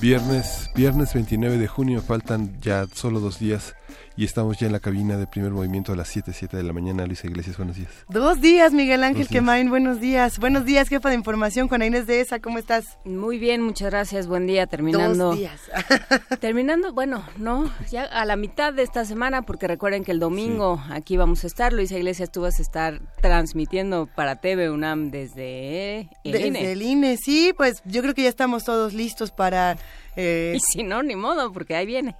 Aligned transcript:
Viernes, 0.00 0.70
viernes 0.74 1.12
29 1.12 1.58
de 1.58 1.68
junio, 1.68 2.00
faltan 2.00 2.58
ya 2.62 2.86
solo 2.86 3.20
dos 3.20 3.38
días 3.38 3.74
y 4.16 4.24
estamos 4.24 4.58
ya 4.58 4.66
en 4.66 4.72
la 4.72 4.80
cabina 4.80 5.16
de 5.16 5.26
primer 5.26 5.50
movimiento 5.52 5.92
a 5.92 5.96
las 5.96 6.08
7, 6.08 6.32
7 6.32 6.56
de 6.56 6.62
la 6.62 6.72
mañana. 6.72 7.06
Luisa 7.06 7.26
Iglesias, 7.26 7.56
buenos 7.56 7.76
días. 7.76 7.90
Dos 8.08 8.40
días, 8.40 8.72
Miguel 8.72 9.04
Ángel 9.04 9.28
Quemain, 9.28 9.70
buenos 9.70 10.00
días. 10.00 10.38
Buenos 10.38 10.64
días, 10.64 10.88
jefa 10.88 11.08
de 11.08 11.14
información, 11.14 11.68
Juana 11.68 11.86
Inés 11.86 12.06
de 12.06 12.20
ESA, 12.20 12.40
¿cómo 12.40 12.58
estás? 12.58 12.98
Muy 13.04 13.38
bien, 13.38 13.62
muchas 13.62 13.90
gracias, 13.90 14.26
buen 14.26 14.46
día, 14.46 14.66
terminando. 14.66 15.26
Dos 15.26 15.38
días. 15.38 15.60
terminando, 16.40 16.92
bueno, 16.92 17.24
no, 17.38 17.72
ya 17.90 18.04
a 18.04 18.24
la 18.24 18.36
mitad 18.36 18.72
de 18.72 18.82
esta 18.82 19.04
semana, 19.04 19.42
porque 19.42 19.66
recuerden 19.66 20.04
que 20.04 20.12
el 20.12 20.20
domingo 20.20 20.82
aquí 20.90 21.16
vamos 21.16 21.44
a 21.44 21.46
estar. 21.46 21.72
Luisa 21.72 21.96
Iglesias, 21.96 22.30
tú 22.30 22.42
vas 22.42 22.58
a 22.58 22.62
estar 22.62 23.00
transmitiendo 23.20 24.06
para 24.06 24.36
TV 24.36 24.70
UNAM 24.70 25.10
desde 25.10 26.00
el 26.24 26.32
desde 26.32 26.48
INE. 26.48 26.72
el 26.72 26.82
INE, 26.82 27.16
sí, 27.16 27.54
pues 27.56 27.82
yo 27.84 28.02
creo 28.02 28.14
que 28.14 28.22
ya 28.24 28.28
estamos 28.28 28.64
todos 28.64 28.92
listos 28.92 29.30
para... 29.30 29.76
Eh, 30.22 30.52
y 30.56 30.60
si 30.60 30.82
no, 30.82 31.02
ni 31.02 31.16
modo, 31.16 31.52
porque 31.52 31.74
ahí 31.76 31.86
viene. 31.86 32.14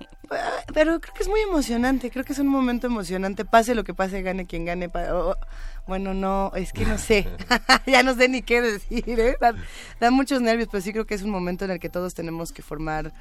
Pero 0.72 1.00
creo 1.00 1.12
que 1.14 1.22
es 1.22 1.28
muy 1.28 1.40
emocionante, 1.40 2.10
creo 2.10 2.24
que 2.24 2.32
es 2.32 2.38
un 2.38 2.46
momento 2.48 2.86
emocionante, 2.86 3.44
pase 3.44 3.74
lo 3.74 3.82
que 3.84 3.94
pase, 3.94 4.22
gane 4.22 4.46
quien 4.46 4.64
gane. 4.64 4.88
pa- 4.88 5.36
bueno, 5.86 6.14
no, 6.14 6.52
es 6.54 6.72
que 6.72 6.86
no 6.86 6.98
sé, 6.98 7.26
ya 7.86 8.02
no 8.04 8.14
sé 8.14 8.28
ni 8.28 8.42
qué 8.42 8.60
decir, 8.62 9.02
¿eh? 9.18 9.36
da, 9.40 9.54
da 9.98 10.10
muchos 10.12 10.40
nervios, 10.40 10.68
pero 10.70 10.80
sí 10.82 10.92
creo 10.92 11.04
que 11.04 11.14
es 11.14 11.22
un 11.22 11.30
momento 11.30 11.64
en 11.64 11.72
el 11.72 11.80
que 11.80 11.88
todos 11.88 12.14
tenemos 12.14 12.52
que 12.52 12.62
formar, 12.62 13.12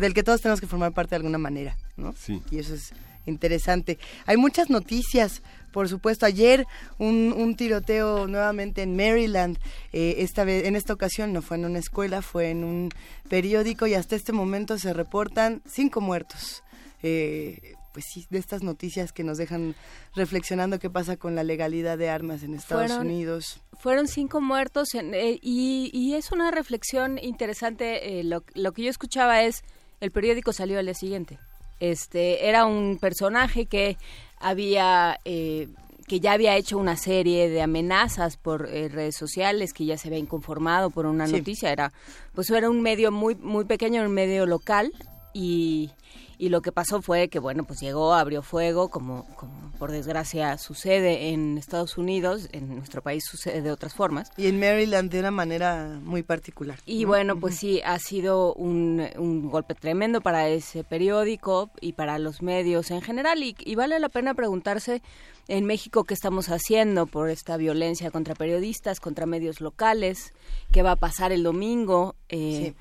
del 0.00 0.12
que 0.12 0.24
todos 0.24 0.40
tenemos 0.40 0.60
que 0.60 0.66
formar 0.66 0.92
parte 0.92 1.10
de 1.10 1.16
alguna 1.16 1.38
manera, 1.38 1.76
¿no? 1.96 2.12
Sí. 2.14 2.42
Y 2.50 2.58
eso 2.58 2.74
es 2.74 2.92
interesante. 3.26 3.98
Hay 4.24 4.36
muchas 4.36 4.70
noticias, 4.70 5.42
por 5.72 5.88
supuesto. 5.88 6.24
Ayer 6.26 6.66
un, 6.98 7.34
un 7.36 7.54
tiroteo 7.56 8.26
nuevamente 8.26 8.82
en 8.82 8.96
Maryland. 8.96 9.58
Eh, 9.92 10.16
esta 10.18 10.44
vez, 10.44 10.64
en 10.64 10.76
esta 10.76 10.92
ocasión 10.94 11.32
no 11.32 11.42
fue 11.42 11.56
en 11.58 11.64
una 11.66 11.78
escuela, 11.78 12.22
fue 12.22 12.50
en 12.50 12.64
un 12.64 12.90
periódico 13.28 13.86
y 13.86 13.94
hasta 13.94 14.16
este 14.16 14.32
momento 14.32 14.78
se 14.78 14.92
reportan 14.92 15.62
cinco 15.66 16.00
muertos. 16.00 16.62
Eh, 17.02 17.74
pues 17.92 18.04
sí, 18.12 18.26
de 18.28 18.38
estas 18.38 18.62
noticias 18.62 19.10
que 19.12 19.24
nos 19.24 19.38
dejan 19.38 19.74
reflexionando 20.14 20.78
qué 20.78 20.90
pasa 20.90 21.16
con 21.16 21.34
la 21.34 21.44
legalidad 21.44 21.96
de 21.96 22.10
armas 22.10 22.42
en 22.42 22.52
Estados 22.54 22.90
Fueron- 22.92 23.06
Unidos. 23.06 23.60
Fueron 23.78 24.06
cinco 24.06 24.40
muertos 24.40 24.94
en- 24.94 25.14
eh, 25.14 25.38
y, 25.42 25.90
y 25.94 26.14
es 26.14 26.30
una 26.30 26.50
reflexión 26.50 27.18
interesante. 27.18 28.18
eh, 28.20 28.24
lo, 28.24 28.44
lo 28.54 28.72
que 28.72 28.82
yo 28.82 28.90
escuchaba 28.90 29.42
es, 29.44 29.62
el 30.00 30.10
periódico 30.10 30.52
salió 30.52 30.78
al 30.78 30.84
día 30.86 30.94
siguiente. 30.94 31.38
Este 31.80 32.48
era 32.48 32.66
un 32.66 32.98
personaje 33.00 33.66
que 33.66 33.96
había 34.38 35.18
eh, 35.24 35.68
que 36.06 36.20
ya 36.20 36.32
había 36.32 36.56
hecho 36.56 36.78
una 36.78 36.96
serie 36.96 37.48
de 37.48 37.62
amenazas 37.62 38.36
por 38.36 38.68
eh, 38.70 38.88
redes 38.88 39.16
sociales, 39.16 39.72
que 39.72 39.84
ya 39.86 39.98
se 39.98 40.06
había 40.08 40.20
inconformado 40.20 40.90
por 40.90 41.04
una 41.06 41.26
Sí. 41.26 41.32
noticia. 41.32 41.72
Era 41.72 41.92
pues 42.34 42.48
era 42.50 42.70
un 42.70 42.80
medio 42.80 43.10
muy 43.10 43.34
muy 43.34 43.64
pequeño, 43.64 44.02
un 44.02 44.12
medio 44.12 44.46
local 44.46 44.92
y 45.36 45.90
y 46.38 46.50
lo 46.50 46.60
que 46.60 46.72
pasó 46.72 47.00
fue 47.00 47.28
que 47.28 47.38
bueno 47.38 47.64
pues 47.64 47.80
llegó 47.80 48.14
abrió 48.14 48.42
fuego 48.42 48.88
como 48.88 49.26
como 49.36 49.72
por 49.78 49.90
desgracia 49.90 50.58
sucede 50.58 51.30
en 51.30 51.58
Estados 51.58 51.96
Unidos 51.98 52.48
en 52.52 52.76
nuestro 52.76 53.02
país 53.02 53.24
sucede 53.24 53.62
de 53.62 53.70
otras 53.70 53.94
formas 53.94 54.30
Y 54.36 54.46
en 54.46 54.58
Maryland 54.58 55.10
de 55.10 55.20
una 55.20 55.30
manera 55.30 55.98
muy 56.02 56.22
particular. 56.22 56.78
y 56.86 57.02
¿no? 57.02 57.08
bueno, 57.08 57.38
pues 57.38 57.56
sí, 57.56 57.80
ha 57.84 57.98
sido 57.98 58.54
un, 58.54 59.02
un 59.18 59.50
golpe 59.50 59.74
tremendo 59.74 60.20
para 60.20 60.48
ese 60.48 60.84
periódico 60.84 61.70
y 61.80 61.92
para 61.92 62.18
los 62.18 62.42
medios 62.42 62.90
en 62.90 63.02
general. 63.02 63.42
Y, 63.42 63.54
y 63.58 63.74
vale 63.74 63.98
la 63.98 64.08
pena 64.08 64.34
preguntarse 64.34 65.02
en 65.48 65.64
México 65.64 66.04
qué 66.04 66.14
estamos 66.14 66.48
haciendo 66.48 67.06
por 67.06 67.30
esta 67.30 67.56
violencia 67.56 68.10
contra 68.10 68.34
periodistas, 68.34 69.00
contra 69.00 69.26
medios 69.26 69.60
locales, 69.60 70.32
qué 70.72 70.82
va 70.82 70.92
a 70.92 70.96
pasar 70.96 71.32
el 71.32 71.42
domingo. 71.42 72.14
Eh, 72.28 72.74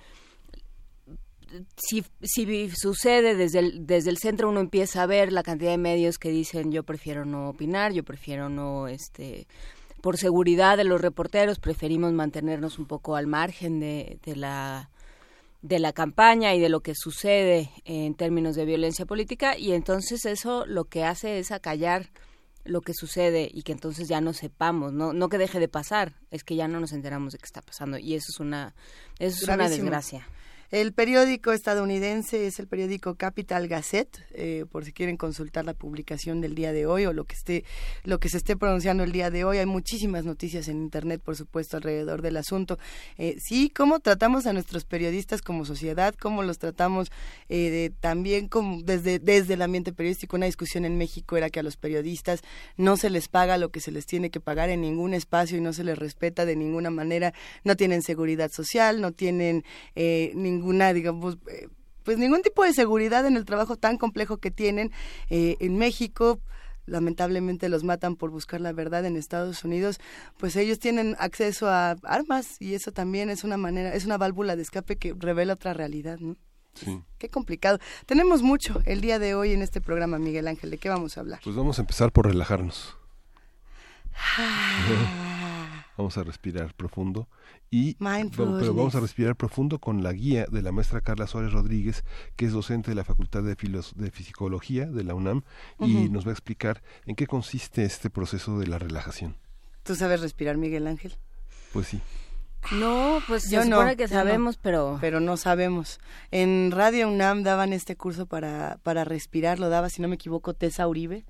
si, 1.77 2.03
si 2.21 2.69
sucede 2.69 3.35
desde 3.35 3.59
el, 3.59 3.87
desde 3.87 4.09
el 4.09 4.17
centro 4.17 4.49
uno 4.49 4.59
empieza 4.59 5.03
a 5.03 5.05
ver 5.05 5.31
la 5.31 5.43
cantidad 5.43 5.71
de 5.71 5.77
medios 5.77 6.17
que 6.17 6.29
dicen 6.29 6.71
yo 6.71 6.83
prefiero 6.83 7.25
no 7.25 7.49
opinar, 7.49 7.93
yo 7.93 8.03
prefiero 8.03 8.49
no 8.49 8.87
este 8.87 9.47
por 10.01 10.17
seguridad 10.17 10.77
de 10.77 10.83
los 10.83 11.01
reporteros 11.01 11.59
preferimos 11.59 12.13
mantenernos 12.13 12.77
un 12.77 12.85
poco 12.85 13.15
al 13.15 13.27
margen 13.27 13.79
de, 13.79 14.19
de 14.23 14.35
la 14.35 14.89
de 15.61 15.79
la 15.79 15.93
campaña 15.93 16.53
y 16.53 16.59
de 16.59 16.69
lo 16.69 16.81
que 16.81 16.93
sucede 16.95 17.71
en 17.85 18.13
términos 18.13 18.55
de 18.55 18.65
violencia 18.65 19.05
política 19.05 19.57
y 19.57 19.71
entonces 19.71 20.25
eso 20.25 20.65
lo 20.65 20.85
que 20.85 21.03
hace 21.03 21.39
es 21.39 21.51
acallar 21.51 22.09
lo 22.65 22.81
que 22.81 22.93
sucede 22.93 23.49
y 23.51 23.61
que 23.61 23.71
entonces 23.71 24.07
ya 24.07 24.21
no 24.21 24.33
sepamos, 24.33 24.91
no 24.91 25.13
no 25.13 25.29
que 25.29 25.37
deje 25.37 25.59
de 25.59 25.67
pasar, 25.67 26.13
es 26.31 26.43
que 26.43 26.55
ya 26.55 26.67
no 26.67 26.79
nos 26.79 26.93
enteramos 26.93 27.33
de 27.33 27.39
qué 27.39 27.45
está 27.45 27.61
pasando 27.61 27.97
y 27.97 28.15
eso 28.15 28.27
es 28.31 28.39
una 28.39 28.75
eso 29.19 29.43
es 29.43 29.47
una 29.47 29.69
desgracia. 29.69 30.27
El 30.75 30.91
periódico 30.91 31.53
estadounidense 31.53 32.47
es 32.47 32.59
el 32.59 32.67
periódico 32.67 33.15
Capital 33.15 33.69
Gazette, 33.69 34.19
eh, 34.33 34.65
por 34.69 34.83
si 34.83 34.91
quieren 34.91 35.15
consultar 35.15 35.63
la 35.63 35.73
publicación 35.73 36.41
del 36.41 36.53
día 36.53 36.73
de 36.73 36.85
hoy 36.85 37.05
o 37.05 37.13
lo 37.13 37.23
que 37.23 37.33
esté, 37.33 37.63
lo 38.03 38.19
que 38.19 38.27
se 38.27 38.35
esté 38.35 38.57
pronunciando 38.57 39.01
el 39.05 39.13
día 39.13 39.29
de 39.31 39.45
hoy. 39.45 39.59
Hay 39.59 39.65
muchísimas 39.67 40.25
noticias 40.25 40.67
en 40.67 40.81
internet, 40.81 41.21
por 41.23 41.37
supuesto, 41.37 41.77
alrededor 41.77 42.21
del 42.21 42.35
asunto. 42.35 42.77
Eh, 43.17 43.37
sí, 43.39 43.69
cómo 43.73 44.01
tratamos 44.01 44.47
a 44.47 44.51
nuestros 44.51 44.83
periodistas 44.83 45.41
como 45.41 45.63
sociedad, 45.63 46.13
cómo 46.13 46.43
los 46.43 46.59
tratamos 46.59 47.09
eh, 47.47 47.69
de- 47.69 47.89
también 48.01 48.49
como 48.49 48.81
desde 48.81 49.19
desde 49.19 49.53
el 49.53 49.61
ambiente 49.61 49.93
periodístico. 49.93 50.35
Una 50.35 50.47
discusión 50.47 50.83
en 50.83 50.97
México 50.97 51.37
era 51.37 51.49
que 51.49 51.61
a 51.61 51.63
los 51.63 51.77
periodistas 51.77 52.41
no 52.75 52.97
se 52.97 53.09
les 53.09 53.29
paga 53.29 53.57
lo 53.57 53.69
que 53.69 53.79
se 53.79 53.91
les 53.93 54.05
tiene 54.05 54.29
que 54.29 54.41
pagar 54.41 54.69
en 54.69 54.81
ningún 54.81 55.13
espacio 55.13 55.57
y 55.57 55.61
no 55.61 55.71
se 55.71 55.85
les 55.85 55.97
respeta 55.97 56.45
de 56.45 56.57
ninguna 56.57 56.89
manera. 56.89 57.33
No 57.63 57.77
tienen 57.77 58.01
seguridad 58.01 58.51
social, 58.51 58.99
no 58.99 59.13
tienen 59.13 59.63
eh, 59.95 60.33
ninguna, 60.65 60.93
digamos, 60.93 61.37
eh, 61.47 61.67
pues 62.03 62.17
ningún 62.17 62.41
tipo 62.41 62.63
de 62.63 62.73
seguridad 62.73 63.25
en 63.25 63.37
el 63.37 63.45
trabajo 63.45 63.75
tan 63.75 63.97
complejo 63.97 64.37
que 64.37 64.51
tienen 64.51 64.91
eh, 65.29 65.57
en 65.59 65.77
México. 65.77 66.39
Lamentablemente 66.87 67.67
los 67.67 67.83
matan 67.83 68.15
por 68.15 68.29
buscar 68.29 68.61
la 68.61 68.71
verdad 68.71 69.05
en 69.05 69.17
Estados 69.17 69.63
Unidos, 69.63 69.99
pues 70.37 70.55
ellos 70.55 70.77
tienen 70.77 71.15
acceso 71.17 71.67
a 71.67 71.95
armas 72.03 72.57
y 72.59 72.75
eso 72.75 72.91
también 72.91 73.31
es 73.31 73.43
una 73.43 73.57
manera, 73.57 73.95
es 73.95 74.05
una 74.05 74.19
válvula 74.19 74.55
de 74.55 74.61
escape 74.61 74.97
que 74.97 75.15
revela 75.17 75.53
otra 75.53 75.73
realidad, 75.73 76.19
¿no? 76.19 76.35
Sí. 76.75 77.01
Qué 77.17 77.29
complicado. 77.29 77.79
Tenemos 78.05 78.43
mucho 78.43 78.81
el 78.85 79.01
día 79.01 79.17
de 79.17 79.33
hoy 79.33 79.53
en 79.53 79.63
este 79.63 79.81
programa, 79.81 80.19
Miguel 80.19 80.47
Ángel. 80.47 80.69
¿De 80.69 80.77
qué 80.77 80.89
vamos 80.89 81.17
a 81.17 81.21
hablar? 81.21 81.39
Pues 81.43 81.55
vamos 81.55 81.79
a 81.79 81.81
empezar 81.81 82.11
por 82.11 82.27
relajarnos. 82.27 82.95
Vamos 85.97 86.17
a 86.17 86.23
respirar 86.23 86.73
profundo 86.73 87.27
y 87.71 87.95
pero 87.95 88.73
vamos 88.73 88.95
a 88.95 88.99
respirar 88.99 89.35
profundo 89.35 89.79
con 89.79 90.03
la 90.03 90.11
guía 90.13 90.45
de 90.51 90.61
la 90.61 90.71
maestra 90.71 91.01
Carla 91.01 91.25
Suárez 91.27 91.53
Rodríguez, 91.53 92.03
que 92.35 92.45
es 92.45 92.51
docente 92.51 92.91
de 92.91 92.95
la 92.95 93.03
Facultad 93.03 93.43
de, 93.43 93.55
Filos- 93.55 93.93
de 93.95 94.11
Fisicología 94.11 94.85
de 94.87 95.03
la 95.03 95.13
UNAM 95.15 95.43
y 95.79 96.09
nos 96.09 96.25
va 96.25 96.29
a 96.29 96.33
explicar 96.33 96.81
en 97.05 97.15
qué 97.15 97.27
consiste 97.27 97.83
este 97.85 98.09
proceso 98.09 98.59
de 98.59 98.67
la 98.67 98.77
relajación. 98.79 99.37
¿Tú 99.83 99.95
sabes 99.95 100.19
respirar, 100.21 100.57
Miguel 100.57 100.87
Ángel? 100.87 101.15
Pues 101.73 101.87
sí. 101.87 102.01
No, 102.71 103.19
pues 103.27 103.49
Yo 103.51 103.61
se 103.61 103.69
no, 103.69 103.75
supone 103.77 103.95
que 103.95 104.07
yo 104.07 104.15
no. 104.15 104.21
sabemos, 104.21 104.57
pero 104.57 104.97
Pero 104.99 105.19
no 105.19 105.37
sabemos. 105.37 105.99
En 106.31 106.71
Radio 106.71 107.07
UNAM 107.07 107.43
daban 107.43 107.73
este 107.73 107.95
curso 107.95 108.25
para, 108.25 108.79
para 108.81 109.03
respirar, 109.03 109.59
lo 109.59 109.69
daba, 109.69 109.89
si 109.89 110.01
no 110.01 110.07
me 110.07 110.15
equivoco, 110.15 110.53
Tessa 110.55 110.87
Uribe. 110.87 111.25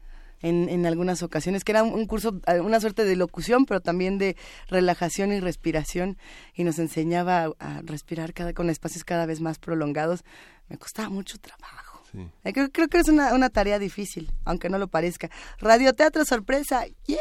En, 0.48 0.70
en 0.70 0.86
algunas 0.86 1.24
ocasiones, 1.24 1.64
que 1.64 1.72
era 1.72 1.82
un, 1.84 2.06
curso, 2.06 2.40
eh, 2.48 2.60
una 2.60 2.80
suerte 2.80 3.04
de 3.04 3.16
locución, 3.16 3.66
pero 3.66 3.80
también 3.80 4.18
de 4.20 4.36
relajación 4.68 5.32
y 5.32 5.40
respiración, 5.40 6.18
y 6.54 6.64
nos 6.64 6.78
enseñaba 6.78 7.46
a, 7.46 7.50
a 7.60 7.82
respirar 7.84 8.34
cada, 8.34 8.54
con 8.54 8.70
espacios 8.70 9.04
cada 9.04 9.26
vez 9.26 9.42
más 9.42 9.58
prolongados. 9.58 10.24
Me 10.70 10.78
costaba 10.78 11.10
mucho 11.10 11.38
trabajo. 11.40 12.04
Sí. 12.12 12.20
Eh, 12.44 12.54
Creo, 12.54 12.72
creo 12.72 12.88
que 12.88 13.00
es 13.00 13.08
una, 13.10 13.34
una 13.34 13.50
tarea 13.50 13.80
difícil, 13.80 14.30
aunque 14.46 14.70
no 14.70 14.78
lo 14.78 14.88
parezca. 14.88 15.30
Radioteatro 15.60 16.24
sorpresa, 16.26 16.86
¡yay! 17.08 17.18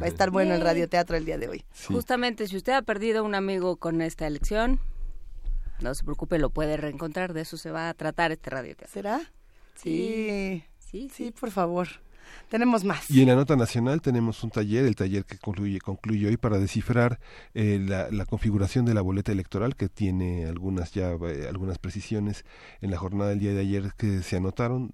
Va 0.00 0.04
a 0.04 0.08
estar 0.08 0.30
bueno 0.30 0.54
el 0.54 0.60
radioteatro 0.60 1.16
el 1.16 1.24
día 1.24 1.38
de 1.38 1.48
hoy. 1.48 1.64
Sí. 1.72 1.92
justamente 1.94 2.46
si 2.48 2.56
usted 2.56 2.74
ha 2.74 2.82
perdido 2.82 3.24
un 3.24 3.34
amigo 3.34 3.76
con 3.76 4.02
esta 4.02 4.26
elección, 4.26 4.78
no 5.80 5.94
se 5.94 6.04
preocupe, 6.04 6.38
lo 6.38 6.50
puede 6.50 6.76
reencontrar, 6.76 7.32
de 7.32 7.40
eso 7.40 7.56
se 7.56 7.70
va 7.70 7.88
a 7.88 7.94
tratar 7.94 8.30
este 8.32 8.50
radioteatro. 8.50 8.92
¿Será? 8.92 9.20
Sí. 9.76 10.62
Sí, 10.78 11.08
Sí, 11.08 11.10
sí. 11.14 11.30
por 11.32 11.50
favor. 11.50 11.88
Tenemos 12.48 12.84
más. 12.84 13.10
Y 13.10 13.22
en 13.22 13.28
la 13.28 13.34
nota 13.34 13.56
nacional 13.56 14.00
tenemos 14.00 14.42
un 14.42 14.50
taller, 14.50 14.84
el 14.84 14.96
taller 14.96 15.24
que 15.24 15.38
concluye, 15.38 15.80
concluye 15.80 16.26
hoy 16.26 16.36
para 16.36 16.58
descifrar 16.58 17.18
eh, 17.54 17.78
la, 17.80 18.26
configuración 18.26 18.84
de 18.84 18.94
la 18.94 19.00
boleta 19.00 19.32
electoral 19.32 19.76
que 19.76 19.88
tiene 19.88 20.46
algunas 20.46 20.92
ya 20.92 21.10
eh, 21.10 21.46
algunas 21.48 21.78
precisiones 21.78 22.44
en 22.80 22.90
la 22.90 22.98
jornada 22.98 23.30
del 23.30 23.38
día 23.38 23.52
de 23.52 23.60
ayer 23.60 23.92
que 23.96 24.22
se 24.22 24.36
anotaron. 24.36 24.92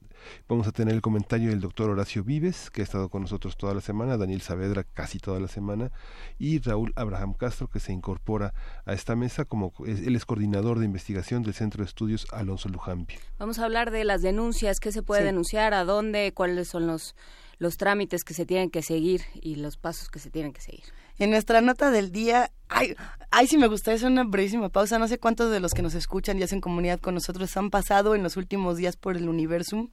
Vamos 0.48 0.66
a 0.66 0.72
tener 0.72 0.94
el 0.94 1.00
comentario 1.00 1.50
del 1.50 1.60
doctor 1.60 1.90
Horacio 1.90 2.24
Vives, 2.24 2.70
que 2.70 2.80
ha 2.80 2.84
estado 2.84 3.08
con 3.08 3.22
nosotros 3.22 3.56
toda 3.56 3.74
la 3.74 3.80
semana, 3.80 4.16
Daniel 4.16 4.40
Saavedra 4.40 4.84
casi 4.84 5.18
toda 5.18 5.40
la 5.40 5.48
semana, 5.48 5.90
y 6.38 6.60
Raúl 6.60 6.92
Abraham 6.96 7.34
Castro, 7.34 7.68
que 7.68 7.80
se 7.80 7.92
incorpora 7.92 8.54
a 8.84 8.92
esta 8.92 9.16
mesa 9.16 9.44
como 9.44 9.72
él 9.86 10.14
es 10.14 10.24
coordinador 10.24 10.78
de 10.78 10.86
investigación 10.86 11.42
del 11.42 11.54
Centro 11.54 11.82
de 11.82 11.88
Estudios 11.88 12.26
Alonso 12.32 12.68
Lujampi. 12.68 13.14
Vamos 13.38 13.58
a 13.58 13.64
hablar 13.64 13.90
de 13.90 14.04
las 14.04 14.22
denuncias, 14.22 14.80
qué 14.80 14.92
se 14.92 15.02
puede 15.02 15.24
denunciar, 15.24 15.74
a 15.74 15.84
dónde, 15.84 16.32
cuáles 16.32 16.68
son 16.68 16.86
los 16.86 17.14
los 17.64 17.76
trámites 17.78 18.22
que 18.22 18.34
se 18.34 18.46
tienen 18.46 18.70
que 18.70 18.82
seguir 18.82 19.22
y 19.34 19.56
los 19.56 19.76
pasos 19.76 20.08
que 20.08 20.20
se 20.20 20.30
tienen 20.30 20.52
que 20.52 20.60
seguir. 20.60 20.84
En 21.18 21.30
nuestra 21.30 21.60
nota 21.60 21.90
del 21.90 22.12
día, 22.12 22.52
ay, 22.68 22.94
ay, 23.30 23.46
sí 23.46 23.56
me 23.56 23.66
gustaría 23.68 23.96
hacer 23.96 24.10
una 24.10 24.24
brevísima 24.24 24.68
pausa. 24.68 24.98
No 24.98 25.08
sé 25.08 25.18
cuántos 25.18 25.50
de 25.50 25.60
los 25.60 25.72
que 25.72 25.82
nos 25.82 25.94
escuchan 25.94 26.38
y 26.38 26.42
hacen 26.42 26.60
comunidad 26.60 27.00
con 27.00 27.14
nosotros 27.14 27.56
han 27.56 27.70
pasado 27.70 28.14
en 28.14 28.22
los 28.22 28.36
últimos 28.36 28.76
días 28.76 28.96
por 28.96 29.16
el 29.16 29.28
Universum. 29.28 29.88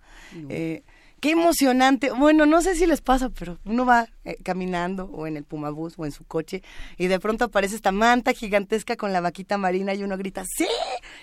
Eh, 0.49 0.83
qué 1.21 1.31
emocionante. 1.31 2.11
Bueno, 2.11 2.45
no 2.45 2.61
sé 2.61 2.75
si 2.75 2.87
les 2.87 2.99
pasa, 2.99 3.29
pero 3.29 3.59
uno 3.63 3.85
va 3.85 4.09
eh, 4.25 4.37
caminando 4.43 5.05
o 5.05 5.27
en 5.27 5.37
el 5.37 5.45
Pumabús 5.45 5.93
o 5.97 6.05
en 6.05 6.11
su 6.11 6.25
coche 6.25 6.63
y 6.97 7.07
de 7.07 7.19
pronto 7.19 7.45
aparece 7.45 7.75
esta 7.75 7.91
manta 7.91 8.33
gigantesca 8.33 8.97
con 8.97 9.13
la 9.13 9.21
vaquita 9.21 9.57
marina 9.57 9.93
y 9.93 10.03
uno 10.03 10.17
grita 10.17 10.43
¡Sí! 10.45 10.67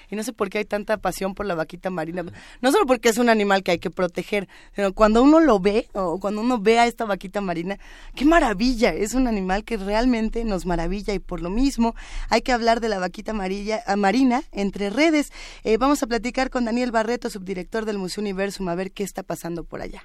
Y 0.08 0.16
no 0.16 0.22
sé 0.22 0.32
por 0.32 0.50
qué 0.50 0.58
hay 0.58 0.64
tanta 0.64 0.96
pasión 0.96 1.34
por 1.34 1.46
la 1.46 1.54
vaquita 1.54 1.90
marina. 1.90 2.24
No 2.62 2.72
solo 2.72 2.86
porque 2.86 3.08
es 3.08 3.18
un 3.18 3.28
animal 3.28 3.62
que 3.62 3.72
hay 3.72 3.78
que 3.78 3.90
proteger, 3.90 4.48
sino 4.74 4.92
cuando 4.92 5.22
uno 5.22 5.40
lo 5.40 5.58
ve 5.58 5.88
o 5.92 6.18
cuando 6.20 6.40
uno 6.40 6.58
ve 6.58 6.78
a 6.78 6.86
esta 6.86 7.04
vaquita 7.04 7.40
marina, 7.40 7.78
¡qué 8.14 8.24
maravilla! 8.24 8.94
Es 8.94 9.14
un 9.14 9.26
animal 9.26 9.64
que 9.64 9.76
realmente 9.76 10.44
nos 10.44 10.64
maravilla 10.64 11.12
y 11.12 11.18
por 11.18 11.42
lo 11.42 11.50
mismo 11.50 11.94
hay 12.30 12.42
que 12.42 12.52
hablar 12.52 12.80
de 12.80 12.88
la 12.88 13.00
vaquita 13.00 13.32
amarilla, 13.32 13.82
marina 13.96 14.42
entre 14.52 14.90
redes. 14.90 15.32
Eh, 15.64 15.76
vamos 15.76 16.02
a 16.02 16.06
platicar 16.06 16.50
con 16.50 16.64
Daniel 16.64 16.92
Barreto, 16.92 17.28
subdirector 17.30 17.84
del 17.84 17.98
Museo 17.98 18.22
Universum, 18.22 18.68
a 18.68 18.74
ver 18.76 18.92
qué 18.92 19.02
está 19.02 19.22
pasando 19.22 19.64
por 19.64 19.82
allá. 19.88 20.04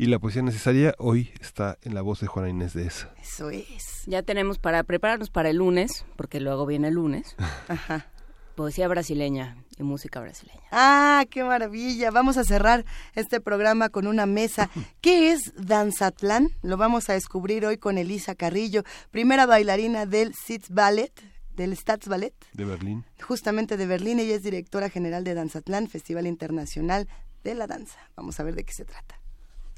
Y 0.00 0.06
la 0.06 0.18
poesía 0.18 0.40
necesaria 0.40 0.94
hoy 0.96 1.30
está 1.42 1.76
en 1.82 1.94
la 1.94 2.00
voz 2.00 2.20
de 2.20 2.26
Juana 2.26 2.48
Inés 2.48 2.72
de 2.72 2.86
esa. 2.86 3.12
Eso 3.20 3.50
es. 3.50 4.04
Ya 4.06 4.22
tenemos 4.22 4.58
para 4.58 4.82
prepararnos 4.82 5.28
para 5.28 5.50
el 5.50 5.58
lunes, 5.58 6.06
porque 6.16 6.40
luego 6.40 6.64
viene 6.64 6.88
el 6.88 6.94
lunes. 6.94 7.36
Ajá. 7.68 8.06
Poesía 8.54 8.88
brasileña 8.88 9.62
y 9.78 9.82
música 9.82 10.18
brasileña. 10.20 10.62
Ah, 10.72 11.26
qué 11.28 11.44
maravilla. 11.44 12.10
Vamos 12.10 12.38
a 12.38 12.44
cerrar 12.44 12.86
este 13.14 13.42
programa 13.42 13.90
con 13.90 14.06
una 14.06 14.24
mesa. 14.24 14.70
¿Qué 15.02 15.32
es 15.32 15.52
Danzatlán? 15.54 16.48
Lo 16.62 16.78
vamos 16.78 17.10
a 17.10 17.12
descubrir 17.12 17.66
hoy 17.66 17.76
con 17.76 17.98
Elisa 17.98 18.34
Carrillo, 18.34 18.84
primera 19.10 19.44
bailarina 19.44 20.06
del 20.06 20.32
Sitz 20.34 20.70
Ballet, 20.70 21.12
del 21.56 21.76
Staatsballet. 21.76 22.32
De 22.54 22.64
Berlín. 22.64 23.04
Justamente 23.20 23.76
de 23.76 23.84
Berlín. 23.84 24.18
Ella 24.18 24.36
es 24.36 24.42
directora 24.42 24.88
general 24.88 25.24
de 25.24 25.34
Danzatlán, 25.34 25.88
Festival 25.88 26.26
Internacional 26.26 27.06
de 27.44 27.54
la 27.54 27.66
Danza. 27.66 27.98
Vamos 28.16 28.38
a 28.40 28.42
ver 28.42 28.54
de 28.54 28.64
qué 28.64 28.72
se 28.72 28.84
trata 28.84 29.20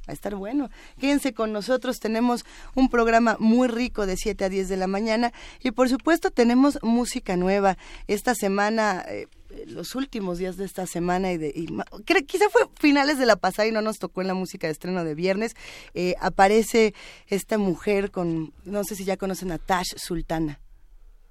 a 0.07 0.13
estar 0.13 0.35
bueno. 0.35 0.69
Quédense 1.01 1.33
con 1.33 1.53
nosotros, 1.53 2.01
tenemos 2.01 2.45
un 2.75 2.89
programa 2.89 3.37
muy 3.39 3.69
rico 3.69 4.07
de 4.07 4.17
7 4.17 4.45
a 4.45 4.49
10 4.49 4.69
de 4.69 4.77
la 4.77 4.87
mañana 4.87 5.33
y 5.61 5.71
por 5.71 5.89
supuesto 5.89 6.31
tenemos 6.31 6.79
música 6.83 7.37
nueva. 7.37 7.77
Esta 8.07 8.35
semana... 8.35 9.05
Eh, 9.09 9.29
los 9.67 9.95
últimos 9.95 10.39
días 10.39 10.57
de 10.57 10.65
esta 10.65 10.87
semana 10.87 11.31
y 11.31 11.37
de 11.37 11.53
quizá 12.27 12.49
fue 12.49 12.63
finales 12.81 13.19
de 13.19 13.27
la 13.27 13.37
pasada 13.37 13.69
y 13.69 13.71
no 13.71 13.83
nos 13.83 13.99
tocó 13.99 14.23
en 14.23 14.29
la 14.29 14.33
música 14.33 14.67
de 14.67 14.73
estreno 14.73 15.05
de 15.05 15.15
viernes 15.15 15.55
eh, 15.93 16.15
aparece 16.21 16.95
esta 17.27 17.59
mujer 17.59 18.11
con 18.11 18.55
no 18.65 18.83
sé 18.83 18.97
si 18.97 19.05
ya 19.05 19.19
conocen 19.19 19.53
a 19.53 19.59
Tash 19.59 19.95
Sultana 19.97 20.59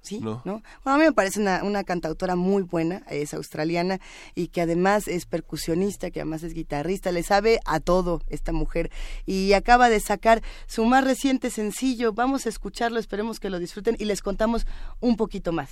¿sí? 0.02 0.20
¿no? 0.20 0.62
a 0.84 0.98
mí 0.98 1.04
me 1.04 1.12
parece 1.12 1.40
una, 1.40 1.62
una, 1.64 1.84
cantautora 1.84 2.36
muy 2.36 2.62
buena, 2.62 3.02
es 3.08 3.34
australiana 3.34 4.00
y 4.34 4.48
que 4.48 4.60
además 4.60 5.08
es 5.08 5.26
percusionista, 5.26 6.10
que 6.10 6.20
además 6.20 6.42
es 6.42 6.54
guitarrista, 6.54 7.12
le 7.12 7.22
sabe 7.22 7.60
a 7.64 7.80
todo 7.80 8.20
esta 8.28 8.52
mujer 8.52 8.90
y 9.26 9.52
acaba 9.54 9.88
de 9.88 10.00
sacar 10.00 10.42
su 10.66 10.84
más 10.84 11.04
reciente 11.04 11.50
sencillo. 11.50 12.12
Vamos 12.12 12.46
a 12.46 12.48
escucharlo, 12.48 12.98
esperemos 12.98 13.40
que 13.40 13.50
lo 13.50 13.58
disfruten 13.58 13.96
y 13.98 14.04
les 14.04 14.22
contamos 14.22 14.66
un 15.00 15.16
poquito 15.16 15.52
más. 15.52 15.70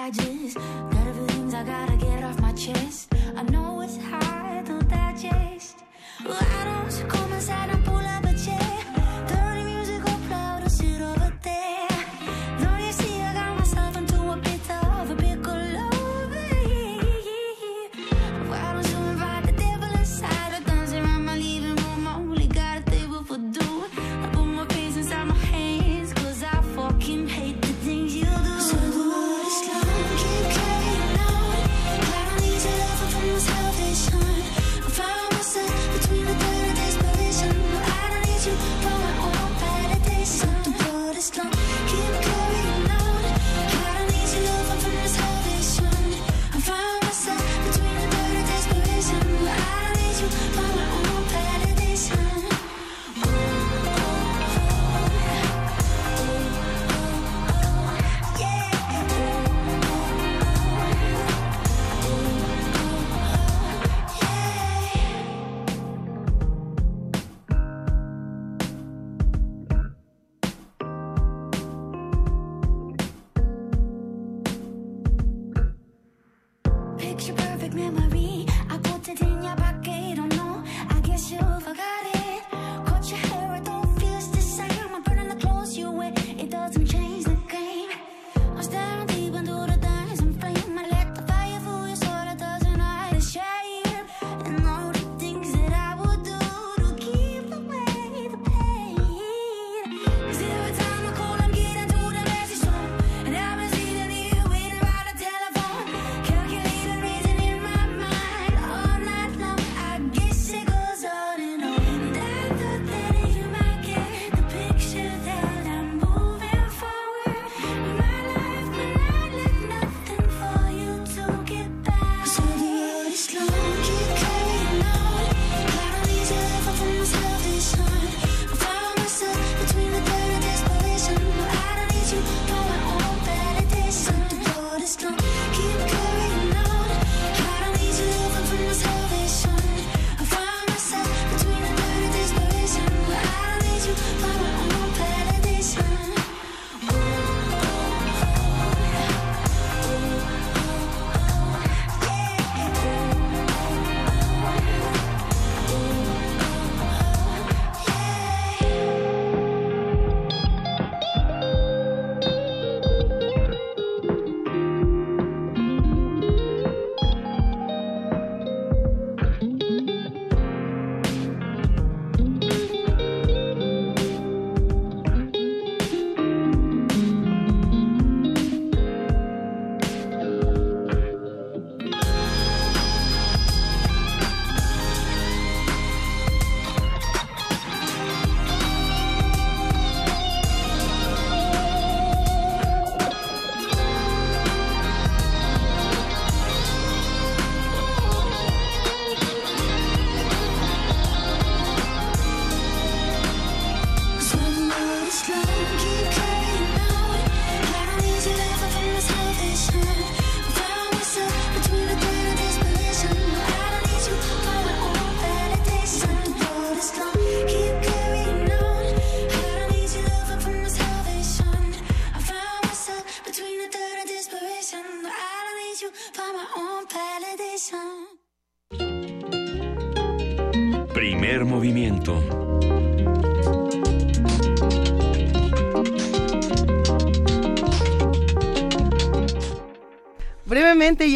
I 0.00 0.10
just 0.10 0.54
got 0.56 1.08
a 1.08 1.12
few 1.12 1.26
things 1.26 1.54
I 1.54 1.64
gotta 1.64 1.96
get 1.96 2.22
off 2.22 2.40
my 2.40 2.52
chest. 2.52 3.12
I 3.36 3.42
know 3.42 3.80
it's 3.80 3.96
hard 3.96 4.27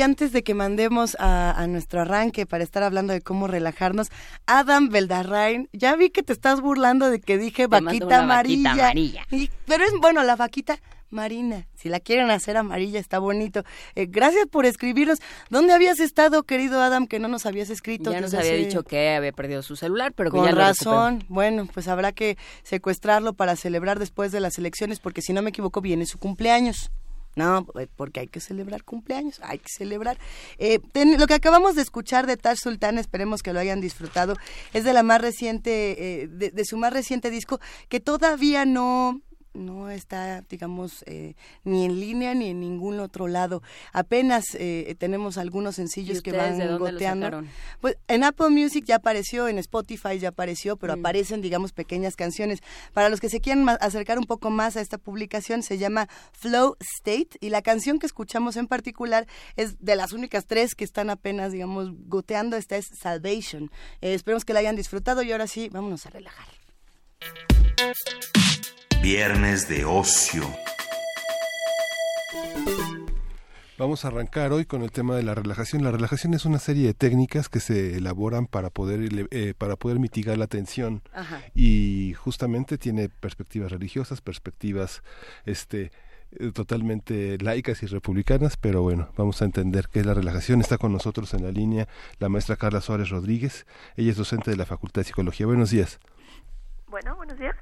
y 0.02 0.04
antes 0.04 0.32
de 0.32 0.42
que 0.42 0.52
mandemos 0.52 1.16
a, 1.20 1.64
nuestro 1.68 2.00
arranque 2.00 2.44
para 2.44 2.64
estar 2.64 2.82
hablando 2.82 3.12
de 3.12 3.20
cómo 3.20 3.46
relajarnos, 3.46 4.08
Adam 4.46 4.88
Beldarrain, 4.88 5.68
ya 5.72 5.94
vi 5.94 6.10
que 6.10 6.24
te 6.24 6.32
estás 6.32 6.60
burlando 6.60 7.08
de 7.08 7.20
que 7.20 7.38
dije 7.38 7.68
vaquita 7.68 8.18
amarilla. 8.18 8.72
amarilla. 8.72 9.24
pero 9.64 9.84
es 9.84 9.92
bueno, 10.00 10.24
la 10.24 10.34
vaquita 10.34 10.80
marina. 11.10 11.68
Si 11.76 11.88
la 11.88 12.00
quieren 12.00 12.32
hacer 12.32 12.56
amarilla, 12.56 12.98
está 12.98 13.20
bonito. 13.20 13.62
Eh, 13.94 14.06
gracias 14.08 14.46
por 14.48 14.66
escribirnos. 14.66 15.20
¿Dónde 15.50 15.72
habías 15.72 16.00
estado, 16.00 16.42
querido 16.42 16.82
Adam, 16.82 17.06
que 17.06 17.20
no 17.20 17.28
nos 17.28 17.46
habías 17.46 17.70
escrito? 17.70 18.10
Ya 18.10 18.20
nos 18.20 18.34
había 18.34 18.54
dicho 18.54 18.82
que 18.82 19.10
había 19.10 19.30
perdido 19.30 19.62
su 19.62 19.76
celular, 19.76 20.12
pero 20.16 20.32
que 20.32 20.38
Con 20.38 20.46
ya 20.46 20.52
razón. 20.52 21.24
bueno, 21.28 21.68
pues 21.72 21.86
habrá 21.86 22.10
que 22.10 22.36
secuestrarlo 22.64 23.34
para 23.34 23.54
celebrar 23.54 24.00
después 24.00 24.32
de 24.32 24.40
las 24.40 24.58
elecciones, 24.58 24.98
porque 24.98 25.22
si 25.22 25.32
no 25.32 25.42
me 25.42 25.50
equivoco, 25.50 25.80
viene 25.80 26.06
su 26.06 26.18
cumpleaños. 26.18 26.90
No, 27.34 27.66
eh, 27.78 27.88
porque 27.96 28.20
hay 28.20 28.28
que 28.28 28.40
celebrar 28.40 28.84
cumpleaños, 28.84 29.40
hay 29.42 29.58
que 29.58 29.68
celebrar. 29.70 30.18
Eh, 30.58 30.80
lo 31.18 31.26
que 31.26 31.34
acabamos 31.34 31.74
de 31.74 31.82
escuchar 31.82 32.26
de 32.26 32.36
Taj 32.36 32.58
Sultan, 32.58 32.98
esperemos 32.98 33.42
que 33.42 33.52
lo 33.52 33.60
hayan 33.60 33.80
disfrutado, 33.80 34.36
es 34.74 34.84
de 34.84 34.92
la 34.92 35.02
más 35.02 35.20
reciente, 35.20 36.22
eh, 36.22 36.28
de, 36.28 36.64
su 36.64 36.76
más 36.76 36.92
reciente 36.92 37.30
disco, 37.30 37.58
que 37.88 38.00
todavía 38.00 38.66
no, 38.66 39.22
no 39.54 39.90
está, 39.90 40.42
digamos, 40.42 41.04
eh, 41.06 41.34
ni 41.64 41.84
en 41.84 42.00
línea 42.00 42.34
ni 42.34 42.48
en 42.48 42.60
ningún 42.60 43.00
otro 43.00 43.28
lado. 43.28 43.62
Apenas 43.92 44.44
eh, 44.54 44.94
tenemos 44.98 45.38
algunos 45.38 45.76
sencillos 45.76 46.22
que 46.22 46.32
van 46.32 46.78
goteando. 46.78 47.44
Pues 47.80 47.96
en 48.08 48.24
Apple 48.24 48.50
Music 48.50 48.84
ya 48.86 48.96
apareció, 48.96 49.48
en 49.48 49.58
Spotify 49.58 50.18
ya 50.18 50.30
apareció, 50.30 50.76
pero 50.76 50.96
mm. 50.96 51.00
aparecen, 51.00 51.42
digamos, 51.42 51.72
pequeñas 51.72 52.16
canciones. 52.16 52.60
Para 52.92 53.08
los 53.08 53.20
que 53.20 53.28
se 53.28 53.40
quieran 53.40 53.68
acercar 53.80 54.18
un 54.18 54.26
poco 54.26 54.50
más 54.50 54.76
a 54.76 54.80
esta 54.80 54.98
publicación, 54.98 55.62
se 55.62 55.78
llama 55.78 56.08
Flow 56.32 56.76
State 56.80 57.38
y 57.40 57.50
la 57.50 57.62
canción 57.62 57.98
que 57.98 58.06
escuchamos 58.06 58.56
en 58.56 58.66
particular 58.66 59.26
es 59.56 59.78
de 59.78 59.96
las 59.96 60.12
únicas 60.12 60.46
tres 60.46 60.74
que 60.74 60.84
están 60.84 61.10
apenas, 61.10 61.52
digamos, 61.52 61.90
goteando. 62.06 62.56
Esta 62.56 62.76
es 62.76 62.86
Salvation. 62.98 63.70
Eh, 64.00 64.14
esperemos 64.14 64.44
que 64.44 64.52
la 64.52 64.60
hayan 64.60 64.76
disfrutado 64.76 65.22
y 65.22 65.32
ahora 65.32 65.46
sí, 65.46 65.68
vámonos 65.68 66.06
a 66.06 66.10
relajar. 66.10 66.46
Viernes 69.02 69.68
de 69.68 69.84
ocio. 69.84 70.44
Vamos 73.76 74.04
a 74.04 74.08
arrancar 74.08 74.52
hoy 74.52 74.64
con 74.64 74.82
el 74.82 74.92
tema 74.92 75.16
de 75.16 75.24
la 75.24 75.34
relajación. 75.34 75.82
La 75.82 75.90
relajación 75.90 76.34
es 76.34 76.44
una 76.44 76.60
serie 76.60 76.86
de 76.86 76.94
técnicas 76.94 77.48
que 77.48 77.58
se 77.58 77.96
elaboran 77.96 78.46
para 78.46 78.70
poder 78.70 79.26
eh, 79.32 79.54
para 79.58 79.74
poder 79.74 79.98
mitigar 79.98 80.38
la 80.38 80.46
tensión 80.46 81.02
y 81.52 82.14
justamente 82.16 82.78
tiene 82.78 83.08
perspectivas 83.08 83.72
religiosas, 83.72 84.20
perspectivas 84.20 85.02
este 85.46 85.90
eh, 86.38 86.52
totalmente 86.52 87.38
laicas 87.38 87.82
y 87.82 87.86
republicanas, 87.86 88.56
pero 88.56 88.82
bueno, 88.82 89.08
vamos 89.16 89.42
a 89.42 89.46
entender 89.46 89.88
qué 89.92 89.98
es 89.98 90.06
la 90.06 90.14
relajación. 90.14 90.60
Está 90.60 90.78
con 90.78 90.92
nosotros 90.92 91.34
en 91.34 91.42
la 91.42 91.50
línea 91.50 91.88
la 92.20 92.28
maestra 92.28 92.54
Carla 92.54 92.80
Suárez 92.80 93.08
Rodríguez. 93.08 93.66
Ella 93.96 94.12
es 94.12 94.16
docente 94.16 94.52
de 94.52 94.56
la 94.56 94.64
Facultad 94.64 95.00
de 95.00 95.06
Psicología. 95.06 95.46
Buenos 95.46 95.70
días. 95.70 95.98
Bueno, 96.86 97.16
buenos 97.16 97.36
días. 97.36 97.56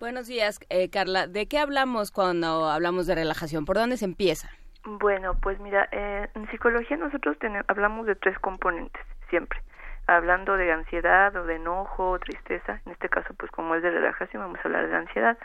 Buenos 0.00 0.26
días, 0.26 0.58
eh, 0.70 0.90
Carla. 0.90 1.28
¿De 1.28 1.46
qué 1.46 1.58
hablamos 1.58 2.10
cuando 2.10 2.68
hablamos 2.68 3.06
de 3.06 3.14
relajación? 3.14 3.64
¿Por 3.64 3.76
dónde 3.76 3.96
se 3.96 4.04
empieza? 4.04 4.50
Bueno, 4.84 5.34
pues 5.40 5.58
mira, 5.60 5.88
eh, 5.92 6.28
en 6.34 6.50
psicología 6.50 6.96
nosotros 6.96 7.36
hablamos 7.68 8.06
de 8.06 8.16
tres 8.16 8.38
componentes, 8.40 9.00
siempre. 9.30 9.60
Hablando 10.06 10.56
de 10.56 10.72
ansiedad 10.72 11.34
o 11.36 11.46
de 11.46 11.56
enojo 11.56 12.10
o 12.10 12.18
tristeza, 12.18 12.80
en 12.84 12.92
este 12.92 13.08
caso, 13.08 13.32
pues 13.38 13.50
como 13.52 13.74
es 13.76 13.82
de 13.82 13.90
relajación, 13.90 14.42
vamos 14.42 14.58
a 14.58 14.68
hablar 14.68 14.88
de 14.88 14.96
ansiedad. 14.96 15.38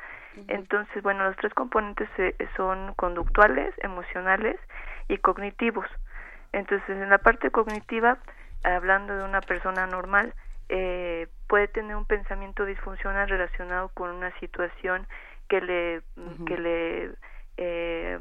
Entonces, 0.48 1.02
bueno, 1.04 1.24
los 1.24 1.38
tres 1.38 1.54
componentes 1.54 2.10
eh, 2.18 2.36
son 2.58 2.94
conductuales, 2.96 3.74
emocionales 3.78 4.60
y 5.08 5.18
cognitivos. 5.20 5.88
Entonces, 6.52 6.90
en 6.90 7.10
la 7.10 7.20
parte 7.20 7.52
cognitiva, 7.52 8.18
hablando 8.64 9.16
de 9.16 9.24
una 9.24 9.42
persona 9.42 9.86
normal, 9.88 10.34
eh, 10.70 11.28
puede 11.48 11.68
tener 11.68 11.96
un 11.96 12.06
pensamiento 12.06 12.64
disfuncional 12.66 13.28
relacionado 13.28 13.90
con 13.90 14.12
una 14.12 14.32
situación 14.40 15.08
que 15.48 15.62
le 15.62 16.02
que 16.46 16.58
le 16.58 17.12
eh, 17.58 18.20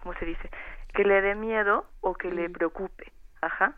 cómo 0.00 0.14
se 0.14 0.24
dice 0.24 0.48
que 0.94 1.04
le 1.04 1.20
dé 1.20 1.34
miedo 1.34 1.86
o 2.00 2.14
que 2.14 2.30
le 2.30 2.48
preocupe 2.48 3.12
ajá. 3.40 3.74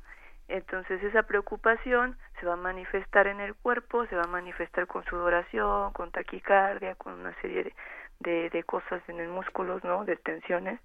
Entonces 0.48 1.02
esa 1.04 1.22
preocupación 1.22 2.16
se 2.40 2.46
va 2.46 2.54
a 2.54 2.56
manifestar 2.56 3.26
en 3.26 3.40
el 3.40 3.54
cuerpo 3.54 4.06
se 4.06 4.16
va 4.16 4.24
a 4.24 4.26
manifestar 4.26 4.86
con 4.86 5.04
sudoración 5.04 5.92
con 5.92 6.10
taquicardia 6.10 6.94
con 6.96 7.14
una 7.14 7.34
serie 7.40 7.64
de, 7.64 7.74
de, 8.20 8.50
de 8.50 8.62
cosas 8.64 9.02
en 9.08 9.20
el 9.20 9.28
músculo 9.28 9.80
no 9.82 10.04
de 10.04 10.16
tensiones 10.16 10.78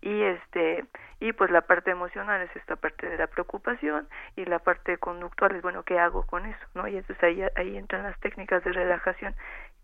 y 0.00 0.22
este 0.22 0.84
y 1.20 1.32
pues 1.32 1.50
la 1.50 1.62
parte 1.62 1.90
emocional 1.90 2.40
es 2.42 2.54
esta 2.56 2.76
parte 2.76 3.08
de 3.08 3.18
la 3.18 3.26
preocupación 3.26 4.08
y 4.36 4.44
la 4.44 4.60
parte 4.60 4.98
conductual 4.98 5.56
es 5.56 5.62
bueno 5.62 5.82
qué 5.82 5.98
hago 5.98 6.24
con 6.24 6.46
eso 6.46 6.66
no 6.74 6.86
y 6.86 6.96
entonces 6.96 7.22
ahí 7.24 7.42
ahí 7.56 7.76
entran 7.76 8.04
las 8.04 8.18
técnicas 8.20 8.62
de 8.64 8.72
relajación 8.72 9.34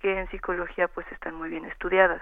que 0.05 0.21
en 0.21 0.29
psicología 0.31 0.87
pues 0.89 1.07
están 1.11 1.35
muy 1.35 1.49
bien 1.49 1.65
estudiadas. 1.65 2.21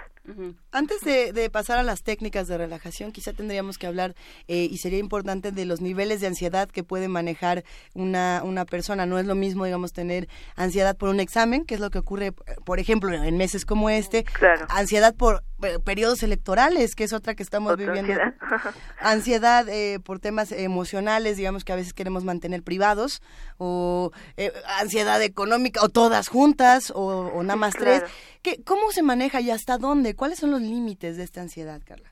Antes 0.71 1.01
de, 1.01 1.51
pasar 1.51 1.79
a 1.79 1.83
las 1.83 2.05
técnicas 2.05 2.47
de 2.47 2.57
relajación, 2.57 3.11
quizá 3.11 3.33
tendríamos 3.33 3.77
que 3.77 3.89
hablar, 3.89 4.15
eh, 4.47 4.69
y 4.71 4.79
sería 4.79 5.01
importante, 5.01 5.51
de 5.51 5.65
los 5.65 5.81
niveles 5.81 6.21
de 6.21 6.29
ansiedad 6.29 6.69
que 6.69 6.85
puede 6.85 7.09
manejar 7.09 7.65
una, 7.95 8.43
una 8.45 8.67
persona. 8.67 9.05
No 9.05 9.19
es 9.19 9.27
lo 9.27 9.35
mismo, 9.35 9.65
digamos, 9.65 9.93
tener 9.93 10.29
ansiedad 10.55 10.97
por 10.97 11.09
un 11.09 11.19
examen, 11.19 11.65
que 11.65 11.75
es 11.75 11.81
lo 11.81 11.91
que 11.91 11.99
ocurre, 11.99 12.31
por 12.65 12.79
ejemplo, 12.79 13.13
en 13.13 13.37
meses 13.37 13.65
como 13.65 13.91
este. 13.91 14.23
Claro. 14.23 14.65
Ansiedad 14.69 15.13
por 15.17 15.43
eh, 15.65 15.81
periodos 15.85 16.23
electorales, 16.23 16.95
que 16.95 17.03
es 17.03 17.13
otra 17.13 17.35
que 17.35 17.43
estamos 17.43 17.77
viviendo. 17.77 18.13
Ansiedad, 18.13 18.35
ansiedad 19.01 19.69
eh, 19.69 19.99
por 19.99 20.21
temas 20.21 20.53
emocionales, 20.53 21.37
digamos, 21.37 21.65
que 21.65 21.73
a 21.73 21.77
veces 21.77 21.95
queremos 21.95 22.23
mantener 22.23 22.63
privados, 22.63 23.23
o 23.59 24.13
ansiedad 24.79 25.21
económica, 25.21 25.81
o 25.83 25.89
todas 25.89 26.29
juntas, 26.29 26.93
o, 26.95 27.33
o 27.35 27.43
nada 27.43 27.57
más 27.57 27.72
¿Qué, 28.43 28.63
¿Cómo 28.65 28.91
se 28.91 29.03
maneja 29.03 29.41
y 29.41 29.51
hasta 29.51 29.79
dónde? 29.79 30.15
¿Cuáles 30.17 30.39
son 30.39 30.51
los 30.51 30.61
límites 30.61 31.17
de 31.17 31.25
esta 31.25 31.41
ansiedad, 31.41 31.81
Carla? 31.87 32.11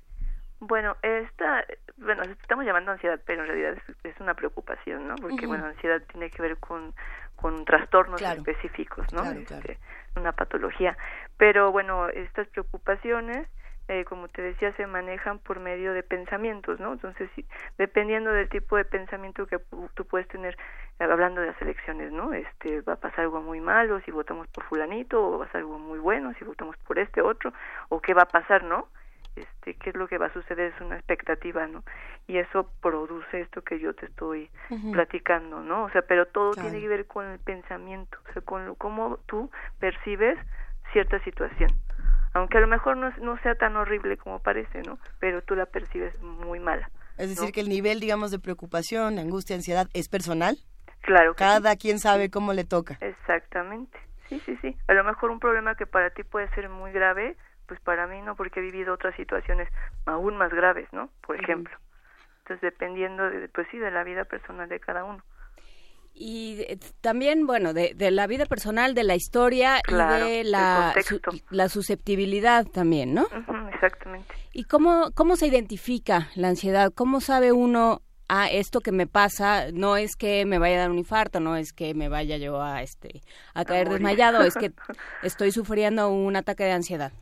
Bueno, 0.61 0.97
esta, 1.03 1.65
bueno, 1.97 2.23
estamos 2.23 2.67
llamando 2.67 2.93
ansiedad, 2.93 3.19
pero 3.25 3.43
en 3.43 3.49
realidad 3.49 3.83
es, 4.05 4.21
una 4.21 4.35
preocupación, 4.35 5.09
¿no? 5.09 5.15
Porque, 5.17 5.47
bueno, 5.47 5.65
ansiedad 5.65 6.03
tiene 6.13 6.31
que 6.31 6.43
ver 6.43 6.59
con, 6.59 6.95
con 7.35 7.65
trastornos 7.65 8.21
específicos, 8.21 9.11
¿no? 9.15 9.25
Este, 9.25 9.79
una 10.17 10.33
patología. 10.33 10.99
Pero, 11.39 11.73
bueno, 11.73 12.11
estas 12.11 12.47
preocupaciones 12.49 13.49
eh, 13.91 14.05
como 14.05 14.29
te 14.29 14.41
decía, 14.41 14.73
se 14.77 14.87
manejan 14.87 15.41
por 15.41 15.59
medio 15.59 15.93
de 15.93 16.05
pensamientos, 16.05 16.79
¿no? 16.79 16.93
Entonces, 16.93 17.29
dependiendo 17.77 18.31
del 18.31 18.49
tipo 18.49 18.77
de 18.77 18.85
pensamiento 18.85 19.49
que 19.49 19.59
tú 19.95 20.05
puedes 20.05 20.29
tener, 20.29 20.57
eh, 21.01 21.05
hablando 21.11 21.41
de 21.41 21.49
las 21.49 21.61
elecciones, 21.61 22.13
¿no? 22.13 22.33
Este, 22.33 22.83
va 22.83 22.93
a 22.93 23.01
pasar 23.01 23.23
algo 23.23 23.41
muy 23.41 23.61
malo 23.61 24.01
si 24.03 24.13
votamos 24.13 24.47
por 24.47 24.63
fulanito, 24.63 25.21
o 25.21 25.31
va 25.31 25.45
a 25.45 25.47
pasar 25.49 25.63
algo 25.63 25.81
muy 25.81 25.99
bueno 25.99 26.33
si 26.39 26.45
votamos 26.45 26.77
por 26.87 27.01
este 27.01 27.21
otro, 27.21 27.53
o 27.89 28.01
qué 28.01 28.15
va 28.15 28.23
a 28.23 28.29
pasar, 28.29 28.63
¿no? 28.63 28.87
Este, 29.35 29.75
qué 29.75 29.91
es 29.91 29.97
lo 29.97 30.07
que 30.07 30.19
va 30.19 30.27
a 30.27 30.33
suceder 30.33 30.73
es 30.73 30.81
una 30.81 30.95
expectativa, 30.95 31.67
¿no? 31.67 31.83
Y 32.29 32.39
eso 32.39 32.71
produce 32.81 33.41
esto 33.41 33.63
que 33.63 33.81
yo 33.81 33.93
te 33.95 34.07
estoy 34.07 34.51
platicando, 34.93 35.63
¿no? 35.63 35.87
O 35.87 35.91
sea, 35.91 36.03
pero 36.03 36.27
todo 36.27 36.53
tiene 36.53 36.81
que 36.81 36.87
ver 36.87 37.07
con 37.09 37.27
el 37.27 37.41
pensamiento, 37.41 38.19
o 38.29 38.33
sea, 38.33 38.43
con 38.43 38.73
cómo 38.77 39.19
tú 39.27 39.51
percibes 39.81 40.39
cierta 40.93 41.19
situación 41.25 41.71
aunque 42.33 42.59
a 42.59 42.61
lo 42.61 42.67
mejor 42.67 42.97
no, 42.97 43.11
no 43.21 43.39
sea 43.43 43.55
tan 43.55 43.77
horrible 43.77 44.17
como 44.17 44.41
parece, 44.41 44.83
¿no? 44.83 44.99
Pero 45.19 45.43
tú 45.43 45.55
la 45.55 45.67
percibes 45.67 46.19
muy 46.21 46.61
mala. 46.61 46.91
Es 47.19 47.29
decir, 47.29 47.53
que 47.53 47.61
el 47.61 47.69
nivel, 47.69 48.01
digamos, 48.01 48.31
de 48.31 48.39
preocupación, 48.39 49.19
angustia, 49.19 49.57
ansiedad, 49.57 49.89
¿es 49.93 50.09
personal? 50.09 50.57
Claro. 51.03 51.35
Cada 51.35 51.77
quien 51.77 51.99
sabe 51.99 52.31
cómo 52.31 52.53
le 52.53 52.65
toca. 52.65 52.97
Exactamente. 53.01 53.99
Sí, 54.29 54.41
sí, 54.47 54.57
sí. 54.63 54.77
A 54.87 54.95
lo 54.95 55.05
mejor 55.05 55.31
un 55.31 55.41
problema 55.41 55.75
que 55.75 55.87
para 55.87 56.11
ti 56.11 56.23
puede 56.23 56.49
ser 56.55 56.69
muy 56.69 56.93
grave, 56.93 57.37
pues 57.67 57.81
para 57.81 58.07
mí 58.07 58.23
no, 58.23 58.37
porque 58.37 58.61
he 58.61 58.63
vivido 58.63 58.95
otras 58.95 59.15
situaciones 59.17 59.69
aún 60.07 60.37
más 60.37 60.51
graves, 60.51 60.89
¿no? 60.93 61.11
Por 61.27 61.37
ejemplo. 61.37 61.77
Entonces, 62.39 62.61
dependiendo, 62.63 63.29
de, 63.29 63.49
pues 63.49 63.67
sí, 63.71 63.79
de 63.79 63.91
la 63.91 64.05
vida 64.05 64.25
personal 64.25 64.69
de 64.69 64.81
cada 64.81 65.05
uno. 65.05 65.23
Y 66.23 66.67
también, 67.01 67.47
bueno, 67.47 67.73
de, 67.73 67.95
la 68.11 68.27
vida 68.27 68.45
personal, 68.45 68.95
de 68.95 69.05
la 69.05 69.15
historia 69.15 69.79
y 69.89 69.95
de 69.95 70.45
la, 70.45 70.93
la 71.49 71.69
susceptibilidad 71.71 72.67
también, 72.67 73.15
¿no? 73.15 73.27
exactamente. 73.73 74.29
¿Y 74.53 74.65
cómo, 74.65 75.13
cómo 75.15 75.37
se 75.37 75.47
identifica 75.47 76.29
la 76.35 76.49
ansiedad? 76.49 76.93
¿Cómo 76.95 77.23
sabe 77.23 77.53
uno, 77.53 78.03
a 78.29 78.43
ah, 78.43 78.49
esto 78.49 78.81
que 78.81 78.93
me 78.93 79.07
pasa 79.07 79.73
no 79.73 79.97
es 79.97 80.15
que 80.15 80.45
me 80.45 80.59
vaya 80.59 80.77
a 80.77 80.81
dar 80.81 80.91
un 80.91 80.99
infarto, 80.99 81.41
no 81.41 81.57
es 81.57 81.73
que 81.73 81.95
me 81.95 82.11
vaya 82.11 82.37
yo 82.37 82.61
a, 82.61 82.83
este, 82.83 83.23
a 83.55 83.65
caer 83.65 83.89
desmayado, 83.89 84.43
es 84.43 84.57
que 84.57 84.73
estoy 85.23 85.53
sufriendo 85.53 86.11
un 86.11 86.37
ataque 86.37 86.65
de 86.65 86.73
ansiedad? 86.73 87.13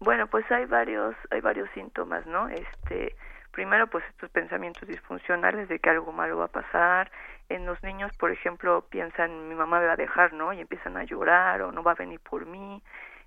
Bueno, 0.00 0.26
pues 0.26 0.44
hay 0.52 0.66
varios, 0.66 1.14
hay 1.30 1.40
varios 1.40 1.70
síntomas, 1.74 2.26
¿no? 2.26 2.50
Este, 2.50 3.16
Primero, 3.54 3.86
pues 3.86 4.04
estos 4.10 4.30
pensamientos 4.30 4.88
disfuncionales 4.88 5.68
de 5.68 5.78
que 5.78 5.88
algo 5.88 6.12
malo 6.12 6.38
va 6.38 6.46
a 6.46 6.48
pasar. 6.48 7.10
En 7.48 7.66
los 7.66 7.82
niños, 7.82 8.10
por 8.16 8.30
ejemplo, 8.30 8.86
piensan 8.88 9.48
mi 9.48 9.54
mamá 9.54 9.80
me 9.80 9.86
va 9.86 9.92
a 9.92 9.96
dejar, 9.96 10.32
¿no? 10.32 10.52
Y 10.52 10.60
empiezan 10.60 10.96
a 10.96 11.04
llorar 11.04 11.62
o 11.62 11.72
no 11.72 11.82
va 11.82 11.92
a 11.92 11.96
venir 11.96 12.20
por 12.20 12.46
mí. 12.46 12.82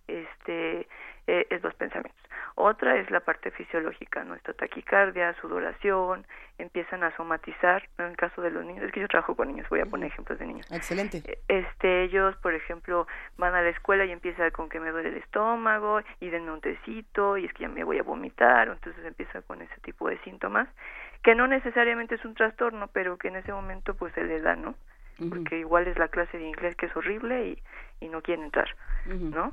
Este, 0.08 0.88
eh, 1.28 1.46
es 1.50 1.62
los 1.62 1.76
pensamientos. 1.76 2.24
Otra 2.56 2.96
es 2.96 3.12
la 3.12 3.20
parte 3.20 3.52
fisiológica, 3.52 4.24
nuestra 4.24 4.54
taquicardia, 4.54 5.36
sudoración, 5.42 6.26
empiezan 6.58 7.04
a 7.04 7.16
somatizar, 7.16 7.88
en 7.98 8.06
el 8.06 8.18
caso 8.18 8.42
de 8.42 8.50
los 8.50 8.66
niños, 8.66 8.84
es 8.86 8.92
que 8.92 9.02
yo 9.02 9.08
trabajo 9.08 9.36
con 9.36 9.50
niños, 9.50 9.68
voy 9.70 9.82
a 9.82 9.86
poner 9.86 10.12
ejemplos 10.12 10.40
de 10.40 10.46
niños. 10.46 10.72
Excelente. 10.72 11.22
Eh, 11.26 11.40
este, 11.50 12.04
ellos, 12.04 12.36
por 12.38 12.54
ejemplo, 12.54 13.08
van 13.38 13.54
a 13.54 13.62
la 13.62 13.70
escuela 13.70 14.06
y 14.06 14.12
empieza 14.12 14.50
con 14.52 14.70
que 14.70 14.80
me 14.80 14.90
duele 14.92 15.10
el 15.10 15.18
estómago 15.18 16.00
y 16.20 16.30
denme 16.30 16.52
un 16.52 16.62
tecito 16.62 17.38
y 17.38 17.46
es 17.46 17.54
que 17.54 17.64
ya 17.64 17.70
me 17.70 17.84
voy 17.84 18.00
a 18.00 18.04
vomitar, 18.04 18.70
entonces 18.70 19.06
empieza 19.06 19.42
con 19.42 19.62
ese 19.62 19.80
tipo 19.82 20.08
de 20.08 20.18
síntomas, 20.20 20.68
que 21.24 21.36
no 21.36 21.48
necesariamente 21.48 22.16
es 22.16 22.26
un 22.26 22.36
trastorno, 22.36 22.88
pero 22.88 23.18
que 23.18 23.28
en 23.28 23.38
ese 23.38 23.52
momento 23.52 23.96
pues 23.96 24.14
se 24.14 24.24
les 24.24 24.44
da, 24.44 24.56
¿no? 24.56 24.76
Porque 25.30 25.58
igual 25.58 25.88
es 25.88 25.98
la 25.98 26.10
clase 26.10 26.38
de 26.38 26.48
inglés 26.48 26.76
que 26.76 26.86
es 26.86 26.96
horrible 26.96 27.48
y, 27.48 28.06
y 28.06 28.10
no 28.10 28.22
quieren 28.22 28.46
entrar, 28.46 28.70
¿no? 29.08 29.52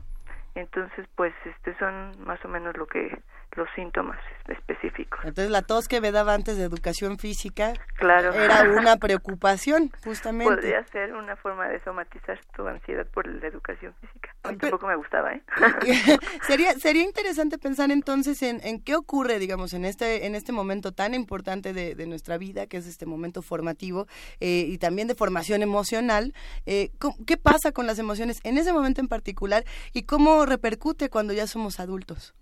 Entonces, 0.54 1.06
pues, 1.16 1.34
este 1.44 1.76
son 1.78 2.12
más 2.24 2.42
o 2.44 2.48
menos 2.48 2.76
lo 2.76 2.86
que 2.86 3.18
los 3.56 3.68
síntomas 3.74 4.18
específicos. 4.48 5.20
Entonces, 5.24 5.50
la 5.50 5.62
tos 5.62 5.88
que 5.88 6.00
me 6.00 6.12
daba 6.12 6.34
antes 6.34 6.56
de 6.56 6.64
educación 6.64 7.18
física 7.18 7.72
claro. 7.96 8.32
era 8.32 8.62
una 8.78 8.96
preocupación, 8.96 9.90
justamente. 10.04 10.52
Podría 10.52 10.84
ser 10.86 11.14
una 11.14 11.36
forma 11.36 11.68
de 11.68 11.80
somatizar 11.84 12.38
tu 12.56 12.66
ansiedad 12.66 13.06
por 13.06 13.26
la 13.26 13.46
educación 13.46 13.94
física. 14.00 14.34
A 14.42 14.52
mí 14.52 14.58
tampoco 14.58 14.86
me 14.86 14.96
gustaba, 14.96 15.32
¿eh? 15.32 15.42
sería 16.42 16.72
sería 16.74 17.02
interesante 17.02 17.58
pensar 17.58 17.90
entonces 17.90 18.42
en, 18.42 18.60
en 18.62 18.82
qué 18.82 18.94
ocurre, 18.94 19.38
digamos, 19.38 19.72
en 19.72 19.84
este 19.84 20.26
en 20.26 20.34
este 20.34 20.52
momento 20.52 20.92
tan 20.92 21.14
importante 21.14 21.72
de, 21.72 21.94
de 21.94 22.06
nuestra 22.06 22.38
vida, 22.38 22.66
que 22.66 22.76
es 22.76 22.86
este 22.86 23.06
momento 23.06 23.42
formativo 23.42 24.06
eh, 24.40 24.66
y 24.68 24.78
también 24.78 25.08
de 25.08 25.14
formación 25.14 25.62
emocional. 25.62 26.34
Eh, 26.66 26.90
¿Qué 27.26 27.36
pasa 27.36 27.72
con 27.72 27.86
las 27.86 27.98
emociones 27.98 28.40
en 28.44 28.58
ese 28.58 28.72
momento 28.72 29.00
en 29.00 29.08
particular 29.08 29.64
y 29.92 30.02
cómo 30.02 30.43
repercute 30.46 31.10
cuando 31.10 31.32
ya 31.32 31.46
somos 31.46 31.80
adultos? 31.80 32.34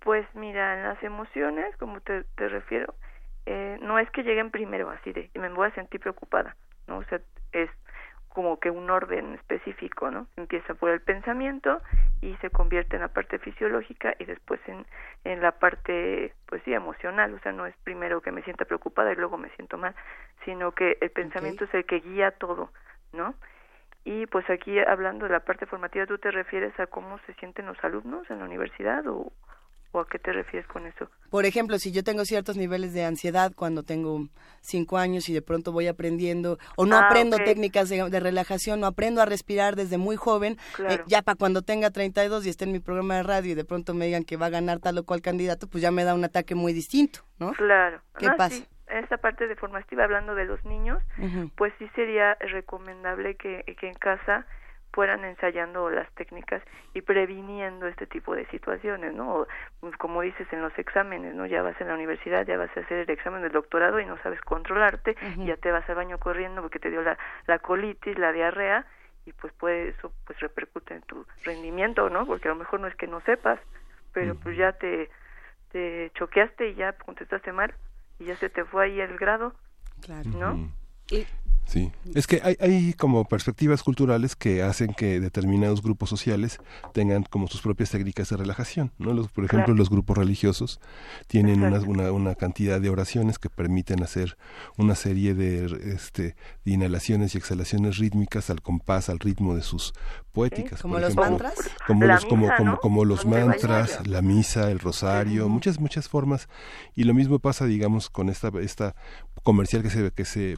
Pues 0.00 0.26
mira, 0.34 0.76
en 0.76 0.82
las 0.82 1.02
emociones, 1.02 1.76
como 1.76 2.00
te, 2.00 2.24
te 2.36 2.48
refiero, 2.48 2.94
eh, 3.46 3.78
no 3.82 3.98
es 3.98 4.10
que 4.10 4.22
lleguen 4.22 4.50
primero 4.50 4.90
así 4.90 5.12
de, 5.12 5.30
me 5.34 5.48
voy 5.50 5.68
a 5.68 5.74
sentir 5.74 6.00
preocupada, 6.00 6.56
¿no? 6.86 6.98
O 6.98 7.04
sea, 7.04 7.20
es 7.52 7.70
como 8.28 8.58
que 8.58 8.70
un 8.70 8.88
orden 8.88 9.34
específico, 9.34 10.10
¿no? 10.10 10.26
Empieza 10.36 10.74
por 10.74 10.90
el 10.90 11.00
pensamiento 11.00 11.82
y 12.22 12.34
se 12.36 12.50
convierte 12.50 12.96
en 12.96 13.02
la 13.02 13.08
parte 13.08 13.38
fisiológica 13.38 14.14
y 14.18 14.24
después 14.24 14.60
en, 14.66 14.86
en 15.24 15.42
la 15.42 15.52
parte, 15.52 16.32
pues 16.46 16.62
sí, 16.64 16.72
emocional, 16.72 17.34
o 17.34 17.38
sea, 17.40 17.52
no 17.52 17.66
es 17.66 17.74
primero 17.84 18.22
que 18.22 18.32
me 18.32 18.42
sienta 18.42 18.64
preocupada 18.64 19.12
y 19.12 19.16
luego 19.16 19.36
me 19.36 19.50
siento 19.50 19.76
mal, 19.76 19.94
sino 20.44 20.72
que 20.72 20.96
el 21.00 21.10
pensamiento 21.10 21.64
es 21.64 21.74
el 21.74 21.84
que 21.84 22.00
guía 22.00 22.30
todo, 22.30 22.72
¿no? 23.12 23.34
Y 24.04 24.26
pues 24.26 24.48
aquí 24.50 24.78
hablando 24.80 25.26
de 25.26 25.32
la 25.32 25.40
parte 25.40 25.66
formativa, 25.66 26.06
¿tú 26.06 26.18
te 26.18 26.30
refieres 26.30 26.78
a 26.80 26.86
cómo 26.86 27.18
se 27.26 27.34
sienten 27.34 27.66
los 27.66 27.76
alumnos 27.84 28.28
en 28.30 28.38
la 28.40 28.44
universidad 28.44 29.06
o, 29.06 29.32
¿O 29.94 30.00
a 30.00 30.08
qué 30.08 30.18
te 30.18 30.32
refieres 30.32 30.66
con 30.68 30.86
eso? 30.86 31.06
Por 31.28 31.44
ejemplo, 31.44 31.78
si 31.78 31.92
yo 31.92 32.02
tengo 32.02 32.24
ciertos 32.24 32.56
niveles 32.56 32.94
de 32.94 33.04
ansiedad 33.04 33.52
cuando 33.54 33.82
tengo 33.82 34.26
cinco 34.62 34.96
años 34.96 35.28
y 35.28 35.34
de 35.34 35.42
pronto 35.42 35.70
voy 35.70 35.86
aprendiendo, 35.86 36.56
o 36.76 36.86
no 36.86 36.96
Ah, 36.96 37.00
aprendo 37.08 37.36
técnicas 37.36 37.90
de, 37.90 38.08
de 38.08 38.18
relajación, 38.18 38.80
no 38.80 38.86
aprendo 38.86 39.20
a 39.20 39.26
respirar 39.26 39.76
desde 39.76 39.98
muy 39.98 40.16
joven, 40.16 40.56
Claro. 40.74 40.94
eh, 40.94 41.04
ya 41.06 41.20
para 41.20 41.36
cuando 41.36 41.60
tenga 41.60 41.90
32 41.90 42.46
y 42.46 42.48
esté 42.48 42.64
en 42.64 42.72
mi 42.72 42.80
programa 42.80 43.16
de 43.16 43.22
radio 43.22 43.52
y 43.52 43.54
de 43.54 43.66
pronto 43.66 43.92
me 43.92 44.06
digan 44.06 44.24
que 44.24 44.38
va 44.38 44.46
a 44.46 44.48
ganar 44.48 44.78
tal 44.78 44.96
o 44.96 45.04
cual 45.04 45.20
candidato, 45.20 45.66
pues 45.66 45.82
ya 45.82 45.90
me 45.90 46.04
da 46.04 46.14
un 46.14 46.24
ataque 46.24 46.54
muy 46.54 46.72
distinto, 46.72 47.20
¿no? 47.38 47.52
Claro. 47.52 48.00
¿Qué 48.16 48.30
pasa? 48.30 48.56
sí, 48.56 48.66
esa 48.98 49.18
parte 49.18 49.46
de 49.46 49.56
formativa, 49.56 50.04
hablando 50.04 50.34
de 50.34 50.44
los 50.44 50.64
niños, 50.64 51.02
pues 51.56 51.72
sí 51.78 51.88
sería 51.94 52.36
recomendable 52.40 53.36
que, 53.36 53.64
que 53.78 53.88
en 53.88 53.94
casa 53.94 54.46
fueran 54.92 55.24
ensayando 55.24 55.88
las 55.90 56.10
técnicas 56.12 56.62
y 56.92 57.00
previniendo 57.00 57.86
este 57.86 58.06
tipo 58.06 58.34
de 58.34 58.46
situaciones, 58.46 59.14
¿no? 59.14 59.46
Pues, 59.80 59.96
como 59.96 60.20
dices 60.20 60.46
en 60.52 60.60
los 60.60 60.78
exámenes, 60.78 61.34
¿no? 61.34 61.46
Ya 61.46 61.62
vas 61.62 61.80
en 61.80 61.88
la 61.88 61.94
universidad, 61.94 62.46
ya 62.46 62.58
vas 62.58 62.74
a 62.76 62.80
hacer 62.80 62.98
el 62.98 63.10
examen 63.10 63.42
del 63.42 63.52
doctorado 63.52 63.98
y 64.00 64.06
no 64.06 64.18
sabes 64.18 64.40
controlarte, 64.42 65.16
y 65.36 65.46
ya 65.46 65.56
te 65.56 65.72
vas 65.72 65.88
al 65.88 65.96
baño 65.96 66.18
corriendo 66.18 66.60
porque 66.60 66.78
te 66.78 66.90
dio 66.90 67.02
la, 67.02 67.16
la 67.46 67.58
colitis, 67.58 68.18
la 68.18 68.32
diarrea, 68.32 68.84
y 69.24 69.32
pues 69.32 69.52
puede 69.54 69.88
eso 69.88 70.12
pues 70.26 70.38
repercute 70.40 70.94
en 70.94 71.02
tu 71.02 71.24
rendimiento, 71.44 72.10
¿no? 72.10 72.26
Porque 72.26 72.48
a 72.48 72.52
lo 72.52 72.58
mejor 72.58 72.80
no 72.80 72.88
es 72.88 72.94
que 72.96 73.06
no 73.06 73.20
sepas, 73.22 73.60
pero 74.12 74.34
pues 74.34 74.58
ya 74.58 74.72
te, 74.72 75.08
te 75.70 76.10
choqueaste 76.14 76.68
y 76.68 76.74
ya 76.74 76.92
contestaste 76.92 77.50
mal 77.52 77.72
y 78.22 78.26
ya 78.26 78.36
se 78.36 78.48
te 78.48 78.64
fue 78.64 78.84
ahí 78.84 79.00
el 79.00 79.18
grado, 79.18 79.52
Claro. 80.00 80.30
¿no? 80.30 80.70
Y- 81.12 81.26
Sí, 81.64 81.90
es 82.14 82.26
que 82.26 82.40
hay, 82.44 82.56
hay 82.60 82.92
como 82.92 83.24
perspectivas 83.24 83.82
culturales 83.84 84.34
que 84.36 84.62
hacen 84.62 84.92
que 84.92 85.20
determinados 85.20 85.80
grupos 85.80 86.10
sociales 86.10 86.58
tengan 86.92 87.22
como 87.22 87.46
sus 87.46 87.62
propias 87.62 87.88
técnicas 87.90 88.28
de 88.28 88.36
relajación, 88.36 88.90
¿no? 88.98 89.14
Los, 89.14 89.28
por 89.28 89.44
ejemplo, 89.44 89.66
Claro. 89.66 89.78
los 89.78 89.88
grupos 89.88 90.18
religiosos 90.18 90.80
tienen 91.28 91.62
una, 91.62 91.78
una, 91.80 92.10
una 92.12 92.34
cantidad 92.34 92.78
de 92.80 92.90
oraciones 92.90 93.38
que 93.38 93.48
permiten 93.48 94.02
hacer 94.02 94.36
una 94.76 94.96
serie 94.96 95.34
de, 95.34 95.64
este, 95.94 96.34
de 96.64 96.72
inhalaciones 96.72 97.34
y 97.34 97.38
exhalaciones 97.38 97.96
rítmicas 97.96 98.50
al 98.50 98.60
compás, 98.60 99.08
al 99.08 99.20
ritmo 99.20 99.54
de 99.54 99.62
sus 99.62 99.94
poéticas. 100.32 100.82
Como 100.82 100.94
por 100.94 101.00
los 101.02 101.10
ejemplo, 101.12 101.30
mantras. 101.30 101.54
como 101.86 102.04
La 102.04 102.14
los 102.16 102.24
como 102.26 102.42
misa, 102.42 102.56
como 102.58 102.70
¿no? 102.72 102.80
como 102.80 103.04
los 103.06 103.24
mantras 103.24 104.06
la 104.06 104.20
misa 104.20 104.70
el 104.70 104.80
rosario 104.80 105.48
muchas 105.48 105.78
muchas 105.78 106.08
formas 106.08 106.48
y 106.96 107.04
lo 107.04 107.14
mismo 107.14 107.38
pasa 107.38 107.66
digamos 107.66 108.10
con 108.10 108.28
esta 108.28 108.50
esta 108.60 108.94
comercial 109.42 109.82
que 109.82 109.90
se 109.90 110.10
que 110.10 110.24
se 110.24 110.56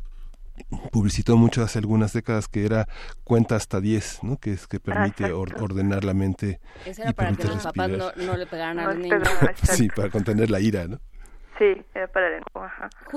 publicitó 0.93 1.37
mucho 1.37 1.63
hace 1.63 1.79
algunas 1.79 2.13
décadas 2.13 2.49
que 2.49 2.65
era 2.65 2.87
cuenta 3.25 3.57
hasta 3.57 3.81
10, 3.81 4.23
¿no? 4.23 4.39
Que 4.39 4.53
es 4.53 4.67
que 4.67 4.81
permite 4.81 5.33
or- 5.33 5.61
ordenar 5.63 6.05
la 6.05 6.15
mente 6.15 6.61
Ese 6.85 7.03
y 7.03 7.05
era 7.05 7.13
para 7.13 7.33
que 7.33 7.45
papás 7.45 7.91
no, 8.17 8.37
le 8.37 8.47
pegaran 8.47 8.79
a 8.79 8.87
los 8.87 8.97
niños. 8.97 9.23
Sí, 9.63 9.89
para 9.89 10.11
contener 10.11 10.51
la 10.51 10.61
ira, 10.61 10.87
¿no? 10.87 10.99
Sí, 11.59 11.67
era 11.95 12.09
para 12.09 12.37
el. 12.37 12.43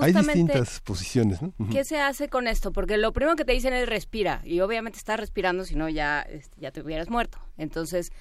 Hay 0.02 0.13
distintas 0.13 0.80
posiciones. 0.82 1.39
¿qué 1.71 1.84
se 1.84 2.00
hace 2.00 2.30
con 2.30 2.47
esto? 2.47 2.71
Porque 2.71 2.97
lo 2.97 3.12
primero 3.12 3.36
que 3.36 3.45
te 3.45 3.52
dicen 3.54 3.73
es 3.73 3.89
respira, 3.89 4.41
y 4.43 4.60
obviamente 4.60 5.00
estás 5.00 5.19
respirando, 5.19 5.63
si 5.63 5.76
no 5.76 5.89
ya, 5.89 6.21
este, 6.21 6.56
ya 6.62 6.71
te 6.71 6.82
hubieras 6.82 7.10
muerto. 7.10 7.39
Entonces, 7.58 8.12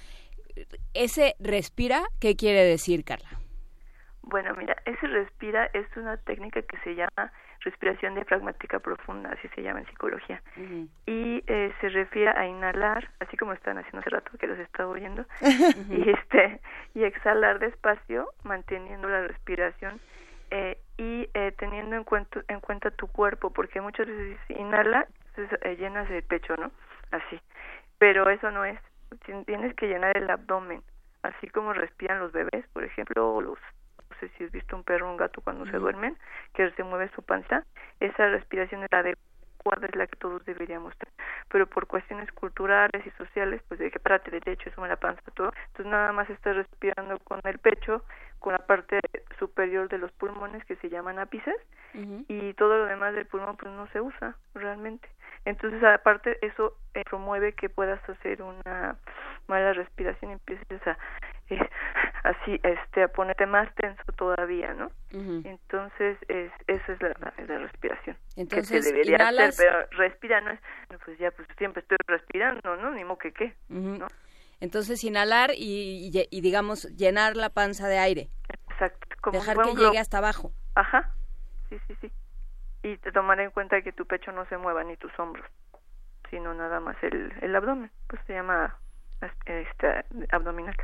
ese 0.94 1.36
respira, 1.38 2.04
¿qué 2.18 2.34
quiere 2.34 2.64
decir, 2.64 3.04
Carla? 3.04 3.28
Bueno, 4.22 4.54
mira, 4.56 4.74
ese 4.86 5.06
respira 5.06 5.66
es 5.74 5.86
una 5.96 6.16
técnica 6.16 6.62
que 6.62 6.78
se 6.82 6.94
llama 6.94 7.30
respiración 7.66 8.14
diafragmática 8.14 8.78
profunda, 8.78 9.30
así 9.30 9.46
se 9.54 9.62
llama 9.62 9.80
en 9.80 9.86
psicología. 9.86 10.40
Y 11.06 11.42
eh, 11.46 11.72
se 11.80 11.88
refiere 11.90 12.30
a 12.30 12.46
inhalar, 12.46 13.10
así 13.20 13.36
como 13.36 13.52
estaban 13.52 13.78
haciendo 13.78 13.98
hace 14.00 14.10
rato 14.10 14.30
que 14.38 14.46
los 14.46 14.58
estaba 14.58 14.88
oyendo, 14.90 15.26
y 15.90 16.10
este 16.10 16.60
y 16.94 17.04
exhalar 17.04 17.58
despacio, 17.58 18.30
manteniendo 18.44 19.08
la 19.08 19.26
respiración 19.26 20.00
eh, 20.50 20.78
y 20.96 21.28
eh, 21.34 21.52
teniendo 21.58 21.96
en 21.96 22.04
cuenta 22.04 22.40
en 22.48 22.60
cuenta 22.60 22.90
tu 22.90 23.08
cuerpo, 23.08 23.52
porque 23.52 23.80
muchas 23.80 24.06
veces 24.06 24.38
inhala, 24.48 25.06
entonces, 25.34 25.58
eh, 25.62 25.76
llenas 25.76 26.08
el 26.10 26.22
pecho, 26.22 26.56
¿no? 26.56 26.70
Así. 27.10 27.38
Pero 27.98 28.30
eso 28.30 28.50
no 28.50 28.64
es. 28.64 28.78
Tien- 29.26 29.44
Tienes 29.44 29.74
que 29.74 29.86
llenar 29.88 30.16
el 30.16 30.28
abdomen, 30.30 30.82
así 31.22 31.48
como 31.48 31.72
respiran 31.72 32.18
los 32.20 32.32
bebés, 32.32 32.66
por 32.72 32.84
ejemplo, 32.84 33.34
o 33.34 33.40
los 33.42 33.58
sé 34.20 34.28
si 34.36 34.44
has 34.44 34.50
visto 34.50 34.76
un 34.76 34.84
perro 34.84 35.08
o 35.08 35.10
un 35.10 35.16
gato 35.16 35.40
cuando 35.40 35.66
se 35.66 35.78
duermen, 35.78 36.16
que 36.54 36.70
se 36.72 36.82
mueve 36.82 37.10
su 37.14 37.22
panza, 37.22 37.64
esa 38.00 38.28
respiración 38.28 38.82
es 38.82 38.88
la 38.90 39.00
adecuada, 39.00 39.86
es 39.86 39.96
la 39.96 40.06
que 40.06 40.16
todos 40.16 40.44
deberíamos 40.44 40.96
tener. 40.96 41.14
Pero 41.48 41.66
por 41.66 41.86
cuestiones 41.86 42.30
culturales 42.32 43.06
y 43.06 43.10
sociales, 43.10 43.62
pues 43.68 43.80
de 43.80 43.90
que 43.90 44.00
párate 44.00 44.30
derecho, 44.30 44.70
suma 44.74 44.88
la 44.88 44.96
panza, 44.96 45.22
todo. 45.34 45.52
Entonces 45.68 45.86
nada 45.86 46.12
más 46.12 46.28
estás 46.30 46.56
respirando 46.56 47.18
con 47.20 47.40
el 47.44 47.58
pecho, 47.58 48.04
con 48.38 48.52
la 48.52 48.60
parte 48.60 49.00
superior 49.38 49.88
de 49.88 49.98
los 49.98 50.12
pulmones 50.12 50.64
que 50.64 50.76
se 50.76 50.88
llaman 50.88 51.18
ápices, 51.18 51.56
y 52.28 52.52
todo 52.54 52.76
lo 52.76 52.86
demás 52.86 53.14
del 53.14 53.24
pulmón 53.24 53.56
pues 53.56 53.72
no 53.72 53.86
se 53.88 54.02
usa 54.02 54.36
realmente. 54.54 55.08
Entonces 55.46 55.82
aparte 55.82 56.36
eso 56.42 56.76
eh, 56.92 57.02
promueve 57.08 57.54
que 57.54 57.70
puedas 57.70 58.06
hacer 58.08 58.42
una 58.42 58.96
mala 59.46 59.72
respiración 59.72 60.32
y 60.32 60.34
empieces 60.34 60.86
a 60.86 60.98
eh, 61.48 61.70
así 62.26 62.60
este 62.62 63.02
a 63.04 63.08
ponerte 63.08 63.46
más 63.46 63.72
tenso 63.74 64.02
todavía, 64.16 64.74
¿no? 64.74 64.90
Entonces 65.44 66.18
es 66.28 66.50
esa 66.66 66.92
es 66.92 67.00
la, 67.02 67.08
la- 67.20 67.58
respiración 67.58 68.16
Entonces, 68.36 68.70
que 68.70 68.82
se 68.82 68.92
debería 68.92 69.16
inhalas- 69.16 69.48
hacer, 69.54 69.66
pero 69.88 69.98
respira 70.02 70.40
no 70.40 70.50
es 70.50 70.60
pues 71.04 71.18
ya 71.18 71.30
pues 71.30 71.48
siempre 71.56 71.80
estoy 71.82 71.96
respirando, 72.06 72.76
¿no? 72.76 72.90
Ni 72.92 73.04
modo 73.04 73.18
que 73.18 73.32
qué. 73.32 73.54
Entonces, 74.60 75.02
inhalar 75.04 75.50
y, 75.54 76.10
y- 76.12 76.28
y, 76.30 76.40
digamos, 76.40 76.84
llenar 76.96 77.36
la 77.36 77.50
panza 77.50 77.88
de 77.88 77.98
aire. 77.98 78.28
Exacto, 78.70 79.06
como 79.20 79.38
Dejar 79.38 79.56
que 79.62 79.74
llegue 79.74 79.98
hasta 79.98 80.18
abajo. 80.18 80.52
Ajá, 80.74 81.10
sí, 81.68 81.78
sí, 81.86 81.94
sí. 82.00 82.12
Y 82.82 82.96
tomar 83.12 83.38
en 83.40 83.50
cuenta 83.50 83.82
que 83.82 83.92
tu 83.92 84.06
pecho 84.06 84.32
no 84.32 84.46
se 84.46 84.56
mueva 84.56 84.82
ni 84.84 84.96
tus 84.96 85.12
hombros, 85.18 85.44
sino 86.30 86.54
nada 86.54 86.80
más 86.80 86.96
el, 87.02 87.32
el 87.42 87.54
abdomen, 87.54 87.90
pues 88.08 88.22
se 88.26 88.32
llama 88.34 88.78
este 89.44 90.04
abdominal. 90.30 90.76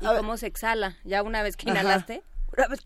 ¿Y 0.00 0.06
cómo 0.06 0.36
se 0.36 0.46
exhala? 0.46 0.96
Ya 1.04 1.22
una 1.22 1.42
vez 1.42 1.56
que 1.56 1.70
Ajá. 1.70 1.80
inhalaste, 1.80 2.22
A 2.56 2.68
ver, 2.68 2.78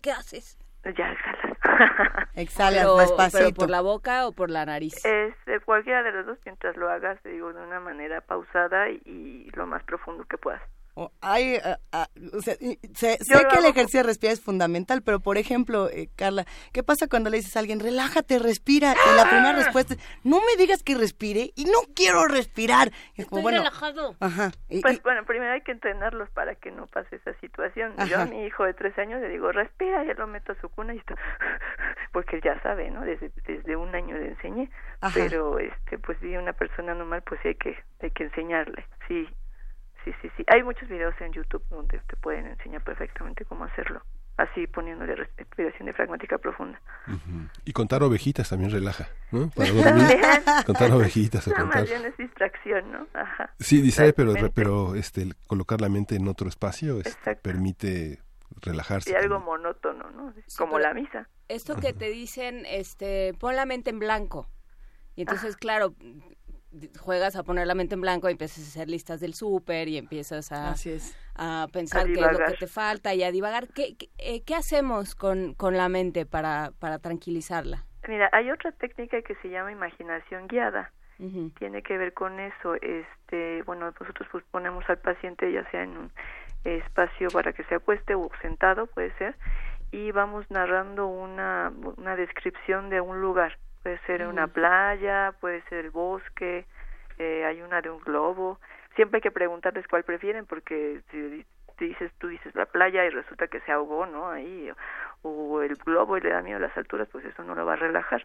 ¿qué 0.00 0.12
haces? 0.12 0.58
Ya 0.84 1.12
exhalas. 1.12 1.58
Exhalas 2.34 2.82
pero, 2.82 2.96
despacito. 2.96 3.38
¿Pero 3.38 3.54
por 3.54 3.70
la 3.70 3.80
boca 3.80 4.26
o 4.26 4.32
por 4.32 4.50
la 4.50 4.66
nariz? 4.66 4.94
Es 5.04 5.34
cualquiera 5.64 6.02
de 6.02 6.12
los 6.12 6.26
dos 6.26 6.38
mientras 6.44 6.76
lo 6.76 6.90
hagas, 6.90 7.22
digo, 7.24 7.52
de 7.52 7.62
una 7.62 7.80
manera 7.80 8.20
pausada 8.20 8.90
y 8.90 9.50
lo 9.54 9.66
más 9.66 9.82
profundo 9.84 10.24
que 10.24 10.36
puedas. 10.36 10.62
Hay, 11.20 11.56
ah, 11.56 11.78
ah, 11.92 12.08
sé, 12.40 12.56
que 12.58 13.58
el 13.58 13.64
ejercicio 13.64 14.00
de 14.00 14.06
respirar 14.06 14.32
es 14.32 14.40
fundamental, 14.40 15.02
pero 15.02 15.18
por 15.18 15.38
ejemplo, 15.38 15.88
eh, 15.90 16.08
Carla, 16.14 16.44
¿qué 16.72 16.84
pasa 16.84 17.08
cuando 17.08 17.30
le 17.30 17.38
dices 17.38 17.56
a 17.56 17.60
alguien, 17.60 17.80
relájate, 17.80 18.38
respira? 18.38 18.92
Y 18.92 19.16
la 19.16 19.28
primera 19.28 19.52
respuesta 19.54 19.94
es, 19.94 20.00
no 20.22 20.36
me 20.36 20.56
digas 20.56 20.84
que 20.84 20.94
respire 20.94 21.50
y 21.56 21.64
no 21.64 21.78
quiero 21.96 22.26
respirar. 22.28 22.92
Es 23.16 23.26
como, 23.26 23.42
bueno, 23.42 23.58
relajado. 23.58 24.14
Ajá. 24.20 24.52
pues 24.82 25.02
bueno, 25.02 25.24
primero 25.24 25.52
hay 25.52 25.62
que 25.62 25.72
entrenarlos 25.72 26.30
para 26.30 26.54
que 26.54 26.70
no 26.70 26.86
pase 26.86 27.16
esa 27.16 27.34
situación. 27.40 27.94
Yo 28.08 28.20
a 28.20 28.26
mi 28.26 28.44
hijo 28.44 28.64
de 28.64 28.74
tres 28.74 28.96
años 28.96 29.20
le 29.20 29.28
digo, 29.28 29.50
respira, 29.50 30.04
ya 30.04 30.14
lo 30.14 30.28
meto 30.28 30.52
a 30.52 30.60
su 30.60 30.68
cuna 30.68 30.94
y 30.94 30.98
está, 30.98 31.16
porque 32.12 32.36
él 32.36 32.42
ya 32.42 32.60
sabe, 32.62 32.90
¿no? 32.90 33.00
Desde, 33.00 33.32
desde 33.46 33.74
un 33.74 33.92
año 33.94 34.16
le 34.16 34.28
enseñé. 34.28 34.70
Pero, 35.12 35.58
este, 35.58 35.98
pues 35.98 36.18
sí, 36.20 36.36
una 36.36 36.52
persona 36.52 36.94
normal, 36.94 37.22
pues 37.22 37.40
sí 37.42 37.48
hay 37.48 37.54
que, 37.56 37.76
hay 38.00 38.10
que 38.12 38.24
enseñarle, 38.24 38.86
sí 39.08 39.28
sí, 40.04 40.12
sí, 40.22 40.28
sí. 40.36 40.44
Hay 40.48 40.62
muchos 40.62 40.88
videos 40.88 41.14
en 41.20 41.32
YouTube 41.32 41.62
donde 41.70 41.98
te 41.98 42.16
pueden 42.16 42.46
enseñar 42.46 42.82
perfectamente 42.82 43.44
cómo 43.44 43.64
hacerlo. 43.64 44.02
Así 44.36 44.66
poniéndole 44.66 45.14
respiración 45.14 45.86
diafragmática 45.86 46.38
profunda. 46.38 46.80
Y 47.64 47.72
contar 47.72 48.02
ovejitas 48.02 48.48
también 48.48 48.72
relaja, 48.72 49.08
¿no? 49.30 49.48
Para 49.50 49.70
dormir. 49.72 50.18
contar 50.66 50.90
ovejitas. 50.90 51.46
No, 51.46 51.66
más 51.66 51.88
bien 51.88 52.04
es 52.04 52.16
distracción, 52.16 52.90
¿no? 52.90 53.06
Ajá. 53.14 53.54
Sí, 53.60 53.80
dice, 53.80 54.12
pero, 54.12 54.34
pero 54.52 54.96
este, 54.96 55.28
colocar 55.46 55.80
la 55.80 55.88
mente 55.88 56.16
en 56.16 56.26
otro 56.26 56.48
espacio 56.48 57.00
este, 57.00 57.36
permite 57.36 58.18
relajarse. 58.60 59.10
Y 59.10 59.14
algo 59.14 59.38
monótono, 59.38 60.10
¿no? 60.10 60.34
Como 60.58 60.80
la 60.80 60.92
misa. 60.94 61.28
Esto 61.48 61.76
que 61.76 61.92
te 61.92 62.08
dicen, 62.08 62.64
este, 62.66 63.34
pon 63.38 63.54
la 63.54 63.66
mente 63.66 63.90
en 63.90 64.00
blanco. 64.00 64.48
Y 65.14 65.22
entonces, 65.22 65.56
claro, 65.56 65.94
juegas 66.98 67.36
a 67.36 67.42
poner 67.42 67.66
la 67.66 67.74
mente 67.74 67.94
en 67.94 68.00
blanco 68.00 68.28
y 68.28 68.32
empiezas 68.32 68.64
a 68.64 68.68
hacer 68.68 68.88
listas 68.88 69.20
del 69.20 69.34
súper 69.34 69.88
y 69.88 69.98
empiezas 69.98 70.52
a, 70.52 70.74
a 71.36 71.68
pensar 71.72 72.06
qué 72.06 72.20
es 72.20 72.32
lo 72.32 72.38
que 72.38 72.52
te 72.58 72.66
falta 72.66 73.14
y 73.14 73.22
a 73.22 73.30
divagar. 73.30 73.68
¿Qué, 73.68 73.96
qué, 73.96 74.08
eh, 74.18 74.42
hacemos 74.56 75.14
con, 75.14 75.54
con 75.54 75.76
la 75.76 75.88
mente 75.88 76.26
para, 76.26 76.72
para 76.78 76.98
tranquilizarla? 76.98 77.84
Mira, 78.08 78.28
hay 78.32 78.50
otra 78.50 78.72
técnica 78.72 79.22
que 79.22 79.34
se 79.36 79.48
llama 79.48 79.72
imaginación 79.72 80.46
guiada. 80.46 80.92
Tiene 81.58 81.82
que 81.82 81.96
ver 81.96 82.12
con 82.12 82.40
eso. 82.40 82.74
Este, 82.74 83.62
bueno, 83.62 83.86
nosotros 83.98 84.28
pues 84.30 84.44
ponemos 84.50 84.84
al 84.88 84.98
paciente 84.98 85.50
ya 85.50 85.68
sea 85.70 85.84
en 85.84 85.96
un 85.96 86.12
espacio 86.64 87.28
para 87.30 87.52
que 87.52 87.62
se 87.64 87.76
acueste 87.76 88.14
o 88.14 88.30
sentado, 88.42 88.86
puede 88.86 89.16
ser, 89.18 89.36
y 89.92 90.10
vamos 90.12 90.44
narrando 90.50 91.06
una, 91.06 91.72
una 91.96 92.16
descripción 92.16 92.90
de 92.90 93.00
un 93.00 93.20
lugar 93.20 93.58
puede 93.84 93.98
ser 94.06 94.26
una 94.26 94.46
playa, 94.46 95.34
puede 95.40 95.60
ser 95.68 95.84
el 95.84 95.90
bosque, 95.90 96.64
eh, 97.18 97.44
hay 97.44 97.60
una 97.60 97.82
de 97.82 97.90
un 97.90 98.00
globo. 98.00 98.58
Siempre 98.96 99.18
hay 99.18 99.20
que 99.20 99.30
preguntarles 99.30 99.86
cuál 99.86 100.04
prefieren 100.04 100.46
porque 100.46 101.02
si 101.10 101.44
dices 101.78 102.10
tú 102.18 102.28
dices 102.28 102.54
la 102.54 102.64
playa 102.64 103.04
y 103.04 103.10
resulta 103.10 103.46
que 103.46 103.60
se 103.60 103.72
ahogó, 103.72 104.06
¿no? 104.06 104.30
Ahí 104.30 104.72
o, 105.20 105.60
el 105.60 105.74
globo 105.76 106.16
y 106.16 106.22
le 106.22 106.30
da 106.30 106.40
miedo 106.40 106.56
a 106.56 106.60
las 106.60 106.76
alturas, 106.78 107.08
pues 107.12 107.26
eso 107.26 107.44
no 107.44 107.54
lo 107.54 107.66
va 107.66 107.74
a 107.74 107.76
relajar. 107.76 108.24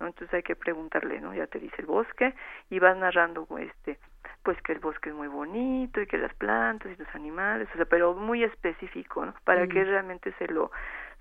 ¿no? 0.00 0.06
Entonces 0.06 0.32
hay 0.32 0.42
que 0.42 0.56
preguntarle, 0.56 1.20
¿no? 1.20 1.34
Ya 1.34 1.46
te 1.48 1.58
dice 1.58 1.76
el 1.80 1.86
bosque 1.86 2.34
y 2.70 2.78
vas 2.78 2.96
narrando 2.96 3.46
este 3.58 3.98
pues 4.42 4.60
que 4.62 4.72
el 4.72 4.78
bosque 4.78 5.10
es 5.10 5.14
muy 5.14 5.28
bonito 5.28 6.00
y 6.00 6.06
que 6.06 6.16
las 6.16 6.34
plantas 6.34 6.92
y 6.92 6.96
los 6.96 7.14
animales, 7.14 7.68
o 7.72 7.76
sea, 7.76 7.84
pero 7.84 8.14
muy 8.14 8.42
específico, 8.42 9.26
¿no? 9.26 9.34
Para 9.44 9.66
que 9.66 9.84
realmente 9.84 10.32
se 10.38 10.46
lo 10.48 10.70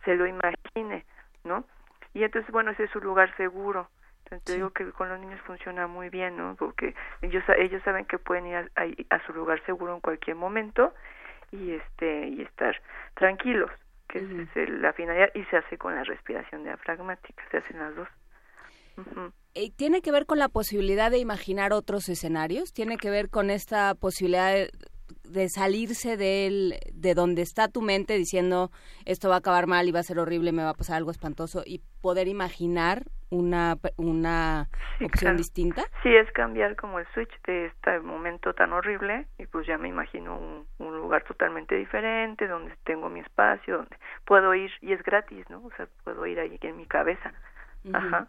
se 0.05 0.15
lo 0.15 0.25
imagine, 0.25 1.05
¿no? 1.43 1.65
Y 2.13 2.23
entonces 2.23 2.51
bueno 2.51 2.71
ese 2.71 2.85
es 2.85 2.91
su 2.91 2.99
lugar 2.99 3.35
seguro. 3.37 3.89
Entonces 4.25 4.55
digo 4.55 4.71
que 4.71 4.89
con 4.91 5.09
los 5.09 5.19
niños 5.19 5.39
funciona 5.41 5.87
muy 5.87 6.09
bien 6.09 6.37
no 6.37 6.55
porque 6.57 6.95
ellos 7.21 7.43
ellos 7.57 7.81
saben 7.83 8.05
que 8.05 8.17
pueden 8.17 8.47
ir 8.47 8.55
a, 8.55 8.69
a, 9.09 9.25
su 9.25 9.33
lugar 9.33 9.63
seguro 9.65 9.93
en 9.95 10.01
cualquier 10.01 10.35
momento 10.35 10.93
y 11.51 11.71
este 11.71 12.27
y 12.29 12.41
estar 12.41 12.81
tranquilos 13.15 13.69
que 14.07 14.19
es 14.19 14.69
la 14.69 14.93
finalidad 14.93 15.29
y 15.33 15.43
se 15.45 15.57
hace 15.57 15.77
con 15.77 15.95
la 15.95 16.03
respiración 16.03 16.63
diafragmática 16.63 17.43
se 17.51 17.57
hacen 17.57 17.79
las 17.79 17.95
dos. 17.95 18.07
Eh, 19.55 19.71
¿Tiene 19.75 20.01
que 20.01 20.11
ver 20.11 20.25
con 20.25 20.39
la 20.39 20.49
posibilidad 20.49 21.11
de 21.11 21.17
imaginar 21.17 21.73
otros 21.73 22.09
escenarios? 22.09 22.73
¿Tiene 22.73 22.97
que 22.97 23.09
ver 23.09 23.29
con 23.29 23.49
esta 23.49 23.95
posibilidad 23.95 24.51
de, 24.51 24.69
de 25.23 25.49
salirse 25.49 26.17
de, 26.17 26.79
de 26.93 27.13
donde 27.13 27.41
está 27.41 27.67
tu 27.67 27.81
mente 27.81 28.15
diciendo 28.15 28.71
esto 29.05 29.29
va 29.29 29.35
a 29.35 29.39
acabar 29.39 29.67
mal 29.67 29.87
y 29.87 29.91
va 29.91 29.99
a 29.99 30.03
ser 30.03 30.19
horrible, 30.19 30.51
me 30.51 30.63
va 30.63 30.69
a 30.69 30.73
pasar 30.73 30.97
algo 30.97 31.11
espantoso 31.11 31.63
y 31.65 31.81
poder 32.01 32.27
imaginar 32.27 33.03
una, 33.29 33.77
una 33.97 34.69
opción 35.03 35.37
distinta? 35.37 35.83
Sí, 36.03 36.15
es 36.15 36.31
cambiar 36.31 36.75
como 36.75 36.99
el 36.99 37.07
switch 37.13 37.31
de 37.47 37.67
este 37.67 37.99
momento 37.99 38.53
tan 38.53 38.73
horrible 38.73 39.27
y 39.39 39.47
pues 39.47 39.65
ya 39.65 39.77
me 39.77 39.89
imagino 39.89 40.37
un, 40.37 40.67
un 40.77 40.97
lugar 40.97 41.23
totalmente 41.23 41.75
diferente 41.75 42.47
donde 42.47 42.75
tengo 42.83 43.09
mi 43.09 43.21
espacio, 43.21 43.77
donde 43.77 43.97
puedo 44.25 44.53
ir 44.53 44.71
y 44.81 44.93
es 44.93 45.01
gratis, 45.03 45.49
¿no? 45.49 45.63
O 45.63 45.71
sea, 45.75 45.87
puedo 46.03 46.25
ir 46.27 46.39
ahí 46.39 46.57
en 46.61 46.77
mi 46.77 46.85
cabeza. 46.85 47.33
Ajá 47.91 48.27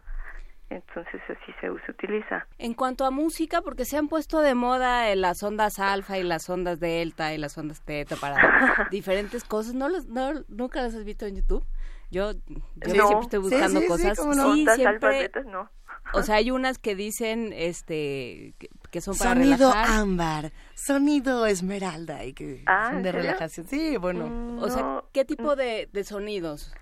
entonces 0.69 1.21
así 1.29 1.53
se, 1.61 1.69
utiliza. 1.69 2.47
En 2.57 2.73
cuanto 2.73 3.05
a 3.05 3.11
música, 3.11 3.61
porque 3.61 3.85
se 3.85 3.97
han 3.97 4.07
puesto 4.07 4.41
de 4.41 4.55
moda 4.55 5.13
las 5.15 5.43
ondas 5.43 5.79
alfa 5.79 6.17
y 6.17 6.23
las 6.23 6.49
ondas 6.49 6.79
delta 6.79 7.33
y 7.33 7.37
las 7.37 7.57
ondas 7.57 7.81
teta 7.81 8.15
para 8.15 8.35
diferentes 8.91 9.43
cosas, 9.43 9.75
¿no, 9.75 9.89
los, 9.89 10.07
no 10.07 10.33
nunca 10.47 10.81
las 10.81 10.95
has 10.95 11.03
visto 11.03 11.25
en 11.25 11.35
YouTube? 11.35 11.63
Yo, 12.11 12.33
yo 12.33 12.91
siempre 12.91 13.19
estoy 13.21 13.39
buscando 13.39 13.81
cosas. 13.87 14.17
no. 14.17 14.51
ondas 14.51 14.75
siempre, 14.75 15.25
alfa, 15.25 15.43
no. 15.43 15.69
O 16.13 16.23
sea, 16.23 16.35
hay 16.35 16.51
unas 16.51 16.77
que 16.77 16.95
dicen 16.95 17.51
este 17.53 18.53
que, 18.91 19.01
son 19.01 19.17
para 19.17 19.33
sonido 19.33 19.71
ámbar, 19.71 20.51
sonido 20.73 21.45
esmeralda 21.45 22.23
y 22.23 22.33
que 22.33 22.63
ah, 22.65 22.91
son 22.91 23.03
de 23.03 23.11
relajación. 23.11 23.67
Sí, 23.67 23.97
bueno. 23.97 24.27
Mm, 24.27 24.59
o 24.59 24.69
sea, 24.69 25.03
¿qué 25.11 25.25
tipo 25.25 25.55
de, 25.55 25.89
de 25.91 26.03
sonidos? 26.03 26.73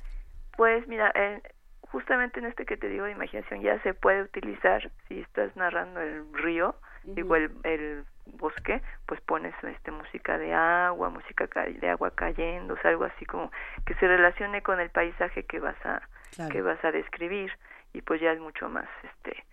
Pues 0.55 0.87
mira, 0.87 1.11
eh, 1.15 1.41
justamente 1.93 2.39
en 2.39 2.47
este 2.47 2.65
que 2.65 2.75
te 2.75 2.89
digo 2.89 3.05
de 3.05 3.11
imaginación 3.11 3.61
ya 3.61 3.79
se 3.83 3.93
puede 3.93 4.23
utilizar 4.23 4.89
si 5.07 5.19
estás 5.19 5.55
narrando 5.55 6.01
el 6.01 6.25
río, 6.33 6.75
igual 7.15 7.51
el, 7.63 8.03
bosque, 8.25 8.81
pues 9.05 9.21
pones 9.21 9.53
este 9.61 9.91
música 9.91 10.37
de 10.37 10.53
agua, 10.53 11.09
música 11.09 11.45
de 11.45 11.89
agua 11.89 12.09
cayendo, 12.15 12.73
o 12.73 12.77
sea, 12.77 12.91
algo 12.91 13.03
así 13.03 13.25
como 13.25 13.51
que 13.85 13.93
se 13.95 14.07
relacione 14.07 14.63
con 14.63 14.79
el 14.79 14.89
paisaje 14.89 15.43
que 15.43 15.59
vas 15.59 15.75
a 15.85 16.01
que 16.49 16.61
vas 16.61 16.83
a 16.83 16.91
describir 16.91 17.51
y 17.93 18.01
pues 18.01 18.19
ya 18.21 18.31
es 18.31 18.39
mucho 18.39 18.69
más 18.69 18.87
este 19.03 19.43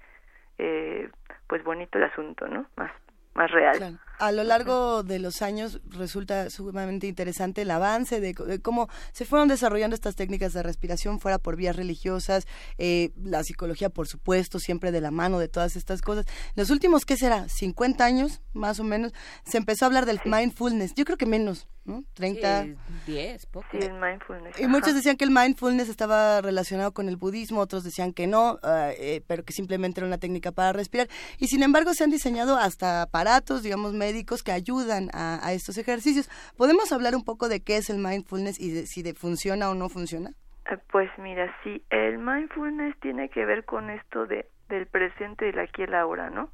eh, 0.59 1.11
pues 1.47 1.63
bonito 1.63 1.99
el 1.99 2.05
asunto, 2.05 2.49
¿no? 2.49 2.65
Más 2.77 2.93
más 3.35 3.51
real. 3.51 4.01
A 4.21 4.33
lo 4.33 4.45
largo 4.45 5.03
de 5.03 5.19
los 5.19 5.41
años 5.41 5.81
resulta 5.89 6.51
sumamente 6.51 7.07
interesante 7.07 7.63
el 7.63 7.71
avance 7.71 8.21
de, 8.21 8.61
cómo 8.61 8.89
se 9.13 9.25
fueron 9.25 9.49
desarrollando 9.49 9.95
estas 9.95 10.15
técnicas 10.15 10.53
de 10.53 10.63
respiración 10.63 11.21
fuera 11.21 11.39
por 11.39 11.57
vías 11.57 11.75
religiosas, 11.75 12.47
eh, 12.77 13.13
la 13.17 13.43
psicología, 13.43 13.89
por 13.89 14.09
supuesto, 14.09 14.59
siempre 14.59 14.93
de 14.93 15.01
la 15.01 15.11
mano 15.11 15.39
de 15.39 15.49
todas 15.49 15.75
estas 15.75 16.03
cosas. 16.03 16.27
los 16.55 16.71
últimos, 16.71 17.07
¿qué 17.07 17.17
será? 17.17 17.49
50 17.49 18.05
años, 18.05 18.43
más 18.53 18.79
o 18.79 18.85
menos, 18.85 19.13
se 19.45 19.59
empezó 19.59 19.85
a 19.85 19.87
hablar 19.87 20.07
del 20.07 20.21
mindfulness. 20.25 20.95
Yo 20.95 21.05
creo 21.05 21.17
que 21.17 21.27
menos, 21.27 21.67
¿no? 21.85 22.05
30. 22.15 22.67
10, 23.07 23.47
poco. 23.47 23.67
Sí, 23.73 23.79
el 23.79 23.95
mindfulness. 23.95 24.61
Y 24.61 24.67
muchos 24.67 24.95
decían 24.95 25.17
que 25.17 25.25
el 25.25 25.31
mindfulness 25.31 25.89
estaba 25.89 26.41
relacionado 26.41 26.93
con 26.93 27.09
el 27.09 27.17
budismo, 27.17 27.61
otros 27.61 27.85
decían 27.85 28.13
que 28.13 28.27
no, 28.27 28.59
ah, 28.63 28.91
eh, 28.93 29.23
pero 29.27 29.45
que 29.45 29.53
simplemente 29.53 30.01
era 30.01 30.07
una 30.07 30.19
técnica 30.19 30.53
para 30.53 30.73
respirar. 30.73 31.09
Y 31.39 31.49
sin 31.49 31.63
embargo 31.63 31.95
se 31.95 32.05
han 32.05 32.11
diseñado 32.11 32.57
hasta 32.57 33.03
aparatos, 33.03 33.63
digamos, 33.63 33.95
médicos 34.11 34.43
que 34.43 34.53
ayudan 34.53 35.09
a, 35.13 35.53
estos 35.53 35.79
ejercicios. 35.79 36.29
¿Podemos 36.57 36.93
hablar 36.93 37.15
un 37.15 37.25
poco 37.25 37.49
de 37.49 37.63
qué 37.63 37.77
es 37.77 37.91
el 37.91 37.99
mindfulness 37.99 38.61
y 38.61 38.73
de, 38.73 38.87
si 38.87 39.03
de 39.03 39.15
funciona 39.15 39.71
o 39.71 39.75
no 39.75 39.89
funciona? 39.89 40.31
Eh, 40.71 40.79
pues 40.91 41.11
mira, 41.19 41.55
sí, 41.63 41.83
el 41.91 42.19
mindfulness 42.19 42.99
tiene 43.01 43.29
que 43.29 43.45
ver 43.45 43.65
con 43.65 43.91
esto 43.91 44.27
de 44.27 44.47
del 44.69 44.87
presente, 44.87 45.47
del 45.47 45.59
aquí 45.59 45.83
y 45.83 45.85
el 45.85 45.95
ahora, 45.95 46.31
¿no? 46.31 46.51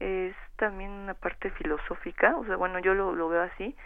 es 0.00 0.34
también 0.56 0.90
una 0.90 1.14
parte 1.14 1.50
filosófica, 1.50 2.34
o 2.36 2.44
sea, 2.46 2.56
bueno, 2.56 2.78
yo 2.78 2.94
lo, 2.94 3.14
lo 3.14 3.28
veo 3.28 3.42
así, 3.42 3.76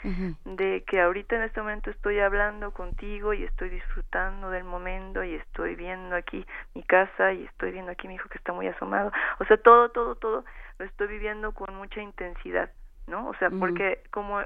de 0.45 0.85
que 0.87 1.01
ahorita 1.01 1.37
en 1.37 1.43
este 1.43 1.61
momento 1.61 1.91
estoy 1.91 2.21
hablando 2.21 2.71
contigo 2.71 3.35
y 3.35 3.43
estoy 3.43 3.69
disfrutando 3.69 4.51
del 4.51 4.65
momento 4.65 5.25
y 5.25 5.35
estoy 5.35 5.75
viendo 5.75 6.15
aquí 6.15 6.47
mi 6.75 6.85
casa 6.85 7.33
y 7.33 7.45
estoy 7.45 7.73
viendo 7.73 7.91
aquí 7.91 8.07
mi 8.07 8.15
hijo 8.15 8.29
que 8.29 8.39
está 8.39 8.53
muy 8.53 8.69
asomado, 8.69 9.13
o 9.41 9.45
sea, 9.45 9.57
todo, 9.57 9.89
todo, 9.91 10.15
todo 10.15 10.45
lo 10.79 10.85
estoy 10.85 11.09
viviendo 11.09 11.53
con 11.53 11.75
mucha 11.75 12.01
intensidad, 12.01 12.71
¿no? 13.07 13.29
O 13.29 13.35
sea, 13.35 13.51
porque 13.51 14.03
como 14.11 14.41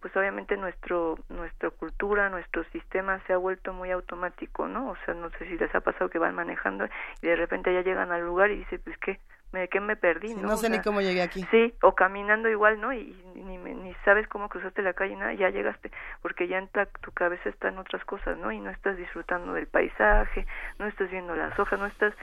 pues 0.00 0.16
obviamente 0.16 0.56
nuestro 0.56 1.16
nuestra 1.28 1.70
cultura, 1.70 2.28
nuestro 2.28 2.64
sistema 2.64 3.20
se 3.26 3.32
ha 3.32 3.36
vuelto 3.36 3.72
muy 3.72 3.90
automático, 3.90 4.66
¿no? 4.66 4.90
O 4.90 4.96
sea, 5.04 5.14
no 5.14 5.30
sé 5.30 5.46
si 5.46 5.56
les 5.56 5.72
ha 5.74 5.80
pasado 5.80 6.10
que 6.10 6.18
van 6.18 6.34
manejando 6.34 6.86
y 7.22 7.26
de 7.28 7.36
repente 7.36 7.72
ya 7.72 7.82
llegan 7.82 8.10
al 8.10 8.22
lugar 8.22 8.50
y 8.50 8.58
dicen, 8.58 8.80
pues 8.84 8.98
qué, 8.98 9.20
¿de 9.52 9.68
qué 9.68 9.80
me 9.80 9.96
perdí? 9.96 10.34
no, 10.34 10.42
no 10.42 10.56
sé 10.56 10.70
ni 10.70 10.80
cómo 10.80 11.00
llegué 11.00 11.22
aquí. 11.22 11.46
Sí, 11.50 11.74
o 11.82 11.94
caminando 11.94 12.48
igual, 12.48 12.80
¿no? 12.80 12.92
Y, 12.92 13.16
ni, 13.34 13.58
ni 13.58 13.94
sabes 14.04 14.26
cómo 14.28 14.48
cruzaste 14.48 14.82
la 14.82 14.94
calle, 14.94 15.16
nada, 15.16 15.34
ya 15.34 15.50
llegaste, 15.50 15.90
porque 16.20 16.48
ya 16.48 16.58
en 16.58 16.68
tu 17.00 17.12
cabeza 17.12 17.48
están 17.48 17.78
otras 17.78 18.04
cosas, 18.04 18.38
¿no? 18.38 18.50
Y 18.50 18.60
no 18.60 18.70
estás 18.70 18.96
disfrutando 18.96 19.52
del 19.52 19.66
paisaje, 19.66 20.46
no 20.78 20.86
estás 20.86 21.10
viendo 21.10 21.34
las 21.36 21.58
hojas, 21.58 21.78
no 21.78 21.86
estás, 21.86 22.14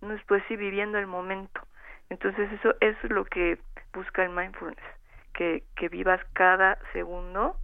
no 0.00 0.16
pues 0.26 0.42
sí, 0.48 0.56
viviendo 0.56 0.98
el 0.98 1.06
momento. 1.06 1.60
Entonces 2.08 2.50
eso, 2.52 2.74
eso 2.80 2.98
es 3.02 3.10
lo 3.10 3.24
que 3.24 3.58
busca 3.92 4.22
el 4.22 4.30
mindfulness, 4.30 4.84
que, 5.36 5.64
que 5.76 5.88
vivas 5.88 6.20
cada 6.32 6.78
segundo, 6.92 7.56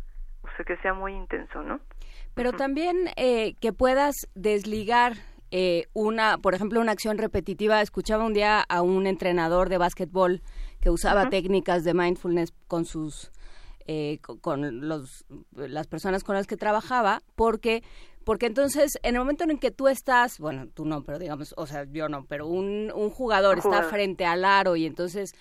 o 0.42 0.48
sea, 0.56 0.64
que 0.64 0.76
sea 0.78 0.94
muy 0.94 1.14
intenso, 1.14 1.62
¿no? 1.62 1.80
Pero 2.34 2.52
también 2.52 3.08
eh, 3.16 3.54
que 3.60 3.72
puedas 3.72 4.14
desligar 4.34 5.14
eh, 5.50 5.84
una, 5.92 6.38
por 6.38 6.54
ejemplo, 6.54 6.80
una 6.80 6.92
acción 6.92 7.18
repetitiva. 7.18 7.82
Escuchaba 7.82 8.24
un 8.24 8.32
día 8.32 8.60
a 8.60 8.80
un 8.80 9.06
entrenador 9.06 9.68
de 9.68 9.78
básquetbol 9.78 10.40
que 10.80 10.88
usaba 10.88 11.28
técnicas 11.28 11.84
de 11.84 11.92
mindfulness 11.92 12.52
con 12.66 12.86
sus 12.86 13.30
eh, 13.86 14.18
con 14.40 14.88
los, 14.88 15.26
las 15.50 15.88
personas 15.88 16.24
con 16.24 16.36
las 16.36 16.46
que 16.46 16.56
trabajaba, 16.56 17.20
porque 17.34 17.82
porque 18.24 18.46
entonces 18.46 18.92
en 19.02 19.16
el 19.16 19.20
momento 19.20 19.44
en 19.44 19.58
que 19.58 19.72
tú 19.72 19.88
estás, 19.88 20.38
bueno, 20.38 20.68
tú 20.68 20.84
no, 20.84 21.02
pero 21.02 21.18
digamos, 21.18 21.52
o 21.56 21.66
sea, 21.66 21.84
yo 21.90 22.08
no, 22.08 22.24
pero 22.26 22.46
un, 22.46 22.92
un 22.94 23.10
jugador 23.10 23.58
está 23.58 23.82
frente 23.82 24.24
al 24.24 24.44
aro 24.44 24.76
y 24.76 24.86
entonces 24.86 25.34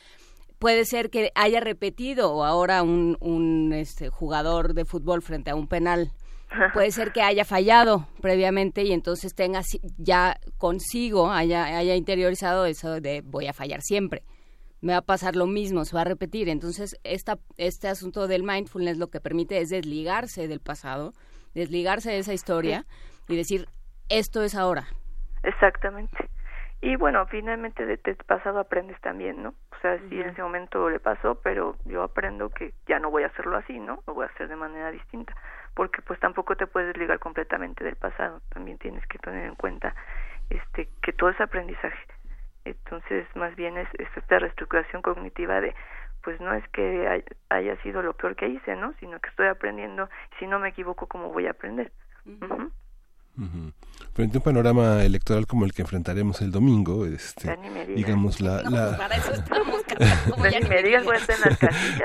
puede 0.61 0.85
ser 0.85 1.09
que 1.09 1.31
haya 1.33 1.59
repetido 1.59 2.45
ahora 2.45 2.83
un, 2.83 3.17
un 3.19 3.73
este, 3.73 4.09
jugador 4.09 4.75
de 4.75 4.85
fútbol 4.85 5.23
frente 5.23 5.49
a 5.49 5.55
un 5.55 5.67
penal 5.67 6.11
puede 6.73 6.91
ser 6.91 7.11
que 7.11 7.23
haya 7.23 7.45
fallado 7.45 8.07
previamente 8.21 8.83
y 8.83 8.91
entonces 8.93 9.33
tenga 9.33 9.61
ya 9.97 10.37
consigo, 10.59 11.31
haya, 11.31 11.65
haya 11.65 11.95
interiorizado 11.95 12.67
eso 12.67 13.01
de 13.01 13.21
voy 13.25 13.47
a 13.47 13.53
fallar 13.53 13.81
siempre. 13.81 14.21
Me 14.81 14.93
va 14.93 14.99
a 14.99 15.05
pasar 15.05 15.35
lo 15.35 15.47
mismo, 15.47 15.83
se 15.83 15.95
va 15.95 16.01
a 16.01 16.05
repetir. 16.05 16.47
Entonces, 16.47 16.95
esta, 17.03 17.37
este 17.57 17.87
asunto 17.87 18.27
del 18.27 18.43
mindfulness 18.43 18.97
lo 18.97 19.09
que 19.09 19.19
permite 19.19 19.59
es 19.59 19.69
desligarse 19.69 20.47
del 20.47 20.59
pasado, 20.59 21.13
desligarse 21.55 22.11
de 22.11 22.19
esa 22.19 22.33
historia 22.33 22.85
y 23.27 23.35
decir, 23.35 23.67
esto 24.09 24.43
es 24.43 24.55
ahora. 24.55 24.87
Exactamente. 25.43 26.17
Y 26.81 26.95
bueno, 26.95 27.25
finalmente 27.27 27.85
de, 27.85 27.97
de 27.97 28.15
pasado 28.15 28.59
aprendes 28.59 28.99
también, 29.01 29.43
¿no? 29.43 29.49
O 29.71 29.79
sea, 29.81 29.99
sí 30.09 30.19
en 30.19 30.29
ese 30.29 30.41
momento 30.41 30.89
le 30.89 30.99
pasó, 30.99 31.35
pero 31.43 31.75
yo 31.85 32.01
aprendo 32.03 32.49
que 32.49 32.73
ya 32.87 32.99
no 32.99 33.11
voy 33.11 33.23
a 33.23 33.27
hacerlo 33.27 33.57
así, 33.57 33.79
¿no? 33.79 34.03
Lo 34.07 34.15
voy 34.15 34.25
a 34.25 34.29
hacer 34.29 34.47
de 34.47 34.55
manera 34.55 34.91
distinta 34.91 35.35
porque 35.73 36.01
pues 36.01 36.19
tampoco 36.19 36.55
te 36.55 36.67
puedes 36.67 36.89
desligar 36.89 37.19
completamente 37.19 37.83
del 37.83 37.95
pasado, 37.95 38.41
también 38.49 38.77
tienes 38.77 39.05
que 39.07 39.17
tener 39.19 39.45
en 39.45 39.55
cuenta 39.55 39.95
este 40.49 40.89
que 41.01 41.13
todo 41.13 41.29
es 41.29 41.39
aprendizaje. 41.39 42.05
Entonces, 42.65 43.25
más 43.35 43.55
bien 43.55 43.77
es, 43.77 43.87
esta 43.97 44.39
reestructuración 44.39 45.01
cognitiva 45.01 45.61
de 45.61 45.73
pues 46.23 46.39
no 46.39 46.53
es 46.53 46.67
que 46.69 47.23
haya 47.49 47.75
sido 47.77 48.03
lo 48.03 48.13
peor 48.13 48.35
que 48.35 48.47
hice, 48.47 48.75
¿no? 48.75 48.93
Sino 48.99 49.19
que 49.19 49.29
estoy 49.29 49.47
aprendiendo, 49.47 50.07
si 50.37 50.45
no 50.45 50.59
me 50.59 50.69
equivoco, 50.69 51.07
¿cómo 51.07 51.29
voy 51.29 51.47
a 51.47 51.51
aprender? 51.51 51.91
Frente 54.13 54.37
a 54.37 54.39
un 54.39 54.43
panorama 54.43 55.03
electoral 55.03 55.47
como 55.47 55.65
el 55.65 55.73
que 55.73 55.83
enfrentaremos 55.83 56.41
el 56.41 56.51
domingo, 56.51 57.05
este, 57.05 57.57
digamos 57.95 58.41
la, 58.41 58.61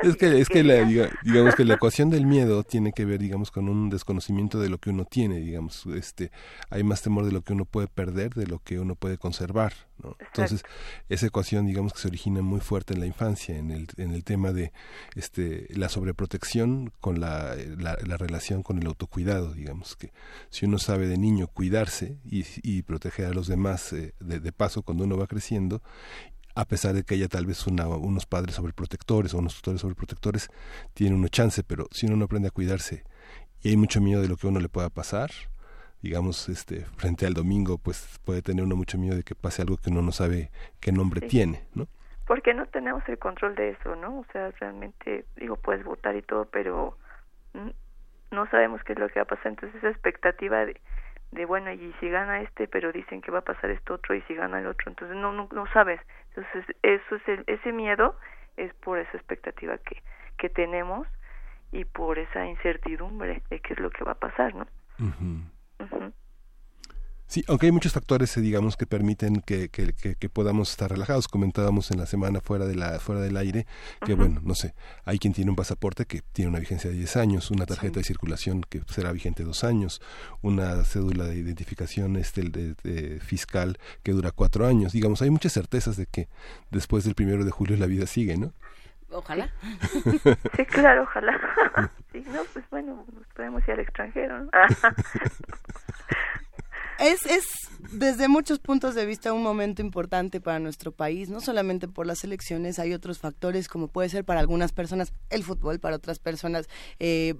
es 0.03 0.17
que 0.17 0.41
es 0.41 0.49
que 0.49 0.63
la, 0.63 0.85
digamos 1.23 1.55
que 1.55 1.65
la 1.65 1.75
ecuación 1.75 2.11
del 2.11 2.27
miedo 2.27 2.63
tiene 2.63 2.93
que 2.93 3.05
ver, 3.05 3.19
digamos, 3.21 3.51
con 3.51 3.69
un 3.69 3.91
desconocimiento 3.91 4.61
de 4.61 4.69
lo 4.69 4.79
que 4.79 4.91
uno 4.91 5.05
tiene, 5.05 5.39
digamos, 5.41 5.87
este, 5.87 6.31
hay 6.71 6.85
más 6.85 7.03
temor 7.03 7.25
de 7.25 7.33
lo 7.33 7.43
que 7.43 7.53
uno 7.53 7.65
puede 7.65 7.89
perder 7.89 8.35
de 8.35 8.47
lo 8.47 8.61
que 8.61 8.79
uno 8.79 8.95
puede 8.95 9.19
conservar, 9.19 9.73
¿no? 10.07 10.17
Entonces 10.21 10.63
esa 11.09 11.27
ecuación, 11.27 11.67
digamos, 11.67 11.93
que 11.93 12.01
se 12.01 12.09
origina 12.09 12.43
muy 12.43 12.61
fuerte 12.61 12.95
en 12.95 13.01
la 13.01 13.07
infancia, 13.07 13.57
en 13.57 13.71
el 13.71 13.87
en 13.97 14.13
el 14.13 14.25
tema 14.25 14.53
de 14.53 14.73
este 15.15 15.67
la 15.75 15.89
sobreprotección 15.89 16.93
con 17.01 17.21
la, 17.21 17.55
la, 17.79 17.97
la 18.05 18.17
relación 18.17 18.63
con 18.63 18.79
el 18.79 18.87
autocuidado, 18.87 19.53
digamos 19.53 19.97
que 19.97 20.13
si 20.51 20.67
uno 20.67 20.79
sabe 20.79 21.09
de 21.09 21.19
niño 21.19 21.49
cuidarse 21.49 22.19
y, 22.25 22.45
y 22.63 22.83
proteger 22.83 23.27
a 23.27 23.35
los 23.35 23.47
demás 23.47 23.93
eh, 23.93 24.15
de, 24.21 24.53
paso 24.53 24.83
cuando 24.83 25.05
uno 25.05 25.17
va 25.17 25.27
creciendo, 25.27 25.83
a 26.55 26.65
pesar 26.67 26.95
de 26.95 27.05
que 27.05 27.15
haya 27.15 27.29
tal 27.29 27.47
vez 27.47 27.67
una, 27.67 27.87
unos 27.89 28.27
padres 28.27 28.55
sobreprotectores 28.55 29.35
o 29.35 29.39
unos 29.39 29.57
tutores 29.57 29.81
sobreprotectores, 29.81 30.49
tiene 30.95 31.15
uno 31.15 31.29
chance, 31.29 31.63
pero 31.63 31.89
si 31.91 32.07
uno 32.07 32.17
no 32.17 32.25
aprende 32.25 32.49
a 32.49 32.51
cuidarse 32.51 33.05
y 33.63 33.71
hay 33.71 33.77
mucho 33.77 34.01
miedo 34.01 34.23
de 34.23 34.29
lo 34.29 34.37
que 34.37 34.47
uno 34.47 34.61
le 34.61 34.69
pueda 34.69 34.89
pasar, 34.89 35.31
digamos, 36.03 36.49
este, 36.49 36.85
frente 36.97 37.27
al 37.27 37.35
domingo, 37.35 37.79
pues 37.79 38.21
puede 38.25 38.43
tener 38.43 38.65
uno 38.65 38.77
mucho 38.77 38.99
miedo 38.99 39.17
de 39.17 39.23
que 39.23 39.35
pase 39.35 39.63
algo 39.63 39.77
que 39.77 39.91
uno 39.91 40.03
no 40.03 40.13
sabe 40.13 40.51
qué 40.81 40.93
nombre 40.93 41.21
tiene, 41.21 41.65
¿no? 41.75 41.87
Porque 42.27 42.55
no 42.55 42.67
tenemos 42.67 43.03
el 43.09 43.19
control 43.19 43.55
de 43.55 43.71
eso, 43.71 43.95
¿no? 43.97 44.19
O 44.19 44.27
sea, 44.33 44.51
realmente, 44.61 45.25
digo, 45.37 45.57
puedes 45.57 45.85
votar 45.85 46.17
y 46.17 46.23
todo, 46.23 46.47
pero 46.47 46.97
no 48.31 48.51
sabemos 48.51 48.83
qué 48.85 48.95
es 48.95 48.99
lo 48.99 49.09
que 49.09 49.21
va 49.21 49.25
a 49.25 49.27
pasar. 49.27 49.47
Entonces, 49.47 49.77
esa 49.79 49.91
expectativa 49.91 50.67
de, 50.67 50.81
de 51.33 51.45
bueno 51.45 51.73
y 51.73 51.95
si 52.01 52.09
gana 52.09 52.41
este 52.41 52.69
pero 52.69 52.93
dicen 52.93 53.21
que 53.21 53.31
va 53.31 53.41
a 53.41 53.45
pasar 53.45 53.71
esto 53.71 53.95
otro 53.95 54.15
y 54.15 54.23
si 54.23 54.35
gana 54.35 54.61
el 54.61 54.67
otro 54.67 54.91
entonces 54.91 55.17
no 55.17 55.33
no, 55.33 55.49
no 55.53 55.67
sabes 55.73 56.01
entonces 56.29 56.77
eso 56.83 57.17
es 57.17 57.29
el, 57.29 57.45
ese 57.47 57.73
miedo 57.73 58.17
es 58.57 58.73
por 58.75 58.99
esa 58.99 59.17
expectativa 59.17 59.77
que 59.79 60.03
que 60.39 60.49
tenemos 60.49 61.07
y 61.73 61.85
por 61.85 62.19
esa 62.19 62.47
incertidumbre 62.47 63.43
de 63.51 63.61
qué 63.61 63.73
es 63.73 63.81
lo 63.81 63.91
que 63.91 64.05
va 64.05 64.13
a 64.13 64.21
pasar 64.21 64.55
no 64.55 64.67
Sí, 67.29 67.45
aunque 67.49 67.67
hay 67.67 67.73
muchos 67.73 67.93
factores, 67.93 68.37
eh, 68.37 68.41
digamos, 68.41 68.77
que 68.77 68.87
permiten 68.87 69.41
que, 69.41 69.69
que, 69.69 69.93
que, 69.93 70.29
podamos 70.29 70.71
estar 70.71 70.91
relajados. 70.91 71.27
Comentábamos 71.27 71.91
en 71.91 71.99
la 71.99 72.07
semana 72.07 72.41
fuera, 72.41 72.67
de 72.67 72.77
la, 72.77 73.01
fuera 73.01 73.21
del 73.21 73.37
aire 73.37 73.67
que, 74.05 74.15
bueno, 74.15 74.41
no 74.45 74.55
sé, 74.55 74.75
hay 75.05 75.19
quien 75.19 75.33
tiene 75.33 75.51
un 75.51 75.57
pasaporte 75.57 76.05
que 76.05 76.23
tiene 76.33 76.51
una 76.51 76.61
vigencia 76.61 76.89
de 76.89 76.97
10 76.97 77.17
años, 77.17 77.51
una 77.51 77.67
tarjeta 77.67 77.99
de 77.99 78.05
circulación 78.05 78.63
que 78.69 78.83
será 78.87 79.11
vigente 79.11 79.43
dos 79.43 79.65
años, 79.65 80.01
una 80.41 80.85
cédula 80.85 81.25
de 81.25 81.37
identificación 81.37 82.15
este, 82.17 82.43
de, 82.43 83.19
fiscal 83.21 83.77
que 84.05 84.13
dura 84.13 84.31
cuatro 84.31 84.65
años. 84.65 84.93
Digamos, 84.93 85.21
hay 85.21 85.31
muchas 85.31 85.53
certezas 85.53 85.97
de 85.97 86.07
que 86.07 86.29
después 86.71 87.03
del 87.03 87.17
primero 87.17 87.45
de 87.45 87.51
julio 87.51 87.77
la 87.77 87.87
vida 87.87 88.07
sigue, 88.07 88.37
¿no? 88.37 88.53
Ojalá. 89.11 89.51
Sí, 90.57 90.65
claro, 90.67 91.03
ojalá. 91.03 91.39
Sí, 92.13 92.25
no, 92.29 92.45
pues 92.53 92.65
bueno, 92.71 93.05
podemos 93.35 93.63
ir 93.69 93.75
al 93.75 93.81
extranjero, 93.81 94.45
¿no? 94.45 94.51
Es, 96.99 97.27
es 97.27 97.45
desde 97.93 98.27
muchos 98.27 98.59
puntos 98.59 98.95
de 98.95 99.05
vista 99.05 99.35
un 99.35 99.43
momento 99.43 99.83
importante 99.83 100.41
para 100.41 100.59
nuestro 100.59 100.93
país, 100.93 101.29
no 101.29 101.43
solamente 101.43 101.89
por 101.89 102.07
las 102.07 102.25
elecciones, 102.25 102.79
hay 102.79 102.95
otros 102.95 103.19
factores 103.19 103.69
como 103.69 103.89
puede 103.89 104.09
ser 104.09 104.25
para 104.25 104.41
algunas 104.41 104.73
personas 104.73 105.13
el 105.29 105.45
fútbol, 105.45 105.79
para 105.79 105.97
otras 105.97 106.19
personas 106.19 106.71
eh, 106.99 107.35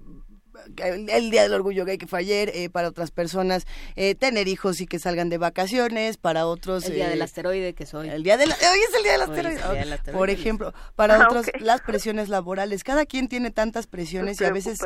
el 0.77 1.31
Día 1.31 1.43
del 1.43 1.55
Orgullo 1.55 1.85
Gay 1.85 1.99
que 1.99 2.07
fue 2.07 2.21
ayer, 2.21 2.51
eh, 2.55 2.69
para 2.69 2.89
otras 2.89 3.11
personas 3.11 3.67
eh, 3.95 4.15
tener 4.15 4.49
hijos 4.49 4.81
y 4.81 4.87
que 4.87 4.99
salgan 4.99 5.29
de 5.29 5.39
vacaciones, 5.39 6.17
para 6.17 6.47
otros... 6.47 6.85
El 6.87 6.95
Día 6.95 7.09
del 7.09 7.23
Asteroide 7.23 7.75
que 7.75 7.87
soy. 7.87 8.09
El 8.09 8.23
día 8.23 8.37
de 8.37 8.45
hoy 8.45 8.51
es 8.51 8.95
el 8.97 9.03
Día 9.03 9.13
del 9.13 9.23
Asteroide. 9.23 10.13
Por 10.13 10.31
ejemplo, 10.31 10.75
para 10.95 11.17
ah, 11.17 11.27
otros 11.27 11.47
las 11.61 11.81
presiones 11.81 12.29
laborales. 12.29 12.85
Cada 12.85 13.07
quien 13.07 13.29
tiene 13.29 13.51
tantas 13.51 13.87
presiones 13.87 14.41
y 14.41 14.45
a 14.45 14.53
veces 14.53 14.79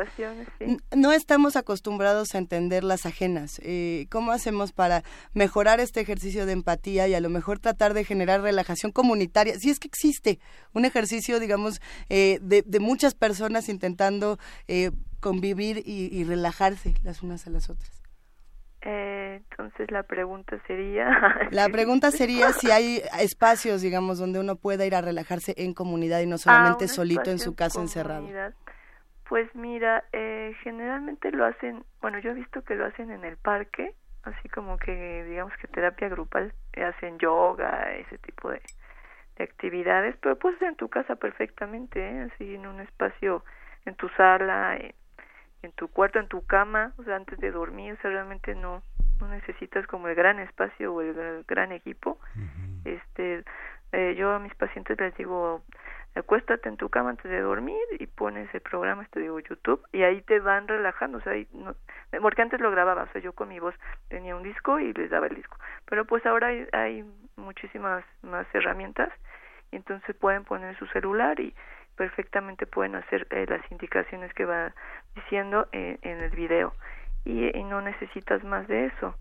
no 0.95 1.11
estamos 1.11 1.55
acostumbrados 1.55 2.35
a 2.35 2.37
entender 2.37 2.83
las 2.83 3.05
ajenas. 3.05 3.59
Eh, 3.63 4.07
¿Cómo 4.09 4.31
hacemos 4.31 4.71
para 4.71 5.03
mejorar 5.33 5.79
este 5.79 6.01
ejercicio 6.01 6.45
de 6.45 6.53
empatía 6.53 7.07
y 7.07 7.13
a 7.13 7.19
lo 7.19 7.29
mejor 7.29 7.59
tratar 7.59 7.93
de 7.93 8.03
generar 8.03 8.41
relajación 8.41 8.91
comunitaria? 8.91 9.57
Si 9.59 9.69
es 9.69 9.79
que 9.79 9.87
existe 9.87 10.39
un 10.73 10.85
ejercicio, 10.85 11.39
digamos, 11.39 11.81
de, 12.09 12.39
de, 12.41 12.79
muchas 12.79 13.13
personas 13.13 13.69
intentando 13.69 14.39
convivir 15.21 15.81
y, 15.85 16.23
relajarse 16.25 16.95
las 17.03 17.23
unas 17.23 17.47
a 17.47 17.51
las 17.51 17.69
otras. 17.69 18.01
Eh, 18.81 19.41
entonces 19.49 19.91
la 19.91 20.03
pregunta 20.03 20.57
sería... 20.67 21.07
La 21.51 21.69
pregunta 21.69 22.11
sería 22.11 22.51
si 22.51 22.71
hay 22.71 23.01
espacios, 23.19 23.81
digamos, 23.81 24.17
donde 24.19 24.39
uno 24.39 24.55
pueda 24.55 24.85
ir 24.85 24.95
a 24.95 25.01
relajarse 25.01 25.53
en 25.57 25.73
comunidad 25.73 26.19
y 26.21 26.25
no 26.25 26.37
solamente 26.37 26.85
ah, 26.85 26.87
solito 26.87 27.29
en 27.31 27.39
su 27.39 27.55
casa 27.55 27.79
encerrado. 27.79 28.27
Pues 29.29 29.53
mira, 29.55 30.03
eh, 30.11 30.53
generalmente 30.63 31.31
lo 31.31 31.45
hacen, 31.45 31.85
bueno, 32.01 32.19
yo 32.19 32.31
he 32.31 32.33
visto 32.33 32.63
que 32.63 32.75
lo 32.75 32.85
hacen 32.85 33.11
en 33.11 33.23
el 33.23 33.37
parque, 33.37 33.93
así 34.23 34.49
como 34.49 34.77
que 34.77 35.23
digamos 35.29 35.53
que 35.61 35.67
terapia 35.67 36.09
grupal, 36.09 36.53
hacen 36.75 37.17
yoga, 37.17 37.93
ese 37.93 38.17
tipo 38.17 38.49
de, 38.49 38.61
actividades, 39.39 40.15
pero 40.21 40.37
puedes 40.37 40.61
en 40.61 40.75
tu 40.75 40.87
casa 40.87 41.15
perfectamente, 41.15 41.99
¿eh? 41.99 42.29
así 42.31 42.53
en 42.53 42.67
un 42.67 42.79
espacio, 42.79 43.43
en 43.85 43.95
tu 43.95 44.07
sala, 44.09 44.77
en 44.77 44.93
tu 45.73 45.87
cuarto, 45.87 46.19
en 46.19 46.27
tu 46.27 46.45
cama, 46.45 46.93
o 46.97 47.03
sea, 47.03 47.15
antes 47.15 47.39
de 47.39 47.51
dormir, 47.51 47.93
o 47.93 48.01
sea, 48.01 48.11
realmente 48.11 48.55
no, 48.55 48.81
no 49.19 49.27
necesitas 49.27 49.85
como 49.87 50.07
el 50.07 50.15
gran 50.15 50.39
espacio 50.39 50.93
o 50.93 51.01
el, 51.01 51.43
gran 51.47 51.71
equipo. 51.71 52.19
Este, 52.83 53.43
eh, 53.91 54.15
yo 54.17 54.31
a 54.31 54.39
mis 54.39 54.55
pacientes 54.55 54.99
les 54.99 55.15
digo, 55.15 55.63
acuéstate 56.15 56.67
en 56.67 56.77
tu 56.77 56.89
cama 56.89 57.11
antes 57.11 57.29
de 57.29 57.41
dormir 57.41 57.81
y 57.99 58.07
pones 58.07 58.53
el 58.53 58.61
programa, 58.61 59.03
este 59.03 59.19
digo 59.19 59.39
YouTube, 59.39 59.85
y 59.91 60.03
ahí 60.03 60.21
te 60.21 60.39
van 60.39 60.67
relajando, 60.67 61.19
o 61.19 61.21
sea, 61.21 61.33
ahí 61.33 61.47
no, 61.53 61.75
porque 62.21 62.41
antes 62.41 62.59
lo 62.59 62.71
grababa, 62.71 63.03
o 63.03 63.07
sea, 63.11 63.21
yo 63.21 63.33
con 63.33 63.49
mi 63.49 63.59
voz 63.59 63.75
tenía 64.09 64.35
un 64.35 64.43
disco 64.43 64.79
y 64.79 64.93
les 64.93 65.09
daba 65.09 65.27
el 65.27 65.35
disco, 65.35 65.57
pero 65.85 66.05
pues 66.05 66.25
ahora 66.25 66.47
hay, 66.47 66.67
hay 66.73 67.05
muchísimas 67.37 68.03
más 68.23 68.45
herramientas 68.53 69.09
y 69.71 69.77
entonces 69.77 70.15
pueden 70.17 70.43
poner 70.43 70.77
su 70.77 70.85
celular 70.87 71.39
y 71.39 71.55
perfectamente 72.01 72.65
pueden 72.65 72.95
hacer 72.95 73.27
eh, 73.29 73.45
las 73.47 73.61
indicaciones 73.71 74.33
que 74.33 74.43
va 74.43 74.73
diciendo 75.13 75.67
en, 75.71 75.99
en 76.01 76.19
el 76.19 76.31
video 76.31 76.73
y, 77.25 77.55
y, 77.55 77.63
no 77.63 77.79
necesitas 77.79 78.43
más 78.43 78.67
de 78.67 78.87
eso. 78.87 79.15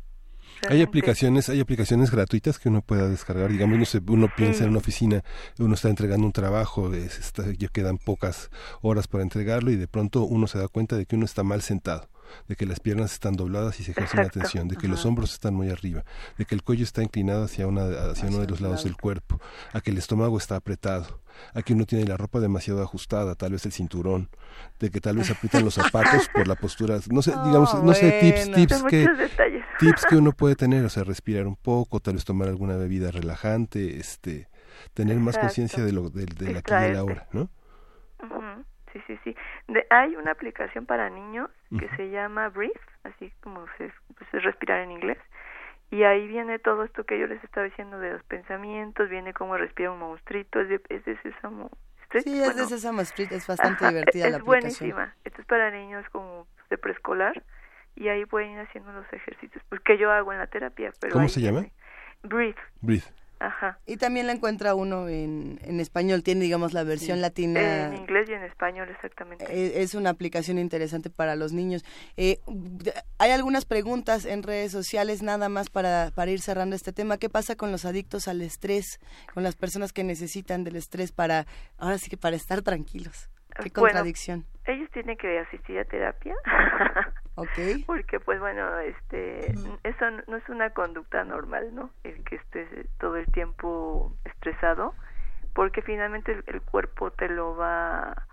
Hay 0.71 0.81
aplicaciones, 0.81 1.51
hay 1.51 1.61
aplicaciones 1.61 2.11
gratuitas 2.11 2.59
que 2.59 2.71
uno 2.71 2.81
pueda 2.81 3.07
descargar. 3.07 3.51
Digamos, 3.51 3.77
uno, 3.77 3.85
se, 3.85 4.01
uno 4.09 4.29
piensa 4.35 4.65
en 4.65 4.71
una 4.71 4.79
oficina, 4.79 5.23
uno 5.59 5.75
está 5.75 5.91
entregando 5.91 6.25
un 6.25 6.33
trabajo, 6.33 6.95
es, 6.95 7.19
está, 7.19 7.43
quedan 7.71 7.99
pocas 7.99 8.51
horas 8.81 9.07
para 9.09 9.25
entregarlo 9.25 9.71
y 9.71 9.77
de 9.77 9.87
pronto 9.87 10.23
uno 10.23 10.47
se 10.47 10.59
da 10.59 10.69
cuenta 10.69 10.97
de 10.97 11.05
que 11.05 11.17
uno 11.17 11.27
está 11.27 11.43
mal 11.43 11.61
sentado 11.61 12.09
de 12.49 12.57
que 12.57 12.67
las 12.67 12.81
piernas 12.81 13.13
están 13.13 13.35
dobladas 13.35 13.81
y 13.81 13.85
se 13.85 13.93
ejerce 13.93 14.19
una 14.19 14.29
tensión, 14.29 14.69
de 14.69 14.77
que 14.77 14.89
los 14.89 15.05
hombros 15.07 15.33
están 15.33 15.55
muy 15.55 15.71
arriba, 15.71 16.05
de 16.39 16.45
que 16.45 16.55
el 16.55 16.63
cuello 16.63 16.85
está 16.85 17.03
inclinado 17.03 17.45
hacia, 17.45 17.67
una, 17.67 17.85
hacia 18.11 18.29
uno 18.29 18.39
de 18.39 18.47
los 18.47 18.61
lados 18.61 18.85
del 18.85 18.97
cuerpo, 18.97 19.41
a 19.73 19.81
que 19.81 19.91
el 19.91 19.99
estómago 19.99 20.39
está 20.39 20.57
apretado, 20.57 21.21
a 21.55 21.63
que 21.63 21.73
uno 21.73 21.87
tiene 21.87 22.05
la 22.07 22.17
ropa 22.17 22.41
demasiado 22.41 22.83
ajustada, 22.83 23.35
tal 23.35 23.53
vez 23.53 23.65
el 23.67 23.73
cinturón, 23.73 24.29
de 24.79 24.91
que 24.91 25.01
tal 25.01 25.17
vez 25.17 25.31
aprietan 25.31 25.65
los 25.65 25.75
zapatos 25.75 26.29
por 26.33 26.47
la 26.47 26.55
postura, 26.55 26.99
no 27.11 27.23
sé, 27.23 27.33
digamos, 27.45 27.75
no 27.83 27.95
sé, 27.95 28.21
tips, 28.21 28.53
tips 28.53 28.83
que, 28.85 29.09
tips 29.79 30.07
que 30.07 30.17
uno 30.17 30.33
puede 30.33 30.57
tener, 30.57 30.85
o 30.85 30.91
sea, 30.91 31.05
respirar 31.05 31.47
un 31.47 31.57
poco, 31.57 32.01
tal 32.01 32.15
vez 32.15 32.25
tomar 32.25 32.49
alguna 32.49 32.77
bebida 32.77 33.11
relajante, 33.11 33.99
este, 33.99 34.49
tener 34.95 35.19
más 35.19 35.39
conciencia 35.39 35.85
de 35.85 35.93
lo 35.93 36.11
de, 36.11 36.27
de 36.27 36.53
la 36.53 36.59
aquí 36.61 36.73
y 36.73 36.93
la 36.93 37.05
hora, 37.05 37.29
¿no? 37.33 37.51
Sí, 38.93 39.01
sí, 39.07 39.19
sí. 39.25 39.37
De, 39.69 39.87
hay 39.91 40.17
una 40.17 40.33
aplicación 40.33 40.87
para 40.87 41.11
niños 41.11 41.51
que 41.79 41.89
se 41.97 42.11
llama 42.11 42.49
Breathe, 42.49 42.81
así 43.05 43.33
como 43.43 43.67
se, 43.79 43.93
pues, 44.17 44.35
es 44.35 44.43
respirar 44.43 44.81
en 44.81 44.93
inglés. 44.93 45.19
Y 45.91 46.05
ahí 46.05 46.27
viene 46.27 46.59
todo 46.59 46.85
esto 46.85 47.05
que 47.05 47.19
yo 47.19 47.27
les 47.27 47.43
estaba 47.43 47.67
diciendo 47.67 47.99
de 47.99 48.13
los 48.13 48.23
pensamientos, 48.25 49.09
viene 49.09 49.33
cómo 49.33 49.57
respira 49.57 49.91
un 49.91 49.99
monstruito, 49.99 50.61
es 50.61 50.69
de, 50.69 50.81
es 50.89 51.05
de 51.05 51.17
Sesame 51.23 51.67
Street. 52.05 52.23
Sí, 52.25 52.43
es 52.43 52.57
de 52.57 53.03
Street, 53.03 53.33
es 53.33 53.47
bastante 53.47 53.87
divertida 53.87 54.27
es 54.27 54.31
la 54.33 54.39
aplicación. 54.39 54.47
buenísima. 54.47 55.15
Esto 55.25 55.41
es 55.41 55.47
para 55.47 55.71
niños 55.71 56.05
como 56.11 56.47
de 56.69 56.79
preescolar 56.79 57.43
y 57.97 58.09
ahí 58.09 58.25
pueden 58.25 58.53
ir 58.53 58.61
haciendo 58.61 58.93
los 58.93 59.13
ejercicios, 59.13 59.63
pues 59.69 59.81
que 59.83 59.99
yo 59.99 60.11
hago 60.11 60.33
en 60.33 60.39
la 60.39 60.47
terapia. 60.47 60.93
Pero 61.01 61.13
¿Cómo 61.13 61.29
se 61.29 61.41
llama? 61.41 61.67
Breathe. 62.23 62.61
Breathe. 62.81 63.07
Ajá. 63.41 63.79
Y 63.87 63.97
también 63.97 64.27
la 64.27 64.35
encuentra 64.35 64.75
uno 64.75 65.09
en, 65.09 65.59
en 65.63 65.81
español, 65.81 66.23
tiene 66.23 66.43
digamos 66.43 66.75
la 66.75 66.85
versión 66.85 67.17
sí. 67.17 67.23
latina. 67.23 67.87
En 67.87 67.97
inglés 67.97 68.29
y 68.29 68.35
en 68.35 68.43
español, 68.45 68.89
exactamente. 68.91 69.45
Es, 69.45 69.77
es 69.77 69.95
una 69.95 70.11
aplicación 70.11 70.59
interesante 70.59 71.09
para 71.09 71.37
los 71.37 71.55
niños. 71.55 71.83
Eh, 72.19 72.41
hay 73.19 73.31
algunas 73.31 73.65
preguntas 73.65 74.27
en 74.27 74.43
redes 74.43 74.73
sociales, 74.73 75.23
nada 75.23 75.49
más 75.49 75.71
para, 75.71 76.11
para 76.15 76.31
ir 76.31 76.41
cerrando 76.41 76.77
este 76.77 76.93
tema. 76.93 77.17
¿Qué 77.17 77.31
pasa 77.31 77.57
con 77.57 77.73
los 77.73 77.87
adictos 77.87 78.29
al 78.29 78.43
estrés, 78.43 79.01
con 79.33 79.43
las 79.43 79.57
personas 79.57 79.95
que 79.95 80.05
necesitan 80.05 80.63
del 80.63 80.77
estrés 80.77 81.11
para, 81.11 81.47
ahora 81.79 81.97
sí 81.97 82.11
que 82.11 82.19
para 82.19 82.37
estar 82.37 82.61
tranquilos? 82.61 83.31
Qué 83.63 83.71
contradicción. 83.71 84.45
Bueno, 84.65 84.81
ellos 84.81 84.91
tienen 84.93 85.17
que 85.17 85.39
asistir 85.39 85.79
a 85.79 85.85
terapia. 85.85 86.35
Okay. 87.37 87.85
Porque 87.85 88.21
pues 88.21 88.39
bueno, 88.41 88.79
este 88.81 89.55
eso 89.85 90.11
no 90.27 90.37
es 90.37 90.49
una 90.49 90.71
conducta 90.71 91.25
normal, 91.25 91.75
¿no? 91.75 91.91
El 92.05 92.23
que 92.25 92.37
estés 92.37 92.69
todo 92.99 93.17
el 93.17 93.27
tiempo 93.29 94.13
estresado, 94.25 94.95
porque 95.55 95.83
finalmente 95.83 96.33
el, 96.33 96.45
el 96.47 96.61
cuerpo 96.63 97.11
te 97.13 97.29
lo 97.29 97.57
va 97.57 98.27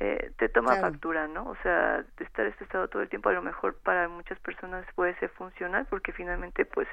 eh, 0.00 0.30
te 0.38 0.48
toma 0.48 0.76
claro. 0.76 0.92
factura, 0.92 1.26
¿no? 1.26 1.48
O 1.48 1.56
sea, 1.62 2.04
estar 2.20 2.46
estresado 2.46 2.86
todo 2.88 3.02
el 3.02 3.08
tiempo 3.08 3.30
a 3.30 3.32
lo 3.32 3.42
mejor 3.42 3.74
para 3.82 4.08
muchas 4.08 4.38
personas 4.38 4.86
puede 4.94 5.18
ser 5.18 5.28
funcional 5.30 5.86
porque 5.90 6.12
finalmente 6.12 6.64
pues 6.64 6.86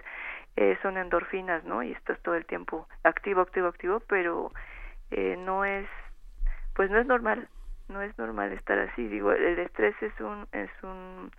eh, 0.56 0.78
son 0.82 0.98
endorfinas, 0.98 1.64
¿no? 1.66 1.84
Y 1.84 1.92
estás 1.92 2.20
todo 2.22 2.34
el 2.34 2.46
tiempo 2.48 2.88
activo, 3.04 3.42
activo, 3.42 3.68
activo, 3.68 4.00
pero 4.08 4.52
eh, 5.12 5.36
no 5.38 5.66
es 5.66 5.88
pues 6.74 6.90
no 6.90 6.98
es 6.98 7.06
normal 7.06 7.48
no 7.88 8.02
es 8.02 8.18
normal 8.18 8.52
estar 8.52 8.78
así. 8.80 9.08
Digo 9.08 9.32
el 9.32 9.60
estrés 9.60 9.96
es 10.02 10.20
un 10.20 10.48
es 10.52 10.72
un 10.84 11.32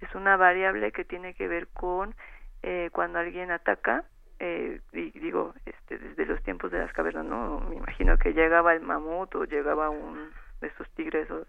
es 0.00 0.14
una 0.14 0.36
variable 0.36 0.92
que 0.92 1.04
tiene 1.04 1.34
que 1.34 1.48
ver 1.48 1.68
con 1.68 2.14
eh, 2.62 2.90
cuando 2.92 3.18
alguien 3.18 3.50
ataca 3.50 4.04
eh, 4.38 4.80
y 4.92 5.10
digo 5.18 5.54
este 5.66 5.98
desde 5.98 6.26
los 6.26 6.42
tiempos 6.42 6.70
de 6.70 6.78
las 6.78 6.92
cavernas 6.92 7.26
no 7.26 7.60
me 7.60 7.76
imagino 7.76 8.16
que 8.18 8.32
llegaba 8.32 8.72
el 8.72 8.80
mamut 8.80 9.34
o 9.34 9.44
llegaba 9.44 9.90
un 9.90 10.30
de 10.60 10.68
esos 10.68 10.88
tigres 10.90 11.30
o 11.30 11.44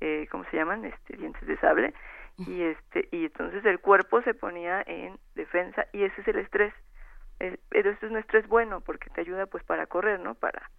eh, 0.00 0.26
cómo 0.30 0.44
se 0.50 0.56
llaman 0.56 0.84
este 0.84 1.16
dientes 1.16 1.46
de 1.46 1.56
sable. 1.58 1.94
Y 2.38 2.62
este 2.62 3.08
y 3.12 3.26
entonces 3.26 3.62
el 3.66 3.80
cuerpo 3.80 4.22
se 4.22 4.32
ponía 4.32 4.82
en 4.86 5.18
defensa 5.34 5.86
y 5.92 6.04
ese 6.04 6.22
es 6.22 6.28
el 6.28 6.38
estrés. 6.38 6.72
Eh, 7.38 7.58
pero 7.68 7.90
esto 7.90 8.06
es 8.06 8.12
un 8.12 8.18
estrés 8.18 8.46
bueno 8.48 8.80
porque 8.80 9.10
te 9.10 9.20
ayuda 9.20 9.46
pues 9.46 9.62
para 9.64 9.86
correr 9.86 10.20
no 10.20 10.34
para 10.34 10.70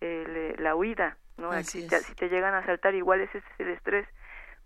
eh, 0.00 0.56
la 0.58 0.74
huida 0.74 1.16
no 1.36 1.52
si 1.62 1.86
te, 1.88 1.98
si 2.00 2.14
te 2.14 2.28
llegan 2.28 2.54
a 2.54 2.58
asaltar 2.58 2.94
igual 2.94 3.20
ese 3.20 3.38
es 3.38 3.44
el 3.58 3.68
estrés. 3.68 4.06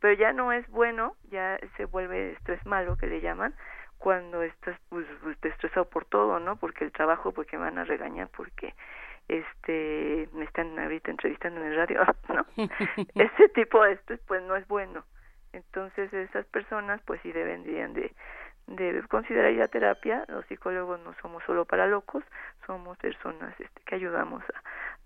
Pero 0.01 0.15
ya 0.15 0.33
no 0.33 0.53
es 0.53 0.69
bueno 0.69 1.17
ya 1.31 1.59
se 1.77 1.87
vuelve 1.87 2.33
estrés 2.33 2.65
malo 2.67 2.97
que 2.97 3.07
le 3.07 3.21
llaman 3.21 3.55
cuando 3.99 4.43
estás 4.43 4.79
pues, 4.89 5.07
pues 5.23 5.37
estresado 5.43 5.89
por 5.89 6.05
todo 6.05 6.39
no 6.39 6.57
porque 6.57 6.85
el 6.85 6.93
trabajo 6.93 7.33
porque 7.33 7.57
me 7.57 7.65
van 7.65 7.79
a 7.79 7.85
regañar 7.85 8.29
porque 8.29 8.75
este 9.29 10.29
me 10.33 10.45
están 10.45 10.79
ahorita 10.79 11.11
entrevistando 11.11 11.61
en 11.61 11.69
el 11.69 11.77
radio 11.77 12.01
no 12.29 12.47
ese 13.15 13.49
tipo 13.55 13.83
de 13.83 13.93
estrés 13.93 14.21
pues 14.27 14.43
no 14.43 14.57
es 14.57 14.67
bueno. 14.69 15.05
Entonces 15.53 16.13
esas 16.13 16.45
personas 16.47 17.01
pues 17.07 17.21
sí 17.23 17.33
deberían 17.33 17.95
de 17.95 18.13
de 18.67 19.03
considerar 19.09 19.53
ir 19.53 19.67
terapia 19.69 20.25
los 20.29 20.45
psicólogos 20.47 21.01
no 21.01 21.15
somos 21.23 21.43
solo 21.45 21.65
para 21.65 21.87
locos 21.87 22.25
somos 22.67 22.99
personas 22.99 23.55
este, 23.61 23.81
que 23.85 23.95
ayudamos 23.95 24.43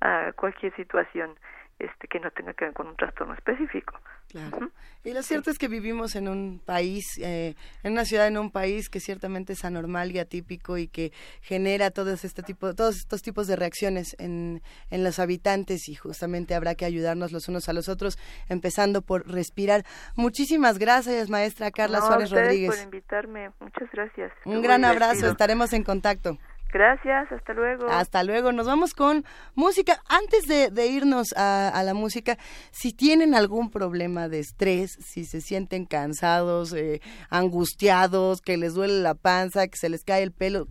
a, 0.01 0.29
a 0.29 0.33
cualquier 0.33 0.75
situación 0.77 1.35
este 1.81 2.09
que 2.09 2.21
no 2.21 2.31
tenga 2.31 2.53
que 2.55 2.67
ver 2.67 2.75
con 2.75 2.87
un 2.89 2.97
trastorno 2.97 3.35
específico. 3.35 3.95
Claro. 4.29 4.57
Uh 4.59 4.61
-huh. 4.61 4.71
Y 5.03 5.13
lo 5.15 5.23
cierto 5.23 5.47
sí. 5.47 5.53
es 5.53 5.59
que 5.59 5.69
vivimos 5.69 6.15
en 6.15 6.29
un 6.29 6.61
país, 6.65 7.19
eh, 7.19 7.55
en 7.83 7.93
una 7.93 8.05
ciudad, 8.05 8.29
en 8.29 8.37
un 8.37 8.51
país 8.51 8.91
que 8.91 9.01
ciertamente 9.01 9.55
es 9.55 9.65
anormal 9.65 10.13
y 10.13 10.19
atípico 10.19 10.77
y 10.77 10.89
que 10.89 11.11
genera 11.41 11.91
todos 11.91 12.25
este 12.25 12.43
tipo, 12.43 12.75
todos 12.75 12.97
estos 12.97 13.23
tipos 13.23 13.47
de 13.47 13.57
reacciones 13.57 14.15
en, 14.19 14.63
en 14.91 15.03
los 15.05 15.19
habitantes 15.19 15.89
y 15.89 15.95
justamente 15.95 16.55
habrá 16.55 16.75
que 16.75 16.85
ayudarnos 16.85 17.33
los 17.33 17.49
unos 17.49 17.69
a 17.69 17.73
los 17.73 17.89
otros, 17.89 18.19
empezando 18.49 19.01
por 19.01 19.27
respirar. 19.27 19.85
Muchísimas 20.17 20.79
gracias, 20.79 21.31
maestra 21.31 21.71
Carla 21.71 22.01
no, 22.01 22.07
Suárez 22.07 22.31
Rodríguez. 22.31 22.71
por 22.77 22.85
invitarme. 22.85 23.51
Muchas 23.59 23.91
gracias. 23.93 24.31
Un 24.45 24.53
Estuvo 24.53 24.63
gran 24.63 24.83
divertido. 24.83 25.05
abrazo. 25.07 25.27
Estaremos 25.31 25.73
en 25.73 25.83
contacto. 25.83 26.39
Gracias, 26.73 27.33
hasta 27.33 27.53
luego. 27.53 27.89
Hasta 27.89 28.23
luego. 28.23 28.53
Nos 28.53 28.67
vamos 28.67 28.95
con 28.95 29.25
música. 29.55 30.03
Antes 30.09 30.47
de, 30.47 30.71
de 30.71 30.87
irnos 30.87 31.33
a, 31.37 31.69
a, 31.69 31.83
la 31.83 31.95
música, 31.95 32.39
si 32.71 32.93
tienen 32.93 33.35
algún 33.35 33.71
problema 33.71 34.29
de 34.29 34.39
estrés, 34.39 34.97
si 35.01 35.25
se 35.25 35.41
sienten 35.41 35.85
cansados, 35.85 36.73
eh, 36.73 37.01
angustiados, 37.29 38.41
que 38.41 38.57
les 38.57 38.75
duele 38.75 39.01
la 39.01 39.15
panza, 39.15 39.67
que 39.67 39.77
se 39.77 39.89
les 39.89 40.05
cae 40.05 40.23
el 40.23 40.33
pelo, 40.33 40.69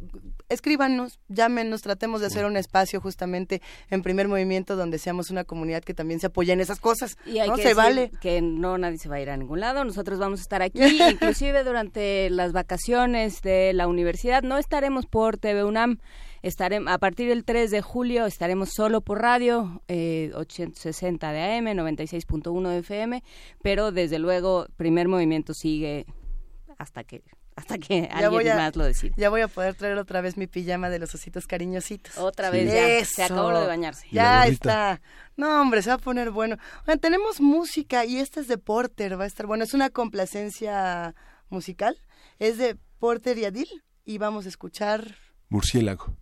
escríbanos, 0.49 1.19
llámenos, 1.27 1.81
tratemos 1.81 2.21
de 2.21 2.27
hacer 2.27 2.45
un 2.45 2.57
espacio 2.57 2.99
justamente 2.99 3.61
en 3.89 4.01
primer 4.01 4.27
movimiento 4.27 4.75
donde 4.75 4.97
seamos 4.97 5.29
una 5.29 5.43
comunidad 5.43 5.83
que 5.83 5.93
también 5.93 6.19
se 6.19 6.27
apoya 6.27 6.53
en 6.53 6.59
esas 6.59 6.79
cosas. 6.79 7.17
Y 7.25 7.39
hay 7.39 7.49
¿no? 7.49 7.55
que 7.55 7.63
se 7.63 7.73
vale. 7.73 8.11
que 8.21 8.41
no 8.41 8.77
nadie 8.77 8.97
se 8.97 9.09
va 9.09 9.15
a 9.15 9.21
ir 9.21 9.29
a 9.29 9.37
ningún 9.37 9.59
lado, 9.59 9.83
nosotros 9.83 10.19
vamos 10.19 10.39
a 10.39 10.43
estar 10.43 10.61
aquí, 10.61 10.79
inclusive 11.11 11.63
durante 11.63 12.29
las 12.29 12.51
vacaciones 12.51 13.41
de 13.41 13.73
la 13.73 13.87
universidad, 13.87 14.43
no 14.43 14.57
estaremos 14.57 15.05
por 15.05 15.37
TV 15.37 15.63
UNAM, 15.63 15.99
estaremos, 16.41 16.91
a 16.91 16.97
partir 16.97 17.29
del 17.29 17.45
3 17.45 17.71
de 17.71 17.81
julio 17.81 18.25
estaremos 18.25 18.69
solo 18.73 19.01
por 19.01 19.21
radio, 19.21 19.81
eh, 19.87 20.31
860 20.35 21.31
de 21.31 21.57
AM, 21.57 21.65
96.1 21.65 22.69
de 22.69 22.77
FM, 22.79 23.23
pero 23.61 23.91
desde 23.91 24.19
luego 24.19 24.67
primer 24.77 25.07
movimiento 25.07 25.53
sigue 25.53 26.05
hasta 26.77 27.03
que 27.03 27.21
hasta 27.59 27.77
que 27.77 28.07
ya 28.09 28.17
alguien 28.17 28.53
a, 28.53 28.55
más 28.55 28.75
lo 28.75 28.85
decida. 28.85 29.13
Ya 29.17 29.29
voy 29.29 29.41
a 29.41 29.47
poder 29.47 29.75
traer 29.75 29.97
otra 29.97 30.21
vez 30.21 30.37
mi 30.37 30.47
pijama 30.47 30.89
de 30.89 30.97
los 30.97 31.13
ositos 31.13 31.45
cariñositos. 31.45 32.17
Otra 32.17 32.49
vez, 32.49 32.71
ya. 32.71 32.87
Eso. 32.87 33.11
Se 33.15 33.23
acabó 33.23 33.51
lo 33.51 33.61
de 33.61 33.67
bañarse. 33.67 34.07
Ya 34.11 34.47
está. 34.47 35.01
No, 35.35 35.61
hombre, 35.61 35.81
se 35.81 35.89
va 35.89 35.95
a 35.95 35.99
poner 35.99 36.31
bueno. 36.31 36.57
Bueno, 36.85 36.99
tenemos 36.99 37.41
música 37.41 38.05
y 38.05 38.17
esta 38.19 38.39
es 38.39 38.47
de 38.47 38.57
Porter, 38.57 39.19
va 39.19 39.25
a 39.25 39.27
estar 39.27 39.45
bueno. 39.45 39.63
Es 39.63 39.73
una 39.73 39.89
complacencia 39.89 41.15
musical. 41.49 41.97
Es 42.39 42.57
de 42.57 42.77
Porter 42.99 43.37
y 43.37 43.45
Adil 43.45 43.83
y 44.05 44.17
vamos 44.17 44.45
a 44.45 44.49
escuchar... 44.49 45.15
Murciélago. 45.49 46.15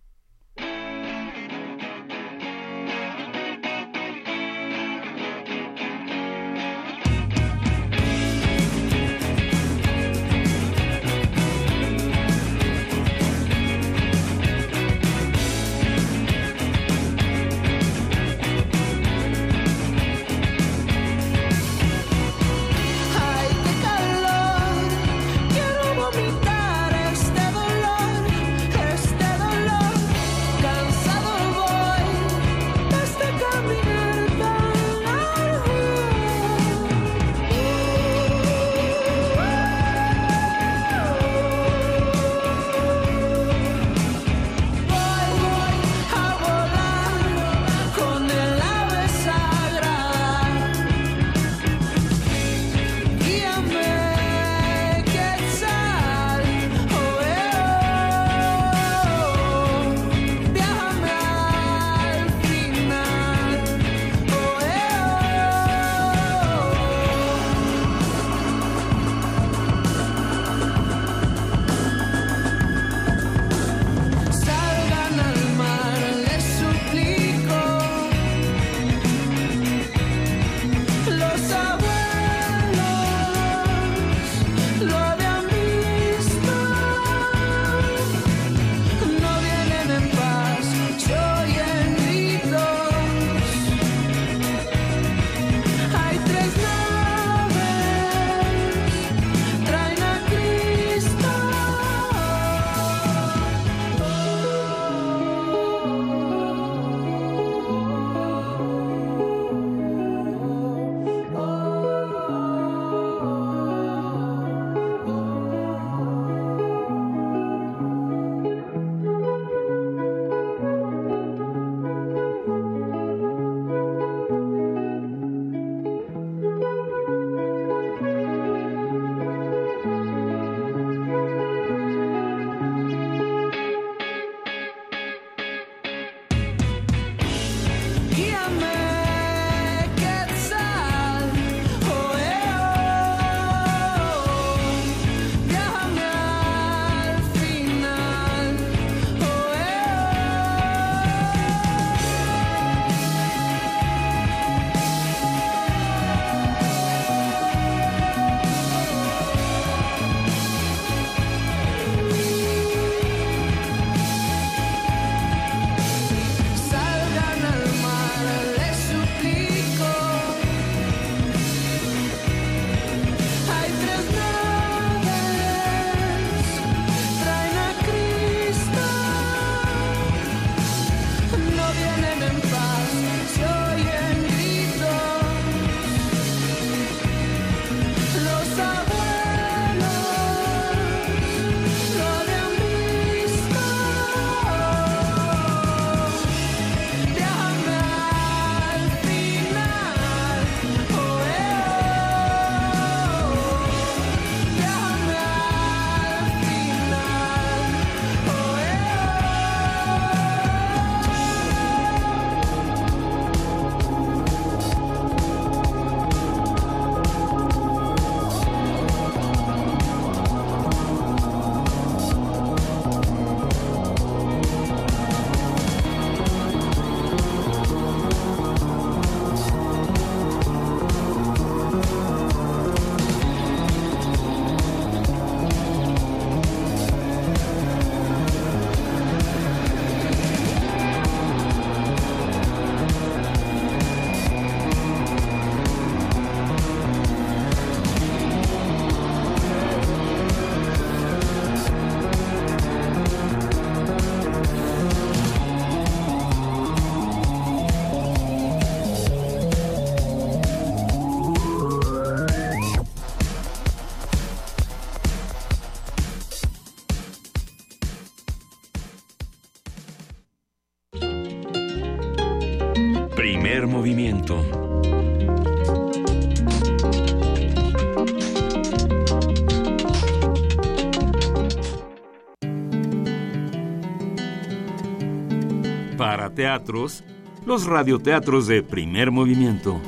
Los 287.48 287.66
radioteatros 287.66 288.46
de 288.46 288.62
primer 288.62 289.10
movimiento. 289.10 289.82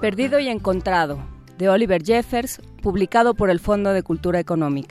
Perdido 0.00 0.38
y 0.38 0.48
Encontrado, 0.48 1.18
de 1.58 1.68
Oliver 1.68 2.00
Jeffers, 2.04 2.60
publicado 2.80 3.34
por 3.34 3.50
el 3.50 3.58
Fondo 3.58 3.92
de 3.92 4.04
Cultura 4.04 4.38
Económica. 4.38 4.89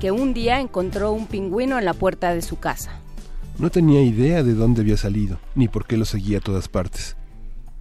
Que 0.00 0.10
un 0.10 0.34
día 0.34 0.60
encontró 0.60 1.12
un 1.12 1.26
pingüino 1.26 1.78
en 1.78 1.84
la 1.84 1.94
puerta 1.94 2.34
de 2.34 2.42
su 2.42 2.58
casa. 2.58 2.90
No 3.58 3.70
tenía 3.70 4.00
idea 4.00 4.42
de 4.42 4.54
dónde 4.54 4.80
había 4.80 4.96
salido, 4.96 5.38
ni 5.54 5.68
por 5.68 5.86
qué 5.86 5.98
lo 5.98 6.06
seguía 6.06 6.38
a 6.38 6.40
todas 6.40 6.68
partes. 6.68 7.16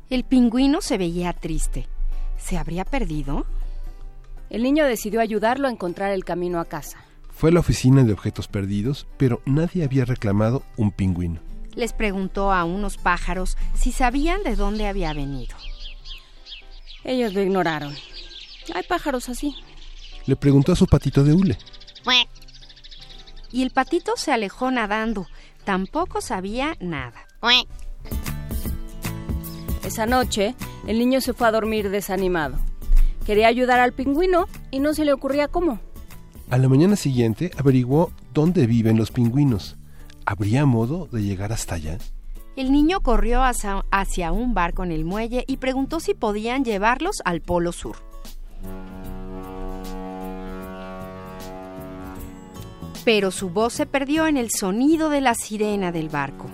El 0.10 0.26
pingüino 0.26 0.82
se 0.82 0.98
veía 0.98 1.32
triste. 1.32 1.88
¿Se 2.38 2.58
habría 2.58 2.84
perdido? 2.84 3.46
El 4.50 4.64
niño 4.64 4.86
decidió 4.86 5.22
ayudarlo 5.22 5.68
a 5.68 5.72
encontrar 5.72 6.12
el 6.12 6.26
camino 6.26 6.60
a 6.60 6.66
casa. 6.66 6.98
Fue 7.32 7.52
a 7.52 7.54
la 7.54 7.62
oficina 7.62 8.04
de 8.04 8.12
objetos 8.12 8.50
perdidos, 8.50 9.08
pero 9.18 9.42
nadie 9.46 9.86
había 9.86 10.04
reclamado 10.04 10.64
un 10.76 10.92
pingüino. 10.92 11.40
Les 11.76 11.94
preguntó 11.94 12.52
a 12.52 12.66
unos 12.66 12.98
pájaros 12.98 13.58
si 13.76 13.94
sabían 13.94 14.44
de 14.44 14.58
dónde 14.58 14.88
había 14.88 15.14
venido. 15.14 15.56
Ellos 17.06 17.34
lo 17.34 17.42
ignoraron. 17.42 17.96
Hay 18.76 18.84
pájaros 18.84 19.30
así. 19.30 19.56
Le 20.26 20.36
preguntó 20.36 20.74
a 20.74 20.76
su 20.76 20.86
patito 20.86 21.24
de 21.24 21.34
hule. 21.34 21.58
Y 23.52 23.64
el 23.64 23.72
patito 23.72 24.14
se 24.16 24.32
alejó 24.32 24.72
nadando. 24.72 25.28
Tampoco 25.64 26.22
sabía 26.22 26.76
nada. 26.80 27.28
Esa 29.84 30.06
noche, 30.06 30.56
el 30.88 31.00
niño 31.00 31.22
se 31.22 31.34
fue 31.34 31.48
a 31.48 31.52
dormir 31.52 31.90
desanimado. 31.90 32.58
Quería 33.26 33.48
ayudar 33.48 33.80
al 33.80 33.94
pingüino 33.94 34.48
y 34.72 34.80
no 34.80 34.94
se 34.94 35.06
le 35.06 35.14
ocurría 35.14 35.48
cómo. 35.48 35.80
A 36.50 36.58
la 36.58 36.68
mañana 36.68 36.96
siguiente 36.96 37.52
averiguó 37.58 38.12
dónde 38.34 38.66
viven 38.66 38.98
los 38.98 39.12
pingüinos. 39.12 39.78
¿Habría 40.26 40.66
modo 40.66 41.08
de 41.12 41.22
llegar 41.22 41.52
hasta 41.52 41.76
allá? 41.76 41.98
El 42.56 42.72
niño 42.72 43.02
corrió 43.02 43.44
hacia, 43.44 43.86
hacia 43.92 44.32
un 44.32 44.54
barco 44.54 44.84
en 44.84 44.92
el 44.92 45.06
muelle 45.06 45.44
y 45.48 45.58
preguntó 45.58 46.00
si 46.00 46.14
podían 46.14 46.66
llevarlos 46.66 47.22
al 47.24 47.42
Polo 47.42 47.72
Sur. 47.72 48.09
Pero 53.06 53.32
su 53.32 53.50
voz 53.50 53.74
se 53.74 53.86
perdió 53.86 54.28
en 54.28 54.38
el 54.38 54.50
sonido 54.52 55.10
de 55.10 55.22
la 55.22 55.34
sirena 55.34 55.92
del 55.92 56.10
barco. 56.10 56.48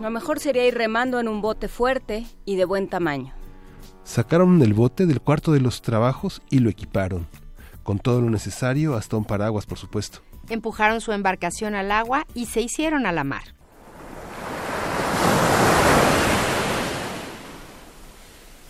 Lo 0.00 0.10
mejor 0.10 0.40
sería 0.40 0.66
ir 0.66 0.74
remando 0.74 1.20
en 1.20 1.28
un 1.28 1.40
bote 1.40 1.68
fuerte 1.68 2.26
y 2.44 2.56
de 2.56 2.64
buen 2.64 2.88
tamaño. 2.88 3.32
Sacaron 4.04 4.60
el 4.62 4.74
bote 4.74 5.06
del 5.06 5.20
cuarto 5.20 5.52
de 5.52 5.60
los 5.60 5.80
trabajos 5.80 6.42
y 6.50 6.58
lo 6.58 6.70
equiparon, 6.70 7.28
con 7.84 8.00
todo 8.00 8.20
lo 8.20 8.28
necesario, 8.28 8.96
hasta 8.96 9.16
un 9.16 9.24
paraguas, 9.24 9.64
por 9.64 9.78
supuesto. 9.78 10.18
Empujaron 10.48 11.00
su 11.00 11.12
embarcación 11.12 11.76
al 11.76 11.92
agua 11.92 12.26
y 12.34 12.46
se 12.46 12.60
hicieron 12.60 13.06
a 13.06 13.12
la 13.12 13.22
mar. 13.22 13.44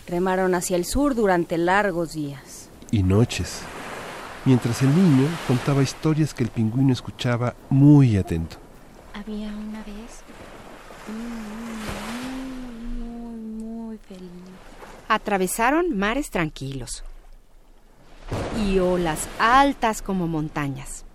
Remaron 0.07 0.53
hacia 0.53 0.75
el 0.75 0.85
sur 0.85 1.15
durante 1.15 1.57
largos 1.57 2.13
días. 2.13 2.69
Y 2.91 3.01
noches, 3.01 3.63
mientras 4.45 4.81
el 4.81 4.95
niño 4.95 5.27
contaba 5.47 5.83
historias 5.83 6.33
que 6.33 6.43
el 6.43 6.49
pingüino 6.49 6.93
escuchaba 6.93 7.55
muy 7.69 8.17
atento. 8.17 8.57
Había 9.13 9.47
una 9.49 9.83
vez 9.83 10.23
muy, 11.07 12.57
muy, 13.05 13.37
muy 13.37 13.97
feliz. 13.97 14.29
Atravesaron 15.07 15.97
mares 15.97 16.29
tranquilos 16.29 17.03
y 18.65 18.79
olas 18.79 19.27
altas 19.39 20.01
como 20.01 20.27
montañas. 20.27 21.05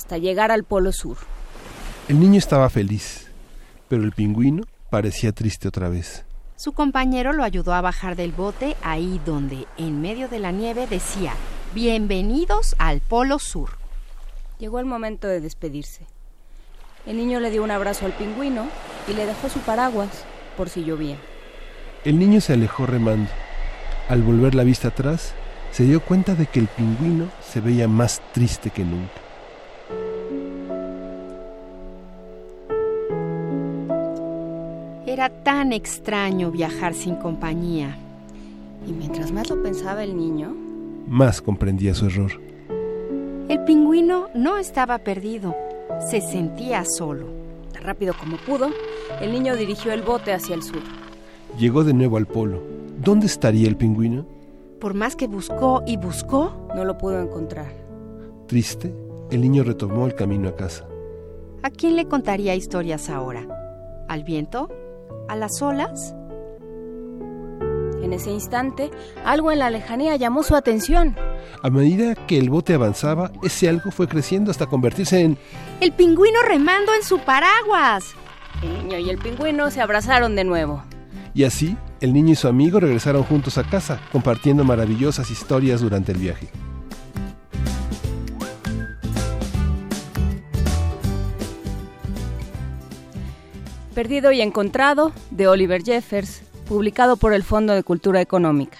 hasta 0.00 0.16
llegar 0.16 0.50
al 0.50 0.64
Polo 0.64 0.92
Sur. 0.92 1.18
El 2.08 2.20
niño 2.20 2.38
estaba 2.38 2.70
feliz, 2.70 3.30
pero 3.88 4.02
el 4.02 4.12
pingüino 4.12 4.64
parecía 4.88 5.32
triste 5.32 5.68
otra 5.68 5.90
vez. 5.90 6.24
Su 6.60 6.74
compañero 6.74 7.32
lo 7.32 7.42
ayudó 7.42 7.72
a 7.72 7.80
bajar 7.80 8.16
del 8.16 8.32
bote 8.32 8.76
ahí 8.82 9.18
donde, 9.24 9.66
en 9.78 10.02
medio 10.02 10.28
de 10.28 10.38
la 10.38 10.52
nieve, 10.52 10.86
decía, 10.86 11.32
Bienvenidos 11.72 12.76
al 12.76 13.00
Polo 13.00 13.38
Sur. 13.38 13.78
Llegó 14.58 14.78
el 14.78 14.84
momento 14.84 15.26
de 15.26 15.40
despedirse. 15.40 16.04
El 17.06 17.16
niño 17.16 17.40
le 17.40 17.50
dio 17.50 17.64
un 17.64 17.70
abrazo 17.70 18.04
al 18.04 18.12
pingüino 18.12 18.66
y 19.08 19.14
le 19.14 19.24
dejó 19.24 19.48
su 19.48 19.60
paraguas 19.60 20.26
por 20.58 20.68
si 20.68 20.84
llovía. 20.84 21.16
El 22.04 22.18
niño 22.18 22.42
se 22.42 22.52
alejó 22.52 22.84
remando. 22.84 23.30
Al 24.10 24.22
volver 24.22 24.54
la 24.54 24.62
vista 24.62 24.88
atrás, 24.88 25.32
se 25.70 25.84
dio 25.84 26.02
cuenta 26.02 26.34
de 26.34 26.44
que 26.44 26.60
el 26.60 26.66
pingüino 26.66 27.30
se 27.42 27.62
veía 27.62 27.88
más 27.88 28.20
triste 28.34 28.68
que 28.68 28.84
nunca. 28.84 29.19
Era 35.20 35.28
tan 35.28 35.74
extraño 35.74 36.50
viajar 36.50 36.94
sin 36.94 37.14
compañía. 37.16 37.94
Y 38.88 38.92
mientras 38.92 39.30
más 39.32 39.50
lo 39.50 39.62
pensaba 39.62 40.02
el 40.02 40.16
niño, 40.16 40.56
Más 41.06 41.42
comprendía 41.42 41.92
su 41.92 42.06
error. 42.06 42.30
El 43.50 43.62
pingüino 43.64 44.28
no 44.34 44.56
estaba 44.56 44.96
perdido, 44.96 45.54
se 46.10 46.22
sentía 46.22 46.84
solo. 46.86 47.26
tan 47.70 47.82
rápido 47.82 48.14
como 48.18 48.38
pudo, 48.38 48.70
el 49.20 49.32
niño 49.32 49.56
dirigió 49.56 49.92
el 49.92 50.00
bote 50.00 50.32
hacia 50.32 50.54
el 50.54 50.62
sur. 50.62 50.80
Llegó 51.58 51.84
de 51.84 51.92
nuevo 51.92 52.16
al 52.16 52.24
polo. 52.24 52.62
¿Dónde 53.04 53.26
estaría 53.26 53.68
el 53.68 53.76
pingüino? 53.76 54.24
Por 54.80 54.94
más 54.94 55.16
que 55.16 55.26
buscó 55.26 55.82
y 55.86 55.98
buscó, 55.98 56.66
No 56.74 56.86
lo 56.86 56.96
pudo 56.96 57.20
encontrar. 57.20 57.70
Triste, 58.46 58.94
el 59.30 59.42
niño 59.42 59.64
retomó 59.64 60.06
el 60.06 60.14
camino 60.14 60.48
a 60.48 60.56
casa. 60.56 60.86
¿a 61.62 61.68
quién 61.68 61.94
le 61.96 62.06
contaría 62.06 62.54
historias 62.54 63.10
ahora? 63.10 63.46
¿Al 64.08 64.24
viento? 64.24 64.70
¿A 65.28 65.36
las 65.36 65.62
olas? 65.62 66.14
En 68.02 68.12
ese 68.12 68.30
instante, 68.30 68.90
algo 69.24 69.52
en 69.52 69.58
la 69.58 69.70
lejanía 69.70 70.16
llamó 70.16 70.42
su 70.42 70.56
atención. 70.56 71.16
A 71.62 71.70
medida 71.70 72.14
que 72.14 72.38
el 72.38 72.50
bote 72.50 72.74
avanzaba, 72.74 73.30
ese 73.42 73.68
algo 73.68 73.90
fue 73.90 74.08
creciendo 74.08 74.50
hasta 74.50 74.66
convertirse 74.66 75.20
en... 75.20 75.38
El 75.80 75.92
pingüino 75.92 76.40
remando 76.42 76.92
en 76.94 77.02
su 77.02 77.18
paraguas. 77.20 78.04
El 78.62 78.72
niño 78.74 78.98
y 78.98 79.10
el 79.10 79.18
pingüino 79.18 79.70
se 79.70 79.80
abrazaron 79.80 80.34
de 80.34 80.44
nuevo. 80.44 80.82
Y 81.34 81.44
así, 81.44 81.76
el 82.00 82.12
niño 82.12 82.32
y 82.32 82.36
su 82.36 82.48
amigo 82.48 82.80
regresaron 82.80 83.22
juntos 83.22 83.58
a 83.58 83.64
casa, 83.64 84.00
compartiendo 84.10 84.64
maravillosas 84.64 85.30
historias 85.30 85.80
durante 85.80 86.12
el 86.12 86.18
viaje. 86.18 86.48
Perdido 93.94 94.30
y 94.30 94.40
encontrado, 94.40 95.12
de 95.30 95.48
Oliver 95.48 95.82
Jeffers, 95.82 96.42
publicado 96.68 97.16
por 97.16 97.32
el 97.32 97.42
Fondo 97.42 97.72
de 97.74 97.82
Cultura 97.82 98.20
Económica. 98.20 98.78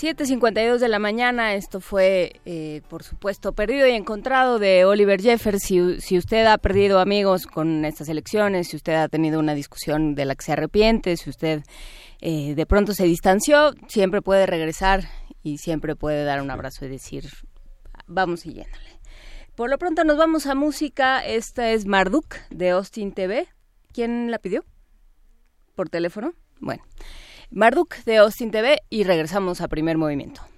Siete 0.00 0.24
cincuenta 0.24 0.62
y 0.62 0.66
dos 0.66 0.80
de 0.80 0.88
la 0.88 0.98
mañana, 0.98 1.52
esto 1.52 1.78
fue, 1.78 2.40
eh, 2.46 2.80
por 2.88 3.02
supuesto, 3.02 3.52
Perdido 3.52 3.86
y 3.86 3.90
Encontrado 3.90 4.58
de 4.58 4.86
Oliver 4.86 5.20
Jeffers. 5.20 5.62
Si, 5.62 6.00
si 6.00 6.16
usted 6.16 6.46
ha 6.46 6.56
perdido 6.56 7.00
amigos 7.00 7.46
con 7.46 7.84
estas 7.84 8.08
elecciones, 8.08 8.68
si 8.68 8.76
usted 8.76 8.94
ha 8.94 9.08
tenido 9.08 9.38
una 9.38 9.54
discusión 9.54 10.14
de 10.14 10.24
la 10.24 10.34
que 10.36 10.44
se 10.46 10.52
arrepiente, 10.52 11.18
si 11.18 11.28
usted 11.28 11.64
eh, 12.22 12.54
de 12.54 12.64
pronto 12.64 12.94
se 12.94 13.04
distanció, 13.04 13.74
siempre 13.88 14.22
puede 14.22 14.46
regresar 14.46 15.04
y 15.42 15.58
siempre 15.58 15.96
puede 15.96 16.24
dar 16.24 16.40
un 16.40 16.50
abrazo 16.50 16.86
y 16.86 16.88
decir, 16.88 17.28
vamos 18.06 18.40
siguiéndole. 18.40 19.00
Por 19.54 19.68
lo 19.68 19.76
pronto 19.76 20.02
nos 20.04 20.16
vamos 20.16 20.46
a 20.46 20.54
música. 20.54 21.22
Esta 21.26 21.72
es 21.72 21.84
Marduk 21.84 22.36
de 22.48 22.70
Austin 22.70 23.12
TV. 23.12 23.48
¿Quién 23.92 24.30
la 24.30 24.38
pidió? 24.38 24.64
¿Por 25.74 25.90
teléfono? 25.90 26.32
Bueno. 26.58 26.82
Marduk 27.52 27.96
de 28.04 28.18
Austin 28.18 28.52
TV 28.52 28.78
y 28.90 29.02
regresamos 29.02 29.60
a 29.60 29.66
primer 29.66 29.98
movimiento. 29.98 30.49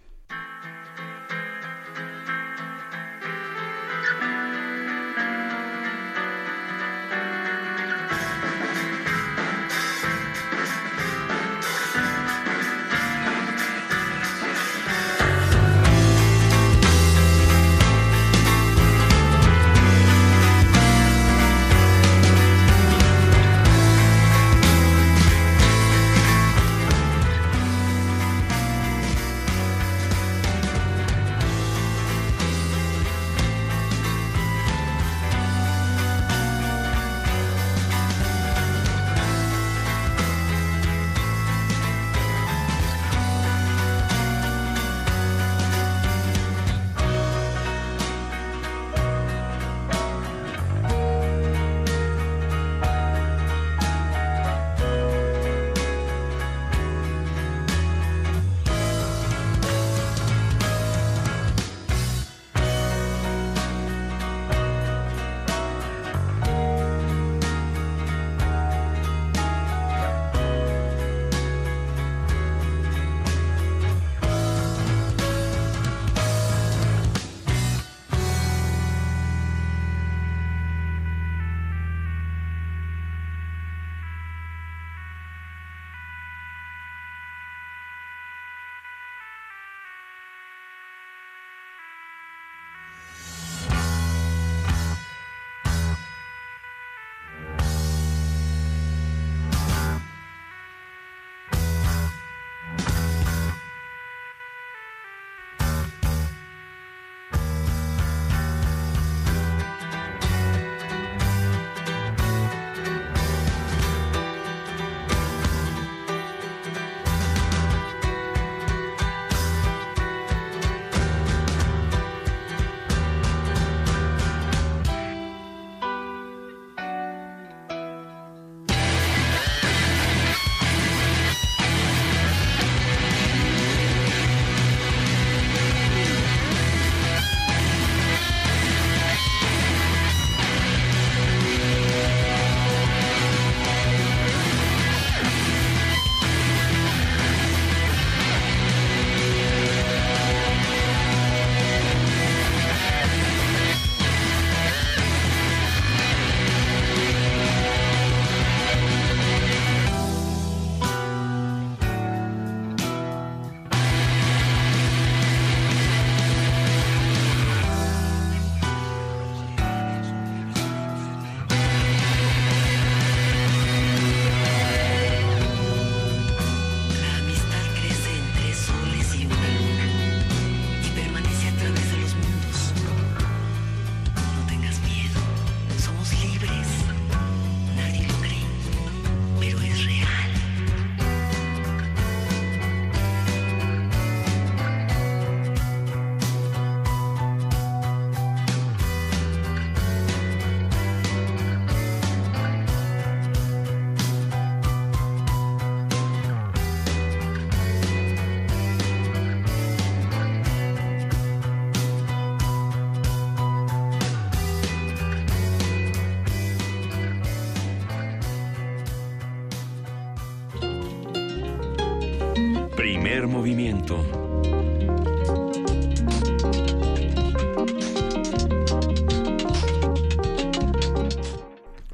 Movimiento. 223.73 224.05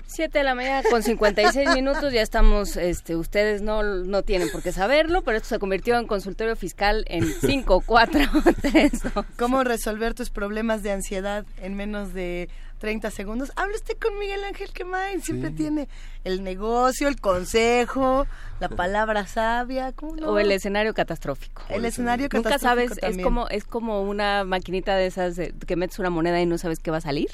Siete 0.06 0.38
de 0.38 0.44
la 0.44 0.56
mañana 0.56 0.82
con 0.90 1.04
56 1.04 1.74
minutos, 1.76 2.12
ya 2.12 2.22
estamos, 2.22 2.76
este, 2.76 3.14
ustedes 3.14 3.62
no, 3.62 3.84
no 3.84 4.22
tienen 4.24 4.50
por 4.50 4.64
qué 4.64 4.72
saberlo, 4.72 5.22
pero 5.22 5.36
esto 5.36 5.50
se 5.50 5.60
convirtió 5.60 5.96
en 5.96 6.08
consultorio 6.08 6.56
fiscal 6.56 7.04
en 7.06 7.24
5, 7.24 7.84
4, 7.86 8.20
3, 8.60 8.92
¿Cómo 9.38 9.62
resolver 9.62 10.14
tus 10.14 10.30
problemas 10.30 10.82
de 10.82 10.90
ansiedad 10.90 11.46
en 11.62 11.74
menos 11.76 12.14
de 12.14 12.48
30 12.78 13.10
segundos. 13.10 13.52
Habla 13.56 13.74
usted 13.74 13.96
con 13.98 14.18
Miguel 14.18 14.44
Ángel 14.44 14.70
Quemain, 14.72 15.20
siempre 15.22 15.50
tiene 15.50 15.88
el 16.24 16.42
negocio, 16.42 17.08
el 17.08 17.20
consejo, 17.20 18.26
la 18.60 18.68
palabra 18.68 19.26
sabia, 19.26 19.92
O 20.24 20.38
el 20.38 20.52
escenario 20.52 20.94
catastrófico. 20.94 21.62
El 21.68 21.84
escenario 21.84 22.28
catastrófico. 22.28 22.48
Nunca 22.50 22.58
sabes, 22.58 23.16
es 23.16 23.22
como 23.22 23.48
es 23.48 23.64
como 23.64 24.02
una 24.02 24.44
maquinita 24.44 24.96
de 24.96 25.06
esas 25.06 25.36
que 25.66 25.76
metes 25.76 25.98
una 25.98 26.10
moneda 26.10 26.40
y 26.40 26.46
no 26.46 26.58
sabes 26.58 26.78
qué 26.78 26.90
va 26.90 26.98
a 26.98 27.02
salir. 27.02 27.28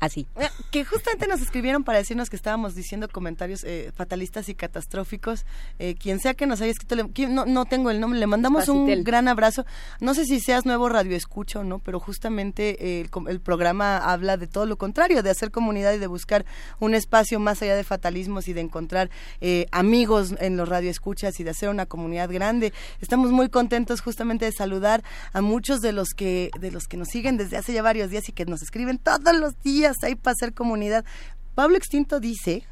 Así. 0.00 0.26
Eh, 0.36 0.48
Que 0.70 0.84
justamente 0.84 1.26
nos 1.26 1.40
escribieron 1.40 1.82
para 1.84 1.98
decirnos 1.98 2.28
que 2.28 2.36
estábamos 2.36 2.74
diciendo 2.74 3.08
comentarios 3.08 3.64
eh, 3.64 3.92
fatalistas 3.94 4.48
y 4.48 4.54
catastróficos. 4.54 5.46
Eh, 5.78 5.94
quien 5.94 6.20
sea 6.20 6.34
que 6.34 6.46
nos 6.46 6.60
haya 6.60 6.70
escrito, 6.72 6.96
le- 6.96 7.28
no, 7.28 7.46
no 7.46 7.64
tengo 7.64 7.90
el 7.90 7.98
nombre, 8.00 8.18
le 8.20 8.26
mandamos 8.26 8.68
un 8.68 9.04
gran 9.04 9.26
abrazo. 9.28 9.64
No 10.00 10.12
sé 10.14 10.24
si 10.26 10.40
seas 10.40 10.66
nuevo 10.66 10.88
radio 10.88 11.16
escucha 11.16 11.60
o 11.60 11.64
no, 11.64 11.78
pero 11.78 11.98
justamente 12.00 12.98
eh, 12.98 13.00
el, 13.00 13.28
el 13.28 13.40
programa 13.40 13.96
habla 13.98 14.36
de 14.36 14.46
todo 14.46 14.66
lo 14.66 14.76
contrario, 14.76 15.22
de 15.22 15.30
hacer 15.30 15.50
comunidad 15.50 15.94
y 15.94 15.98
de 15.98 16.06
buscar 16.06 16.44
un 16.78 16.94
espacio 16.94 17.40
más 17.40 17.62
allá 17.62 17.74
de 17.76 17.84
fatalismos 17.84 18.48
y 18.48 18.52
de 18.52 18.60
encontrar 18.60 19.08
eh, 19.40 19.66
amigos 19.72 20.34
en 20.40 20.56
los 20.56 20.68
radioescuchas 20.68 21.40
y 21.40 21.44
de 21.44 21.50
hacer 21.50 21.68
una 21.68 21.86
comunidad 21.86 22.30
grande. 22.30 22.72
Estamos 23.00 23.30
muy 23.30 23.48
contentos 23.48 24.00
justamente 24.02 24.44
de 24.44 24.52
saludar 24.52 25.02
a 25.32 25.40
muchos 25.40 25.80
de 25.80 25.92
los 25.92 26.08
que 26.10 26.50
de 26.60 26.70
los 26.70 26.84
que 26.86 26.96
nos 26.96 27.08
siguen 27.08 27.36
desde 27.36 27.56
hace 27.56 27.72
ya 27.72 27.82
varios 27.82 28.10
días 28.10 28.28
y 28.28 28.32
que 28.32 28.44
nos 28.44 28.62
escriben 28.62 28.98
todos 28.98 29.34
los 29.38 29.58
días 29.62 29.85
ahí 30.02 30.14
para 30.14 30.32
hacer 30.32 30.52
comunidad. 30.52 31.04
Pablo 31.54 31.76
Extinto 31.76 32.20
dice 32.20 32.64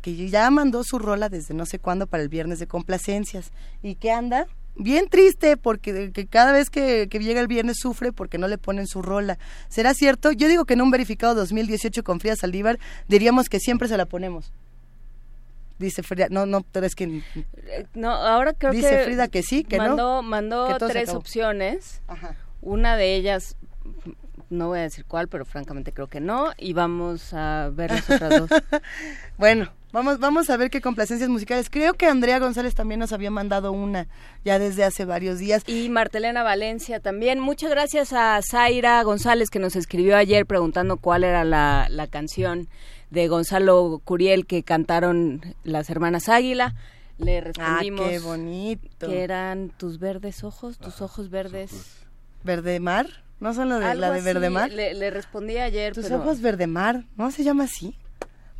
que 0.00 0.28
ya 0.28 0.50
mandó 0.50 0.82
su 0.84 0.98
rola 0.98 1.28
desde 1.28 1.54
no 1.54 1.64
sé 1.66 1.78
cuándo 1.78 2.06
para 2.06 2.22
el 2.22 2.28
viernes 2.28 2.58
de 2.58 2.66
complacencias 2.66 3.52
y 3.82 3.94
que 3.94 4.10
anda 4.10 4.46
bien 4.74 5.08
triste 5.08 5.56
porque 5.56 6.12
que 6.12 6.26
cada 6.26 6.52
vez 6.52 6.70
que, 6.70 7.08
que 7.08 7.18
llega 7.18 7.40
el 7.40 7.46
viernes 7.46 7.76
sufre 7.78 8.12
porque 8.12 8.38
no 8.38 8.48
le 8.48 8.58
ponen 8.58 8.86
su 8.86 9.02
rola. 9.02 9.38
¿Será 9.68 9.94
cierto? 9.94 10.32
Yo 10.32 10.48
digo 10.48 10.64
que 10.64 10.74
en 10.74 10.82
un 10.82 10.90
verificado 10.90 11.34
2018 11.34 12.02
con 12.02 12.20
Frida 12.20 12.36
Saldívar 12.36 12.78
diríamos 13.08 13.48
que 13.48 13.60
siempre 13.60 13.88
se 13.88 13.96
la 13.96 14.06
ponemos. 14.06 14.52
Dice 15.78 16.02
Frida, 16.02 16.28
no, 16.30 16.46
no, 16.46 16.62
pero 16.62 16.86
es 16.86 16.94
que 16.94 17.22
Eh, 17.34 17.86
No, 17.94 18.10
ahora 18.10 18.52
creo 18.52 18.72
Dice 18.72 18.88
que 18.88 19.04
Frida 19.04 19.28
que 19.28 19.42
sí, 19.42 19.64
que 19.64 19.78
no, 19.78 19.88
mandó, 19.88 20.22
mandó 20.22 20.76
todo 20.78 20.88
se 20.88 20.94
tres 20.94 21.08
opciones. 21.10 22.02
Ajá. 22.06 22.36
Una 22.60 22.96
de 22.96 23.16
ellas, 23.16 23.56
no 24.52 24.68
voy 24.68 24.78
a 24.80 24.82
decir 24.82 25.04
cuál, 25.06 25.28
pero 25.28 25.44
francamente 25.44 25.92
creo 25.92 26.06
que 26.06 26.20
no. 26.20 26.52
Y 26.58 26.72
vamos 26.72 27.32
a 27.34 27.70
ver 27.72 27.90
las 27.90 28.08
otras 28.10 28.38
dos. 28.48 28.50
Bueno, 29.38 29.70
vamos, 29.92 30.18
vamos 30.20 30.50
a 30.50 30.56
ver 30.56 30.70
qué 30.70 30.80
complacencias 30.80 31.28
musicales. 31.28 31.68
Creo 31.70 31.94
que 31.94 32.06
Andrea 32.06 32.38
González 32.38 32.74
también 32.74 33.00
nos 33.00 33.12
había 33.12 33.30
mandado 33.30 33.72
una 33.72 34.06
ya 34.44 34.58
desde 34.58 34.84
hace 34.84 35.04
varios 35.04 35.38
días. 35.38 35.64
Y 35.66 35.88
Martelena 35.88 36.42
Valencia 36.42 37.00
también. 37.00 37.40
Muchas 37.40 37.70
gracias 37.70 38.12
a 38.12 38.38
Zaira 38.48 39.02
González 39.02 39.50
que 39.50 39.58
nos 39.58 39.74
escribió 39.74 40.16
ayer 40.16 40.46
preguntando 40.46 40.96
cuál 40.96 41.24
era 41.24 41.44
la, 41.44 41.88
la 41.90 42.06
canción 42.06 42.68
de 43.10 43.26
Gonzalo 43.28 44.00
Curiel 44.04 44.46
que 44.46 44.62
cantaron 44.62 45.42
las 45.64 45.90
hermanas 45.90 46.28
Águila. 46.28 46.74
Le 47.18 47.38
Ah, 47.38 47.40
respondimos 47.42 48.08
qué 48.08 48.18
bonito. 48.20 49.06
que 49.08 49.22
eran 49.22 49.70
tus 49.76 49.98
verdes 49.98 50.44
ojos, 50.44 50.78
tus 50.78 51.00
ojos 51.02 51.30
verdes. 51.30 51.98
¿Verde 52.44 52.80
mar? 52.80 53.06
¿No 53.42 53.52
son 53.54 53.70
lo 53.70 53.80
de, 53.80 53.94
la 53.96 54.12
de 54.12 54.18
así, 54.18 54.24
Verde 54.24 54.50
mar? 54.50 54.70
Le, 54.70 54.94
le 54.94 55.10
respondí 55.10 55.58
ayer, 55.58 55.92
Tus 55.92 56.04
pero 56.04 56.18
ojos 56.18 56.40
verde 56.40 56.68
mar, 56.68 57.06
¿no 57.16 57.32
se 57.32 57.42
llama 57.42 57.64
así? 57.64 57.98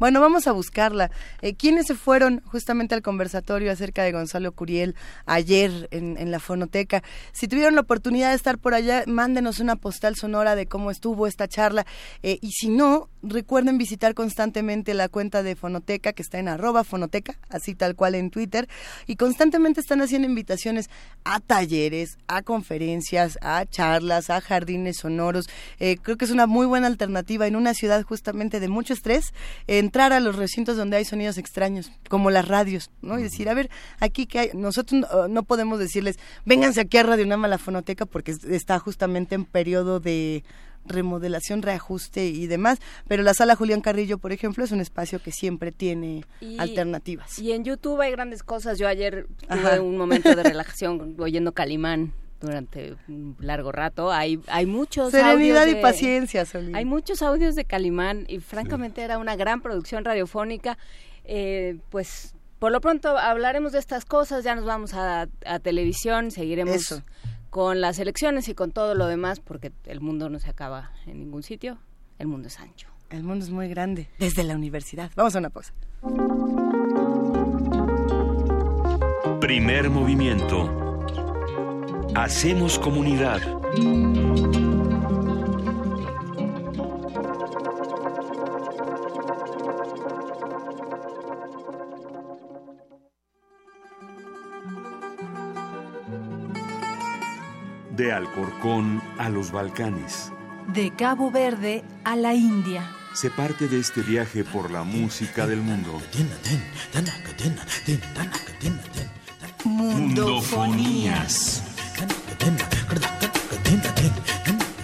Bueno, 0.03 0.20
vamos 0.20 0.48
a 0.48 0.53
buscarla. 0.53 1.12
Eh, 1.42 1.55
¿Quiénes 1.55 1.86
se 1.86 1.94
fueron 1.94 2.42
justamente 2.46 2.92
al 2.96 3.03
conversatorio 3.03 3.70
acerca 3.70 4.03
de 4.03 4.11
Gonzalo 4.11 4.50
Curiel 4.50 4.96
ayer 5.26 5.86
en, 5.92 6.16
en 6.18 6.32
la 6.32 6.40
fonoteca? 6.40 7.05
Si 7.30 7.46
tuvieron 7.46 7.76
la 7.76 7.82
oportunidad 7.82 8.30
de 8.30 8.34
estar 8.34 8.59
por 8.59 8.74
allá, 8.74 9.05
mándenos 9.07 9.61
una 9.61 9.76
postal 9.76 10.16
sonora 10.16 10.57
de 10.57 10.66
cómo 10.66 10.90
estuvo 10.90 11.28
esta 11.28 11.46
charla. 11.46 11.86
Eh, 12.24 12.40
y 12.42 12.50
si 12.50 12.68
no, 12.68 13.11
recuerden 13.22 13.78
visitar 13.78 14.14
constantemente 14.14 14.92
la 14.94 15.09
cuenta 15.09 15.44
de 15.44 15.55
Fonoteca, 15.55 16.12
que 16.12 16.22
está 16.22 16.40
en 16.40 16.48
arroba 16.48 16.82
fonoteca, 16.82 17.38
así 17.48 17.76
tal 17.76 17.94
cual 17.94 18.16
en 18.16 18.30
Twitter. 18.30 18.68
Y 19.07 19.14
constantemente 19.14 19.80
están 19.80 20.03
haciendo 20.03 20.26
invitaciones 20.26 20.90
a 21.22 21.38
talleres, 21.38 22.18
a 22.26 22.42
conferencias, 22.42 23.38
a 23.40 23.64
charlas, 23.66 24.30
a 24.30 24.40
jardines 24.40 24.96
sonoros. 24.96 25.48
Eh, 25.78 25.96
creo 26.03 26.16
que 26.16 26.24
es 26.24 26.32
una 26.32 26.48
muy 26.48 26.66
buena 26.66 26.88
alternativa 26.88 27.46
en 27.46 27.55
una 27.55 27.74
ciudad 27.74 28.03
justamente 28.03 28.59
de 28.59 28.68
mucho 28.68 28.94
estrés, 28.94 29.32
entrar 29.93 30.14
a 30.14 30.20
los 30.20 30.36
recintos 30.36 30.78
donde 30.78 30.97
hay 30.97 31.05
sonidos 31.05 31.36
extraños, 31.36 31.93
como 32.09 32.30
las 32.30 32.49
radios, 32.49 32.88
¿no? 33.03 33.18
Y 33.18 33.22
decir, 33.24 33.51
a 33.51 33.55
ver, 33.55 33.68
aquí 34.01 34.24
que 34.24 34.38
hay, 34.38 34.51
nosotros 34.55 35.03
no, 35.12 35.28
no 35.28 35.43
podemos 35.43 35.78
decirles, 35.78 36.18
vénganse 36.47 36.80
aquí 36.80 36.97
a 36.97 37.03
Radio 37.03 37.26
Nama, 37.26 37.47
la 37.47 37.59
fonoteca, 37.59 38.07
porque 38.07 38.30
es- 38.30 38.43
está 38.45 38.78
justamente 38.78 39.34
en 39.34 39.45
periodo 39.45 40.01
de 40.01 40.45
remodelación, 40.86 41.61
reajuste 41.61 42.26
y 42.26 42.47
demás, 42.47 42.78
pero 43.07 43.22
la 43.22 43.34
sala 43.34 43.55
Julián 43.55 43.82
Carrillo, 43.82 44.16
por 44.16 44.32
ejemplo, 44.32 44.64
es 44.64 44.72
un 44.72 44.80
espacio 44.80 45.20
que 45.22 45.30
siempre 45.30 45.72
tiene 45.72 46.24
Y- 46.40 46.59
alternativas. 46.59 47.38
Y 47.38 47.53
en 47.53 47.62
YouTube 47.62 48.01
hay 48.01 48.12
grandes 48.12 48.43
cosas. 48.43 48.78
Yo 48.78 48.88
ayer 48.88 49.26
tuve 49.47 49.61
Ajá. 49.61 49.80
un 49.82 49.99
momento 49.99 50.34
de 50.34 50.43
relajación 50.43 51.16
oyendo 51.18 51.53
Calimán 51.53 52.14
durante 52.43 52.97
un 53.09 53.36
largo 53.40 53.72
rato. 53.72 54.12
Hay, 54.12 54.40
hay 54.49 54.66
muchos 54.66 55.11
Serenidad 55.12 55.62
audios 55.62 55.66
y 55.72 55.74
de- 55.76 55.80
paciencia, 55.82 56.45
Solín. 56.45 56.76
Hay 56.76 56.84
muchos 56.84 57.22
audios 57.22 57.55
de 57.55 57.64
Calimán 57.64 58.24
y 58.28 58.40
francamente 58.40 59.03
era 59.03 59.18
una 59.18 59.36
gran 59.36 59.62
producción 59.62 60.05
radiofónica. 60.05 60.76
Eh, 61.24 61.78
pues 61.90 62.34
por 62.59 62.70
lo 62.72 62.80
pronto 62.80 63.16
hablaremos 63.18 63.72
de 63.72 63.78
estas 63.78 64.05
cosas, 64.05 64.45
ya 64.45 64.55
nos 64.55 64.64
vamos 64.64 64.95
a, 64.95 65.28
a 65.47 65.59
televisión, 65.61 66.30
seguiremos 66.30 66.74
Eso. 66.76 67.03
con 67.51 67.80
las 67.80 67.99
elecciones 67.99 68.49
y 68.49 68.55
con 68.55 68.70
todo 68.72 68.95
lo 68.95 69.07
demás, 69.07 69.40
porque 69.40 69.72
el 69.86 70.01
mundo 70.01 70.28
no 70.28 70.38
se 70.38 70.51
acaba 70.51 70.93
en 71.07 71.18
ningún 71.18 71.43
sitio, 71.43 71.78
el 72.18 72.26
mundo 72.28 72.49
es 72.49 72.61
ancho. 72.61 72.88
El 73.11 73.24
mundo 73.24 73.45
es 73.45 73.51
muy 73.51 73.68
grande, 73.68 74.09
desde 74.18 74.43
la 74.43 74.55
universidad. 74.55 75.11
Vamos 75.16 75.34
a 75.36 75.38
una 75.40 75.51
pausa. 75.51 75.74
Primer 79.40 79.90
movimiento. 79.90 80.82
Hacemos 82.14 82.78
comunidad. 82.78 83.40
De 97.90 98.12
Alcorcón 98.12 99.02
a 99.18 99.30
los 99.30 99.50
Balcanes. 99.50 100.30
De 100.68 100.94
Cabo 100.94 101.30
Verde 101.30 101.82
a 102.04 102.16
la 102.16 102.34
India. 102.34 102.90
Se 103.14 103.30
parte 103.30 103.68
de 103.68 103.80
este 103.80 104.02
viaje 104.02 104.44
por 104.44 104.70
la 104.70 104.82
música 104.82 105.46
del 105.46 105.62
mundo. 105.62 105.98
Mundofonías. 109.64 111.72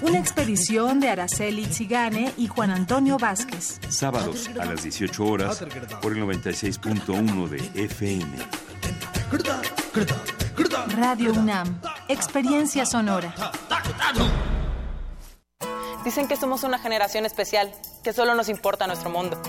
Una 0.01 0.19
expedición 0.19 1.01
de 1.01 1.11
Araceli 1.11 1.65
Zigane 1.67 2.33
y 2.37 2.47
Juan 2.47 2.71
Antonio 2.71 3.19
Vázquez. 3.19 3.81
Sábados 3.89 4.49
a 4.61 4.65
las 4.65 4.83
18 4.83 5.25
horas 5.25 5.65
por 6.01 6.17
el 6.17 6.23
96.1 6.23 7.49
de 7.49 7.85
FM. 7.85 8.37
Radio 10.97 11.33
UNAM. 11.33 11.81
Experiencia 12.09 12.87
sonora. 12.87 13.35
Dicen 16.05 16.29
que 16.29 16.37
somos 16.37 16.63
una 16.63 16.79
generación 16.79 17.27
especial, 17.27 17.73
que 18.03 18.13
solo 18.13 18.35
nos 18.35 18.49
importa 18.49 18.87
nuestro 18.87 19.11
mundo. 19.11 19.41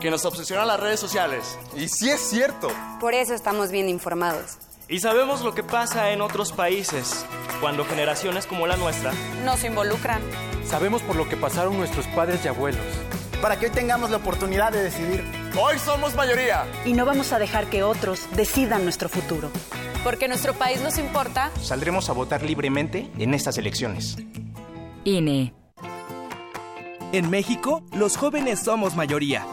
Que 0.00 0.10
nos 0.10 0.24
obsesionan 0.26 0.68
las 0.68 0.78
redes 0.78 1.00
sociales. 1.00 1.58
Y 1.76 1.88
sí 1.88 2.10
es 2.10 2.20
cierto. 2.20 2.68
Por 3.00 3.14
eso 3.14 3.34
estamos 3.34 3.70
bien 3.70 3.88
informados. 3.88 4.58
Y 4.88 5.00
sabemos 5.00 5.42
lo 5.42 5.54
que 5.54 5.62
pasa 5.62 6.10
en 6.10 6.20
otros 6.20 6.52
países, 6.52 7.24
cuando 7.60 7.86
generaciones 7.86 8.46
como 8.46 8.66
la 8.66 8.76
nuestra 8.76 9.12
Nos 9.42 9.64
involucran. 9.64 10.20
Sabemos 10.66 11.00
por 11.02 11.16
lo 11.16 11.26
que 11.26 11.38
pasaron 11.38 11.78
nuestros 11.78 12.06
padres 12.08 12.44
y 12.44 12.48
abuelos. 12.48 12.82
Para 13.40 13.58
que 13.58 13.66
hoy 13.66 13.72
tengamos 13.72 14.10
la 14.10 14.18
oportunidad 14.18 14.72
de 14.72 14.82
decidir. 14.82 15.24
Hoy 15.58 15.78
somos 15.78 16.14
mayoría. 16.14 16.66
Y 16.84 16.92
no 16.92 17.06
vamos 17.06 17.32
a 17.32 17.38
dejar 17.38 17.66
que 17.68 17.82
otros 17.82 18.28
decidan 18.36 18.84
nuestro 18.84 19.08
futuro. 19.08 19.50
Porque 20.02 20.28
nuestro 20.28 20.52
país 20.52 20.82
nos 20.82 20.98
importa. 20.98 21.50
Saldremos 21.62 22.10
a 22.10 22.12
votar 22.12 22.42
libremente 22.42 23.10
en 23.18 23.32
estas 23.32 23.56
elecciones. 23.56 24.16
INE. 25.04 25.54
En 27.12 27.30
México, 27.30 27.82
los 27.92 28.16
jóvenes 28.16 28.60
somos 28.60 28.96
mayoría. 28.96 29.46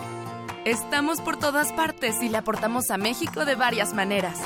Estamos 0.65 1.21
por 1.21 1.38
todas 1.38 1.71
partes 1.73 2.21
y 2.21 2.29
le 2.29 2.38
aportamos 2.38 2.91
a 2.91 2.97
México 2.97 3.45
de 3.45 3.55
varias 3.55 3.93
maneras. 3.93 4.39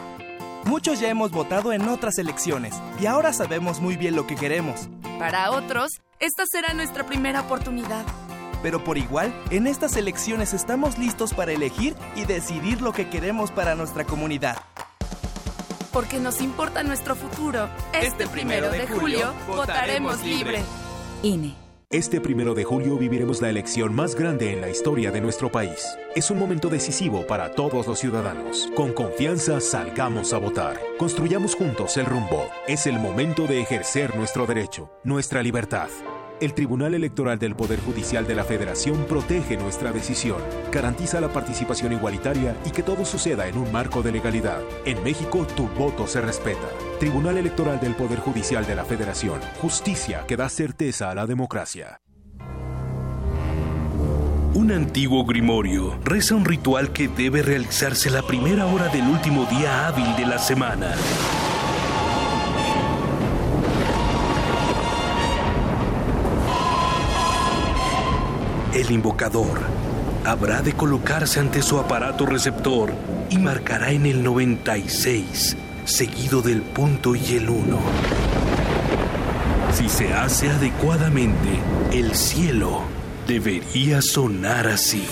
Muchos 0.65 0.99
ya 0.99 1.09
hemos 1.09 1.29
votado 1.29 1.73
en 1.73 1.87
otras 1.87 2.17
elecciones 2.17 2.73
y 2.99 3.05
ahora 3.05 3.33
sabemos 3.33 3.79
muy 3.79 3.97
bien 3.97 4.15
lo 4.15 4.25
que 4.25 4.35
queremos. 4.35 4.89
Para 5.19 5.51
otros, 5.51 6.01
esta 6.19 6.45
será 6.47 6.73
nuestra 6.73 7.05
primera 7.05 7.41
oportunidad. 7.41 8.03
Pero 8.63 8.83
por 8.83 8.97
igual, 8.97 9.31
en 9.51 9.67
estas 9.67 9.95
elecciones 9.95 10.53
estamos 10.53 10.97
listos 10.97 11.35
para 11.35 11.51
elegir 11.51 11.95
y 12.15 12.25
decidir 12.25 12.81
lo 12.81 12.93
que 12.93 13.09
queremos 13.09 13.51
para 13.51 13.75
nuestra 13.75 14.05
comunidad. 14.05 14.57
Porque 15.93 16.19
nos 16.19 16.41
importa 16.41 16.81
nuestro 16.81 17.15
futuro. 17.15 17.69
Este 17.93 18.25
primero 18.27 18.71
de 18.71 18.87
julio 18.87 19.33
votaremos 19.47 20.23
libre. 20.23 20.63
INE. 21.21 21.64
Este 21.91 22.19
primero 22.19 22.55
de 22.55 22.63
julio 22.63 22.97
viviremos 22.97 23.41
la 23.43 23.49
elección 23.49 23.93
más 23.93 24.15
grande 24.15 24.51
en 24.51 24.59
la 24.59 24.69
historia 24.69 25.11
de 25.11 25.21
nuestro 25.21 25.51
país. 25.51 25.85
Es 26.15 26.31
un 26.31 26.39
momento 26.39 26.67
decisivo 26.67 27.27
para 27.27 27.51
todos 27.51 27.85
los 27.85 27.99
ciudadanos. 27.99 28.69
Con 28.75 28.91
confianza 28.91 29.61
salgamos 29.61 30.33
a 30.33 30.39
votar. 30.39 30.79
Construyamos 30.97 31.53
juntos 31.53 31.95
el 31.97 32.07
rumbo. 32.07 32.49
Es 32.67 32.87
el 32.87 32.97
momento 32.97 33.45
de 33.45 33.61
ejercer 33.61 34.15
nuestro 34.15 34.47
derecho, 34.47 34.89
nuestra 35.03 35.43
libertad. 35.43 35.89
El 36.41 36.53
Tribunal 36.53 36.93
Electoral 36.93 37.39
del 37.39 37.55
Poder 37.55 37.79
Judicial 37.79 38.27
de 38.27 38.35
la 38.35 38.43
Federación 38.43 39.05
protege 39.07 39.55
nuestra 39.55 39.93
decisión, 39.93 40.41
garantiza 40.69 41.21
la 41.21 41.29
participación 41.29 41.93
igualitaria 41.93 42.57
y 42.65 42.71
que 42.71 42.83
todo 42.83 43.05
suceda 43.05 43.47
en 43.47 43.57
un 43.57 43.71
marco 43.71 44.01
de 44.03 44.11
legalidad. 44.11 44.59
En 44.83 45.01
México, 45.01 45.47
tu 45.55 45.69
voto 45.69 46.07
se 46.07 46.19
respeta. 46.19 46.67
Tribunal 46.99 47.37
Electoral 47.37 47.79
del 47.79 47.95
Poder 47.95 48.19
Judicial 48.19 48.65
de 48.65 48.75
la 48.75 48.83
Federación. 48.83 49.39
Justicia 49.61 50.25
que 50.27 50.35
da 50.35 50.49
certeza 50.49 51.09
a 51.09 51.15
la 51.15 51.25
democracia. 51.25 52.01
Un 54.53 54.73
antiguo 54.73 55.25
grimorio 55.25 55.97
reza 56.03 56.35
un 56.35 56.43
ritual 56.43 56.91
que 56.91 57.07
debe 57.07 57.43
realizarse 57.43 58.09
la 58.09 58.21
primera 58.21 58.65
hora 58.65 58.89
del 58.89 59.07
último 59.07 59.45
día 59.45 59.87
hábil 59.87 60.15
de 60.17 60.25
la 60.25 60.39
semana. 60.39 60.95
El 68.75 68.91
invocador 68.91 69.61
habrá 70.25 70.61
de 70.61 70.73
colocarse 70.73 71.39
ante 71.39 71.61
su 71.61 71.79
aparato 71.79 72.25
receptor 72.25 72.93
y 73.29 73.37
marcará 73.37 73.91
en 73.91 74.05
el 74.05 74.21
96, 74.21 75.55
seguido 75.85 76.41
del 76.41 76.61
punto 76.61 77.15
y 77.15 77.37
el 77.37 77.49
1. 77.49 77.79
Si 79.73 79.87
se 79.87 80.13
hace 80.13 80.49
adecuadamente, 80.49 81.57
el 81.93 82.13
cielo 82.15 82.81
debería 83.25 84.01
sonar 84.01 84.67
así. 84.67 85.07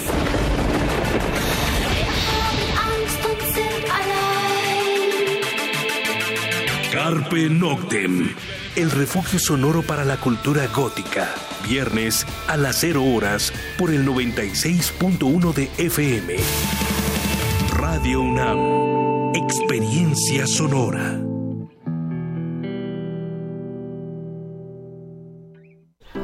Carpe 6.92 7.50
Noctem, 7.50 8.36
el 8.76 8.90
refugio 8.90 9.40
sonoro 9.40 9.84
para 9.84 10.04
la 10.04 10.18
cultura 10.18 10.66
gótica. 10.68 11.30
Viernes 11.68 12.26
a 12.48 12.58
las 12.58 12.78
0 12.80 13.04
horas 13.04 13.54
por 13.78 13.92
el 13.92 14.06
96.1 14.06 15.54
de 15.54 15.70
FM. 15.78 16.36
Radio 17.72 18.22
UNAM, 18.22 19.36
experiencia 19.36 20.48
sonora. 20.48 21.20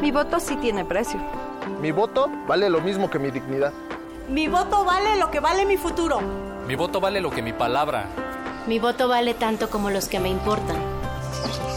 Mi 0.02 0.12
voto 0.12 0.40
sí 0.40 0.56
tiene 0.58 0.86
precio. 0.86 1.20
Mi 1.82 1.92
voto 1.92 2.32
vale 2.48 2.70
lo 2.70 2.82
mismo 2.82 3.10
que 3.10 3.20
mi 3.20 3.30
dignidad. 3.32 3.74
Mi 4.28 4.48
voto 4.48 4.86
vale 4.86 5.18
lo 5.18 5.30
que 5.30 5.40
vale 5.40 5.66
mi 5.66 5.78
futuro. 5.78 6.20
Mi 6.68 6.76
voto 6.76 7.00
vale 7.00 7.22
lo 7.22 7.30
que 7.30 7.42
mi 7.42 7.54
palabra. 7.54 8.06
Mi 8.68 8.80
voto 8.80 9.08
vale 9.08 9.34
tanto 9.34 9.70
como 9.70 9.90
los 9.90 10.08
que 10.08 10.20
me 10.20 10.30
importan. 10.30 10.89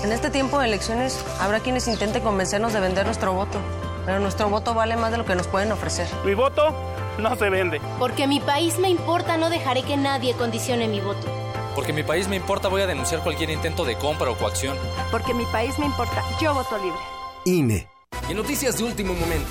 En 0.03 0.13
este 0.13 0.31
tiempo 0.31 0.59
de 0.59 0.67
elecciones 0.67 1.25
habrá 1.41 1.61
quienes 1.61 1.87
intenten 1.89 2.23
convencernos 2.23 2.73
de 2.73 2.81
vender 2.81 3.07
nuestro 3.07 3.33
voto, 3.33 3.59
pero 4.05 4.19
nuestro 4.21 4.49
voto 4.49 4.75
vale 4.75 4.97
más 4.97 5.13
de 5.13 5.19
lo 5.19 5.25
que 5.25 5.35
nos 5.35 5.47
pueden 5.47 5.71
ofrecer. 5.73 6.09
Mi 6.25 6.35
voto 6.35 6.75
no 7.19 7.37
se 7.37 7.51
vende. 7.51 7.81
Porque 7.99 8.27
mi 8.27 8.41
país 8.41 8.79
me 8.79 8.89
importa, 8.89 9.37
no 9.37 9.51
dejaré 9.51 9.83
que 9.83 9.97
nadie 9.97 10.35
condicione 10.35 10.89
mi 10.89 11.01
voto. 11.01 11.27
Porque 11.75 11.93
mi 11.93 12.03
país 12.03 12.29
me 12.29 12.37
importa, 12.37 12.69
voy 12.69 12.83
a 12.83 12.87
denunciar 12.87 13.23
cualquier 13.23 13.51
intento 13.51 13.85
de 13.85 13.97
compra 13.97 14.31
o 14.31 14.37
coacción. 14.37 14.77
Porque 15.11 15.33
mi 15.35 15.47
país 15.47 15.79
me 15.79 15.87
importa, 15.87 16.23
yo 16.41 16.53
voto 16.55 16.77
libre. 16.79 17.01
INE. 17.45 17.89
Y 18.29 18.33
en 18.33 18.37
noticias 18.37 18.77
de 18.77 18.85
último 18.85 19.15
momento, 19.15 19.51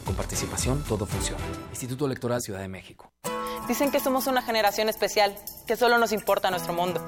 Con 0.05 0.15
participación 0.15 0.83
todo 0.83 1.05
funciona. 1.05 1.43
Instituto 1.69 2.05
Electoral 2.05 2.41
Ciudad 2.41 2.59
de 2.59 2.67
México. 2.67 3.11
Dicen 3.67 3.91
que 3.91 3.99
somos 3.99 4.27
una 4.27 4.41
generación 4.41 4.89
especial, 4.89 5.35
que 5.67 5.77
solo 5.77 5.97
nos 5.97 6.11
importa 6.11 6.49
nuestro 6.49 6.73
mundo. 6.73 7.03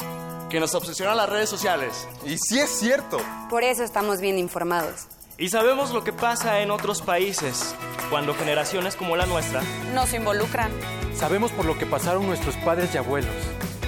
Que 0.50 0.60
nos 0.60 0.76
obsesionan 0.76 1.18
las 1.18 1.28
redes 1.28 1.50
sociales. 1.50 2.08
Y 2.26 2.38
sí 2.38 2.60
es 2.60 2.70
cierto. 2.70 3.18
Por 3.50 3.64
eso 3.64 3.84
estamos 3.84 4.22
bien 4.22 4.38
informados. 4.38 5.08
Y 5.38 5.50
sabemos 5.50 5.91
lo 5.91 6.04
que 6.04 6.14
pasa 6.14 6.60
en 6.62 6.70
otros 6.70 7.02
países, 7.02 7.74
cuando 8.12 8.36
generaciones 8.36 8.96
como 8.96 9.16
la 9.16 9.26
nuestra 9.26 9.64
nos 9.94 10.14
involucran. 10.14 10.72
Sabemos 11.16 11.52
por 11.52 11.66
lo 11.66 11.78
que 11.78 11.88
pasaron 11.88 12.28
nuestros 12.28 12.56
padres 12.58 12.94
y 12.94 12.98
abuelos. 12.98 13.34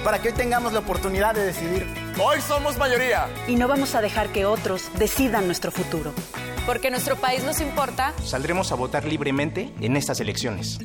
Para 0.02 0.20
que 0.20 0.28
hoy 0.28 0.34
tengamos 0.34 0.72
la 0.72 0.80
oportunidad 0.80 1.34
de 1.34 1.46
decidir. 1.46 1.86
Hoy 2.20 2.40
somos 2.40 2.76
mayoría. 2.78 3.28
Y 3.46 3.54
no 3.54 3.68
vamos 3.68 3.94
a 3.94 4.00
dejar 4.00 4.30
que 4.30 4.44
otros 4.44 4.90
decidan 4.98 5.46
nuestro 5.46 5.70
futuro. 5.70 6.12
Porque 6.66 6.90
nuestro 6.90 7.14
país 7.16 7.44
nos 7.44 7.60
importa. 7.60 8.12
Saldremos 8.24 8.72
a 8.72 8.74
votar 8.74 9.04
libremente 9.04 9.72
en 9.80 9.96
estas 9.96 10.18
elecciones. 10.20 10.78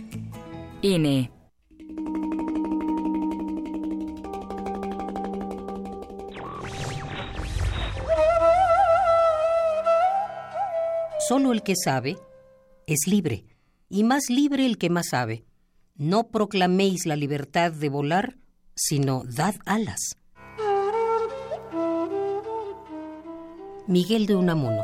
INE. 0.83 1.31
Solo 11.27 11.51
el 11.51 11.63
que 11.63 11.73
sabe 11.75 12.17
es 12.85 13.07
libre, 13.07 13.45
y 13.89 14.03
más 14.03 14.29
libre 14.29 14.65
el 14.65 14.77
que 14.77 14.89
más 14.89 15.09
sabe. 15.09 15.45
No 15.95 16.29
proclaméis 16.29 17.05
la 17.05 17.15
libertad 17.15 17.71
de 17.71 17.89
volar, 17.89 18.37
sino 18.75 19.23
dad 19.25 19.55
alas. 19.65 20.17
Miguel 23.87 24.25
de 24.25 24.35
Unamuno. 24.35 24.83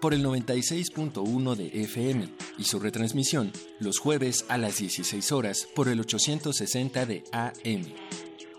por 0.00 0.14
el 0.14 0.24
96.1 0.24 1.54
de 1.54 1.82
FM 1.82 2.28
y 2.58 2.64
su 2.64 2.78
retransmisión 2.78 3.52
los 3.80 3.98
jueves 3.98 4.44
a 4.48 4.58
las 4.58 4.78
16 4.78 5.32
horas 5.32 5.66
por 5.74 5.88
el 5.88 6.00
860 6.00 7.06
de 7.06 7.24
AM. 7.32 7.86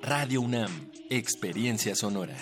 Radio 0.01 0.41
UNAM, 0.41 0.89
Experiencia 1.09 1.95
Sonora. 1.95 2.35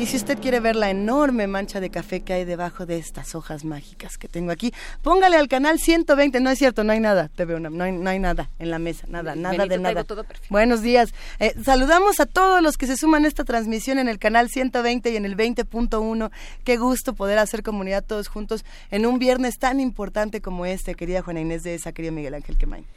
Y 0.02 0.08
si 0.08 0.18
usted 0.18 0.40
quiere 0.40 0.60
ver 0.60 0.76
la 0.76 0.90
enorme 0.90 1.46
mancha 1.46 1.80
de 1.80 1.92
café 1.92 2.22
que 2.22 2.34
hay 2.34 2.44
debajo 2.44 2.88
de 2.88 2.98
estas 2.98 3.36
hojas 3.36 3.64
mágicas 3.64 4.18
que 4.18 4.28
tengo 4.28 4.50
aquí, 4.50 4.74
póngale 5.04 5.38
al 5.38 5.48
canal 5.48 5.78
120. 5.78 6.40
No 6.40 6.50
es 6.50 6.58
cierto, 6.58 6.84
no 6.84 6.92
hay 6.92 7.00
nada, 7.00 7.28
te 7.28 7.46
veo, 7.46 7.60
no 7.60 7.84
hay, 7.84 7.92
no 7.92 8.10
hay 8.10 8.18
nada 8.18 8.50
en 8.58 8.72
la 8.72 8.80
mesa, 8.80 9.06
nada, 9.08 9.36
nada 9.36 9.58
Benito, 9.58 9.76
de 9.76 9.78
nada. 9.78 10.04
todo 10.04 10.24
perfecto. 10.24 10.48
Buenos 10.50 10.82
días. 10.82 11.14
Eh, 11.38 11.54
saludamos 11.64 12.20
a 12.20 12.26
todos 12.26 12.64
los 12.64 12.78
que 12.78 12.88
se 12.88 12.98
suman 12.98 13.26
a 13.26 13.28
esta 13.28 13.44
transmisión 13.44 14.00
en 14.00 14.10
el 14.10 14.18
canal 14.18 14.50
120 14.50 15.12
y 15.12 15.18
en 15.18 15.26
el 15.26 15.38
20.1. 15.38 16.32
Qué 16.64 16.78
gusto 16.78 17.14
poder 17.14 17.38
hacer 17.38 17.62
comunidad 17.62 18.04
todos 18.04 18.28
juntos 18.28 18.66
en 18.90 19.06
un 19.06 19.20
viernes 19.20 19.60
tan 19.60 19.80
importante 19.80 20.42
como 20.42 20.66
este, 20.66 20.96
querida 20.96 21.22
Juana 21.22 21.42
Inés 21.42 21.62
de 21.62 21.76
esa, 21.76 21.92
querido 21.92 22.12
Miguel 22.12 22.34
Ángel 22.34 22.58
Quemain. 22.58 22.88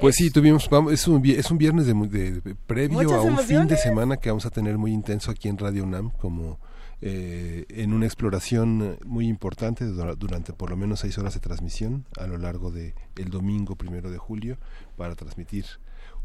Pues 0.00 0.14
sí, 0.16 0.30
tuvimos, 0.30 0.68
vamos, 0.70 0.92
es 0.94 1.06
un, 1.06 1.24
es 1.26 1.50
un 1.50 1.58
viernes 1.58 1.86
de, 1.86 1.94
mu- 1.94 2.08
de- 2.08 2.40
de- 2.40 2.54
previo 2.54 2.98
Muchas 3.02 3.12
a 3.18 3.20
un 3.20 3.38
fin 3.38 3.66
de 3.66 3.76
semana 3.76 4.16
que 4.16 4.30
vamos 4.30 4.46
a 4.46 4.50
tener 4.50 4.78
muy 4.78 4.92
intenso 4.92 5.30
aquí 5.30 5.48
en 5.48 5.58
Radio 5.58 5.84
UNAM, 5.84 6.10
como 6.10 6.58
eh, 7.02 7.66
en 7.68 7.92
una 7.92 8.06
exploración 8.06 8.98
muy 9.04 9.26
importante 9.28 9.84
durante 9.86 10.52
por 10.54 10.70
lo 10.70 10.76
menos 10.76 11.00
seis 11.00 11.18
horas 11.18 11.34
de 11.34 11.40
transmisión 11.40 12.06
a 12.18 12.26
lo 12.26 12.38
largo 12.38 12.70
de 12.70 12.94
el 13.16 13.28
domingo 13.30 13.76
primero 13.76 14.10
de 14.10 14.16
julio 14.18 14.56
para 14.96 15.14
transmitir 15.16 15.66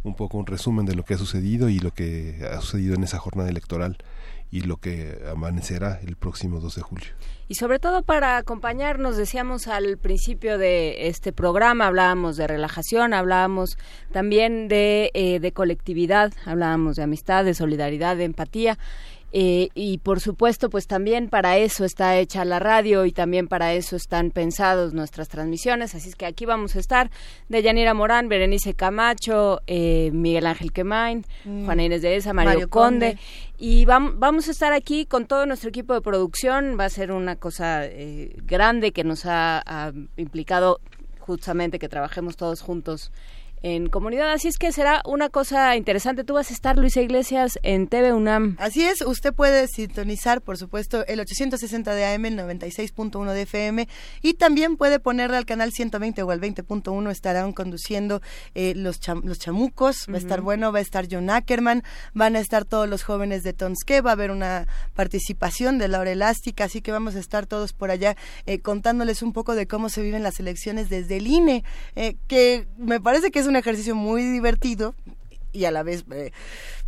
un 0.04 0.16
poco 0.16 0.38
un 0.38 0.46
resumen 0.46 0.86
de 0.86 0.96
lo 0.96 1.04
que 1.04 1.16
ha 1.16 1.18
sucedido 1.18 1.68
y 1.70 1.80
lo 1.80 1.92
que 1.92 2.48
ha 2.50 2.62
sucedido 2.62 2.96
en 2.96 3.04
esa 3.04 3.18
jornada 3.20 3.50
electoral 3.50 3.98
y 4.52 4.62
lo 4.62 4.78
que 4.78 5.20
amanecerá 5.30 6.00
el 6.06 6.16
próximo 6.16 6.60
2 6.60 6.76
de 6.76 6.82
julio. 6.82 7.08
Y 7.48 7.56
sobre 7.56 7.78
todo 7.78 8.02
para 8.02 8.38
acompañarnos, 8.38 9.18
decíamos 9.18 9.68
al 9.68 9.98
principio 9.98 10.58
de 10.58 11.08
este 11.08 11.32
programa, 11.32 11.88
hablábamos 11.88 12.38
de 12.38 12.48
relajación, 12.48 13.14
hablábamos 13.14 13.78
también 14.12 14.68
de, 14.68 15.12
eh, 15.14 15.39
de 15.39 15.52
colectividad, 15.52 16.34
hablábamos 16.46 16.96
de 16.96 17.04
amistad, 17.04 17.46
de 17.46 17.54
solidaridad, 17.54 18.18
de 18.18 18.24
empatía. 18.24 18.80
Eh, 19.38 19.68
y 19.76 19.98
por 19.98 20.22
supuesto, 20.22 20.70
pues 20.70 20.88
también 20.88 21.28
para 21.28 21.58
eso 21.58 21.84
está 21.84 22.18
hecha 22.18 22.46
la 22.46 22.58
radio 22.58 23.04
y 23.04 23.12
también 23.12 23.50
para 23.50 23.74
eso 23.74 23.98
están 23.98 24.32
pensados 24.32 24.94
nuestras 24.94 25.28
transmisiones. 25.28 25.94
Así 25.94 26.08
es 26.08 26.16
que 26.16 26.26
aquí 26.26 26.46
vamos 26.46 26.78
a 26.78 26.80
estar 26.80 27.12
de 27.50 27.62
Yanira 27.62 27.94
Morán, 27.94 28.30
Berenice 28.30 28.76
Camacho, 28.76 29.60
eh, 29.68 30.10
Miguel 30.14 30.48
Ángel 30.48 30.72
Quemain, 30.72 31.26
mm. 31.44 31.66
Juana 31.66 31.84
Inés 31.84 32.02
de 32.02 32.16
Esa, 32.16 32.32
Mario, 32.32 32.70
Conde. 32.70 33.18
Y 33.58 33.84
vamos 33.84 34.48
a 34.48 34.52
estar 34.52 34.72
aquí 34.72 35.06
con 35.06 35.26
todo 35.26 35.46
nuestro 35.46 35.68
equipo 35.68 35.94
de 35.94 36.00
producción. 36.00 36.78
Va 36.80 36.86
a 36.86 36.90
ser 36.90 37.12
una 37.12 37.36
cosa 37.36 37.86
eh, 37.86 38.38
grande 38.46 38.94
que 38.94 39.04
nos 39.04 39.26
ha 39.26 39.92
implicado 40.16 40.80
justamente 41.20 41.78
que 41.78 41.90
trabajemos 41.90 42.38
todos 42.38 42.62
juntos 42.62 43.12
en 43.66 43.89
comunidad. 43.89 44.32
Así 44.32 44.47
es 44.47 44.59
que 44.59 44.72
será 44.72 45.01
una 45.05 45.30
cosa 45.30 45.76
interesante. 45.76 46.24
Tú 46.24 46.36
vas 46.36 46.51
a 46.51 46.53
estar, 46.53 46.78
Luisa 46.78 47.01
Iglesias, 47.01 47.57
en 47.63 47.88
TV 47.88 48.13
UNAM. 48.13 48.57
Así 48.59 48.84
es, 48.84 49.01
usted 49.01 49.34
puede 49.34 49.68
sintonizar, 49.68 50.43
por 50.43 50.59
supuesto, 50.59 51.03
el 51.07 51.20
860 51.20 51.95
de 51.95 52.05
AM, 52.05 52.26
el 52.26 52.38
96.1 52.38 53.34
de 53.34 53.41
FM 53.41 53.88
y 54.22 54.36
también 54.36 54.78
puede 54.78 54.99
ponerle 54.99 55.38
al 55.38 55.47
canal 55.47 55.72
120 55.72 56.22
o 56.22 56.30
al 56.30 56.39
20.1. 56.39 57.09
Estarán 57.09 57.53
conduciendo 57.53 58.22
eh, 58.53 58.74
los, 58.76 58.99
los 59.24 59.39
chamucos. 59.39 60.05
Va 60.11 60.16
a 60.16 60.20
estar 60.20 60.41
bueno, 60.41 60.72
va 60.72 60.78
a 60.78 60.84
estar 60.84 61.07
John 61.09 61.32
Ackerman, 61.32 61.82
van 62.13 62.36
a 62.36 62.41
estar 62.41 62.66
todos 62.66 62.88
los 62.88 63.01
jóvenes 63.01 63.41
de 63.41 63.53
Tonske, 63.53 64.01
va 64.01 64.11
a 64.11 64.13
haber 64.13 64.30
una 64.30 64.68
participación 64.93 65.80
de 65.80 65.88
Laura 65.88 66.11
Elástica, 66.11 66.66
así 66.66 66.84
que 66.84 66.91
vamos 66.91 67.16
a 67.16 67.20
estar 67.20 67.47
todos 67.47 67.74
por 67.74 67.89
allá 67.89 68.16
eh, 68.45 68.59
contándoles 68.59 69.24
un 69.24 69.34
poco 69.34 69.55
de 69.55 69.66
cómo 69.66 69.89
se 69.89 70.03
viven 70.03 70.22
las 70.22 70.39
elecciones 70.39 70.88
desde 70.89 71.18
el 71.18 71.26
INE, 71.26 71.63
eh, 71.95 72.16
que 72.28 72.68
me 72.78 73.01
parece 73.01 73.32
que 73.32 73.39
es 73.39 73.47
un 73.56 73.60
ejercicio 73.60 73.95
muy 73.95 74.24
divertido 74.24 74.93
y 75.53 75.64
a 75.64 75.72
la 75.72 75.82
vez 75.82 76.03
eh, 76.12 76.32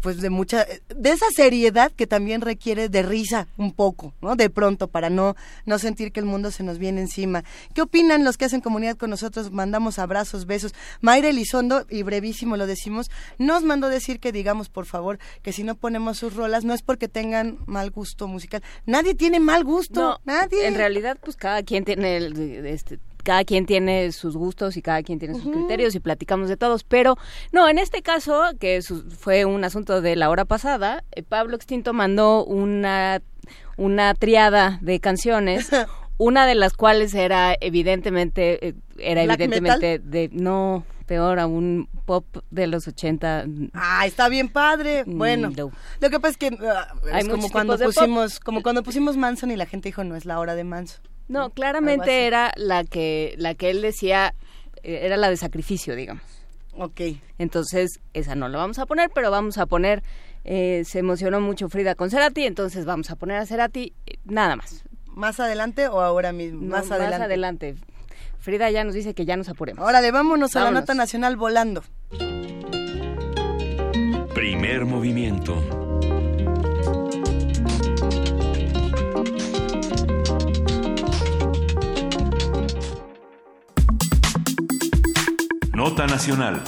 pues 0.01 0.19
de 0.19 0.29
mucha 0.29 0.65
de 0.93 1.09
esa 1.09 1.25
seriedad 1.33 1.93
que 1.93 2.05
también 2.05 2.41
requiere 2.41 2.89
de 2.89 3.01
risa 3.03 3.47
un 3.55 3.71
poco 3.71 4.13
no 4.21 4.35
de 4.35 4.49
pronto 4.49 4.89
para 4.89 5.09
no 5.09 5.37
no 5.65 5.79
sentir 5.79 6.11
que 6.11 6.19
el 6.19 6.25
mundo 6.25 6.51
se 6.51 6.63
nos 6.63 6.77
viene 6.77 6.99
encima. 6.99 7.45
Qué 7.73 7.81
opinan 7.81 8.25
los 8.25 8.35
que 8.35 8.43
hacen 8.43 8.59
comunidad 8.59 8.97
con 8.97 9.09
nosotros 9.09 9.51
mandamos 9.51 9.97
abrazos 9.97 10.45
besos. 10.45 10.75
Mayra 10.99 11.29
Elizondo 11.29 11.85
y 11.89 12.03
brevísimo 12.03 12.57
lo 12.57 12.67
decimos 12.67 13.09
nos 13.37 13.63
mandó 13.63 13.87
decir 13.87 14.19
que 14.19 14.33
digamos 14.33 14.67
por 14.67 14.85
favor 14.85 15.19
que 15.41 15.53
si 15.53 15.63
no 15.63 15.75
ponemos 15.75 16.17
sus 16.17 16.35
rolas 16.35 16.65
no 16.65 16.73
es 16.73 16.81
porque 16.81 17.07
tengan 17.07 17.59
mal 17.65 17.91
gusto 17.91 18.27
musical. 18.27 18.61
Nadie 18.85 19.15
tiene 19.15 19.39
mal 19.39 19.63
gusto 19.63 20.19
nadie. 20.25 20.67
en 20.67 20.75
realidad 20.75 21.17
pues 21.23 21.37
cada 21.37 21.63
quien 21.63 21.85
tiene 21.85 22.17
el, 22.17 22.65
este 22.65 22.99
cada 23.27 23.43
quien 23.43 23.65
tiene 23.65 24.13
sus 24.13 24.37
gustos 24.37 24.77
y 24.77 24.81
cada 24.81 25.03
quien 25.03 25.19
tiene 25.19 25.35
sus 25.35 25.51
criterios 25.51 25.93
y 25.95 25.99
platicamos 25.99 26.47
de 26.47 26.55
todos, 26.55 26.85
pero 26.85 27.17
no, 27.51 27.67
en 27.67 27.77
este 27.77 28.01
caso, 28.01 28.41
que 28.57 28.81
fue 29.19 29.43
un 29.43 29.65
asunto 29.65 29.99
de 30.01 30.15
la 30.15 30.29
hora 30.29 30.45
pasada, 30.45 31.03
eh, 31.11 31.23
Pablo 31.23 31.57
Extinto 31.57 31.91
mandó 31.91 32.45
una, 32.45 33.21
una 33.75 34.13
triada 34.13 34.79
de 34.81 35.01
canciones. 35.01 35.69
una 36.17 36.45
de 36.45 36.55
las 36.55 36.73
cuales 36.73 37.13
era 37.13 37.53
evidentemente 37.59 38.69
eh, 38.69 38.73
era 38.97 39.21
evidentemente 39.21 39.99
de 39.99 40.29
no 40.31 40.83
peor 41.05 41.37
a 41.37 41.45
un 41.45 41.89
pop 42.05 42.25
de 42.49 42.65
los 42.65 42.87
80 42.87 43.45
ah 43.75 44.03
está 44.07 44.27
bien 44.27 44.49
padre. 44.49 45.03
Bueno 45.05 45.51
lo 45.99 46.09
que 46.09 46.19
pasa 46.19 46.31
es 46.31 46.37
que 46.37 46.57
ah, 46.65 46.87
es 47.13 47.29
como 47.29 47.51
cuando 47.51 47.77
pusimos 47.77 48.39
como 48.39 48.63
cuando 48.63 48.81
pusimos 48.81 49.15
Manson 49.15 49.51
y 49.51 49.57
la 49.57 49.67
gente 49.67 49.89
dijo 49.89 50.03
no 50.03 50.15
es 50.15 50.25
la 50.25 50.39
hora 50.39 50.55
de 50.55 50.63
Manson 50.63 51.01
no, 51.27 51.49
claramente 51.49 52.25
era 52.25 52.51
la 52.55 52.83
que, 52.83 53.35
la 53.37 53.53
que 53.55 53.69
él 53.69 53.81
decía, 53.81 54.33
eh, 54.83 54.99
era 55.03 55.17
la 55.17 55.29
de 55.29 55.37
sacrificio, 55.37 55.95
digamos. 55.95 56.23
Ok. 56.77 57.01
Entonces, 57.37 57.99
esa 58.13 58.35
no 58.35 58.47
la 58.49 58.57
vamos 58.57 58.79
a 58.79 58.85
poner, 58.85 59.09
pero 59.13 59.31
vamos 59.31 59.57
a 59.57 59.65
poner, 59.65 60.03
eh, 60.43 60.83
se 60.85 60.99
emocionó 60.99 61.41
mucho 61.41 61.69
Frida 61.69 61.95
con 61.95 62.09
Cerati, 62.09 62.45
entonces 62.45 62.85
vamos 62.85 63.09
a 63.09 63.15
poner 63.15 63.37
a 63.37 63.45
Cerati 63.45 63.93
eh, 64.05 64.15
nada 64.25 64.55
más. 64.55 64.83
¿Más 65.07 65.39
adelante 65.39 65.87
o 65.87 65.99
ahora 66.01 66.31
mismo? 66.31 66.61
más 66.61 66.91
adelante. 66.91 67.17
Más 67.17 67.25
adelante. 67.25 67.75
Frida 68.39 68.69
ya 68.69 68.83
nos 68.83 68.93
dice 68.93 69.13
que 69.13 69.25
ya 69.25 69.35
nos 69.35 69.49
apuremos. 69.49 69.85
Órale, 69.85 70.11
vámonos, 70.11 70.55
a 70.55 70.63
la 70.63 70.71
nota 70.71 70.93
nacional 70.93 71.35
volando. 71.35 71.83
Primer 74.33 74.85
movimiento. 74.85 75.86
Nota 85.77 86.07
Nacional. 86.07 86.59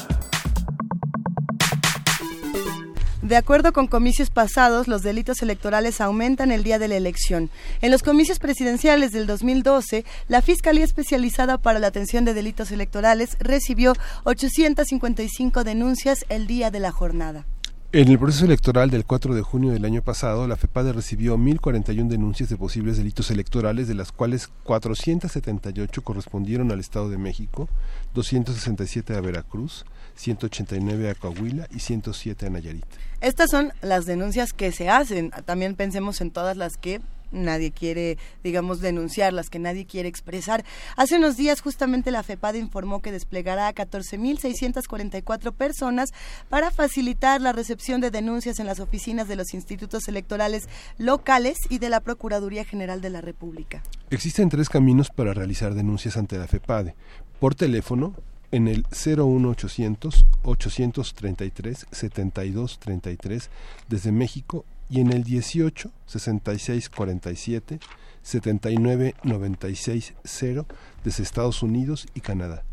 De 3.23 3.37
acuerdo 3.37 3.73
con 3.73 3.87
comicios 3.87 4.29
pasados, 4.29 4.87
los 4.87 5.01
delitos 5.01 5.41
electorales 5.41 5.99
aumentan 5.99 6.51
el 6.51 6.63
día 6.63 6.77
de 6.77 6.89
la 6.89 6.95
elección. 6.95 7.49
En 7.81 7.89
los 7.89 8.03
comicios 8.03 8.37
presidenciales 8.37 9.11
del 9.11 9.25
2012, 9.25 10.05
la 10.27 10.43
Fiscalía 10.43 10.85
Especializada 10.85 11.57
para 11.57 11.79
la 11.79 11.87
Atención 11.87 12.23
de 12.23 12.35
Delitos 12.35 12.69
Electorales 12.69 13.35
recibió 13.39 13.93
855 14.25 15.63
denuncias 15.63 16.23
el 16.29 16.45
día 16.45 16.69
de 16.69 16.79
la 16.79 16.91
jornada. 16.91 17.47
En 17.91 18.07
el 18.07 18.19
proceso 18.19 18.45
electoral 18.45 18.91
del 18.91 19.03
4 19.03 19.33
de 19.33 19.41
junio 19.41 19.71
del 19.71 19.83
año 19.83 20.03
pasado, 20.03 20.47
la 20.47 20.57
FEPADE 20.57 20.93
recibió 20.93 21.35
1.041 21.37 22.07
denuncias 22.07 22.47
de 22.47 22.55
posibles 22.55 22.97
delitos 22.97 23.31
electorales, 23.31 23.87
de 23.87 23.95
las 23.95 24.11
cuales 24.11 24.47
478 24.65 26.03
correspondieron 26.03 26.71
al 26.71 26.79
Estado 26.79 27.09
de 27.09 27.17
México, 27.17 27.67
267 28.13 29.15
a 29.15 29.21
Veracruz, 29.21 29.85
189 30.13 31.09
a 31.09 31.15
Coahuila 31.15 31.67
y 31.71 31.79
107 31.79 32.45
a 32.45 32.49
Nayarit. 32.51 32.85
Estas 33.21 33.49
son 33.49 33.73
las 33.81 34.05
denuncias 34.05 34.53
que 34.53 34.71
se 34.71 34.87
hacen. 34.87 35.31
También 35.45 35.73
pensemos 35.73 36.21
en 36.21 36.29
todas 36.29 36.57
las 36.57 36.77
que 36.77 37.01
nadie 37.31 37.71
quiere, 37.71 38.17
digamos, 38.43 38.81
denunciar, 38.81 39.33
las 39.33 39.49
que 39.49 39.59
nadie 39.59 39.85
quiere 39.85 40.09
expresar. 40.09 40.63
Hace 40.95 41.17
unos 41.17 41.37
días 41.37 41.61
justamente 41.61 42.11
la 42.11 42.23
FEPAD 42.23 42.55
informó 42.55 43.01
que 43.01 43.11
desplegará 43.11 43.67
a 43.67 43.73
14.644 43.73 45.53
personas 45.53 46.09
para 46.49 46.71
facilitar 46.71 47.41
la 47.41 47.51
recepción 47.51 48.01
de 48.01 48.11
denuncias 48.11 48.59
en 48.59 48.65
las 48.65 48.79
oficinas 48.79 49.27
de 49.27 49.35
los 49.35 49.53
institutos 49.53 50.07
electorales 50.07 50.67
locales 50.97 51.57
y 51.69 51.79
de 51.79 51.89
la 51.89 51.99
Procuraduría 51.99 52.65
General 52.65 53.01
de 53.01 53.09
la 53.09 53.21
República. 53.21 53.83
Existen 54.09 54.49
tres 54.49 54.69
caminos 54.69 55.09
para 55.09 55.33
realizar 55.33 55.73
denuncias 55.73 56.17
ante 56.17 56.37
la 56.37 56.47
FEPADE. 56.47 56.95
Por 57.39 57.55
teléfono, 57.55 58.15
en 58.51 58.67
el 58.67 58.85
01800 58.89 60.25
833 60.43 61.85
7233 61.91 63.49
desde 63.87 64.11
México 64.11 64.65
y 64.89 64.99
en 65.01 65.13
el 65.13 65.23
18 65.23 65.91
66 66.05 66.89
47 66.89 67.79
79 68.21 69.15
96 69.23 70.13
0 70.23 70.65
desde 71.03 71.23
Estados 71.23 71.63
Unidos 71.63 72.07
y 72.13 72.21
Canadá. 72.21 72.63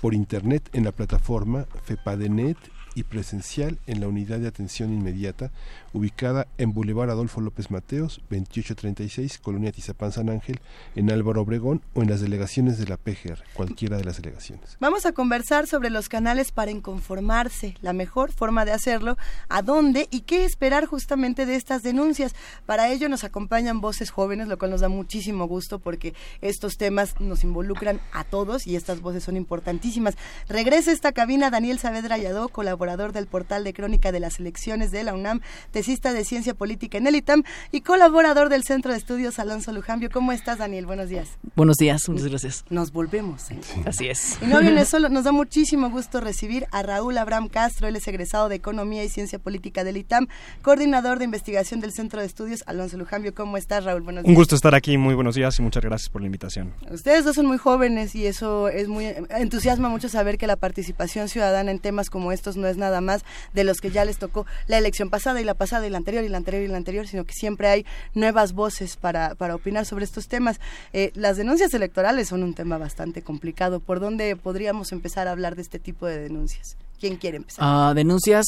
Por 0.00 0.14
internet 0.14 0.68
en 0.72 0.84
la 0.84 0.92
plataforma 0.92 1.66
FEPADENET 1.84 2.56
y 2.94 3.04
presencial 3.04 3.78
en 3.86 4.00
la 4.00 4.08
unidad 4.08 4.38
de 4.38 4.48
atención 4.48 4.92
inmediata 4.92 5.50
ubicada 5.92 6.46
en 6.58 6.72
Boulevard 6.72 7.10
Adolfo 7.10 7.40
López 7.40 7.70
Mateos, 7.70 8.20
2836, 8.30 9.38
Colonia 9.38 9.72
Tizapán 9.72 10.12
San 10.12 10.28
Ángel, 10.28 10.60
en 10.94 11.10
Álvaro 11.10 11.42
Obregón 11.42 11.82
o 11.94 12.02
en 12.02 12.10
las 12.10 12.20
delegaciones 12.20 12.78
de 12.78 12.86
la 12.86 12.96
PGR, 12.96 13.42
cualquiera 13.54 13.96
de 13.96 14.04
las 14.04 14.16
delegaciones. 14.20 14.76
Vamos 14.80 15.06
a 15.06 15.12
conversar 15.12 15.66
sobre 15.66 15.90
los 15.90 16.08
canales 16.08 16.52
para 16.52 16.70
inconformarse, 16.70 17.76
la 17.80 17.92
mejor 17.92 18.32
forma 18.32 18.64
de 18.64 18.72
hacerlo, 18.72 19.16
a 19.48 19.62
dónde 19.62 20.08
y 20.10 20.20
qué 20.22 20.44
esperar 20.44 20.86
justamente 20.86 21.46
de 21.46 21.56
estas 21.56 21.82
denuncias. 21.82 22.34
Para 22.66 22.90
ello 22.90 23.08
nos 23.08 23.24
acompañan 23.24 23.80
voces 23.80 24.10
jóvenes, 24.10 24.48
lo 24.48 24.58
cual 24.58 24.70
nos 24.70 24.80
da 24.80 24.88
muchísimo 24.88 25.46
gusto 25.46 25.78
porque 25.78 26.14
estos 26.40 26.76
temas 26.76 27.20
nos 27.20 27.44
involucran 27.44 28.00
a 28.12 28.24
todos 28.24 28.66
y 28.66 28.76
estas 28.76 29.00
voces 29.00 29.24
son 29.24 29.36
importantísimas. 29.36 30.16
Regresa 30.48 30.92
esta 30.92 31.12
cabina 31.12 31.50
Daniel 31.50 31.78
Saavedra 31.78 32.18
Yadó, 32.18 32.48
colaborador 32.48 32.77
colaborador 32.78 33.12
del 33.12 33.26
portal 33.26 33.64
de 33.64 33.74
crónica 33.74 34.12
de 34.12 34.20
las 34.20 34.38
elecciones 34.38 34.92
de 34.92 35.02
la 35.02 35.12
UNAM, 35.12 35.40
tesista 35.72 36.12
de 36.12 36.24
ciencia 36.24 36.54
política 36.54 36.96
en 36.96 37.08
el 37.08 37.16
ITAM 37.16 37.42
y 37.72 37.80
colaborador 37.80 38.48
del 38.48 38.62
Centro 38.62 38.92
de 38.92 38.98
Estudios 38.98 39.40
Alonso 39.40 39.72
Lujambio. 39.72 40.10
¿Cómo 40.10 40.30
estás, 40.30 40.58
Daniel? 40.58 40.86
Buenos 40.86 41.08
días. 41.08 41.28
Buenos 41.56 41.76
días, 41.76 42.08
muchas 42.08 42.28
gracias. 42.28 42.64
Nos 42.70 42.92
volvemos. 42.92 43.50
¿eh? 43.50 43.58
Así 43.84 44.08
es. 44.08 44.38
Y 44.40 44.46
no 44.46 44.60
viene 44.60 44.84
solo, 44.84 45.08
nos 45.08 45.24
da 45.24 45.32
muchísimo 45.32 45.90
gusto 45.90 46.20
recibir 46.20 46.66
a 46.70 46.84
Raúl 46.84 47.18
Abraham 47.18 47.48
Castro, 47.48 47.88
él 47.88 47.96
es 47.96 48.06
egresado 48.06 48.48
de 48.48 48.54
Economía 48.54 49.02
y 49.02 49.08
Ciencia 49.08 49.40
Política 49.40 49.82
del 49.82 49.96
ITAM, 49.96 50.28
coordinador 50.62 51.18
de 51.18 51.24
investigación 51.24 51.80
del 51.80 51.92
Centro 51.92 52.20
de 52.20 52.26
Estudios 52.26 52.62
Alonso 52.66 52.96
Lujambio. 52.96 53.34
¿Cómo 53.34 53.56
estás, 53.56 53.84
Raúl? 53.84 54.02
Buenos 54.02 54.22
días. 54.22 54.28
Un 54.28 54.36
gusto 54.36 54.54
estar 54.54 54.76
aquí, 54.76 54.96
muy 54.98 55.16
buenos 55.16 55.34
días 55.34 55.58
y 55.58 55.62
muchas 55.62 55.82
gracias 55.82 56.10
por 56.10 56.20
la 56.20 56.26
invitación. 56.26 56.74
Ustedes 56.92 57.24
dos 57.24 57.34
son 57.34 57.46
muy 57.46 57.58
jóvenes 57.58 58.14
y 58.14 58.26
eso 58.26 58.68
es 58.68 58.86
muy 58.86 59.06
entusiasma 59.30 59.88
mucho 59.88 60.08
saber 60.08 60.38
que 60.38 60.46
la 60.46 60.56
participación 60.56 61.28
ciudadana 61.28 61.72
en 61.72 61.80
temas 61.80 62.10
como 62.10 62.30
estos 62.30 62.56
no 62.56 62.67
es 62.68 62.76
nada 62.76 63.00
más 63.00 63.24
de 63.54 63.64
los 63.64 63.80
que 63.80 63.90
ya 63.90 64.04
les 64.04 64.18
tocó 64.18 64.46
la 64.66 64.78
elección 64.78 65.10
pasada 65.10 65.40
y 65.40 65.44
la 65.44 65.54
pasada 65.54 65.86
y 65.86 65.90
la 65.90 65.98
anterior 65.98 66.24
y 66.24 66.28
la 66.28 66.36
anterior 66.36 66.62
y 66.62 66.68
la 66.68 66.76
anterior, 66.76 67.06
sino 67.06 67.24
que 67.24 67.32
siempre 67.32 67.68
hay 67.68 67.86
nuevas 68.14 68.52
voces 68.52 68.96
para, 68.96 69.34
para 69.34 69.54
opinar 69.54 69.86
sobre 69.86 70.04
estos 70.04 70.28
temas. 70.28 70.60
Eh, 70.92 71.12
las 71.14 71.36
denuncias 71.36 71.72
electorales 71.74 72.28
son 72.28 72.42
un 72.42 72.54
tema 72.54 72.78
bastante 72.78 73.22
complicado. 73.22 73.80
¿Por 73.80 74.00
dónde 74.00 74.36
podríamos 74.36 74.92
empezar 74.92 75.28
a 75.28 75.32
hablar 75.32 75.56
de 75.56 75.62
este 75.62 75.78
tipo 75.78 76.06
de 76.06 76.18
denuncias? 76.18 76.76
¿Quién 77.00 77.16
quiere 77.16 77.36
empezar? 77.38 77.64
Uh, 77.64 77.94
denuncias. 77.94 78.44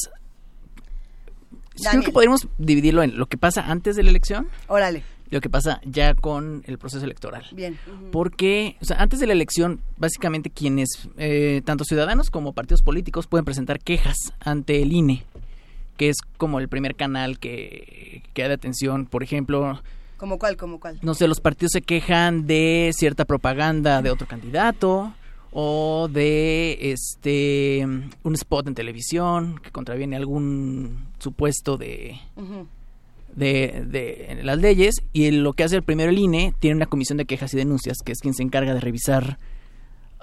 Creo 1.89 2.03
que 2.03 2.11
podríamos 2.11 2.47
dividirlo 2.57 3.01
en 3.01 3.17
lo 3.17 3.27
que 3.27 3.37
pasa 3.37 3.61
antes 3.61 3.95
de 3.95 4.03
la 4.03 4.09
elección. 4.09 4.47
Órale 4.67 5.03
lo 5.31 5.41
que 5.41 5.49
pasa 5.49 5.81
ya 5.85 6.13
con 6.13 6.63
el 6.67 6.77
proceso 6.77 7.03
electoral. 7.03 7.45
Bien. 7.53 7.79
Porque, 8.11 8.75
o 8.81 8.85
sea, 8.85 8.97
antes 9.01 9.19
de 9.19 9.27
la 9.27 9.33
elección, 9.33 9.81
básicamente 9.97 10.49
quienes, 10.49 11.09
eh, 11.17 11.61
tanto 11.65 11.85
ciudadanos 11.85 12.29
como 12.29 12.53
partidos 12.53 12.81
políticos, 12.81 13.27
pueden 13.27 13.45
presentar 13.45 13.79
quejas 13.79 14.17
ante 14.41 14.81
el 14.81 14.91
INE, 14.91 15.23
que 15.97 16.09
es 16.09 16.17
como 16.37 16.59
el 16.59 16.67
primer 16.67 16.95
canal 16.95 17.39
que, 17.39 18.23
que 18.33 18.41
da 18.43 18.49
de 18.49 18.53
atención. 18.55 19.05
Por 19.05 19.23
ejemplo, 19.23 19.81
¿Como 20.17 20.37
cuál? 20.37 20.55
¿Como 20.55 20.79
cuál? 20.79 20.99
No 21.01 21.15
sé, 21.15 21.27
los 21.27 21.39
partidos 21.39 21.71
se 21.71 21.81
quejan 21.81 22.45
de 22.45 22.91
cierta 22.93 23.25
propaganda 23.25 24.03
de 24.03 24.11
otro 24.11 24.27
candidato 24.27 25.15
o 25.51 26.09
de 26.11 26.77
este 26.91 27.87
un 28.23 28.35
spot 28.35 28.67
en 28.67 28.75
televisión 28.75 29.59
que 29.63 29.71
contraviene 29.71 30.15
algún 30.15 31.07
supuesto 31.17 31.77
de, 31.77 32.19
uh 32.35 32.41
-huh. 32.41 32.67
De, 33.35 33.83
de, 33.87 34.39
las 34.43 34.57
leyes 34.59 34.95
y 35.13 35.31
lo 35.31 35.53
que 35.53 35.63
hace 35.63 35.75
el 35.75 35.83
primero 35.83 36.11
el 36.11 36.19
INE 36.19 36.53
tiene 36.59 36.75
una 36.75 36.85
comisión 36.85 37.17
de 37.17 37.25
quejas 37.25 37.53
y 37.53 37.57
denuncias 37.57 37.97
que 38.03 38.11
es 38.11 38.19
quien 38.19 38.33
se 38.33 38.43
encarga 38.43 38.73
de 38.73 38.79
revisar 38.79 39.37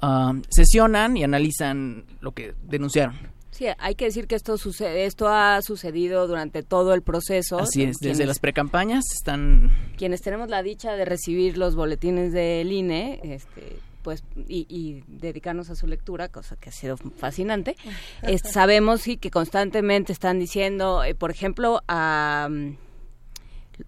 um, 0.02 0.42
sesionan 0.50 1.16
y 1.16 1.24
analizan 1.24 2.04
lo 2.20 2.32
que 2.32 2.54
denunciaron 2.62 3.38
Sí, 3.58 3.66
hay 3.76 3.96
que 3.96 4.04
decir 4.04 4.28
que 4.28 4.36
esto 4.36 4.56
sucede, 4.56 5.04
esto 5.04 5.26
ha 5.26 5.60
sucedido 5.62 6.28
durante 6.28 6.62
todo 6.62 6.94
el 6.94 7.02
proceso. 7.02 7.58
Así 7.58 7.82
es, 7.82 7.96
desde 8.00 8.24
las 8.24 8.38
precampañas 8.38 9.02
están 9.12 9.72
quienes 9.96 10.22
tenemos 10.22 10.48
la 10.48 10.62
dicha 10.62 10.92
de 10.92 11.04
recibir 11.04 11.58
los 11.58 11.74
boletines 11.74 12.32
del 12.32 12.70
INE, 12.70 13.18
este, 13.24 13.80
pues 14.02 14.22
y, 14.46 14.64
y, 14.68 15.02
dedicarnos 15.08 15.70
a 15.70 15.74
su 15.74 15.88
lectura, 15.88 16.28
cosa 16.28 16.54
que 16.54 16.68
ha 16.68 16.72
sido 16.72 16.96
fascinante. 16.96 17.74
Sabemos 18.44 19.00
sí 19.00 19.16
que 19.16 19.32
constantemente 19.32 20.12
están 20.12 20.38
diciendo, 20.38 21.02
eh, 21.02 21.16
por 21.16 21.32
ejemplo, 21.32 21.82
a, 21.88 22.48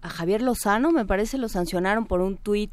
a 0.01 0.09
Javier 0.09 0.41
Lozano, 0.41 0.91
me 0.91 1.05
parece, 1.05 1.37
lo 1.37 1.49
sancionaron 1.49 2.05
por 2.05 2.21
un 2.21 2.37
tuit 2.37 2.71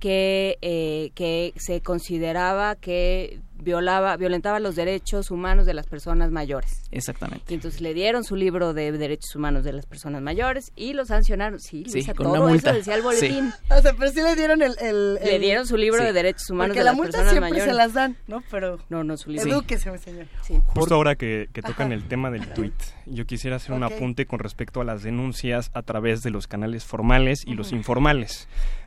que, 0.00 0.58
eh, 0.62 1.10
que 1.14 1.52
se 1.56 1.80
consideraba 1.80 2.74
que 2.76 3.40
violaba, 3.66 4.16
violentaba 4.16 4.60
los 4.60 4.76
derechos 4.76 5.30
humanos 5.32 5.66
de 5.66 5.74
las 5.74 5.86
personas 5.88 6.30
mayores. 6.30 6.84
Exactamente. 6.92 7.44
Y 7.48 7.54
entonces 7.54 7.80
le 7.80 7.92
dieron 7.94 8.22
su 8.22 8.36
libro 8.36 8.72
de 8.72 8.92
derechos 8.92 9.34
humanos 9.34 9.64
de 9.64 9.72
las 9.72 9.86
personas 9.86 10.22
mayores 10.22 10.72
y 10.76 10.92
lo 10.94 11.04
sancionaron. 11.04 11.58
Sí, 11.58 11.84
con 12.06 12.14
todo 12.14 12.30
una 12.30 12.40
multa. 12.52 12.70
eso 12.70 12.78
decía 12.78 12.94
el 12.94 13.02
boletín. 13.02 13.50
Sí. 13.50 13.72
O 13.76 13.82
sea, 13.82 13.92
pero 13.98 14.10
sí 14.12 14.22
le 14.22 14.36
dieron 14.36 14.62
el... 14.62 14.76
el, 14.80 15.18
el... 15.20 15.24
Le 15.24 15.38
dieron 15.40 15.66
su 15.66 15.76
libro 15.76 15.98
sí. 15.98 16.06
de 16.06 16.12
derechos 16.12 16.48
humanos 16.48 16.68
Porque 16.68 16.78
de 16.78 16.84
la 16.84 16.90
las 16.92 16.96
multa 16.96 17.10
personas 17.18 17.32
siempre 17.32 17.50
mayores. 17.50 17.72
se 17.72 17.76
las 17.76 17.92
dan, 17.92 18.16
¿no? 18.28 18.42
Pero... 18.50 18.78
No, 18.88 19.02
no, 19.02 19.16
su 19.16 19.30
libro. 19.30 19.50
Edúquese, 19.50 19.98
señor. 19.98 20.26
Sí. 20.42 20.60
Justo 20.68 20.94
ahora 20.94 21.16
que, 21.16 21.48
que 21.52 21.60
tocan 21.60 21.90
el 21.90 22.04
tema 22.04 22.30
del 22.30 22.46
tweet, 22.50 22.72
yo 23.06 23.26
quisiera 23.26 23.56
hacer 23.56 23.72
un 23.72 23.82
apunte 23.82 24.26
con 24.26 24.38
respecto 24.38 24.80
a 24.80 24.84
las 24.84 25.02
denuncias 25.02 25.72
a 25.74 25.82
través 25.82 26.22
de 26.22 26.30
los 26.30 26.46
canales 26.46 26.84
formales 26.84 27.42
y 27.44 27.54
los 27.54 27.72
informales. 27.72 28.46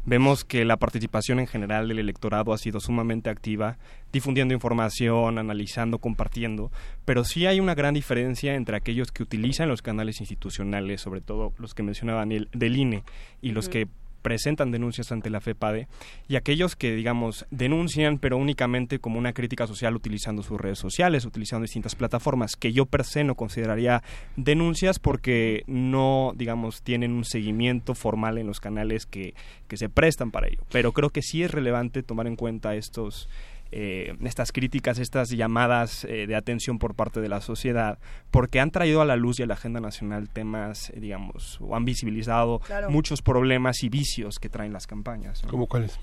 Vemos 0.09 0.43
que 0.43 0.65
la 0.65 0.77
participación 0.77 1.39
en 1.39 1.45
general 1.45 1.87
del 1.87 1.99
electorado 1.99 2.51
ha 2.51 2.57
sido 2.57 2.79
sumamente 2.79 3.29
activa, 3.29 3.77
difundiendo 4.11 4.55
información, 4.55 5.37
analizando, 5.37 5.99
compartiendo, 5.99 6.71
pero 7.05 7.23
sí 7.23 7.45
hay 7.45 7.59
una 7.59 7.75
gran 7.75 7.93
diferencia 7.93 8.55
entre 8.55 8.75
aquellos 8.75 9.11
que 9.11 9.21
utilizan 9.21 9.69
los 9.69 9.83
canales 9.83 10.19
institucionales, 10.19 10.99
sobre 10.99 11.21
todo 11.21 11.53
los 11.59 11.75
que 11.75 11.83
mencionaba 11.83 12.21
Daniel, 12.21 12.49
del 12.53 12.77
INE, 12.77 13.03
y 13.39 13.51
los 13.51 13.69
que 13.69 13.87
presentan 14.21 14.71
denuncias 14.71 15.11
ante 15.11 15.29
la 15.29 15.41
FEPADE 15.41 15.87
y 16.27 16.35
aquellos 16.35 16.75
que, 16.75 16.95
digamos, 16.95 17.45
denuncian, 17.51 18.19
pero 18.19 18.37
únicamente 18.37 18.99
como 18.99 19.19
una 19.19 19.33
crítica 19.33 19.67
social 19.67 19.95
utilizando 19.95 20.43
sus 20.43 20.59
redes 20.59 20.79
sociales, 20.79 21.25
utilizando 21.25 21.63
distintas 21.63 21.95
plataformas, 21.95 22.55
que 22.55 22.73
yo 22.73 22.85
per 22.85 23.03
se 23.03 23.23
no 23.23 23.35
consideraría 23.35 24.03
denuncias 24.35 24.99
porque 24.99 25.63
no, 25.67 26.33
digamos, 26.35 26.81
tienen 26.81 27.11
un 27.11 27.25
seguimiento 27.25 27.95
formal 27.95 28.37
en 28.37 28.47
los 28.47 28.59
canales 28.59 29.05
que, 29.05 29.33
que 29.67 29.77
se 29.77 29.89
prestan 29.89 30.31
para 30.31 30.47
ello. 30.47 30.63
Pero 30.71 30.91
creo 30.91 31.09
que 31.09 31.21
sí 31.21 31.43
es 31.43 31.51
relevante 31.51 32.03
tomar 32.03 32.27
en 32.27 32.35
cuenta 32.35 32.75
estos 32.75 33.29
eh, 33.71 34.15
estas 34.23 34.51
críticas, 34.51 34.99
estas 34.99 35.29
llamadas 35.29 36.05
eh, 36.05 36.27
de 36.27 36.35
atención 36.35 36.79
por 36.79 36.95
parte 36.95 37.21
de 37.21 37.29
la 37.29 37.41
sociedad, 37.41 37.99
porque 38.31 38.59
han 38.59 38.71
traído 38.71 39.01
a 39.01 39.05
la 39.05 39.15
luz 39.15 39.39
y 39.39 39.43
a 39.43 39.45
la 39.45 39.53
agenda 39.53 39.79
nacional 39.79 40.29
temas, 40.29 40.89
eh, 40.91 40.99
digamos, 40.99 41.57
o 41.61 41.75
han 41.75 41.85
visibilizado 41.85 42.59
Claro. 42.59 42.89
muchos 42.89 43.21
problemas 43.21 43.83
y 43.83 43.89
vicios 43.89 44.39
que 44.39 44.49
traen 44.49 44.73
las 44.73 44.87
campañas. 44.87 45.43
¿no? 45.43 45.49
¿Cómo 45.49 45.67
cuáles? 45.67 45.99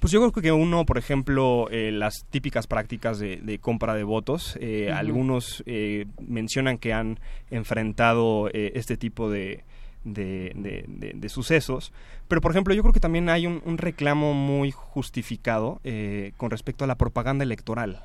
Pues 0.00 0.12
yo 0.12 0.20
creo 0.30 0.42
que 0.42 0.52
uno, 0.52 0.84
por 0.86 0.96
ejemplo, 0.96 1.66
eh, 1.72 1.90
las 1.90 2.24
típicas 2.30 2.68
prácticas 2.68 3.18
de, 3.18 3.38
de 3.38 3.58
compra 3.58 3.94
de 3.94 4.04
votos, 4.04 4.56
eh, 4.60 4.92
algunos 4.92 5.64
eh, 5.66 6.06
mencionan 6.24 6.78
que 6.78 6.92
han 6.92 7.18
enfrentado 7.50 8.48
eh, 8.52 8.72
este 8.76 8.96
tipo 8.96 9.28
de, 9.28 9.64
de, 10.04 10.52
de- 10.54 10.84
de- 10.88 11.12
de 11.14 11.28
sucesos, 11.28 11.92
pero 12.28 12.40
por 12.40 12.50
ejemplo 12.52 12.72
yo 12.74 12.82
creo 12.82 12.92
que 12.92 13.00
también 13.00 13.28
hay 13.28 13.46
un, 13.46 13.60
un 13.64 13.78
reclamo 13.78 14.32
muy 14.34 14.70
justificado 14.70 15.80
eh, 15.84 16.32
con 16.36 16.50
respecto 16.50 16.84
a 16.84 16.86
la 16.86 16.96
propaganda 16.96 17.44
electoral, 17.44 18.04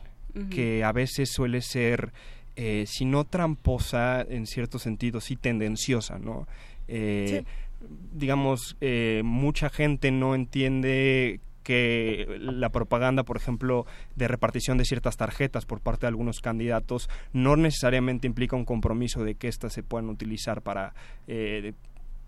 que 0.49 0.83
a 0.83 0.91
veces 0.91 1.29
suele 1.31 1.61
ser, 1.61 2.11
eh, 2.55 2.85
si 2.87 3.05
no 3.05 3.23
tramposa, 3.23 4.21
en 4.21 4.47
cierto 4.47 4.79
sentido, 4.79 5.21
sí 5.21 5.35
tendenciosa, 5.35 6.17
¿no? 6.17 6.47
Eh, 6.87 7.43
digamos, 8.13 8.75
mucha 9.23 9.69
gente 9.69 10.09
no 10.11 10.35
entiende 10.35 11.39
que 11.63 12.37
la 12.39 12.69
propaganda, 12.69 13.23
por 13.23 13.37
ejemplo, 13.37 13.85
de 14.15 14.27
repartición 14.27 14.77
de 14.77 14.85
ciertas 14.85 15.17
tarjetas 15.17 15.65
por 15.65 15.81
parte 15.81 16.01
de 16.01 16.09
algunos 16.09 16.39
candidatos 16.41 17.09
no 17.31 17.55
necesariamente 17.55 18.27
implica 18.27 18.55
un 18.55 18.65
compromiso 18.65 19.23
de 19.23 19.35
que 19.35 19.47
éstas 19.47 19.73
se 19.73 19.83
puedan 19.83 20.09
utilizar 20.09 20.61
para 20.61 20.93
eh, 21.27 21.73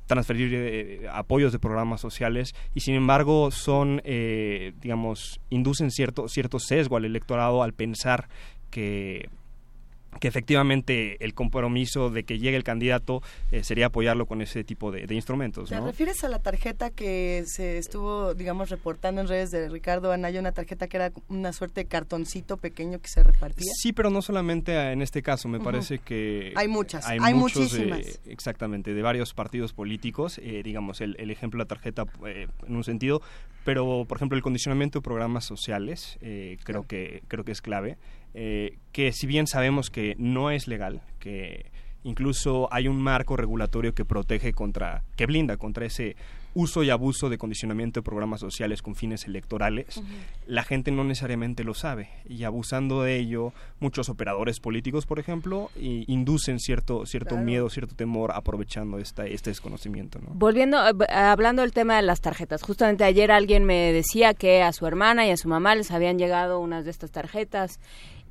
transferir 0.07 0.51
eh, 0.53 1.07
apoyos 1.11 1.51
de 1.51 1.59
programas 1.59 2.01
sociales 2.01 2.55
y 2.73 2.81
sin 2.81 2.95
embargo 2.95 3.51
son, 3.51 4.01
eh, 4.05 4.73
digamos, 4.81 5.41
inducen 5.49 5.91
cierto, 5.91 6.27
cierto 6.27 6.59
sesgo 6.59 6.97
al 6.97 7.05
electorado 7.05 7.63
al 7.63 7.73
pensar 7.73 8.29
que 8.69 9.29
que 10.19 10.27
efectivamente 10.27 11.23
el 11.23 11.33
compromiso 11.33 12.09
de 12.09 12.23
que 12.23 12.39
llegue 12.39 12.57
el 12.57 12.63
candidato 12.63 13.21
eh, 13.51 13.63
sería 13.63 13.87
apoyarlo 13.87 14.25
con 14.25 14.41
ese 14.41 14.63
tipo 14.63 14.91
de, 14.91 15.07
de 15.07 15.15
instrumentos, 15.15 15.69
¿Te 15.69 15.75
¿no? 15.75 15.85
refieres 15.85 16.23
a 16.23 16.29
la 16.29 16.39
tarjeta 16.39 16.89
que 16.89 17.43
se 17.45 17.77
estuvo, 17.77 18.33
digamos, 18.33 18.69
reportando 18.69 19.21
en 19.21 19.27
redes 19.27 19.51
de 19.51 19.69
Ricardo 19.69 20.11
Anaya, 20.11 20.39
una 20.39 20.51
tarjeta 20.51 20.87
que 20.87 20.97
era 20.97 21.11
una 21.27 21.53
suerte 21.53 21.81
de 21.81 21.87
cartoncito 21.87 22.57
pequeño 22.57 22.99
que 22.99 23.07
se 23.07 23.23
repartía? 23.23 23.71
Sí, 23.75 23.93
pero 23.93 24.09
no 24.09 24.21
solamente 24.21 24.91
en 24.91 25.01
este 25.01 25.21
caso, 25.21 25.47
me 25.47 25.59
parece 25.59 25.99
que... 25.99 26.53
Hay 26.55 26.67
muchas, 26.67 27.05
hay, 27.07 27.19
hay 27.21 27.33
muchos, 27.33 27.73
eh, 27.73 27.85
muchísimas. 27.85 28.21
exactamente, 28.25 28.93
de 28.93 29.01
varios 29.01 29.33
partidos 29.33 29.73
políticos, 29.73 30.39
eh, 30.41 30.61
digamos, 30.63 31.01
el, 31.01 31.15
el 31.19 31.31
ejemplo 31.31 31.57
de 31.57 31.63
la 31.63 31.67
tarjeta 31.67 32.05
eh, 32.25 32.47
en 32.67 32.75
un 32.75 32.83
sentido, 32.83 33.21
pero, 33.65 34.05
por 34.07 34.17
ejemplo, 34.17 34.37
el 34.37 34.43
condicionamiento 34.43 34.99
de 34.99 35.03
programas 35.03 35.43
sociales, 35.43 36.19
eh, 36.21 36.57
creo, 36.63 36.83
que, 36.83 37.23
creo 37.27 37.43
que 37.43 37.51
es 37.51 37.61
clave, 37.63 37.97
eh, 38.37 38.79
que 38.91 39.13
si 39.13 39.27
bien 39.27 39.47
sabemos 39.47 39.89
que 39.89 40.13
no 40.17 40.51
es 40.51 40.67
legal, 40.67 41.01
que 41.19 41.71
incluso 42.03 42.67
hay 42.69 42.89
un 42.89 43.01
marco 43.01 43.37
regulatorio 43.37 43.95
que 43.95 44.03
protege 44.03 44.51
contra, 44.51 45.03
que 45.15 45.25
blinda 45.25 45.55
contra 45.55 45.85
ese 45.85 46.17
uso 46.53 46.83
y 46.83 46.89
abuso 46.89 47.29
de 47.29 47.37
condicionamiento 47.37 47.99
de 47.99 48.03
programas 48.03 48.39
sociales 48.39 48.81
con 48.81 48.95
fines 48.95 49.25
electorales, 49.25 50.01
la 50.47 50.63
gente 50.63 50.89
no 50.89 51.03
necesariamente 51.03 51.65
lo 51.65 51.73
sabe 51.73 52.09
y 52.27 52.45
abusando 52.45 53.03
de 53.03 53.17
ello, 53.17 53.51
muchos 53.81 54.07
operadores 54.07 54.61
políticos, 54.61 55.05
por 55.05 55.19
ejemplo, 55.19 55.69
inducen 55.75 56.59
cierto 56.59 57.05
cierto 57.05 57.35
miedo, 57.37 57.69
cierto 57.69 57.93
temor 57.93 58.31
aprovechando 58.33 58.99
esta, 58.99 59.25
este 59.25 59.49
desconocimiento. 59.49 60.19
¿no? 60.19 60.29
Volviendo, 60.33 60.77
eh, 60.87 60.93
hablando 61.09 61.61
del 61.61 61.73
tema 61.73 61.97
de 61.97 62.03
las 62.03 62.21
tarjetas, 62.21 62.63
justamente 62.63 63.03
ayer 63.03 63.31
alguien 63.31 63.65
me 63.65 63.91
decía 63.91 64.33
que 64.33 64.63
a 64.63 64.71
su 64.71 64.87
hermana 64.87 65.27
y 65.27 65.31
a 65.31 65.37
su 65.37 65.49
mamá 65.49 65.75
les 65.75 65.91
habían 65.91 66.17
llegado 66.17 66.59
unas 66.59 66.85
de 66.85 66.91
estas 66.91 67.11
tarjetas 67.11 67.81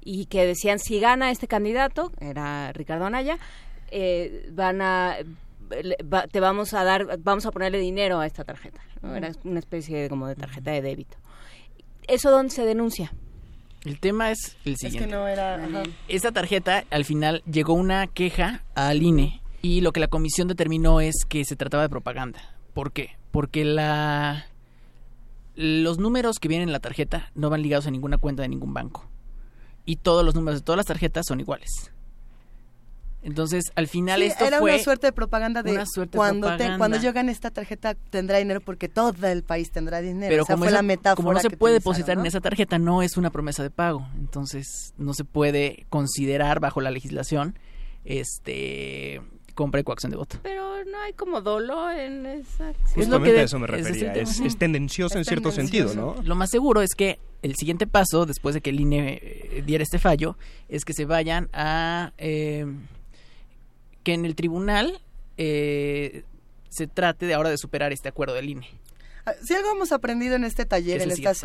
y 0.05 0.27
que 0.27 0.47
decían 0.47 0.79
si 0.79 1.01
gana 1.01 1.31
este 1.31 1.49
candidato, 1.49 2.13
era 2.21 2.73
Ricardo 2.73 3.07
Anaya, 3.07 3.39
eh, 3.91 4.49
van 4.53 4.83
a 4.83 5.17
te 6.31 6.41
vamos 6.41 6.75
a 6.75 6.85
dar, 6.85 7.19
vamos 7.21 7.47
a 7.47 7.51
ponerle 7.51 7.79
dinero 7.79 8.21
a 8.21 8.27
esta 8.27 8.45
tarjeta. 8.45 8.81
Era 9.03 9.33
una 9.45 9.59
especie 9.59 10.03
de, 10.03 10.09
como 10.09 10.27
de 10.27 10.35
tarjeta 10.35 10.71
de 10.71 10.83
débito. 10.83 11.17
¿Eso 12.07 12.31
dónde 12.31 12.51
se 12.51 12.65
denuncia? 12.65 13.13
El 13.85 14.01
tema 14.01 14.31
es 14.31 14.57
el 14.65 14.77
siguiente. 14.77 15.05
Es 15.05 15.07
que 15.07 15.13
no 15.13 15.29
era... 15.29 15.61
Esta 16.09 16.33
tarjeta, 16.33 16.85
al 16.91 17.05
final, 17.05 17.43
llegó 17.51 17.75
una 17.75 18.07
queja 18.07 18.63
al 18.75 19.03
INE 19.03 19.43
y 19.63 19.81
lo 19.81 19.93
que 19.93 20.01
la 20.01 20.09
comisión 20.09 20.49
determinó 20.49 21.01
es 21.01 21.15
que 21.29 21.45
se 21.45 21.57
trataba 21.57 21.83
de 21.83 21.89
propaganda. 21.89 22.41
¿Por 22.73 22.93
qué? 22.93 23.17
Porque 23.31 23.65
la... 23.65 24.47
Los 25.55 25.99
números 25.99 26.39
que 26.41 26.49
vienen 26.49 26.69
en 26.69 26.73
la 26.73 26.81
tarjeta 26.81 27.31
no 27.35 27.49
van 27.49 27.63
ligados 27.63 27.87
a 27.87 27.91
ninguna 27.91 28.19
cuenta 28.19 28.43
de 28.43 28.49
ningún 28.49 28.75
banco. 28.75 29.09
Y 29.85 29.97
todos 29.97 30.25
los 30.25 30.35
números 30.35 30.61
de 30.61 30.65
todas 30.65 30.79
las 30.79 30.87
tarjetas 30.87 31.27
son 31.27 31.41
iguales. 31.41 31.91
Entonces, 33.25 33.73
al 33.75 33.89
final 33.89 34.23
esto 34.23 34.45
era 34.45 34.59
fue 34.59 34.75
una 34.75 34.83
suerte 34.83 35.07
de 35.07 35.13
propaganda 35.13 35.63
de 35.63 35.83
cuando 36.15 36.51
cuando 36.77 36.99
yo 36.99 37.13
gane 37.15 37.33
esta 37.33 37.51
tarjeta 37.51 37.95
tendrá 37.95 38.37
dinero 38.37 38.61
porque 38.61 38.91
todo 38.91 39.15
el 39.27 39.43
país 39.43 39.71
tendrá 39.71 40.03
dinero. 40.03 40.31
Pero 40.31 40.45
como 40.45 40.65
fue 40.65 40.73
la 40.73 40.83
metáfora 40.83 41.17
como 41.17 41.33
no 41.33 41.41
se 41.41 41.49
puede 41.49 41.75
depositar 41.75 42.17
¿no? 42.17 42.23
en 42.23 42.27
esa 42.27 42.43
tarjeta, 42.43 42.79
no 42.79 43.01
es 43.01 43.17
una 43.17 43.31
promesa 43.31 43.63
de 43.63 43.71
pago. 43.71 44.07
Entonces, 44.17 44.93
no 44.99 45.15
se 45.15 45.25
puede 45.25 45.87
considerar 45.89 46.61
bajo 46.61 46.83
la 46.83 46.91
legislación 46.91 47.59
este 48.05 49.23
compra 49.55 49.81
y 49.81 49.85
coacción 49.85 50.11
de 50.11 50.17
voto. 50.19 50.39
Pero 50.43 50.85
no 50.85 51.01
hay 51.01 51.13
como 51.15 51.41
dolo 51.41 51.91
en 51.91 52.27
esa 52.27 52.73
Justamente 52.95 53.09
lo 53.09 53.23
que 53.23 53.41
a 53.41 53.43
eso 53.43 53.59
me 53.59 53.65
es 53.67 53.71
refería. 53.71 54.13
Es, 54.15 54.41
es 54.41 54.57
tendencioso 54.59 55.15
en 55.15 55.23
Es 55.23 55.27
cierto 55.29 55.51
tendencioso. 55.51 55.89
sentido, 55.89 56.15
¿no? 56.17 56.23
Lo 56.23 56.35
más 56.35 56.51
seguro 56.51 56.83
es 56.83 56.95
que 56.95 57.19
el 57.43 57.55
siguiente 57.57 57.87
paso, 57.87 58.27
después 58.27 58.55
de 58.55 58.61
que 58.61 58.71
el 58.71 58.81
INE 58.81 59.21
eh, 59.23 59.63
diera 59.67 59.83
este 59.83 59.99
fallo, 59.99 60.37
es 60.69 60.85
que 60.85 60.93
se 60.93 61.05
vayan 61.05 61.49
a... 61.53 62.13
eh, 62.19 62.67
que 64.03 64.13
en 64.13 64.25
el 64.27 64.35
tribunal 64.35 65.01
eh, 65.37 66.25
se 66.69 66.87
trate 66.87 67.27
de 67.27 67.35
ahora 67.35 67.51
de 67.51 67.59
superar 67.59 67.93
este 67.93 68.09
acuerdo 68.09 68.35
del 68.35 68.51
INE. 68.51 68.67
Ah, 69.27 69.33
Si 69.43 69.55
algo 69.55 69.71
hemos 69.73 69.93
aprendido 69.93 70.37
en 70.37 70.45
este 70.45 70.67
taller, 70.67 70.99
Es 70.99 71.05
en 71.05 71.11
esta 71.13 71.31
paso. 71.31 71.41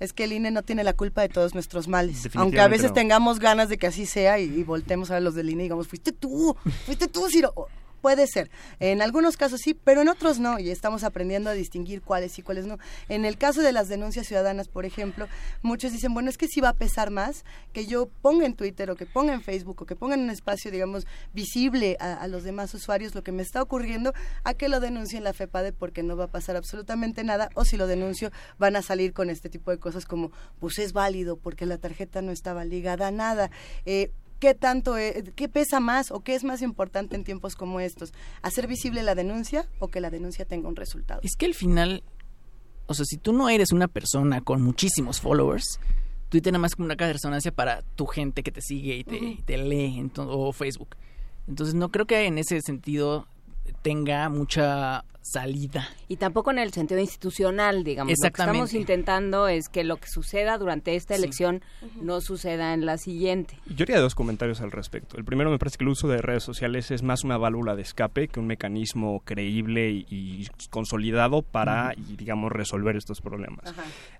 Es 0.00 0.12
que 0.12 0.24
el 0.24 0.32
INE 0.32 0.50
no 0.50 0.62
tiene 0.62 0.84
la 0.84 0.92
culpa 0.92 1.22
de 1.22 1.28
todos 1.28 1.54
nuestros 1.54 1.88
males. 1.88 2.28
Aunque 2.34 2.60
a 2.60 2.68
veces 2.68 2.88
no. 2.88 2.94
tengamos 2.94 3.38
ganas 3.38 3.68
de 3.68 3.78
que 3.78 3.86
así 3.86 4.06
sea 4.06 4.38
y, 4.38 4.44
y 4.44 4.62
voltemos 4.62 5.10
a 5.10 5.20
los 5.20 5.34
del 5.34 5.50
INE 5.50 5.62
y 5.62 5.66
digamos, 5.66 5.88
fuiste 5.88 6.12
tú, 6.12 6.56
fuiste 6.86 7.08
tú, 7.08 7.28
Ciro. 7.28 7.52
Puede 8.00 8.26
ser. 8.26 8.50
En 8.80 9.02
algunos 9.02 9.36
casos 9.36 9.60
sí, 9.62 9.74
pero 9.74 10.02
en 10.02 10.08
otros 10.08 10.38
no. 10.38 10.58
Y 10.58 10.70
estamos 10.70 11.04
aprendiendo 11.04 11.50
a 11.50 11.54
distinguir 11.54 12.02
cuáles 12.02 12.32
sí, 12.32 12.42
cuáles 12.42 12.66
no. 12.66 12.78
En 13.08 13.24
el 13.24 13.38
caso 13.38 13.62
de 13.62 13.72
las 13.72 13.88
denuncias 13.88 14.26
ciudadanas, 14.26 14.68
por 14.68 14.84
ejemplo, 14.84 15.26
muchos 15.62 15.92
dicen, 15.92 16.14
bueno, 16.14 16.30
es 16.30 16.38
que 16.38 16.48
sí 16.48 16.60
va 16.60 16.70
a 16.70 16.74
pesar 16.74 17.10
más 17.10 17.44
que 17.72 17.86
yo 17.86 18.08
ponga 18.22 18.46
en 18.46 18.54
Twitter 18.54 18.90
o 18.90 18.96
que 18.96 19.06
ponga 19.06 19.32
en 19.32 19.42
Facebook 19.42 19.82
o 19.82 19.86
que 19.86 19.96
ponga 19.96 20.14
en 20.14 20.22
un 20.22 20.30
espacio, 20.30 20.70
digamos, 20.70 21.06
visible 21.32 21.96
a, 22.00 22.14
a 22.14 22.28
los 22.28 22.44
demás 22.44 22.72
usuarios 22.74 23.14
lo 23.14 23.22
que 23.22 23.32
me 23.32 23.42
está 23.42 23.62
ocurriendo, 23.62 24.12
a 24.44 24.54
que 24.54 24.68
lo 24.68 24.80
denuncie 24.80 25.18
en 25.18 25.24
la 25.24 25.32
FEPADE 25.32 25.72
porque 25.72 26.02
no 26.02 26.16
va 26.16 26.24
a 26.24 26.28
pasar 26.28 26.56
absolutamente 26.56 27.24
nada. 27.24 27.50
O 27.54 27.64
si 27.64 27.76
lo 27.76 27.86
denuncio, 27.86 28.30
van 28.58 28.76
a 28.76 28.82
salir 28.82 29.12
con 29.12 29.30
este 29.30 29.48
tipo 29.48 29.70
de 29.70 29.78
cosas 29.78 30.06
como, 30.06 30.30
pues 30.60 30.78
es 30.78 30.92
válido 30.92 31.36
porque 31.36 31.66
la 31.66 31.78
tarjeta 31.78 32.22
no 32.22 32.32
estaba 32.32 32.64
ligada 32.64 33.08
a 33.08 33.10
nada. 33.10 33.50
Eh, 33.86 34.10
¿Qué 34.38 34.54
tanto, 34.54 34.96
eh, 34.96 35.32
qué 35.34 35.48
pesa 35.48 35.80
más 35.80 36.10
o 36.10 36.20
qué 36.20 36.34
es 36.34 36.44
más 36.44 36.62
importante 36.62 37.16
en 37.16 37.24
tiempos 37.24 37.56
como 37.56 37.80
estos? 37.80 38.12
¿Hacer 38.42 38.66
visible 38.68 39.02
la 39.02 39.14
denuncia 39.14 39.68
o 39.80 39.88
que 39.88 40.00
la 40.00 40.10
denuncia 40.10 40.44
tenga 40.44 40.68
un 40.68 40.76
resultado? 40.76 41.20
Es 41.24 41.34
que 41.36 41.46
al 41.46 41.54
final, 41.54 42.04
o 42.86 42.94
sea, 42.94 43.04
si 43.04 43.16
tú 43.18 43.32
no 43.32 43.48
eres 43.48 43.72
una 43.72 43.88
persona 43.88 44.40
con 44.40 44.62
muchísimos 44.62 45.20
followers, 45.20 45.80
Twitter 46.28 46.52
nada 46.52 46.60
más 46.62 46.74
como 46.76 46.84
una 46.86 46.96
caja 46.96 47.08
de 47.08 47.12
resonancia 47.14 47.50
para 47.52 47.82
tu 47.96 48.06
gente 48.06 48.42
que 48.42 48.52
te 48.52 48.60
sigue 48.60 48.96
y 48.96 49.04
te, 49.04 49.16
y 49.16 49.42
te 49.42 49.56
lee, 49.58 49.98
ento- 49.98 50.26
o 50.28 50.52
Facebook. 50.52 50.96
Entonces 51.48 51.74
no 51.74 51.90
creo 51.90 52.06
que 52.06 52.26
en 52.26 52.38
ese 52.38 52.60
sentido 52.60 53.26
tenga 53.82 54.28
mucha 54.28 55.04
salida. 55.30 55.88
Y 56.08 56.16
tampoco 56.16 56.50
en 56.50 56.58
el 56.58 56.72
sentido 56.72 57.00
institucional, 57.00 57.84
digamos. 57.84 58.12
Lo 58.12 58.16
que 58.22 58.26
estamos 58.26 58.56
Exactamente. 58.56 58.76
intentando 58.78 59.48
es 59.48 59.68
que 59.68 59.84
lo 59.84 59.96
que 59.96 60.08
suceda 60.08 60.58
durante 60.58 60.96
esta 60.96 61.14
elección 61.14 61.62
no 62.00 62.20
suceda 62.20 62.74
en 62.74 62.86
la 62.86 62.98
siguiente. 62.98 63.58
Yo 63.66 63.84
haría 63.84 64.00
dos 64.00 64.14
comentarios 64.14 64.60
al 64.60 64.70
respecto. 64.70 65.16
El 65.16 65.24
primero 65.24 65.50
me 65.50 65.58
parece 65.58 65.78
que 65.78 65.84
el 65.84 65.90
uso 65.90 66.08
de 66.08 66.18
redes 66.18 66.42
sociales 66.42 66.90
es 66.90 67.02
más 67.02 67.24
una 67.24 67.36
válvula 67.36 67.76
de 67.76 67.82
escape 67.82 68.28
que 68.28 68.40
un 68.40 68.46
mecanismo 68.46 69.20
creíble 69.24 69.90
y, 69.90 70.06
y 70.10 70.46
consolidado 70.70 71.42
para, 71.42 71.94
y, 71.96 72.16
digamos, 72.16 72.52
resolver 72.52 72.96
estos 72.96 73.20
problemas. 73.20 73.74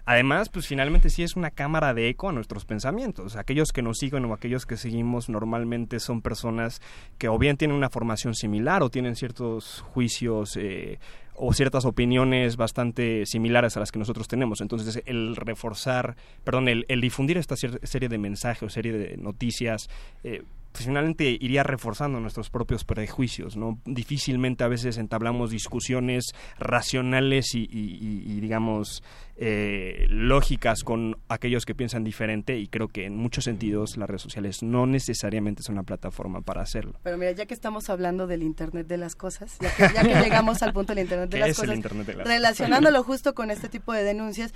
Además, 0.05 0.49
pues 0.49 0.67
finalmente 0.67 1.11
sí 1.11 1.23
es 1.23 1.37
una 1.37 1.51
cámara 1.51 1.95
de 1.95 2.09
eco 2.09 2.29
a 2.29 2.33
nuestros 2.33 2.65
pensamientos. 2.65 3.37
Aquellos 3.37 3.73
que 3.73 3.83
nos 3.83 3.99
siguen 3.99 4.25
o 4.25 4.35
aquellos 4.35 4.67
que 4.67 4.77
seguimos 4.77 5.29
normalmente 5.29 6.01
son 6.01 6.23
personas 6.23 6.81
que 7.19 7.29
o 7.29 7.39
bien 7.39 7.57
tienen 7.57 7.77
una 7.77 7.91
formación 7.91 8.35
similar 8.35 8.83
o 8.83 8.91
tienen 8.91 9.17
ciertos 9.17 9.85
juicios 9.93 10.57
eh, 10.57 10.98
o 11.35 11.53
ciertas 11.53 11.85
opiniones 11.85 12.57
bastante 12.57 13.25
similares 13.25 13.77
a 13.77 13.81
las 13.81 13.93
que 13.93 13.99
nosotros 13.99 14.29
tenemos. 14.29 14.61
Entonces, 14.61 15.03
el 15.07 15.37
reforzar, 15.37 16.17
perdón, 16.45 16.69
el, 16.69 17.01
difundir 17.01 17.39
esta 17.39 17.57
serie 17.57 18.09
de 18.09 18.19
mensajes 18.19 18.63
o 18.65 18.69
serie 18.69 18.93
de 18.93 19.17
noticias, 19.17 19.89
eh, 20.25 20.43
finalmente 20.75 21.37
iría 21.41 21.63
reforzando 21.63 22.21
nuestros 22.21 22.51
propios 22.51 22.85
prejuicios, 22.85 23.57
¿no? 23.57 23.79
Difícilmente 23.85 24.65
a 24.65 24.69
veces 24.69 24.99
entablamos 24.99 25.51
discusiones 25.51 26.35
racionales 26.59 27.55
y, 27.55 28.41
digamos, 28.41 29.03
eh, 29.41 30.07
lógicas 30.09 30.83
con 30.83 31.17
aquellos 31.29 31.65
que 31.65 31.73
piensan 31.73 32.03
diferente 32.03 32.59
y 32.59 32.67
creo 32.67 32.89
que 32.89 33.05
en 33.05 33.17
muchos 33.17 33.45
sentidos 33.45 33.97
las 33.97 34.09
redes 34.09 34.23
sociales 34.23 34.65
no 34.65 34.85
necesariamente 34.87 35.63
son 35.63 35.75
una 35.77 35.85
plataforma 35.85 36.41
para 36.41 36.63
hacerlo. 36.63 36.99
Pero 37.05 37.17
mira, 37.19 37.31
ya 37.31 37.47
que 37.47 37.55
estamos 37.55 37.89
hablando 37.89 38.27
del 38.27 38.43
Internet 38.43 38.89
de 38.89 38.97
las 38.97 39.15
cosas, 39.15 39.57
ya 39.61 39.73
que, 39.77 39.95
ya 39.95 40.03
que 40.03 40.15
llegamos 40.25 40.61
al 40.65 40.73
punto 40.73 40.93
del 40.93 41.05
Internet 41.05 41.31
de 41.31 41.39
¿Qué 41.39 41.47
las 41.47 41.57
cosas, 41.57 41.77
Internet 41.77 42.07
de 42.09 42.15
las 42.17 42.27
relacionándolo 42.27 43.03
justo 43.05 43.33
con 43.33 43.53
este 43.53 43.69
tipo 43.69 43.93
de 43.93 44.03
denuncias, 44.03 44.53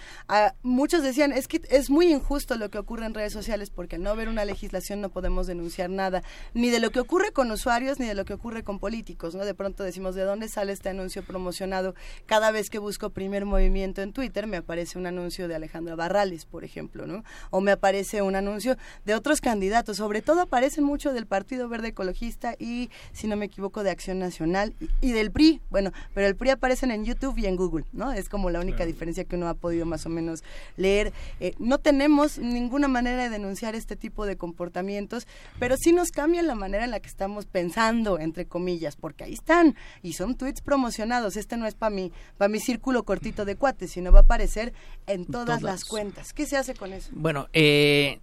muchos 0.62 1.04
decían, 1.04 1.32
es 1.32 1.46
que 1.46 1.62
es 1.70 1.88
muy 1.88 2.10
injusto 2.10 2.56
lo 2.56 2.68
que 2.68 2.78
ocurre 2.78 3.06
en 3.06 3.14
redes 3.14 3.32
sociales 3.32 3.70
porque 3.70 3.94
al 3.94 4.02
no 4.02 4.10
haber 4.10 4.28
una 4.28 4.44
legislación 4.44 5.00
no 5.00 5.10
podemos 5.10 5.46
denunciar 5.46 5.90
nada, 5.90 6.24
ni 6.54 6.70
de 6.70 6.80
lo 6.80 6.90
que 6.90 6.98
ocurre 6.98 7.30
con 7.30 7.52
usuarios, 7.52 8.00
ni 8.00 8.06
de 8.06 8.14
lo 8.14 8.24
que 8.24 8.34
ocurre 8.34 8.64
con 8.64 8.80
políticos, 8.80 9.36
¿no? 9.36 9.44
De 9.44 9.54
pronto 9.54 9.84
decimos, 9.84 10.16
¿de 10.16 10.22
dónde 10.22 10.48
sale 10.48 10.72
este 10.72 10.88
anuncio 10.88 11.22
promocionado? 11.22 11.94
Cada 12.26 12.50
vez 12.50 12.68
que 12.68 12.80
busco 12.80 13.10
primer 13.10 13.44
movimiento 13.44 14.02
en 14.02 14.12
Twitter 14.12 14.48
me 14.48 14.56
aparece 14.56 14.71
un 14.96 15.06
anuncio 15.06 15.48
de 15.48 15.54
Alejandra 15.54 15.94
Barrales, 15.94 16.46
por 16.46 16.64
ejemplo, 16.64 17.06
¿no? 17.06 17.24
O 17.50 17.60
me 17.60 17.72
aparece 17.72 18.22
un 18.22 18.36
anuncio 18.36 18.76
de 19.04 19.14
otros 19.14 19.40
candidatos, 19.40 19.98
sobre 19.98 20.22
todo 20.22 20.40
aparecen 20.40 20.84
mucho 20.84 21.12
del 21.12 21.26
Partido 21.26 21.68
Verde 21.68 21.88
Ecologista 21.88 22.54
y, 22.58 22.90
si 23.12 23.26
no 23.26 23.36
me 23.36 23.46
equivoco, 23.46 23.82
de 23.82 23.90
Acción 23.90 24.18
Nacional 24.18 24.74
y, 24.80 24.88
y 25.00 25.12
del 25.12 25.30
PRI, 25.30 25.60
bueno, 25.70 25.92
pero 26.14 26.26
el 26.26 26.36
PRI 26.36 26.50
aparecen 26.50 26.90
en 26.90 27.04
YouTube 27.04 27.38
y 27.38 27.46
en 27.46 27.56
Google, 27.56 27.84
¿no? 27.92 28.12
Es 28.12 28.28
como 28.28 28.50
la 28.50 28.60
única 28.60 28.86
diferencia 28.86 29.24
que 29.24 29.36
uno 29.36 29.48
ha 29.48 29.54
podido 29.54 29.84
más 29.86 30.06
o 30.06 30.08
menos 30.08 30.44
leer. 30.76 31.12
Eh, 31.40 31.54
no 31.58 31.78
tenemos 31.78 32.38
ninguna 32.38 32.88
manera 32.88 33.24
de 33.24 33.30
denunciar 33.30 33.74
este 33.74 33.96
tipo 33.96 34.26
de 34.26 34.36
comportamientos, 34.36 35.26
pero 35.58 35.76
sí 35.76 35.92
nos 35.92 36.10
cambian 36.10 36.46
la 36.46 36.54
manera 36.54 36.84
en 36.84 36.90
la 36.90 37.00
que 37.00 37.08
estamos 37.08 37.46
pensando, 37.46 38.18
entre 38.18 38.46
comillas, 38.46 38.96
porque 38.96 39.24
ahí 39.24 39.34
están 39.34 39.74
y 40.02 40.12
son 40.12 40.36
tweets 40.36 40.60
promocionados. 40.60 41.36
Este 41.36 41.56
no 41.56 41.66
es 41.66 41.74
para 41.74 41.90
mi, 41.90 42.12
para 42.38 42.48
mi 42.48 42.60
círculo 42.60 43.02
cortito 43.02 43.44
de 43.44 43.56
cuates, 43.56 43.90
sino 43.90 44.12
va 44.12 44.20
a 44.20 44.22
aparecer 44.22 44.61
en 45.06 45.26
todas 45.26 45.62
las 45.62 45.84
cuentas. 45.84 46.32
¿Qué 46.32 46.46
se 46.46 46.56
hace 46.56 46.74
con 46.74 46.92
eso? 46.92 47.10
Bueno, 47.12 47.48
eh, 47.52 48.20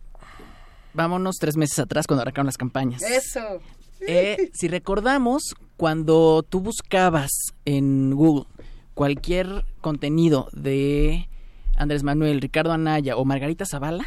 vámonos 0.93 1.35
tres 1.39 1.57
meses 1.57 1.79
atrás 1.79 2.07
cuando 2.07 2.21
arrancaron 2.21 2.45
las 2.45 2.57
campañas. 2.57 3.01
Eso. 3.01 3.61
Eh, 4.07 4.49
si 4.53 4.67
recordamos, 4.67 5.55
cuando 5.77 6.43
tú 6.47 6.61
buscabas 6.61 7.31
en 7.65 8.15
Google 8.15 8.45
cualquier 8.93 9.65
contenido 9.81 10.49
de 10.53 11.27
Andrés 11.75 12.03
Manuel, 12.03 12.41
Ricardo 12.41 12.71
Anaya 12.71 13.15
o 13.17 13.25
Margarita 13.25 13.65
Zavala, 13.65 14.05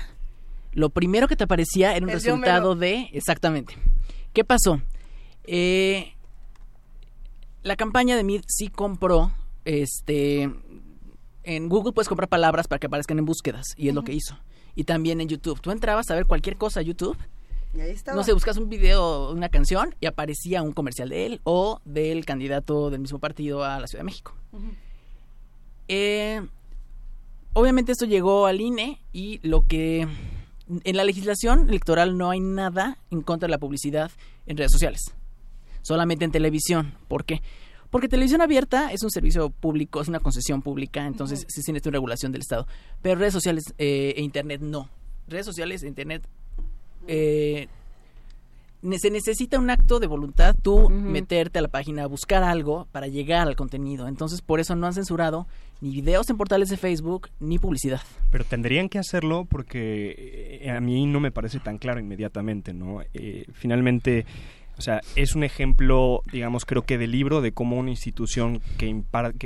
lo 0.72 0.90
primero 0.90 1.28
que 1.28 1.36
te 1.36 1.44
aparecía 1.44 1.94
era 1.94 2.04
un 2.04 2.10
El 2.10 2.16
resultado 2.16 2.74
de... 2.74 3.08
Exactamente. 3.12 3.74
¿Qué 4.32 4.44
pasó? 4.44 4.80
Eh, 5.44 6.14
la 7.62 7.76
campaña 7.76 8.16
de 8.16 8.24
Mid 8.24 8.42
sí 8.46 8.68
compró, 8.68 9.32
este... 9.64 10.50
En 11.44 11.68
Google 11.68 11.92
puedes 11.92 12.08
comprar 12.08 12.28
palabras 12.28 12.68
para 12.68 12.78
que 12.78 12.86
aparezcan 12.86 13.18
en 13.18 13.24
búsquedas, 13.24 13.66
y 13.76 13.88
es 13.88 13.94
lo 13.94 14.04
que 14.04 14.12
hizo. 14.12 14.38
Y 14.74 14.84
también 14.84 15.20
en 15.20 15.28
YouTube. 15.28 15.60
Tú 15.60 15.70
entrabas 15.70 16.10
a 16.10 16.14
ver 16.14 16.26
cualquier 16.26 16.56
cosa 16.56 16.80
a 16.80 16.82
YouTube 16.82 17.16
Y 17.74 17.80
ahí 17.80 17.90
estaba. 17.90 18.16
no 18.16 18.24
sé, 18.24 18.32
buscas 18.32 18.56
un 18.56 18.68
video, 18.68 19.30
una 19.32 19.48
canción 19.48 19.94
y 20.00 20.06
aparecía 20.06 20.62
un 20.62 20.72
comercial 20.72 21.08
de 21.08 21.26
él 21.26 21.40
o 21.44 21.80
del 21.84 22.24
candidato 22.24 22.90
del 22.90 23.00
mismo 23.00 23.18
partido 23.18 23.64
a 23.64 23.80
la 23.80 23.86
Ciudad 23.86 24.00
de 24.00 24.06
México. 24.06 24.34
Eh, 25.88 26.40
obviamente 27.52 27.92
esto 27.92 28.06
llegó 28.06 28.46
al 28.46 28.60
INE 28.60 29.00
y 29.12 29.40
lo 29.42 29.66
que 29.66 30.08
en 30.84 30.96
la 30.96 31.04
legislación 31.04 31.68
electoral 31.68 32.16
no 32.16 32.30
hay 32.30 32.40
nada 32.40 32.98
en 33.10 33.22
contra 33.22 33.46
de 33.46 33.50
la 33.50 33.58
publicidad 33.58 34.10
en 34.46 34.56
redes 34.56 34.72
sociales, 34.72 35.12
solamente 35.82 36.24
en 36.24 36.30
televisión. 36.30 36.94
¿Por 37.08 37.24
qué? 37.24 37.36
Porque 37.36 37.42
televisión 38.00 38.40
abierta 38.40 38.90
es 38.92 39.02
un 39.02 39.10
servicio 39.10 39.50
público, 39.50 40.00
es 40.00 40.08
una 40.08 40.20
concesión 40.20 40.62
pública, 40.62 41.06
entonces 41.06 41.44
sí 41.48 41.62
tiene 41.62 41.80
una 41.84 41.92
regulación 41.92 42.32
del 42.32 42.40
Estado. 42.40 42.66
Pero 43.02 43.18
redes 43.18 43.32
sociales 43.32 43.74
eh, 43.78 44.14
e 44.16 44.22
Internet 44.22 44.60
no. 44.62 44.88
Redes 45.28 45.46
sociales 45.46 45.82
e 45.82 45.88
Internet 45.88 46.22
eh, 47.06 47.68
se 48.98 49.10
necesita 49.10 49.58
un 49.58 49.70
acto 49.70 50.00
de 50.00 50.08
voluntad, 50.08 50.56
tú 50.60 50.90
meterte 50.90 51.60
a 51.60 51.62
la 51.62 51.68
página, 51.68 52.06
buscar 52.06 52.42
algo 52.42 52.88
para 52.90 53.06
llegar 53.06 53.46
al 53.46 53.54
contenido. 53.54 54.08
Entonces, 54.08 54.42
por 54.42 54.58
eso 54.58 54.74
no 54.74 54.86
han 54.86 54.92
censurado 54.92 55.46
ni 55.80 55.90
videos 55.90 56.28
en 56.30 56.36
portales 56.36 56.68
de 56.68 56.76
Facebook 56.76 57.28
ni 57.38 57.58
publicidad. 57.58 58.00
Pero 58.30 58.44
tendrían 58.44 58.88
que 58.88 58.98
hacerlo 58.98 59.46
porque 59.48 60.60
eh, 60.62 60.70
a 60.70 60.80
mí 60.80 61.06
no 61.06 61.20
me 61.20 61.30
parece 61.30 61.60
tan 61.60 61.78
claro 61.78 62.00
inmediatamente, 62.00 62.74
¿no? 62.74 63.02
Eh, 63.14 63.46
finalmente, 63.52 64.26
o 64.82 64.84
sea, 64.84 65.00
es 65.14 65.36
un 65.36 65.44
ejemplo, 65.44 66.22
digamos, 66.32 66.64
creo 66.64 66.82
que 66.82 66.98
de 66.98 67.06
libro 67.06 67.40
de 67.40 67.52
cómo 67.52 67.78
una 67.78 67.90
institución 67.90 68.60
que, 68.78 69.00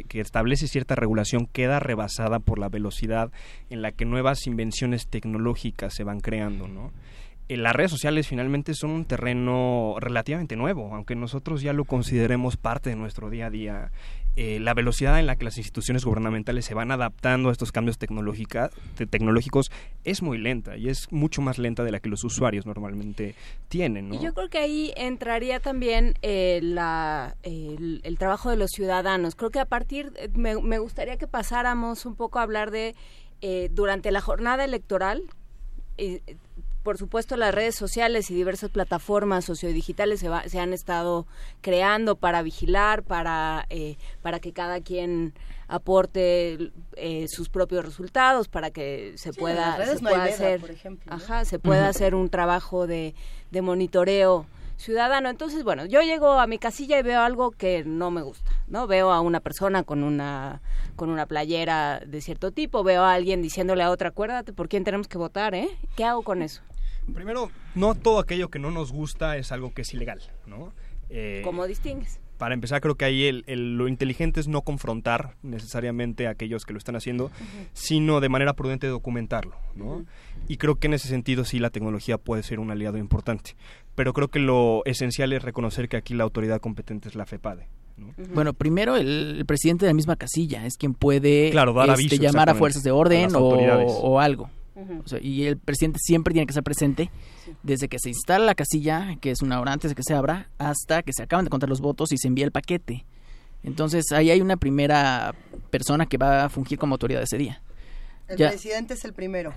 que, 0.08 0.20
establece 0.20 0.66
cierta 0.66 0.94
regulación 0.94 1.44
queda 1.44 1.78
rebasada 1.78 2.38
por 2.38 2.58
la 2.58 2.70
velocidad 2.70 3.30
en 3.68 3.82
la 3.82 3.92
que 3.92 4.06
nuevas 4.06 4.46
invenciones 4.46 5.08
tecnológicas 5.08 5.92
se 5.92 6.04
van 6.04 6.20
creando, 6.20 6.68
¿no? 6.68 6.90
Eh, 7.50 7.58
las 7.58 7.76
redes 7.76 7.90
sociales 7.90 8.26
finalmente 8.26 8.72
son 8.72 8.92
un 8.92 9.04
terreno 9.04 9.96
relativamente 10.00 10.56
nuevo, 10.56 10.94
aunque 10.94 11.14
nosotros 11.16 11.60
ya 11.60 11.74
lo 11.74 11.84
consideremos 11.84 12.56
parte 12.56 12.88
de 12.88 12.96
nuestro 12.96 13.28
día 13.28 13.48
a 13.48 13.50
día. 13.50 13.90
Eh, 14.36 14.60
la 14.60 14.74
velocidad 14.74 15.18
en 15.18 15.26
la 15.26 15.36
que 15.36 15.46
las 15.46 15.56
instituciones 15.56 16.04
gubernamentales 16.04 16.66
se 16.66 16.74
van 16.74 16.90
adaptando 16.90 17.48
a 17.48 17.52
estos 17.52 17.72
cambios 17.72 17.96
tecnológicos 17.98 19.70
es 20.04 20.20
muy 20.20 20.36
lenta 20.36 20.76
y 20.76 20.90
es 20.90 21.10
mucho 21.10 21.40
más 21.40 21.58
lenta 21.58 21.84
de 21.84 21.90
la 21.90 22.00
que 22.00 22.10
los 22.10 22.22
usuarios 22.22 22.66
normalmente 22.66 23.34
tienen. 23.68 24.12
Y 24.12 24.18
yo 24.20 24.34
creo 24.34 24.50
que 24.50 24.58
ahí 24.58 24.92
entraría 24.94 25.58
también 25.60 26.14
eh, 26.20 26.60
la, 26.62 27.36
el, 27.42 28.16
trabajo 28.18 28.50
de 28.50 28.56
los 28.56 28.70
ciudadanos. 28.72 29.36
Creo 29.36 29.50
que 29.50 29.60
a 29.60 29.66
partir, 29.66 30.12
me, 30.34 30.60
me 30.60 30.78
gustaría 30.78 31.16
que 31.16 31.26
pasáramos 31.26 32.04
un 32.04 32.14
poco 32.14 32.38
a 32.38 32.42
hablar 32.42 32.70
de, 32.70 32.94
durante 33.70 34.10
la 34.10 34.20
jornada 34.20 34.64
electoral, 34.64 35.22
por 36.86 36.98
supuesto, 36.98 37.36
las 37.36 37.52
redes 37.52 37.74
sociales 37.74 38.30
y 38.30 38.34
diversas 38.36 38.70
plataformas 38.70 39.44
sociodigitales 39.44 40.20
se, 40.20 40.30
se 40.48 40.60
han 40.60 40.72
estado 40.72 41.26
creando 41.60 42.14
para 42.14 42.42
vigilar, 42.42 43.02
para, 43.02 43.66
eh, 43.70 43.96
para 44.22 44.38
que 44.38 44.52
cada 44.52 44.80
quien 44.80 45.34
aporte 45.66 46.70
eh, 46.94 47.26
sus 47.26 47.48
propios 47.48 47.84
resultados, 47.84 48.46
para 48.46 48.70
que 48.70 49.14
se 49.16 49.32
pueda, 49.32 49.84
se 49.84 49.98
pueda 49.98 50.22
hacer, 50.22 50.60
ajá, 51.08 51.44
se 51.44 51.58
pueda 51.58 51.88
hacer 51.88 52.14
un 52.14 52.30
trabajo 52.30 52.86
de, 52.86 53.16
de 53.50 53.62
monitoreo 53.62 54.46
ciudadano. 54.76 55.28
Entonces, 55.28 55.64
bueno, 55.64 55.86
yo 55.86 56.02
llego 56.02 56.34
a 56.34 56.46
mi 56.46 56.58
casilla 56.58 57.00
y 57.00 57.02
veo 57.02 57.20
algo 57.20 57.50
que 57.50 57.82
no 57.84 58.12
me 58.12 58.22
gusta, 58.22 58.52
¿no? 58.68 58.86
Veo 58.86 59.10
a 59.10 59.20
una 59.22 59.40
persona 59.40 59.82
con 59.82 60.04
una 60.04 60.62
con 60.94 61.10
una 61.10 61.26
playera 61.26 62.00
de 62.06 62.20
cierto 62.20 62.52
tipo, 62.52 62.84
veo 62.84 63.02
a 63.02 63.12
alguien 63.12 63.42
diciéndole 63.42 63.82
a 63.82 63.90
otra, 63.90 64.10
acuérdate 64.10 64.52
por 64.52 64.68
quién 64.68 64.84
tenemos 64.84 65.08
que 65.08 65.18
votar, 65.18 65.54
¿eh? 65.56 65.68
¿Qué 65.96 66.04
hago 66.04 66.22
con 66.22 66.42
eso? 66.42 66.62
Primero, 67.14 67.50
no 67.74 67.94
todo 67.94 68.18
aquello 68.18 68.48
que 68.48 68.58
no 68.58 68.70
nos 68.70 68.92
gusta 68.92 69.36
es 69.36 69.52
algo 69.52 69.72
que 69.72 69.82
es 69.82 69.94
ilegal, 69.94 70.20
¿no? 70.46 70.72
Eh, 71.08 71.42
¿Cómo 71.44 71.66
distingues? 71.66 72.20
Para 72.38 72.52
empezar, 72.52 72.82
creo 72.82 72.96
que 72.96 73.06
ahí 73.06 73.24
el, 73.24 73.78
lo 73.78 73.88
inteligente 73.88 74.40
es 74.40 74.48
no 74.48 74.60
confrontar 74.60 75.36
necesariamente 75.42 76.26
a 76.26 76.30
aquellos 76.30 76.66
que 76.66 76.74
lo 76.74 76.78
están 76.78 76.94
haciendo, 76.94 77.30
sino 77.72 78.20
de 78.20 78.28
manera 78.28 78.52
prudente 78.52 78.88
documentarlo, 78.88 79.56
¿no? 79.74 80.04
Y 80.46 80.58
creo 80.58 80.74
que 80.74 80.88
en 80.88 80.94
ese 80.94 81.08
sentido 81.08 81.46
sí 81.46 81.58
la 81.58 81.70
tecnología 81.70 82.18
puede 82.18 82.42
ser 82.42 82.60
un 82.60 82.70
aliado 82.70 82.98
importante. 82.98 83.56
Pero 83.94 84.12
creo 84.12 84.28
que 84.28 84.38
lo 84.38 84.82
esencial 84.84 85.32
es 85.32 85.42
reconocer 85.42 85.88
que 85.88 85.96
aquí 85.96 86.12
la 86.12 86.24
autoridad 86.24 86.60
competente 86.60 87.08
es 87.08 87.14
la 87.14 87.24
FEPADE. 87.24 87.68
Bueno, 88.34 88.52
primero 88.52 88.96
el, 88.96 89.42
presidente 89.46 89.86
de 89.86 89.92
la 89.92 89.94
misma 89.94 90.16
casilla 90.16 90.66
es 90.66 90.76
quien 90.76 90.92
puede 90.92 91.48
este, 91.48 92.18
llamar 92.18 92.50
a 92.50 92.54
fuerzas 92.54 92.82
de 92.82 92.90
orden 92.90 93.30
o 93.34 94.20
algo 94.20 94.50
y 95.20 95.44
el 95.44 95.58
presidente 95.58 95.98
siempre 96.02 96.32
tiene 96.32 96.46
que 96.46 96.52
estar 96.52 96.64
presente 96.64 97.10
desde 97.62 97.88
que 97.88 97.98
se 97.98 98.10
instala 98.10 98.44
la 98.44 98.54
casilla, 98.54 99.16
que 99.20 99.30
es 99.30 99.42
una 99.42 99.60
hora 99.60 99.72
antes 99.72 99.90
de 99.90 99.94
que 99.94 100.02
se 100.02 100.14
abra, 100.14 100.50
hasta 100.58 101.02
que 101.02 101.12
se 101.12 101.22
acaban 101.22 101.44
de 101.44 101.50
contar 101.50 101.68
los 101.68 101.80
votos 101.80 102.12
y 102.12 102.18
se 102.18 102.28
envía 102.28 102.44
el 102.44 102.52
paquete. 102.52 103.04
Entonces 103.62 104.04
ahí 104.12 104.30
hay 104.30 104.40
una 104.40 104.56
primera 104.56 105.34
persona 105.70 106.06
que 106.06 106.18
va 106.18 106.44
a 106.44 106.48
fungir 106.48 106.78
como 106.78 106.94
autoridad 106.94 107.22
ese 107.22 107.38
día. 107.38 107.62
El 108.28 108.36
presidente 108.36 108.94
es 108.94 109.04
el 109.04 109.12
primero. 109.12 109.52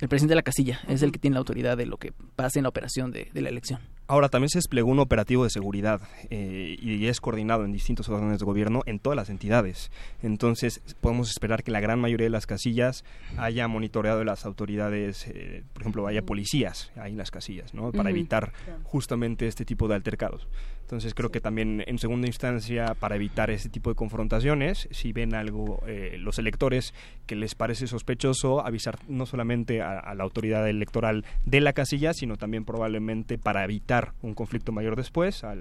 El 0.00 0.08
presidente 0.08 0.32
de 0.32 0.36
la 0.36 0.42
casilla 0.42 0.80
es 0.88 1.02
el 1.02 1.12
que 1.12 1.18
tiene 1.18 1.34
la 1.34 1.38
autoridad 1.38 1.76
de 1.76 1.86
lo 1.86 1.96
que 1.96 2.12
pase 2.36 2.58
en 2.58 2.64
la 2.64 2.68
operación 2.68 3.12
de, 3.12 3.30
la 3.32 3.48
elección. 3.48 3.80
Ahora, 4.06 4.28
también 4.28 4.50
se 4.50 4.58
desplegó 4.58 4.90
un 4.90 4.98
operativo 4.98 5.44
de 5.44 5.50
seguridad 5.50 6.02
eh, 6.28 6.76
y 6.78 7.06
es 7.06 7.20
coordinado 7.22 7.64
en 7.64 7.72
distintos 7.72 8.08
órdenes 8.10 8.38
de 8.38 8.44
gobierno 8.44 8.82
en 8.84 8.98
todas 8.98 9.16
las 9.16 9.30
entidades. 9.30 9.90
Entonces, 10.22 10.82
podemos 11.00 11.30
esperar 11.30 11.62
que 11.62 11.70
la 11.70 11.80
gran 11.80 11.98
mayoría 11.98 12.24
de 12.24 12.30
las 12.30 12.46
casillas 12.46 13.04
haya 13.38 13.66
monitoreado 13.66 14.18
de 14.18 14.26
las 14.26 14.44
autoridades, 14.44 15.26
eh, 15.28 15.64
por 15.72 15.82
ejemplo, 15.82 16.06
haya 16.06 16.22
policías 16.22 16.92
ahí 16.96 17.12
en 17.12 17.18
las 17.18 17.30
casillas, 17.30 17.72
¿no? 17.72 17.92
Para 17.92 18.10
evitar 18.10 18.52
justamente 18.82 19.46
este 19.46 19.64
tipo 19.64 19.88
de 19.88 19.94
altercados. 19.94 20.46
Entonces 20.84 21.14
creo 21.14 21.30
que 21.30 21.40
también 21.40 21.82
en 21.86 21.98
segunda 21.98 22.26
instancia, 22.26 22.94
para 23.00 23.16
evitar 23.16 23.50
ese 23.50 23.70
tipo 23.70 23.88
de 23.88 23.96
confrontaciones, 23.96 24.86
si 24.90 25.14
ven 25.14 25.34
algo 25.34 25.82
eh, 25.86 26.16
los 26.18 26.38
electores 26.38 26.92
que 27.26 27.36
les 27.36 27.54
parece 27.54 27.86
sospechoso, 27.86 28.64
avisar 28.64 28.98
no 29.08 29.24
solamente 29.24 29.80
a, 29.80 30.14
la 30.14 30.22
autoridad 30.22 30.68
electoral 30.68 31.24
de 31.46 31.62
la 31.62 31.72
casilla, 31.72 32.12
sino 32.12 32.36
también 32.36 32.66
probablemente 32.66 33.38
para 33.38 33.64
evitar 33.64 34.12
un 34.20 34.34
conflicto 34.34 34.72
mayor 34.72 34.94
después 34.94 35.42
a 35.42 35.54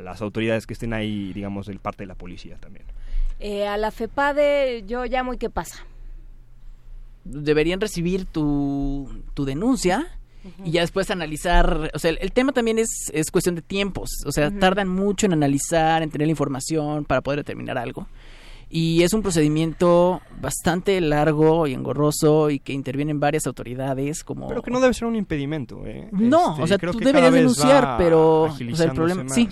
las 0.00 0.22
autoridades 0.22 0.68
que 0.68 0.74
estén 0.74 0.92
ahí, 0.92 1.32
digamos, 1.32 1.66
del 1.66 1.80
parte 1.80 2.04
de 2.04 2.06
la 2.06 2.14
policía 2.14 2.58
también. 2.58 2.86
Eh, 3.40 3.66
a 3.66 3.76
la 3.76 3.90
FEPADE 3.90 4.84
yo 4.86 5.04
llamo 5.06 5.34
y 5.34 5.38
¿qué 5.38 5.50
pasa? 5.50 5.84
Deberían 7.24 7.80
recibir 7.80 8.24
tu, 8.24 9.24
tu 9.34 9.44
denuncia 9.44 10.16
y 10.64 10.70
ya 10.72 10.80
después 10.80 11.10
analizar, 11.10 11.90
o 11.94 11.98
sea, 11.98 12.10
el, 12.10 12.32
tema 12.32 12.52
también 12.52 12.78
es, 12.78 13.10
es, 13.12 13.30
cuestión 13.30 13.54
de 13.54 13.62
tiempos, 13.62 14.10
o 14.26 14.32
sea, 14.32 14.50
tardan 14.50 14.88
mucho 14.88 15.26
en 15.26 15.32
analizar, 15.32 16.02
en 16.02 16.10
tener 16.10 16.26
la 16.26 16.32
información 16.32 17.04
para 17.04 17.20
poder 17.20 17.40
determinar 17.40 17.78
algo. 17.78 18.06
Y 18.74 19.02
es 19.02 19.12
un 19.12 19.20
procedimiento 19.20 20.22
bastante 20.40 20.98
largo 21.02 21.66
y 21.66 21.74
engorroso 21.74 22.48
y 22.48 22.58
que 22.58 22.72
intervienen 22.72 23.20
varias 23.20 23.46
autoridades 23.46 24.24
como... 24.24 24.48
Pero 24.48 24.62
que 24.62 24.70
no 24.70 24.80
debe 24.80 24.94
ser 24.94 25.08
un 25.08 25.14
impedimento, 25.14 25.84
¿eh? 25.84 26.08
No, 26.10 26.54
o 26.54 26.64
este, 26.64 26.78
sea, 26.78 26.90
tú 26.90 26.98
deberías 26.98 27.34
denunciar, 27.34 27.96
pero... 27.98 28.44
O 28.44 28.56
sea, 28.74 28.86
el 28.86 28.92
problema... 28.92 29.28
Sí, 29.28 29.46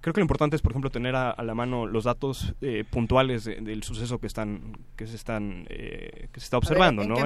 creo 0.00 0.14
que 0.14 0.20
lo 0.20 0.24
importante 0.24 0.56
es, 0.56 0.62
por 0.62 0.72
ejemplo, 0.72 0.90
tener 0.90 1.14
a, 1.14 1.34
la 1.42 1.54
mano 1.54 1.86
los 1.86 2.04
datos 2.04 2.54
eh, 2.60 2.84
puntuales 2.88 3.44
del 3.44 3.82
suceso 3.82 4.18
que 4.18 4.26
están 4.26 4.76
que 4.96 5.06
se 5.06 5.16
están 5.16 5.66
eh, 5.68 6.28
que 6.32 6.40
se 6.40 6.44
está 6.44 6.58
observando, 6.58 7.04
¿no? 7.04 7.16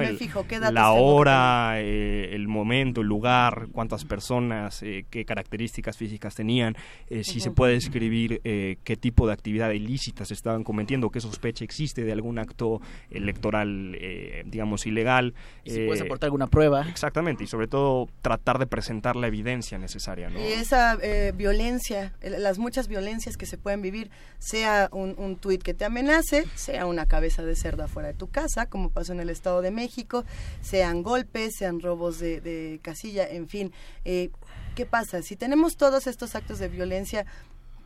la 0.71 0.91
hora, 0.91 1.81
eh, 1.81 2.29
el 2.33 2.47
momento, 2.47 3.01
el 3.01 3.07
lugar, 3.07 3.67
cuántas 3.71 4.05
personas, 4.05 4.81
qué 4.81 5.25
características 5.25 5.97
físicas 5.97 6.35
tenían, 6.35 6.75
si 7.23 7.39
se 7.39 7.51
puede 7.51 7.73
describir 7.73 8.41
qué 8.41 8.97
tipo 8.99 9.27
de 9.27 9.33
actividad 9.33 9.71
ilícita 9.71 10.25
se 10.25 10.33
estaban 10.33 10.63
cometiendo, 10.63 11.09
qué 11.09 11.19
sospecha 11.19 11.63
existe 11.63 12.03
de 12.03 12.11
algún 12.11 12.39
acto 12.39 12.81
electoral, 13.09 13.97
digamos, 14.45 14.85
ilegal. 14.85 15.33
Y 15.63 15.71
si 15.71 15.85
puedes 15.85 16.01
aportar 16.01 16.27
alguna 16.27 16.47
prueba. 16.47 16.87
Exactamente, 16.89 17.43
y 17.43 17.47
sobre 17.47 17.67
todo 17.67 18.07
tratar 18.21 18.59
de 18.59 18.67
presentar 18.67 19.15
la 19.15 19.27
evidencia 19.27 19.77
necesaria, 19.77 20.29
¿no? 20.29 20.39
Y 20.39 20.43
esa 20.43 20.97
violencia, 21.33 22.13
las 22.21 22.57
muchas 22.65 22.87
violencias 22.87 23.37
que 23.37 23.45
se 23.45 23.59
pueden 23.59 23.83
vivir, 23.83 24.09
sea 24.39 24.89
un, 24.91 25.13
un 25.19 25.35
tuit 25.35 25.61
que 25.61 25.75
te 25.75 25.85
amenace, 25.85 26.45
sea 26.55 26.87
una 26.87 27.05
cabeza 27.05 27.43
de 27.43 27.55
cerda 27.55 27.87
fuera 27.87 28.07
de 28.07 28.15
tu 28.15 28.27
casa, 28.27 28.65
como 28.65 28.89
pasó 28.89 29.13
en 29.13 29.19
el 29.19 29.29
Estado 29.29 29.61
de 29.61 29.69
México, 29.69 30.25
sean 30.61 31.03
golpes, 31.03 31.57
sean 31.57 31.79
robos 31.79 32.17
de, 32.17 32.79
casilla, 32.81 33.29
en 33.29 33.47
fin. 33.47 33.71
Eh, 34.03 34.31
¿Qué 34.73 34.87
pasa? 34.87 35.21
Si 35.21 35.35
tenemos 35.35 35.77
todos 35.77 36.07
estos 36.07 36.33
actos 36.33 36.57
de 36.57 36.67
violencia, 36.67 37.27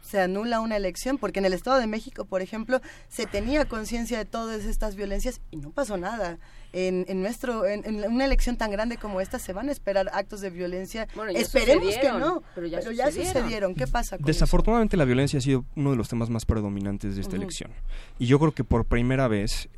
se 0.10 0.20
anula 0.20 0.60
una 0.60 0.76
elección, 0.76 1.18
porque 1.18 1.40
en 1.40 1.46
el 1.46 1.54
Estado 1.54 1.80
de 1.80 1.88
México, 1.88 2.26
por 2.26 2.42
ejemplo, 2.42 2.82
se 3.10 3.26
tenía 3.26 3.66
conciencia 3.66 4.18
de 4.18 4.26
todas 4.26 4.66
estas 4.66 4.96
violencias 4.96 5.42
y 5.52 5.58
no 5.58 5.70
pasó 5.70 5.98
nada 5.98 6.40
en, 6.74 7.06
en 7.08 7.22
nuestro 7.22 7.66
en, 7.66 8.04
una 8.06 8.26
elección 8.26 8.58
tan 8.58 8.72
grande 8.72 8.98
como 8.98 9.22
esta 9.22 9.40
se 9.40 9.54
van 9.54 9.70
a 9.70 9.72
esperar 9.72 10.10
actos 10.14 10.42
de 10.42 10.50
violencia. 10.50 11.08
Esperemos 11.36 11.96
que 11.98 12.12
no, 12.12 12.44
pero 12.56 12.68
ya, 12.68 13.12
sucedieron. 13.12 13.76
¿Qué 13.76 13.88
pasa 13.88 14.18
con 14.18 14.26
Desafortunadamente 14.26 14.98
la 14.98 15.06
violencia 15.06 15.40
ha 15.40 15.42
sido 15.42 15.66
uno 15.76 15.92
de 15.92 15.98
los 15.98 16.10
temas 16.10 16.30
más 16.30 16.46
predominantes 16.46 17.16
de 17.16 17.22
esta 17.22 17.36
elección. 17.36 17.72
Y 18.18 18.26
yo 18.26 18.40
creo 18.40 18.52
que 18.52 18.64
por 18.64 18.86
primera 18.86 19.28
vez 19.28 19.70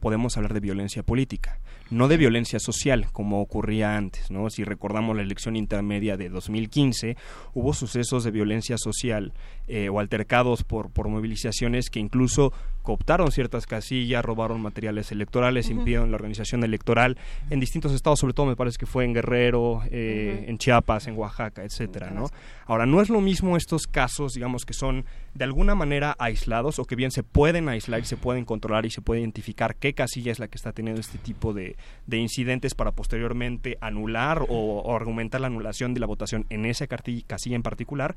podemos 0.00 0.36
hablar 0.36 0.54
de 0.54 0.60
violencia 0.60 1.02
política, 1.02 1.58
no 1.90 2.08
de 2.08 2.16
violencia 2.16 2.58
social 2.58 3.06
como 3.12 3.40
ocurría 3.40 3.96
antes, 3.96 4.30
¿no? 4.30 4.50
Si 4.50 4.64
recordamos 4.64 5.16
la 5.16 5.22
elección 5.22 5.56
intermedia 5.56 6.16
de 6.16 6.28
2015, 6.28 7.16
hubo 7.54 7.72
sucesos 7.72 8.24
de 8.24 8.30
violencia 8.30 8.76
social 8.78 9.32
eh, 9.68 9.88
o 9.88 10.00
altercados 10.00 10.64
por, 10.64 10.90
por 10.90 11.08
movilizaciones 11.08 11.90
que 11.90 12.00
incluso 12.00 12.52
cooptaron 12.82 13.32
ciertas 13.32 13.66
casillas, 13.66 14.24
robaron 14.24 14.60
materiales 14.60 15.10
electorales, 15.10 15.70
impidieron 15.70 16.10
la 16.10 16.16
organización 16.16 16.62
electoral 16.62 17.18
en 17.50 17.58
distintos 17.58 17.92
estados, 17.92 18.20
sobre 18.20 18.32
todo 18.32 18.46
me 18.46 18.56
parece 18.56 18.78
que 18.78 18.86
fue 18.86 19.04
en 19.04 19.12
Guerrero, 19.12 19.82
eh, 19.90 20.44
en 20.46 20.56
Chiapas, 20.58 21.08
en 21.08 21.16
Oaxaca, 21.16 21.64
etcétera, 21.64 22.10
¿no? 22.10 22.30
Ahora, 22.66 22.86
no 22.86 23.00
es 23.00 23.08
lo 23.08 23.20
mismo 23.20 23.56
estos 23.56 23.86
casos, 23.86 24.34
digamos, 24.34 24.64
que 24.64 24.74
son 24.74 25.04
de 25.34 25.44
alguna 25.44 25.74
manera 25.74 26.16
aislados 26.18 26.78
o 26.78 26.84
que 26.84 26.96
bien 26.96 27.10
se 27.10 27.22
pueden 27.22 27.68
aislar 27.68 28.00
y 28.00 28.04
se 28.04 28.16
pueden 28.16 28.44
controlar 28.44 28.86
y 28.86 28.90
se 28.90 29.02
puede 29.02 29.20
identificar 29.20 29.76
qué 29.76 29.92
casilla 29.92 30.32
es 30.32 30.38
la 30.38 30.48
que 30.48 30.56
está 30.56 30.72
teniendo 30.72 31.00
este 31.00 31.18
tipo 31.18 31.52
de, 31.52 31.76
de 32.06 32.16
incidentes 32.16 32.74
para 32.74 32.92
posteriormente 32.92 33.78
anular 33.80 34.42
o, 34.48 34.80
o 34.80 34.96
argumentar 34.96 35.40
la 35.40 35.46
anulación 35.46 35.94
de 35.94 36.00
la 36.00 36.06
votación 36.06 36.46
en 36.50 36.64
esa 36.64 36.86
casilla 36.86 37.56
en 37.56 37.62
particular, 37.62 38.16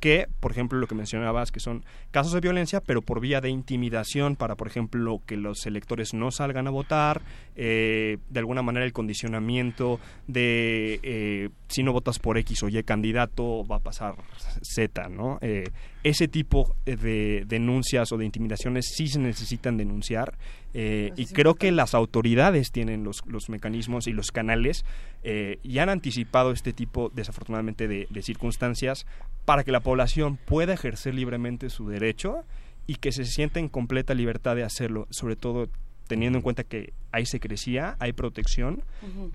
que, 0.00 0.28
por 0.40 0.52
ejemplo, 0.52 0.78
lo 0.78 0.86
que 0.86 0.94
mencionabas, 0.94 1.50
que 1.50 1.60
son 1.60 1.84
casos 2.10 2.32
de 2.32 2.40
violencia, 2.40 2.80
pero 2.80 3.02
por 3.02 3.20
vía 3.20 3.40
de 3.40 3.50
intimidación 3.50 4.36
para, 4.36 4.54
por 4.54 4.66
ejemplo, 4.66 5.20
que 5.26 5.36
los 5.36 5.66
electores 5.66 6.14
no 6.14 6.30
salgan 6.30 6.66
a 6.66 6.70
votar, 6.70 7.22
eh, 7.56 8.18
de 8.28 8.40
alguna 8.40 8.62
manera 8.62 8.86
el 8.86 8.92
condicionamiento 8.92 10.00
de 10.26 11.00
eh, 11.02 11.50
si 11.68 11.82
no 11.82 11.92
votas 11.92 12.18
por 12.18 12.38
X 12.38 12.62
o 12.62 12.68
Y 12.68 12.82
candidato 12.82 13.64
va 13.66 13.76
a 13.76 13.80
pasar 13.90 14.14
Z, 14.62 15.08
¿no? 15.08 15.38
Eh, 15.40 15.64
ese 16.04 16.28
tipo 16.28 16.76
de 16.84 17.44
denuncias 17.46 18.12
o 18.12 18.16
de 18.16 18.24
intimidaciones 18.24 18.86
sí 18.94 19.08
se 19.08 19.18
necesitan 19.18 19.76
denunciar 19.76 20.38
eh, 20.74 21.10
y 21.16 21.26
creo 21.26 21.56
que 21.56 21.72
las 21.72 21.94
autoridades 21.94 22.70
tienen 22.70 23.02
los, 23.02 23.22
los 23.26 23.48
mecanismos 23.48 24.06
y 24.06 24.12
los 24.12 24.30
canales 24.30 24.84
eh, 25.24 25.58
y 25.64 25.78
han 25.78 25.88
anticipado 25.88 26.52
este 26.52 26.72
tipo, 26.72 27.10
desafortunadamente, 27.12 27.88
de, 27.88 28.06
de 28.08 28.22
circunstancias 28.22 29.06
para 29.44 29.64
que 29.64 29.72
la 29.72 29.80
población 29.80 30.36
pueda 30.36 30.72
ejercer 30.74 31.14
libremente 31.14 31.68
su 31.68 31.88
derecho 31.88 32.44
y 32.86 32.94
que 32.94 33.10
se 33.10 33.24
sienta 33.24 33.58
en 33.58 33.68
completa 33.68 34.14
libertad 34.14 34.54
de 34.54 34.62
hacerlo, 34.62 35.08
sobre 35.10 35.34
todo 35.34 35.68
teniendo 36.06 36.38
en 36.38 36.42
cuenta 36.42 36.62
que 36.62 36.92
hay 37.12 37.26
secrecía, 37.26 37.96
hay 37.98 38.12
protección 38.12 38.82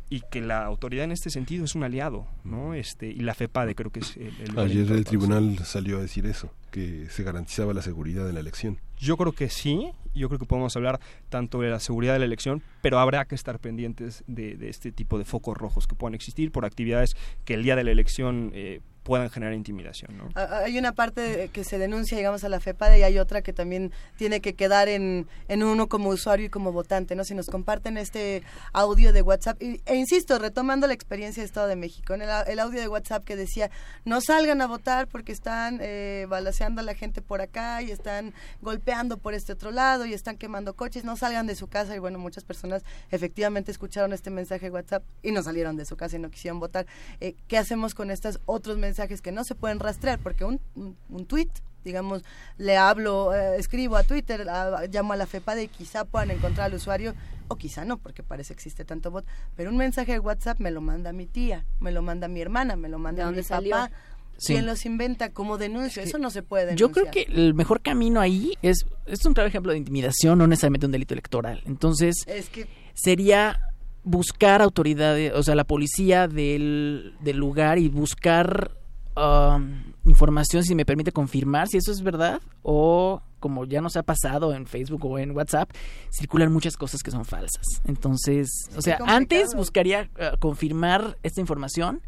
y 0.10 0.22
que 0.22 0.42
la 0.42 0.64
autoridad 0.66 1.06
en 1.06 1.12
este 1.12 1.30
sentido 1.30 1.66
es 1.66 1.76
un 1.76 1.84
aliado, 1.84 2.28
¿no? 2.44 2.74
Este 2.74 3.08
y 3.08 3.20
la 3.20 3.34
FEPADE 3.34 3.76
creo 3.76 3.92
que 3.92 4.00
es 4.00 4.18
el, 4.18 4.34
el 4.42 4.60
Ayer 4.60 4.92
el 4.92 5.04
tribunal 5.06 5.58
salió 5.66 5.98
a 5.98 6.02
decir 6.02 6.26
eso, 6.26 6.52
que 6.72 7.08
se 7.10 7.24
garantizaba 7.24 7.74
la 7.74 7.82
seguridad 7.82 8.26
de 8.26 8.34
la 8.34 8.40
elección. 8.40 8.80
Yo 8.98 9.18
creo 9.18 9.34
que 9.34 9.50
sí, 9.50 9.92
yo 10.14 10.30
creo 10.30 10.40
que 10.40 10.46
podemos 10.46 10.76
hablar 10.76 11.00
tanto 11.30 11.60
de 11.60 11.70
la 11.70 11.80
seguridad 11.80 12.14
de 12.14 12.20
la 12.20 12.26
elección, 12.26 12.62
pero 12.82 13.00
habrá 13.00 13.26
que 13.26 13.36
estar 13.36 13.60
pendientes 13.60 14.24
de, 14.28 14.56
de 14.56 14.70
este 14.70 14.92
tipo 14.92 15.18
de 15.18 15.26
focos 15.26 15.58
rojos 15.58 15.88
que 15.88 15.96
puedan 15.96 16.16
existir 16.16 16.52
por 16.52 16.66
actividades 16.66 17.16
que 17.44 17.56
el 17.56 17.64
día 17.64 17.76
de 17.76 17.84
la 17.84 17.92
elección 17.92 18.52
eh, 18.54 18.80
puedan 19.04 19.30
generar 19.30 19.54
intimidación. 19.54 20.18
¿no? 20.18 20.30
Ah, 20.34 20.62
Hay 20.66 20.80
una 20.80 20.94
parte 20.94 21.50
que 21.54 21.64
se 21.64 21.78
denuncia, 21.78 22.18
digamos, 22.18 22.44
a 22.44 22.50
la 22.50 22.60
FEPADE 22.60 23.00
y 23.00 23.04
hay 23.04 23.20
otra 23.20 23.44
que 23.44 23.54
también 23.54 23.92
tiene 24.18 24.42
que 24.42 24.54
quedar 24.56 24.88
en, 24.88 25.28
en 25.48 25.64
uno 25.64 25.88
como 25.88 26.10
usuario 26.10 26.48
y 26.48 26.50
como 26.50 26.72
votante, 26.72 27.16
¿no? 27.16 27.24
Si 27.24 27.36
nos 27.36 27.46
comparten 27.66 27.98
este 27.98 28.44
audio 28.74 29.12
de 29.12 29.24
WhatsApp, 29.24 29.60
e 29.60 29.96
insisto, 29.96 30.38
retomando 30.38 30.86
la 30.86 30.94
experiencia 30.94 31.42
de 31.42 31.48
Estado 31.48 31.68
de 31.68 31.76
México, 31.76 32.14
en 32.14 32.22
el, 32.22 32.30
el 32.46 32.60
audio 32.60 32.80
de 32.80 32.88
WhatsApp 32.88 33.24
que 33.24 33.36
decía, 33.36 33.72
no 34.04 34.22
salgan 34.22 34.62
a 34.62 34.68
votar 34.68 35.08
porque 35.08 35.32
están 35.32 35.80
eh, 35.82 36.28
balaceando 36.30 36.82
a 36.82 36.84
la 36.84 36.94
gente 36.94 37.24
por 37.24 37.42
acá 37.42 37.82
y 37.82 37.90
están 37.90 38.36
golpeando 38.62 39.18
por 39.18 39.34
este 39.34 39.54
otro 39.54 39.72
lado 39.72 40.06
y 40.06 40.14
están 40.14 40.38
quemando 40.38 40.76
coches, 40.76 41.06
no 41.06 41.18
salgan 41.18 41.48
de 41.48 41.56
su 41.56 41.66
casa 41.66 41.96
y 41.96 42.00
bueno, 42.00 42.20
muchas 42.20 42.44
personas 42.44 42.84
efectivamente 43.10 43.72
escucharon 43.72 44.14
este 44.14 44.30
mensaje 44.30 44.68
de 44.68 44.72
WhatsApp 44.72 45.04
y 45.24 45.32
no 45.32 45.42
salieron 45.42 45.76
de 45.76 45.86
su 45.86 45.98
casa 45.98 46.18
y 46.18 46.20
no 46.20 46.30
quisieron 46.30 46.60
votar. 46.60 46.86
Eh, 47.20 47.34
¿Qué 47.48 47.58
hacemos 47.58 47.96
con 47.96 48.12
estos 48.12 48.40
otros 48.46 48.78
mensajes 48.78 49.24
que 49.24 49.32
no 49.32 49.44
se 49.44 49.56
pueden 49.56 49.80
rastrear? 49.80 50.20
Porque 50.20 50.46
un, 50.46 50.62
un, 50.76 50.96
un 51.10 51.26
tweet, 51.26 51.50
digamos, 51.86 52.24
le 52.58 52.76
hablo, 52.76 53.34
eh, 53.34 53.56
escribo 53.58 53.96
a 53.96 54.04
Twitter, 54.04 54.50
a- 54.50 54.86
llamo 54.88 55.14
a 55.14 55.16
la 55.16 55.26
FEPADE 55.28 55.64
y 55.64 55.68
quizá 55.70 56.04
puedan 56.04 56.32
encontrar 56.32 56.66
al 56.66 56.74
usuario, 56.74 57.14
o 57.48 57.56
quizá 57.56 57.86
no, 57.86 57.98
porque 57.98 58.24
parece 58.24 58.50
que 58.54 58.58
existe 58.58 58.84
tanto 58.84 59.12
bot, 59.12 59.24
pero 59.56 59.70
un 59.70 59.78
mensaje 59.78 60.12
de 60.14 60.20
WhatsApp 60.20 60.60
me 60.60 60.72
lo 60.72 60.82
manda 60.82 61.14
mi 61.14 61.28
tía, 61.28 61.64
me 61.80 61.92
lo 61.92 62.02
manda 62.02 62.28
mi 62.28 62.42
hermana, 62.42 62.76
me 62.76 62.90
lo 62.90 63.00
manda 63.00 63.24
¿De 63.24 63.30
mi 63.30 63.36
dónde 63.38 63.44
salió? 63.48 63.72
papá. 63.72 63.92
Sí. 64.38 64.52
¿Quién 64.52 64.66
los 64.66 64.86
inventa 64.86 65.30
como 65.30 65.58
denuncia? 65.58 66.04
Eso 66.04 66.18
no 66.18 66.30
se 66.30 66.44
puede 66.44 66.66
denunciar. 66.66 66.90
Yo 66.90 66.92
creo 66.94 67.10
que 67.10 67.22
el 67.32 67.54
mejor 67.54 67.80
camino 67.82 68.20
ahí 68.20 68.52
es, 68.62 68.86
es 69.06 69.26
un 69.26 69.34
claro 69.34 69.48
ejemplo 69.48 69.72
de 69.72 69.78
intimidación, 69.78 70.38
no 70.38 70.46
necesariamente 70.46 70.88
un 70.88 70.92
delito 70.92 71.14
electoral. 71.14 71.62
Entonces, 71.66 72.16
Es 72.28 72.50
que 72.50 72.68
sería 72.94 73.62
buscar 74.04 74.62
autoridades, 74.62 75.32
o 75.34 75.42
sea, 75.42 75.56
la 75.56 75.64
policía 75.64 76.28
del, 76.28 77.14
del 77.22 77.38
lugar 77.38 77.78
y 77.80 77.88
buscar 77.88 78.72
um, 79.16 79.94
información, 80.06 80.64
si 80.64 80.76
me 80.76 80.86
permite 80.86 81.12
confirmar 81.12 81.68
si 81.68 81.78
eso 81.78 81.92
es 81.92 82.02
verdad, 82.02 82.42
o 82.64 83.22
como 83.40 83.66
ya 83.66 83.82
nos 83.82 83.96
ha 83.96 84.04
pasado 84.04 84.54
en 84.54 84.66
Facebook 84.66 85.06
o 85.06 85.20
en 85.20 85.32
WhatsApp, 85.32 85.70
circulan 86.12 86.52
muchas 86.52 86.78
cosas 86.78 87.04
que 87.04 87.12
son 87.12 87.26
falsas. 87.26 87.66
Entonces, 87.86 88.50
o 88.76 88.82
sea, 88.82 88.98
antes 89.06 89.54
buscaría 89.56 90.10
eh, 90.18 90.32
confirmar 90.40 91.18
esta 91.24 91.42
información, 91.42 92.02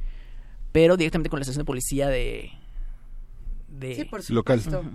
pero 0.71 0.97
directamente 0.97 1.29
con 1.29 1.39
la 1.39 1.41
estación 1.41 1.61
de 1.61 1.65
policía 1.65 2.07
de... 2.07 2.51
de 3.67 3.95
Sí, 3.95 4.05
por 4.05 4.27
Local. 4.31 4.61
supuesto. 4.61 4.91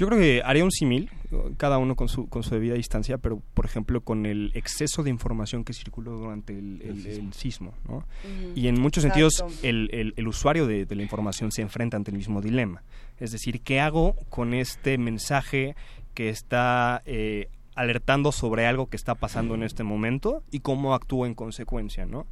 Yo 0.00 0.06
creo 0.06 0.18
que 0.18 0.40
haría 0.42 0.64
un 0.64 0.70
símil, 0.72 1.10
cada 1.58 1.76
uno 1.76 1.94
con 1.94 2.08
su, 2.08 2.26
con 2.26 2.42
su 2.42 2.54
debida 2.54 2.72
distancia, 2.74 3.18
pero 3.18 3.42
por 3.52 3.66
ejemplo 3.66 4.00
con 4.00 4.24
el 4.24 4.50
exceso 4.54 5.02
de 5.02 5.10
información 5.10 5.62
que 5.62 5.74
circuló 5.74 6.12
durante 6.16 6.58
el, 6.58 6.80
el- 6.80 7.06
el 7.06 7.32
sismo. 7.34 7.74
¿no? 7.86 8.06
Y 8.54 8.68
en 8.68 8.80
muchos 8.80 9.04
Exacto. 9.04 9.28
sentidos 9.30 9.62
el, 9.62 9.90
el- 9.92 10.14
el 10.16 10.26
usuario 10.26 10.66
de, 10.66 10.86
de 10.86 10.94
la 10.94 11.02
información 11.02 11.52
se 11.52 11.60
enfrenta 11.60 11.98
ante 11.98 12.10
el 12.12 12.16
mismo 12.16 12.40
dilema. 12.40 12.82
Es 13.18 13.30
decir, 13.32 13.60
¿qué 13.60 13.78
hago 13.80 14.14
con 14.30 14.54
este 14.54 14.96
mensaje 14.96 15.76
que 16.14 16.30
está 16.30 17.02
eh, 17.04 17.48
alertando 17.74 18.32
sobre 18.32 18.66
algo 18.66 18.86
que 18.88 18.96
está 18.96 19.14
pasando 19.14 19.54
en 19.54 19.64
este 19.64 19.82
momento 19.84 20.42
y 20.50 20.60
cómo 20.60 20.94
actúo 20.94 21.26
en 21.26 21.34
consecuencia? 21.34 22.06
¿no? 22.06 22.26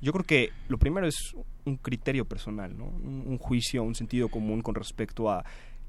Yo 0.00 0.12
creo 0.12 0.24
que 0.24 0.50
lo 0.68 0.78
primero 0.78 1.08
es 1.08 1.34
un 1.64 1.78
criterio 1.78 2.26
personal, 2.26 2.78
¿no? 2.78 2.84
un, 2.84 3.24
un 3.26 3.38
juicio, 3.38 3.82
un 3.82 3.96
sentido 3.96 4.28
común 4.28 4.62
con 4.62 4.76
respecto 4.76 5.28
a, 5.32 5.44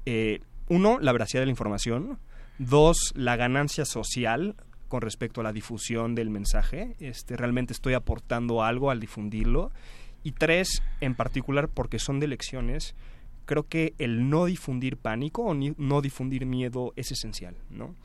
eh, 0.06 0.40
uno, 0.70 1.00
la 1.00 1.12
veracidad 1.12 1.42
de 1.42 1.46
la 1.46 1.50
información, 1.50 2.18
dos, 2.58 3.12
la 3.16 3.34
ganancia 3.34 3.84
social 3.84 4.54
con 4.86 5.02
respecto 5.02 5.40
a 5.40 5.44
la 5.44 5.52
difusión 5.52 6.14
del 6.14 6.30
mensaje, 6.30 6.94
este, 7.00 7.36
realmente 7.36 7.72
estoy 7.72 7.94
aportando 7.94 8.62
algo 8.62 8.90
al 8.90 9.00
difundirlo, 9.00 9.72
y 10.22 10.32
tres, 10.32 10.82
en 11.00 11.16
particular 11.16 11.68
porque 11.68 11.98
son 11.98 12.20
de 12.20 12.26
elecciones, 12.26 12.94
creo 13.46 13.66
que 13.66 13.94
el 13.98 14.30
no 14.30 14.44
difundir 14.44 14.96
pánico 14.96 15.42
o 15.42 15.54
no 15.54 16.00
difundir 16.00 16.46
miedo 16.46 16.92
es 16.94 17.10
esencial, 17.10 17.56
¿no? 17.68 17.96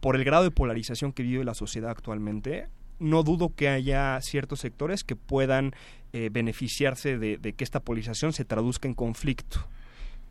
Por 0.00 0.14
el 0.14 0.22
grado 0.22 0.44
de 0.44 0.52
polarización 0.52 1.12
que 1.12 1.24
vive 1.24 1.44
la 1.44 1.54
sociedad 1.54 1.90
actualmente, 1.90 2.68
no 3.00 3.24
dudo 3.24 3.52
que 3.54 3.68
haya 3.68 4.20
ciertos 4.20 4.60
sectores 4.60 5.02
que 5.02 5.16
puedan 5.16 5.74
eh, 6.12 6.28
beneficiarse 6.30 7.18
de, 7.18 7.36
de 7.36 7.52
que 7.54 7.64
esta 7.64 7.80
polarización 7.80 8.32
se 8.32 8.44
traduzca 8.44 8.86
en 8.86 8.94
conflicto. 8.94 9.66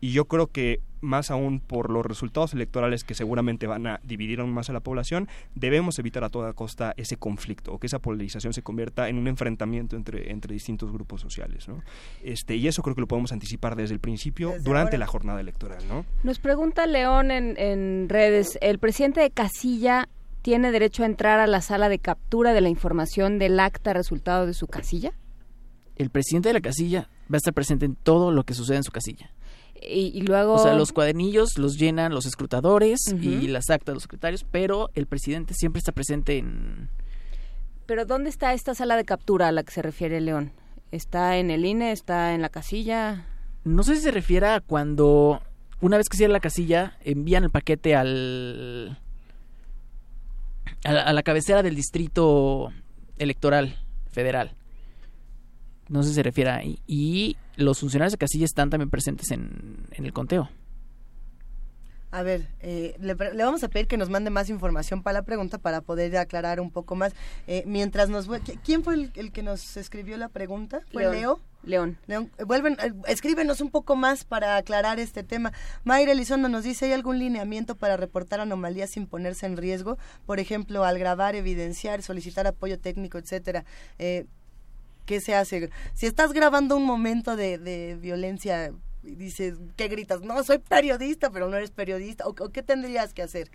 Y 0.02 0.12
yo 0.12 0.26
creo 0.26 0.48
que 0.48 0.82
más 1.02 1.32
aún 1.32 1.60
por 1.60 1.90
los 1.90 2.06
resultados 2.06 2.54
electorales 2.54 3.04
que 3.04 3.14
seguramente 3.14 3.68
van 3.68 3.88
a 3.88 4.00
dividir 4.04 4.40
aún 4.40 4.52
más 4.52 4.70
a 4.70 4.74
la 4.74 4.80
población, 4.80 5.28
debemos 5.54 6.00
evitar 6.00 6.24
a 6.24 6.30
toda 6.30 6.54
costa 6.54 6.94
ese 6.98 7.16
conflicto 7.16 7.72
o 7.74 7.80
que 7.80 7.88
esa 7.88 8.00
polarización 8.00 8.54
se 8.54 8.64
convierta 8.64 9.08
en 9.08 9.18
un 9.18 9.28
enfrentamiento 9.28 9.96
entre, 9.96 10.32
entre 10.32 10.54
distintos 10.54 10.92
grupos 10.92 11.22
sociales. 11.22 11.68
¿no? 11.68 11.82
Este, 12.24 12.56
y 12.56 12.68
eso 12.68 12.82
creo 12.82 12.96
que 12.96 13.02
lo 13.02 13.08
podemos 13.08 13.32
anticipar 13.32 13.76
desde 13.76 13.94
el 13.94 14.00
principio 14.00 14.50
Desde 14.50 14.64
durante 14.64 14.96
ahora. 14.96 15.00
la 15.00 15.08
jornada 15.08 15.40
electoral. 15.42 15.88
¿no? 15.88 16.06
Nos 16.24 16.40
pregunta 16.40 16.86
León 16.88 17.32
en, 17.32 17.58
en 17.58 18.10
redes, 18.10 18.58
¿el 18.62 18.80
presidente 18.80 19.22
de 19.22 19.32
casilla 19.32 20.10
tiene 20.42 20.72
derecho 20.72 21.04
a 21.04 21.06
entrar 21.08 21.40
a 21.40 21.48
la 21.48 21.62
sala 21.62 21.90
de 21.90 22.00
captura 22.00 22.54
de 22.54 22.62
la 22.62 22.70
información 22.70 23.40
del 23.40 23.60
acta 23.60 23.94
resultado 23.94 24.46
de 24.46 24.54
su 24.54 24.68
casilla? 24.68 25.14
El 25.96 26.10
presidente 26.10 26.50
de 26.50 26.54
la 26.54 26.62
casilla 26.62 27.10
va 27.32 27.36
a 27.36 27.38
estar 27.38 27.54
presente 27.54 27.86
en 27.86 27.96
todo 27.96 28.32
lo 28.32 28.44
que 28.44 28.54
sucede 28.54 28.78
en 28.78 28.84
su 28.84 28.92
casilla. 28.92 29.32
Y, 29.88 30.12
y 30.14 30.22
luego... 30.22 30.54
O 30.54 30.60
sea, 30.60 30.74
los 30.74 30.92
cuadernillos 30.92 31.58
los 31.58 31.78
llenan 31.78 32.14
los 32.14 32.26
escrutadores 32.26 33.00
y 33.22 33.48
las 33.48 33.70
actas 33.70 33.88
de 33.88 33.94
los 33.96 34.04
secretarios, 34.04 34.46
pero 34.50 34.90
el 34.94 35.06
presidente 35.06 35.54
siempre 35.54 35.80
está 35.80 35.92
presente 35.92 36.38
en... 36.38 36.90
Pero 37.86 38.06
¿dónde 38.06 38.30
está 38.30 38.54
esta 38.54 38.74
sala 38.74 38.98
de 38.98 39.06
captura 39.06 39.48
a 39.48 39.52
la 39.52 39.64
que 39.64 39.72
se 39.72 39.82
refiere 39.82 40.20
León? 40.20 40.52
¿Está 40.92 41.38
en 41.38 41.52
el 41.52 41.66
INE? 41.66 41.92
¿Está 41.92 42.34
en 42.34 42.42
la 42.42 42.50
casilla? 42.50 43.26
No 43.64 43.84
sé 43.84 43.96
si 43.96 44.02
se 44.02 44.12
refiere 44.12 44.48
a 44.48 44.62
cuando, 44.62 45.42
una 45.82 45.98
vez 45.98 46.10
que 46.10 46.18
cierra 46.18 46.34
la 46.34 46.40
casilla, 46.40 46.98
envían 47.04 47.44
el 47.44 47.52
paquete 47.52 47.96
al... 47.96 48.98
a 50.84 50.94
la, 50.94 51.02
a 51.04 51.14
la 51.14 51.24
cabecera 51.24 51.64
del 51.64 51.76
distrito 51.76 52.72
electoral 53.18 53.78
federal. 54.12 54.56
No 55.90 56.04
sé 56.04 56.10
si 56.10 56.16
se 56.16 56.24
refiere 56.24 56.50
ahí. 56.50 56.80
Y 56.88 57.38
los 57.56 57.80
funcionarios 57.80 58.14
de 58.14 58.18
casilla 58.18 58.46
están 58.46 58.70
también 58.70 58.90
presentes 58.90 59.32
en, 59.32 59.86
en 59.92 60.06
el 60.06 60.14
conteo. 60.14 60.50
A 62.16 62.24
ver, 62.24 62.48
eh, 62.62 62.96
le, 63.02 63.14
le, 63.14 63.44
vamos 63.44 63.62
a 63.66 63.68
pedir 63.68 63.88
que 63.88 63.98
nos 63.98 64.10
mande 64.10 64.30
más 64.30 64.50
información 64.50 65.04
para 65.04 65.16
la 65.16 65.24
pregunta 65.24 65.58
para 65.58 65.82
poder 65.82 66.16
aclarar 66.16 66.62
un 66.62 66.72
poco 66.72 66.96
más. 66.96 67.14
Eh, 67.46 67.64
mientras 67.66 68.08
nos... 68.08 68.30
¿Quién 68.64 68.86
fue 68.86 68.94
el, 68.94 69.12
el, 69.16 69.34
que 69.34 69.44
nos 69.44 69.76
escribió 69.76 70.16
la 70.16 70.30
pregunta? 70.30 70.80
¿Fue 70.94 71.04
León. 71.04 71.16
Leo? 71.16 71.40
León. 71.64 71.98
León. 72.08 72.32
Vuelven, 72.46 72.78
eh, 72.82 72.94
escríbenos 73.08 73.60
un 73.60 73.70
poco 73.70 73.98
más 73.98 74.24
para 74.24 74.56
aclarar 74.56 74.98
este 74.98 75.24
tema. 75.24 75.52
Mayra 75.84 76.14
Elizondo 76.14 76.48
nos 76.48 76.64
dice, 76.64 76.86
¿hay 76.86 76.94
algún 76.94 77.20
lineamiento 77.20 77.76
para 77.76 77.98
reportar 77.98 78.40
anomalías 78.40 78.92
sin 78.92 79.08
ponerse 79.08 79.46
en 79.46 79.58
riesgo? 79.58 79.98
Por 80.26 80.40
ejemplo, 80.40 80.86
al 80.86 80.98
grabar, 80.98 81.36
evidenciar, 81.36 82.02
solicitar 82.02 82.48
apoyo 82.48 82.80
técnico, 82.80 83.18
etcétera. 83.18 83.66
Eh, 84.00 84.26
¿Qué 85.06 85.22
se 85.22 85.36
hace? 85.36 85.70
Si 85.94 86.06
estás 86.06 86.34
grabando 86.34 86.76
un 86.78 86.86
momento 86.86 87.36
de, 87.36 87.58
de 87.58 87.96
violencia 87.96 88.72
y 89.04 89.16
dices, 89.16 89.56
¿qué 89.76 89.88
gritas? 89.88 90.22
No, 90.22 90.44
soy 90.44 90.58
periodista, 90.58 91.30
pero 91.30 91.48
no 91.48 91.58
eres 91.58 91.72
periodista. 91.72 92.26
¿O, 92.26 92.30
o 92.32 92.50
qué 92.50 92.64
tendrías 92.64 93.14
que 93.14 93.22
hacer? 93.22 93.52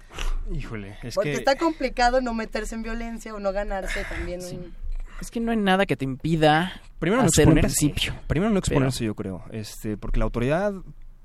Híjole, 0.52 0.96
es 1.02 1.14
Porque 1.14 1.32
que... 1.32 1.38
está 1.38 1.56
complicado 1.56 2.20
no 2.20 2.34
meterse 2.34 2.74
en 2.74 2.82
violencia 2.82 3.34
o 3.34 3.40
no 3.40 3.52
ganarse 3.52 4.04
también 4.04 4.42
sí. 4.42 4.56
un... 4.56 4.74
Es 5.20 5.30
que 5.30 5.40
no 5.40 5.50
hay 5.50 5.58
nada 5.58 5.84
que 5.84 5.96
te 5.96 6.04
impida 6.04 6.80
primero 6.98 7.22
no 7.22 7.28
hacer 7.28 7.42
exponerse, 7.48 7.84
un 7.86 7.92
principio. 7.92 8.20
Primero 8.26 8.50
no 8.50 8.58
exponerse, 8.58 9.00
pero... 9.00 9.08
yo 9.08 9.14
creo, 9.14 9.44
este, 9.50 9.96
porque 9.98 10.18
la 10.18 10.24
autoridad 10.24 10.72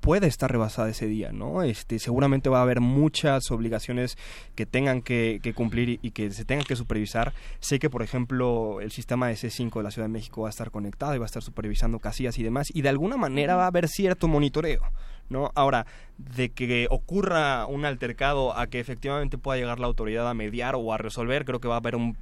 puede 0.06 0.28
estar 0.28 0.52
rebasada 0.52 0.88
ese 0.88 1.08
día, 1.08 1.32
¿no? 1.32 1.64
Este, 1.64 1.98
seguramente 1.98 2.48
va 2.48 2.60
a 2.60 2.62
haber 2.62 2.80
muchas 2.80 3.50
obligaciones 3.50 4.16
que 4.54 4.64
tengan 4.64 5.02
que, 5.02 5.40
que, 5.42 5.52
cumplir 5.52 5.98
y 6.00 6.12
que 6.12 6.30
se 6.30 6.44
tengan 6.44 6.64
que 6.64 6.76
supervisar. 6.76 7.32
Sé 7.58 7.80
que, 7.80 7.90
por 7.90 8.02
ejemplo, 8.04 8.80
el 8.80 8.92
sistema 8.92 9.26
de 9.26 9.34
C5 9.34 9.78
de 9.78 9.82
la 9.82 9.90
Ciudad 9.90 10.06
de 10.06 10.12
México 10.12 10.42
va 10.42 10.48
a 10.48 10.50
estar 10.50 10.70
conectado 10.70 11.16
y 11.16 11.18
va 11.18 11.24
a 11.24 11.26
estar 11.26 11.42
supervisando 11.42 11.98
casillas 11.98 12.38
y 12.38 12.44
demás, 12.44 12.68
y 12.72 12.82
de 12.82 12.88
alguna 12.88 13.16
manera 13.16 13.56
va 13.56 13.64
a 13.64 13.66
haber 13.66 13.88
cierto 13.88 14.28
monitoreo. 14.28 14.82
¿No? 15.28 15.50
Ahora, 15.56 15.86
de 16.18 16.50
que 16.50 16.86
ocurra 16.88 17.66
un 17.66 17.84
altercado 17.84 18.56
a 18.56 18.68
que 18.68 18.78
efectivamente 18.78 19.38
pueda 19.38 19.58
llegar 19.58 19.80
la 19.80 19.88
autoridad 19.88 20.30
a 20.30 20.34
mediar 20.34 20.76
o 20.76 20.92
a 20.92 20.98
resolver, 20.98 21.44
creo 21.44 21.58
que 21.58 21.66
va 21.66 21.74
a 21.74 21.78
haber 21.78 21.96
un 21.96 22.16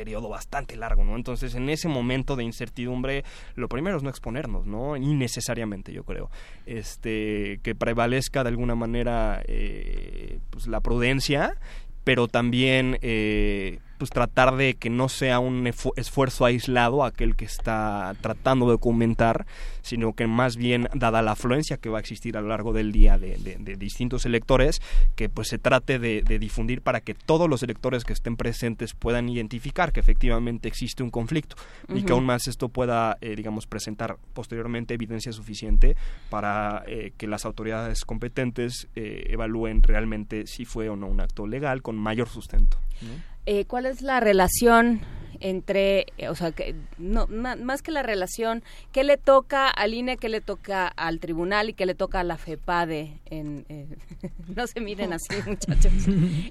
periodo 0.00 0.30
bastante 0.30 0.76
largo, 0.76 1.04
¿no? 1.04 1.14
Entonces, 1.14 1.54
en 1.54 1.68
ese 1.68 1.86
momento 1.86 2.34
de 2.34 2.42
incertidumbre, 2.42 3.22
lo 3.54 3.68
primero 3.68 3.98
es 3.98 4.02
no 4.02 4.08
exponernos, 4.08 4.66
¿no? 4.66 4.96
Innecesariamente, 4.96 5.92
yo 5.92 6.04
creo. 6.04 6.30
Este, 6.64 7.60
que 7.62 7.74
prevalezca 7.74 8.42
de 8.42 8.48
alguna 8.48 8.74
manera 8.74 9.42
eh, 9.46 10.40
pues, 10.48 10.68
la 10.68 10.80
prudencia, 10.80 11.58
pero 12.02 12.28
también 12.28 12.98
eh, 13.02 13.80
pues 14.00 14.10
tratar 14.10 14.56
de 14.56 14.76
que 14.76 14.88
no 14.88 15.10
sea 15.10 15.40
un 15.40 15.66
esfuerzo 15.66 16.46
aislado 16.46 17.04
aquel 17.04 17.36
que 17.36 17.44
está 17.44 18.16
tratando 18.22 18.64
de 18.64 18.72
documentar, 18.72 19.44
sino 19.82 20.14
que 20.14 20.26
más 20.26 20.56
bien, 20.56 20.88
dada 20.94 21.20
la 21.20 21.32
afluencia 21.32 21.76
que 21.76 21.90
va 21.90 21.98
a 21.98 22.00
existir 22.00 22.38
a 22.38 22.40
lo 22.40 22.48
largo 22.48 22.72
del 22.72 22.92
día 22.92 23.18
de, 23.18 23.36
de, 23.36 23.56
de 23.56 23.76
distintos 23.76 24.24
electores, 24.24 24.80
que 25.16 25.28
pues 25.28 25.48
se 25.48 25.58
trate 25.58 25.98
de, 25.98 26.22
de, 26.22 26.38
difundir 26.38 26.80
para 26.80 27.02
que 27.02 27.12
todos 27.12 27.46
los 27.46 27.62
electores 27.62 28.04
que 28.04 28.14
estén 28.14 28.38
presentes 28.38 28.94
puedan 28.94 29.28
identificar 29.28 29.92
que 29.92 30.00
efectivamente 30.00 30.66
existe 30.66 31.02
un 31.02 31.10
conflicto 31.10 31.56
uh 31.88 31.92
-huh. 31.92 31.98
y 31.98 32.02
que 32.02 32.12
aún 32.12 32.24
más 32.24 32.48
esto 32.48 32.70
pueda, 32.70 33.18
eh, 33.20 33.36
digamos, 33.36 33.66
presentar 33.66 34.16
posteriormente 34.32 34.94
evidencia 34.94 35.30
suficiente 35.32 35.94
para 36.30 36.84
eh, 36.86 37.12
que 37.18 37.26
las 37.26 37.44
autoridades 37.44 38.06
competentes 38.06 38.88
eh, 38.96 39.26
evalúen 39.28 39.82
realmente 39.82 40.46
si 40.46 40.64
fue 40.64 40.88
o 40.88 40.96
no 40.96 41.06
un 41.06 41.20
acto 41.20 41.46
legal 41.46 41.82
con 41.82 41.96
mayor 41.96 42.30
sustento. 42.30 42.78
¿no? 43.02 43.29
Eh, 43.46 43.64
¿Cuál 43.66 43.86
es 43.86 44.02
la 44.02 44.20
relación 44.20 45.00
entre, 45.40 46.06
o 46.28 46.34
sea, 46.34 46.52
que, 46.52 46.74
no, 46.98 47.26
más 47.26 47.82
que 47.82 47.90
la 47.90 48.02
relación, 48.02 48.62
qué 48.92 49.04
le 49.04 49.16
toca 49.16 49.68
al 49.68 49.94
INE, 49.94 50.16
qué 50.16 50.28
le 50.28 50.40
toca 50.40 50.86
al 50.86 51.18
tribunal 51.18 51.70
y 51.70 51.72
qué 51.72 51.86
le 51.86 51.94
toca 51.94 52.20
a 52.20 52.24
la 52.24 52.36
FEPADE? 52.36 53.18
En, 53.26 53.64
eh, 53.68 53.86
no 54.54 54.66
se 54.66 54.80
miren 54.80 55.12
así, 55.12 55.34
muchachos, 55.46 55.92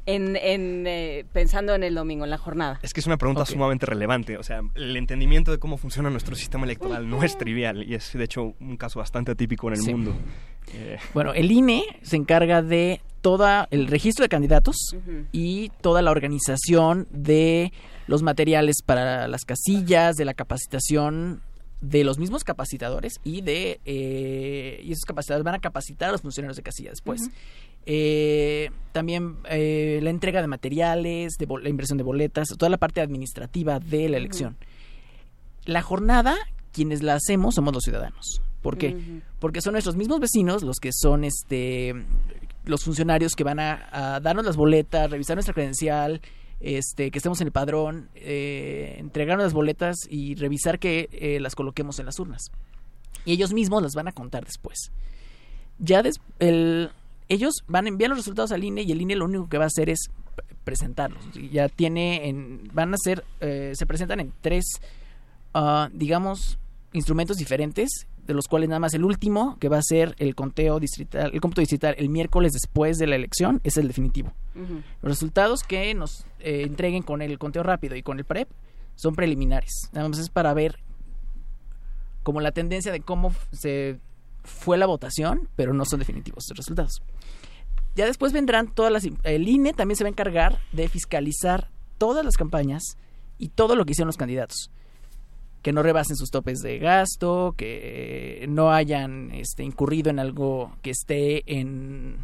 en, 0.06 0.36
en 0.36 0.86
eh, 0.88 1.26
pensando 1.32 1.76
en 1.76 1.84
el 1.84 1.96
domingo, 1.96 2.26
en 2.26 2.32
la 2.32 2.38
jornada. 2.38 2.80
Es 2.82 2.94
que 2.94 3.00
es 3.00 3.08
una 3.08 3.18
pregunta 3.18 3.44
okay. 3.44 3.54
sumamente 3.54 3.86
relevante, 3.86 4.38
o 4.38 4.44
sea, 4.44 4.62
el 4.76 4.98
entendimiento 4.98 5.52
de 5.52 5.60
cómo 5.60 5.78
funciona 5.78 6.10
nuestro 6.10 6.36
sistema 6.36 6.66
electoral 6.66 7.10
no 7.10 7.24
es 7.24 7.38
trivial 7.38 7.84
y 7.84 7.96
es, 7.96 8.12
de 8.14 8.24
hecho, 8.24 8.56
un 8.60 8.78
caso 8.78 9.00
bastante 9.00 9.32
atípico 9.32 9.68
en 9.68 9.74
el 9.74 9.82
sí. 9.82 9.92
mundo. 9.92 10.16
Eh. 10.74 10.98
Bueno, 11.14 11.34
el 11.34 11.52
INE 11.52 11.84
se 12.02 12.16
encarga 12.16 12.62
de 12.62 13.02
todo 13.22 13.68
el 13.72 13.88
registro 13.88 14.24
de 14.24 14.30
candidatos 14.30 14.76
uh 14.94 14.98
-huh. 14.98 15.26
y 15.32 15.70
toda 15.82 16.02
la 16.02 16.12
organización 16.12 17.08
de 17.12 17.72
los 18.08 18.24
materiales 18.24 18.78
para 18.86 19.28
las 19.28 19.46
casillas, 19.46 20.16
de 20.16 20.26
la 20.26 20.34
capacitación 20.34 21.42
de 21.82 22.04
los 22.04 22.20
mismos 22.20 22.44
capacitadores 22.44 23.22
y 23.24 23.42
de 23.42 23.80
eh, 23.86 24.82
y 24.84 24.92
esos 24.92 25.06
capacitadores 25.06 25.46
van 25.46 25.56
a 25.56 25.60
capacitar 25.60 26.10
a 26.10 26.12
los 26.12 26.22
funcionarios 26.22 26.58
de 26.58 26.64
casilla 26.64 26.90
después. 26.90 27.22
Uh 27.22 27.26
-huh. 27.26 27.32
eh, 27.86 28.72
también 28.92 29.38
eh, 29.50 30.00
la 30.02 30.10
entrega 30.10 30.42
de 30.42 30.48
materiales, 30.48 31.34
de 31.38 31.48
la 31.62 31.70
impresión 31.70 31.98
de 31.98 32.04
boletas, 32.04 32.50
toda 32.50 32.70
la 32.70 32.78
parte 32.78 33.02
administrativa 33.02 33.80
de 33.80 34.10
la 34.10 34.18
elección. 34.18 34.58
Uh 34.60 34.64
-huh. 34.64 35.72
La 35.72 35.82
jornada, 35.82 36.36
quienes 36.74 37.04
la 37.04 37.16
hacemos 37.16 37.56
somos 37.56 37.74
los 37.74 37.84
ciudadanos. 37.84 38.42
¿Por 38.62 38.78
qué? 38.78 39.22
Porque 39.40 39.62
son 39.62 39.74
nuestros 39.74 39.96
mismos 39.96 40.20
vecinos 40.20 40.64
los 40.64 40.80
que 40.80 40.90
son 40.92 41.24
este 41.24 41.94
los 42.70 42.84
funcionarios 42.84 43.34
que 43.34 43.44
van 43.44 43.60
a, 43.60 44.20
darnos 44.22 44.46
las 44.46 44.56
boletas, 44.56 45.10
revisar 45.10 45.36
nuestra 45.36 45.54
credencial, 45.54 46.22
este, 46.60 47.12
que 47.12 47.20
estemos 47.20 47.42
en 47.42 47.48
el 47.48 47.52
padrón, 47.52 48.10
eh, 48.16 48.96
entregarnos 49.00 49.46
las 49.46 49.54
boletas 49.54 49.96
y 50.10 50.36
revisar 50.36 50.80
que 50.80 51.10
eh, 51.12 51.40
las 51.40 51.56
coloquemos 51.56 52.00
en 52.00 52.06
las 52.06 52.20
urnas. 52.20 52.44
Y 53.26 53.34
ellos 53.34 53.54
mismos 53.54 53.82
las 53.82 53.94
van 53.94 54.08
a 54.08 54.12
contar 54.12 54.46
después. 54.46 54.92
Ya 55.80 56.04
el, 56.40 56.92
ellos 57.28 57.54
van 57.68 57.86
a 57.86 57.90
enviar 57.90 58.10
los 58.10 58.20
resultados 58.20 58.52
al 58.52 58.64
INE 58.64 58.84
y 58.84 58.92
el 58.92 59.02
INE 59.02 59.16
lo 59.16 59.26
único 59.26 59.50
que 59.50 59.58
va 59.58 59.66
a 59.66 59.68
hacer 59.68 59.90
es 59.90 60.10
presentarlos. 60.64 61.24
Ya 61.52 61.70
tiene, 61.70 62.30
en, 62.30 62.70
van 62.74 62.94
a 62.94 62.98
ser, 62.98 63.24
eh, 63.40 63.72
se 63.74 63.86
presentan 63.86 64.20
en 64.20 64.34
tres, 64.42 64.66
uh, 65.56 65.88
digamos, 65.94 66.60
instrumentos 66.94 67.38
diferentes 67.38 68.08
de 68.30 68.36
los 68.36 68.48
cuales 68.48 68.70
nada 68.70 68.80
más 68.80 68.94
el 68.94 69.04
último, 69.06 69.58
que 69.60 69.70
va 69.70 69.80
a 69.80 69.82
ser 69.82 70.14
el 70.20 70.36
conteo 70.36 70.80
distrital, 70.80 71.32
el 71.34 71.42
cómputo 71.42 71.62
distrital 71.62 71.96
el 71.98 72.10
miércoles 72.10 72.54
después 72.54 73.00
de 73.00 73.08
la 73.08 73.16
elección, 73.16 73.60
es 73.64 73.76
el 73.78 73.88
definitivo. 73.88 74.32
Uh 74.54 74.60
-huh. 74.60 74.84
Los 75.02 75.14
resultados 75.14 75.64
que 75.64 75.92
nos 75.96 76.28
eh, 76.40 76.62
entreguen 76.62 77.02
con 77.02 77.24
el 77.24 77.40
conteo 77.40 77.64
rápido 77.64 77.96
y 77.96 78.04
con 78.04 78.20
el 78.20 78.26
PREP 78.26 78.48
son 78.94 79.16
preliminares. 79.16 79.72
Nada 79.94 80.08
más 80.08 80.20
es 80.20 80.30
para 80.30 80.54
ver 80.54 80.78
como 82.22 82.40
la 82.40 82.52
tendencia 82.52 82.92
de 82.92 83.00
cómo 83.02 83.34
se 83.52 83.98
fue 84.44 84.78
la 84.78 84.86
votación, 84.86 85.50
pero 85.56 85.74
no 85.74 85.84
son 85.86 85.98
definitivos 85.98 86.46
los 86.52 86.58
resultados. 86.58 87.02
Ya 87.96 88.06
después 88.06 88.32
vendrán 88.32 88.68
todas 88.68 88.92
las... 88.92 89.08
El 89.24 89.48
INE 89.48 89.74
también 89.74 89.96
se 89.96 90.04
va 90.04 90.10
a 90.10 90.12
encargar 90.12 90.60
de 90.72 90.88
fiscalizar 90.88 91.72
todas 91.98 92.24
las 92.24 92.38
campañas 92.38 92.96
y 93.40 93.50
todo 93.50 93.76
lo 93.76 93.86
que 93.86 93.94
hicieron 93.94 94.10
los 94.10 94.18
candidatos 94.18 94.70
que 95.62 95.74
no 95.74 95.84
rebasen 95.84 96.16
sus 96.16 96.30
topes 96.30 96.60
de 96.60 96.80
gasto, 96.80 97.54
que 97.58 98.46
no 98.50 98.72
hayan 98.72 99.32
este, 99.32 99.64
incurrido 99.64 100.10
en 100.10 100.20
algo 100.20 100.76
que 100.82 100.92
esté 100.92 101.44
en... 101.60 102.18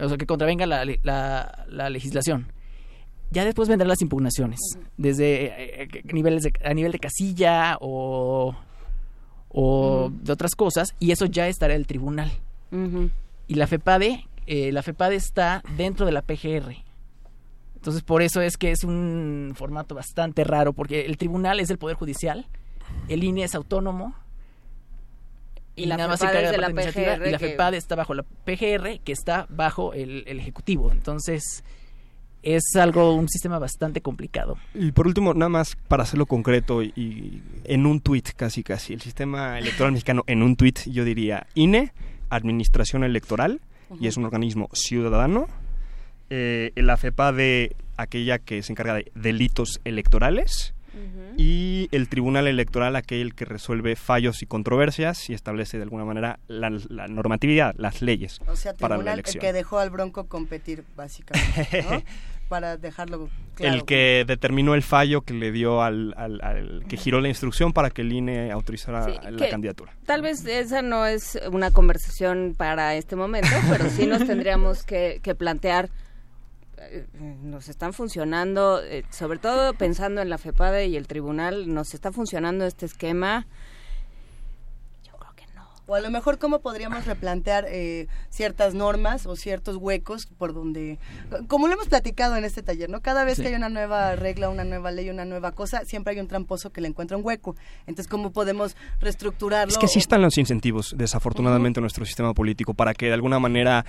O 0.00 0.08
sea, 0.08 0.16
que 0.16 0.26
contravenga 0.26 0.64
la, 0.66 0.84
la, 1.02 1.66
la 1.68 1.90
legislación. 1.90 2.52
Ya 3.30 3.44
después 3.44 3.68
vendrán 3.68 3.88
las 3.88 4.00
impugnaciones, 4.00 4.58
desde 4.96 5.82
eh, 5.82 5.88
niveles 6.12 6.44
de, 6.44 6.52
a 6.64 6.72
nivel 6.72 6.92
de 6.92 6.98
casilla 6.98 7.76
o, 7.80 8.56
o 9.48 10.06
uh 10.06 10.08
-huh. 10.08 10.20
de 10.22 10.32
otras 10.32 10.54
cosas, 10.54 10.94
y 10.98 11.10
eso 11.10 11.26
ya 11.26 11.46
estará 11.48 11.74
en 11.74 11.80
el 11.80 11.86
tribunal. 11.86 12.30
Uh 12.70 12.76
-huh. 12.76 13.10
Y 13.46 13.54
la 13.56 13.66
FEPADE, 13.66 14.24
eh, 14.46 14.72
la 14.72 14.82
FEPADE 14.82 15.16
está 15.16 15.62
dentro 15.76 16.06
de 16.06 16.12
la 16.12 16.22
PGR. 16.22 16.74
Entonces, 17.78 18.02
por 18.02 18.22
eso 18.22 18.40
es 18.40 18.56
que 18.56 18.72
es 18.72 18.82
un 18.82 19.52
formato 19.54 19.94
bastante 19.94 20.42
raro, 20.42 20.72
porque 20.72 21.06
el 21.06 21.16
tribunal 21.16 21.60
es 21.60 21.68
del 21.68 21.78
Poder 21.78 21.96
Judicial, 21.96 22.46
el 23.08 23.22
INE 23.22 23.44
es 23.44 23.54
autónomo, 23.54 24.16
y, 25.76 25.84
y 25.84 25.86
la 25.86 25.96
nada 25.96 26.08
más 26.08 26.18
se 26.18 26.26
encarga 26.26 26.50
de 26.50 26.58
la, 26.58 26.70
la 26.70 26.74
PGR, 26.74 27.28
y 27.28 27.30
la 27.30 27.38
FEPAD 27.38 27.74
está 27.74 27.94
bajo 27.94 28.14
la 28.14 28.24
PGR, 28.24 28.98
que 29.04 29.12
está 29.12 29.46
bajo 29.48 29.92
el, 29.92 30.24
el, 30.26 30.40
Ejecutivo. 30.40 30.90
Entonces, 30.90 31.62
es 32.42 32.64
algo, 32.74 33.14
un 33.14 33.28
sistema 33.28 33.60
bastante 33.60 34.00
complicado. 34.00 34.58
Y 34.74 34.90
por 34.90 35.06
último, 35.06 35.32
nada 35.32 35.48
más 35.48 35.76
para 35.86 36.02
hacerlo 36.02 36.26
concreto 36.26 36.82
y, 36.82 36.92
y 36.96 37.42
en 37.62 37.86
un 37.86 38.00
tuit 38.00 38.30
casi 38.32 38.64
casi, 38.64 38.92
el 38.92 39.00
sistema 39.02 39.56
electoral 39.56 39.92
mexicano 39.92 40.24
en 40.26 40.42
un 40.42 40.56
tuit, 40.56 40.80
yo 40.86 41.04
diría 41.04 41.46
INE, 41.54 41.92
Administración 42.28 43.04
Electoral, 43.04 43.60
uh 43.88 43.94
-huh. 43.94 43.98
y 44.00 44.08
es 44.08 44.16
un 44.16 44.24
organismo 44.24 44.68
ciudadano, 44.72 45.46
eh, 46.30 46.72
la 46.76 46.96
FEPA 46.96 47.32
de 47.32 47.74
aquella 47.96 48.38
que 48.38 48.62
se 48.62 48.72
encarga 48.72 48.94
de 48.94 49.10
delitos 49.14 49.80
electorales 49.84 50.74
uh 50.94 50.98
-huh. 50.98 51.34
y 51.36 51.88
el 51.92 52.08
Tribunal 52.08 52.46
Electoral 52.46 52.96
aquel 52.96 53.34
que 53.34 53.44
resuelve 53.44 53.96
fallos 53.96 54.42
y 54.42 54.46
controversias 54.46 55.28
y 55.30 55.34
establece 55.34 55.78
de 55.78 55.84
alguna 55.84 56.04
manera 56.04 56.38
la, 56.48 56.70
la 56.88 57.08
normatividad, 57.08 57.74
las 57.76 58.02
leyes 58.02 58.40
o 58.46 58.56
sea, 58.56 58.74
para 58.74 58.96
la 58.98 59.02
el 59.12 59.18
elección. 59.20 59.40
que 59.40 59.52
dejó 59.52 59.78
al 59.78 59.90
Bronco 59.90 60.24
competir 60.28 60.84
básicamente, 60.96 61.82
¿no? 61.90 62.02
para 62.48 62.76
dejarlo 62.78 63.28
claro. 63.54 63.74
El 63.74 63.84
que 63.84 64.24
determinó 64.26 64.74
el 64.74 64.82
fallo 64.82 65.20
que 65.20 65.34
le 65.34 65.52
dio 65.52 65.82
al, 65.82 66.14
al, 66.16 66.40
al 66.42 66.84
que 66.88 66.96
giró 66.96 67.20
la 67.20 67.28
instrucción 67.28 67.72
para 67.72 67.90
que 67.90 68.00
el 68.02 68.12
INE 68.12 68.50
autorizara 68.50 69.04
Sí, 69.04 69.12
la 69.30 69.48
candidatura. 69.50 69.92
Tal 70.06 70.22
vez 70.22 70.44
esa 70.46 70.80
no 70.82 71.04
es 71.06 71.38
una 71.52 71.70
conversación 71.70 72.54
para 72.56 72.94
este 72.94 73.16
momento, 73.16 73.50
pero 73.70 73.90
sí 73.90 74.06
nos 74.06 74.24
tendríamos 74.26 74.82
que, 74.82 75.20
que 75.22 75.34
plantear, 75.34 75.90
nos 77.42 77.68
están 77.68 77.92
funcionando, 77.92 78.82
eh, 78.82 79.04
sobre 79.10 79.38
todo 79.38 79.74
pensando 79.74 80.20
en 80.20 80.28
la 80.30 80.38
FEPADE 80.38 80.86
y 80.86 80.96
el 80.96 81.06
tribunal, 81.06 81.72
nos 81.72 81.94
está 81.94 82.12
funcionando 82.12 82.64
este 82.66 82.86
esquema. 82.86 83.46
O 85.90 85.94
a 85.94 86.00
lo 86.00 86.10
mejor 86.10 86.38
cómo 86.38 86.60
podríamos 86.60 87.06
replantear 87.06 87.64
eh, 87.66 88.08
ciertas 88.28 88.74
normas 88.74 89.24
o 89.24 89.36
ciertos 89.36 89.76
huecos 89.76 90.26
por 90.26 90.52
donde, 90.52 90.98
como 91.46 91.66
lo 91.66 91.72
hemos 91.72 91.88
platicado 91.88 92.36
en 92.36 92.44
este 92.44 92.62
taller, 92.62 92.90
¿no? 92.90 93.00
Cada 93.00 93.24
vez 93.24 93.36
Sí. 93.36 93.42
que 93.42 93.48
hay 93.48 93.54
una 93.54 93.70
nueva 93.70 94.14
regla, 94.14 94.50
una 94.50 94.64
nueva 94.64 94.90
ley, 94.90 95.08
una 95.08 95.24
nueva 95.24 95.52
cosa, 95.52 95.86
siempre 95.86 96.12
hay 96.12 96.20
un 96.20 96.28
tramposo 96.28 96.72
que 96.74 96.82
le 96.82 96.88
encuentra 96.88 97.16
un 97.16 97.24
hueco. 97.24 97.56
Entonces, 97.86 98.06
¿cómo 98.06 98.32
podemos 98.32 98.76
reestructurarlo? 99.00 99.72
Es 99.72 99.78
que 99.78 99.88
sí 99.88 99.98
están 99.98 100.20
los 100.20 100.36
incentivos, 100.36 100.94
desafortunadamente, 100.94 101.80
en 101.80 101.84
nuestro 101.84 102.04
sistema 102.04 102.34
político 102.34 102.74
para 102.74 102.92
que 102.92 103.06
de 103.06 103.14
alguna 103.14 103.38
manera 103.38 103.86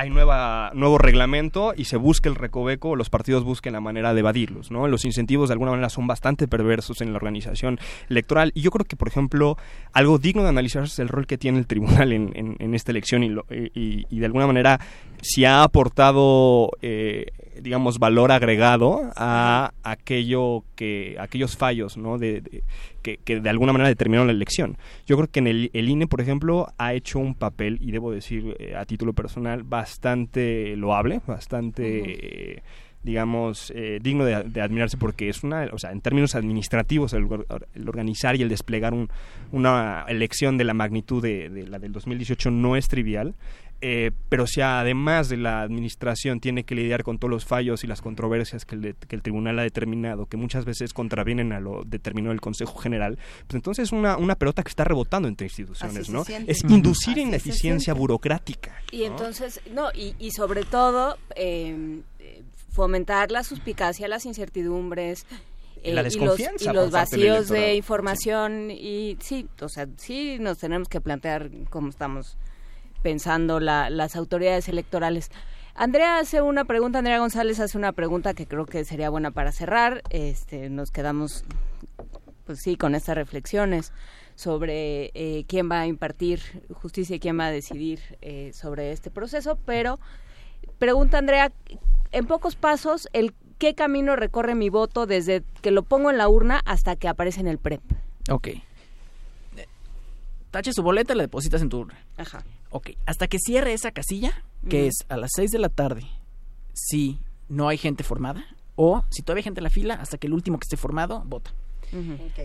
hay 0.00 0.10
nueva, 0.10 0.70
nuevo 0.74 0.96
reglamento 0.96 1.74
y 1.76 1.84
se 1.86 1.96
busque 1.96 2.28
el 2.28 2.36
recoveco, 2.36 2.94
los 2.94 3.10
partidos 3.10 3.42
busquen 3.42 3.72
la 3.72 3.80
manera 3.80 4.14
de 4.14 4.20
evadirlos, 4.20 4.70
¿no? 4.70 4.86
Los 4.86 5.04
incentivos 5.04 5.48
de 5.48 5.54
alguna 5.54 5.72
manera 5.72 5.88
son 5.88 6.06
bastante 6.06 6.46
perversos 6.46 7.00
en 7.00 7.10
la 7.12 7.16
organización 7.16 7.80
electoral 8.08 8.52
y 8.54 8.60
yo 8.60 8.70
creo 8.70 8.84
que, 8.84 8.94
por 8.94 9.08
ejemplo, 9.08 9.56
algo 9.92 10.18
digno 10.18 10.44
de 10.44 10.50
analizar 10.50 10.84
es 10.84 11.00
el 11.00 11.08
rol 11.08 11.26
que 11.26 11.36
tiene 11.36 11.58
el 11.58 11.66
tribunal 11.66 12.12
en, 12.12 12.30
en- 12.36 12.54
en 12.60 12.74
esta 12.76 12.92
elección 12.92 13.24
y, 13.24 13.28
lo- 13.28 13.44
y- 13.50 14.06
y 14.08 14.18
de 14.20 14.26
alguna 14.26 14.46
manera 14.46 14.78
si 15.20 15.44
ha 15.44 15.64
aportado, 15.64 16.70
eh, 16.80 17.26
digamos, 17.62 17.98
valor 17.98 18.32
agregado 18.32 19.10
a 19.16 19.72
aquello 19.82 20.64
que, 20.76 21.16
aquellos 21.18 21.56
fallos, 21.56 21.96
¿no? 21.96 22.18
De, 22.18 22.40
de- 22.40 22.62
que, 23.02 23.18
que 23.18 23.40
de 23.40 23.48
alguna 23.48 23.72
manera 23.72 23.88
determinaron 23.88 24.26
la 24.26 24.32
elección. 24.32 24.76
Yo 25.06 25.16
creo 25.16 25.28
que 25.30 25.38
en 25.38 25.46
el, 25.46 25.70
el 25.72 25.88
INE, 25.88 26.06
por 26.06 26.20
ejemplo, 26.20 26.66
ha 26.78 26.94
hecho 26.94 27.18
un 27.18 27.34
papel, 27.34 27.78
y 27.80 27.90
debo 27.92 28.10
decir 28.10 28.56
eh, 28.58 28.74
a 28.76 28.84
título 28.84 29.12
personal, 29.12 29.62
bastante 29.62 30.76
loable, 30.76 31.20
bastante, 31.26 32.56
eh, 32.56 32.62
digamos, 33.02 33.72
eh, 33.74 34.00
digno 34.02 34.24
de, 34.24 34.42
de 34.42 34.60
admirarse 34.60 34.96
porque 34.96 35.28
es 35.28 35.42
una, 35.44 35.68
o 35.72 35.78
sea, 35.78 35.92
en 35.92 36.00
términos 36.00 36.34
administrativos, 36.34 37.12
el, 37.12 37.26
el 37.74 37.88
organizar 37.88 38.34
y 38.36 38.42
el 38.42 38.48
desplegar 38.48 38.92
un- 38.92 39.08
una 39.52 40.04
elección 40.08 40.58
de 40.58 40.64
la 40.64 40.74
magnitud 40.74 41.22
de, 41.22 41.48
de 41.48 41.66
la 41.68 41.78
del 41.78 41.92
2018 41.92 42.50
no 42.50 42.76
es 42.76 42.88
trivial. 42.88 43.34
Eh, 43.80 44.10
pero 44.28 44.48
si 44.48 44.60
además 44.60 45.28
de 45.28 45.36
la 45.36 45.62
administración 45.62 46.40
tiene 46.40 46.64
que 46.64 46.74
lidiar 46.74 47.04
con 47.04 47.18
todos 47.18 47.30
los 47.30 47.44
fallos 47.44 47.84
y 47.84 47.86
las 47.86 48.02
controversias 48.02 48.64
que 48.64 48.74
el, 48.74 48.80
de- 48.82 48.94
que 48.94 49.14
el 49.14 49.22
tribunal 49.22 49.56
ha 49.60 49.62
determinado, 49.62 50.26
que 50.26 50.36
muchas 50.36 50.64
veces 50.64 50.92
contravienen 50.92 51.52
a 51.52 51.60
lo 51.60 51.84
determinado 51.84 52.32
el 52.32 52.40
Consejo 52.40 52.76
General, 52.78 53.16
pues 53.46 53.54
entonces 53.54 53.84
es 53.84 53.92
una, 53.92 54.16
una 54.16 54.34
pelota 54.34 54.64
que 54.64 54.68
está 54.70 54.82
rebotando 54.82 55.28
entre 55.28 55.46
instituciones, 55.46 55.96
Así 56.00 56.12
¿no? 56.12 56.24
Es 56.48 56.64
inducir 56.64 57.12
Así 57.12 57.20
ineficiencia 57.20 57.94
burocrática. 57.94 58.74
Y 58.90 59.04
entonces, 59.04 59.60
no, 59.72 59.90
y, 59.94 60.16
y 60.18 60.32
sobre 60.32 60.64
todo 60.64 61.16
eh, 61.36 62.00
eh, 62.18 62.42
fomentar 62.72 63.30
la 63.30 63.44
suspicacia, 63.44 64.08
las 64.08 64.26
incertidumbres. 64.26 65.24
eh, 65.84 65.92
La 65.94 66.00
y 66.00 66.04
los- 66.04 66.14
desconfianza 66.14 66.72
y 66.72 66.74
los, 66.74 66.90
vacíos 66.90 67.48
de 67.48 67.76
información 67.76 68.72
y 68.72 69.16
sí, 69.20 69.46
o 69.60 69.68
sea, 69.68 69.86
sí 69.98 70.38
nos 70.40 70.58
tenemos 70.58 70.88
que 70.88 71.00
plantear 71.00 71.48
cómo 71.70 71.90
estamos 71.90 72.36
pensando 73.02 73.60
la- 73.60 73.90
las 73.90 74.16
autoridades 74.16 74.68
electorales. 74.68 75.30
Andrea 75.74 76.18
hace 76.18 76.42
una 76.42 76.64
pregunta, 76.64 76.98
Andrea 76.98 77.18
González 77.20 77.60
hace 77.60 77.78
una 77.78 77.92
pregunta 77.92 78.34
que 78.34 78.46
creo 78.46 78.66
que 78.66 78.84
sería 78.84 79.10
buena 79.10 79.30
para 79.30 79.52
cerrar. 79.52 80.02
Este, 80.10 80.68
nos 80.70 80.90
quedamos, 80.90 81.44
pues 82.46 82.60
sí, 82.60 82.76
con 82.76 82.94
estas 82.96 83.14
reflexiones 83.16 83.92
sobre 84.34 85.10
eh, 85.14 85.44
quién 85.48 85.70
va 85.70 85.80
a 85.80 85.86
impartir 85.86 86.40
justicia 86.72 87.16
y 87.16 87.20
quién 87.20 87.38
va 87.38 87.46
a 87.46 87.50
decidir 87.52 88.00
eh, 88.22 88.50
sobre 88.54 88.92
este 88.92 89.10
proceso, 89.10 89.56
pero 89.64 89.98
pregunta 90.78 91.18
Andrea, 91.18 91.52
en 92.12 92.26
pocos 92.26 92.54
pasos, 92.56 93.08
el 93.12 93.34
qué 93.58 93.74
camino 93.74 94.14
recorre 94.16 94.54
mi 94.54 94.68
voto 94.68 95.06
desde 95.06 95.42
que 95.62 95.72
lo 95.72 95.82
pongo 95.82 96.10
en 96.10 96.18
la 96.18 96.28
urna 96.28 96.60
hasta 96.64 96.94
que 96.96 97.08
aparece 97.08 97.40
en 97.40 97.48
el 97.48 97.58
PREP. 97.58 97.80
Ok. 98.30 98.48
Tache 100.50 100.72
su 100.72 100.82
boleta 100.82 101.12
y 101.12 101.16
la 101.16 101.24
depositas 101.24 101.60
en 101.60 101.68
tu 101.68 101.78
urna. 101.80 101.98
Ajá. 102.16 102.42
Ok. 102.70 102.90
Hasta 103.06 103.26
que 103.28 103.38
cierre 103.38 103.72
esa 103.72 103.90
casilla, 103.92 104.44
que 104.68 104.86
es 104.88 104.94
a 105.08 105.16
las 105.16 105.30
6 105.36 105.50
de 105.52 105.58
la 105.58 105.68
tarde, 105.68 106.02
si 106.74 107.18
no 107.48 107.68
hay 107.68 107.78
gente 107.78 108.04
formada, 108.04 108.44
o 108.76 109.02
si 109.10 109.22
todavía 109.22 109.40
hay 109.40 109.44
gente 109.44 109.60
en 109.60 109.64
la 109.64 109.70
fila, 109.70 109.94
hasta 109.94 110.18
que 110.18 110.26
el 110.26 110.34
último 110.34 110.58
que 110.58 110.64
esté 110.64 110.76
formado 110.76 111.22
vota. 111.26 111.52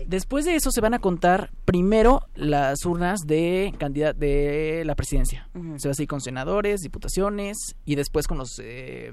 Después 0.06 0.46
de 0.46 0.54
eso 0.56 0.70
se 0.70 0.80
van 0.80 0.94
a 0.94 0.98
contar 1.00 1.50
primero 1.66 2.22
las 2.34 2.84
urnas 2.86 3.20
de 3.26 3.74
candida- 3.78 4.14
de 4.14 4.82
la 4.86 4.94
presidencia. 4.94 5.48
Se 5.78 5.88
va 5.88 5.92
a 5.92 5.94
seguir 5.94 6.08
con 6.08 6.22
senadores, 6.22 6.80
diputaciones 6.80 7.76
y 7.84 7.94
después 7.96 8.26
con 8.26 8.38
los 8.38 8.58
eh, 8.62 9.12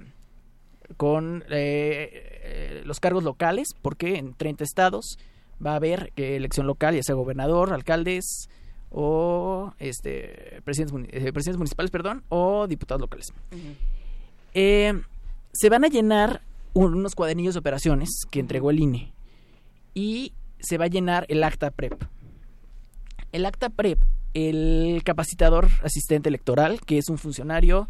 con 0.97 1.43
eh, 1.49 2.09
eh, 2.43 2.81
los 2.85 2.99
cargos 3.01 3.23
locales, 3.23 3.69
porque 3.81 4.17
en 4.17 4.33
30 4.33 4.63
estados 4.63 5.17
va 5.65 5.73
a 5.73 5.75
haber 5.75 6.11
eh, 6.15 6.35
elección 6.37 6.65
local, 6.65 6.95
ya 6.95 7.03
sea 7.03 7.15
gobernador, 7.15 7.73
alcaldes 7.73 8.49
o 8.91 9.73
este 9.79 10.61
presidentes, 10.63 10.93
eh, 11.13 11.31
presidentes 11.33 11.57
municipales, 11.57 11.91
perdón, 11.91 12.23
o 12.29 12.67
diputados 12.67 13.01
locales. 13.01 13.33
Eh, 14.53 15.01
se 15.53 15.69
van 15.69 15.83
a 15.85 15.87
llenar 15.87 16.41
un- 16.73 16.95
unos 16.95 17.15
cuadernillos 17.15 17.53
de 17.55 17.59
operaciones 17.59 18.09
que 18.29 18.39
entregó 18.39 18.69
el 18.71 18.79
INE 18.79 19.13
y 19.93 20.33
se 20.59 20.77
va 20.77 20.85
a 20.85 20.89
llenar 20.89 21.25
el 21.29 21.43
acta 21.43 21.71
PREP. 21.71 22.03
El 23.31 23.45
acta 23.45 23.69
PREP, 23.69 23.99
el 24.33 25.01
capacitador 25.03 25.67
asistente 25.83 26.29
electoral, 26.29 26.81
que 26.81 26.97
es 26.97 27.09
un 27.09 27.17
funcionario 27.17 27.87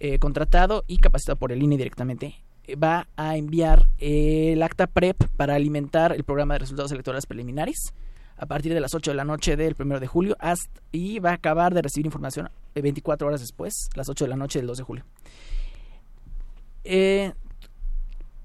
eh, 0.00 0.18
contratado 0.18 0.84
y 0.86 0.98
capacitado 0.98 1.36
por 1.36 1.52
el 1.52 1.62
INE 1.62 1.76
directamente, 1.78 2.34
va 2.82 3.06
a 3.16 3.36
enviar 3.36 3.88
el 3.98 4.62
acta 4.62 4.86
PREP 4.86 5.16
para 5.36 5.54
alimentar 5.54 6.12
el 6.12 6.24
programa 6.24 6.54
de 6.54 6.58
resultados 6.60 6.90
electorales 6.92 7.26
preliminares 7.26 7.76
a 8.36 8.46
partir 8.46 8.74
de 8.74 8.80
las 8.80 8.94
8 8.94 9.12
de 9.12 9.16
la 9.16 9.24
noche 9.24 9.56
del 9.56 9.76
1 9.78 10.00
de 10.00 10.06
julio 10.06 10.36
hasta, 10.38 10.80
y 10.92 11.18
va 11.18 11.30
a 11.30 11.34
acabar 11.34 11.74
de 11.74 11.82
recibir 11.82 12.06
información 12.06 12.50
eh, 12.74 12.82
24 12.82 13.26
horas 13.26 13.40
después, 13.40 13.88
las 13.94 14.08
8 14.08 14.24
de 14.24 14.28
la 14.28 14.36
noche 14.36 14.58
del 14.58 14.66
2 14.66 14.78
de 14.78 14.84
julio. 14.84 15.04
Eh, 16.84 17.32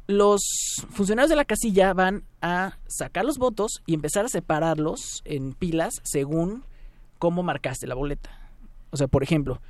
los 0.07 0.41
funcionarios 0.89 1.29
de 1.29 1.35
la 1.35 1.45
casilla 1.45 1.93
van 1.93 2.23
a 2.41 2.77
sacar 2.87 3.25
los 3.25 3.37
votos 3.37 3.83
y 3.85 3.93
empezar 3.93 4.25
a 4.25 4.29
separarlos 4.29 5.21
en 5.25 5.53
pilas 5.53 6.01
según 6.03 6.63
cómo 7.19 7.43
marcaste 7.43 7.85
la 7.85 7.95
boleta. 7.95 8.31
O 8.91 8.97
sea, 8.97 9.07
por 9.07 9.21
ejemplo, 9.21 9.61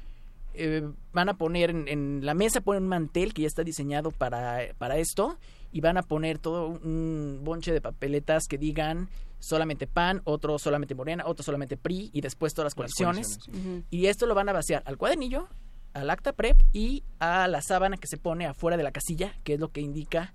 eh, 0.53 0.87
van 1.13 1.29
a 1.29 1.37
poner 1.37 1.69
en, 1.71 1.87
en 1.87 2.25
la 2.25 2.33
mesa, 2.33 2.61
ponen 2.61 2.83
un 2.83 2.89
mantel 2.89 3.33
que 3.33 3.41
ya 3.41 3.47
está 3.47 3.63
diseñado 3.63 4.11
para, 4.11 4.59
para 4.77 4.97
esto 4.97 5.37
y 5.71 5.81
van 5.81 5.97
a 5.97 6.03
poner 6.03 6.39
todo 6.39 6.67
un 6.67 7.41
bonche 7.43 7.71
de 7.73 7.81
papeletas 7.81 8.47
que 8.47 8.57
digan 8.57 9.09
solamente 9.39 9.87
PAN, 9.87 10.21
otro 10.25 10.59
solamente 10.59 10.95
Morena, 10.95 11.23
otro 11.25 11.43
solamente 11.43 11.77
PRI 11.77 12.09
y 12.13 12.21
después 12.21 12.53
todas 12.53 12.65
las 12.65 12.75
coaliciones. 12.75 13.39
Y 13.89 14.05
esto 14.07 14.25
lo 14.25 14.35
van 14.35 14.49
a 14.49 14.53
vaciar 14.53 14.83
al 14.85 14.97
cuadernillo, 14.97 15.47
al 15.93 16.09
acta 16.09 16.33
prep 16.33 16.61
y 16.73 17.03
a 17.19 17.47
la 17.47 17.61
sábana 17.61 17.97
que 17.97 18.07
se 18.07 18.17
pone 18.17 18.45
afuera 18.45 18.77
de 18.77 18.83
la 18.83 18.91
casilla, 18.91 19.33
que 19.43 19.53
es 19.55 19.59
lo 19.59 19.71
que 19.71 19.81
indica 19.81 20.33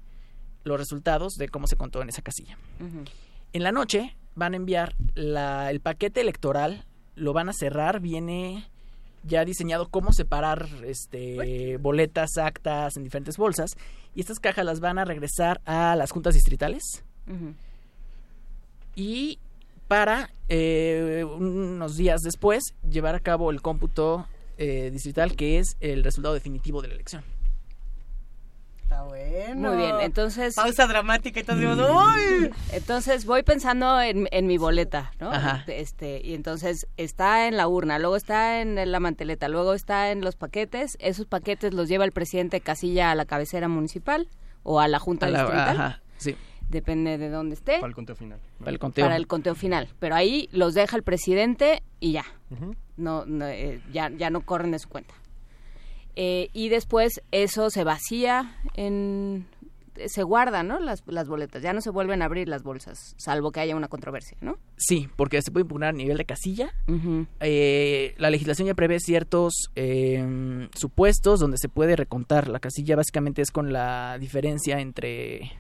los 0.65 0.79
resultados 0.79 1.35
de 1.35 1.49
cómo 1.49 1.67
se 1.67 1.77
contó 1.77 2.01
en 2.03 2.09
esa 2.09 2.23
casilla. 2.23 2.57
En 3.53 3.63
la 3.63 3.71
noche 3.71 4.17
van 4.35 4.55
a 4.55 4.57
enviar 4.57 4.95
la- 5.15 5.71
el 5.71 5.81
paquete 5.81 6.21
electoral, 6.23 6.87
lo 7.15 7.33
van 7.33 7.49
a 7.49 7.53
cerrar, 7.53 8.01
viene 8.01 8.69
ya 9.23 9.45
diseñado 9.45 9.89
cómo 9.89 10.13
separar 10.13 10.67
este 10.85 11.77
boletas, 11.79 12.37
actas 12.37 12.97
en 12.97 13.05
diferentes 13.05 13.37
bolsas 13.37 13.77
y 14.15 14.21
estas 14.21 14.39
cajas 14.41 14.65
las 14.67 14.81
van 14.81 14.99
a 14.99 15.05
regresar 15.05 15.61
a 15.67 15.95
las 15.97 16.11
juntas 16.11 16.35
distritales. 16.35 17.05
Y 18.97 19.39
para 19.89 20.31
eh, 20.49 21.25
unos 21.39 21.97
días 21.97 22.21
después 22.23 22.75
llevar 22.89 23.15
a 23.15 23.21
cabo 23.21 23.51
el 23.51 23.61
cómputo 23.63 24.27
eh, 24.59 24.91
distrital 24.93 25.37
que 25.37 25.59
es 25.59 25.77
el 25.81 26.05
resultado 26.05 26.35
definitivo 26.35 26.81
de 26.83 26.89
la 26.89 26.95
elección. 26.95 27.23
Está 28.83 29.03
bueno. 29.05 29.71
Muy 29.71 29.77
bien, 29.79 29.97
entonces... 30.03 30.55
Pausa 30.55 30.87
dramática 30.87 31.41
y 31.41 31.43
todo. 31.45 31.57
Mm. 31.57 32.51
Entonces 32.73 33.25
voy 33.25 33.43
pensando 33.43 34.01
en, 34.01 34.29
en 34.31 34.47
mi 34.47 34.59
boleta, 34.59 35.13
¿no? 35.21 35.33
Ajá. 35.33 35.65
Este, 35.67 36.21
y 36.23 36.35
entonces 36.35 36.87
está 36.99 37.49
en 37.49 37.57
la 37.57 37.67
urna, 37.67 37.99
luego 37.99 38.15
está 38.17 38.61
en 38.61 38.91
la 38.93 39.01
manteleta, 39.01 39.49
luego 39.49 39.73
está 39.75 40.11
en 40.13 40.21
los 40.21 40.37
paquetes. 40.37 40.97
Esos 41.01 41.27
paquetes 41.27 41.73
los 41.73 41.89
lleva 41.89 42.05
el 42.05 42.13
presidente 42.13 42.61
Casilla 42.61 43.11
a 43.11 43.15
la 43.15 43.25
cabecera 43.25 43.69
municipal 43.69 44.29
o 44.63 44.81
a 44.81 44.87
la 44.89 44.99
junta 44.99 45.27
A 45.27 45.31
la- 45.31 45.39
distrital. 45.41 45.69
ajá, 45.81 46.03
sí. 46.19 46.37
Depende 46.71 47.19
de 47.19 47.31
dónde 47.31 47.55
esté. 47.55 47.75
Para 47.75 47.89
el 47.89 47.95
conteo 47.95 48.17
final. 48.17 48.41
Para 48.59 48.71
el 48.71 48.79
conteo. 48.79 49.05
Para 49.05 49.17
el 49.17 49.27
conteo 49.27 49.55
final. 49.55 49.89
Pero 49.99 50.15
ahí 50.15 50.49
los 50.53 50.75
deja 50.75 50.97
el 50.97 51.03
presidente 51.03 51.83
y 52.01 52.13
ya. 52.13 52.25
No, 52.97 53.25
no, 53.27 53.47
eh, 53.47 53.81
ya, 53.93 54.11
ya 54.11 54.31
no 54.31 54.41
corren 54.43 54.71
de 54.73 54.79
su 54.79 54.89
cuenta. 54.89 55.15
Eh, 56.17 56.49
y 56.53 56.69
después 56.69 57.23
eso 57.33 57.71
se 57.71 57.83
vacía 57.83 58.57
en 58.75 59.47
se 60.07 60.23
guardan, 60.23 60.69
¿no? 60.69 60.81
Las, 60.81 61.03
las 61.07 61.29
boletas, 61.29 61.63
ya 61.63 61.73
no 61.73 61.81
se 61.81 61.91
vuelven 61.91 62.23
a 62.23 62.25
abrir 62.25 62.49
las 62.49 62.63
bolsas, 62.63 63.15
salvo 63.17 63.53
que 63.53 63.61
haya 63.61 63.77
una 63.77 63.89
controversia, 63.89 64.37
¿no? 64.41 64.59
Sí, 64.77 65.09
porque 65.17 65.41
se 65.43 65.51
puede 65.51 65.63
impugnar 65.63 65.91
a 65.91 65.97
nivel 65.97 66.17
de 66.17 66.25
casilla. 66.25 66.73
Eh, 67.41 68.15
la 68.19 68.31
legislación 68.31 68.67
ya 68.67 68.75
prevé 68.75 68.99
ciertos 69.01 69.71
eh, 69.77 70.69
supuestos 70.75 71.41
donde 71.41 71.59
se 71.59 71.69
puede 71.69 71.97
recontar. 71.97 72.49
La 72.49 72.61
casilla 72.61 72.97
básicamente 72.97 73.43
es 73.43 73.51
con 73.51 73.73
la 73.73 74.19
diferencia 74.19 74.81
entre... 74.81 75.53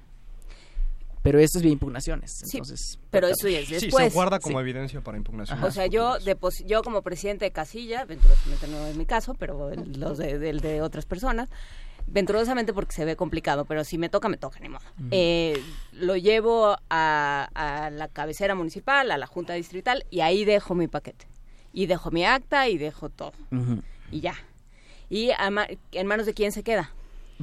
Pero 1.25 1.39
esto 1.41 1.59
es 1.59 1.63
vía 1.65 1.73
impugnaciones, 1.73 2.31
Sí, 2.45 2.59
entonces... 2.59 3.01
pero 3.11 3.27
eso 3.27 3.49
ya 3.49 3.59
es 3.59 3.67
Sí, 3.69 3.75
después. 3.77 4.13
se 4.13 4.15
guarda 4.15 4.39
como 4.39 4.59
Sí. 4.59 4.63
evidencia 4.63 5.01
para 5.01 5.17
impugnación. 5.19 5.61
O 5.65 5.71
sea, 5.73 5.87
yo 5.87 6.19
depos- 6.21 6.65
yo 6.67 6.83
como 6.83 7.01
presidente 7.03 7.47
de 7.47 7.51
casilla, 7.51 8.05
venturosamente 8.05 8.69
no 8.69 8.87
es 8.87 8.95
mi 8.97 9.07
caso, 9.07 9.35
pero 9.35 9.71
el- 9.71 9.99
los 9.99 10.19
de, 10.19 10.39
del 10.39 10.61
de 10.61 10.83
otras 10.83 11.07
personas, 11.07 11.49
venturosamente 12.07 12.73
porque 12.75 12.93
se 12.95 13.07
ve 13.07 13.17
complicado, 13.17 13.65
pero 13.65 13.85
si 13.85 13.97
me 13.97 14.11
toca, 14.11 14.29
me 14.29 14.37
toca, 14.37 14.61
ni 14.61 14.69
modo. 14.69 14.85
Eh, 15.11 15.59
lo 15.93 16.17
llevo 16.17 16.77
a, 16.91 17.49
a 17.55 17.89
la 17.91 18.09
cabecera 18.09 18.55
municipal, 18.55 19.11
a 19.11 19.17
la 19.17 19.27
junta 19.27 19.55
distrital, 19.55 20.05
y 20.11 20.21
ahí 20.21 20.45
dejo 20.45 20.75
mi 20.75 20.89
paquete. 20.89 21.27
Y 21.73 21.87
dejo 21.87 22.11
mi 22.11 22.25
acta 22.27 22.69
y 22.69 22.77
dejo 22.79 23.09
todo. 23.09 23.33
Y 24.13 24.21
ya. 24.21 24.35
¿Y 25.09 25.31
a 25.31 25.49
ma- 25.51 25.67
en 25.93 26.07
manos 26.07 26.27
de 26.27 26.35
quién 26.35 26.53
se 26.53 26.63
queda? 26.63 26.93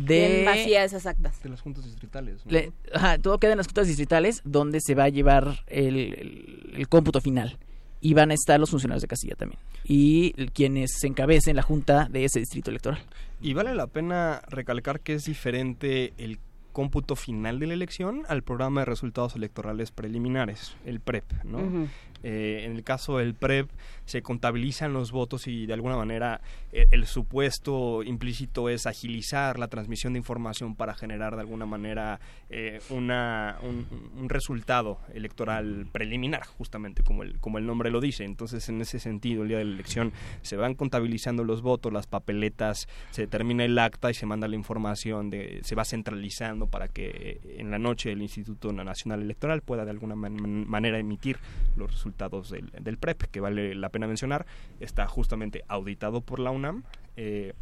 De- 0.06 0.28
¿Quién 0.28 0.46
vacía 0.46 0.84
esas 0.84 1.06
actas? 1.06 1.42
De 1.44 1.50
las 1.50 1.62
juntas 1.62 1.86
distritales. 1.86 2.46
¿no? 2.46 2.52
Le- 2.52 2.72
ajá, 2.94 3.18
todo 3.18 3.38
queda 3.40 3.52
en 3.52 3.58
las 3.58 3.68
juntas 3.68 3.88
distritales 3.88 4.42
donde 4.44 4.80
se 4.82 4.96
va 4.96 5.06
a 5.06 5.10
llevar 5.10 5.64
el, 5.68 5.96
el- 5.98 6.72
el 6.76 6.88
cómputo 6.88 7.22
final. 7.22 7.58
Y 8.04 8.16
van 8.16 8.32
a 8.32 8.34
estar 8.34 8.60
los 8.60 8.72
funcionarios 8.72 9.04
de 9.04 9.08
casilla 9.08 9.36
también. 9.36 9.60
Y 9.84 10.32
quienes 10.54 11.04
encabecen 11.04 11.56
la 11.56 11.62
junta 11.62 12.08
de 12.10 12.26
ese 12.26 12.40
distrito 12.40 12.72
electoral. 12.72 13.00
Y 13.42 13.54
vale 13.54 13.76
la 13.76 13.86
pena 13.88 14.42
recalcar 14.50 15.02
que 15.02 15.14
es 15.14 15.26
diferente 15.26 16.14
el 16.18 16.40
cómputo 16.72 17.16
final 17.16 17.60
de 17.60 17.68
la 17.68 17.74
elección 17.74 18.24
al 18.28 18.42
programa 18.44 18.82
de 18.82 18.86
resultados 18.86 19.36
electorales 19.36 19.92
preliminares, 19.92 20.74
el 20.86 21.00
PREP, 21.00 21.26
¿no? 21.44 21.88
Eh, 22.24 22.64
en 22.66 22.76
el 22.76 22.84
caso 22.84 23.18
del 23.18 23.34
PREP 23.34 23.70
se 24.06 24.22
contabilizan 24.22 24.94
los 24.94 25.12
votos 25.12 25.48
y 25.48 25.66
de 25.66 25.74
alguna 25.74 25.96
manera 25.96 26.42
eh, 26.72 26.86
el 26.92 27.06
supuesto 27.06 28.04
implícito 28.04 28.70
es 28.70 28.86
agilizar 28.86 29.58
la 29.58 29.68
transmisión 29.70 30.14
de 30.14 30.20
información 30.20 30.76
para 30.76 30.94
generar 30.94 31.36
de 31.36 31.42
alguna 31.42 31.66
manera 31.66 32.20
eh, 32.50 32.80
una, 32.90 33.58
un, 33.64 33.88
un 34.20 34.30
resultado 34.30 35.00
electoral 35.14 35.88
preliminar, 35.92 36.46
justamente 36.46 37.02
como 37.04 37.24
el, 37.24 37.40
como 37.40 37.58
el 37.58 37.66
nombre 37.66 37.90
lo 37.90 38.02
dice. 38.02 38.24
Entonces, 38.24 38.68
en 38.70 38.82
ese 38.82 39.00
sentido, 39.00 39.44
el 39.44 39.48
día 39.48 39.58
de 39.58 39.66
la 39.66 39.74
elección 39.74 40.12
se 40.42 40.58
van 40.58 40.76
contabilizando 40.76 41.44
los 41.44 41.62
votos, 41.62 41.92
las 41.92 42.06
papeletas, 42.06 42.88
se 43.12 43.24
determina 43.24 43.66
el 43.66 43.80
acta 43.80 44.12
y 44.12 44.14
se 44.14 44.26
manda 44.26 44.48
la 44.48 44.56
información, 44.56 45.30
de, 45.30 45.62
se 45.64 45.76
va 45.76 45.86
centralizando 45.86 46.68
para 46.68 46.88
que 46.88 47.40
eh, 47.46 47.56
en 47.60 47.72
la 47.72 47.80
noche 47.80 48.12
el 48.12 48.22
Instituto 48.22 48.72
Nacional 48.74 49.22
Electoral 49.22 49.62
pueda 49.62 49.86
de 49.86 49.92
alguna 49.92 50.16
man- 50.16 50.68
manera 50.68 51.00
emitir 51.00 51.38
los 51.78 51.90
resultados 51.92 52.11
del, 52.50 52.72
del 52.80 52.98
PREP, 52.98 53.24
que 53.24 53.40
vale 53.40 53.76
la 53.76 53.90
pena 53.90 54.08
mencionar, 54.08 54.46
está 54.80 55.08
justamente 55.08 55.64
auditado 55.68 56.22
por 56.22 56.40
la 56.40 56.52
UNAM 56.52 56.84
eh, 57.16 57.54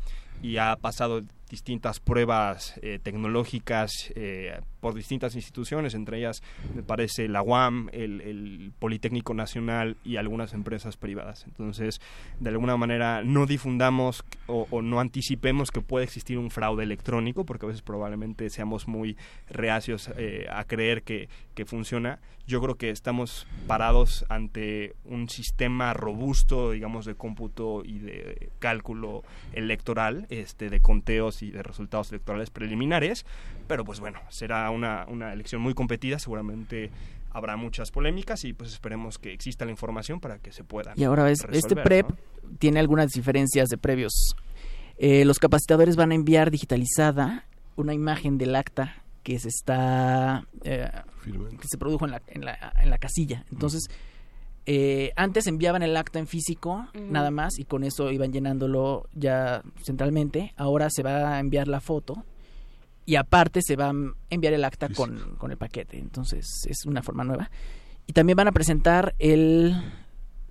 y 0.42 0.58
ha 0.58 0.76
pasado 0.76 1.24
distintas 1.50 2.00
pruebas 2.00 2.80
eh, 2.82 3.00
tecnológicas 3.02 3.92
eh, 4.16 4.60
por 4.80 4.94
distintas 4.94 5.36
instituciones, 5.36 5.94
entre 5.96 6.20
ellas 6.20 6.42
me 6.76 6.84
parece 6.84 7.28
la 7.28 7.42
UAM, 7.42 7.90
el, 7.92 8.22
el 8.22 8.72
Politécnico 8.80 9.34
Nacional 9.34 9.98
y 10.04 10.18
algunas 10.18 10.54
empresas 10.54 10.96
privadas. 10.96 11.46
Entonces, 11.48 12.00
de 12.40 12.50
alguna 12.50 12.78
manera 12.78 13.24
no 13.24 13.46
difundamos 13.46 14.24
o, 14.48 14.82
no 14.82 15.00
anticipemos 15.00 15.72
que 15.72 15.82
puede 15.82 16.06
existir 16.06 16.38
un 16.38 16.52
fraude 16.52 16.84
electrónico, 16.84 17.46
porque 17.46 17.66
a 17.66 17.68
veces 17.68 17.82
probablemente 17.82 18.50
seamos 18.50 18.88
muy 18.88 19.18
reacios 19.50 20.10
eh, 20.18 20.48
a 20.52 20.64
creer 20.66 21.04
que, 21.04 21.30
que 21.56 21.66
funciona. 21.66 22.20
Yo 22.48 22.62
creo 22.62 22.76
que 22.76 22.90
estamos 22.90 23.46
parados 23.68 24.26
ante 24.28 24.96
un 25.06 25.30
sistema 25.30 25.94
robusto, 25.94 26.72
digamos, 26.72 27.06
de 27.06 27.14
cómputo 27.14 27.84
y 27.86 28.00
de 28.00 28.50
cálculo 28.58 29.24
electoral, 29.54 30.26
este, 30.30 30.70
de 30.72 30.80
conteos 30.80 31.39
y 31.42 31.52
de 31.52 31.64
resultados 31.64 32.12
electorales 32.12 32.50
preliminares, 32.50 33.26
pero 33.68 33.84
pues 33.84 34.00
bueno, 34.00 34.20
será 34.30 34.70
una, 34.72 35.06
una 35.08 35.34
elección 35.34 35.62
muy 35.62 35.74
competida, 35.74 36.20
seguramente 36.20 36.92
habrá 37.32 37.58
muchas 37.58 37.92
polémicas 37.92 38.44
y 38.44 38.54
pues 38.54 38.72
esperemos 38.72 39.18
que 39.18 39.34
exista 39.34 39.66
la 39.66 39.72
información 39.72 40.20
para 40.20 40.40
que 40.40 40.52
se 40.52 40.64
pueda. 40.64 40.94
Y 40.96 41.04
ahora 41.04 41.30
es, 41.30 41.46
este 41.52 41.76
PREP 41.76 42.08
tiene 42.58 42.80
algunas 42.80 43.12
diferencias 43.12 43.70
de 43.70 43.78
previos. 43.78 44.36
Eh, 44.98 45.26
los 45.26 45.40
capacitadores 45.40 45.96
van 45.96 46.12
a 46.12 46.16
enviar 46.16 46.52
digitalizada 46.52 47.46
una 47.76 47.94
imagen 47.94 48.38
del 48.38 48.56
acta 48.56 49.04
que 49.24 49.40
se 49.40 49.50
está 49.50 50.46
eh, 50.64 50.90
que 51.24 51.68
se 51.70 51.78
produjo 51.78 52.06
en 52.06 52.12
la, 52.12 52.22
en 52.28 52.46
la, 52.46 52.74
en 52.82 52.90
la 52.90 52.98
casilla. 52.98 53.46
Entonces, 53.52 53.88
eh, 54.72 55.14
antes 55.16 55.48
enviaban 55.48 55.82
el 55.82 55.98
acta 55.98 56.20
en 56.20 56.28
físico 56.28 56.86
nada 56.94 57.32
más 57.32 57.58
y 57.58 57.66
con 57.66 57.84
eso 57.84 58.12
iban 58.12 58.32
llenándolo 58.32 59.10
ya 59.16 59.64
centralmente. 59.84 60.54
Ahora 60.58 60.90
se 60.92 61.02
va 61.02 61.34
a 61.34 61.40
enviar 61.40 61.68
la 61.68 61.82
foto 61.82 62.24
y 63.04 63.16
aparte 63.16 63.62
se 63.64 63.76
va 63.76 63.90
a 63.90 63.94
enviar 64.30 64.54
el 64.54 64.64
acta 64.64 64.88
con, 64.90 65.38
con 65.40 65.50
el 65.50 65.58
paquete. 65.58 65.98
Entonces 65.98 66.46
es 66.68 66.86
una 66.86 67.02
forma 67.02 67.24
nueva. 67.24 67.50
Y 68.06 68.14
también 68.14 68.36
van 68.36 68.48
a 68.48 68.52
presentar 68.52 69.16
el... 69.18 69.76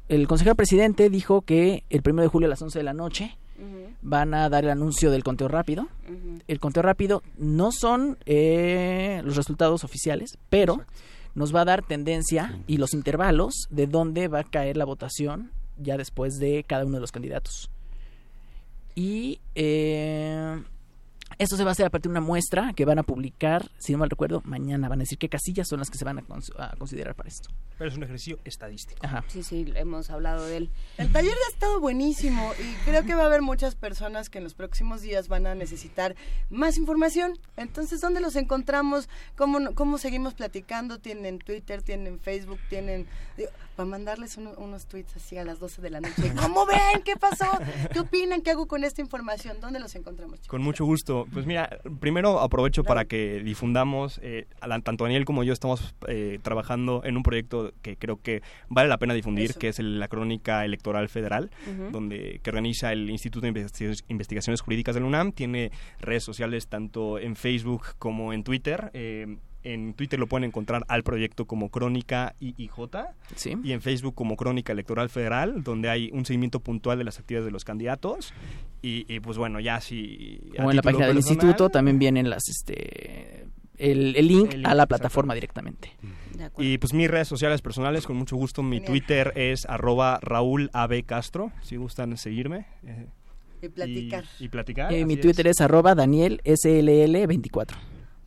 El 0.09 0.27
consejero 0.27 0.57
presidente 0.57 1.11
dijo 1.11 1.43
que 1.43 1.85
el 1.89 2.03
primero 2.03 2.23
de 2.23 2.28
julio 2.28 2.47
a 2.47 2.49
las 2.49 2.62
11 2.62 2.78
de 2.78 2.82
la 2.82 2.95
noche 2.95 3.36
van 4.01 4.35
a 4.35 4.49
dar 4.49 4.65
el 4.65 4.70
anuncio 4.70 5.12
del 5.12 5.23
conteo 5.23 5.47
rápido. 5.47 5.86
El 6.49 6.59
conteo 6.59 6.82
rápido 6.82 7.23
no 7.36 7.70
son 7.70 8.16
eh, 8.27 9.20
los 9.23 9.36
resultados 9.36 9.85
oficiales, 9.85 10.39
pero 10.49 10.81
nos 11.39 11.55
va 11.55 11.60
a 11.60 11.65
dar 11.65 11.82
tendencia 11.82 12.59
y 12.66 12.78
los 12.78 12.93
intervalos 12.93 13.69
de 13.70 13.86
dónde 13.86 14.27
va 14.27 14.40
a 14.40 14.44
caer 14.44 14.77
la 14.77 14.85
votación 14.85 15.52
ya 15.77 15.97
después 15.97 16.39
de 16.39 16.65
cada 16.66 16.85
uno 16.85 16.97
de 16.97 17.01
los 17.01 17.12
candidatos. 17.12 17.70
Y 18.97 19.40
eh, 19.55 20.60
esto 21.39 21.56
se 21.56 21.65
va 21.65 21.70
a 21.70 21.73
hacer 21.73 21.86
a 21.86 21.90
partir 21.90 22.10
de 22.10 22.19
una 22.19 22.27
muestra 22.27 22.73
que 22.74 22.85
van 22.85 22.98
a 22.98 23.02
publicar, 23.02 23.70
si 23.78 23.93
no 23.93 23.98
mal 23.98 24.10
recuerdo, 24.10 24.43
mañana. 24.44 24.89
Van 24.89 24.98
a 25.01 25.02
decir 25.02 25.19
qué 25.19 25.28
casillas 25.28 25.69
son 25.69 25.78
las 25.78 25.90
que 25.90 25.98
se 25.98 26.05
van 26.05 26.19
a, 26.19 26.23
cons- 26.23 26.52
a 26.59 26.74
considerar 26.77 27.15
para 27.15 27.28
esto. 27.28 27.51
Pero 27.78 27.90
es 27.90 27.97
un 27.97 28.02
ejercicio 28.02 28.39
estadístico. 28.44 28.98
Ajá. 29.06 29.24
Sí, 29.28 29.43
sí, 29.44 29.73
hemos 29.77 30.10
hablado 30.10 30.44
de 30.47 30.56
él. 30.56 30.70
El 30.97 31.12
taller 31.12 31.32
ha 31.32 31.52
estado 31.52 31.78
buenísimo 31.81 32.52
y 32.59 32.74
creo 32.85 33.05
que 33.05 33.15
va 33.15 33.23
a 33.23 33.27
haber 33.27 33.40
muchas 33.43 33.77
personas 33.77 34.31
que 34.31 34.39
en 34.39 34.44
los 34.44 34.55
próximos 34.55 35.01
días 35.01 35.28
van 35.28 35.47
a 35.47 35.55
necesitar 35.55 36.16
más 36.51 36.77
información. 36.77 37.39
Entonces, 37.56 38.01
¿dónde 38.01 38.20
los 38.20 38.35
encontramos? 38.35 39.09
¿Cómo, 39.36 39.74
cómo 39.74 39.98
seguimos 39.98 40.35
platicando? 40.35 40.98
¿Tienen 40.98 41.39
Twitter? 41.39 41.82
¿Tienen 41.82 42.19
Facebook? 42.19 42.59
¿Tienen...? 42.69 43.06
digo, 43.36 43.51
para 43.77 43.89
mandarles 43.89 44.36
uno- 44.39 44.55
unos 44.59 44.86
tweets 44.86 45.15
así 45.15 45.39
a 45.39 45.44
las 45.44 45.60
12 45.60 45.81
de 45.81 45.90
la 45.90 46.01
noche. 46.01 46.32
¿Cómo 46.43 46.66
ven? 46.66 47.01
¿Qué 47.05 47.16
pasó? 47.16 47.47
¿Qué 47.93 48.01
opinan? 48.01 48.43
¿Qué 48.43 48.51
hago 48.51 48.66
con 48.66 48.82
esta 48.82 49.01
información? 49.01 49.60
¿Dónde 49.60 49.78
los 49.78 49.94
encontramos? 49.94 50.40
Con 50.48 50.62
mucho 50.62 50.85
gusto. 50.85 51.27
Pues 51.33 51.47
mira, 51.47 51.79
primero 52.01 52.41
aprovecho 52.41 52.85
para 52.85 53.05
que 53.05 53.43
difundamos, 53.43 54.21
eh, 54.23 54.47
tanto 54.83 55.05
Daniel 55.05 55.25
como 55.25 55.45
yo 55.45 55.53
estamos 55.53 55.95
eh, 56.09 56.39
trabajando 56.43 57.03
en 57.05 57.17
un 57.17 57.23
proyecto 57.23 57.73
que 57.83 57.97
creo 57.97 58.21
que 58.23 58.43
vale 58.69 58.89
la 58.89 58.99
pena 58.99 59.15
difundir, 59.15 59.51
Eso. 59.51 59.59
que 59.59 59.69
es 59.69 59.79
el- 59.79 59.99
la 60.01 60.09
Crónica 60.09 60.65
Electoral 60.65 61.09
Federal, 61.09 61.51
donde 61.93 62.41
que 62.43 62.51
organiza 62.51 62.93
el 62.93 63.11
Instituto 63.11 63.47
de 63.47 63.53
Investi- 63.53 64.03
Investigaciones 64.09 64.61
Jurídicas 64.61 64.95
de 64.95 65.01
la 65.01 65.07
UNAM. 65.07 65.33
Tiene 65.33 65.71
redes 66.01 66.25
sociales 66.25 66.69
tanto 66.69 67.19
en 67.19 67.37
Facebook 67.37 67.83
como 67.99 68.33
en 68.33 68.45
Twitter. 68.45 68.91
Eh, 68.95 69.37
en 69.65 69.95
Twitter 69.95 70.19
lo 70.19 70.27
pueden 70.27 70.45
encontrar 70.45 70.85
al 70.89 71.03
proyecto 71.03 71.47
como 71.47 71.69
Crónica 71.71 72.35
IIJ 72.41 72.71
Sí. 73.35 73.55
y 73.65 73.73
en 73.73 73.81
Facebook 73.83 74.15
como 74.15 74.37
Crónica 74.37 74.73
Electoral 74.73 75.09
Federal, 75.09 75.63
donde 75.65 75.89
hay 75.91 76.11
un 76.13 76.25
seguimiento 76.25 76.61
puntual 76.61 76.99
de 76.99 77.05
las 77.05 77.19
actividades 77.19 77.47
de 77.47 77.51
los 77.53 77.65
candidatos. 77.65 78.33
Y, 78.83 79.05
y, 79.13 79.21
pues 79.21 79.37
bueno, 79.39 79.59
ya 79.61 79.81
si... 79.81 80.41
a 80.59 80.65
O 80.67 80.71
en 80.71 80.77
la 80.77 80.83
página 80.83 81.07
del 81.09 81.17
instituto 81.17 81.69
también 81.69 81.99
vienen 81.99 82.31
las 82.31 82.49
este 82.49 83.47
el, 83.77 84.17
el 84.17 84.27
link 84.29 84.53
El 84.55 84.61
link, 84.63 84.69
a 84.69 84.75
la 84.75 84.87
plataforma 84.87 85.35
directamente. 85.35 85.93
Y 86.57 86.79
pues 86.79 86.95
mis 86.95 87.09
redes 87.11 87.27
sociales 87.29 87.61
personales, 87.63 88.07
con 88.07 88.17
mucho 88.17 88.37
gusto, 88.37 88.63
mi 88.63 88.81
Twitter 88.81 89.33
es 89.37 89.67
arroba 89.67 90.19
Raúl 90.23 90.71
AB 90.73 91.05
Castro, 91.05 91.53
si 91.63 91.77
gustan 91.77 92.17
seguirme. 92.17 92.67
eh, 92.85 93.07
Y 93.63 93.69
platicar. 93.69 94.25
Y, 94.39 94.45
y 94.45 94.49
platicar. 94.49 94.93
Eh, 94.93 95.05
mi 95.05 95.17
Twitter 95.17 95.49
es 95.49 95.61
arroba 95.61 95.95
Daniel 95.97 96.41
SLL24. 96.45 97.75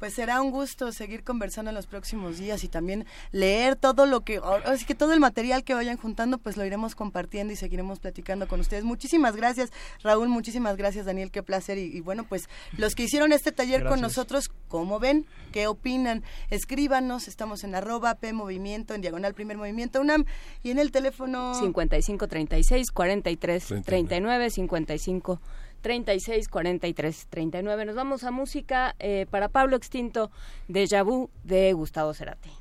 Pues 0.02 0.15
será 0.15 0.41
un 0.41 0.49
gusto 0.49 0.91
seguir 0.91 1.23
conversando 1.23 1.69
en 1.69 1.76
los 1.76 1.86
próximos 1.86 2.40
días 2.40 2.64
y 2.64 2.68
también 2.68 3.06
leer 3.32 3.76
todo 3.76 4.07
lo 4.07 4.22
que, 4.22 4.41
así 4.65 4.84
que 4.84 4.95
todo 4.95 5.14
el 5.14 5.19
material 5.19 5.64
que 5.64 5.76
vayan 5.76 5.95
juntando, 5.95 6.40
pues 6.40 6.57
lo 6.57 6.65
iremos 6.65 6.95
compartiendo 6.95 7.53
y 7.53 7.56
seguiremos 7.56 7.99
platicando 7.99 8.48
con 8.48 8.60
ustedes. 8.60 8.84
Muchísimas 8.84 9.36
gracias, 9.36 9.69
Raúl, 10.02 10.28
muchísimas 10.28 10.76
gracias, 10.76 11.06
Daniel, 11.06 11.30
qué 11.30 11.44
placer. 11.44 11.78
Y, 11.78 11.95
y 11.95 12.02
bueno, 12.02 12.23
pues 12.23 12.49
los 12.80 12.95
que 12.95 13.03
hicieron 13.03 13.32
este 13.32 13.52
taller 13.52 13.86
con 13.86 14.02
nosotros, 14.02 14.49
¿cómo 14.68 14.98
ven? 14.98 15.28
¿Qué 15.52 15.68
opinan? 15.68 16.23
Escríbanos, 16.49 17.28
estamos 17.28 17.64
en 17.64 17.76
arroba 17.76 18.15
P 18.15 18.34
Movimiento, 18.34 18.95
en 18.95 19.02
diagonal 19.02 19.36
Primer 19.36 19.57
Movimiento 19.57 20.02
UNAM 20.02 20.26
y 20.64 20.72
en 20.72 20.80
el 20.80 20.91
teléfono... 20.91 21.53
55 21.53 22.28
36 22.28 22.90
43 22.90 23.73
39 23.86 24.49
55 24.49 25.41
36 25.82 26.48
43 26.48 27.28
39. 27.30 27.86
Nos 27.86 27.95
vamos 27.95 28.24
a 28.24 28.32
música 28.32 28.95
eh, 28.99 29.26
para 29.30 29.49
Pablo 29.49 29.76
Extinto 29.76 30.32
de 30.68 30.88
Vu 31.03 31.30
de 31.44 31.74
Gustavo 31.74 32.14
Cerati. 32.14 32.52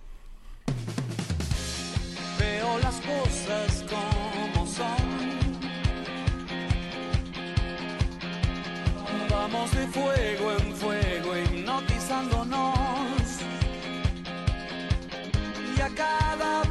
Veo 2.39 2.79
las 2.79 3.01
cosas 3.01 3.85
como 3.89 4.67
son. 4.67 5.31
Vamos 9.31 9.75
de 9.75 9.87
fuego 9.87 10.53
en 10.53 10.75
fuego 10.75 11.37
hipnotizándonos. 11.37 13.41
Y 15.77 15.81
a 15.81 15.89
cada 15.89 16.63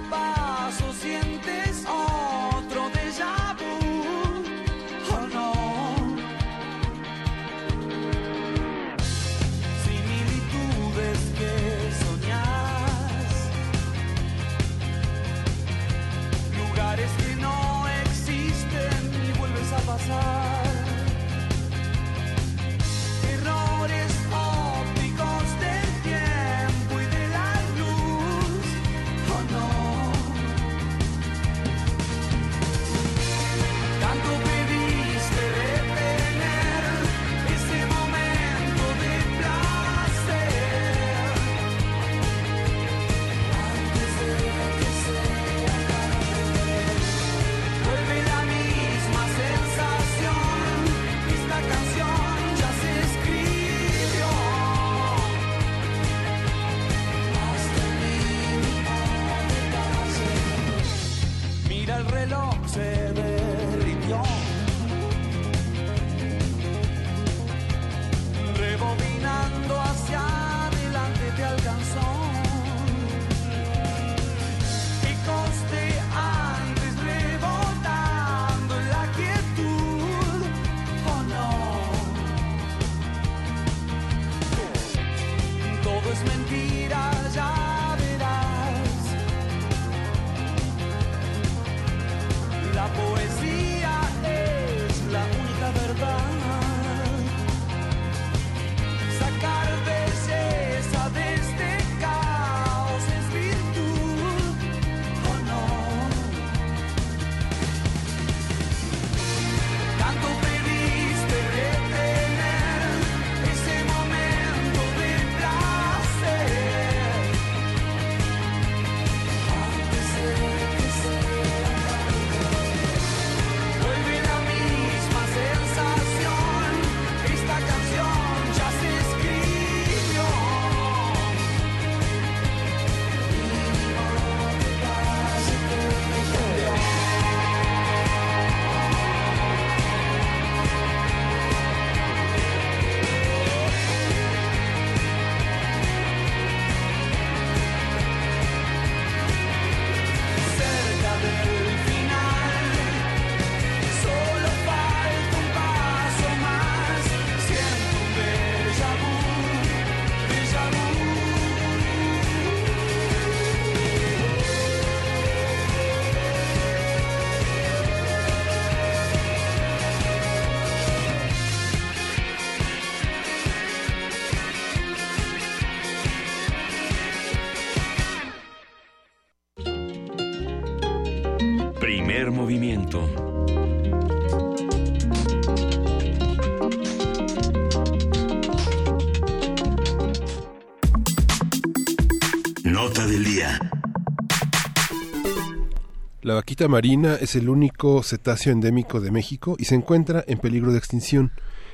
marina 196.68 197.16
es 197.16 197.36
el 197.36 197.50
único 197.50 198.04
cetáceo 198.04 198.52
endémico 198.52 199.00
de 199.00 199.12
México 199.12 199.56
y 199.58 199.66
se 199.66 199.76
encuentra 199.76 200.24
en 200.28 200.40
peligro 200.40 200.72
de 200.72 200.78
extinción. 200.78 201.32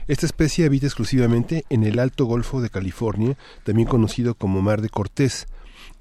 Esta 0.07 0.25
especie 0.25 0.65
habita 0.65 0.85
exclusivamente 0.85 1.65
en 1.69 1.83
el 1.83 1.97
Alto 1.97 2.25
Golfo 2.25 2.61
de 2.61 2.69
California, 2.69 3.37
también 3.63 3.87
conocido 3.87 4.35
como 4.35 4.61
Mar 4.61 4.81
de 4.81 4.89
Cortés. 4.89 5.47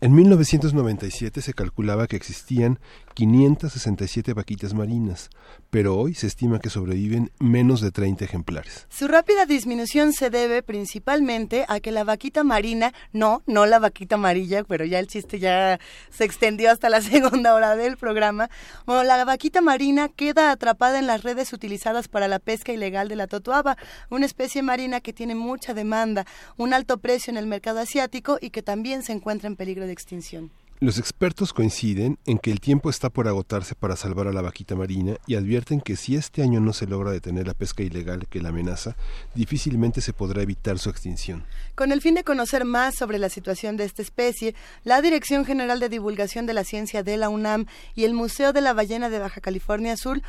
En 0.01 0.15
1997 0.15 1.41
se 1.41 1.55
calculaba 1.55 2.07
que 2.07 2.17
existían 2.17 2.79
567 3.15 4.35
vaquitas 4.35 4.75
marinas, 4.75 5.31
pero 5.71 5.97
hoy 5.97 6.15
se 6.15 6.27
estima 6.27 6.59
que 6.59 6.69
sobreviven 6.69 7.31
menos 7.39 7.81
de 7.81 7.93
30 7.93 8.25
ejemplares. 8.25 8.87
Su 8.91 9.07
rápida 9.09 9.47
disminución 9.47 10.13
se 10.13 10.31
debe 10.31 10.63
principalmente 10.63 11.65
a 11.69 11.81
que 11.81 11.93
la 11.93 12.05
vaquita 12.05 12.43
marina, 12.43 12.93
no, 13.13 13.43
no 13.47 13.67
la 13.67 13.79
vaquita 13.79 14.17
amarilla, 14.17 14.65
pero 14.65 14.85
ya 14.85 14.99
el 14.99 15.07
chiste 15.07 15.39
ya 15.39 15.79
se 16.11 16.25
extendió 16.25 16.71
hasta 16.71 16.91
la 16.91 17.01
segunda 17.03 17.55
hora 17.55 17.77
del 17.77 17.97
programa. 17.97 18.51
Bueno, 18.85 19.05
la 19.05 19.25
vaquita 19.25 19.61
marina 19.61 20.09
queda 20.09 20.51
atrapada 20.51 20.99
en 20.99 21.07
las 21.07 21.23
redes 21.23 21.53
utilizadas 21.53 22.09
para 22.09 22.29
la 22.29 22.41
pesca 22.41 22.73
ilegal 22.73 23.09
de 23.09 23.17
la 23.17 23.29
totuaba, 23.29 23.77
una 24.11 24.27
especie 24.27 24.63
marina 24.63 25.01
que 25.01 25.13
tiene 25.13 25.35
mucha 25.35 25.73
demanda, 25.73 26.27
un 26.57 26.75
alto 26.75 26.99
precio 26.99 27.31
en 27.31 27.37
el 27.37 27.47
mercado 27.47 27.79
asiático 27.79 28.39
y 28.41 28.51
que 28.51 28.63
también 28.63 29.03
se 29.03 29.13
encuentra 29.13 29.47
en 29.47 29.57
peligro 29.57 29.87
de 29.87 29.93
extinción. 29.93 30.51
Los 30.85 30.99
expertos 30.99 31.55
coinciden 31.55 32.19
en 32.27 32.37
que 32.37 32.51
el 32.51 32.61
tiempo 32.61 32.91
está 32.91 33.09
por 33.09 33.27
agotarse 33.27 33.75
para 33.75 33.97
salvar 33.97 34.29
a 34.29 34.35
la 34.35 34.43
vaquita 34.43 34.77
marina 34.77 35.17
y 35.27 35.35
advierten 35.35 35.81
que 35.81 35.97
si 35.97 36.15
este 36.15 36.43
año 36.43 36.61
no 36.61 36.75
se 36.75 36.87
logra 36.87 37.11
detener 37.11 37.47
la 37.47 37.55
pesca 37.55 37.83
ilegal 37.83 38.27
que 38.29 38.43
la 38.43 38.51
amenaza, 38.51 38.95
difícilmente 39.35 40.03
se 40.03 40.13
podrá 40.13 40.43
evitar 40.43 40.79
su 40.79 40.91
extinción. 40.91 41.47
Con 41.75 41.91
el 41.91 42.03
fin 42.03 42.15
de 42.15 42.23
conocer 42.23 42.67
más 42.67 42.97
sobre 42.97 43.19
la 43.19 43.31
situación 43.31 43.79
de 43.79 43.85
esta 43.85 44.03
especie, 44.03 44.55
la 44.83 45.01
Dirección 45.01 45.47
General 45.47 45.81
de 45.81 45.89
Divulgación 45.89 46.45
de 46.45 46.53
la 46.53 46.65
Ciencia 46.65 47.03
de 47.03 47.17
la 47.17 47.31
UNAM 47.31 47.65
y 47.95 48.05
el 48.05 48.13
Museo 48.13 48.53
de 48.53 48.61
la 48.61 48.75
Ballena 48.75 49.09
de 49.09 49.21
Baja 49.21 49.41
California 49.41 49.97
Sur 49.97 50.21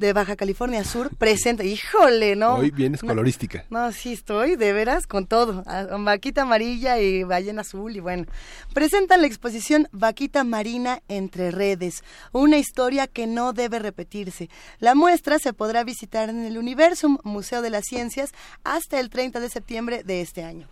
de 0.00 0.12
Baja 0.14 0.34
California 0.34 0.82
Sur 0.82 1.14
presenta, 1.14 1.62
híjole, 1.62 2.34
¿no? 2.34 2.56
Hoy 2.56 2.70
vienes 2.70 3.02
colorística. 3.02 3.66
No, 3.70 3.92
sí 3.92 4.14
estoy, 4.14 4.56
de 4.56 4.72
veras, 4.72 5.06
con 5.06 5.26
todo. 5.26 5.62
Ah, 5.66 5.86
Vaquita 5.98 6.42
amarilla 6.42 6.98
y 6.98 7.22
ballena 7.22 7.60
azul 7.60 7.94
y 7.94 8.00
bueno. 8.00 8.24
Presentan 8.72 9.20
la 9.20 9.26
exposición 9.26 9.88
Vaquita 9.92 10.42
Marina 10.42 11.02
entre 11.08 11.50
redes, 11.50 12.02
una 12.32 12.56
historia 12.56 13.06
que 13.06 13.26
no 13.26 13.52
debe 13.52 13.78
repetirse. 13.78 14.48
La 14.78 14.94
muestra 14.94 15.38
se 15.38 15.52
podrá 15.52 15.84
visitar 15.84 16.30
en 16.30 16.46
el 16.46 16.56
Universum, 16.56 17.18
Museo 17.22 17.60
de 17.60 17.70
las 17.70 17.84
Ciencias, 17.84 18.32
hasta 18.64 18.98
el 18.98 19.10
30 19.10 19.38
de 19.38 19.50
septiembre 19.50 20.02
de 20.02 20.22
este 20.22 20.42
año. 20.42 20.66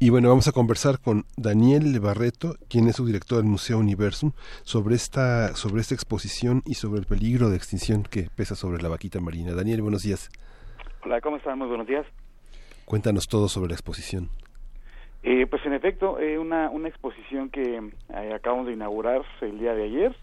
Y 0.00 0.10
bueno, 0.10 0.28
vamos 0.28 0.46
a 0.46 0.52
conversar 0.52 1.00
con 1.00 1.24
Daniel 1.36 1.98
Barreto, 1.98 2.54
quien 2.70 2.86
es 2.86 2.94
su 2.94 3.04
director 3.04 3.38
del 3.38 3.48
Museo 3.48 3.78
Universum, 3.78 4.30
sobre 4.62 4.94
esta, 4.94 5.56
sobre 5.56 5.80
esta 5.80 5.96
exposición 5.96 6.62
y 6.64 6.74
sobre 6.74 7.00
el 7.00 7.06
peligro 7.06 7.50
de 7.50 7.56
extinción 7.56 8.04
que 8.04 8.28
pesa 8.36 8.54
sobre 8.54 8.80
la 8.80 8.88
vaquita 8.88 9.18
marina. 9.18 9.56
Daniel, 9.56 9.82
buenos 9.82 10.04
días. 10.04 10.30
Hola, 11.04 11.20
¿cómo 11.20 11.38
están? 11.38 11.58
Muy 11.58 11.66
buenos 11.66 11.88
días. 11.88 12.06
Cuéntanos 12.84 13.26
todo 13.26 13.48
sobre 13.48 13.70
la 13.70 13.74
exposición. 13.74 14.28
Eh, 15.24 15.48
pues 15.50 15.66
en 15.66 15.72
efecto, 15.72 16.20
eh, 16.20 16.38
una, 16.38 16.70
una 16.70 16.86
exposición 16.86 17.50
que 17.50 17.78
eh, 18.10 18.32
acabamos 18.32 18.68
de 18.68 18.74
inaugurar 18.74 19.22
el 19.40 19.58
día 19.58 19.74
de 19.74 19.82
ayer 19.82 20.16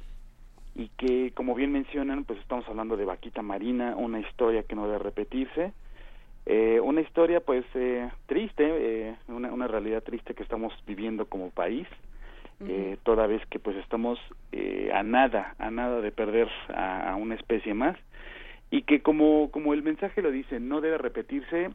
y 0.74 0.88
que, 0.98 1.34
como 1.36 1.54
bien 1.54 1.74
mencionan, 1.74 2.24
pues 2.24 2.40
estamos 2.40 2.66
hablando 2.70 2.96
de 2.96 3.04
vaquita 3.04 3.42
marina, 3.42 3.98
una 3.98 4.22
historia 4.22 4.64
que 4.64 4.76
no 4.76 4.86
debe 4.86 5.00
repetirse 5.00 5.74
eh, 6.46 6.80
una 6.80 7.02
historia 7.02 7.40
pues 7.40 7.66
eh, 7.74 8.10
triste, 8.28 8.64
eh, 8.66 9.16
una, 9.28 9.52
una, 9.52 9.68
realidad 9.68 10.04
triste 10.04 10.36
que 10.36 10.44
estamos 10.44 10.74
viviendo 10.86 11.26
como 11.26 11.50
país, 11.50 11.88
eh, 12.68 12.98
toda 13.04 13.26
vez 13.28 13.46
que 13.48 13.60
pues 13.60 13.76
estamos 13.78 14.20
eh, 14.52 14.92
a 14.94 15.02
nada, 15.04 15.56
a 15.58 15.72
nada 15.72 16.02
de 16.02 16.12
perder 16.12 16.48
a, 16.70 17.12
a, 17.12 17.16
una 17.16 17.36
especie 17.36 17.74
más. 17.74 17.98
Y 18.70 18.84
que 18.84 19.02
como, 19.02 19.50
como 19.52 19.74
el 19.74 19.82
mensaje 19.82 20.22
lo 20.22 20.32
dice, 20.32 20.60
no 20.60 20.82
debe 20.82 20.98
repetirse, 20.98 21.72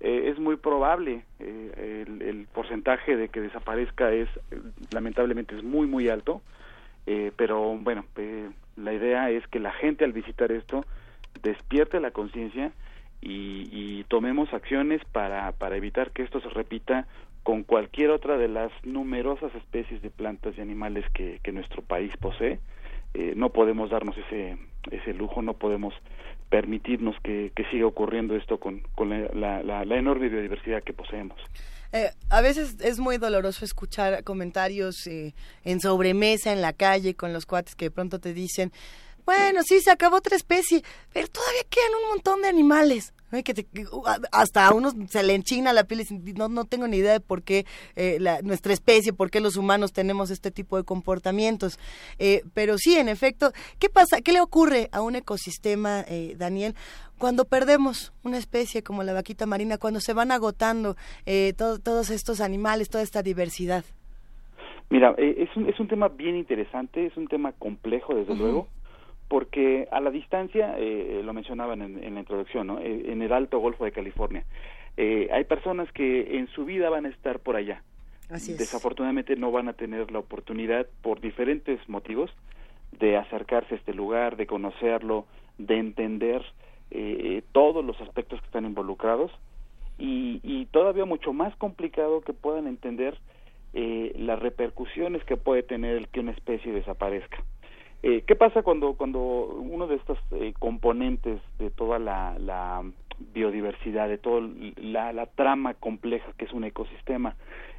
es 0.00 0.38
muy 0.38 0.56
probable, 0.56 1.24
el, 1.38 2.22
el, 2.22 2.46
porcentaje 2.54 3.16
de 3.16 3.28
que 3.28 3.42
desaparezca 3.42 4.10
es 4.10 4.30
lamentablemente 4.94 5.54
es 5.54 5.62
muy 5.62 5.86
muy 5.86 6.08
alto, 6.08 6.40
pero 7.36 7.76
bueno, 7.76 8.06
la 8.76 8.94
idea 8.94 9.28
es 9.28 9.46
que 9.48 9.60
la 9.60 9.72
gente 9.72 10.06
al 10.06 10.14
visitar 10.14 10.52
esto 10.52 10.86
despierte 11.42 12.00
la 12.00 12.12
conciencia, 12.12 12.72
y, 13.22 13.68
y, 13.70 14.04
tomemos 14.04 14.52
acciones 14.54 15.02
para, 15.12 15.52
para 15.52 15.76
evitar 15.76 16.10
que 16.10 16.22
esto 16.22 16.40
se 16.40 16.48
repita 16.48 17.06
con 17.42 17.64
cualquier 17.64 18.10
otra 18.10 18.36
de 18.36 18.48
las 18.48 18.70
numerosas 18.84 19.54
especies 19.54 20.02
de 20.02 20.10
plantas 20.10 20.54
y 20.56 20.60
animales 20.60 21.04
que, 21.12 21.40
nuestro 21.52 21.82
país 21.82 22.12
posee. 22.18 22.60
Eh, 23.14 23.34
no 23.36 23.50
podemos 23.50 23.90
darnos 23.90 24.16
ese, 24.16 24.56
ese 24.90 25.14
lujo, 25.14 25.42
no 25.42 25.54
podemos 25.54 25.92
permitirnos 26.48 27.16
que, 27.22 27.52
que 27.54 27.64
siga 27.66 27.86
ocurriendo 27.86 28.36
esto 28.36 28.58
con, 28.58 28.80
con 28.94 29.10
la, 29.10 29.62
la, 29.62 29.84
la, 29.84 29.96
enorme 29.96 30.28
biodiversidad 30.28 30.82
que 30.82 30.92
poseemos. 30.92 31.38
Eh, 31.92 32.10
a 32.28 32.40
veces 32.40 32.76
es 32.80 33.00
muy 33.00 33.18
doloroso 33.18 33.64
escuchar 33.64 34.22
comentarios 34.22 35.06
eh, 35.08 35.34
en 35.64 35.80
sobremesa, 35.80 36.52
en 36.52 36.60
la 36.60 36.72
calle, 36.72 37.14
con 37.14 37.32
los 37.32 37.46
cuates 37.46 37.74
que 37.74 37.86
de 37.86 37.90
pronto 37.90 38.20
te 38.20 38.32
dicen, 38.32 38.70
bueno, 39.30 39.62
sí, 39.62 39.80
se 39.80 39.92
acabó 39.92 40.16
otra 40.16 40.34
especie, 40.34 40.82
pero 41.12 41.28
todavía 41.28 41.62
quedan 41.70 42.02
un 42.02 42.08
montón 42.08 42.42
de 42.42 42.48
animales. 42.48 43.14
Que 43.44 43.54
te, 43.54 43.64
hasta 44.32 44.66
a 44.66 44.74
unos 44.74 44.96
se 45.08 45.22
le 45.22 45.36
enchina 45.36 45.72
la 45.72 45.84
piel 45.84 46.00
y 46.00 46.32
no, 46.32 46.48
no 46.48 46.64
tengo 46.64 46.88
ni 46.88 46.96
idea 46.96 47.12
de 47.12 47.20
por 47.20 47.42
qué 47.44 47.64
eh, 47.94 48.16
la, 48.18 48.42
nuestra 48.42 48.72
especie, 48.72 49.12
por 49.12 49.30
qué 49.30 49.38
los 49.38 49.56
humanos 49.56 49.92
tenemos 49.92 50.32
este 50.32 50.50
tipo 50.50 50.76
de 50.76 50.82
comportamientos. 50.82 51.78
Eh, 52.18 52.42
pero 52.54 52.76
sí, 52.76 52.96
en 52.96 53.08
efecto, 53.08 53.52
¿qué 53.78 53.88
pasa? 53.88 54.20
¿Qué 54.20 54.32
le 54.32 54.40
ocurre 54.40 54.88
a 54.90 55.00
un 55.00 55.14
ecosistema, 55.14 56.04
eh, 56.08 56.34
Daniel? 56.36 56.74
Cuando 57.18 57.44
perdemos 57.44 58.12
una 58.24 58.36
especie 58.36 58.82
como 58.82 59.04
la 59.04 59.12
vaquita 59.12 59.46
marina, 59.46 59.78
cuando 59.78 60.00
se 60.00 60.12
van 60.12 60.32
agotando 60.32 60.96
eh, 61.24 61.52
to 61.56 61.78
todos 61.78 62.10
estos 62.10 62.40
animales, 62.40 62.88
toda 62.90 63.04
esta 63.04 63.22
diversidad. 63.22 63.84
Mira, 64.88 65.14
es, 65.18 65.56
un, 65.56 65.68
es 65.68 65.78
un 65.78 65.86
tema 65.86 66.08
bien 66.08 66.34
interesante, 66.34 67.06
es 67.06 67.16
un 67.16 67.28
tema 67.28 67.52
complejo, 67.52 68.16
desde 68.16 68.32
uh 68.32 68.34
-huh. 68.34 68.38
luego 68.38 68.79
porque 69.30 69.86
a 69.92 70.00
la 70.00 70.10
distancia, 70.10 70.74
eh, 70.76 71.22
lo 71.24 71.32
mencionaban 71.32 71.82
en, 71.82 72.02
en, 72.02 72.14
la 72.14 72.20
introducción, 72.20 72.66
¿no? 72.66 72.80
Eh, 72.80 73.12
en 73.12 73.22
el 73.22 73.32
Alto 73.32 73.60
Golfo 73.60 73.84
de 73.84 73.92
California, 73.92 74.44
eh, 74.96 75.28
hay 75.32 75.44
personas 75.44 75.90
que 75.92 76.36
en 76.36 76.48
su 76.48 76.64
vida 76.64 76.90
van 76.90 77.06
a 77.06 77.10
estar 77.10 77.38
por 77.38 77.54
allá. 77.54 77.84
Así 78.28 78.50
es. 78.50 78.58
Desafortunadamente 78.58 79.36
no 79.36 79.52
van 79.52 79.68
a 79.68 79.74
tener 79.74 80.10
la 80.10 80.18
oportunidad, 80.18 80.88
por 81.00 81.20
diferentes 81.20 81.78
motivos, 81.88 82.32
de 82.98 83.16
acercarse 83.16 83.76
a 83.76 83.78
este 83.78 83.94
lugar, 83.94 84.36
de 84.36 84.48
conocerlo, 84.48 85.26
de 85.58 85.78
entender 85.78 86.44
eh, 86.90 87.42
todos 87.52 87.84
los 87.84 88.00
aspectos 88.00 88.40
que 88.40 88.46
están 88.46 88.64
involucrados 88.64 89.30
y, 89.96 90.40
y, 90.42 90.66
todavía 90.66 91.04
mucho 91.04 91.32
más 91.32 91.54
complicado 91.54 92.20
que 92.22 92.32
puedan 92.32 92.66
entender 92.66 93.16
eh, 93.74 94.12
las 94.16 94.40
repercusiones 94.40 95.22
que 95.22 95.36
puede 95.36 95.62
tener 95.62 95.96
el 95.96 96.08
que 96.08 96.18
una 96.18 96.32
especie 96.32 96.72
desaparezca. 96.72 97.44
Eh, 98.02 98.22
¿Qué 98.26 98.34
pasa 98.34 98.62
cuando, 98.62 98.94
cuando 98.94 99.20
uno 99.20 99.86
de 99.86 99.96
estos 99.96 100.18
eh, 100.32 100.54
componentes 100.58 101.40
de 101.58 101.70
toda 101.70 101.98
la, 101.98 102.38
la 102.38 102.82
biodiversidad, 103.34 104.08
de 104.08 104.16
toda 104.16 104.48
la, 104.76 105.12
la, 105.12 105.26
trama 105.26 105.74
compleja 105.74 106.32
que 106.38 106.46
es 106.46 106.52
un 106.52 106.64
ecosistema, 106.64 107.36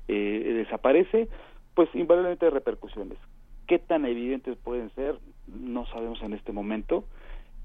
eh, 0.07 0.53
desaparece? 0.57 1.27
Pues 1.73 1.89
invariablemente 1.95 2.45
hay 2.45 2.51
repercusiones. 2.51 3.17
¿Qué 3.65 3.79
tan 3.79 4.05
evidentes 4.05 4.57
pueden 4.57 4.91
ser? 4.91 5.17
No 5.47 5.87
sabemos 5.87 6.21
en 6.21 6.33
este 6.33 6.51
momento. 6.51 7.05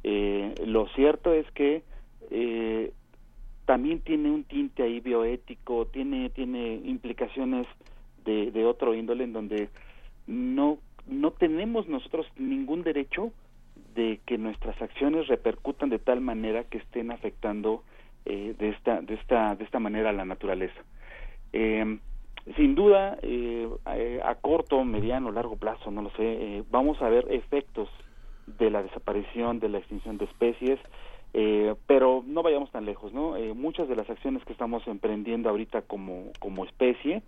lo 0.03 0.87
cierto 0.95 1.35
es 1.35 1.51
que 1.51 1.83
también 3.67 4.01
tiene 4.01 4.31
un 4.31 4.45
tinte 4.45 4.85
ahí 4.85 5.01
bioético, 5.01 5.87
tiene, 5.87 6.31
tiene 6.31 6.77
implicaciones 6.85 7.67
de, 8.25 8.53
de 8.53 8.65
otro 8.65 8.95
índole 8.95 9.25
en 9.25 9.33
donde 9.33 9.69
no 10.29 10.79
no 11.07 11.31
tenemos 11.31 11.89
nosotros 11.89 12.27
ningún 12.37 12.83
derecho 12.83 13.33
de 13.95 14.21
que 14.27 14.39
nuestras 14.39 14.81
acciones 14.81 15.29
repercutan 15.29 15.89
de 15.89 15.99
tal 15.99 16.21
manera 16.21 16.65
que 16.65 16.79
estén 16.79 17.11
afectando 17.11 17.83
eh, 18.25 18.55
de 18.59 18.71
esta 18.71 19.01
de 19.01 19.15
esta 19.15 19.55
de 19.55 19.65
esta 19.65 19.79
manera 19.79 20.11
a 20.11 20.13
la 20.13 20.25
naturaleza. 20.25 20.83
Eh, 21.53 21.99
sin 22.55 22.75
duda 22.75 23.19
eh, 23.23 23.69
a 24.25 24.35
corto 24.37 24.85
mediano 24.85 25.33
largo 25.33 25.57
plazo 25.57 25.91
no 25.91 26.03
lo 26.03 26.11
sé 26.11 26.23
eh, 26.23 26.65
vamos 26.71 27.01
a 27.03 27.09
ver 27.09 27.27
efectos 27.31 27.89
de 28.47 28.71
la 28.71 28.83
desaparición 28.83 29.59
de 29.59 29.69
la 29.69 29.79
extinción 29.79 30.17
de 30.19 30.27
especies 30.27 30.79
eh, 31.35 31.75
pero 31.87 32.23
no 32.25 32.43
vayamos 32.43 32.71
tan 32.71 32.85
lejos 32.85 33.13
no 33.13 33.37
eh, 33.37 33.53
muchas 33.53 33.89
de 33.89 33.97
las 33.97 34.09
acciones 34.09 34.45
que 34.45 34.53
estamos 34.53 34.87
emprendiendo 34.87 35.49
ahorita 35.49 35.83
como 35.83 36.31
como 36.39 36.65
especie 36.65 37.23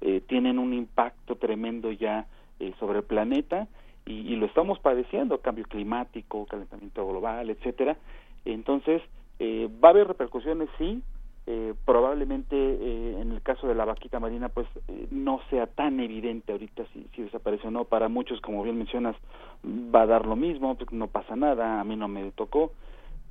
eh, 0.00 0.22
tienen 0.26 0.58
un 0.58 0.72
impacto 0.72 1.36
tremendo 1.36 1.92
ya 1.92 2.26
eh, 2.62 2.74
sobre 2.78 3.00
el 3.00 3.04
planeta 3.04 3.68
y, 4.06 4.12
y, 4.12 4.36
lo 4.36 4.46
estamos 4.46 4.78
padeciendo, 4.78 5.40
cambio 5.40 5.64
climático, 5.64 6.46
calentamiento 6.46 7.06
global, 7.06 7.50
etcétera. 7.50 7.96
Entonces, 8.44 9.02
eh, 9.38 9.68
va 9.82 9.88
a 9.88 9.90
haber 9.90 10.08
repercusiones, 10.08 10.68
sí, 10.78 11.02
eh, 11.46 11.74
probablemente 11.84 12.54
eh, 12.56 13.20
en 13.20 13.32
el 13.32 13.42
caso 13.42 13.66
de 13.66 13.74
la 13.74 13.84
vaquita 13.84 14.20
marina, 14.20 14.48
pues 14.48 14.68
eh, 14.86 15.08
no 15.10 15.40
sea 15.50 15.66
tan 15.66 15.98
evidente 15.98 16.52
ahorita 16.52 16.84
si, 16.92 17.04
si 17.16 17.22
desapareció 17.22 17.68
o 17.68 17.72
no. 17.72 17.84
Para 17.84 18.08
muchos, 18.08 18.40
como 18.40 18.62
bien 18.62 18.78
mencionas, 18.78 19.16
va 19.64 20.02
a 20.02 20.06
dar 20.06 20.26
lo 20.26 20.36
mismo, 20.36 20.76
no 20.92 21.08
pasa 21.08 21.34
nada, 21.34 21.80
a 21.80 21.84
mí 21.84 21.96
no 21.96 22.06
me 22.06 22.30
tocó, 22.30 22.72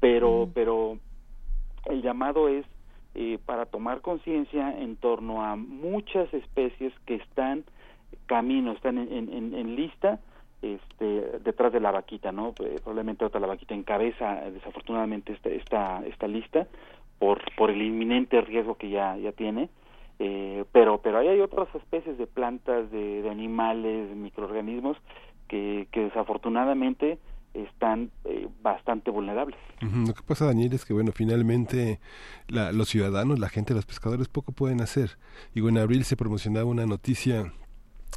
pero, 0.02 0.48
mm. 0.48 0.52
pero 0.54 0.98
el 1.86 2.02
llamado 2.02 2.50
es 2.50 2.66
eh, 3.16 3.40
para 3.46 3.66
tomar 3.66 4.02
conciencia 4.02 4.78
en 4.78 4.98
torno 4.98 5.44
a 5.44 5.56
muchas 5.56 6.34
especies 6.34 6.94
que 7.06 7.16
están 7.16 7.64
camino, 8.26 8.72
están 8.72 8.98
en, 8.98 9.32
en, 9.34 9.54
en 9.54 9.76
lista 9.76 10.20
este, 10.62 11.40
detrás 11.44 11.74
de 11.74 11.80
la 11.80 11.92
vaquita, 11.92 12.32
¿no? 12.32 12.50
Eh, 12.60 12.76
probablemente 12.84 13.26
otra 13.26 13.40
la 13.40 13.48
vaquita 13.48 13.74
encabeza 13.74 14.42
desafortunadamente 14.52 15.34
esta, 15.34 15.50
esta, 15.50 16.06
esta 16.06 16.28
lista 16.28 16.68
por, 17.20 17.42
por 17.56 17.72
el 17.72 17.82
inminente 17.82 18.42
riesgo 18.42 18.76
que 18.76 18.90
ya, 18.90 19.18
ya 19.18 19.32
tiene. 19.32 19.70
Eh, 20.20 20.66
pero 20.72 21.02
pero 21.02 21.18
ahí 21.18 21.30
hay 21.30 21.40
otras 21.40 21.74
especies 21.74 22.18
de 22.18 22.28
plantas, 22.28 22.92
de, 22.92 23.28
animales, 23.30 24.16
microorganismos 24.16 24.98
que, 25.48 25.88
que 25.92 26.02
desafortunadamente 26.02 27.18
están 27.56 28.12
eh, 28.26 28.48
bastante 28.62 29.10
vulnerables. 29.12 29.58
Lo 29.82 30.14
que 30.14 30.22
pasa, 30.22 30.46
Daniel, 30.46 30.74
es 30.74 30.86
que, 30.86 30.94
bueno, 30.94 31.12
finalmente 31.12 32.00
la, 32.48 32.72
los 32.72 32.90
ciudadanos, 32.90 33.40
la 33.40 33.50
gente, 33.50 33.74
los 33.74 33.86
pescadores, 33.86 34.30
poco 34.30 34.52
pueden 34.52 34.80
hacer. 34.80 35.18
Bueno, 35.56 35.80
en 35.80 35.84
abril 35.84 36.04
se 36.06 36.16
promocionaba 36.16 36.66
una 36.66 36.86
noticia 36.86 37.52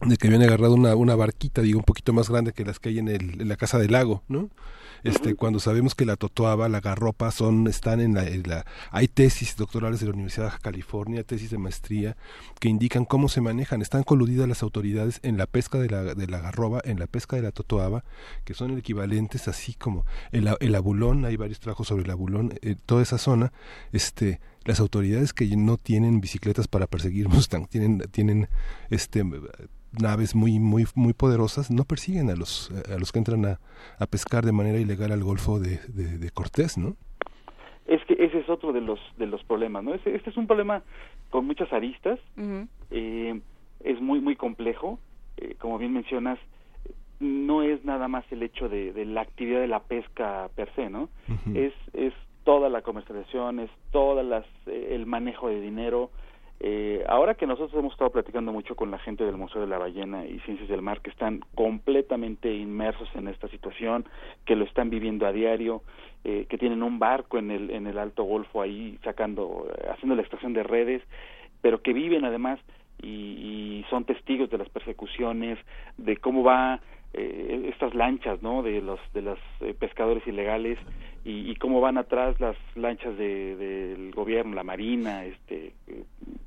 de 0.01 0.17
que 0.17 0.27
habían 0.27 0.43
agarrado 0.43 0.75
una, 0.75 0.95
una 0.97 1.15
barquita, 1.15 1.63
digo, 1.63 1.79
un 1.79 1.85
poquito 1.85 2.13
más 2.13 2.29
grande 2.29 2.53
que 2.53 2.65
las 2.65 2.79
que 2.79 2.91
hay 2.91 2.99
en, 2.99 3.09
el, 3.09 3.41
en 3.41 3.49
la 3.49 3.57
casa 3.57 3.79
del 3.79 3.93
lago, 3.93 4.23
¿no? 4.29 4.51
Este, 5.05 5.35
cuando 5.35 5.61
sabemos 5.61 5.95
que 5.95 6.07
la 6.07 6.17
totoaba, 6.17 6.67
la 6.71 6.81
garropa 6.81 7.31
son, 7.31 7.67
están 7.67 8.01
en 8.01 8.15
la, 8.15 8.27
en 8.27 8.43
la, 8.47 8.65
hay 8.91 9.07
tesis 9.07 9.55
doctorales 9.55 10.01
de 10.01 10.07
la 10.07 10.13
Universidad 10.15 10.51
de 10.51 10.59
California, 10.61 11.23
tesis 11.23 11.51
de 11.51 11.59
maestría, 11.59 12.17
que 12.59 12.71
indican 12.71 13.05
cómo 13.05 13.29
se 13.29 13.43
manejan, 13.43 13.83
están 13.83 14.03
coludidas 14.03 14.49
las 14.49 14.63
autoridades 14.63 15.21
en 15.23 15.37
la 15.37 15.47
pesca 15.47 15.79
de 15.79 15.91
la, 15.91 16.15
de 16.15 16.27
la 16.27 16.41
garroba, 16.41 16.81
en 16.85 16.99
la 16.99 17.07
pesca 17.07 17.37
de 17.37 17.43
la 17.43 17.53
totoaba, 17.53 18.03
que 18.45 18.55
son 18.55 18.79
equivalentes 18.79 19.47
así 19.47 19.75
como 19.75 20.07
el, 20.33 20.49
el 20.59 20.75
abulón, 20.75 21.27
hay 21.27 21.37
varios 21.37 21.61
trabajos 21.61 21.89
sobre 21.89 22.05
el 22.05 22.11
abulón, 22.11 22.55
eh, 22.63 22.75
toda 22.87 23.03
esa 23.03 23.19
zona, 23.19 23.53
este, 23.93 24.41
las 24.65 24.81
autoridades 24.81 25.35
que 25.35 25.47
no 25.55 25.77
tienen 25.77 26.23
bicicletas 26.23 26.67
para 26.67 26.87
perseguir 26.87 27.29
Mustang, 27.35 27.67
tienen, 27.67 27.99
tienen 28.11 28.49
este 28.89 29.23
naves 30.01 30.35
muy 30.35 30.59
muy 30.59 30.85
muy 30.95 31.13
poderosas 31.13 31.71
no 31.71 31.85
persiguen 31.85 32.31
a 32.31 32.37
los 32.37 32.71
a 32.95 32.99
los 32.99 33.13
que 33.13 33.19
entran 33.19 33.45
a, 33.47 33.61
a 33.99 34.07
pescar 34.07 34.45
de 34.45 34.53
manera 34.53 34.79
ilegal 34.79 35.13
al 35.13 35.23
Golfo 35.23 35.59
de, 35.61 35.79
de, 35.89 36.19
de, 36.19 36.31
Cortés, 36.31 36.79
¿no? 36.79 36.97
Es 37.87 38.03
que 38.07 38.15
ese 38.15 38.39
es 38.39 38.49
otro 38.49 38.73
de 38.73 38.81
los 38.81 38.99
de 39.19 39.27
los 39.27 39.43
problemas, 39.45 39.85
¿no? 39.85 39.95
Este, 39.95 40.15
este 40.15 40.31
es 40.31 40.37
un 40.37 40.47
problema 40.47 40.83
con 41.31 41.47
muchas 41.47 41.73
aristas, 41.73 42.19
uh 42.37 42.41
-huh. 42.41 42.69
eh, 42.91 43.41
es 43.81 44.01
muy 44.01 44.21
muy 44.21 44.37
complejo, 44.37 44.99
eh, 45.37 45.55
como 45.59 45.79
bien 45.79 45.93
mencionas, 45.93 46.39
no 47.21 47.63
es 47.63 47.85
nada 47.85 48.09
más 48.09 48.25
el 48.31 48.43
hecho 48.43 48.69
de, 48.69 48.93
de 48.93 49.05
la 49.05 49.23
actividad 49.23 49.61
de 49.61 49.69
la 49.69 49.81
pesca 49.81 50.49
per 50.55 50.69
se, 50.75 50.89
¿no? 50.91 51.09
Uh 51.29 51.33
-huh. 51.47 51.57
Es 51.57 51.75
es 51.93 52.15
toda 52.45 52.69
la 52.69 52.83
comercialización, 52.83 53.59
es 53.61 53.71
todas 53.91 54.25
las 54.25 54.45
eh, 54.67 54.93
el 54.95 55.07
manejo 55.07 55.49
de 55.49 55.61
dinero, 55.61 56.11
eh, 56.67 57.05
ahora 57.11 57.35
que 57.35 57.47
nosotros 57.47 57.79
hemos 57.79 57.93
estado 57.93 58.09
platicando 58.09 58.51
mucho 58.51 58.75
con 58.75 58.91
la 58.91 58.99
gente 58.99 59.23
del 59.23 59.37
Museo 59.37 59.61
de 59.61 59.67
la 59.67 59.77
Ballena 59.77 60.25
y 60.25 60.39
Ciencias 60.41 60.67
del 60.67 60.81
Mar 60.81 61.03
que 61.03 61.11
están 61.11 61.41
completamente 61.55 62.55
inmersos 62.55 63.07
en 63.15 63.29
esta 63.29 63.49
situación, 63.49 64.07
que 64.47 64.57
lo 64.57 64.65
están 64.65 64.89
viviendo 64.89 65.27
a 65.27 65.33
diario, 65.33 65.83
eh, 66.25 66.47
que 66.49 66.57
tienen 66.57 66.83
un 66.83 66.99
barco 66.99 67.37
en 67.37 67.51
el 67.51 67.71
en 67.71 67.87
el 67.87 67.99
Alto 67.99 68.23
Golfo 68.23 68.63
ahí 68.63 68.99
sacando, 69.05 69.69
haciendo 69.93 70.15
la 70.15 70.23
extracción 70.23 70.55
de 70.55 70.63
redes, 70.63 71.03
pero 71.61 71.83
que 71.83 71.93
viven 71.93 72.25
además 72.25 72.59
y, 73.03 73.09
y 73.09 73.87
son 73.91 74.07
testigos 74.07 74.49
de 74.49 74.57
las 74.57 74.71
persecuciones, 74.71 75.59
de 75.99 76.17
cómo 76.17 76.45
va 76.45 76.81
eh, 77.15 77.71
estas 77.73 77.95
lanchas, 77.95 78.43
¿no? 78.43 78.63
De 78.63 78.81
los 78.81 79.01
de 79.13 79.23
los 79.23 79.39
eh, 79.61 79.75
pescadores 79.79 80.27
ilegales 80.27 80.79
y, 81.25 81.51
y, 81.51 81.57
cómo 81.57 81.81
van 81.81 81.97
atrás 81.97 82.39
las 82.41 82.57
lanchas 82.75 83.17
de, 83.17 83.57
del 83.57 84.11
gobierno, 84.13 84.55
la 84.55 84.65
marina, 84.65 85.25
este, 85.25 85.73
eh, 85.87 86.05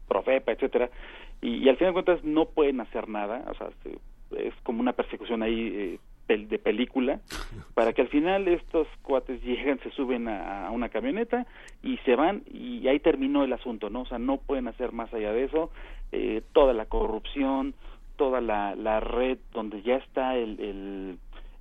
Profepa, 0.08 0.52
etcétera, 0.52 0.90
y, 1.42 1.56
y, 1.64 1.70
al 1.70 1.78
final 1.78 1.94
de 1.94 2.04
cuentas 2.04 2.24
no 2.24 2.46
pueden 2.46 2.80
hacer 2.82 3.10
nada, 3.10 3.44
o 3.50 3.54
sea, 3.56 3.70
es 4.38 4.54
como 4.64 4.82
una 4.82 4.94
persecución 4.94 5.42
ahí 5.42 6.00
eh, 6.28 6.38
de 6.38 6.60
película, 6.60 7.22
para 7.74 7.94
que 7.94 8.02
al 8.02 8.10
final 8.10 8.48
estos 8.48 8.88
cuates 9.02 9.42
llegan, 9.44 9.80
se 9.80 9.92
suben 9.92 10.28
a, 10.28 10.68
a, 10.68 10.72
una 10.72 10.90
camioneta 10.90 11.48
y 11.82 11.98
se 12.00 12.16
van 12.16 12.44
y 12.52 12.88
ahí 12.88 13.00
terminó 13.00 13.44
el 13.44 13.54
asunto, 13.54 13.90
¿no? 13.90 14.02
O 14.02 14.06
sea, 14.06 14.20
no 14.20 14.38
pueden 14.38 14.68
hacer 14.68 14.92
más 14.92 15.14
allá 15.14 15.32
de 15.32 15.46
eso, 15.46 15.72
eh, 16.12 16.42
toda 16.54 16.74
la 16.74 16.86
corrupción, 16.86 17.74
toda 18.18 18.42
la, 18.42 18.76
la 18.76 19.00
red 19.00 19.38
donde 19.54 19.82
ya 19.82 19.96
está 19.96 20.36
el, 20.36 20.60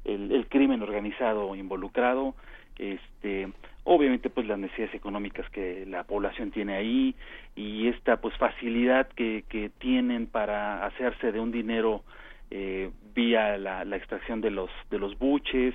el, 0.05 0.33
el, 0.33 0.47
crimen 0.49 0.83
organizado 0.83 1.55
involucrado, 1.55 2.35
este 2.79 3.49
obviamente 3.85 4.31
pues 4.31 4.47
las 4.49 4.59
necesidades 4.59 4.95
económicas 4.95 5.49
que 5.51 5.87
la 5.87 6.03
población 6.03 6.51
tiene 6.51 6.75
ahí 6.75 7.15
y 7.55 7.87
esta 7.87 8.17
pues 8.21 8.37
facilidad 8.37 9.07
que, 9.09 9.45
que 9.49 9.71
tienen 9.79 10.27
para 10.27 10.85
hacerse 10.85 11.31
de 11.31 11.39
un 11.39 11.53
dinero 11.53 12.03
eh, 12.51 12.91
vía 13.15 13.57
la, 13.59 13.85
la, 13.85 13.97
extracción 13.97 14.41
de 14.41 14.51
los 14.51 14.71
de 14.91 14.99
los 14.99 15.17
buches 15.19 15.73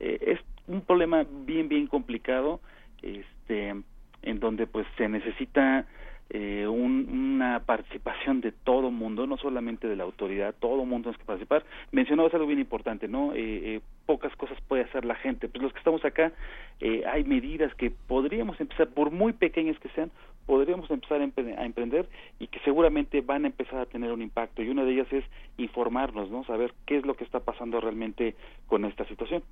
eh, 0.00 0.18
es 0.20 0.40
un 0.66 0.80
problema 0.80 1.24
bien 1.46 1.68
bien 1.68 1.86
complicado 1.86 2.60
este 3.00 3.76
en 4.22 4.40
donde 4.40 4.66
pues 4.66 4.86
se 4.96 5.08
necesita 5.08 5.86
eh, 6.34 6.66
un, 6.66 7.08
una 7.10 7.60
participación 7.60 8.40
de 8.40 8.52
todo 8.52 8.90
mundo, 8.90 9.26
no 9.26 9.36
solamente 9.36 9.86
de 9.86 9.96
la 9.96 10.04
autoridad, 10.04 10.54
todo 10.58 10.86
mundo 10.86 11.10
tiene 11.10 11.18
que 11.18 11.24
participar. 11.26 11.64
Mencionabas 11.90 12.32
algo 12.32 12.46
bien 12.46 12.58
importante, 12.58 13.06
¿no? 13.06 13.34
Eh, 13.34 13.74
eh, 13.74 13.80
pocas 14.06 14.34
cosas 14.36 14.58
puede 14.66 14.84
hacer 14.84 15.04
la 15.04 15.14
gente. 15.16 15.48
Pues 15.48 15.62
los 15.62 15.72
que 15.72 15.78
estamos 15.78 16.02
acá, 16.06 16.32
eh, 16.80 17.04
hay 17.06 17.24
medidas 17.24 17.74
que 17.74 17.90
podríamos 17.90 18.58
empezar, 18.60 18.88
por 18.88 19.10
muy 19.10 19.34
pequeñas 19.34 19.78
que 19.78 19.90
sean, 19.90 20.10
podríamos 20.46 20.90
empezar 20.90 21.20
a, 21.20 21.24
a, 21.24 21.66
emprender 21.66 22.08
y 22.38 22.46
que 22.46 22.60
seguramente 22.60 23.20
van 23.20 23.44
a 23.44 23.48
empezar 23.48 23.80
a 23.80 23.86
tener 23.86 24.10
un 24.10 24.22
impacto. 24.22 24.62
Y 24.62 24.70
una 24.70 24.84
de 24.84 24.92
ellas 24.92 25.12
es 25.12 25.24
informarnos, 25.58 26.30
¿no? 26.30 26.44
Saber 26.44 26.72
qué 26.86 26.96
es 26.96 27.04
lo 27.04 27.14
que 27.14 27.24
está 27.24 27.40
pasando 27.40 27.78
realmente 27.78 28.36
con 28.68 28.86
esta 28.86 29.04
situación. 29.06 29.42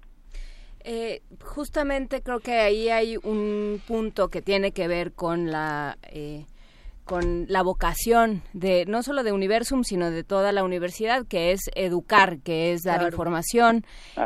Eh, 0.83 1.21
justamente 1.45 2.23
creo 2.23 2.41
que 2.41 2.53
ahí 2.53 2.89
hay 2.89 3.19
un 3.19 3.83
punto 3.87 4.29
que 4.29 4.41
tiene 4.41 4.73
que 4.73 4.89
ver 4.89 5.13
con 5.13 5.51
la 5.51 5.99
eh, 6.11 6.47
con 7.05 7.47
la 7.49 7.63
vocación 7.63 8.43
de 8.53 8.85
no 8.87 9.03
solo 9.03 9.23
de 9.23 9.33
Universum 9.33 9.85
sino 9.85 10.11
de 10.11 10.25
toda 10.25 10.53
la 10.53 10.65
universidad 10.65 11.27
que 11.27 11.53
es 11.53 11.61
educar 11.75 12.39
que 12.41 12.73
es 12.73 12.83
dar 12.83 12.99
claro. 12.99 13.13
información 13.13 13.85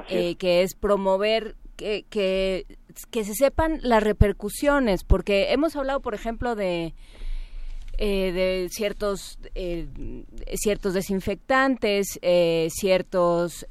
eh, 0.08 0.36
que 0.36 0.62
es 0.62 0.74
promover 0.74 1.56
que, 1.76 2.04
que, 2.08 2.66
que 3.10 3.24
se 3.24 3.34
sepan 3.34 3.78
las 3.82 4.02
repercusiones 4.02 5.04
porque 5.04 5.52
hemos 5.52 5.76
hablado 5.76 6.00
por 6.00 6.14
ejemplo 6.14 6.54
de 6.54 6.94
eh, 7.96 8.32
de 8.32 8.68
ciertos 8.70 9.38
eh, 9.54 9.86
ciertos 10.56 10.94
desinfectantes 10.94 12.18
eh, 12.22 12.68
ciertos 12.72 13.66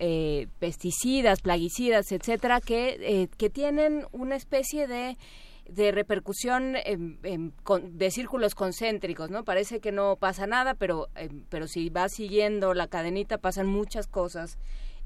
pesticidas 0.60 1.42
plaguicidas 1.42 2.10
etcétera 2.12 2.62
que 2.62 3.30
que 3.38 3.50
tienen 3.50 4.06
una 4.14 4.38
especie 4.38 4.88
de 4.88 5.18
de 5.68 5.92
repercusión 5.92 6.76
en, 6.76 7.54
con, 7.64 7.98
de 7.98 8.12
círculos 8.12 8.56
concéntricos, 8.56 9.30
¿no? 9.30 9.44
Parece 9.44 9.80
que 9.80 9.92
no 9.92 10.18
pasa 10.18 10.48
nada, 10.48 10.74
pero, 10.74 11.10
eh, 11.16 11.30
pero 11.50 11.68
si 11.68 11.90
va 11.90 12.10
siguiendo 12.10 12.74
la 12.74 12.88
cadenita 12.88 13.38
pasan 13.38 13.68
muchas 13.68 14.08
cosas 14.08 14.58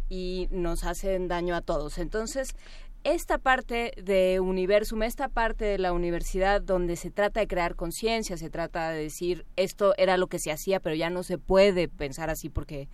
y 0.10 0.48
nos 0.52 0.84
hacen 0.84 1.28
daño 1.28 1.56
a 1.56 1.62
todos. 1.62 1.98
Entonces, 1.98 2.56
esta 3.04 3.38
parte 3.38 3.92
de 4.02 4.40
Universum, 4.40 5.04
esta 5.04 5.30
parte 5.30 5.66
de 5.66 5.78
la 5.78 5.94
universidad 5.94 6.62
donde 6.62 6.96
se 6.96 7.12
trata 7.12 7.40
de 7.40 7.48
crear 7.48 7.76
conciencia, 7.76 8.36
se 8.38 8.50
trata 8.50 8.90
de 8.90 9.04
decir 9.04 9.46
esto 9.56 9.94
era 9.98 10.18
lo 10.18 10.28
que 10.28 10.40
se 10.40 10.52
hacía, 10.52 10.80
pero 10.80 10.96
ya 10.96 11.10
no 11.10 11.24
se 11.24 11.38
puede 11.38 11.88
pensar 11.88 12.30
así 12.30 12.50
porque 12.50 12.90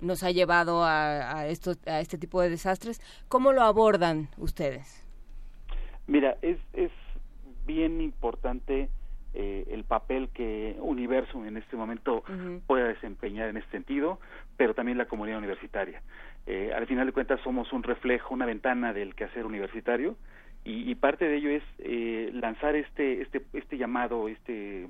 nos 0.00 0.22
ha 0.22 0.32
llevado 0.32 0.84
a, 0.84 1.38
a, 1.38 1.46
esto, 1.46 1.74
a 1.86 2.00
este 2.00 2.18
tipo 2.18 2.42
de 2.42 2.50
desastres. 2.50 3.00
¿Cómo 3.28 3.52
lo 3.52 3.62
abordan 3.62 4.28
ustedes? 4.36 5.06
Mira, 6.06 6.36
es, 6.42 6.58
es 6.74 6.90
bien 7.66 8.00
importante 8.00 8.88
eh, 9.34 9.66
el 9.70 9.84
papel 9.84 10.28
que 10.28 10.76
Universum 10.78 11.46
en 11.46 11.56
este 11.56 11.76
momento 11.76 12.18
uh 12.28 12.32
-huh. 12.32 12.60
pueda 12.66 12.88
desempeñar 12.88 13.48
en 13.48 13.56
este 13.56 13.70
sentido, 13.72 14.20
pero 14.56 14.74
también 14.74 14.96
la 14.98 15.06
comunidad 15.06 15.38
universitaria. 15.38 16.02
Eh, 16.46 16.72
al 16.74 16.86
final 16.86 17.06
de 17.06 17.12
cuentas 17.12 17.40
somos 17.42 17.72
un 17.72 17.82
reflejo, 17.82 18.34
una 18.34 18.46
ventana 18.46 18.92
del 18.92 19.14
quehacer 19.14 19.44
universitario 19.44 20.16
y, 20.62 20.90
y 20.90 20.94
parte 20.94 21.26
de 21.26 21.36
ello 21.36 21.50
es 21.50 21.62
eh, 21.78 22.30
lanzar 22.32 22.76
este, 22.76 23.22
este, 23.22 23.42
este 23.54 23.76
llamado, 23.76 24.28
este 24.28 24.86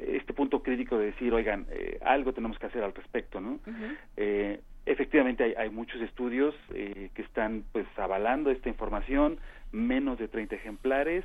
este 0.00 0.32
punto 0.32 0.62
crítico 0.62 0.98
de 0.98 1.06
decir, 1.06 1.32
oigan, 1.32 1.66
eh, 1.70 1.98
algo 2.02 2.32
tenemos 2.32 2.58
que 2.58 2.66
hacer 2.66 2.82
al 2.82 2.94
respecto, 2.94 3.40
¿no? 3.40 3.52
Uh 3.52 3.60
-huh. 3.66 3.96
eh, 4.16 4.60
efectivamente 4.86 5.44
hay, 5.44 5.54
hay, 5.54 5.70
muchos 5.70 6.00
estudios 6.00 6.54
eh, 6.74 7.10
que 7.14 7.22
están 7.22 7.64
pues 7.72 7.86
avalando 7.96 8.50
esta 8.50 8.68
información, 8.68 9.38
menos 9.72 10.18
de 10.18 10.28
30 10.28 10.56
ejemplares, 10.56 11.24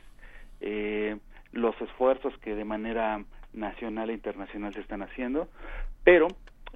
eh, 0.66 1.18
los 1.54 1.80
esfuerzos 1.80 2.38
que 2.40 2.56
de 2.56 2.66
manera 2.66 3.24
nacional 3.54 4.10
e 4.10 4.14
internacional 4.14 4.74
se 4.74 4.82
están 4.82 5.02
haciendo, 5.02 5.48
pero 6.04 6.28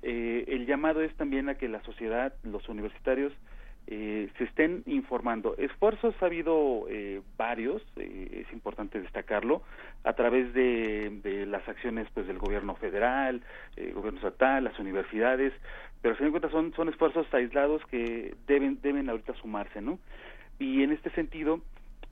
eh, 0.01 0.45
el 0.47 0.65
llamado 0.65 1.01
es 1.01 1.13
también 1.15 1.49
a 1.49 1.55
que 1.55 1.67
la 1.67 1.81
sociedad, 1.83 2.33
los 2.43 2.69
universitarios, 2.69 3.33
eh, 3.87 4.29
se 4.37 4.43
estén 4.43 4.83
informando. 4.85 5.55
Esfuerzos 5.57 6.13
ha 6.21 6.27
habido 6.27 6.85
eh, 6.89 7.21
varios, 7.37 7.81
eh, 7.95 8.45
es 8.45 8.53
importante 8.53 9.01
destacarlo, 9.01 9.63
a 10.03 10.13
través 10.13 10.53
de, 10.53 11.09
de 11.23 11.47
las 11.47 11.67
acciones 11.67 12.07
pues 12.13 12.27
del 12.27 12.37
gobierno 12.37 12.75
federal, 12.75 13.41
eh, 13.75 13.91
gobierno 13.91 14.19
estatal, 14.19 14.63
las 14.63 14.77
universidades, 14.77 15.53
pero 16.01 16.15
se 16.15 16.23
dan 16.23 16.31
cuenta 16.31 16.49
son, 16.51 16.71
son 16.75 16.89
esfuerzos 16.89 17.25
aislados 17.33 17.81
que 17.87 18.35
deben, 18.45 18.79
deben 18.81 19.09
ahorita 19.09 19.33
sumarse, 19.41 19.81
¿no? 19.81 19.97
Y 20.59 20.83
en 20.83 20.91
este 20.91 21.09
sentido, 21.11 21.61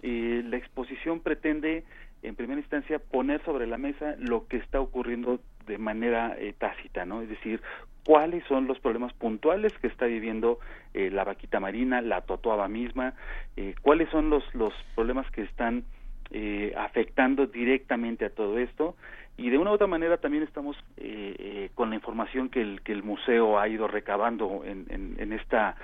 eh, 0.02 0.44
la 0.46 0.58
exposición 0.58 1.20
pretende 1.22 1.84
en 2.24 2.36
primera 2.36 2.60
instancia 2.60 3.00
poner 3.00 3.44
sobre 3.44 3.68
la 3.68 3.78
mesa 3.78 4.16
lo 4.20 4.48
que 4.48 4.58
está 4.58 4.80
ocurriendo 4.82 5.40
de 5.66 5.78
manera 5.78 6.36
eh, 6.40 6.54
tácita, 6.58 7.06
¿no? 7.06 7.22
Es 7.22 7.30
decir, 7.30 7.62
cuáles 8.06 8.44
son 8.46 8.68
los 8.68 8.80
problemas 8.80 9.14
puntuales 9.14 9.74
que 9.80 9.88
está 9.88 10.06
viviendo 10.06 10.60
eh, 10.94 11.12
la 11.12 11.24
vaquita 11.26 11.60
marina, 11.60 12.02
la 12.02 12.22
totoaba 12.22 12.68
misma, 12.68 13.14
eh, 13.58 13.76
cuáles 13.82 14.10
son 14.10 14.30
los, 14.30 14.44
los 14.56 14.74
problemas 14.96 15.30
que 15.32 15.44
están 15.44 15.84
eh, 16.32 16.74
afectando 16.78 17.48
directamente 17.48 18.26
a 18.26 18.30
todo 18.30 18.58
esto 18.58 18.96
y 19.38 19.50
de 19.50 19.58
una 19.58 19.72
u 19.72 19.74
otra 19.76 19.88
manera 19.88 20.18
también 20.18 20.44
estamos 20.44 20.76
eh, 20.98 21.36
eh, 21.38 21.70
con 21.76 21.90
la 21.90 21.96
información 21.96 22.50
que 22.50 22.62
el, 22.62 22.82
que 22.82 22.92
el 22.92 23.04
museo 23.04 23.60
ha 23.60 23.68
ido 23.68 23.88
recabando 23.88 24.64
en, 24.66 24.86
en, 24.90 25.16
en 25.20 25.32
esta 25.32 25.76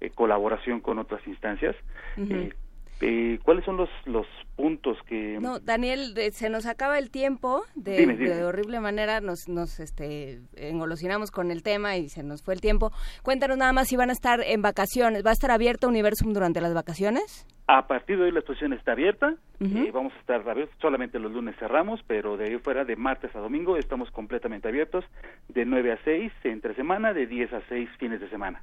eh, 0.00 0.10
colaboración 0.10 0.80
con 0.80 0.98
otras 0.98 1.24
instancias. 1.26 1.76
Eh, 2.16 2.52
eh, 3.02 3.38
¿Cuáles 3.42 3.64
son 3.64 3.76
los, 3.76 3.88
los 4.04 4.26
puntos 4.54 4.96
que... 5.08 5.38
No, 5.40 5.58
Daniel, 5.58 6.14
se 6.32 6.48
nos 6.50 6.66
acaba 6.66 6.98
el 6.98 7.10
tiempo 7.10 7.64
de, 7.74 7.98
Dime, 7.98 8.16
dime. 8.16 8.34
de 8.34 8.44
horrible 8.44 8.78
manera, 8.78 9.20
nos, 9.20 9.48
nos 9.48 9.80
este, 9.80 10.40
engolosinamos 10.54 11.32
con 11.32 11.50
el 11.50 11.64
tema 11.64 11.96
y 11.96 12.08
se 12.08 12.22
nos 12.22 12.42
fue 12.42 12.54
el 12.54 12.60
tiempo. 12.60 12.92
Cuéntanos 13.22 13.56
nada 13.56 13.72
más 13.72 13.88
si 13.88 13.96
van 13.96 14.10
a 14.10 14.12
estar 14.12 14.40
en 14.40 14.62
vacaciones. 14.62 15.26
¿Va 15.26 15.30
a 15.30 15.32
estar 15.32 15.50
abierto 15.50 15.88
Universum 15.88 16.32
durante 16.32 16.60
las 16.60 16.74
vacaciones? 16.74 17.46
A 17.74 17.86
partir 17.86 18.18
de 18.18 18.24
hoy 18.24 18.32
la 18.32 18.40
exposición 18.40 18.74
está 18.74 18.92
abierta, 18.92 19.34
eh, 19.58 19.90
vamos 19.94 20.12
a 20.12 20.18
estar 20.18 20.46
abiertos, 20.46 20.76
solamente 20.78 21.18
los 21.18 21.32
lunes 21.32 21.56
cerramos, 21.58 22.02
pero 22.06 22.36
de 22.36 22.44
ahí 22.44 22.58
fuera 22.58 22.84
de 22.84 22.96
martes 22.96 23.34
a 23.34 23.38
domingo 23.38 23.78
estamos 23.78 24.10
completamente 24.10 24.68
abiertos, 24.68 25.06
de 25.48 25.64
9 25.64 25.92
a 25.92 25.98
6 26.04 26.32
entre 26.44 26.74
semana, 26.74 27.14
de 27.14 27.26
10 27.26 27.50
a 27.54 27.62
6 27.70 27.88
fines 27.98 28.20
de 28.20 28.28
semana. 28.28 28.62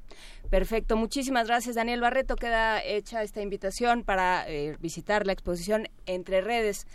Perfecto, 0.52 0.96
muchísimas 0.96 1.48
gracias 1.48 1.76
Daniel 1.76 2.02
Barreto. 2.02 2.36
Queda 2.36 2.84
hecha 2.84 3.24
esta 3.24 3.42
invitación 3.42 4.04
para 4.04 4.48
eh, 4.48 4.78
visitar 4.80 5.26
la 5.26 5.34
exposición 5.34 5.88
Entre 6.06 6.42
Redes. 6.42 6.86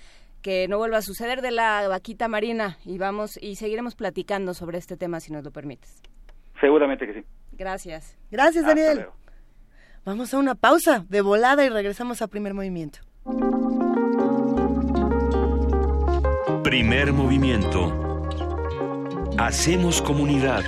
Que 0.40 0.68
no 0.68 0.78
vuelva 0.78 0.98
a 0.98 1.02
suceder 1.02 1.40
de 1.40 1.50
la 1.50 1.88
vaquita 1.88 2.28
marina 2.28 2.76
y 2.84 2.96
vamos 2.98 3.42
y 3.42 3.56
seguiremos 3.56 3.96
platicando 3.96 4.54
sobre 4.54 4.78
este 4.78 4.96
tema 4.96 5.18
si 5.18 5.32
nos 5.32 5.42
lo 5.42 5.50
permites. 5.50 6.00
Seguramente 6.60 7.06
que 7.08 7.14
sí. 7.14 7.24
Gracias. 7.52 8.16
Gracias, 8.30 8.64
Hasta 8.64 8.80
Daniel. 8.80 9.06
Vamos 10.04 10.34
a 10.34 10.38
una 10.38 10.54
pausa 10.54 11.06
de 11.08 11.22
volada 11.22 11.64
y 11.64 11.70
regresamos 11.70 12.20
a 12.20 12.26
primer 12.26 12.52
movimiento. 12.52 12.98
Primer 16.62 17.14
movimiento. 17.14 18.20
Hacemos 19.38 20.02
comunidad. 20.02 20.62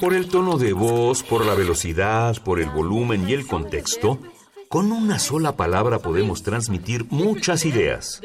Por 0.00 0.14
el 0.14 0.28
tono 0.28 0.56
de 0.58 0.72
voz, 0.72 1.24
por 1.24 1.44
la 1.44 1.54
velocidad, 1.54 2.36
por 2.44 2.60
el 2.60 2.70
volumen 2.70 3.28
y 3.28 3.32
el 3.32 3.44
contexto, 3.48 4.20
con 4.68 4.92
una 4.92 5.18
sola 5.18 5.56
palabra 5.56 5.98
podemos 5.98 6.42
transmitir 6.42 7.06
muchas 7.10 7.64
ideas. 7.64 8.20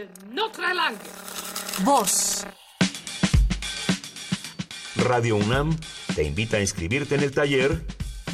Voz. 1.84 2.46
Radio 4.96 5.38
UNAM 5.38 5.78
te 6.16 6.24
invita 6.24 6.58
a 6.58 6.62
inscribirte 6.62 7.16
en 7.16 7.22
el 7.22 7.32
taller 7.32 7.86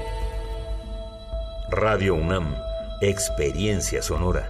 Radio 1.71 2.15
UNAM. 2.15 2.53
Experiencia 3.01 4.01
sonora. 4.01 4.49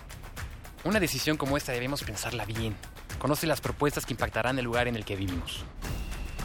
Una 0.85 1.01
decisión 1.01 1.35
como 1.35 1.57
esta 1.57 1.73
debemos 1.73 2.01
pensarla 2.03 2.45
bien. 2.45 2.77
Conoce 3.19 3.45
las 3.45 3.59
propuestas 3.59 4.05
que 4.05 4.13
impactarán 4.13 4.57
el 4.57 4.63
lugar 4.63 4.87
en 4.87 4.95
el 4.95 5.03
que 5.03 5.17
vivimos. 5.17 5.65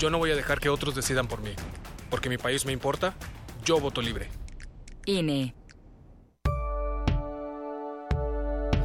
Yo 0.01 0.11
no 0.11 0.19
voy 0.19 0.33
a 0.33 0.37
dejar 0.37 0.59
que 0.59 0.69
otros 0.69 0.97
decidan 0.97 1.29
por 1.29 1.43
mí. 1.43 1.55
Porque 2.11 2.29
mi 2.29 2.39
país 2.39 2.67
me 2.67 2.73
importa, 2.73 3.15
yo 3.65 3.79
voto 3.79 4.03
libre. 4.03 4.29
INE. 5.07 5.55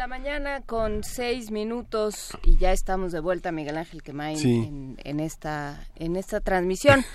mañana 0.09 0.63
con 0.63 1.05
seis 1.05 1.51
minutos 1.51 2.31
y 2.43 2.57
ya 2.57 2.73
estamos 2.73 3.13
de 3.13 3.21
vuelta, 3.21 3.53
Miguel 3.53 3.77
Ángel 3.77 4.03
Quemay, 4.03 4.37
Sí. 4.37 4.65
en, 4.67 4.97
en 5.05 5.21
esta, 5.21 5.85
en 5.97 6.17
esta 6.17 6.41
transmisión. 6.41 7.05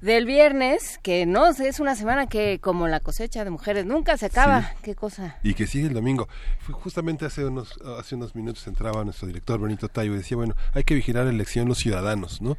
Del 0.00 0.24
viernes, 0.24 0.98
que 1.02 1.26
no, 1.26 1.50
es 1.50 1.78
una 1.78 1.94
semana 1.94 2.26
que 2.26 2.58
como 2.58 2.88
la 2.88 3.00
cosecha 3.00 3.44
de 3.44 3.50
mujeres 3.50 3.84
nunca 3.84 4.16
se 4.16 4.24
acaba. 4.24 4.62
Sí. 4.62 4.68
Qué 4.82 4.94
cosa. 4.94 5.36
Y 5.42 5.52
que 5.52 5.66
sigue 5.66 5.88
el 5.88 5.92
domingo. 5.92 6.26
Fue 6.60 6.74
justamente 6.74 7.26
hace 7.26 7.44
unos, 7.44 7.78
hace 7.98 8.14
unos 8.14 8.34
minutos 8.34 8.66
entraba 8.66 9.04
nuestro 9.04 9.26
director 9.28 9.60
Benito 9.60 9.88
Tayo 9.88 10.14
y 10.14 10.16
decía, 10.16 10.38
bueno, 10.38 10.54
hay 10.72 10.84
que 10.84 10.94
vigilar 10.94 11.26
la 11.26 11.30
elección 11.32 11.68
los 11.68 11.76
ciudadanos, 11.76 12.40
¿no? 12.40 12.56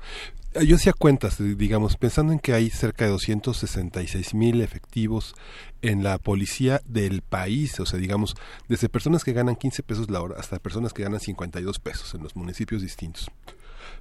Eh, 0.54 0.66
Yo 0.66 0.76
hacía 0.76 0.94
cuentas, 0.94 1.38
digamos, 1.40 1.96
pensando 1.96 2.34
en 2.34 2.40
que 2.40 2.54
hay 2.54 2.70
cerca 2.70 3.06
de 3.06 3.12
266 3.12 4.34
mil 4.34 4.62
efectivos 4.62 5.34
en 5.82 6.04
la 6.04 6.18
policía 6.18 6.82
del 6.86 7.22
país, 7.22 7.80
o 7.80 7.86
sea, 7.86 8.00
digamos, 8.00 8.36
desde 8.68 8.90
personas 8.90 9.24
que 9.24 9.34
ganan 9.34 9.56
15 9.56 9.84
pesos 9.84 10.10
la 10.10 10.22
hora 10.22 10.36
hasta 10.38 10.60
personas 10.60 10.94
que 10.94 11.04
ganan 11.04 11.20
52 11.20 11.80
pesos 11.80 12.14
en 12.16 12.24
los 12.24 12.36
municipios 12.36 12.82
distintos. 12.82 13.32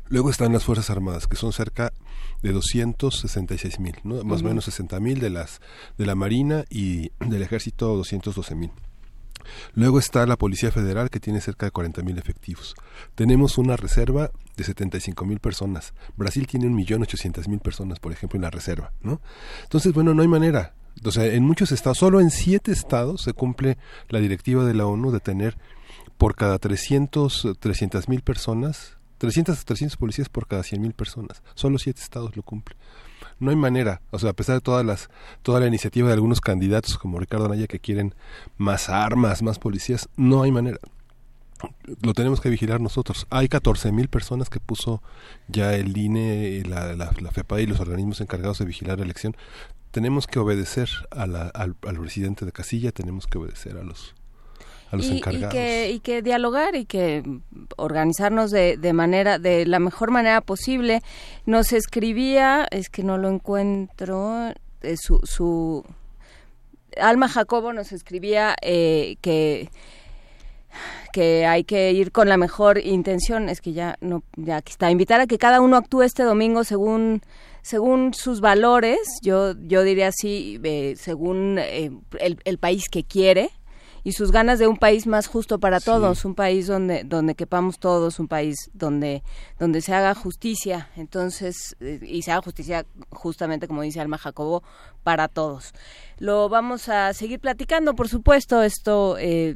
Luego 0.09 0.28
están 0.28 0.52
las 0.52 0.64
Fuerzas 0.64 0.90
Armadas, 0.90 1.28
que 1.28 1.36
son 1.36 1.52
cerca 1.52 1.93
de 2.43 2.52
266 2.52 3.78
mil, 3.78 3.94
¿no? 4.02 4.24
más 4.24 4.43
o 4.43 4.44
menos 4.44 4.64
60 4.64 4.98
mil 4.98 5.20
de, 5.20 5.31
las, 5.31 5.60
de 5.98 6.06
la 6.06 6.16
Marina 6.16 6.64
y 6.68 7.12
del 7.20 7.43
Ejército 7.43 7.97
212 7.97 8.55
mil. 8.56 8.72
Luego 9.74 9.98
está 9.98 10.26
la 10.26 10.36
Policía 10.36 10.70
Federal, 10.70 11.10
que 11.10 11.20
tiene 11.20 11.40
cerca 11.40 11.66
de 11.66 11.72
40 11.72 12.02
mil 12.02 12.18
efectivos. 12.18 12.74
Tenemos 13.14 13.58
una 13.58 13.76
reserva 13.76 14.30
de 14.56 14.64
75 14.64 15.24
mil 15.24 15.40
personas. 15.40 15.94
Brasil 16.16 16.46
tiene 16.46 16.66
un 16.66 16.74
millón 16.74 17.02
ochocientas 17.02 17.48
mil 17.48 17.60
personas, 17.60 17.98
por 17.98 18.12
ejemplo, 18.12 18.36
en 18.36 18.42
la 18.42 18.50
reserva, 18.50 18.92
¿no? 19.02 19.20
Entonces, 19.62 19.92
bueno, 19.92 20.14
no 20.14 20.22
hay 20.22 20.28
manera. 20.28 20.74
O 21.04 21.10
sea, 21.10 21.26
en 21.26 21.44
muchos 21.44 21.72
estados, 21.72 21.98
solo 21.98 22.20
en 22.20 22.30
siete 22.30 22.72
estados 22.72 23.22
se 23.22 23.32
cumple 23.32 23.78
la 24.08 24.18
directiva 24.18 24.64
de 24.64 24.74
la 24.74 24.86
ONU 24.86 25.10
de 25.12 25.20
tener 25.20 25.56
por 26.18 26.36
cada 26.36 26.58
300 26.58 27.46
mil 28.08 28.22
personas, 28.22 28.98
300 29.18 29.64
300 29.64 29.96
policías 29.96 30.28
por 30.28 30.46
cada 30.46 30.62
100 30.62 30.82
mil 30.82 30.92
personas. 30.92 31.42
Solo 31.54 31.78
siete 31.78 32.02
estados 32.02 32.36
lo 32.36 32.42
cumplen. 32.42 32.78
No 33.40 33.50
hay 33.50 33.56
manera, 33.56 34.02
o 34.10 34.18
sea, 34.18 34.30
a 34.30 34.32
pesar 34.34 34.56
de 34.56 34.60
todas 34.60 34.84
las, 34.84 35.08
toda 35.42 35.60
la 35.60 35.66
iniciativa 35.66 36.08
de 36.08 36.14
algunos 36.14 36.40
candidatos 36.40 36.98
como 36.98 37.18
Ricardo 37.18 37.46
Anaya 37.46 37.66
que 37.66 37.80
quieren 37.80 38.14
más 38.58 38.88
armas, 38.88 39.42
más 39.42 39.58
policías, 39.58 40.08
no 40.16 40.42
hay 40.42 40.52
manera. 40.52 40.78
Lo 42.02 42.14
tenemos 42.14 42.40
que 42.40 42.48
vigilar 42.48 42.80
nosotros. 42.80 43.26
Hay 43.30 43.48
14 43.48 43.92
mil 43.92 44.08
personas 44.08 44.48
que 44.48 44.60
puso 44.60 45.02
ya 45.48 45.74
el 45.74 45.96
INE, 45.96 46.62
la, 46.66 46.94
la, 46.94 47.10
FEPA 47.32 47.60
y 47.60 47.66
los 47.66 47.80
organismos 47.80 48.20
encargados 48.20 48.58
de 48.58 48.64
vigilar 48.64 48.98
la 48.98 49.04
elección. 49.04 49.36
Tenemos 49.90 50.26
que 50.26 50.38
obedecer 50.38 50.88
al, 51.10 51.50
al 51.54 51.74
presidente 51.74 52.46
de 52.46 52.52
casilla, 52.52 52.92
tenemos 52.92 53.26
que 53.26 53.38
obedecer 53.38 53.76
a 53.76 53.82
los, 53.82 54.14
a 54.90 54.96
los 54.96 55.06
y, 55.06 55.20
que, 55.20 55.90
y 55.90 56.00
que 56.00 56.22
dialogar 56.22 56.74
y 56.74 56.84
que 56.84 57.22
organizarnos 57.76 58.50
de, 58.50 58.76
de 58.76 58.92
manera 58.92 59.38
de 59.38 59.66
la 59.66 59.78
mejor 59.78 60.10
manera 60.10 60.40
posible. 60.40 61.02
Nos 61.46 61.72
escribía 61.72 62.66
es 62.70 62.90
que 62.90 63.04
no 63.04 63.16
lo 63.16 63.28
encuentro 63.28 64.52
eh, 64.82 64.96
su, 64.96 65.20
su 65.24 65.84
Alma 66.96 67.28
Jacobo 67.28 67.72
nos 67.72 67.92
escribía 67.92 68.56
eh, 68.62 69.16
que 69.20 69.70
que 71.12 71.44
hay 71.44 71.64
que 71.64 71.90
ir 71.90 72.12
con 72.12 72.28
la 72.28 72.36
mejor 72.36 72.78
intención. 72.78 73.48
Es 73.48 73.60
que 73.60 73.72
ya 73.72 73.96
no 74.00 74.22
ya 74.36 74.56
aquí 74.56 74.70
está 74.70 74.90
invitar 74.90 75.20
a 75.20 75.26
que 75.26 75.38
cada 75.38 75.60
uno 75.60 75.76
actúe 75.76 76.02
este 76.02 76.22
domingo 76.22 76.64
según 76.64 77.22
según 77.62 78.14
sus 78.14 78.40
valores. 78.40 78.98
Yo 79.22 79.54
yo 79.60 79.82
diría 79.82 80.08
así 80.08 80.60
eh, 80.62 80.94
según 80.96 81.58
eh, 81.58 81.90
el, 82.18 82.38
el 82.44 82.58
país 82.58 82.88
que 82.90 83.04
quiere 83.04 83.50
y 84.05 84.12
sus 84.12 84.32
ganas 84.32 84.59
de 84.59 84.66
un 84.66 84.77
país 84.77 85.06
más 85.06 85.27
justo 85.27 85.59
para 85.59 85.81
todos, 85.81 86.24
un 86.24 86.35
país 86.35 86.66
donde 86.66 87.05
donde 87.05 87.35
quepamos 87.35 87.78
todos, 87.78 88.18
un 88.18 88.28
país 88.28 88.70
donde 88.72 89.22
donde 89.59 89.81
se 89.81 89.94
haga 89.94 90.14
justicia, 90.14 90.89
entonces 90.97 91.77
eh, 91.81 92.01
y 92.02 92.22
se 92.22 92.32
haga 92.32 92.43
justicia 92.43 92.86
justamente 93.10 93.68
como 93.68 93.82
dice 93.82 94.01
Alma 94.01 94.18
Jacobo 94.18 94.62
para 95.02 95.28
todos. 95.28 95.72
Lo 96.20 96.51
vamos 96.51 96.90
a 96.90 97.14
seguir 97.14 97.40
platicando, 97.40 97.94
por 97.94 98.06
supuesto, 98.06 98.62
esto 98.62 99.16
eh, 99.18 99.55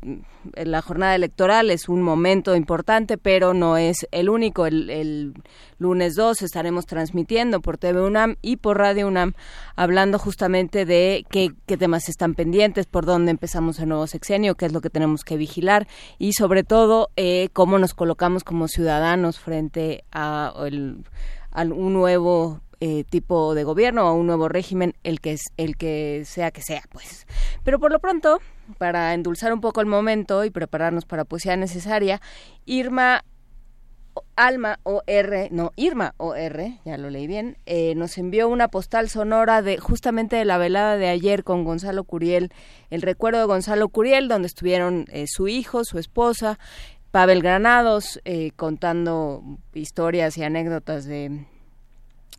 la 0.54 0.80
jornada 0.80 1.14
electoral 1.14 1.70
es 1.70 1.90
un 1.90 2.00
momento 2.00 2.56
importante, 2.56 3.18
pero 3.18 3.52
no 3.52 3.76
es 3.76 4.06
el 4.12 4.30
único. 4.30 4.64
El, 4.64 4.88
el 4.88 5.34
lunes 5.78 6.14
2 6.14 6.40
estaremos 6.40 6.86
transmitiendo 6.86 7.60
por 7.60 7.76
TV 7.76 8.00
UNAM 8.00 8.36
y 8.40 8.56
por 8.56 8.78
Radio 8.78 9.08
UNAM 9.08 9.34
hablando 9.76 10.18
justamente 10.18 10.86
de 10.86 11.26
qué, 11.28 11.50
qué 11.66 11.76
temas 11.76 12.08
están 12.08 12.34
pendientes, 12.34 12.86
por 12.86 13.04
dónde 13.04 13.30
empezamos 13.30 13.78
el 13.78 13.90
nuevo 13.90 14.06
sexenio, 14.06 14.54
qué 14.54 14.64
es 14.64 14.72
lo 14.72 14.80
que 14.80 14.88
tenemos 14.88 15.22
que 15.22 15.36
vigilar 15.36 15.86
y 16.18 16.32
sobre 16.32 16.64
todo 16.64 17.10
eh, 17.16 17.50
cómo 17.52 17.78
nos 17.78 17.92
colocamos 17.92 18.42
como 18.42 18.68
ciudadanos 18.68 19.38
frente 19.38 20.04
a, 20.12 20.54
el- 20.66 21.04
a 21.52 21.62
un 21.62 21.92
nuevo 21.92 22.62
eh, 22.80 23.04
tipo 23.04 23.54
de 23.54 23.64
gobierno 23.64 24.08
o 24.08 24.14
un 24.14 24.26
nuevo 24.26 24.48
régimen, 24.48 24.94
el 25.04 25.20
que 25.20 25.32
es 25.32 25.42
el 25.56 25.76
que 25.76 26.22
sea 26.24 26.50
que 26.50 26.62
sea, 26.62 26.82
pues. 26.90 27.26
Pero 27.62 27.78
por 27.78 27.92
lo 27.92 27.98
pronto, 27.98 28.40
para 28.78 29.14
endulzar 29.14 29.52
un 29.52 29.60
poco 29.60 29.80
el 29.80 29.86
momento 29.86 30.44
y 30.44 30.50
prepararnos 30.50 31.04
para 31.04 31.24
poesía 31.24 31.56
necesaria, 31.56 32.20
Irma 32.64 33.24
Alma 34.36 34.78
OR, 34.84 35.48
no, 35.50 35.72
Irma 35.76 36.14
OR, 36.18 36.78
ya 36.84 36.96
lo 36.98 37.10
leí 37.10 37.26
bien, 37.26 37.56
eh, 37.66 37.94
nos 37.96 38.16
envió 38.16 38.48
una 38.48 38.68
postal 38.68 39.08
sonora 39.08 39.60
de 39.60 39.78
justamente 39.78 40.36
de 40.36 40.44
la 40.44 40.58
velada 40.58 40.96
de 40.96 41.08
ayer 41.08 41.42
con 41.42 41.64
Gonzalo 41.64 42.04
Curiel, 42.04 42.50
el 42.90 43.02
recuerdo 43.02 43.40
de 43.40 43.46
Gonzalo 43.46 43.88
Curiel, 43.88 44.28
donde 44.28 44.46
estuvieron 44.46 45.06
eh, 45.10 45.24
su 45.26 45.48
hijo, 45.48 45.84
su 45.84 45.98
esposa, 45.98 46.58
Pavel 47.10 47.42
Granados, 47.42 48.20
contando 48.56 49.42
historias 49.72 50.36
y 50.36 50.42
anécdotas 50.42 51.04
de, 51.04 51.46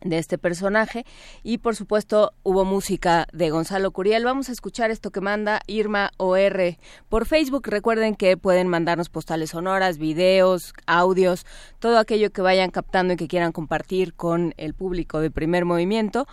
de 0.02 0.18
este 0.18 0.38
personaje 0.38 1.04
y 1.42 1.58
por 1.58 1.76
supuesto 1.76 2.32
hubo 2.42 2.64
música 2.64 3.26
de 3.32 3.50
Gonzalo 3.50 3.90
Curiel. 3.90 4.24
Vamos 4.24 4.48
a 4.48 4.52
escuchar 4.52 4.90
esto 4.90 5.10
que 5.10 5.20
manda 5.20 5.60
Irma 5.66 6.10
OR 6.16 6.76
por 7.08 7.26
Facebook. 7.26 7.66
Recuerden 7.66 8.14
que 8.14 8.36
pueden 8.36 8.68
mandarnos 8.68 9.08
postales 9.08 9.50
sonoras, 9.50 9.98
videos, 9.98 10.72
audios, 10.86 11.44
todo 11.78 11.98
aquello 11.98 12.30
que 12.30 12.42
vayan 12.42 12.70
captando 12.70 13.14
y 13.14 13.16
que 13.16 13.28
quieran 13.28 13.52
compartir 13.52 14.14
con 14.14 14.54
el 14.56 14.74
público 14.74 15.20
de 15.20 15.30
primer 15.30 15.64
movimiento. 15.64 16.26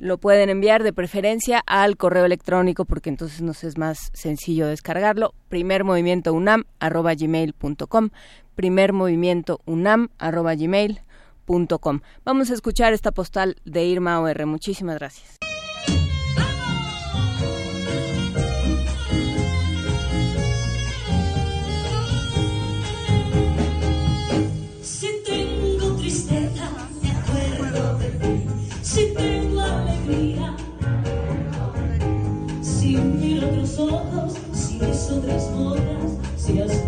Lo 0.00 0.18
pueden 0.18 0.48
enviar 0.48 0.84
de 0.84 0.92
preferencia 0.92 1.60
al 1.66 1.96
correo 1.96 2.24
electrónico 2.24 2.84
porque 2.84 3.10
entonces 3.10 3.42
nos 3.42 3.64
es 3.64 3.78
más 3.78 4.10
sencillo 4.12 4.68
descargarlo. 4.68 5.34
primermovimientounam.gmail.com 5.48 8.10
Vamos 12.24 12.50
a 12.50 12.54
escuchar 12.54 12.92
esta 12.92 13.10
postal 13.10 13.56
de 13.64 13.84
Irma 13.84 14.20
OR. 14.20 14.46
Muchísimas 14.46 14.98
gracias. 14.98 15.38
Si 32.62 32.96
otros 33.42 33.78
ojos, 33.78 34.34
si 34.52 34.78
ves 34.78 35.10
otras 35.10 35.50
si 36.36 36.87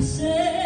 Nunca 0.00 0.59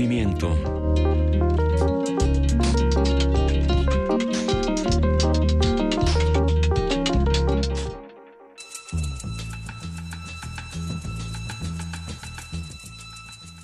movimiento. 0.00 0.56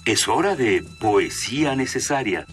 Es 0.05 0.29
hora 0.29 0.55
de 0.57 0.85
poesía 1.01 1.75
necesaria. 1.75 2.47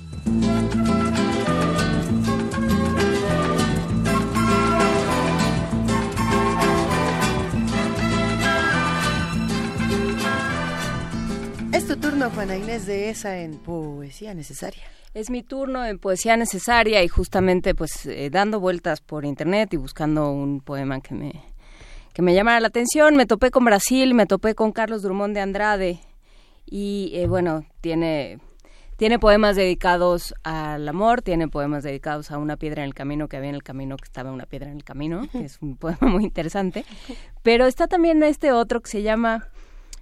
Turno, 12.23 12.35
Juana 12.35 12.55
Inés 12.55 12.85
de 12.85 13.09
esa 13.09 13.37
en 13.39 13.57
Poesía 13.57 14.33
Necesaria. 14.33 14.83
Es 15.13 15.29
mi 15.29 15.43
turno 15.43 15.85
en 15.85 15.99
Poesía 15.99 16.37
Necesaria 16.37 17.03
y 17.03 17.07
justamente 17.07 17.75
pues 17.75 18.05
eh, 18.05 18.29
dando 18.31 18.59
vueltas 18.59 19.01
por 19.01 19.25
internet 19.25 19.73
y 19.73 19.77
buscando 19.77 20.31
un 20.31 20.61
poema 20.61 21.01
que 21.01 21.15
me, 21.15 21.43
que 22.13 22.21
me 22.21 22.33
llamara 22.33 22.61
la 22.61 22.67
atención. 22.67 23.15
Me 23.17 23.25
topé 23.25 23.51
con 23.51 23.65
Brasil, 23.65 24.13
me 24.13 24.25
topé 24.25 24.55
con 24.55 24.71
Carlos 24.71 25.01
Drummond 25.01 25.33
de 25.33 25.41
Andrade 25.41 25.99
y 26.65 27.11
eh, 27.15 27.27
bueno, 27.27 27.65
tiene, 27.81 28.39
tiene 28.95 29.19
poemas 29.19 29.57
dedicados 29.57 30.33
al 30.43 30.87
amor, 30.87 31.21
tiene 31.23 31.49
poemas 31.49 31.83
dedicados 31.83 32.31
a 32.31 32.37
una 32.37 32.55
piedra 32.55 32.83
en 32.83 32.87
el 32.87 32.93
camino 32.93 33.27
que 33.27 33.35
había 33.35 33.49
en 33.49 33.55
el 33.55 33.63
camino 33.63 33.97
que 33.97 34.05
estaba 34.05 34.31
una 34.31 34.45
piedra 34.45 34.69
en 34.69 34.77
el 34.77 34.83
camino, 34.85 35.27
que 35.29 35.43
es 35.43 35.61
un 35.61 35.75
poema 35.77 36.07
muy 36.07 36.23
interesante. 36.23 36.85
Pero 37.41 37.65
está 37.65 37.87
también 37.87 38.23
este 38.23 38.53
otro 38.53 38.81
que 38.81 38.89
se 38.89 39.01
llama 39.01 39.49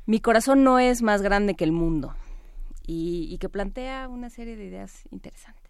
Mi 0.05 0.19
corazón 0.19 0.63
no 0.63 0.79
es 0.79 1.01
más 1.01 1.21
grande 1.21 1.55
que 1.55 1.63
el 1.63 1.71
mundo 1.71 2.15
y, 2.85 3.37
que 3.37 3.49
plantea 3.49 4.07
una 4.09 4.29
serie 4.29 4.55
de 4.57 4.65
ideas 4.65 5.03
interesantes. 5.11 5.61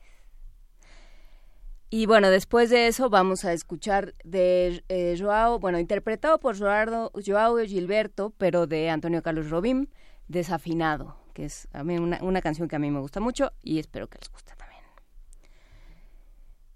Y 1.90 2.06
bueno, 2.06 2.30
después 2.30 2.70
de 2.70 2.88
eso 2.88 3.10
vamos 3.10 3.44
a 3.44 3.52
escuchar 3.52 4.14
de 4.24 4.84
eh, 4.88 5.18
Joao, 5.20 5.60
bueno, 5.60 5.78
interpretado 5.78 6.40
por 6.40 6.58
Joao, 6.58 7.12
Joao 7.26 7.58
Gilberto, 7.58 8.34
pero 8.38 8.66
de 8.66 8.90
Antonio 8.90 9.22
Carlos 9.22 9.49
Robim, 9.49 9.88
Desafinado, 10.30 11.18
que 11.34 11.45
es 11.45 11.68
a 11.74 11.84
mí 11.84 11.98
una, 11.98 12.24
una 12.24 12.41
canción 12.41 12.70
que 12.70 12.78
a 12.78 12.80
mí 12.80 12.90
me 12.90 13.02
gusta 13.02 13.20
mucho 13.20 13.52
y 13.62 13.80
espero 13.80 14.08
que 14.08 14.20
les 14.20 14.32
guste 14.32 14.53
también. 14.56 14.82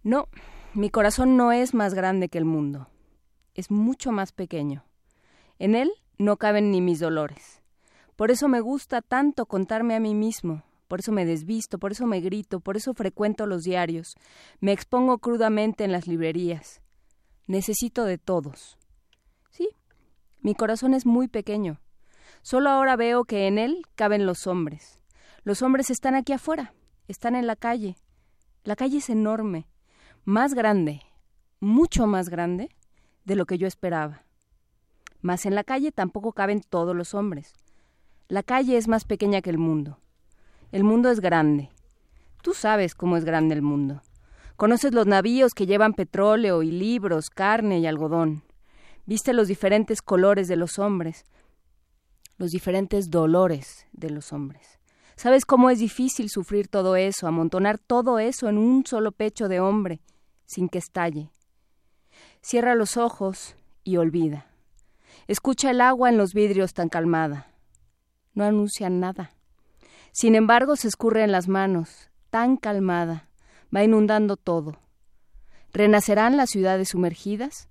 No, 0.04 0.28
mi 0.74 0.90
corazón 0.90 1.38
no 1.38 1.54
es 1.54 1.74
más 1.74 1.94
grande 1.94 2.28
que 2.28 2.38
el 2.38 2.46
mundo, 2.46 2.90
es 3.54 3.72
mucho 3.72 4.12
más 4.12 4.34
pequeño. 4.34 4.84
En 5.58 5.76
él 5.76 5.94
no 6.18 6.38
caben 6.38 6.72
ni 6.72 6.82
mis 6.82 7.00
dolores. 7.00 7.62
Por 8.16 8.32
eso 8.32 8.48
me 8.48 8.62
gusta 8.62 9.02
tanto 9.02 9.46
contarme 9.46 9.96
a 9.96 10.00
mí 10.00 10.16
mismo, 10.16 10.64
por 10.88 11.00
eso 11.00 11.12
me 11.12 11.26
desvisto, 11.26 11.80
por 11.80 11.92
eso 11.92 12.06
me 12.06 12.22
grito, 12.22 12.60
por 12.60 12.78
eso 12.78 12.94
frecuento 12.94 13.46
los 13.46 13.64
diarios, 13.64 14.16
me 14.60 14.72
expongo 14.72 15.18
crudamente 15.18 15.84
en 15.84 15.92
las 15.92 16.08
librerías. 16.08 16.82
Necesito 17.48 18.06
de 18.06 18.18
todos. 18.18 18.78
Sí, 19.50 19.70
mi 20.42 20.56
corazón 20.56 20.94
es 20.94 21.06
muy 21.06 21.28
pequeño. 21.28 21.82
Solo 22.42 22.70
ahora 22.70 22.96
veo 22.96 23.26
que 23.26 23.48
en 23.48 23.58
él 23.58 23.84
caben 23.96 24.26
los 24.26 24.48
hombres. 24.48 25.02
Los 25.44 25.62
hombres 25.62 25.90
están 25.90 26.16
aquí 26.16 26.34
afuera, 26.34 26.74
están 27.08 27.36
en 27.36 27.48
la 27.48 27.56
calle. 27.56 27.98
La 28.64 28.76
calle 28.76 28.98
es 28.98 29.10
enorme, 29.10 29.68
más 30.24 30.54
grande, 30.54 31.02
mucho 31.60 32.08
más 32.08 32.30
grande 32.30 32.70
de 33.26 33.36
lo 33.36 33.46
que 33.46 33.58
yo 33.58 33.68
esperaba. 33.68 34.25
Mas 35.26 35.48
en 35.48 35.56
la 35.56 35.64
calle 35.64 35.92
tampoco 35.92 36.34
caben 36.34 36.62
todos 36.62 36.96
los 36.96 37.16
hombres. 37.16 37.56
La 38.28 38.44
calle 38.44 38.78
es 38.78 38.88
más 38.88 39.06
pequeña 39.06 39.42
que 39.42 39.50
el 39.50 39.58
mundo. 39.58 39.98
El 40.72 40.84
mundo 40.84 41.10
es 41.10 41.20
grande. 41.20 41.72
Tú 42.44 42.54
sabes 42.54 42.94
cómo 42.94 43.18
es 43.18 43.26
grande 43.26 43.56
el 43.56 43.64
mundo. 43.64 44.04
Conoces 44.56 44.94
los 44.94 45.08
navíos 45.08 45.56
que 45.56 45.66
llevan 45.66 45.96
petróleo 45.96 46.62
y 46.62 46.70
libros, 46.70 47.32
carne 47.32 47.80
y 47.80 47.88
algodón. 47.88 48.44
Viste 49.08 49.34
los 49.34 49.48
diferentes 49.48 50.04
colores 50.04 50.48
de 50.48 50.58
los 50.58 50.78
hombres, 50.78 51.26
los 52.38 52.52
diferentes 52.52 53.10
dolores 53.10 53.88
de 53.94 54.12
los 54.12 54.32
hombres. 54.32 54.80
Sabes 55.16 55.48
cómo 55.48 55.72
es 55.72 55.80
difícil 55.80 56.30
sufrir 56.30 56.68
todo 56.68 56.96
eso, 56.98 57.26
amontonar 57.26 57.80
todo 57.80 58.20
eso 58.20 58.48
en 58.48 58.60
un 58.60 58.86
solo 58.86 59.12
pecho 59.12 59.48
de 59.48 59.60
hombre, 59.60 60.02
sin 60.46 60.70
que 60.70 60.78
estalle. 60.78 61.32
Cierra 62.44 62.76
los 62.76 62.96
ojos 62.96 63.56
y 63.84 63.98
olvida. 63.98 64.52
Escucha 65.28 65.72
el 65.72 65.82
agua 65.82 66.10
en 66.10 66.18
los 66.18 66.34
vidrios 66.34 66.74
tan 66.74 66.88
calmada. 66.88 67.48
No 68.34 68.44
anuncian 68.44 69.00
nada. 69.00 69.32
Sin 70.12 70.36
embargo, 70.36 70.76
se 70.76 70.88
escurre 70.88 71.24
en 71.24 71.32
las 71.32 71.48
manos, 71.48 72.10
tan 72.30 72.58
calmada, 72.58 73.28
va 73.76 73.84
inundando 73.84 74.38
todo. 74.38 74.80
¿Renacerán 75.74 76.38
las 76.38 76.52
ciudades 76.52 76.90
sumergidas? 76.90 77.70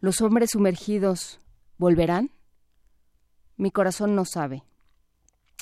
¿Los 0.00 0.20
hombres 0.20 0.50
sumergidos 0.50 1.38
volverán? 1.78 2.30
Mi 3.56 3.70
corazón 3.70 4.14
no 4.14 4.24
sabe. 4.24 4.64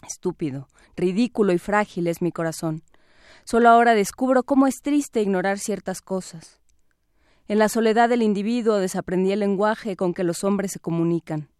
Estúpido, 0.04 0.68
ridículo 0.96 1.52
y 1.52 1.58
frágil 1.58 2.06
es 2.06 2.22
mi 2.22 2.32
corazón. 2.32 2.82
Solo 3.44 3.68
ahora 3.68 3.94
descubro 3.94 4.42
cómo 4.44 4.66
es 4.66 4.76
triste 4.82 5.20
ignorar 5.20 5.58
ciertas 5.58 6.00
cosas. 6.00 6.58
En 7.46 7.58
la 7.58 7.68
soledad 7.68 8.08
del 8.08 8.22
individuo 8.22 8.76
desaprendí 8.76 9.32
el 9.32 9.40
lenguaje 9.40 9.96
con 9.96 10.14
que 10.14 10.24
los 10.24 10.44
hombres 10.44 10.72
se 10.72 10.80
comunican. 10.80 11.50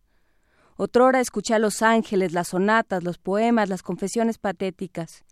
Otrora 0.77 1.21
escuché 1.21 1.55
a 1.55 1.59
los 1.59 1.83
ángeles, 1.83 2.33
las 2.33 2.49
sonatas, 2.49 3.05
los 3.05 3.19
poemas, 3.19 3.69
las 3.69 3.83
confesiones 3.83 4.39
patéticas. 4.39 5.25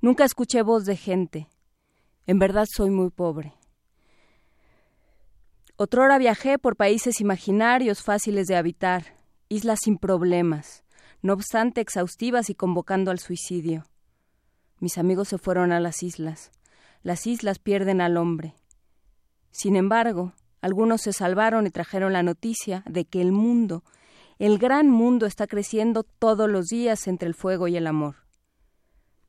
Nunca 0.00 0.24
escuché 0.24 0.62
voz 0.62 0.84
de 0.84 0.96
gente. 0.96 1.48
En 2.26 2.38
verdad 2.38 2.66
soy 2.72 2.90
muy 2.90 3.10
pobre. 3.10 3.54
Otrora 5.76 6.16
viajé 6.16 6.58
por 6.58 6.76
países 6.76 7.20
imaginarios 7.20 8.02
fáciles 8.02 8.46
de 8.46 8.54
habitar, 8.54 9.16
islas 9.48 9.80
sin 9.82 9.98
problemas, 9.98 10.84
no 11.22 11.32
obstante 11.32 11.80
exhaustivas 11.80 12.50
y 12.50 12.54
convocando 12.54 13.10
al 13.10 13.18
suicidio. 13.18 13.84
Mis 14.78 14.96
amigos 14.96 15.28
se 15.28 15.38
fueron 15.38 15.72
a 15.72 15.80
las 15.80 16.02
islas. 16.02 16.52
Las 17.02 17.26
islas 17.26 17.58
pierden 17.58 18.00
al 18.00 18.16
hombre. 18.16 18.54
Sin 19.52 19.76
embargo, 19.76 20.32
algunos 20.60 21.02
se 21.02 21.12
salvaron 21.12 21.66
y 21.66 21.70
trajeron 21.70 22.12
la 22.12 22.22
noticia 22.22 22.82
de 22.86 23.04
que 23.04 23.20
el 23.20 23.32
mundo, 23.32 23.84
el 24.38 24.58
gran 24.58 24.90
mundo, 24.90 25.26
está 25.26 25.46
creciendo 25.46 26.02
todos 26.02 26.50
los 26.50 26.66
días 26.66 27.06
entre 27.06 27.28
el 27.28 27.34
fuego 27.34 27.68
y 27.68 27.76
el 27.76 27.86
amor. 27.86 28.16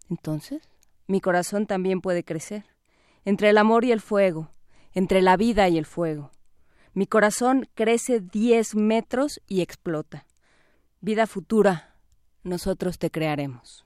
Entonces, 0.09 0.61
mi 1.07 1.21
corazón 1.21 1.67
también 1.67 2.01
puede 2.01 2.23
crecer, 2.23 2.65
entre 3.25 3.49
el 3.49 3.57
amor 3.57 3.83
y 3.85 3.91
el 3.91 3.99
fuego, 3.99 4.49
entre 4.93 5.21
la 5.21 5.37
vida 5.37 5.67
y 5.69 5.77
el 5.77 5.85
fuego. 5.85 6.31
Mi 6.93 7.05
corazón 7.05 7.67
crece 7.73 8.19
diez 8.19 8.75
metros 8.75 9.41
y 9.47 9.61
explota. 9.61 10.25
Vida 11.01 11.27
futura, 11.27 11.95
nosotros 12.43 12.97
te 12.97 13.11
crearemos. 13.11 13.85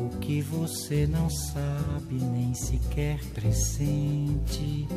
O 0.00 0.08
que 0.20 0.40
você 0.40 1.06
não 1.06 1.28
sabe 1.28 2.14
nem 2.14 2.54
sequer 2.54 3.22
pressente 3.34 4.88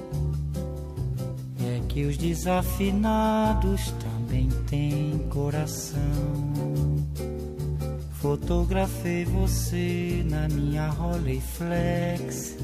é 1.60 1.82
que 1.90 2.06
os 2.06 2.18
desafinados 2.18 3.92
também 3.92 4.50
têm 4.70 5.20
coração. 5.30 6.00
Fotografei 8.14 9.26
você 9.26 10.24
na 10.30 10.48
minha 10.48 10.88
Rolleiflex. 10.88 12.58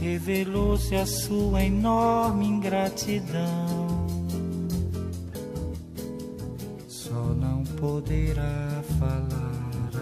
Revelou-se 0.00 0.96
a 0.96 1.06
sua 1.06 1.62
enorme 1.62 2.46
ingratidão. 2.46 4.06
Só 6.88 7.34
não 7.34 7.62
poderá 7.78 8.82
falar 8.98 9.49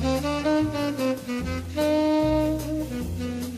Thank 0.00 0.22
you. 1.74 3.57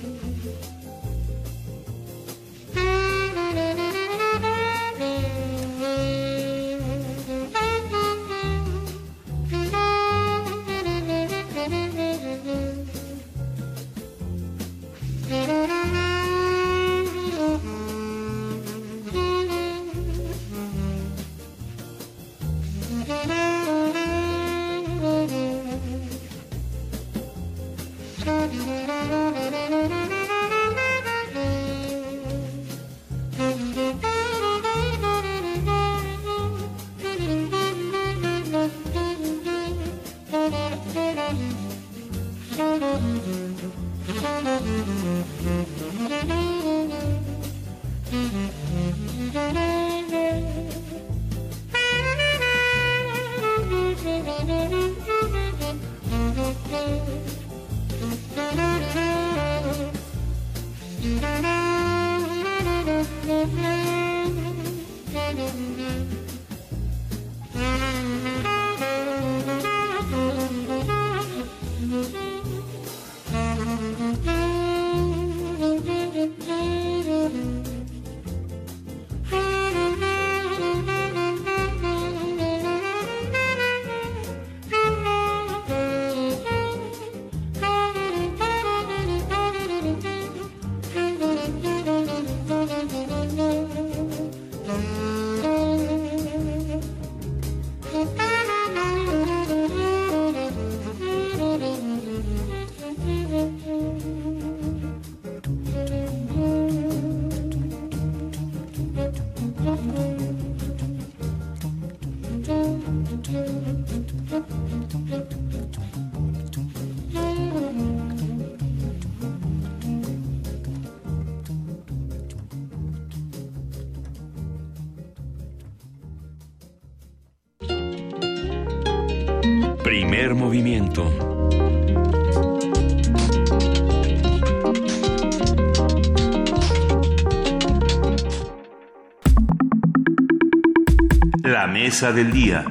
La 141.43 141.67
mesa 141.69 142.13
del 142.13 142.33
día. 142.33 142.65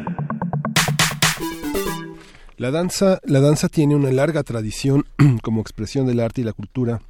La 2.58 2.72
danza, 2.72 3.20
la 3.24 3.40
danza 3.40 3.70
tiene 3.70 3.96
una 3.96 4.12
larga 4.12 4.44
tradición 4.44 5.06
como 5.42 5.62
expresión 5.62 6.06
del 6.06 6.20
arte 6.20 6.42
y 6.42 6.44
la 6.44 6.54
cultura 6.54 7.02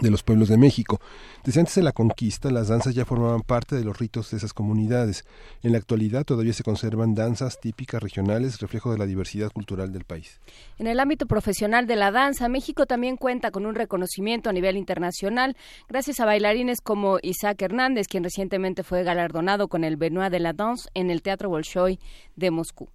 de 0.00 0.10
los 0.10 0.22
pueblos 0.22 0.48
de 0.48 0.56
México. 0.56 1.00
Desde 1.48 1.60
antes 1.60 1.76
de 1.76 1.82
la 1.82 1.92
conquista, 1.92 2.50
las 2.50 2.68
danzas 2.68 2.94
ya 2.94 3.06
formaban 3.06 3.40
parte 3.40 3.74
de 3.74 3.82
los 3.82 3.98
ritos 3.98 4.30
de 4.30 4.36
esas 4.36 4.52
comunidades. 4.52 5.24
En 5.62 5.72
la 5.72 5.78
actualidad 5.78 6.26
todavía 6.26 6.52
se 6.52 6.62
conservan 6.62 7.14
danzas 7.14 7.58
típicas 7.58 8.02
regionales, 8.02 8.60
reflejo 8.60 8.92
de 8.92 8.98
la 8.98 9.06
diversidad 9.06 9.50
cultural 9.50 9.90
del 9.90 10.04
país. 10.04 10.40
En 10.76 10.88
el 10.88 11.00
ámbito 11.00 11.24
profesional 11.24 11.86
de 11.86 11.96
la 11.96 12.10
danza, 12.10 12.50
México 12.50 12.84
también 12.84 13.16
cuenta 13.16 13.50
con 13.50 13.64
un 13.64 13.74
reconocimiento 13.74 14.50
a 14.50 14.52
nivel 14.52 14.76
internacional 14.76 15.56
gracias 15.88 16.20
a 16.20 16.26
bailarines 16.26 16.82
como 16.82 17.16
Isaac 17.22 17.62
Hernández, 17.62 18.08
quien 18.08 18.24
recientemente 18.24 18.82
fue 18.82 19.02
galardonado 19.02 19.68
con 19.68 19.84
el 19.84 19.96
Benoit 19.96 20.30
de 20.30 20.40
la 20.40 20.52
Danse 20.52 20.90
en 20.92 21.08
el 21.08 21.22
Teatro 21.22 21.48
Bolshoi 21.48 21.98
de 22.36 22.50
Moscú. 22.50 22.90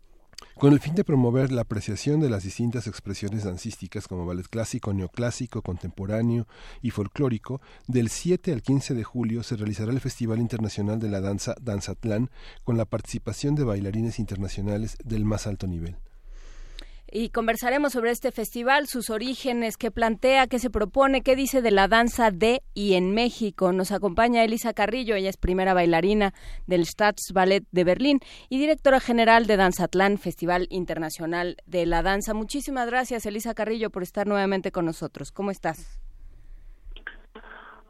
Con 0.55 0.71
el 0.71 0.79
fin 0.79 0.93
de 0.93 1.03
promover 1.03 1.51
la 1.51 1.61
apreciación 1.61 2.19
de 2.19 2.29
las 2.29 2.43
distintas 2.43 2.87
expresiones 2.87 3.43
dancísticas 3.43 4.07
como 4.07 4.25
ballet 4.25 4.47
clásico, 4.47 4.93
neoclásico, 4.93 5.61
contemporáneo 5.61 6.47
y 6.81 6.91
folclórico, 6.91 7.59
del 7.87 8.09
7 8.09 8.53
al 8.53 8.61
15 8.61 8.93
de 8.93 9.03
julio 9.03 9.43
se 9.43 9.55
realizará 9.55 9.91
el 9.91 9.99
Festival 9.99 10.39
Internacional 10.39 10.99
de 10.99 11.09
la 11.09 11.21
Danza 11.21 11.55
Danzatlán 11.59 12.29
con 12.63 12.77
la 12.77 12.85
participación 12.85 13.55
de 13.55 13.63
bailarines 13.63 14.19
internacionales 14.19 14.95
del 15.03 15.25
más 15.25 15.47
alto 15.47 15.67
nivel 15.67 15.97
y 17.11 17.29
conversaremos 17.29 17.93
sobre 17.93 18.11
este 18.11 18.31
festival, 18.31 18.87
sus 18.87 19.09
orígenes, 19.09 19.77
qué 19.77 19.91
plantea, 19.91 20.47
qué 20.47 20.59
se 20.59 20.69
propone, 20.69 21.21
qué 21.21 21.35
dice 21.35 21.61
de 21.61 21.71
la 21.71 21.87
danza 21.87 22.31
de 22.31 22.63
y 22.73 22.95
en 22.95 23.13
México. 23.13 23.71
Nos 23.71 23.91
acompaña 23.91 24.43
Elisa 24.43 24.73
Carrillo, 24.73 25.15
ella 25.15 25.29
es 25.29 25.37
primera 25.37 25.73
bailarina 25.73 26.33
del 26.65 26.85
Staatsballet 26.85 27.65
de 27.71 27.83
Berlín 27.83 28.19
y 28.49 28.57
directora 28.57 28.99
general 28.99 29.45
de 29.45 29.57
Danzatlán, 29.57 30.17
Festival 30.17 30.67
Internacional 30.69 31.57
de 31.65 31.85
la 31.85 32.01
Danza. 32.01 32.33
Muchísimas 32.33 32.87
gracias, 32.87 33.25
Elisa 33.25 33.53
Carrillo, 33.53 33.89
por 33.89 34.03
estar 34.03 34.25
nuevamente 34.25 34.71
con 34.71 34.85
nosotros. 34.85 35.31
¿Cómo 35.31 35.51
estás? 35.51 36.01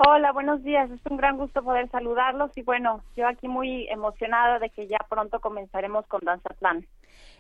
Hola, 0.06 0.34
buenos 0.34 0.64
días. 0.64 0.90
Es 0.92 1.00
un 1.10 1.18
gran 1.18 1.38
gusto 1.38 1.64
poder 1.64 1.90
saludarlos 1.90 2.52
y 2.58 2.64
bueno, 2.64 3.04
yo 3.16 3.28
aquí 3.28 3.48
muy 3.48 3.88
emocionada 3.90 4.60
de 4.60 4.70
que 4.70 4.88
ya 4.88 4.98
pronto 5.08 5.40
comenzaremos 5.40 6.06
con 6.08 6.20
Danzatlán. 6.26 6.86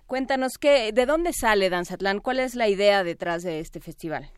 Cuéntanos 0.07 0.57
qué, 0.59 0.91
de 0.91 1.05
dónde 1.05 1.33
sale 1.33 1.69
Danzatlán, 1.69 2.19
cuál 2.19 2.39
es 2.39 2.55
la 2.55 2.67
idea 2.67 3.03
detrás 3.03 3.43
de 3.43 3.59
este 3.59 3.79
festival. 3.79 4.29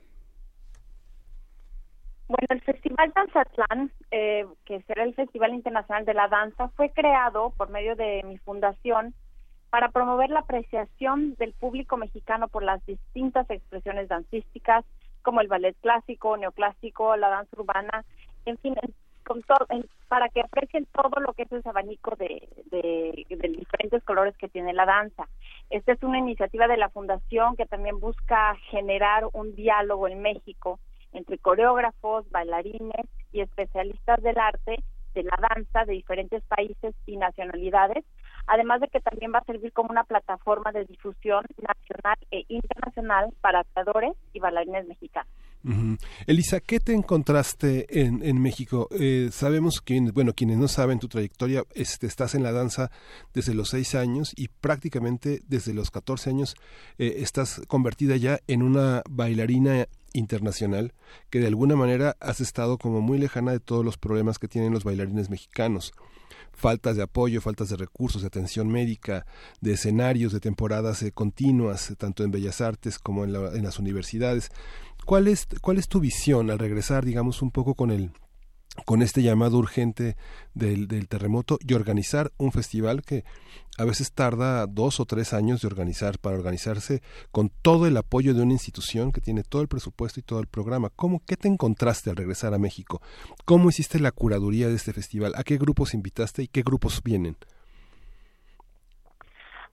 Bueno, 2.28 2.48
el 2.50 2.62
Festival 2.62 3.12
Danzatlán, 3.16 3.92
eh, 4.10 4.46
que 4.66 4.82
será 4.84 5.04
el 5.04 5.14
Festival 5.14 5.54
Internacional 5.54 6.06
de 6.06 6.14
la 6.16 6.28
Danza, 6.28 6.70
fue 6.70 6.90
creado 6.90 7.52
por 7.52 7.70
medio 7.70 7.96
de 7.96 8.24
mi 8.24 8.38
fundación 8.40 9.14
para 9.70 9.90
promover 9.90 10.32
la 10.32 10.40
apreciación 10.40 11.36
del 11.36 11.54
público 11.54 11.98
mexicano 11.98 12.48
por 12.48 12.64
las 12.64 12.84
distintas 12.86 13.48
expresiones 13.50 14.08
dancísticas, 14.08 14.86
como 15.22 15.42
el 15.42 15.48
ballet 15.48 15.76
clásico, 15.82 16.38
neoclásico, 16.38 17.16
la 17.16 17.30
danza 17.30 17.58
urbana, 17.60 18.06
en 18.46 18.58
fin, 18.58 18.76
para 20.08 20.30
que 20.30 20.42
aprecien 20.42 20.86
todo 20.86 21.20
lo 21.20 21.34
que 21.34 21.44
es 21.44 21.52
ese 21.52 21.70
abanico 21.70 22.16
de, 22.16 22.48
de, 22.72 23.26
de, 23.30 23.48
diferentes 23.50 24.04
colores 24.04 24.36
que 24.38 24.48
tiene 24.48 24.74
la 24.74 24.86
danza. 24.86 25.28
Esta 25.70 25.94
es 25.94 26.04
una 26.04 26.20
iniciativa 26.20 26.68
de 26.68 26.78
la 26.78 26.90
Fundación 26.90 27.56
que 27.56 27.66
también 27.66 28.00
busca 28.00 28.56
generar 28.70 29.26
un 29.34 29.56
diálogo 29.56 30.08
en 30.08 30.22
México 30.22 30.80
entre 31.14 31.38
coreógrafos, 31.38 32.30
bailarines 32.30 33.06
y 33.32 33.42
especialistas 33.42 34.22
del 34.22 34.38
arte 34.38 34.84
de 35.14 35.24
la 35.24 35.38
danza 35.50 35.86
de 35.86 35.94
diferentes 35.94 36.44
países 36.44 36.94
y 37.06 37.18
nacionalidades, 37.18 38.04
además 38.48 38.82
de 38.82 38.90
que 38.90 39.00
también 39.00 39.34
va 39.34 39.40
a 39.40 39.46
servir 39.46 39.72
como 39.72 39.90
una 39.90 40.04
plataforma 40.04 40.72
de 40.72 40.86
difusión 40.86 41.46
nacional 41.58 42.18
e 42.32 42.44
internacional 42.50 43.34
para 43.42 43.64
creadores 43.64 44.14
y 44.34 44.40
bailarines 44.40 44.86
mexicanos. 44.88 45.32
Elisa, 46.28 46.60
¿qué 46.60 46.80
te 46.80 46.94
encontraste 46.94 48.02
en, 48.02 48.22
en 48.24 48.40
México? 48.40 48.88
Eh, 48.92 49.30
sabemos 49.32 49.82
que, 49.82 50.00
bueno, 50.14 50.34
quienes 50.34 50.58
no 50.58 50.68
saben 50.68 51.00
tu 51.00 51.08
trayectoria, 51.08 51.64
este, 51.74 52.06
estás 52.08 52.36
en 52.36 52.44
la 52.44 52.52
danza 52.52 52.92
desde 53.34 53.56
los 53.56 53.70
seis 53.70 53.96
años 53.96 54.34
y 54.36 54.50
prácticamente 54.50 55.42
desde 55.48 55.74
los 55.74 55.90
14 55.90 56.30
años 56.30 56.56
eh, 57.00 57.16
estás 57.20 57.62
convertida 57.68 58.16
ya 58.16 58.40
en 58.48 58.62
una 58.62 59.02
bailarina 59.10 59.88
internacional 60.14 60.94
que 61.30 61.40
de 61.40 61.48
alguna 61.48 61.76
manera 61.76 62.16
has 62.20 62.42
estado 62.42 62.78
como 62.78 63.02
muy 63.02 63.18
lejana 63.18 63.52
de 63.52 63.60
todos 63.60 63.84
los 63.84 63.98
problemas 63.98 64.40
que 64.40 64.48
tienen 64.48 64.72
los 64.72 64.84
bailarines 64.84 65.30
mexicanos 65.30 65.94
faltas 66.56 66.96
de 66.96 67.04
apoyo, 67.04 67.42
faltas 67.42 67.70
de 67.70 67.76
recursos, 67.76 68.22
de 68.22 68.28
atención 68.28 68.70
médica, 68.70 69.26
de 69.62 69.74
escenarios, 69.74 70.32
de 70.34 70.40
temporadas 70.40 71.04
eh, 71.04 71.12
continuas, 71.12 71.94
tanto 71.98 72.24
en 72.24 72.32
Bellas 72.32 72.62
Artes 72.62 72.98
como 72.98 73.26
en, 73.26 73.36
en 73.36 73.64
las 73.64 73.78
universidades. 73.78 74.52
¿Cuál 75.06 75.28
es, 75.28 75.48
¿Cuál 75.62 75.78
es 75.78 75.88
tu 75.88 76.00
visión 76.00 76.50
al 76.50 76.60
regresar, 76.60 77.06
digamos, 77.06 77.42
un 77.42 77.52
poco 77.52 77.76
con 77.76 77.92
el 77.92 78.12
con 78.84 79.02
este 79.02 79.24
llamado 79.24 79.58
urgente 79.58 80.18
del, 80.54 81.08
terremoto 81.08 81.58
y 81.66 81.74
organizar 81.74 82.34
un 82.38 82.52
festival 82.52 83.04
que 83.04 83.24
a 83.78 83.86
veces 83.86 84.12
tarda 84.12 84.68
dos 84.68 85.00
o 85.00 85.06
tres 85.06 85.34
años 85.34 85.62
de 85.62 85.68
organizar 85.68 86.20
para 86.20 86.36
organizarse 86.36 87.02
con 87.32 87.50
todo 87.62 87.88
el 87.88 87.96
apoyo 87.96 88.34
de 88.34 88.42
una 88.42 88.52
institución 88.52 89.14
que 89.14 89.22
tiene 89.22 89.44
todo 89.44 89.62
el 89.62 89.70
presupuesto 89.70 90.20
y 90.20 90.24
todo 90.24 90.42
el 90.42 90.48
programa. 90.48 90.92
¿Cómo, 90.96 91.22
¿Qué 91.26 91.38
te 91.38 91.48
encontraste 91.48 92.10
al 92.10 92.18
regresar 92.18 92.54
a 92.54 92.60
México? 92.60 93.02
¿Cómo 93.46 93.70
hiciste 93.70 94.00
la 94.00 94.12
curaduría 94.12 94.68
de 94.68 94.76
este 94.76 94.92
festival? 94.92 95.34
¿A 95.36 95.44
qué 95.44 95.58
grupos 95.58 95.94
invitaste 95.94 96.44
y 96.44 96.48
qué 96.48 96.62
grupos 96.62 97.02
vienen? 97.02 97.38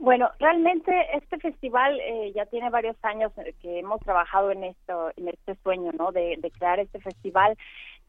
Bueno, 0.03 0.33
realmente 0.41 0.93
este 1.17 1.39
festival 1.39 1.97
eh, 2.01 2.33
ya 2.35 2.45
tiene 2.47 2.71
varios 2.71 2.97
años 3.03 3.31
que 3.61 3.79
hemos 3.79 4.01
trabajado 4.01 4.51
en 4.51 4.65
esto, 4.65 5.13
en 5.17 5.29
este 5.29 5.55
sueño, 5.63 5.93
¿no? 5.93 6.11
De, 6.11 6.37
de 6.39 6.51
crear 6.51 6.81
este 6.81 6.99
festival 6.99 7.57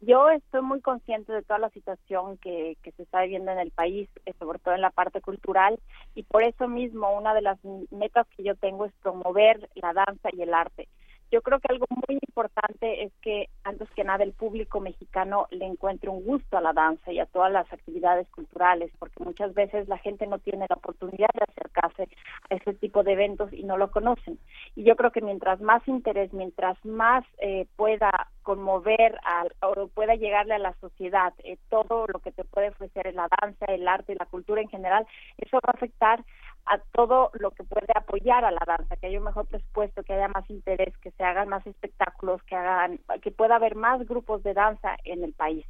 yo 0.05 0.29
estoy 0.29 0.61
muy 0.61 0.81
consciente 0.81 1.31
de 1.31 1.43
toda 1.43 1.59
la 1.59 1.69
situación 1.69 2.37
que, 2.37 2.77
que 2.83 2.91
se 2.91 3.03
está 3.03 3.21
viviendo 3.21 3.51
en 3.51 3.59
el 3.59 3.71
país, 3.71 4.09
eh, 4.25 4.33
sobre 4.37 4.59
todo 4.59 4.75
en 4.75 4.81
la 4.81 4.89
parte 4.89 5.21
cultural, 5.21 5.79
y 6.13 6.23
por 6.23 6.43
eso 6.43 6.67
mismo 6.67 7.15
una 7.15 7.33
de 7.33 7.41
las 7.41 7.57
metas 7.89 8.27
que 8.35 8.43
yo 8.43 8.55
tengo 8.55 8.85
es 8.85 8.93
promover 9.01 9.69
la 9.75 9.93
danza 9.93 10.29
y 10.33 10.41
el 10.41 10.53
arte. 10.53 10.89
Yo 11.33 11.41
creo 11.41 11.59
que 11.59 11.73
algo 11.73 11.87
muy 11.89 12.19
importante 12.27 13.05
es 13.05 13.11
que 13.23 13.49
antes 13.63 13.89
que 13.95 14.03
nada 14.03 14.23
el 14.23 14.33
público 14.33 14.79
mexicano 14.79 15.47
le 15.49 15.65
encuentre 15.65 16.11
un 16.11 16.23
gusto 16.23 16.57
a 16.57 16.61
la 16.61 16.73
danza 16.73 17.11
y 17.11 17.17
a 17.17 17.25
todas 17.25 17.51
las 17.51 17.65
actividades 17.73 18.27
culturales, 18.29 18.91
porque 18.99 19.23
muchas 19.23 19.51
veces 19.55 19.87
la 19.87 19.97
gente 19.97 20.27
no 20.27 20.37
tiene 20.37 20.67
la 20.69 20.75
oportunidad 20.75 21.29
de 21.33 21.45
acercarse 21.49 22.07
a 22.51 22.53
ese 22.53 22.75
tipo 22.75 23.01
de 23.01 23.13
eventos 23.13 23.51
y 23.51 23.63
no 23.63 23.77
lo 23.77 23.89
conocen. 23.89 24.37
Y 24.75 24.83
yo 24.83 24.95
creo 24.95 25.09
que 25.09 25.21
mientras 25.21 25.59
más 25.59 25.81
interés, 25.87 26.31
mientras 26.33 26.77
más 26.85 27.25
eh, 27.39 27.65
pueda 27.77 28.27
conmover 28.43 29.17
al, 29.23 29.53
o 29.61 29.87
pueda 29.87 30.15
llegarle 30.15 30.55
a 30.55 30.59
la 30.59 30.73
sociedad 30.79 31.33
eh, 31.43 31.57
todo 31.69 32.05
lo 32.07 32.19
que 32.19 32.31
te 32.31 32.43
puede 32.43 32.69
ofrecer 32.69 33.13
la 33.13 33.27
danza, 33.41 33.65
el 33.65 33.87
arte 33.87 34.13
y 34.13 34.15
la 34.15 34.25
cultura 34.25 34.61
en 34.61 34.69
general, 34.69 35.07
eso 35.37 35.57
va 35.57 35.71
a 35.73 35.77
afectar 35.77 36.23
a 36.65 36.77
todo 36.93 37.29
lo 37.33 37.51
que 37.51 37.63
puede 37.63 37.87
apoyar 37.95 38.45
a 38.45 38.51
la 38.51 38.63
danza, 38.65 38.95
que 38.95 39.07
haya 39.07 39.17
un 39.17 39.25
mejor 39.25 39.47
presupuesto, 39.47 40.03
que 40.03 40.13
haya 40.13 40.27
más 40.29 40.49
interés, 40.49 40.95
que 40.99 41.11
se 41.11 41.23
hagan 41.23 41.49
más 41.49 41.65
espectáculos, 41.67 42.41
que 42.43 42.55
hagan, 42.55 42.99
que 43.21 43.31
pueda 43.31 43.55
haber 43.55 43.75
más 43.75 44.07
grupos 44.07 44.43
de 44.43 44.53
danza 44.53 44.95
en 45.03 45.23
el 45.23 45.33
país. 45.33 45.65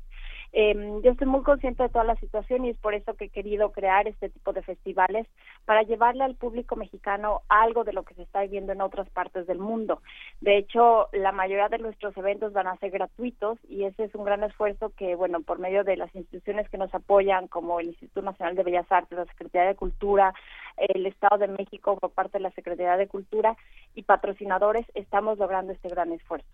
Eh, 0.56 0.99
yo 1.03 1.11
estoy 1.11 1.25
muy 1.25 1.41
consciente 1.41 1.82
de 1.82 1.90
toda 1.90 2.03
la 2.03 2.15
situación 2.17 2.64
y 2.64 2.69
es 2.69 2.77
por 2.77 2.93
eso 2.93 3.15
que 3.15 3.25
he 3.25 3.30
querido 3.30 3.72
crear 3.72 4.07
este 4.07 4.30
tipo 4.30 4.53
de 4.53 4.61
festivales 4.61 5.25
para 5.65 5.82
llevarle 5.82 6.23
al 6.23 6.35
público 6.35 6.75
mexicano 6.75 7.41
algo 7.49 7.83
de 7.83 7.91
lo 7.91 8.03
que 8.03 8.14
se 8.14 8.22
está 8.22 8.43
viviendo 8.43 8.72
en 8.72 8.82
otras 8.82 9.09
partes 9.09 9.48
del 9.48 9.57
mundo. 9.57 10.03
De 10.41 10.57
hecho, 10.57 11.09
la 11.11 11.32
mayoría 11.32 11.69
de 11.69 11.80
nuestros 11.80 12.15
eventos 12.17 12.53
van 12.53 12.67
a 12.67 12.77
ser 12.77 12.91
gratuitos 12.91 13.57
y 13.67 13.85
ese 13.85 14.03
es 14.03 14.14
un 14.14 14.25
gran 14.25 14.43
esfuerzo 14.43 14.91
que, 14.95 15.15
bueno, 15.15 15.41
por 15.41 15.57
medio 15.57 15.83
de 15.83 15.98
las 15.98 16.14
instituciones 16.14 16.69
que 16.69 16.77
nos 16.77 16.93
apoyan, 16.93 17.48
como 17.48 17.80
el 17.80 17.88
Instituto 17.88 18.22
Nacional 18.22 18.56
de 18.56 18.64
Bellas 18.64 18.91
Artes, 18.91 19.17
la 19.17 19.25
Secretaría 19.25 19.69
de 19.69 19.75
Cultura, 19.75 20.35
el 20.77 21.07
Estado 21.07 21.40
de 21.40 21.48
México 21.48 21.98
por 21.98 22.11
parte 22.11 22.38
de 22.38 22.43
la 22.43 22.51
Secretaría 22.51 22.95
de 22.98 23.07
Cultura 23.07 23.57
y 23.95 24.03
patrocinadores, 24.03 24.85
estamos 24.93 25.40
logrando 25.40 25.73
este 25.73 25.90
gran 25.90 26.11
esfuerzo 26.11 26.48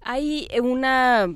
hay 0.00 0.48
una 0.62 1.28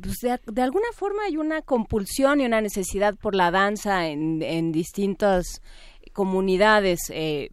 pues 0.00 0.18
de, 0.20 0.62
alguna 0.62 0.86
forma 0.94 1.24
hay 1.24 1.36
una 1.36 1.62
compulsión 1.62 2.40
y 2.40 2.46
una 2.46 2.60
necesidad 2.60 3.16
por 3.16 3.34
la 3.34 3.50
danza 3.50 4.08
en, 4.08 4.42
en 4.42 4.70
distintas 4.70 5.62
comunidades 6.12 7.00
eh, 7.10 7.50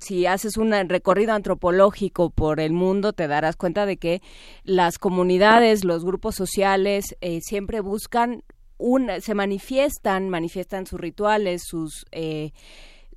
si 0.00 0.26
haces 0.26 0.56
un 0.56 0.72
recorrido 0.88 1.32
antropológico 1.32 2.30
por 2.30 2.60
el 2.60 2.72
mundo, 2.72 3.12
te 3.12 3.26
darás 3.28 3.56
cuenta 3.56 3.86
de 3.86 3.96
que 3.96 4.22
las 4.64 4.98
comunidades, 4.98 5.84
los 5.84 6.04
grupos 6.04 6.34
sociales, 6.34 7.16
eh, 7.20 7.40
siempre 7.40 7.80
buscan 7.80 8.44
un, 8.78 9.10
se 9.20 9.34
manifiestan, 9.34 10.28
manifiestan 10.28 10.86
sus 10.86 11.00
rituales, 11.00 11.62
sus 11.64 12.04
eh, 12.12 12.52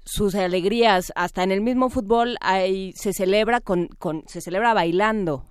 sus 0.08 0.36
alegrías, 0.36 1.12
hasta 1.16 1.42
en 1.42 1.52
el 1.52 1.62
mismo 1.62 1.90
fútbol 1.90 2.38
hay, 2.40 2.94
se 2.94 3.12
celebra 3.12 3.60
con, 3.60 3.88
con 3.88 4.24
se 4.28 4.40
celebra 4.40 4.76
bailando. 4.76 5.46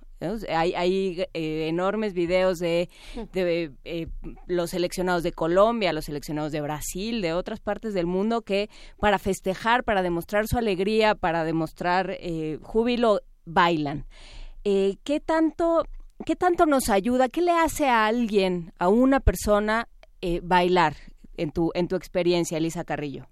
Hay, 0.49 0.75
hay 0.75 1.27
eh, 1.35 1.69
enormes 1.69 2.13
videos 2.15 2.59
de, 2.59 2.89
de 3.33 3.73
eh, 3.85 4.09
los 4.47 4.71
seleccionados 4.71 5.23
de 5.23 5.33
Colombia, 5.33 5.93
los 5.93 6.07
seleccionados 6.07 6.53
de 6.53 6.61
Brasil, 6.61 7.21
de 7.21 7.33
otras 7.33 7.61
partes 7.61 7.95
del 7.95 8.07
mundo 8.07 8.43
que 8.43 8.69
para 8.99 9.19
festejar, 9.19 9.85
para 9.85 10.03
demostrar 10.03 10.47
su 10.47 10.59
alegría, 10.59 11.15
para 11.15 11.45
demostrar 11.45 12.17
eh, 12.21 12.59
júbilo, 12.63 13.21
bailan. 13.45 14.07
¿Qué 14.65 15.23
tanto 15.25 15.85
qué 16.25 16.37
tanto 16.37 16.65
nos 16.65 16.89
ayuda? 16.89 17.29
¿Qué 17.29 17.43
le 17.43 17.53
hace 17.53 17.87
a 17.89 18.07
alguien, 18.07 18.73
a 18.79 18.89
una 18.89 19.21
persona, 19.21 19.89
bailar 20.43 20.95
en 21.37 21.51
tu 21.51 21.71
en 21.75 21.87
tu 21.87 21.97
experiencia, 21.97 22.57
Elisa 22.57 22.83
Carrillo? 22.85 23.27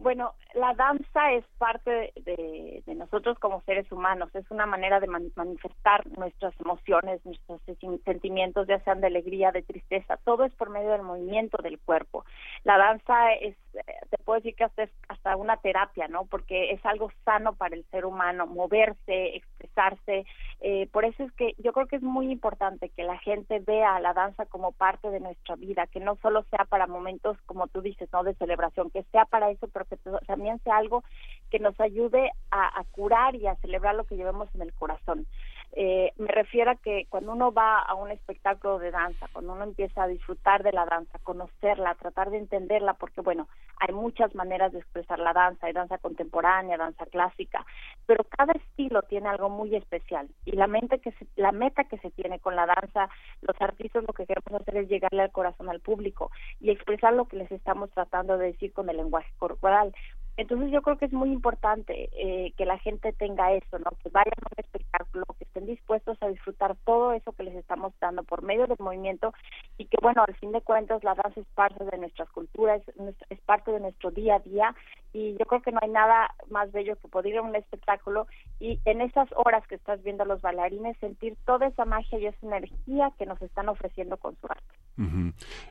Bueno, 0.00 0.32
la 0.54 0.74
danza 0.74 1.32
es 1.32 1.44
parte 1.58 2.12
de, 2.16 2.82
nosotros 2.94 3.38
como 3.38 3.62
seres 3.62 3.90
humanos, 3.90 4.30
es 4.34 4.50
una 4.50 4.66
manera 4.66 5.00
de 5.00 5.06
manifestar 5.06 6.06
nuestras 6.18 6.54
emociones, 6.60 7.24
nuestros 7.24 7.60
sentimientos, 8.04 8.66
ya 8.66 8.78
sean 8.80 9.00
de 9.00 9.06
alegría, 9.06 9.52
de 9.52 9.62
tristeza, 9.62 10.18
todo 10.24 10.44
es 10.44 10.54
por 10.54 10.70
medio 10.70 10.90
del 10.90 11.02
movimiento 11.02 11.62
del 11.62 11.78
cuerpo. 11.78 12.24
La 12.64 12.76
danza 12.78 13.32
es, 13.34 13.56
te 13.72 14.18
puedo 14.24 14.38
decir 14.38 14.54
que 14.54 14.64
hasta 14.64 14.82
es 14.84 14.90
hasta 15.08 15.36
una 15.36 15.56
terapia, 15.56 16.08
¿no? 16.08 16.24
Porque 16.26 16.72
es 16.72 16.84
algo 16.84 17.10
sano 17.24 17.54
para 17.54 17.74
el 17.74 17.84
ser 17.90 18.04
humano, 18.04 18.46
moverse, 18.46 19.36
expresarse. 19.36 20.24
Eh, 20.60 20.88
por 20.92 21.04
eso 21.04 21.24
es 21.24 21.32
que 21.32 21.54
yo 21.58 21.72
creo 21.72 21.86
que 21.86 21.96
es 21.96 22.02
muy 22.02 22.30
importante 22.30 22.90
que 22.90 23.02
la 23.02 23.18
gente 23.18 23.58
vea 23.60 23.98
la 24.00 24.12
danza 24.14 24.46
como 24.46 24.72
parte 24.72 25.10
de 25.10 25.20
nuestra 25.20 25.56
vida, 25.56 25.86
que 25.86 26.00
no 26.00 26.16
solo 26.22 26.44
sea 26.50 26.64
para 26.64 26.86
momentos, 26.86 27.36
como 27.46 27.66
tú 27.68 27.82
dices, 27.82 28.08
¿no? 28.12 28.22
De 28.22 28.34
celebración, 28.34 28.90
que 28.90 29.02
sea 29.04 29.24
para 29.24 29.50
eso, 29.50 29.68
pero 29.68 29.84
que 29.86 29.96
también 30.40 30.60
algo 30.72 31.04
que 31.50 31.58
nos 31.58 31.78
ayude 31.80 32.30
a, 32.50 32.82
curar 32.92 33.34
y 33.34 33.46
a 33.46 33.56
celebrar 33.56 33.94
lo 33.94 34.04
que 34.04 34.16
llevamos 34.16 34.48
en 34.54 34.62
el 34.62 34.72
corazón. 34.72 35.26
Eh, 35.72 36.12
me 36.16 36.28
refiero 36.28 36.72
a 36.72 36.76
que 36.76 37.06
cuando 37.08 37.32
uno 37.32 37.52
va 37.52 37.78
a 37.78 37.94
un 37.94 38.10
espectáculo 38.10 38.78
de 38.78 38.90
danza, 38.90 39.28
cuando 39.32 39.52
uno 39.52 39.62
empieza 39.62 40.02
a 40.02 40.08
disfrutar 40.08 40.64
de 40.64 40.72
la 40.72 40.84
danza, 40.84 41.18
conocerla, 41.22 41.94
tratar 41.94 42.30
de 42.30 42.38
entenderla, 42.38 42.94
porque 42.94 43.20
bueno, 43.20 43.48
hay 43.78 43.94
muchas 43.94 44.34
maneras 44.34 44.72
de 44.72 44.80
expresar 44.80 45.20
la 45.20 45.32
danza, 45.32 45.66
hay 45.66 45.72
danza 45.72 45.98
contemporánea, 45.98 46.76
danza 46.76 47.06
clásica, 47.06 47.64
pero 48.04 48.24
cada 48.24 48.52
estilo 48.52 49.02
tiene 49.02 49.28
algo 49.28 49.48
muy 49.48 49.76
especial 49.76 50.28
y 50.44 50.52
la 50.52 50.66
mente 50.66 50.98
que 50.98 51.14
la 51.36 51.52
meta 51.52 51.84
que 51.84 51.98
se 51.98 52.10
tiene 52.10 52.40
con 52.40 52.56
la 52.56 52.66
danza, 52.66 53.08
los 53.42 53.60
artistas 53.60 54.02
lo 54.02 54.12
que 54.12 54.26
queremos 54.26 54.60
hacer 54.60 54.76
es 54.76 54.88
llegarle 54.88 55.22
al 55.22 55.30
corazón 55.30 55.68
al 55.68 55.80
público 55.80 56.32
y 56.58 56.70
expresar 56.70 57.12
lo 57.12 57.26
que 57.26 57.36
les 57.36 57.52
estamos 57.52 57.90
tratando 57.90 58.38
de 58.38 58.46
decir 58.46 58.72
con 58.72 58.90
el 58.90 58.96
lenguaje 58.96 59.32
corporal. 59.38 59.94
Entonces 60.40 60.70
yo 60.72 60.80
creo 60.80 60.96
que 60.96 61.04
es 61.04 61.12
muy 61.12 61.30
importante 61.32 62.08
eh, 62.14 62.54
que 62.56 62.64
la 62.64 62.78
gente 62.78 63.12
tenga 63.12 63.52
eso, 63.52 63.78
¿no? 63.78 63.90
Que 64.02 64.08
vayan 64.08 64.32
a 64.40 64.48
un 64.50 64.64
espectáculo, 64.64 65.26
que 65.36 65.44
estén 65.44 65.66
dispuestos 65.66 66.16
a 66.22 66.28
disfrutar 66.28 66.76
todo 66.86 67.12
eso 67.12 67.32
que 67.32 67.42
les 67.42 67.54
estamos 67.56 67.92
dando 68.00 68.24
por 68.24 68.42
medio 68.42 68.66
del 68.66 68.78
movimiento 68.78 69.34
y 69.76 69.84
que 69.84 69.98
bueno, 70.00 70.24
al 70.26 70.34
fin 70.36 70.50
de 70.52 70.62
cuentas 70.62 71.04
la 71.04 71.14
danza 71.14 71.40
es 71.40 71.46
parte 71.54 71.84
de 71.84 71.98
nuestras 71.98 72.30
culturas, 72.30 72.80
es, 73.28 73.40
parte 73.40 73.70
de 73.70 73.80
nuestro 73.80 74.12
día 74.12 74.36
a 74.36 74.38
día 74.38 74.74
y 75.12 75.36
yo 75.38 75.44
creo 75.44 75.60
que 75.60 75.72
no 75.72 75.80
hay 75.82 75.90
nada 75.90 76.30
más 76.48 76.72
bello 76.72 76.96
que 76.96 77.08
poder 77.08 77.34
ir 77.34 77.38
a 77.38 77.42
un 77.42 77.54
espectáculo 77.54 78.26
y 78.60 78.80
en 78.86 79.02
esas 79.02 79.28
horas 79.36 79.66
que 79.66 79.74
estás 79.74 80.02
viendo 80.02 80.22
a 80.22 80.26
los 80.26 80.40
bailarines 80.40 80.96
sentir 81.00 81.36
toda 81.44 81.66
esa 81.66 81.84
magia 81.84 82.18
y 82.18 82.26
esa 82.26 82.46
energía 82.46 83.12
que 83.18 83.26
nos 83.26 83.42
están 83.42 83.68
ofreciendo 83.68 84.16
con 84.16 84.36
su 84.36 84.46
arte. 84.46 84.64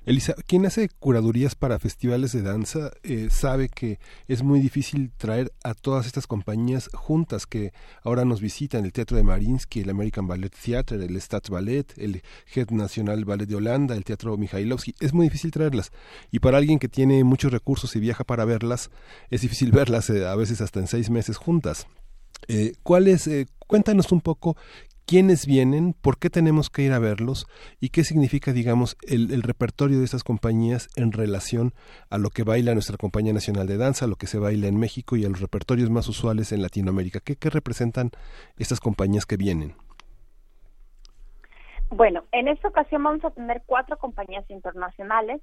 Elisa, 0.06 0.34
quien 0.48 0.66
hace 0.66 0.90
curadurías 1.00 1.54
para 1.56 1.78
festivales 1.78 2.32
de 2.32 2.42
danza 2.42 2.92
eh, 3.04 3.30
sabe 3.30 3.70
que 3.70 4.00
es 4.28 4.42
muy 4.42 4.59
difícil 4.62 5.12
traer 5.18 5.52
a 5.64 5.74
todas 5.74 6.06
estas 6.06 6.28
compañías 6.28 6.90
juntas 6.94 7.46
que 7.46 7.74
ahora 8.04 8.26
nos 8.26 8.42
visitan, 8.42 8.86
el 8.86 8.94
Teatro 8.94 9.18
de 9.18 9.24
Marinsky, 9.24 9.82
el 9.82 9.90
American 9.90 10.28
Ballet 10.28 10.54
Theatre, 10.54 11.04
el 11.04 11.20
Staatsballet, 11.22 11.86
el 11.98 12.22
Head 12.54 12.72
National 12.72 13.26
Ballet 13.26 13.48
de 13.48 13.56
Holanda, 13.56 13.96
el 13.96 14.04
Teatro 14.04 14.38
Mikhailovsky, 14.38 14.96
es 15.00 15.14
muy 15.14 15.28
difícil 15.28 15.52
traerlas. 15.52 15.92
Y 16.32 16.40
para 16.40 16.58
alguien 16.58 16.80
que 16.80 16.90
tiene 16.90 17.24
muchos 17.24 17.52
recursos 17.52 17.96
y 17.96 18.00
viaja 18.00 18.24
para 18.24 18.46
verlas, 18.46 18.90
es 19.30 19.42
difícil 19.42 19.72
verlas 19.74 20.10
eh, 20.10 20.26
a 20.28 20.36
veces 20.36 20.62
hasta 20.62 20.80
en 20.80 20.88
seis 20.88 21.10
meses 21.10 21.38
juntas. 21.38 21.88
Eh, 22.48 22.74
¿Cuál 22.84 23.08
es, 23.08 23.28
eh, 23.28 23.48
cuéntanos 23.68 24.12
un 24.12 24.22
poco 24.22 24.56
quiénes 25.10 25.48
vienen, 25.48 25.94
por 25.94 26.20
qué 26.20 26.30
tenemos 26.30 26.70
que 26.70 26.84
ir 26.84 26.94
a 26.94 27.00
verlos 27.00 27.48
y 27.80 27.90
qué 27.90 28.04
significa, 28.04 28.52
digamos, 28.52 28.96
el, 29.08 29.42
repertorio 29.42 29.98
de 29.98 30.06
estas 30.06 30.24
compañías 30.24 30.88
en 30.96 31.12
relación 31.12 31.74
a 32.12 32.20
lo 32.20 32.30
que 32.30 32.44
baila 32.44 32.76
nuestra 32.76 32.96
Compañía 32.96 33.34
Nacional 33.34 33.66
de 33.66 33.78
Danza, 33.78 34.06
a 34.06 34.08
lo 34.08 34.18
que 34.18 34.28
se 34.28 34.38
baila 34.38 34.68
en 34.68 34.78
México 34.78 35.16
y 35.16 35.26
a 35.26 35.30
los 35.30 35.42
repertorios 35.42 35.90
más 35.90 36.08
usuales 36.10 36.52
en 36.52 36.62
Latinoamérica. 36.62 37.22
¿Qué, 37.22 37.50
representan 37.50 38.12
estas 38.58 38.80
compañías 38.80 39.26
que 39.26 39.36
vienen? 39.36 39.74
Bueno, 41.90 42.26
en 42.32 42.48
esta 42.48 42.68
ocasión 42.68 43.02
vamos 43.02 43.26
a 43.26 43.32
tener 43.32 43.64
cuatro 43.66 43.98
compañías 43.98 44.48
internacionales. 44.52 45.42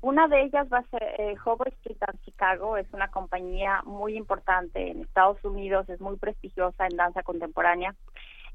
Una 0.00 0.28
de 0.28 0.44
ellas 0.44 0.68
va 0.72 0.78
a 0.78 0.90
ser 0.90 1.02
eh, 1.18 1.34
Street 1.34 1.96
Dance 1.98 2.24
Chicago, 2.24 2.76
es 2.76 2.86
una 2.92 3.08
compañía 3.08 3.82
muy 3.84 4.16
importante 4.16 4.92
en 4.92 5.00
Estados 5.00 5.44
Unidos, 5.44 5.88
es 5.88 6.00
muy 6.00 6.16
prestigiosa 6.18 6.86
en 6.86 6.96
danza 6.96 7.24
contemporánea. 7.24 7.96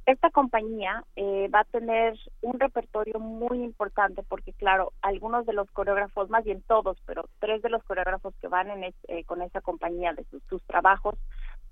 Esta 0.06 0.30
compañía 0.32 1.06
eh, 1.16 1.48
va 1.54 1.62
a 1.62 1.64
tener 1.64 2.20
un 2.42 2.60
repertorio 2.60 3.20
muy 3.20 3.64
importante 3.64 4.22
porque, 4.24 4.52
claro, 4.52 4.92
algunos 5.02 5.46
de 5.46 5.54
los 5.54 5.72
coreógrafos, 5.72 6.30
más 6.30 6.44
bien 6.44 6.62
todos, 6.68 6.98
pero 7.06 7.30
tres 7.40 7.62
de 7.62 7.70
los 7.70 7.84
coreógrafos 7.84 8.34
que 8.42 8.50
van 8.50 8.70
en 8.70 8.94
eh, 9.08 9.24
con 9.24 9.42
esa 9.42 9.62
compañía 9.62 10.14
de 10.14 10.26
sus, 10.26 10.62
trabajos, 10.64 11.16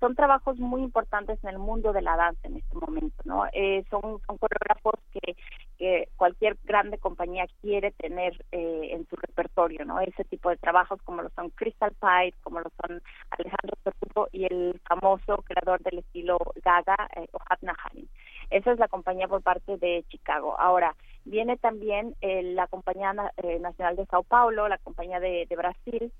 son 0.00 0.14
trabajos 0.14 0.58
muy 0.58 0.82
importantes 0.82 1.38
en 1.44 1.50
el 1.50 1.58
mundo 1.58 1.92
de 1.92 2.00
la 2.00 2.16
danza 2.16 2.48
en 2.48 2.56
este 2.56 2.74
momento, 2.74 3.22
¿no? 3.24 3.44
Eh, 3.52 3.84
son, 3.90 4.00
son 4.26 4.38
coreógrafos 4.38 4.94
que, 5.12 5.36
que 5.78 6.08
cualquier 6.16 6.56
grande 6.64 6.98
compañía 6.98 7.46
quiere 7.60 7.90
tener 7.92 8.44
en 8.52 9.06
su 9.08 9.16
repertorio, 9.16 9.84
¿no? 9.84 10.00
Ese 10.00 10.24
tipo 10.24 10.50
de 10.50 10.56
trabajos 10.56 11.00
como 11.02 11.22
lo 11.22 11.30
son 11.30 11.50
Crystal 11.50 11.92
Pite, 11.92 12.36
como 12.42 12.60
lo 12.60 12.70
son 12.80 13.02
Alejandro 13.30 13.76
Cerruto 13.82 14.28
y 14.32 14.44
el 14.44 14.80
famoso 14.88 15.42
creador 15.44 15.82
del 15.82 15.98
estilo 15.98 16.38
Gaga, 16.62 17.08
Ohad 17.32 17.58
Naharin. 17.62 18.08
Esa 18.50 18.72
es 18.72 18.78
la 18.78 18.88
compañía 18.88 19.28
por 19.28 19.42
parte 19.42 19.78
de 19.78 20.04
Chicago. 20.08 20.54
Ahora, 20.58 20.94
viene 21.24 21.56
también 21.56 22.14
eh, 22.20 22.42
la 22.42 22.66
compañía 22.66 23.14
eh, 23.38 23.58
nacional 23.58 23.96
de 23.96 24.06
Sao 24.06 24.22
Paulo, 24.22 24.68
la 24.68 24.78
compañía 24.78 25.20
de, 25.20 25.46
Brasil, 25.56 26.12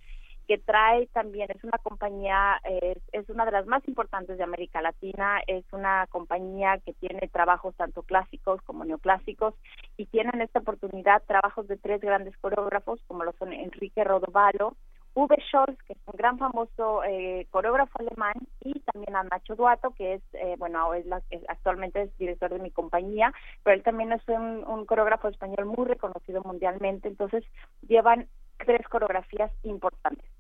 que 0.47 0.59
trae 0.59 1.07
también, 1.09 1.49
es 1.51 1.63
una 1.65 1.79
compañía, 1.83 2.61
es 2.65 3.29
una 3.29 3.45
de 3.45 3.53
las 3.53 3.67
más 3.67 3.87
importantes 3.87 4.39
de 4.39 4.45
América 4.45 4.83
Latina, 4.83 5.41
es 5.47 5.65
una 5.73 6.07
compañía 6.09 6.79
que 6.85 6.93
tiene 6.95 7.29
trabajos 7.29 7.75
tanto 7.77 8.03
clásicos 8.03 8.61
como 8.63 8.85
neoclásicos 8.85 9.55
y 9.97 10.07
tienen 10.07 10.41
esta 10.41 10.61
oportunidad 10.61 11.23
trabajos 11.27 11.69
de 11.69 11.77
tres 11.77 12.01
grandes 12.01 12.37
coreógrafos 12.39 13.01
como 13.07 13.25
lo 13.25 13.33
son 13.33 13.53
Enrique 13.53 14.05
Rodovalo, 14.05 14.77
Uwe 15.15 15.37
Scholz, 15.49 15.77
que 15.87 15.93
es 15.93 15.99
un 16.07 16.17
gran 16.17 16.39
famoso 16.39 17.05
eh, 17.05 17.47
coreógrafo 17.51 17.99
alemán, 17.99 18.35
y 18.61 18.81
también 18.81 19.15
a 19.15 19.23
Nacho 19.25 19.55
Duato, 19.55 19.91
que 19.91 20.15
es, 20.15 20.23
eh, 20.33 20.57
bueno, 20.59 20.95
es, 20.95 21.05
actualmente 21.49 22.03
es 22.03 22.17
director 22.17 22.51
de 22.51 22.61
mi 22.61 22.71
compañía, 22.71 23.33
pero 23.63 23.77
él 23.77 23.83
también 23.83 24.13
es 24.13 24.23
un, 24.29 24.87
coreógrafo 24.87 25.29
español 25.29 25.67
muy 25.67 25.87
reconocido 25.87 26.43
mundialmente, 26.43 27.09
entonces 27.09 27.45
llevan 27.87 28.27
tres 28.59 28.87
coreografías 28.89 29.51
importantes. 29.65 30.32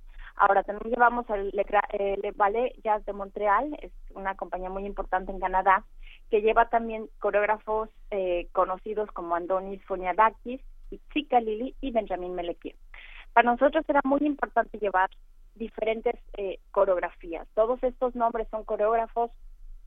Ahora 0.44 0.64
también 0.64 0.92
llevamos 0.92 1.30
al 1.30 1.50
Le, 1.52 1.64
eh, 1.92 2.32
Ballet 2.34 2.74
Jazz 2.82 3.04
de 3.04 3.12
Montreal, 3.12 3.78
es 3.80 3.92
una 4.12 4.34
compañía 4.34 4.70
muy 4.70 4.84
importante 4.84 5.30
en 5.30 5.38
Canadá, 5.38 5.84
que 6.30 6.42
lleva 6.42 6.68
también 6.68 7.08
coreógrafos 7.20 7.90
conocidos 8.50 9.08
como 9.12 9.36
Andonis 9.36 9.80
Foniadakis, 9.84 10.60
Chica 11.12 11.40
Lili 11.40 11.76
y 11.80 11.92
Benjamin 11.92 12.34
Melequier. 12.34 12.74
Para 13.32 13.52
nosotros 13.52 13.84
era 13.86 14.00
muy 14.02 14.18
importante 14.22 14.78
llevar 14.78 15.10
diferentes 15.54 16.18
eh, 16.36 16.58
coreografías. 16.72 17.46
Todos 17.54 17.80
estos 17.84 18.16
nombres 18.16 18.48
son 18.50 18.64
coreógrafos 18.64 19.30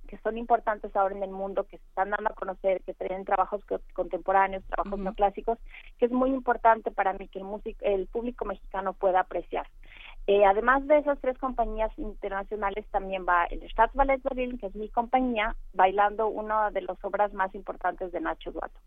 que 0.08 0.17
son 0.19 0.38
importantes 0.38 0.95
ahora 0.95 1.16
en 1.16 1.24
el 1.24 1.32
mundo, 1.32 1.66
que 1.66 1.80
se 1.80 1.85
están 1.88 2.11
dando 2.11 2.30
a 2.30 2.35
conocer, 2.35 2.82
que 2.84 2.93
tienen 2.93 3.25
trabajos 3.25 3.61
contemporáneos, 3.93 4.64
trabajos 4.66 5.00
no 5.00 5.14
clásicos, 5.16 5.58
que 5.98 6.06
es 6.06 6.11
muy 6.11 6.30
importante 6.30 6.92
para 6.92 7.11
mí 7.14 7.27
que 7.27 7.40
el, 7.40 7.75
el 7.82 8.08
público 8.08 8.45
mexicano 8.45 8.93
pueda 8.93 9.19
apreciar. 9.19 9.67
Eh, 10.28 10.44
además 10.44 10.88
de 10.88 10.98
esas 10.98 11.20
tres 11.20 11.38
compañías 11.38 11.92
internacionales, 11.98 12.86
también 12.92 13.26
va 13.28 13.45
el 13.45 13.62
Staatsballet 13.70 14.22
Berlin, 14.24 14.58
que 14.58 14.68
es 14.68 14.76
mi 14.76 14.90
compañía, 14.90 15.56
bailando 15.74 16.28
una 16.28 16.72
de 16.72 16.82
las 16.82 16.98
obras 17.04 17.32
más 17.34 17.54
importantes 17.54 18.12
de 18.12 18.22
Nacho 18.22 18.52
Duato. 18.52 18.80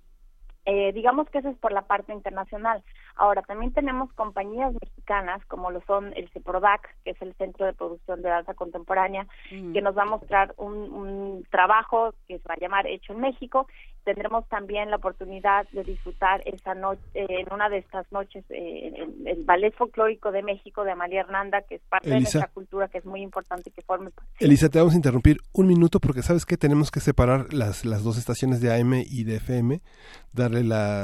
Eh, 0.71 0.93
digamos 0.93 1.31
que 1.31 1.39
eso 1.39 1.49
es 1.49 1.57
por 1.57 1.73
la 1.73 1.81
parte 1.81 2.13
internacional. 2.13 2.83
Ahora, 3.17 3.41
también 3.41 3.73
tenemos 3.73 4.13
compañías 4.13 4.75
mexicanas, 4.75 5.43
como 5.47 5.71
lo 5.71 5.81
son 5.87 6.13
el 6.15 6.29
CEPRODAC, 6.29 6.95
que 7.05 7.13
es 7.13 7.23
el 7.23 7.33
Centro 7.37 7.65
de 7.65 7.73
Producción 7.73 8.21
de 8.21 8.29
Danza 8.29 8.53
Contemporánea, 8.53 9.27
que 9.49 9.81
nos 9.81 9.97
va 9.97 10.03
a 10.03 10.07
mostrar 10.07 10.53
un, 10.59 11.43
trabajo 11.51 12.13
que 12.27 12.39
se 12.39 12.47
va 12.47 12.55
a 12.55 12.61
llamar 12.61 12.87
Hecho 12.87 13.15
en 13.15 13.21
México. 13.21 13.67
Tendremos 14.05 14.47
también 14.49 14.91
la 14.91 14.97
oportunidad 14.97 15.67
de 15.71 15.85
disfrutar 15.85 16.43
esa 16.45 16.75
noche, 16.75 17.01
en 17.15 17.51
una 17.51 17.71
de 17.71 17.79
estas 17.79 18.11
noches, 18.13 18.45
eh, 18.51 19.07
el, 19.25 19.45
Ballet 19.45 19.75
Folclórico 19.75 20.33
de 20.33 20.43
México 20.43 20.85
de 20.85 20.93
Amalia 20.93 21.21
Hernanda, 21.21 21.63
que 21.63 21.77
es 21.77 21.83
parte 21.89 22.11
de 22.11 22.21
nuestra 22.21 22.49
cultura, 22.49 22.89
que 22.89 22.99
es 22.99 23.07
muy 23.07 23.23
importante 23.23 23.71
que 23.71 23.81
forme 23.81 24.11
parte. 24.11 24.31
Elisa, 24.39 24.69
te 24.69 24.79
vamos 24.79 24.93
a 24.93 24.97
interrumpir 24.97 25.39
un 25.55 25.67
minuto 25.67 25.99
porque 25.99 26.23
sabes 26.23 26.45
que 26.45 26.59
tenemos 26.59 26.91
que 26.91 27.01
separar 27.01 27.55
las, 27.55 27.87
las 27.87 28.05
dos 28.05 28.19
estaciones 28.19 28.61
de 28.61 28.75
AM 28.75 28.95
y 28.95 29.25
de 29.25 29.37
FM, 29.37 29.81
darle 30.33 30.58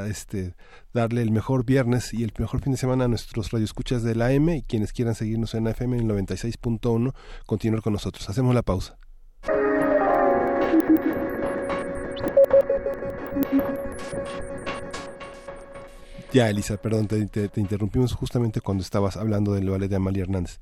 este 0.08 0.55
darle 0.92 1.23
el 1.23 1.31
mejor 1.31 1.65
viernes 1.65 2.15
y 2.15 2.23
el 2.23 2.33
mejor 2.39 2.60
fin 2.60 2.73
de 2.73 2.78
semana 2.78 3.05
a 3.05 3.08
nuestros 3.08 3.50
radioescuchas 3.50 4.02
de 4.02 4.15
la 4.15 4.26
AM 4.26 4.49
y 4.50 4.62
quienes 4.62 4.92
quieran 4.92 5.15
seguirnos 5.15 5.55
en 5.55 5.65
la 5.65 5.70
FM 5.70 5.99
en 5.99 6.10
el 6.10 6.26
96.1 6.26 7.15
continuar 7.47 7.83
con 7.83 7.92
nosotros. 7.92 8.28
Hacemos 8.28 8.55
la 8.55 8.62
pausa. 8.62 8.97
Ya, 16.34 16.50
Elisa, 16.50 16.76
perdón, 16.78 17.07
te, 17.07 17.24
te, 17.26 17.60
interrumpimos 17.60 18.12
justamente 18.12 18.60
cuando 18.60 18.83
estabas 18.83 19.16
hablando 19.16 19.52
del 19.52 19.70
ballet 19.70 19.89
de 19.89 19.94
Amalia 19.94 20.24
Hernández. 20.24 20.58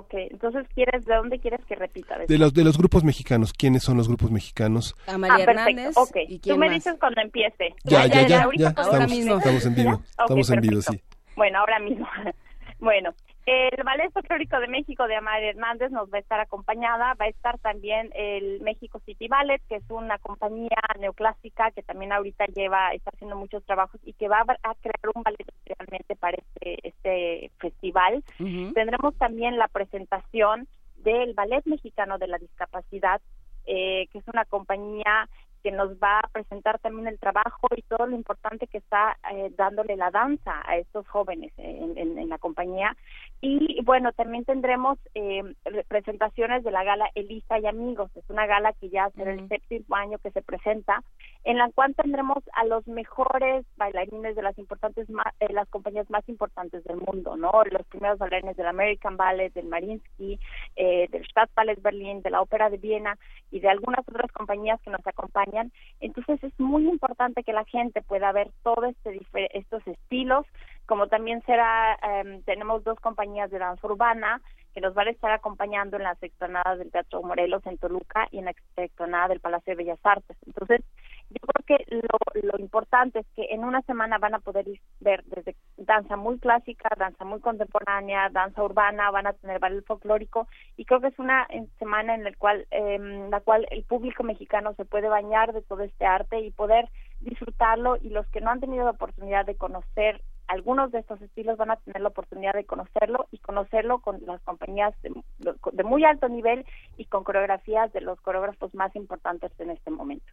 Ah, 0.00 0.04
ok. 0.04 0.14
Entonces, 0.30 0.66
¿quieres, 0.74 1.04
¿de 1.04 1.14
dónde 1.14 1.38
quieres 1.38 1.60
que 1.66 1.74
repita? 1.74 2.18
De 2.18 2.38
los, 2.38 2.54
de 2.54 2.64
los 2.64 2.78
grupos 2.78 3.04
mexicanos. 3.04 3.52
¿Quiénes 3.52 3.82
son 3.82 3.96
los 3.96 4.08
grupos 4.08 4.30
mexicanos? 4.30 4.94
Amalia 5.06 5.36
ah, 5.36 5.42
Hernández. 5.42 5.96
Ok. 5.96 6.16
Tú 6.42 6.56
me 6.56 6.70
dices 6.70 6.94
cuando 6.98 7.20
empiece. 7.20 7.74
Ya, 7.84 8.06
ya, 8.06 8.26
ya. 8.26 8.48
ya, 8.56 8.68
Estamos, 8.68 9.12
estamos 9.12 9.66
en 9.66 9.74
vivo. 9.74 10.02
Estamos 10.18 10.50
en 10.50 10.60
vivo, 10.60 10.82
sí. 10.82 11.00
Bueno, 11.36 11.58
ahora 11.58 11.78
mismo. 11.78 12.06
bueno, 12.80 13.14
el 13.46 13.82
Ballet 13.84 14.12
Folclórico 14.12 14.60
de 14.60 14.68
México 14.68 15.06
de 15.06 15.16
Amalia 15.16 15.50
Hernández 15.50 15.90
nos 15.90 16.12
va 16.12 16.18
a 16.18 16.20
estar 16.20 16.40
acompañada, 16.40 17.14
va 17.14 17.24
a 17.24 17.28
estar 17.28 17.58
también 17.58 18.10
el 18.14 18.60
México 18.60 19.00
City 19.06 19.28
Ballet, 19.28 19.62
que 19.68 19.76
es 19.76 19.84
una 19.88 20.18
compañía 20.18 20.78
neoclásica 20.98 21.70
que 21.70 21.82
también 21.82 22.12
ahorita 22.12 22.46
lleva, 22.46 22.92
está 22.92 23.10
haciendo 23.10 23.36
muchos 23.36 23.64
trabajos 23.64 24.00
y 24.04 24.12
que 24.12 24.28
va 24.28 24.40
a 24.40 24.74
crear 24.74 25.10
un 25.14 25.22
ballet 25.22 25.46
realmente 25.64 26.16
para 26.16 26.36
este, 26.36 26.88
este 26.88 27.50
festival. 27.58 28.22
Tendremos 28.38 29.16
también 29.16 29.56
la 29.56 29.68
presentación 29.68 30.68
del 30.96 31.34
Ballet 31.34 31.64
Mexicano 31.64 32.18
de 32.18 32.28
la 32.28 32.38
Discapacidad, 32.38 33.20
eh, 33.66 34.06
que 34.12 34.18
es 34.18 34.28
una 34.28 34.44
compañía 34.44 35.28
que 35.62 35.70
nos 35.70 35.92
va 36.02 36.20
a 36.20 36.28
presentar 36.28 36.78
también 36.78 37.06
el 37.08 37.18
trabajo 37.18 37.68
y 37.76 37.82
todo 37.82 38.06
lo 38.06 38.16
importante 38.16 38.66
que 38.66 38.78
está 38.78 39.18
eh, 39.30 39.52
dándole 39.56 39.96
la 39.96 40.10
danza 40.10 40.62
a 40.64 40.76
estos 40.76 41.06
jóvenes 41.08 41.52
en, 41.58 41.98
en, 41.98 42.28
la 42.28 42.38
compañía. 42.38 42.96
Y 43.40 43.82
bueno, 43.84 44.12
también 44.12 44.44
tendremos 44.44 44.98
eh, 45.14 45.42
presentaciones 45.88 46.62
de 46.62 46.70
la 46.70 46.84
gala 46.84 47.08
Elisa 47.14 47.58
y 47.58 47.66
Amigos. 47.66 48.10
Es 48.14 48.28
una 48.28 48.46
gala 48.46 48.74
que 48.74 48.90
ya 48.90 49.08
será 49.10 49.32
el 49.32 49.48
séptimo 49.48 49.96
año 49.96 50.18
que 50.18 50.30
se 50.30 50.42
presenta, 50.42 51.02
en 51.44 51.56
la 51.56 51.70
cual 51.74 51.94
tendremos 51.94 52.38
a 52.52 52.64
los 52.66 52.86
mejores 52.86 53.64
bailarines 53.76 54.36
de 54.36 54.42
las 54.42 54.58
importantes 54.58 55.08
eh, 55.08 55.52
las 55.52 55.68
compañías 55.68 56.10
más 56.10 56.28
importantes 56.28 56.84
del 56.84 56.98
mundo, 56.98 57.36
¿no? 57.36 57.50
Los 57.70 57.86
primeros 57.86 58.18
bailarines 58.18 58.56
del 58.56 58.66
American 58.66 59.16
Ballet, 59.16 59.52
del 59.54 59.66
Marinsky, 59.66 60.38
eh, 60.76 61.08
del 61.10 61.24
Stadtballet 61.24 61.80
Berlín, 61.80 62.20
de 62.20 62.30
la 62.30 62.42
Ópera 62.42 62.68
de 62.68 62.76
Viena 62.76 63.18
y 63.50 63.60
de 63.60 63.68
algunas 63.68 64.06
otras 64.06 64.30
compañías 64.32 64.80
que 64.82 64.90
nos 64.90 65.06
acompañan 65.06 65.72
entonces 66.00 66.42
es 66.42 66.58
muy 66.58 66.88
importante 66.88 67.42
que 67.42 67.52
la 67.52 67.64
gente 67.64 68.02
pueda 68.02 68.32
ver 68.32 68.50
todos 68.62 68.94
este, 69.04 69.58
estos 69.58 69.86
estilos, 69.86 70.46
como 70.90 71.06
también 71.06 71.40
será, 71.42 71.96
em, 72.02 72.42
tenemos 72.42 72.82
dos 72.82 72.98
compañías 72.98 73.48
de 73.52 73.60
danza 73.60 73.86
urbana 73.86 74.42
que 74.74 74.80
nos 74.80 74.92
van 74.92 75.06
a 75.06 75.12
estar 75.12 75.30
acompañando 75.30 75.96
en 75.96 76.02
las 76.02 76.20
explanadas 76.20 76.80
del 76.80 76.90
Teatro 76.90 77.22
Morelos 77.22 77.64
en 77.64 77.78
Toluca 77.78 78.26
y 78.32 78.38
en 78.38 78.46
la 78.46 78.54
explanada 78.76 79.28
del 79.28 79.38
Palacio 79.38 79.70
de 79.70 79.84
Bellas 79.84 80.00
Artes. 80.02 80.36
Entonces, 80.44 80.80
yo 81.28 81.38
creo 81.46 81.78
que 81.78 81.94
lo, 81.94 82.42
lo 82.42 82.58
importante 82.58 83.20
es 83.20 83.26
que 83.36 83.54
en 83.54 83.62
una 83.62 83.82
semana 83.82 84.18
van 84.18 84.34
a 84.34 84.40
poder 84.40 84.66
ver 84.98 85.22
desde 85.26 85.54
danza 85.76 86.16
muy 86.16 86.40
clásica, 86.40 86.88
danza 86.98 87.24
muy 87.24 87.38
contemporánea, 87.38 88.28
danza 88.28 88.60
urbana, 88.60 89.12
van 89.12 89.28
a 89.28 89.32
tener 89.34 89.60
ballet 89.60 89.86
folclórico 89.86 90.48
y 90.76 90.86
creo 90.86 91.00
que 91.00 91.06
es 91.06 91.18
una 91.20 91.46
semana 91.78 92.16
en 92.16 92.24
la 92.24 92.32
cual, 92.36 92.66
eh, 92.72 92.98
la 93.30 93.38
cual 93.42 93.68
el 93.70 93.84
público 93.84 94.24
mexicano 94.24 94.74
se 94.74 94.84
puede 94.84 95.08
bañar 95.08 95.52
de 95.52 95.62
todo 95.62 95.84
este 95.84 96.04
arte 96.04 96.40
y 96.40 96.50
poder 96.50 96.88
disfrutarlo 97.20 97.96
y 97.96 98.08
los 98.08 98.26
que 98.28 98.40
no 98.40 98.50
han 98.50 98.58
tenido 98.58 98.84
la 98.84 98.90
oportunidad 98.90 99.46
de 99.46 99.56
conocer 99.56 100.20
algunos 100.50 100.90
de 100.90 100.98
estos 100.98 101.22
estilos 101.22 101.56
van 101.56 101.70
a 101.70 101.76
tener 101.76 102.02
la 102.02 102.08
oportunidad 102.08 102.54
de 102.54 102.64
conocerlo 102.64 103.28
y 103.30 103.38
conocerlo 103.38 104.00
con 104.00 104.20
las 104.26 104.42
compañías 104.42 104.92
de, 105.02 105.84
muy 105.84 106.04
alto 106.04 106.28
nivel 106.28 106.66
y 106.96 107.04
con 107.04 107.22
coreografías 107.22 107.92
de 107.92 108.00
los 108.00 108.20
coreógrafos 108.20 108.74
más 108.74 108.94
importantes 108.96 109.52
en 109.60 109.70
este 109.70 109.92
momento. 109.92 110.26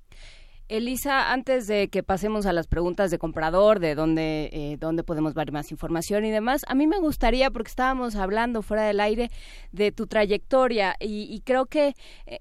Elisa, 0.69 1.31
antes 1.31 1.67
de 1.67 1.87
que 1.89 2.01
pasemos 2.01 2.47
a 2.47 2.51
las 2.51 2.67
preguntas 2.67 3.11
de 3.11 3.19
comprador, 3.19 3.79
de 3.79 3.93
dónde, 3.93 4.49
eh, 4.51 4.77
dónde 4.79 5.03
podemos 5.03 5.35
ver 5.35 5.51
más 5.51 5.71
información 5.71 6.25
y 6.25 6.31
demás, 6.31 6.63
a 6.67 6.73
mí 6.73 6.87
me 6.87 6.99
gustaría, 6.99 7.51
porque 7.51 7.69
estábamos 7.69 8.15
hablando 8.15 8.63
fuera 8.63 8.83
del 8.83 8.99
aire, 8.99 9.29
de 9.71 9.91
tu 9.91 10.07
trayectoria 10.07 10.95
y, 10.99 11.41
creo 11.45 11.67
que 11.67 11.93
eh, 12.25 12.39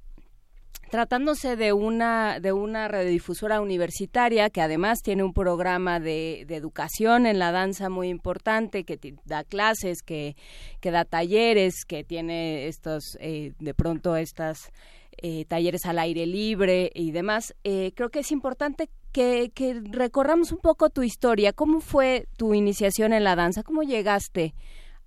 tratándose 0.91 1.57
de 1.57 1.73
una 1.73 2.41
de 2.41 2.53
una 2.53 2.89
radiodifusora 2.89 3.61
universitaria 3.61 4.51
que 4.51 4.61
además 4.61 5.01
tiene 5.03 5.25
un 5.25 5.33
programa 5.33 6.01
de, 6.01 6.43
educación 6.49 7.27
en 7.27 7.39
la 7.39 7.53
danza 7.53 7.89
muy 7.89 8.09
importante 8.09 8.85
que 8.85 8.99
da 9.25 9.45
clases 9.45 10.03
que, 10.03 10.37
que 10.81 10.91
da 10.91 11.05
talleres 11.05 11.85
que 11.87 12.05
tiene 12.05 12.69
estos 12.69 13.17
eh, 13.21 13.53
de 13.59 13.75
pronto 13.75 14.17
estas 14.17 14.71
eh, 15.19 15.47
talleres 15.47 15.87
al 15.87 15.99
aire 15.99 16.27
libre 16.27 16.91
y 16.95 17.11
demás. 17.11 17.55
Eh, 17.65 17.93
creo 17.95 18.11
que 18.11 18.19
es 18.19 18.31
importante 18.31 18.91
que, 19.13 19.51
recorramos 19.91 20.53
un 20.53 20.59
poco 20.59 20.91
tu 20.91 21.03
historia. 21.03 21.55
¿Cómo 21.55 21.81
fue 21.81 22.29
tu 22.37 22.53
iniciación 22.53 23.15
en 23.15 23.25
la 23.25 23.35
danza? 23.35 23.63
¿Cómo 23.63 23.83
llegaste 23.83 24.55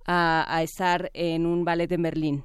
a, 0.04 0.60
estar 0.64 1.10
en 1.14 1.46
un 1.46 1.64
ballet 1.64 1.92
en 1.92 2.02
Berlín? 2.02 2.44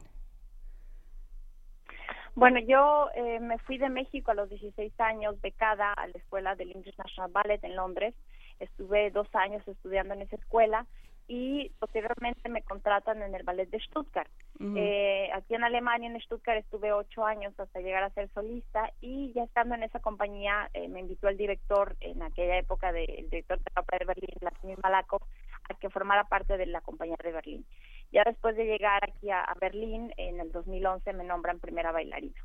Bueno, 2.36 2.60
yo 2.60 3.10
eh, 3.16 3.40
me 3.40 3.58
fui 3.60 3.78
de 3.78 3.90
México 3.90 4.32
a 4.32 4.34
los 4.34 4.50
16 4.50 4.92
años 5.00 5.40
becada 5.40 5.94
a 5.94 6.08
la 6.08 6.14
escuela 6.14 6.56
del 6.56 6.72
English 6.72 6.98
National 6.98 7.32
Ballet 7.32 7.64
en 7.64 7.78
Londres. 7.78 8.14
Estuve 8.60 9.10
dos 9.12 9.28
años 9.34 9.66
estudiando 9.66 10.14
en 10.14 10.22
esa 10.22 10.36
escuela 10.36 10.86
y 11.28 11.70
posteriormente 11.80 12.50
me 12.50 12.62
contratan 12.62 13.22
en 13.24 13.34
el 13.34 13.44
ballet 13.44 13.70
de 13.70 13.80
Stuttgart. 13.80 14.30
eh, 14.76 15.30
aquí 15.34 15.56
en 15.56 15.64
Alemania, 15.64 16.10
en 16.10 16.20
Stuttgart, 16.22 16.60
estuve 16.60 16.92
ocho 16.92 17.26
años 17.26 17.58
hasta 17.58 17.80
llegar 17.80 18.04
a 18.04 18.10
ser 18.12 18.30
solista 18.34 18.92
y 19.02 19.32
ya 19.34 19.44
estando 19.44 19.76
en 19.76 19.84
esa 19.84 20.00
compañía 20.00 20.70
eh, 20.74 20.88
me 20.88 21.00
invitó 21.00 21.30
el 21.30 21.38
director 21.38 21.96
en 22.02 22.22
aquella 22.22 22.58
época, 22.58 22.92
de, 22.92 23.06
el 23.06 23.30
director 23.30 23.58
de 23.60 23.72
la 23.76 23.82
ópera 23.82 24.00
de 24.00 24.06
Berlín, 24.06 24.38
Vladimir 24.40 24.78
Malakov, 24.84 25.22
a 25.70 25.74
que 25.76 25.90
formara 25.90 26.26
parte 26.26 26.58
de 26.58 26.66
la 26.68 26.82
compañía 26.82 27.18
de 27.24 27.32
Berlín. 27.32 27.66
Ya 28.12 28.24
después 28.24 28.56
de 28.56 28.66
llegar 28.66 29.04
aquí 29.04 29.30
a, 29.30 29.42
a 29.42 29.54
Berlín, 29.56 30.14
en 30.18 30.40
el 30.40 30.52
2011 30.52 31.14
me 31.14 31.24
nombran 31.24 31.60
primera 31.60 31.92
bailarina. 31.92 32.42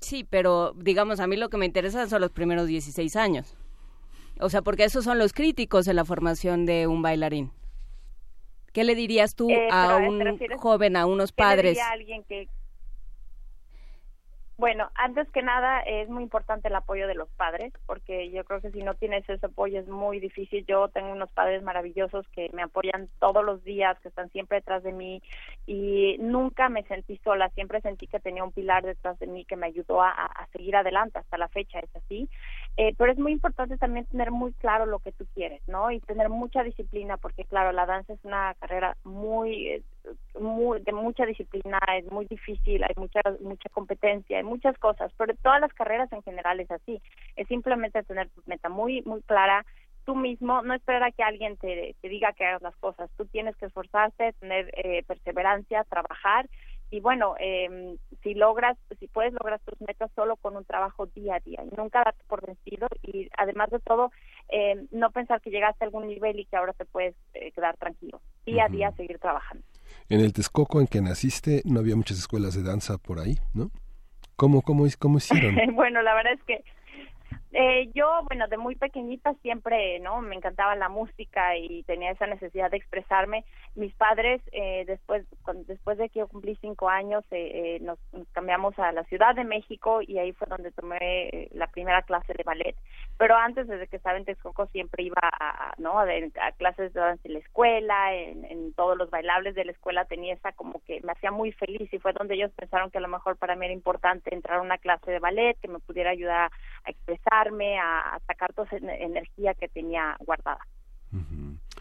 Sí, 0.00 0.24
pero 0.24 0.72
digamos, 0.76 1.20
a 1.20 1.26
mí 1.26 1.36
lo 1.36 1.50
que 1.50 1.58
me 1.58 1.66
interesa 1.66 2.06
son 2.08 2.22
los 2.22 2.30
primeros 2.30 2.66
16 2.66 3.16
años. 3.16 3.56
O 4.40 4.48
sea, 4.48 4.62
porque 4.62 4.84
esos 4.84 5.04
son 5.04 5.18
los 5.18 5.32
críticos 5.32 5.86
en 5.86 5.96
la 5.96 6.04
formación 6.04 6.64
de 6.64 6.86
un 6.86 7.02
bailarín. 7.02 7.52
¿Qué 8.72 8.84
le 8.84 8.94
dirías 8.94 9.34
tú 9.34 9.50
eh, 9.50 9.68
a 9.70 9.96
un 9.96 10.38
joven, 10.56 10.96
a 10.96 11.04
unos 11.04 11.32
padres? 11.32 11.76
¿qué 11.76 11.84
le 11.84 11.90
alguien 11.90 12.24
que 12.24 12.48
bueno, 14.60 14.90
antes 14.94 15.26
que 15.30 15.40
nada 15.40 15.80
es 15.80 16.10
muy 16.10 16.22
importante 16.22 16.68
el 16.68 16.74
apoyo 16.74 17.08
de 17.08 17.14
los 17.14 17.30
padres, 17.30 17.72
porque 17.86 18.30
yo 18.30 18.44
creo 18.44 18.60
que 18.60 18.70
si 18.70 18.82
no 18.82 18.94
tienes 18.94 19.26
ese 19.26 19.46
apoyo 19.46 19.80
es 19.80 19.88
muy 19.88 20.20
difícil. 20.20 20.66
Yo 20.66 20.88
tengo 20.88 21.10
unos 21.12 21.32
padres 21.32 21.62
maravillosos 21.62 22.28
que 22.28 22.50
me 22.52 22.62
apoyan 22.62 23.08
todos 23.20 23.42
los 23.42 23.64
días, 23.64 23.98
que 24.00 24.08
están 24.08 24.30
siempre 24.32 24.58
detrás 24.58 24.82
de 24.82 24.92
mí 24.92 25.22
y 25.72 26.16
nunca 26.18 26.68
me 26.68 26.82
sentí 26.82 27.16
sola, 27.22 27.48
siempre 27.50 27.80
sentí 27.80 28.08
que 28.08 28.18
tenía 28.18 28.42
un 28.42 28.50
pilar 28.50 28.84
detrás 28.84 29.16
de 29.20 29.28
mí 29.28 29.44
que 29.44 29.54
me 29.54 29.68
ayudó 29.68 30.02
a, 30.02 30.10
a 30.10 30.48
seguir 30.48 30.74
adelante 30.74 31.20
hasta 31.20 31.38
la 31.38 31.46
fecha, 31.46 31.78
es 31.78 31.94
así. 31.94 32.28
Eh, 32.76 32.92
pero 32.98 33.12
es 33.12 33.18
muy 33.18 33.30
importante 33.30 33.76
también 33.76 34.04
tener 34.06 34.32
muy 34.32 34.52
claro 34.54 34.84
lo 34.84 34.98
que 34.98 35.12
tú 35.12 35.26
quieres, 35.32 35.60
¿no? 35.68 35.92
Y 35.92 36.00
tener 36.00 36.28
mucha 36.28 36.64
disciplina, 36.64 37.18
porque 37.18 37.44
claro, 37.44 37.70
la 37.70 37.86
danza 37.86 38.14
es 38.14 38.18
una 38.24 38.54
carrera 38.58 38.96
muy, 39.04 39.68
eh, 39.68 39.82
muy 40.40 40.80
de 40.80 40.92
mucha 40.92 41.24
disciplina, 41.24 41.78
es 41.96 42.10
muy 42.10 42.26
difícil, 42.26 42.82
hay 42.82 42.94
mucha 42.96 43.20
mucha 43.40 43.68
competencia, 43.68 44.38
hay 44.38 44.44
muchas 44.44 44.76
cosas, 44.78 45.12
pero 45.16 45.34
todas 45.40 45.60
las 45.60 45.72
carreras 45.74 46.12
en 46.12 46.22
general 46.22 46.58
es 46.58 46.70
así. 46.72 47.00
Es 47.36 47.46
simplemente 47.46 48.02
tener 48.02 48.28
tu 48.30 48.42
meta 48.46 48.68
muy 48.68 49.02
muy 49.02 49.20
clara, 49.22 49.64
tú 50.04 50.14
mismo, 50.14 50.62
no 50.62 50.74
esperar 50.74 51.02
a 51.04 51.12
que 51.12 51.22
alguien 51.22 51.56
te, 51.56 51.94
te 52.00 52.08
diga 52.08 52.32
que 52.32 52.44
hagas 52.44 52.62
las 52.62 52.76
cosas, 52.76 53.10
tú 53.16 53.26
tienes 53.26 53.56
que 53.56 53.66
esforzarte, 53.66 54.32
tener 54.34 54.70
eh, 54.76 55.02
perseverancia, 55.06 55.84
trabajar 55.84 56.48
y 56.90 57.00
bueno, 57.00 57.36
eh, 57.38 57.96
si 58.22 58.34
logras, 58.34 58.76
si 58.98 59.06
puedes 59.06 59.32
lograr 59.32 59.60
tus 59.60 59.80
metas 59.80 60.10
solo 60.16 60.36
con 60.36 60.56
un 60.56 60.64
trabajo 60.64 61.06
día 61.06 61.36
a 61.36 61.40
día 61.40 61.62
y 61.64 61.76
nunca 61.76 62.02
darte 62.04 62.24
por 62.26 62.44
vencido 62.44 62.88
y 63.02 63.28
además 63.38 63.70
de 63.70 63.78
todo, 63.78 64.10
eh, 64.48 64.86
no 64.90 65.10
pensar 65.12 65.40
que 65.40 65.50
llegaste 65.50 65.84
a 65.84 65.86
algún 65.86 66.08
nivel 66.08 66.40
y 66.40 66.46
que 66.46 66.56
ahora 66.56 66.72
te 66.72 66.84
puedes 66.84 67.14
eh, 67.34 67.52
quedar 67.52 67.76
tranquilo. 67.76 68.20
Día 68.44 68.64
a 68.64 68.68
día 68.68 68.90
seguir 68.92 69.20
trabajando. 69.20 69.64
En 70.08 70.20
el 70.20 70.32
Texcoco 70.32 70.80
en 70.80 70.88
que 70.88 71.00
naciste 71.00 71.62
no 71.64 71.78
había 71.78 71.94
muchas 71.94 72.18
escuelas 72.18 72.54
de 72.54 72.68
danza 72.68 72.98
por 72.98 73.20
ahí, 73.20 73.36
¿no? 73.54 73.70
¿Cómo, 74.34 74.62
cómo, 74.62 74.84
cómo 74.98 75.18
hicieron? 75.18 75.54
bueno, 75.74 76.02
la 76.02 76.14
verdad 76.14 76.32
es 76.32 76.42
que 76.42 76.64
eh, 77.52 77.90
yo, 77.94 78.22
bueno, 78.28 78.46
de 78.48 78.56
muy 78.56 78.76
pequeñita 78.76 79.34
siempre, 79.42 79.98
¿no? 80.00 80.20
Me 80.20 80.36
encantaba 80.36 80.76
la 80.76 80.88
música 80.88 81.56
y 81.56 81.82
tenía 81.82 82.12
esa 82.12 82.26
necesidad 82.26 82.70
de 82.70 82.76
expresarme. 82.76 83.44
Mis 83.74 83.94
padres, 83.94 84.42
eh, 84.52 84.84
después, 84.86 85.24
después 85.66 85.96
de 85.98 86.08
que 86.08 86.20
yo 86.20 86.28
cumplí 86.28 86.56
cinco 86.60 86.88
años, 86.88 87.24
eh, 87.30 87.78
nos, 87.80 87.98
cambiamos 88.32 88.78
a 88.78 88.92
la 88.92 89.04
Ciudad 89.04 89.34
de 89.34 89.44
México 89.44 90.00
y 90.02 90.18
ahí 90.18 90.32
fue 90.32 90.48
donde 90.48 90.72
tomé 90.72 91.48
la 91.52 91.68
primera 91.68 92.02
clase 92.02 92.32
de 92.34 92.42
ballet. 92.42 92.74
Pero 93.16 93.36
antes, 93.36 93.68
desde 93.68 93.86
que 93.86 93.96
estaba 93.96 94.18
en 94.18 94.24
Texcoco, 94.24 94.66
siempre 94.68 95.04
iba 95.04 95.20
a, 95.22 95.74
¿no? 95.78 95.98
A, 96.00 96.06
clases 96.58 96.92
de 96.92 97.00
danza 97.00 97.22
en 97.24 97.34
la 97.34 97.38
escuela, 97.38 98.14
en, 98.14 98.44
en 98.44 98.72
todos 98.72 98.96
los 98.96 99.10
bailables 99.10 99.54
de 99.54 99.64
la 99.64 99.72
escuela 99.72 100.04
tenía 100.04 100.34
esa 100.34 100.52
como 100.52 100.82
que 100.84 101.00
me 101.02 101.12
hacía 101.12 101.30
muy 101.30 101.52
feliz 101.52 101.92
y 101.92 101.98
fue 101.98 102.12
donde 102.12 102.34
ellos 102.34 102.50
pensaron 102.56 102.90
que 102.90 102.98
a 102.98 103.02
lo 103.02 103.08
mejor 103.08 103.36
para 103.36 103.56
mí 103.56 103.66
era 103.66 103.74
importante 103.74 104.34
entrar 104.34 104.58
a 104.58 104.62
una 104.62 104.78
clase 104.78 105.10
de 105.10 105.18
ballet 105.18 105.56
que 105.60 105.68
me 105.68 105.78
pudiera 105.78 106.10
ayudar 106.10 106.50
a 106.84 106.90
expresar 106.90 107.50
a, 107.78 108.18
sacar 108.26 108.52
toda 108.52 108.68
esa 108.70 108.94
energía 108.94 109.54
que 109.54 109.68
tenía 109.68 110.16
guardada. 110.20 110.60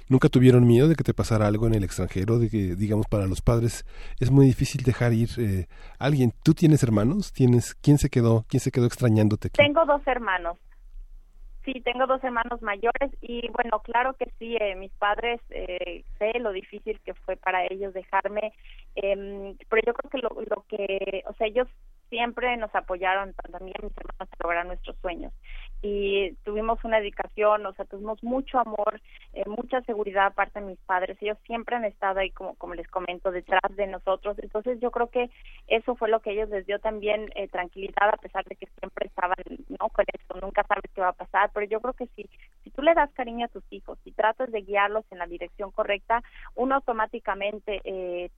¿Nunca 0.09 0.27
tuvieron 0.27 0.65
miedo 0.65 0.87
de 0.87 0.95
que 0.95 1.03
te 1.03 1.13
pasara 1.13 1.45
algo 1.45 1.67
en 1.67 1.75
el 1.75 1.83
extranjero? 1.83 2.39
De 2.39 2.49
que, 2.49 2.75
digamos, 2.75 3.05
para 3.07 3.27
los 3.27 3.41
padres 3.41 3.85
es 4.19 4.31
muy 4.31 4.47
difícil 4.47 4.83
dejar 4.83 5.13
ir 5.13 5.29
eh, 5.37 5.67
a 5.99 6.05
alguien. 6.05 6.33
¿Tú 6.43 6.55
tienes 6.55 6.81
hermanos? 6.81 7.31
¿Tienes 7.31 7.75
quién 7.75 7.99
se 7.99 8.09
quedó 8.09 8.43
quién 8.49 8.59
se 8.59 8.71
quedó 8.71 8.87
extrañándote? 8.87 9.51
Tengo 9.51 9.85
dos 9.85 10.01
hermanos. 10.07 10.57
Sí, 11.63 11.79
tengo 11.81 12.07
dos 12.07 12.23
hermanos 12.23 12.59
mayores 12.63 13.11
y 13.21 13.47
bueno, 13.49 13.79
claro 13.83 14.13
que 14.13 14.25
sí, 14.39 14.57
eh, 14.59 14.75
mis 14.75 14.91
padres 14.93 15.39
eh, 15.51 16.03
sé 16.17 16.39
lo 16.39 16.51
difícil 16.51 16.99
que 17.01 17.13
fue 17.13 17.35
para 17.35 17.65
ellos 17.65 17.93
dejarme, 17.93 18.53
em, 18.95 19.55
pero 19.69 19.81
yo 19.85 19.93
creo 19.93 20.09
que 20.09 20.17
lo, 20.17 20.29
lo 20.49 20.65
que, 20.67 21.23
o 21.27 21.33
sea, 21.33 21.45
ellos 21.45 21.67
siempre 22.09 22.57
nos 22.57 22.73
apoyaron 22.73 23.33
también 23.51 23.75
mis 23.83 23.91
hermanos 23.97 24.29
a 24.31 24.43
lograr 24.43 24.65
nuestros 24.65 24.95
sueños 25.01 25.31
y 25.81 26.33
tuvimos 26.43 26.83
una 26.83 26.99
dedicación, 26.99 27.65
o 27.65 27.73
sea, 27.73 27.85
tuvimos 27.85 28.21
mucho 28.23 28.59
amor, 28.59 29.01
eh, 29.33 29.43
mucha 29.47 29.81
seguridad 29.81 30.27
aparte 30.27 30.59
de 30.59 30.65
mis 30.65 30.79
padres, 30.79 31.17
ellos 31.21 31.37
siempre 31.45 31.75
han 31.75 31.85
estado 31.85 32.19
ahí 32.19 32.31
como 32.31 32.55
como 32.55 32.75
les 32.75 32.87
comento 32.87 33.31
detrás 33.31 33.75
de 33.75 33.87
nosotros, 33.87 34.37
entonces 34.39 34.79
yo 34.81 34.91
creo 34.91 35.07
que 35.09 35.29
eso 35.67 35.95
fue 35.95 36.09
lo 36.09 36.19
que 36.19 36.31
ellos 36.31 36.49
les 36.49 36.65
dio 36.65 36.79
también 36.79 37.29
eh, 37.35 37.47
tranquilidad 37.47 38.09
a 38.13 38.17
pesar 38.17 38.43
de 38.45 38.55
que 38.55 38.67
siempre 38.79 39.07
estaban 39.07 39.35
no 39.79 39.89
con 39.89 40.05
nunca 40.41 40.63
sabes 40.63 40.91
qué 40.93 41.01
va 41.01 41.09
a 41.09 41.13
pasar, 41.13 41.51
pero 41.53 41.65
yo 41.65 41.79
creo 41.81 41.93
que 41.93 42.07
sí, 42.15 42.29
si 42.63 42.69
tú 42.71 42.81
le 42.81 42.93
das 42.93 43.11
cariño 43.13 43.45
a 43.45 43.49
tus 43.49 43.63
hijos, 43.71 43.97
si 44.03 44.11
tratas 44.11 44.51
de 44.51 44.61
guiarlos 44.61 45.05
en 45.11 45.19
la 45.19 45.27
dirección 45.27 45.71
correcta, 45.71 46.23
uno 46.55 46.75
automáticamente 46.75 47.81
eh, 47.83 48.29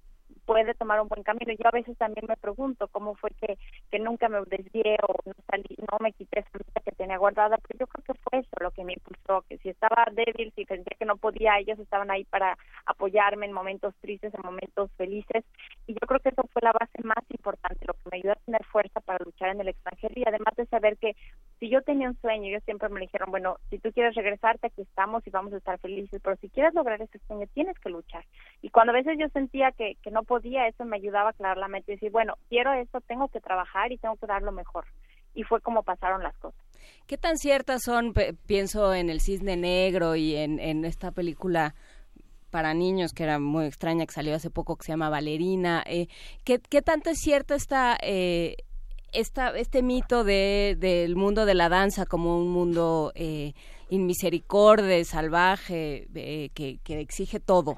puede 0.46 0.74
tomar 0.74 1.02
un 1.02 1.08
buen 1.08 1.24
camino. 1.24 1.54
Yo 1.54 1.68
a 1.68 1.72
veces 1.72 1.98
también 1.98 2.26
me 2.28 2.38
pregunto 2.38 2.88
cómo 2.90 3.16
fue 3.16 3.30
que, 3.32 3.58
que 3.90 4.00
nunca 4.00 4.30
me 4.30 4.40
desvié 4.48 4.98
o 5.08 5.14
no 5.26 5.34
salí, 5.50 5.76
no 5.80 5.98
me 6.00 6.14
quité 6.14 6.40
esa 6.40 6.50
meta 6.54 6.82
que 6.84 6.92
tenía 6.92 7.18
guardada, 7.18 7.58
pero 7.58 7.80
yo 7.80 7.88
creo 7.88 8.04
que 8.04 8.22
fue 8.22 8.40
eso 8.40 8.50
lo 8.60 8.72
que 8.72 8.84
me 8.84 8.94
impulsó, 8.94 9.44
que 9.48 9.58
si 9.60 9.70
estaba 9.70 10.06
débil, 10.12 10.52
si 10.56 10.66
sentía 10.66 10.98
que 10.98 11.06
no 11.06 11.18
podía, 11.18 11.60
ellos 11.60 11.80
estaban 11.80 12.12
ahí 12.12 12.24
para 12.26 12.58
apoyarme 12.86 13.46
en 13.46 13.54
momentos 13.54 13.94
tristes, 14.02 14.34
en 14.34 14.42
momentos 14.44 14.92
felices, 14.98 15.44
y 15.88 15.94
yo 15.94 16.08
creo 16.08 16.20
que 16.20 16.30
eso 16.30 16.44
fue 16.52 16.62
la 16.62 16.72
base 16.72 17.02
más 17.04 17.24
importante, 17.30 17.86
lo 17.86 17.94
que 17.94 18.10
me 18.12 18.18
ayudó 18.18 18.34
a 18.34 18.46
tener 18.46 18.64
fuerza 18.66 19.00
para 19.02 19.24
luchar 19.24 19.50
en 19.50 19.62
el 19.62 19.70
extranjero 19.70 20.14
y 20.16 20.24
además 20.26 20.56
de 20.56 20.66
saber 20.68 20.98
que 20.98 21.16
si 21.62 21.70
yo 21.70 21.84
tenía 21.84 22.10
un 22.10 22.20
sueño, 22.20 22.48
ellos 22.48 22.64
siempre 22.66 22.90
me 22.90 23.02
dijeron, 23.02 23.30
bueno, 23.30 23.58
si 23.70 23.78
tú 23.78 23.92
quieres 23.92 24.16
regresarte, 24.16 24.66
aquí 24.66 24.82
estamos 24.82 25.26
y 25.28 25.30
vamos 25.30 25.54
a 25.54 25.58
estar 25.58 25.78
felices, 25.78 26.20
pero 26.24 26.36
si 26.38 26.50
quieres 26.50 26.74
lograr 26.74 27.00
ese 27.00 27.20
sueño, 27.28 27.46
tienes 27.54 27.78
que 27.78 27.92
luchar. 27.92 28.26
Y 28.64 28.72
cuando 28.72 28.92
a 28.92 28.96
veces 28.96 29.16
yo 29.20 29.28
sentía 29.30 29.72
que, 29.72 29.94
que 30.02 30.10
no 30.10 30.24
podía, 30.24 30.68
eso 30.68 30.86
me 30.86 30.98
ayudaba 30.98 31.28
a 31.28 31.30
aclarar 31.30 31.58
la 31.58 31.68
mente 31.68 31.92
y 31.92 31.96
decir, 31.98 32.10
bueno, 32.10 32.34
quiero 32.50 32.74
esto, 32.74 33.00
tengo 33.02 33.28
que 33.28 33.42
trabajar 33.42 33.92
y 33.92 34.00
tengo 34.00 34.16
que 34.16 34.26
dar 34.26 34.42
lo 34.42 34.52
mejor. 34.52 34.86
Y 35.36 35.44
fue 35.44 35.62
como 35.62 35.84
pasaron 35.84 36.24
las 36.24 36.36
cosas. 36.40 36.60
¿Qué 37.06 37.20
tan 37.20 37.38
ciertas 37.38 37.84
son, 37.84 38.16
pienso 38.48 38.96
en 38.96 39.12
El 39.12 39.22
Cisne 39.22 39.56
Negro 39.56 40.16
y 40.16 40.36
en, 40.38 40.60
en 40.60 40.84
esta 40.84 41.12
película 41.12 41.76
para 42.50 42.74
niños 42.74 43.14
que 43.14 43.22
era 43.22 43.38
muy 43.38 43.68
extraña, 43.68 44.08
que 44.08 44.14
salió 44.14 44.34
hace 44.34 44.50
poco, 44.50 44.78
que 44.78 44.86
se 44.86 44.94
llama 44.94 45.10
Valerina? 45.12 45.84
Eh, 45.86 46.08
¿qué, 46.44 46.58
¿Qué 46.58 46.82
tanto 46.82 47.12
es 47.12 47.20
cierto 47.20 47.54
esta... 47.54 48.00
Eh, 48.02 48.56
esta, 49.12 49.58
este 49.58 49.82
mito 49.84 50.24
de, 50.24 50.76
del 50.80 51.16
mundo 51.16 51.46
de 51.46 51.54
la 51.54 51.70
danza 51.70 52.06
como 52.06 52.38
un 52.38 52.50
mundo 52.50 53.12
eh, 53.16 53.54
inmisericordia, 53.90 55.04
salvaje, 55.06 56.08
que, 56.54 56.80
que 56.84 57.00
exige 57.00 57.40
todo. 57.40 57.78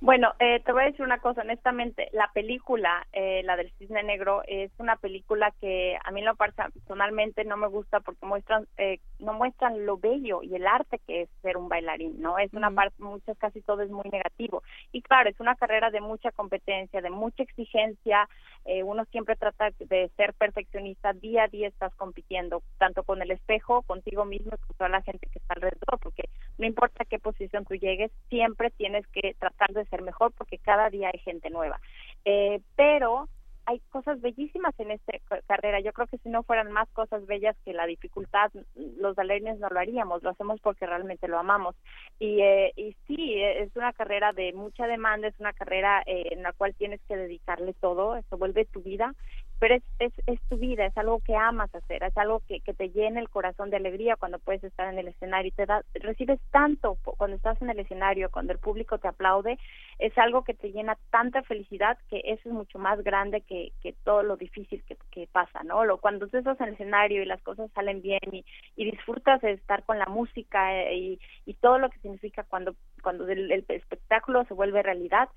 Bueno, 0.00 0.32
eh, 0.38 0.60
te 0.64 0.70
voy 0.70 0.82
a 0.82 0.86
decir 0.86 1.04
una 1.04 1.18
cosa, 1.18 1.40
honestamente, 1.40 2.08
la 2.12 2.30
película, 2.32 3.04
eh, 3.12 3.42
la 3.42 3.56
del 3.56 3.72
Cisne 3.78 4.04
Negro, 4.04 4.42
es 4.46 4.70
una 4.78 4.94
película 4.94 5.52
que 5.60 5.98
a 6.04 6.12
mí 6.12 6.22
lo 6.22 6.36
personalmente 6.36 7.44
no 7.44 7.56
me 7.56 7.66
gusta 7.66 7.98
porque 7.98 8.24
muestran, 8.24 8.68
eh, 8.76 9.00
no 9.18 9.32
muestran 9.32 9.84
lo 9.84 9.98
bello 9.98 10.44
y 10.44 10.54
el 10.54 10.68
arte 10.68 11.00
que 11.04 11.22
es 11.22 11.28
ser 11.42 11.56
un 11.56 11.68
bailarín, 11.68 12.20
¿no? 12.20 12.38
Es 12.38 12.52
una 12.54 12.70
parte, 12.70 12.94
muchas, 13.02 13.36
casi 13.38 13.60
todo 13.60 13.82
es 13.82 13.90
muy 13.90 14.08
negativo. 14.08 14.62
Y 14.92 15.02
claro, 15.02 15.30
es 15.30 15.40
una 15.40 15.56
carrera 15.56 15.90
de 15.90 16.00
mucha 16.00 16.30
competencia, 16.30 17.00
de 17.00 17.10
mucha 17.10 17.42
exigencia, 17.42 18.28
eh, 18.66 18.84
uno 18.84 19.04
siempre 19.06 19.34
trata 19.34 19.70
de 19.80 20.10
ser 20.16 20.32
perfeccionista, 20.34 21.12
día 21.12 21.44
a 21.44 21.48
día 21.48 21.66
estás 21.66 21.92
compitiendo, 21.96 22.62
tanto 22.78 23.02
con 23.02 23.20
el 23.20 23.32
espejo, 23.32 23.82
contigo 23.82 24.24
mismo 24.24 24.52
y 24.54 24.58
con 24.58 24.76
toda 24.76 24.90
la 24.90 25.02
gente 25.02 25.26
que 25.32 25.38
está 25.40 25.54
alrededor, 25.54 25.98
porque 26.00 26.28
no 26.58 26.66
importa 26.66 27.02
a 27.02 27.06
qué 27.06 27.18
posición 27.18 27.64
tú 27.64 27.74
llegues, 27.74 28.12
siempre 28.28 28.70
tienes 28.70 29.06
que 29.08 29.34
tratar 29.38 29.72
de 29.72 29.87
ser 29.88 30.02
mejor 30.02 30.32
porque 30.32 30.58
cada 30.58 30.90
día 30.90 31.10
hay 31.12 31.18
gente 31.20 31.50
nueva. 31.50 31.80
Eh, 32.24 32.60
pero 32.76 33.28
hay 33.68 33.80
cosas 33.90 34.18
bellísimas 34.22 34.74
en 34.78 34.92
esta 34.92 35.12
carrera. 35.46 35.80
Yo 35.80 35.92
creo 35.92 36.06
que 36.06 36.16
si 36.18 36.30
no 36.30 36.42
fueran 36.42 36.72
más 36.72 36.88
cosas 36.94 37.26
bellas 37.26 37.54
que 37.66 37.74
la 37.74 37.84
dificultad, 37.84 38.50
los 38.74 39.14
bailarines 39.14 39.58
no 39.58 39.68
lo 39.68 39.78
haríamos, 39.78 40.22
lo 40.22 40.30
hacemos 40.30 40.58
porque 40.62 40.86
realmente 40.86 41.28
lo 41.28 41.38
amamos. 41.38 41.76
Y, 42.18 42.40
eh, 42.40 42.72
y 42.76 42.96
sí, 43.06 43.42
es 43.42 43.76
una 43.76 43.92
carrera 43.92 44.32
de 44.32 44.54
mucha 44.54 44.86
demanda, 44.86 45.28
es 45.28 45.38
una 45.38 45.52
carrera 45.52 46.02
eh, 46.06 46.28
en 46.30 46.44
la 46.44 46.54
cual 46.54 46.74
tienes 46.76 47.02
que 47.06 47.16
dedicarle 47.18 47.74
todo, 47.74 48.16
eso 48.16 48.38
vuelve 48.38 48.64
tu 48.64 48.80
vida 48.80 49.14
pero 49.58 49.74
es, 49.74 49.82
es, 49.98 50.12
es, 50.26 50.40
tu 50.48 50.56
vida, 50.56 50.86
es 50.86 50.96
algo 50.96 51.20
que 51.20 51.34
amas 51.34 51.74
hacer, 51.74 52.02
es 52.02 52.16
algo 52.16 52.40
que, 52.46 52.60
que 52.60 52.74
te 52.74 52.90
llena 52.90 53.20
el 53.20 53.28
corazón 53.28 53.70
de 53.70 53.76
alegría 53.76 54.16
cuando 54.16 54.38
puedes 54.38 54.62
estar 54.62 54.92
en 54.92 54.98
el 54.98 55.08
escenario 55.08 55.48
y 55.48 55.52
te 55.52 55.66
da, 55.66 55.82
recibes 55.94 56.40
tanto 56.50 56.96
cuando 57.02 57.36
estás 57.36 57.60
en 57.60 57.70
el 57.70 57.78
escenario, 57.80 58.30
cuando 58.30 58.52
el 58.52 58.58
público 58.58 58.98
te 58.98 59.08
aplaude, 59.08 59.58
es 59.98 60.16
algo 60.16 60.44
que 60.44 60.54
te 60.54 60.70
llena 60.70 60.96
tanta 61.10 61.42
felicidad 61.42 61.98
que 62.08 62.22
eso 62.24 62.48
es 62.48 62.54
mucho 62.54 62.78
más 62.78 63.02
grande 63.02 63.40
que, 63.40 63.72
que 63.82 63.94
todo 64.04 64.22
lo 64.22 64.36
difícil 64.36 64.82
que, 64.84 64.96
que 65.10 65.26
pasa, 65.26 65.62
¿no? 65.64 65.84
Lo, 65.84 65.98
cuando 65.98 66.28
tú 66.28 66.38
estás 66.38 66.60
en 66.60 66.68
el 66.68 66.74
escenario 66.74 67.22
y 67.22 67.26
las 67.26 67.42
cosas 67.42 67.70
salen 67.72 68.00
bien 68.00 68.20
y, 68.30 68.44
y 68.76 68.90
disfrutas 68.90 69.40
de 69.40 69.52
estar 69.52 69.82
con 69.84 69.98
la 69.98 70.06
música 70.06 70.74
eh, 70.74 70.96
y, 70.96 71.20
y 71.46 71.54
todo 71.54 71.78
lo 71.78 71.90
que 71.90 71.98
significa 71.98 72.44
cuando, 72.44 72.74
cuando 73.02 73.28
el, 73.28 73.50
el 73.50 73.64
espectáculo 73.68 74.44
se 74.44 74.54
vuelve 74.54 74.82
realidad, 74.82 75.28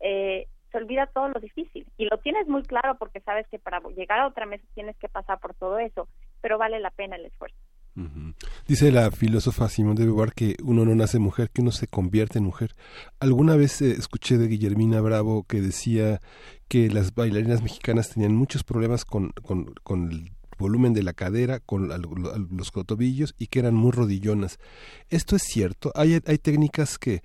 eh, 0.00 0.46
se 0.70 0.78
olvida 0.78 1.06
todo 1.06 1.28
lo 1.28 1.40
difícil 1.40 1.86
y 1.96 2.06
lo 2.06 2.18
tienes 2.18 2.48
muy 2.48 2.62
claro 2.62 2.96
porque 2.98 3.20
sabes 3.20 3.46
que 3.48 3.58
para 3.58 3.80
llegar 3.96 4.20
a 4.20 4.26
otra 4.26 4.46
mesa 4.46 4.64
tienes 4.74 4.96
que 4.96 5.08
pasar 5.08 5.38
por 5.40 5.54
todo 5.54 5.78
eso, 5.78 6.08
pero 6.40 6.58
vale 6.58 6.80
la 6.80 6.90
pena 6.90 7.16
el 7.16 7.26
esfuerzo. 7.26 7.56
Dice 8.66 8.92
la 8.92 9.10
filósofa 9.10 9.68
Simón 9.68 9.96
de 9.96 10.04
Beauvoir 10.04 10.32
que 10.32 10.56
uno 10.62 10.84
no 10.84 10.94
nace 10.94 11.18
mujer, 11.18 11.50
que 11.50 11.60
uno 11.60 11.72
se 11.72 11.88
convierte 11.88 12.38
en 12.38 12.44
mujer. 12.44 12.74
Alguna 13.18 13.56
vez 13.56 13.82
eh, 13.82 13.90
escuché 13.90 14.38
de 14.38 14.46
Guillermina 14.46 15.00
Bravo 15.00 15.42
que 15.42 15.60
decía 15.60 16.20
que 16.68 16.88
las 16.88 17.14
bailarinas 17.14 17.62
mexicanas 17.62 18.10
tenían 18.10 18.34
muchos 18.34 18.62
problemas 18.62 19.04
con, 19.04 19.32
con, 19.42 19.74
con 19.82 20.12
el 20.12 20.30
volumen 20.56 20.94
de 20.94 21.02
la 21.02 21.14
cadera, 21.14 21.58
con 21.58 21.88
los 22.50 22.70
cotobillos 22.70 23.34
y 23.38 23.48
que 23.48 23.58
eran 23.58 23.74
muy 23.74 23.90
rodillonas. 23.90 24.58
¿Esto 25.08 25.34
es 25.34 25.42
cierto? 25.42 25.90
¿Hay, 25.96 26.20
hay 26.24 26.38
técnicas 26.38 26.96
que 26.98 27.22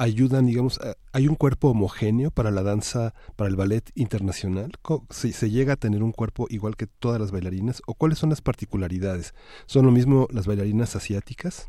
ayudan, 0.00 0.46
digamos, 0.46 0.80
hay 1.12 1.28
un 1.28 1.34
cuerpo 1.34 1.68
homogéneo 1.68 2.30
para 2.30 2.50
la 2.50 2.62
danza, 2.62 3.12
para 3.36 3.50
el 3.50 3.56
ballet 3.56 3.90
internacional? 3.94 4.72
¿Se, 5.10 5.32
¿Se, 5.32 5.50
llega 5.50 5.74
a 5.74 5.76
tener 5.76 6.02
un 6.02 6.12
cuerpo 6.12 6.46
igual 6.48 6.76
que 6.76 6.86
todas 6.86 7.20
las 7.20 7.32
bailarinas? 7.32 7.82
¿O 7.86 7.94
cuáles 7.94 8.18
son 8.18 8.30
las 8.30 8.40
particularidades? 8.40 9.34
¿Son 9.66 9.84
lo 9.84 9.92
mismo 9.92 10.26
las 10.30 10.46
bailarinas 10.46 10.96
asiáticas 10.96 11.68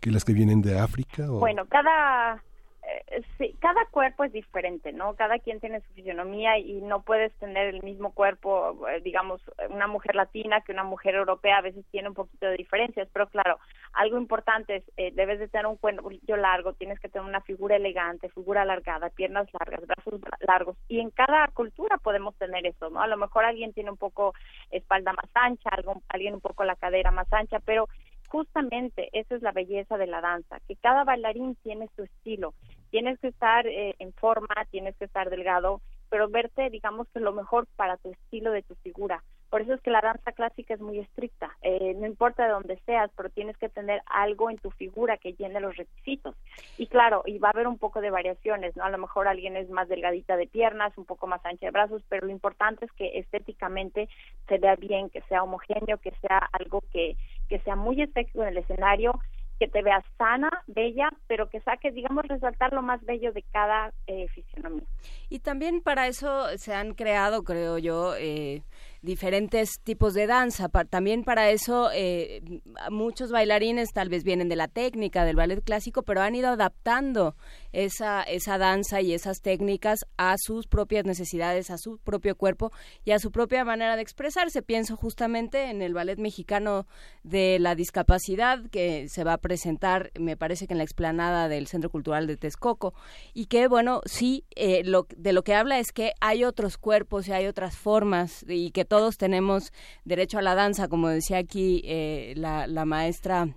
que 0.00 0.10
las 0.10 0.24
que 0.24 0.32
vienen 0.32 0.62
de 0.62 0.78
África? 0.78 1.28
Bueno, 1.28 1.66
cada, 1.66 2.42
eh, 2.88 3.22
sí, 3.36 3.56
cada 3.60 3.84
cuerpo 3.86 4.24
es 4.24 4.32
diferente, 4.32 4.92
¿no? 4.92 5.14
Cada 5.16 5.38
quien 5.38 5.58
tiene 5.58 5.80
su 5.80 5.92
fisionomía 5.94 6.58
y 6.58 6.80
no 6.82 7.02
puedes 7.02 7.32
tener 7.34 7.74
el 7.74 7.82
mismo 7.82 8.12
cuerpo, 8.12 8.86
eh, 8.88 9.00
digamos, 9.00 9.40
una 9.70 9.88
mujer 9.88 10.14
latina 10.14 10.60
que 10.60 10.72
una 10.72 10.84
mujer 10.84 11.16
europea, 11.16 11.58
a 11.58 11.62
veces 11.62 11.84
tiene 11.90 12.08
un 12.08 12.14
poquito 12.14 12.46
de 12.46 12.56
diferencias, 12.56 13.08
pero 13.12 13.28
claro, 13.28 13.58
algo 13.92 14.18
importante 14.18 14.76
es, 14.76 14.84
eh, 14.96 15.10
debes 15.14 15.40
de 15.40 15.48
tener 15.48 15.66
un 15.66 15.76
cuello 15.76 16.36
largo, 16.36 16.74
tienes 16.74 17.00
que 17.00 17.08
tener 17.08 17.26
una 17.26 17.40
figura 17.40 17.76
elegante, 17.76 18.28
figura 18.28 18.62
alargada, 18.62 19.10
piernas 19.10 19.48
largas, 19.58 19.84
brazos 19.86 20.20
largos, 20.46 20.76
y 20.86 21.00
en 21.00 21.10
cada 21.10 21.48
cultura 21.48 21.98
podemos 21.98 22.36
tener 22.36 22.66
eso, 22.66 22.90
¿no? 22.90 23.00
A 23.00 23.08
lo 23.08 23.16
mejor 23.16 23.44
alguien 23.44 23.72
tiene 23.72 23.90
un 23.90 23.96
poco 23.96 24.32
espalda 24.70 25.12
más 25.12 25.30
ancha, 25.34 25.70
algo, 25.72 26.02
alguien 26.08 26.34
un 26.34 26.40
poco 26.40 26.64
la 26.64 26.76
cadera 26.76 27.10
más 27.10 27.32
ancha, 27.32 27.58
pero 27.60 27.88
justamente 28.28 29.08
esa 29.12 29.34
es 29.34 29.42
la 29.42 29.52
belleza 29.52 29.96
de 29.96 30.06
la 30.06 30.20
danza, 30.20 30.60
que 30.68 30.76
cada 30.76 31.04
bailarín 31.04 31.56
tiene 31.56 31.88
su 31.96 32.02
estilo. 32.02 32.54
Tienes 32.90 33.18
que 33.18 33.28
estar 33.28 33.66
eh, 33.66 33.94
en 33.98 34.12
forma, 34.12 34.54
tienes 34.70 34.96
que 34.96 35.04
estar 35.04 35.30
delgado, 35.30 35.80
pero 36.08 36.28
verte, 36.28 36.70
digamos 36.70 37.08
que 37.08 37.20
lo 37.20 37.32
mejor 37.32 37.66
para 37.76 37.96
tu 37.96 38.10
estilo 38.10 38.52
de 38.52 38.62
tu 38.62 38.74
figura. 38.76 39.22
Por 39.50 39.62
eso 39.62 39.74
es 39.74 39.80
que 39.80 39.90
la 39.90 40.00
danza 40.00 40.32
clásica 40.32 40.74
es 40.74 40.80
muy 40.80 40.98
estricta. 40.98 41.56
Eh, 41.62 41.94
no 41.96 42.06
importa 42.06 42.44
de 42.44 42.50
dónde 42.50 42.80
seas, 42.84 43.10
pero 43.16 43.30
tienes 43.30 43.56
que 43.56 43.68
tener 43.68 44.02
algo 44.06 44.50
en 44.50 44.58
tu 44.58 44.70
figura 44.72 45.18
que 45.18 45.34
llene 45.34 45.60
los 45.60 45.76
requisitos. 45.76 46.34
Y 46.78 46.88
claro, 46.88 47.22
y 47.26 47.38
va 47.38 47.48
a 47.48 47.50
haber 47.52 47.68
un 47.68 47.78
poco 47.78 48.00
de 48.00 48.10
variaciones, 48.10 48.76
¿no? 48.76 48.84
A 48.84 48.90
lo 48.90 48.98
mejor 48.98 49.28
alguien 49.28 49.56
es 49.56 49.70
más 49.70 49.88
delgadita 49.88 50.36
de 50.36 50.48
piernas, 50.48 50.98
un 50.98 51.04
poco 51.04 51.26
más 51.26 51.44
ancha 51.46 51.66
de 51.66 51.72
brazos, 51.72 52.02
pero 52.08 52.26
lo 52.26 52.32
importante 52.32 52.86
es 52.86 52.92
que 52.92 53.18
estéticamente 53.18 54.08
se 54.48 54.58
vea 54.58 54.74
bien, 54.76 55.10
que 55.10 55.22
sea 55.22 55.44
homogéneo, 55.44 55.98
que 55.98 56.12
sea 56.20 56.38
algo 56.52 56.82
que, 56.92 57.16
que 57.48 57.60
sea 57.60 57.76
muy 57.76 58.02
efectivo 58.02 58.42
en 58.42 58.50
el 58.50 58.58
escenario 58.58 59.20
que 59.58 59.68
te 59.68 59.82
veas 59.82 60.04
sana, 60.18 60.50
bella, 60.66 61.08
pero 61.26 61.48
que 61.48 61.60
saque, 61.60 61.90
digamos, 61.90 62.24
resaltar 62.26 62.72
lo 62.72 62.82
más 62.82 63.04
bello 63.04 63.32
de 63.32 63.42
cada 63.42 63.92
eh, 64.06 64.28
fisionomía. 64.28 64.86
Y 65.28 65.40
también 65.40 65.80
para 65.80 66.06
eso 66.06 66.46
se 66.56 66.74
han 66.74 66.94
creado, 66.94 67.42
creo 67.42 67.78
yo, 67.78 68.14
eh, 68.16 68.62
diferentes 69.02 69.80
tipos 69.82 70.14
de 70.14 70.26
danza. 70.26 70.68
también 70.88 71.24
para 71.24 71.50
eso 71.50 71.90
eh, 71.92 72.42
muchos 72.90 73.30
bailarines 73.30 73.92
tal 73.92 74.08
vez 74.08 74.24
vienen 74.24 74.48
de 74.48 74.56
la 74.56 74.68
técnica 74.68 75.24
del 75.24 75.36
ballet 75.36 75.62
clásico, 75.62 76.02
pero 76.02 76.22
han 76.22 76.34
ido 76.34 76.48
adaptando 76.48 77.36
esa, 77.72 78.22
esa 78.22 78.58
danza 78.58 79.00
y 79.00 79.12
esas 79.12 79.40
técnicas 79.40 80.00
a 80.16 80.36
sus 80.38 80.66
propias 80.66 81.04
necesidades, 81.04 81.70
a 81.70 81.78
su 81.78 81.98
propio 81.98 82.36
cuerpo 82.36 82.72
y 83.04 83.10
a 83.10 83.18
su 83.18 83.30
propia 83.30 83.64
manera 83.64 83.96
de 83.96 84.02
expresarse. 84.02 84.62
Pienso 84.62 84.96
justamente 84.96 85.70
en 85.70 85.82
el 85.82 85.94
ballet 85.94 86.18
mexicano 86.18 86.86
de 87.22 87.58
la 87.58 87.74
discapacidad 87.74 88.60
que 88.70 89.08
se 89.08 89.24
va 89.24 89.34
a 89.34 89.38
presentar, 89.38 90.10
me 90.18 90.36
parece 90.36 90.66
que 90.66 90.74
en 90.74 90.78
la 90.78 90.84
explanada 90.84 91.48
del 91.48 91.66
Centro 91.66 91.90
Cultural 91.90 92.26
de 92.26 92.36
Texcoco, 92.36 92.94
y 93.34 93.46
que, 93.46 93.68
bueno, 93.68 94.00
sí, 94.06 94.44
eh, 94.54 94.82
lo, 94.84 95.06
de 95.16 95.32
lo 95.32 95.42
que 95.42 95.54
habla 95.54 95.78
es 95.78 95.92
que 95.92 96.12
hay 96.20 96.44
otros 96.44 96.78
cuerpos 96.78 97.28
y 97.28 97.32
hay 97.32 97.46
otras 97.46 97.76
formas 97.76 98.44
y 98.48 98.70
que 98.70 98.85
todos 98.86 99.18
tenemos 99.18 99.72
derecho 100.04 100.38
a 100.38 100.42
la 100.42 100.54
danza, 100.54 100.88
como 100.88 101.08
decía 101.08 101.38
aquí 101.38 101.82
eh, 101.84 102.34
la, 102.36 102.66
la 102.66 102.84
maestra 102.84 103.48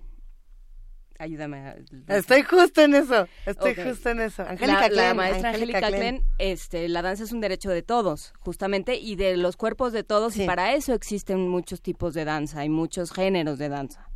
ayúdame. 1.20 1.74
Estoy 2.08 2.42
justo 2.42 2.80
en 2.80 2.94
eso, 2.94 3.28
estoy 3.44 3.74
justo 3.74 4.08
en 4.08 4.20
eso. 4.20 4.42
Angélica 4.42 4.88
la, 4.88 5.14
maestra 5.14 5.50
Angélica 5.50 5.86
Klen, 5.88 6.24
este, 6.38 6.88
la 6.88 7.02
danza 7.02 7.24
es 7.24 7.32
un 7.32 7.40
derecho 7.40 7.70
de 7.70 7.82
todos, 7.82 8.32
justamente, 8.40 8.96
y 8.96 9.16
de 9.16 9.36
los 9.36 9.56
cuerpos 9.56 9.92
de 9.92 10.02
todos, 10.02 10.36
y 10.36 10.46
para 10.46 10.72
eso 10.72 10.94
existen 10.94 11.48
muchos 11.48 11.82
tipos 11.82 12.14
de 12.14 12.24
danza, 12.24 12.60
hay 12.60 12.70
muchos 12.70 13.12
géneros 13.12 13.58
de 13.58 13.68
danza. 13.68 14.08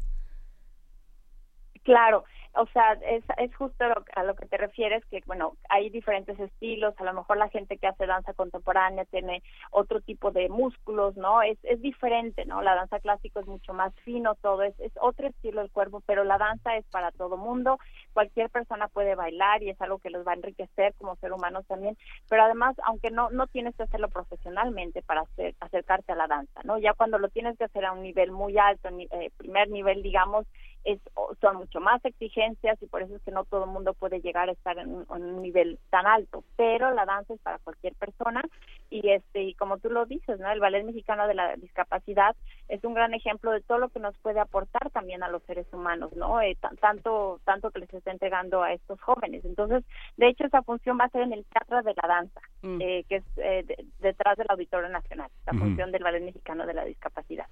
Claro, 1.82 2.24
o 2.56 2.66
sea, 2.66 2.92
es, 3.08 3.24
es 3.38 3.54
justo 3.56 3.84
a 3.84 4.22
lo 4.22 4.34
que 4.34 4.46
te 4.46 4.56
refieres, 4.56 5.04
que 5.06 5.22
bueno, 5.26 5.56
hay 5.68 5.90
diferentes 5.90 6.38
estilos, 6.38 6.94
a 6.98 7.04
lo 7.04 7.12
mejor 7.12 7.36
la 7.36 7.48
gente 7.48 7.78
que 7.78 7.86
hace 7.86 8.06
danza 8.06 8.32
contemporánea 8.34 9.04
tiene 9.06 9.42
otro 9.70 10.00
tipo 10.00 10.30
de 10.30 10.48
músculos, 10.48 11.16
¿no? 11.16 11.42
Es, 11.42 11.58
es 11.64 11.80
diferente, 11.82 12.44
¿no? 12.44 12.62
La 12.62 12.74
danza 12.74 13.00
clásica 13.00 13.40
es 13.40 13.46
mucho 13.46 13.72
más 13.72 13.92
fino, 14.04 14.34
todo, 14.36 14.62
es, 14.62 14.78
es 14.80 14.92
otro 15.00 15.28
estilo 15.28 15.60
del 15.60 15.70
cuerpo, 15.70 16.02
pero 16.06 16.24
la 16.24 16.38
danza 16.38 16.76
es 16.76 16.84
para 16.86 17.10
todo 17.10 17.36
mundo, 17.36 17.78
cualquier 18.12 18.50
persona 18.50 18.88
puede 18.88 19.14
bailar 19.14 19.62
y 19.62 19.70
es 19.70 19.80
algo 19.80 19.98
que 19.98 20.10
los 20.10 20.26
va 20.26 20.32
a 20.32 20.36
enriquecer 20.36 20.94
como 20.94 21.16
ser 21.16 21.32
humanos 21.32 21.66
también, 21.66 21.96
pero 22.28 22.44
además, 22.44 22.76
aunque 22.84 23.10
no, 23.10 23.30
no 23.30 23.46
tienes 23.48 23.74
que 23.76 23.82
hacerlo 23.82 24.08
profesionalmente 24.08 25.02
para 25.02 25.22
hacer, 25.22 25.54
acercarte 25.60 26.12
a 26.12 26.16
la 26.16 26.28
danza, 26.28 26.60
¿no? 26.64 26.78
Ya 26.78 26.94
cuando 26.94 27.18
lo 27.18 27.28
tienes 27.28 27.58
que 27.58 27.64
hacer 27.64 27.84
a 27.84 27.92
un 27.92 28.02
nivel 28.02 28.30
muy 28.30 28.56
alto, 28.58 28.88
eh, 28.88 29.30
primer 29.36 29.68
nivel, 29.70 30.02
digamos, 30.02 30.46
es, 30.84 31.00
son 31.40 31.56
mucho 31.56 31.80
más 31.80 32.04
exigentes 32.04 32.80
y 32.82 32.86
por 32.86 33.02
eso 33.02 33.16
es 33.16 33.22
que 33.22 33.30
no 33.30 33.44
todo 33.44 33.64
el 33.64 33.70
mundo 33.70 33.94
puede 33.94 34.20
llegar 34.20 34.48
a 34.48 34.52
estar 34.52 34.78
en 34.78 35.04
un, 35.08 35.42
nivel 35.42 35.78
tan 35.90 36.06
alto, 36.06 36.44
pero 36.56 36.92
la 36.92 37.06
danza 37.06 37.34
es 37.34 37.40
para 37.40 37.58
cualquier 37.58 37.94
persona 37.94 38.42
y 38.90 39.10
este 39.10 39.42
y 39.42 39.54
como 39.54 39.78
tú 39.78 39.90
lo 39.90 40.06
dices, 40.06 40.38
¿no? 40.38 40.50
El 40.50 40.60
ballet 40.60 40.84
mexicano 40.84 41.26
de 41.26 41.34
la 41.34 41.56
discapacidad 41.56 42.36
es 42.68 42.84
un 42.84 42.94
gran 42.94 43.14
ejemplo 43.14 43.50
de 43.50 43.60
todo 43.60 43.78
lo 43.78 43.88
que 43.88 43.98
nos 43.98 44.16
puede 44.18 44.40
aportar 44.40 44.90
también 44.90 45.22
a 45.22 45.28
los 45.28 45.42
seres 45.44 45.66
humanos, 45.72 46.14
¿no? 46.16 46.40
Eh, 46.40 46.56
tanto 46.80 47.40
tanto 47.44 47.70
que 47.70 47.80
les 47.80 47.92
está 47.92 48.10
entregando 48.10 48.62
a 48.62 48.72
estos 48.72 49.00
jóvenes. 49.00 49.44
Entonces, 49.44 49.84
de 50.16 50.28
hecho 50.28 50.44
esa 50.44 50.62
función 50.62 50.98
va 51.00 51.04
a 51.04 51.10
ser 51.10 51.22
en 51.22 51.32
el 51.32 51.44
Teatro 51.46 51.82
de 51.82 51.94
la 51.94 52.08
Danza, 52.08 52.40
mm. 52.62 52.80
eh, 52.80 53.04
que 53.08 53.16
es 53.16 53.24
eh, 53.36 53.64
detrás 54.00 54.36
del 54.36 54.46
Auditorio 54.50 54.88
Nacional, 54.88 55.30
la 55.46 55.52
función 55.54 55.92
del 55.92 56.02
ballet 56.02 56.22
mexicano 56.22 56.66
de 56.66 56.74
la 56.74 56.84
discapacidad. 56.84 57.46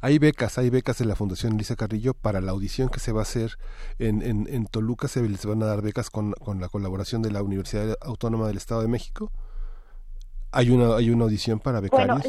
Hay 0.00 0.18
becas, 0.18 0.58
hay 0.58 0.68
becas 0.68 1.00
en 1.00 1.08
la 1.08 1.14
Fundación 1.14 1.54
Elisa 1.54 1.76
Carrillo 1.76 2.12
para 2.14 2.41
la 2.42 2.52
audición 2.52 2.88
que 2.88 3.00
se 3.00 3.12
va 3.12 3.20
a 3.20 3.22
hacer 3.22 3.52
en, 3.98 4.22
en, 4.22 4.46
en 4.48 4.66
Toluca, 4.66 5.08
se 5.08 5.22
les 5.22 5.46
van 5.46 5.62
a 5.62 5.66
dar 5.66 5.82
becas 5.82 6.10
con, 6.10 6.32
con 6.32 6.60
la 6.60 6.68
colaboración 6.68 7.22
de 7.22 7.30
la 7.30 7.42
Universidad 7.42 7.96
Autónoma 8.02 8.46
del 8.48 8.56
Estado 8.56 8.82
de 8.82 8.88
México. 8.88 9.30
¿Hay 10.50 10.70
una, 10.70 10.96
hay 10.96 11.10
una 11.10 11.24
audición 11.24 11.60
para 11.60 11.80
becarios? 11.80 12.20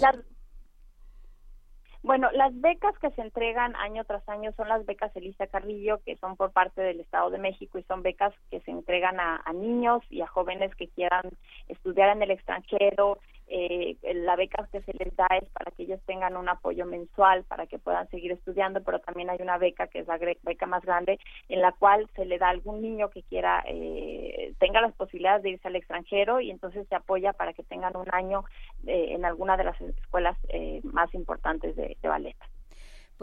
Bueno, 2.03 2.29
las 2.33 2.53
becas 2.59 2.97
que 2.99 3.11
se 3.11 3.21
entregan 3.21 3.77
año 3.77 4.03
tras 4.03 4.27
año 4.27 4.51
son 4.57 4.67
las 4.67 4.85
becas 4.85 5.15
Elisa 5.15 5.47
Carrillo, 5.47 6.01
que 6.05 6.17
son 6.17 6.35
por 6.35 6.51
parte 6.51 6.81
del 6.81 6.99
Estado 6.99 7.29
de 7.29 7.37
México 7.37 7.77
y 7.77 7.83
son 7.83 8.01
becas 8.01 8.33
que 8.51 8.59
se 8.59 8.71
entregan 8.71 9.21
a, 9.21 9.41
a 9.45 9.53
niños 9.53 10.01
y 10.09 10.19
a 10.19 10.27
jóvenes 10.27 10.75
que 10.75 10.89
quieran 10.89 11.29
estudiar 11.69 12.09
en 12.09 12.21
el 12.21 12.31
extranjero, 12.31 13.19
eh, 13.47 13.97
la 14.13 14.35
beca 14.35 14.67
que 14.71 14.81
se 14.81 14.93
les 14.93 15.15
da 15.15 15.27
es 15.41 15.47
para 15.49 15.71
que 15.71 15.83
ellos 15.83 15.99
tengan 16.05 16.37
un 16.37 16.49
apoyo 16.49 16.85
mensual 16.85 17.43
para 17.43 17.67
que 17.67 17.79
puedan 17.79 18.09
seguir 18.09 18.31
estudiando, 18.31 18.83
pero 18.83 18.99
también 18.99 19.29
hay 19.29 19.41
una 19.41 19.57
beca 19.57 19.87
que 19.87 19.99
es 19.99 20.07
la 20.07 20.17
beca 20.17 20.65
más 20.65 20.83
grande 20.83 21.19
en 21.49 21.61
la 21.61 21.71
cual 21.71 22.09
se 22.15 22.25
le 22.25 22.37
da 22.37 22.47
a 22.47 22.51
algún 22.51 22.81
niño 22.81 23.09
que 23.09 23.23
quiera 23.23 23.63
eh, 23.67 24.53
tenga 24.59 24.81
las 24.81 24.93
posibilidades 24.93 25.43
de 25.43 25.51
irse 25.51 25.67
al 25.67 25.75
extranjero 25.75 26.39
y 26.39 26.51
entonces 26.51 26.87
se 26.87 26.95
apoya 26.95 27.33
para 27.33 27.53
que 27.53 27.63
tengan 27.63 27.95
un 27.95 28.07
año 28.11 28.45
eh, 28.85 29.13
en 29.13 29.25
alguna 29.25 29.57
de 29.57 29.63
las 29.65 29.79
escuelas 29.81 30.37
eh, 30.49 30.81
más 30.83 31.13
importantes 31.13 31.75
de, 31.75 31.97
de. 32.01 32.35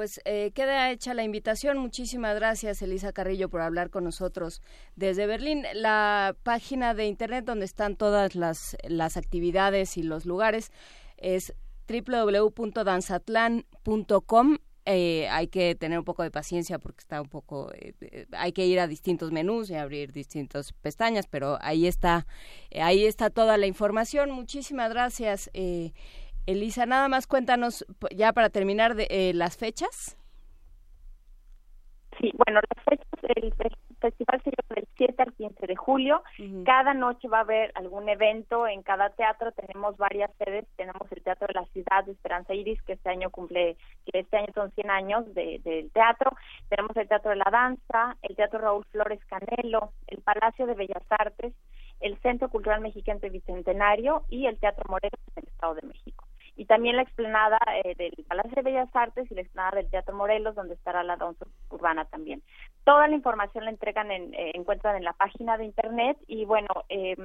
Pues 0.00 0.16
eh, 0.24 0.52
queda 0.54 0.90
hecha 0.90 1.12
la 1.12 1.24
invitación. 1.24 1.76
Muchísimas 1.76 2.34
gracias, 2.34 2.80
Elisa 2.80 3.12
Carrillo, 3.12 3.50
por 3.50 3.60
hablar 3.60 3.90
con 3.90 4.04
nosotros 4.04 4.62
desde 4.96 5.26
Berlín. 5.26 5.66
La 5.74 6.34
página 6.42 6.94
de 6.94 7.06
internet 7.06 7.44
donde 7.44 7.66
están 7.66 7.96
todas 7.96 8.34
las, 8.34 8.78
las 8.88 9.18
actividades 9.18 9.98
y 9.98 10.02
los 10.02 10.24
lugares 10.24 10.72
es 11.18 11.52
www.danzatlan.com. 11.86 14.56
Eh, 14.86 15.28
hay 15.28 15.48
que 15.48 15.74
tener 15.74 15.98
un 15.98 16.06
poco 16.06 16.22
de 16.22 16.30
paciencia 16.30 16.78
porque 16.78 17.00
está 17.00 17.20
un 17.20 17.28
poco 17.28 17.70
eh, 17.74 18.26
hay 18.32 18.52
que 18.52 18.66
ir 18.66 18.80
a 18.80 18.86
distintos 18.86 19.30
menús 19.30 19.68
y 19.68 19.74
abrir 19.74 20.10
distintas 20.10 20.72
pestañas 20.72 21.26
pero 21.26 21.58
ahí 21.60 21.86
está 21.86 22.26
ahí 22.74 23.04
está 23.04 23.28
toda 23.28 23.58
la 23.58 23.66
información 23.66 24.30
muchísimas 24.30 24.90
gracias 24.90 25.50
eh, 25.52 25.92
Elisa, 26.50 26.86
nada 26.86 27.08
más 27.08 27.26
cuéntanos, 27.26 27.84
ya 28.14 28.32
para 28.32 28.50
terminar, 28.50 28.94
de 28.94 29.06
eh, 29.10 29.32
las 29.34 29.56
fechas. 29.56 30.16
Sí, 32.18 32.32
bueno, 32.36 32.60
las 32.74 32.84
fechas, 32.84 33.06
el, 33.36 33.54
festival 34.00 34.42
se 34.42 34.50
lleva 34.50 34.74
del 34.74 34.88
7 34.96 35.22
al 35.22 35.32
15 35.34 35.66
de 35.66 35.76
julio. 35.76 36.22
Cada 36.64 36.94
noche 36.94 37.28
va 37.28 37.38
a 37.38 37.42
haber 37.42 37.70
algún 37.74 38.08
evento. 38.08 38.66
En 38.66 38.82
cada 38.82 39.10
teatro 39.10 39.52
tenemos 39.52 39.96
varias 39.96 40.30
sedes. 40.38 40.66
Tenemos 40.76 41.02
el 41.10 41.22
Teatro 41.22 41.46
de 41.46 41.54
la 41.54 41.66
Ciudad 41.66 42.04
de 42.04 42.12
Esperanza 42.12 42.54
Iris, 42.54 42.82
que 42.82 42.94
este 42.94 43.10
año 43.10 43.30
cumple, 43.30 43.76
que 44.06 44.20
este 44.20 44.38
año 44.38 44.48
son 44.54 44.70
100 44.72 44.90
años 44.90 45.34
del 45.34 45.90
teatro. 45.92 46.32
Tenemos 46.68 46.96
el 46.96 47.08
Teatro 47.08 47.30
de 47.30 47.36
la 47.36 47.50
Danza, 47.50 48.16
el 48.22 48.34
Teatro 48.36 48.58
Raúl 48.58 48.84
Flores 48.90 49.20
Canelo, 49.26 49.92
el 50.06 50.18
Palacio 50.22 50.66
de 50.66 50.74
Bellas 50.74 51.04
Artes, 51.10 51.54
el 52.00 52.18
Centro 52.20 52.48
Cultural 52.48 52.80
Mexicano 52.80 53.20
Bicentenario 53.30 54.24
y 54.28 54.46
el 54.46 54.58
Teatro 54.58 54.84
Morelos 54.88 55.20
en 55.36 55.42
el 55.42 55.48
Estado 55.48 55.74
de 55.74 55.82
México 55.86 56.29
y 56.60 56.66
también 56.66 56.96
la 56.96 57.02
explanada 57.02 57.58
eh, 57.82 57.94
del 57.96 58.12
Palacio 58.28 58.52
de 58.56 58.60
Bellas 58.60 58.90
Artes 58.92 59.30
y 59.30 59.34
la 59.34 59.40
explanada 59.40 59.78
del 59.78 59.88
Teatro 59.88 60.14
Morelos, 60.14 60.54
donde 60.54 60.74
estará 60.74 61.02
la 61.02 61.16
danza 61.16 61.46
urbana 61.70 62.04
también. 62.04 62.42
Toda 62.84 63.08
la 63.08 63.16
información 63.16 63.64
la 63.64 63.70
entregan 63.70 64.10
en, 64.10 64.34
eh, 64.34 64.50
encuentran 64.52 64.94
en 64.96 65.04
la 65.04 65.14
página 65.14 65.56
de 65.56 65.64
internet 65.64 66.18
y 66.26 66.44
bueno, 66.44 66.68
eh, 66.90 67.16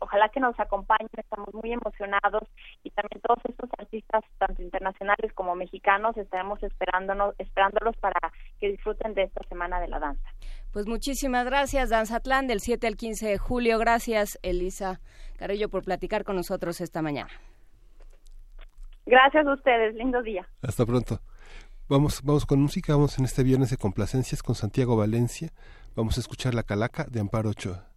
ojalá 0.00 0.30
que 0.30 0.40
nos 0.40 0.58
acompañen, 0.58 1.10
estamos 1.18 1.52
muy 1.52 1.70
emocionados 1.70 2.48
y 2.82 2.88
también 2.92 3.20
todos 3.20 3.40
estos 3.46 3.68
artistas, 3.76 4.24
tanto 4.38 4.62
internacionales 4.62 5.34
como 5.34 5.54
mexicanos, 5.54 6.16
estaremos 6.16 6.62
esperándonos, 6.62 7.34
esperándolos 7.36 7.94
para 7.98 8.18
que 8.58 8.70
disfruten 8.70 9.12
de 9.12 9.24
esta 9.24 9.46
Semana 9.50 9.80
de 9.80 9.88
la 9.88 9.98
Danza. 9.98 10.30
Pues 10.72 10.86
muchísimas 10.86 11.44
gracias, 11.44 11.90
Danzatlán, 11.90 12.46
del 12.46 12.60
7 12.60 12.86
al 12.86 12.96
15 12.96 13.28
de 13.28 13.36
julio. 13.36 13.78
Gracias, 13.78 14.38
Elisa 14.40 15.02
Carrillo, 15.36 15.68
por 15.68 15.84
platicar 15.84 16.24
con 16.24 16.36
nosotros 16.36 16.80
esta 16.80 17.02
mañana. 17.02 17.28
Gracias 19.08 19.46
a 19.46 19.54
ustedes, 19.54 19.94
lindo 19.94 20.22
día. 20.22 20.46
Hasta 20.60 20.84
pronto. 20.84 21.20
Vamos, 21.88 22.20
vamos 22.22 22.44
con 22.44 22.60
música, 22.60 22.94
vamos 22.94 23.18
en 23.18 23.24
este 23.24 23.42
viernes 23.42 23.70
de 23.70 23.78
complacencias 23.78 24.42
con 24.42 24.54
Santiago 24.54 24.98
Valencia. 24.98 25.48
Vamos 25.96 26.18
a 26.18 26.20
escuchar 26.20 26.52
La 26.52 26.62
Calaca 26.62 27.04
de 27.04 27.20
Amparo 27.20 27.48
Ochoa. 27.48 27.88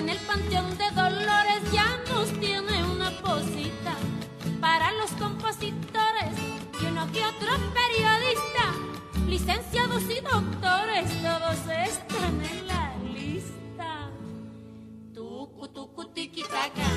En 0.00 0.08
el 0.08 0.16
panteón 0.20 0.78
de 0.78 0.90
Dolores 0.92 1.60
ya 1.74 2.00
nos 2.08 2.26
tiene 2.40 2.82
una 2.84 3.10
posita. 3.20 3.94
Para 4.58 4.92
los 4.92 5.10
compositores 5.12 6.32
y 6.80 6.86
uno 6.86 7.06
que 7.12 7.22
otro 7.22 7.50
periodista, 7.74 8.64
licenciados 9.28 10.02
y 10.04 10.20
doctores, 10.22 11.04
todos 11.20 11.58
están 11.86 12.42
en 12.50 12.66
la 12.66 12.96
lista. 13.12 14.08
Tucu, 15.14 15.68
tucu, 15.68 16.06
tiquitaca, 16.14 16.88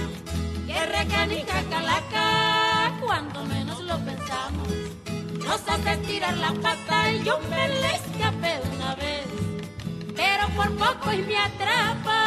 que 0.65 0.85
recanica 0.85 1.61
calaca, 1.69 2.97
cuando 3.05 3.43
menos 3.43 3.81
lo 3.81 3.97
pensamos 3.97 4.69
nos 5.43 5.61
hace 5.67 5.97
tirar 6.07 6.37
la 6.37 6.53
pata 6.53 7.11
y 7.11 7.21
yo 7.21 7.37
me 7.49 7.67
le 7.67 7.95
escapé 7.95 8.61
una 8.77 8.95
vez, 8.95 9.25
pero 10.15 10.47
por 10.55 10.71
poco 10.77 11.11
y 11.11 11.21
me 11.23 11.37
atrapa. 11.37 12.22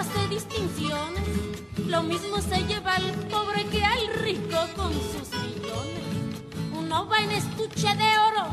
Tampoco 0.00 0.18
hace 0.18 0.28
distinciones. 0.28 1.28
Lo 1.86 2.02
mismo 2.02 2.40
se 2.40 2.64
lleva 2.64 2.94
al 2.94 3.12
pobre 3.28 3.64
que 3.66 3.84
al 3.84 4.08
rico 4.22 4.58
con 4.76 4.92
sus 4.92 5.30
millones 5.42 6.04
uno 6.72 7.08
va 7.08 7.18
en 7.18 7.30
estuche 7.32 7.88
de 7.96 8.18
oro 8.28 8.48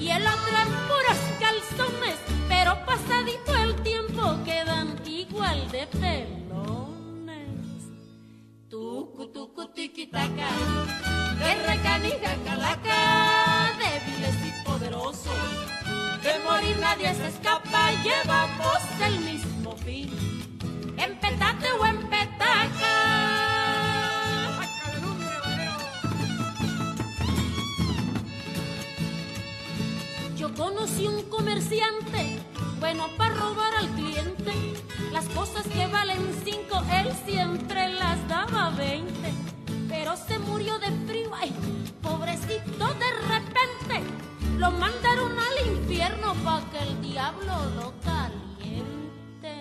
y 0.00 0.08
el 0.10 0.26
otro 0.26 0.56
en 0.62 0.68
puros 0.88 1.18
calzones, 1.40 2.16
pero 2.48 2.84
pasadito 2.84 3.54
el 3.56 3.74
tiempo 3.82 4.36
quedan 4.44 5.00
igual 5.06 5.70
de 5.70 5.86
pelones. 5.86 7.32
Tucu, 8.68 9.26
tucu, 9.28 9.68
tiquitaca, 9.68 10.48
que 11.38 11.54
recanija 11.66 12.36
calaca, 12.44 13.72
débiles 13.78 14.36
y 14.46 14.64
poderosos, 14.64 15.32
de 16.22 16.38
morir 16.44 16.76
nadie 16.80 17.14
se 17.14 17.28
escapa, 17.28 17.90
llevamos 18.02 18.82
el 19.04 19.31
Conocí 30.56 31.06
un 31.06 31.22
comerciante, 31.30 32.38
bueno 32.78 33.06
para 33.16 33.34
robar 33.34 33.74
al 33.74 33.88
cliente. 33.90 34.52
Las 35.10 35.24
cosas 35.30 35.66
que 35.66 35.86
valen 35.86 36.20
cinco, 36.44 36.82
él 36.92 37.10
siempre 37.24 37.88
las 37.88 38.28
daba 38.28 38.70
veinte. 38.70 39.32
Pero 39.88 40.14
se 40.16 40.38
murió 40.38 40.78
de 40.78 40.90
frío, 41.06 41.30
ay, 41.34 41.54
pobrecito 42.02 42.86
de 42.94 43.12
repente. 43.28 44.02
Lo 44.58 44.70
mandaron 44.72 45.32
al 45.38 45.66
infierno 45.74 46.34
pa' 46.44 46.62
que 46.70 46.78
el 46.80 47.00
diablo 47.00 47.54
lo 47.76 47.94
caliente. 48.02 49.54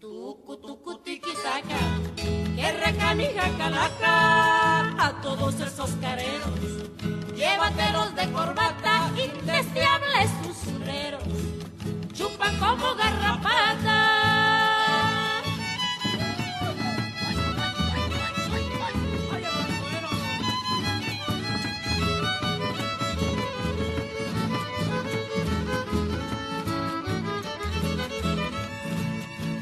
Tucu, 0.00 0.56
tucu, 0.56 0.98
tiquitaca, 0.98 1.78
que 2.16 2.72
recanija 2.72 3.56
calaca 3.56 5.06
a 5.06 5.20
todos 5.22 5.54
esos 5.60 5.90
careros 6.00 7.19
llévatelos 7.40 8.14
de 8.14 8.30
corbata, 8.32 9.10
indeseables 9.16 10.30
usureros, 10.50 11.22
chupan 12.12 12.54
como 12.58 12.94
garrapata. 12.96 13.98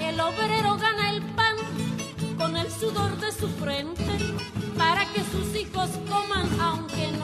El 0.00 0.20
obrero 0.20 0.76
gana 0.78 1.10
el 1.10 1.22
pan 1.36 1.56
con 2.36 2.56
el 2.56 2.68
sudor 2.72 3.16
de 3.18 3.30
su 3.30 3.48
frente 3.48 4.18
para 4.76 5.04
que 5.12 5.22
sus 5.22 5.54
hijos 5.54 5.90
coman 6.08 6.48
aunque 6.60 7.12
no 7.12 7.17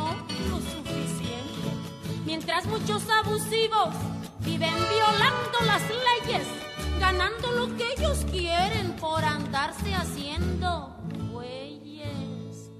suficiente. 0.60 1.68
Mientras 2.24 2.66
muchos 2.66 3.02
abusivos 3.08 3.94
viven 4.40 4.74
violando 4.74 5.58
las 5.66 5.82
leyes, 5.82 6.46
ganando 6.98 7.52
lo 7.52 7.76
que 7.76 7.92
ellos 7.96 8.24
quieren 8.30 8.92
por 8.96 9.24
andarse 9.24 9.94
haciendo 9.94 10.96
güeyes. 11.30 12.70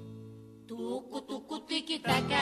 Tucu, 0.67 1.21
tucu, 1.21 1.59
tiquitaca, 1.65 2.41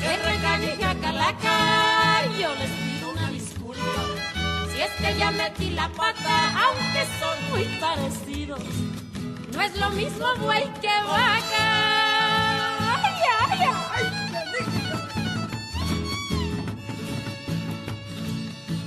que 0.00 0.16
recanija 0.16 0.94
calaca, 1.00 2.26
yo 2.38 2.54
les 2.54 2.70
pido 2.70 3.10
una 3.10 3.30
disculpa. 3.30 4.02
Si 4.72 4.80
es 4.80 4.90
que 4.92 5.18
ya 5.18 5.30
metí 5.30 5.70
la 5.70 5.88
pata, 5.88 6.66
aunque 6.66 7.06
son 7.20 7.50
muy 7.50 7.64
parecidos 7.80 8.60
no 9.52 9.60
es 9.60 9.78
lo 9.78 9.90
mismo 9.90 10.26
buey 10.40 10.64
que 10.80 10.88
vaca. 10.88 12.01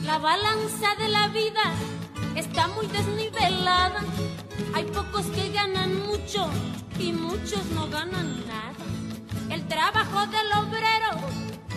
La 0.04 0.18
balanza 0.20 0.96
de 0.98 1.10
la 1.10 1.28
vida 1.28 1.74
está 2.36 2.68
muy 2.70 2.88
desnivelada. 2.88 4.02
Hay 4.74 4.86
pocos 4.86 5.26
que 5.28 5.52
ganan 5.52 6.08
mucho 6.08 6.50
y 7.00 7.12
muchos 7.12 7.66
no 7.76 7.88
ganan 7.90 8.46
nada. 8.48 8.74
El 9.50 9.68
trabajo 9.68 10.26
del 10.28 10.52
obrero 10.54 11.12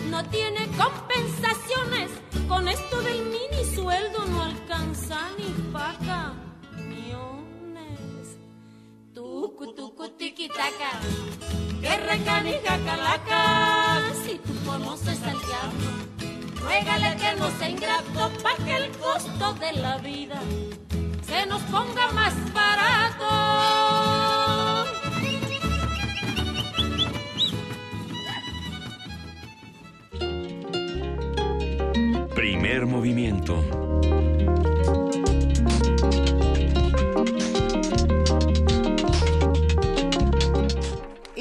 no 0.09 0.23
tiene 0.25 0.67
compensaciones. 0.77 2.09
Con 2.47 2.67
esto 2.67 3.01
del 3.01 3.25
mini 3.25 3.75
sueldo 3.75 4.25
no 4.25 4.43
alcanza 4.43 5.17
ni 5.37 5.49
paga 5.71 6.48
tucu, 9.39 9.65
tucu, 9.73 10.05
tiquitaca, 10.17 10.91
que 11.81 11.93
recanija 12.11 12.77
calaca. 12.85 13.41
Si 14.23 14.33
tú 14.39 14.53
conoces 14.65 15.19
al 15.23 15.39
diablo, 15.47 15.89
ruégale 16.61 17.15
que 17.21 17.39
no 17.39 17.47
sea 17.57 17.69
ingrato, 17.69 18.31
pa' 18.43 18.57
que 18.65 18.75
el 18.75 18.91
costo 18.97 19.53
de 19.53 19.71
la 19.73 19.97
vida 19.99 20.39
se 21.29 21.45
nos 21.45 21.61
ponga 21.73 22.11
más 22.11 22.35
barato. 22.53 23.29
Primer 32.35 32.85
movimiento. 32.85 33.63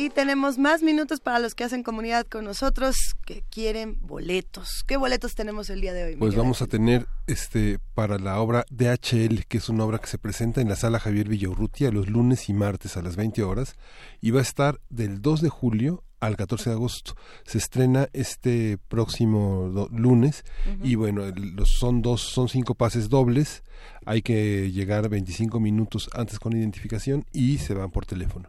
Y 0.08 0.10
tenemos 0.10 0.56
más 0.56 0.82
minutos 0.82 1.20
para 1.20 1.38
los 1.38 1.54
que 1.54 1.64
hacen 1.64 1.82
comunidad 1.82 2.26
con 2.26 2.46
nosotros 2.46 3.14
que 3.26 3.44
quieren 3.50 3.98
boletos. 4.00 4.82
¿Qué 4.86 4.96
boletos 4.96 5.34
tenemos 5.34 5.68
el 5.68 5.82
día 5.82 5.92
de 5.92 6.04
hoy? 6.04 6.16
Pues 6.16 6.34
vamos 6.34 6.62
a 6.62 6.66
tener 6.66 7.06
este 7.26 7.78
para 7.92 8.18
la 8.18 8.40
obra 8.40 8.64
DHL, 8.70 9.44
que 9.46 9.58
es 9.58 9.68
una 9.68 9.84
obra 9.84 9.98
que 9.98 10.06
se 10.06 10.16
presenta 10.16 10.62
en 10.62 10.70
la 10.70 10.76
sala 10.76 10.98
Javier 10.98 11.28
Villaurrutia 11.28 11.90
los 11.90 12.08
lunes 12.08 12.48
y 12.48 12.54
martes 12.54 12.96
a 12.96 13.02
las 13.02 13.16
20 13.16 13.42
horas 13.42 13.76
y 14.22 14.30
va 14.30 14.38
a 14.38 14.44
estar 14.44 14.80
del 14.88 15.20
2 15.20 15.42
de 15.42 15.50
julio 15.50 16.04
al 16.20 16.38
14 16.38 16.70
de 16.70 16.76
agosto. 16.76 17.14
Se 17.44 17.58
estrena 17.58 18.08
este 18.14 18.78
próximo 18.88 19.90
lunes 19.92 20.42
y 20.82 20.94
bueno, 20.94 21.24
los, 21.36 21.72
son 21.72 22.00
dos, 22.00 22.22
son 22.22 22.48
cinco 22.48 22.74
pases 22.74 23.10
dobles. 23.10 23.62
Hay 24.06 24.22
que 24.22 24.72
llegar 24.72 25.10
25 25.10 25.60
minutos 25.60 26.08
antes 26.14 26.38
con 26.38 26.56
identificación 26.56 27.26
y 27.30 27.58
se 27.58 27.74
van 27.74 27.90
por 27.90 28.06
teléfono. 28.06 28.48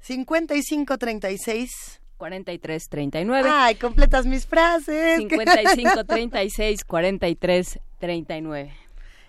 5536 0.00 2.00
43 2.16 2.88
39. 2.88 3.48
Ay, 3.50 3.74
completas 3.76 4.26
mis 4.26 4.46
frases. 4.46 5.18
55 5.18 6.04
36 6.04 6.84
43 6.84 7.80
39. 7.98 8.72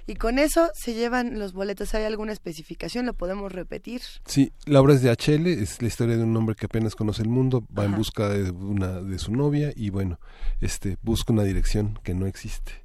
Y 0.08 0.16
con 0.16 0.40
eso 0.40 0.69
se 0.74 0.93
llevan 0.93 1.40
los 1.40 1.53
boletos. 1.53 1.93
¿Hay 1.93 2.03
alguna 2.03 2.33
especificación? 2.33 3.06
¿Lo 3.06 3.14
podemos 3.14 3.51
repetir? 3.51 4.01
Sí, 4.25 4.51
la 4.66 4.82
obra 4.82 4.93
es 4.93 5.01
de 5.01 5.09
HL, 5.09 5.48
es 5.48 5.82
la 5.82 5.88
historia 5.88 6.17
de 6.17 6.24
un 6.24 6.35
hombre 6.35 6.56
que 6.56 6.66
apenas 6.66 6.95
conoce 6.95 7.22
el 7.22 7.30
mundo, 7.30 7.66
va 7.77 7.85
en 7.85 7.95
busca 7.95 8.27
de 8.27 8.51
una 8.51 9.01
de 9.01 9.19
su 9.19 9.32
novia 9.32 9.72
y 9.74 9.90
bueno, 9.90 10.19
este 10.59 10.98
busca 11.01 11.32
una 11.32 11.43
dirección 11.43 11.98
que 12.03 12.14
no 12.14 12.25
existe. 12.25 12.80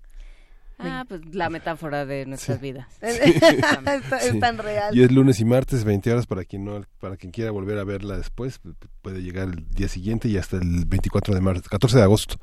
Ah, 0.78 1.04
pues 1.08 1.22
la 1.34 1.48
metáfora 1.48 2.04
de 2.04 2.26
nuestras 2.26 2.60
vidas. 2.60 2.86
Es 3.00 4.30
Sí. 4.32 4.40
tan 4.40 4.58
real. 4.58 4.96
Y 4.96 5.02
es 5.02 5.10
lunes 5.12 5.40
y 5.40 5.44
martes, 5.44 5.84
20 5.84 6.12
horas 6.12 6.26
para 6.26 6.44
quien 6.44 6.64
no 6.64 6.82
para 7.00 7.16
quien 7.16 7.32
quiera 7.32 7.50
volver 7.50 7.78
a 7.78 7.84
verla 7.84 8.16
después, 8.16 8.62
pu- 8.62 8.74
puede 9.02 9.22
llegar 9.22 9.48
el 9.48 9.68
día 9.70 9.88
siguiente 9.88 10.28
y 10.28 10.36
hasta 10.36 10.56
el 10.56 10.84
24 10.86 11.34
de 11.34 11.40
marzo, 11.40 11.62
14 11.70 11.96
de 11.98 12.02
agosto. 12.02 12.38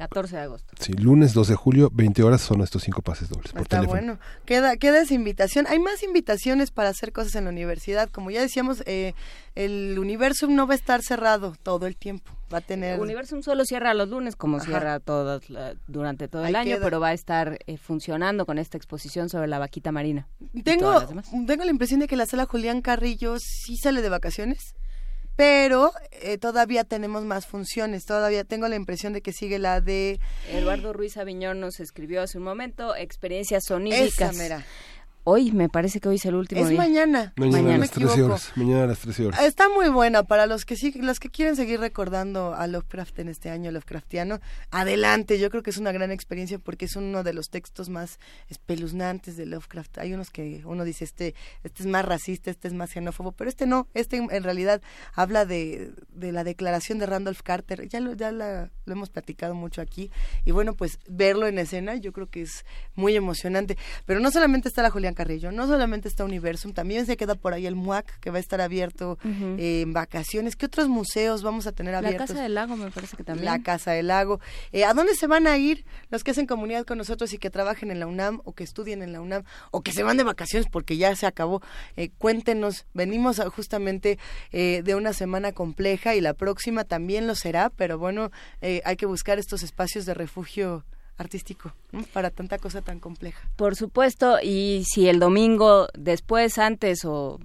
14 0.00 0.34
de 0.36 0.42
agosto. 0.42 0.72
Sí, 0.80 0.92
lunes 0.94 1.34
2 1.34 1.48
de 1.48 1.54
julio, 1.54 1.90
20 1.92 2.22
horas 2.22 2.40
son 2.40 2.62
estos 2.62 2.82
cinco 2.82 3.02
pases 3.02 3.28
dobles 3.28 3.52
por 3.52 3.60
Está 3.62 3.76
teléfono. 3.80 4.00
bueno. 4.00 4.18
Queda, 4.46 4.76
queda 4.78 5.02
esa 5.02 5.12
invitación. 5.14 5.66
Hay 5.68 5.78
más 5.78 6.02
invitaciones 6.02 6.70
para 6.70 6.88
hacer 6.88 7.12
cosas 7.12 7.34
en 7.34 7.44
la 7.44 7.50
universidad. 7.50 8.08
Como 8.08 8.30
ya 8.30 8.40
decíamos, 8.40 8.82
eh, 8.86 9.12
el 9.54 9.98
universo 9.98 10.46
no 10.46 10.66
va 10.66 10.72
a 10.72 10.76
estar 10.76 11.02
cerrado 11.02 11.54
todo 11.62 11.86
el 11.86 11.96
tiempo. 11.96 12.32
Va 12.52 12.58
a 12.58 12.60
tener... 12.62 12.98
Universum 12.98 13.42
solo 13.42 13.64
cierra 13.64 13.92
los 13.94 14.08
lunes, 14.08 14.34
como 14.36 14.56
Ajá. 14.56 14.66
cierra 14.66 15.00
todas 15.00 15.48
la- 15.50 15.74
durante 15.86 16.26
todo 16.28 16.44
el 16.46 16.56
Ahí 16.56 16.62
año, 16.62 16.76
queda. 16.76 16.84
pero 16.86 16.98
va 16.98 17.08
a 17.08 17.12
estar 17.12 17.58
eh, 17.66 17.76
funcionando 17.76 18.46
con 18.46 18.58
esta 18.58 18.76
exposición 18.78 19.28
sobre 19.28 19.46
la 19.48 19.58
vaquita 19.58 19.92
marina. 19.92 20.26
Tengo, 20.64 21.00
tengo 21.46 21.64
la 21.64 21.70
impresión 21.70 22.00
de 22.00 22.08
que 22.08 22.16
la 22.16 22.26
sala 22.26 22.46
Julián 22.46 22.80
Carrillo 22.80 23.36
sí 23.38 23.76
sale 23.76 24.02
de 24.02 24.08
vacaciones, 24.08 24.74
pero 25.40 25.94
eh, 26.10 26.36
todavía 26.36 26.84
tenemos 26.84 27.24
más 27.24 27.46
funciones. 27.46 28.04
Todavía 28.04 28.44
tengo 28.44 28.68
la 28.68 28.76
impresión 28.76 29.14
de 29.14 29.22
que 29.22 29.32
sigue 29.32 29.58
la 29.58 29.80
de... 29.80 30.20
Eduardo 30.50 30.92
Ruiz 30.92 31.16
Aviñón 31.16 31.60
nos 31.60 31.80
escribió 31.80 32.20
hace 32.20 32.36
un 32.36 32.44
momento 32.44 32.94
experiencias 32.94 33.64
Esa 33.64 33.74
soníricas. 33.74 34.36
mera. 34.36 34.66
Hoy, 35.32 35.52
me 35.52 35.68
parece 35.68 36.00
que 36.00 36.08
hoy 36.08 36.16
es 36.16 36.24
el 36.24 36.34
último 36.34 36.60
Es 36.62 36.68
día. 36.70 36.76
mañana. 36.78 37.32
Mañana, 37.36 37.56
Mañana. 37.62 37.74
a 37.74 37.78
las 37.78 37.90
13 37.92 38.10
equivoco. 38.12 38.32
horas. 38.34 38.52
Mañana 38.56 38.82
a 38.82 38.86
las 38.88 38.98
13 38.98 39.26
horas. 39.26 39.40
Está 39.42 39.68
muy 39.68 39.88
buena 39.88 40.24
para 40.24 40.46
los 40.46 40.64
que 40.64 40.74
sí, 40.74 40.92
los 41.00 41.20
que 41.20 41.28
quieren 41.30 41.54
seguir 41.54 41.78
recordando 41.78 42.52
a 42.54 42.66
Lovecraft 42.66 43.18
en 43.20 43.28
este 43.28 43.48
año 43.48 43.70
Lovecraftiano. 43.70 44.40
Adelante, 44.72 45.38
yo 45.38 45.48
creo 45.50 45.62
que 45.62 45.70
es 45.70 45.76
una 45.78 45.92
gran 45.92 46.10
experiencia 46.10 46.58
porque 46.58 46.86
es 46.86 46.96
uno 46.96 47.22
de 47.22 47.32
los 47.32 47.48
textos 47.48 47.88
más 47.88 48.18
espeluznantes 48.48 49.36
de 49.36 49.46
Lovecraft. 49.46 49.98
Hay 49.98 50.14
unos 50.14 50.30
que 50.30 50.62
uno 50.64 50.84
dice 50.84 51.04
este, 51.04 51.34
este 51.62 51.82
es 51.82 51.86
más 51.88 52.04
racista, 52.04 52.50
este 52.50 52.68
es 52.68 52.74
más 52.74 52.90
xenófobo, 52.90 53.32
pero 53.32 53.48
este 53.48 53.66
no. 53.66 53.86
Este 53.94 54.16
en, 54.16 54.28
en 54.32 54.42
realidad 54.42 54.82
habla 55.14 55.44
de, 55.46 55.92
de 56.08 56.32
la 56.32 56.44
declaración 56.44 56.98
de 56.98 57.06
Randolph 57.06 57.40
Carter. 57.42 57.88
Ya 57.88 58.00
lo, 58.00 58.14
ya 58.14 58.32
la- 58.32 58.70
lo 58.84 58.92
hemos 58.92 59.10
platicado 59.10 59.54
mucho 59.54 59.80
aquí 59.80 60.10
y 60.44 60.50
bueno 60.50 60.74
pues 60.74 60.98
verlo 61.06 61.46
en 61.46 61.58
escena 61.60 61.94
yo 61.94 62.12
creo 62.12 62.28
que 62.28 62.42
es 62.42 62.64
muy 62.96 63.14
emocionante. 63.14 63.76
Pero 64.06 64.18
no 64.20 64.30
solamente 64.32 64.68
está 64.68 64.82
la 64.82 64.90
Julián 64.90 65.14
Carrillo, 65.24 65.52
no 65.52 65.66
solamente 65.66 66.08
está 66.08 66.24
Universum, 66.24 66.72
también 66.72 67.04
se 67.04 67.16
queda 67.18 67.34
por 67.34 67.52
ahí 67.52 67.66
el 67.66 67.74
MUAC 67.74 68.18
que 68.20 68.30
va 68.30 68.38
a 68.38 68.40
estar 68.40 68.60
abierto 68.62 69.18
eh, 69.58 69.82
en 69.82 69.92
vacaciones. 69.92 70.56
¿Qué 70.56 70.64
otros 70.66 70.88
museos 70.88 71.42
vamos 71.42 71.66
a 71.66 71.72
tener 71.72 71.92
La 71.92 71.98
abiertos? 71.98 72.28
Casa 72.30 72.42
del 72.42 72.54
Lago 72.54 72.76
me 72.76 72.90
parece 72.90 73.16
que 73.18 73.24
también. 73.24 73.44
La 73.44 73.62
Casa 73.62 73.90
del 73.92 74.06
Lago. 74.06 74.40
Eh, 74.72 74.84
¿A 74.84 74.94
dónde 74.94 75.14
se 75.14 75.26
van 75.26 75.46
a 75.46 75.58
ir 75.58 75.84
los 76.08 76.24
que 76.24 76.30
hacen 76.30 76.46
comunidad 76.46 76.86
con 76.86 76.96
nosotros 76.96 77.32
y 77.34 77.38
que 77.38 77.50
trabajen 77.50 77.90
en 77.90 78.00
la 78.00 78.06
UNAM 78.06 78.40
o 78.44 78.52
que 78.54 78.64
estudien 78.64 79.02
en 79.02 79.12
la 79.12 79.20
UNAM 79.20 79.42
o 79.72 79.82
que 79.82 79.92
se 79.92 80.02
van 80.02 80.16
de 80.16 80.24
vacaciones 80.24 80.68
porque 80.72 80.96
ya 80.96 81.14
se 81.16 81.26
acabó? 81.26 81.60
Eh, 81.96 82.10
cuéntenos, 82.16 82.86
venimos 82.94 83.40
a- 83.40 83.50
justamente 83.50 84.18
de 84.52 84.94
una 84.94 85.12
semana 85.12 85.52
compleja 85.52 86.14
y 86.14 86.20
la 86.20 86.32
próxima 86.34 86.84
también 86.84 87.26
lo 87.26 87.34
será, 87.34 87.68
pero 87.70 87.98
bueno, 87.98 88.30
eh, 88.62 88.80
hay 88.84 88.96
que 88.96 89.06
buscar 89.06 89.38
estos 89.38 89.62
espacios 89.62 90.06
de 90.06 90.14
refugio 90.14 90.84
artístico 91.20 91.72
para 92.12 92.30
tanta 92.30 92.58
cosa 92.58 92.82
tan 92.82 92.98
compleja. 92.98 93.48
Por 93.56 93.76
supuesto, 93.76 94.38
y 94.42 94.84
si 94.86 95.08
el 95.08 95.18
domingo 95.20 95.88
después, 95.94 96.58
antes 96.58 97.04
o 97.04 97.38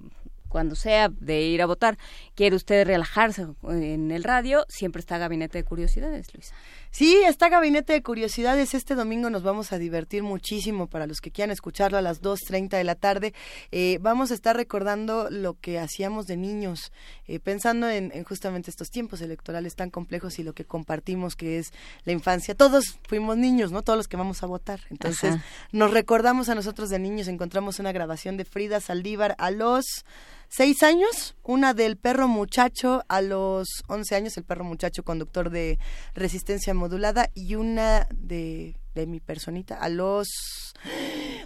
cuando 0.48 0.74
sea 0.74 1.08
de 1.08 1.42
ir 1.42 1.60
a 1.60 1.66
votar, 1.66 1.98
quiere 2.34 2.56
usted 2.56 2.86
relajarse 2.86 3.46
en 3.68 4.10
el 4.10 4.24
radio, 4.24 4.64
siempre 4.68 5.00
está 5.00 5.18
Gabinete 5.18 5.58
de 5.58 5.64
Curiosidades, 5.64 6.32
Luisa. 6.32 6.54
Sí, 6.90 7.22
está 7.26 7.48
Gabinete 7.48 7.92
de 7.92 8.02
Curiosidades. 8.02 8.72
Este 8.72 8.94
domingo 8.94 9.28
nos 9.28 9.42
vamos 9.42 9.72
a 9.72 9.78
divertir 9.78 10.22
muchísimo 10.22 10.86
para 10.86 11.06
los 11.06 11.20
que 11.20 11.30
quieran 11.30 11.50
escucharlo 11.50 11.98
a 11.98 12.02
las 12.02 12.22
2.30 12.22 12.70
de 12.70 12.84
la 12.84 12.94
tarde. 12.94 13.34
Eh, 13.70 13.98
vamos 14.00 14.30
a 14.30 14.34
estar 14.34 14.56
recordando 14.56 15.28
lo 15.30 15.54
que 15.60 15.78
hacíamos 15.78 16.26
de 16.26 16.38
niños, 16.38 16.92
eh, 17.26 17.38
pensando 17.38 17.88
en, 17.90 18.12
en 18.14 18.24
justamente 18.24 18.70
estos 18.70 18.90
tiempos 18.90 19.20
electorales 19.20 19.76
tan 19.76 19.90
complejos 19.90 20.38
y 20.38 20.42
lo 20.42 20.54
que 20.54 20.64
compartimos 20.64 21.36
que 21.36 21.58
es 21.58 21.72
la 22.04 22.12
infancia. 22.12 22.54
Todos 22.54 22.98
fuimos 23.06 23.36
niños, 23.36 23.72
¿no? 23.72 23.82
Todos 23.82 23.98
los 23.98 24.08
que 24.08 24.16
vamos 24.16 24.42
a 24.42 24.46
votar. 24.46 24.80
Entonces, 24.90 25.34
Ajá. 25.34 25.44
nos 25.72 25.90
recordamos 25.90 26.48
a 26.48 26.54
nosotros 26.54 26.88
de 26.88 26.98
niños. 26.98 27.28
Encontramos 27.28 27.78
una 27.78 27.92
grabación 27.92 28.36
de 28.38 28.46
Frida 28.46 28.80
Saldívar 28.80 29.34
a 29.38 29.50
los 29.50 30.04
seis 30.48 30.82
años, 30.82 31.36
una 31.42 31.74
del 31.74 31.96
perro 31.96 32.28
muchacho 32.28 33.02
a 33.08 33.20
los 33.20 33.68
11 33.88 34.14
años, 34.14 34.36
el 34.36 34.44
perro 34.44 34.64
muchacho 34.64 35.04
conductor 35.04 35.50
de 35.50 35.78
resistencia 36.14 36.74
modulada, 36.74 37.30
y 37.34 37.54
una 37.54 38.08
de, 38.14 38.76
de 38.94 39.06
mi 39.06 39.20
personita 39.20 39.76
a 39.76 39.88
los 39.88 40.28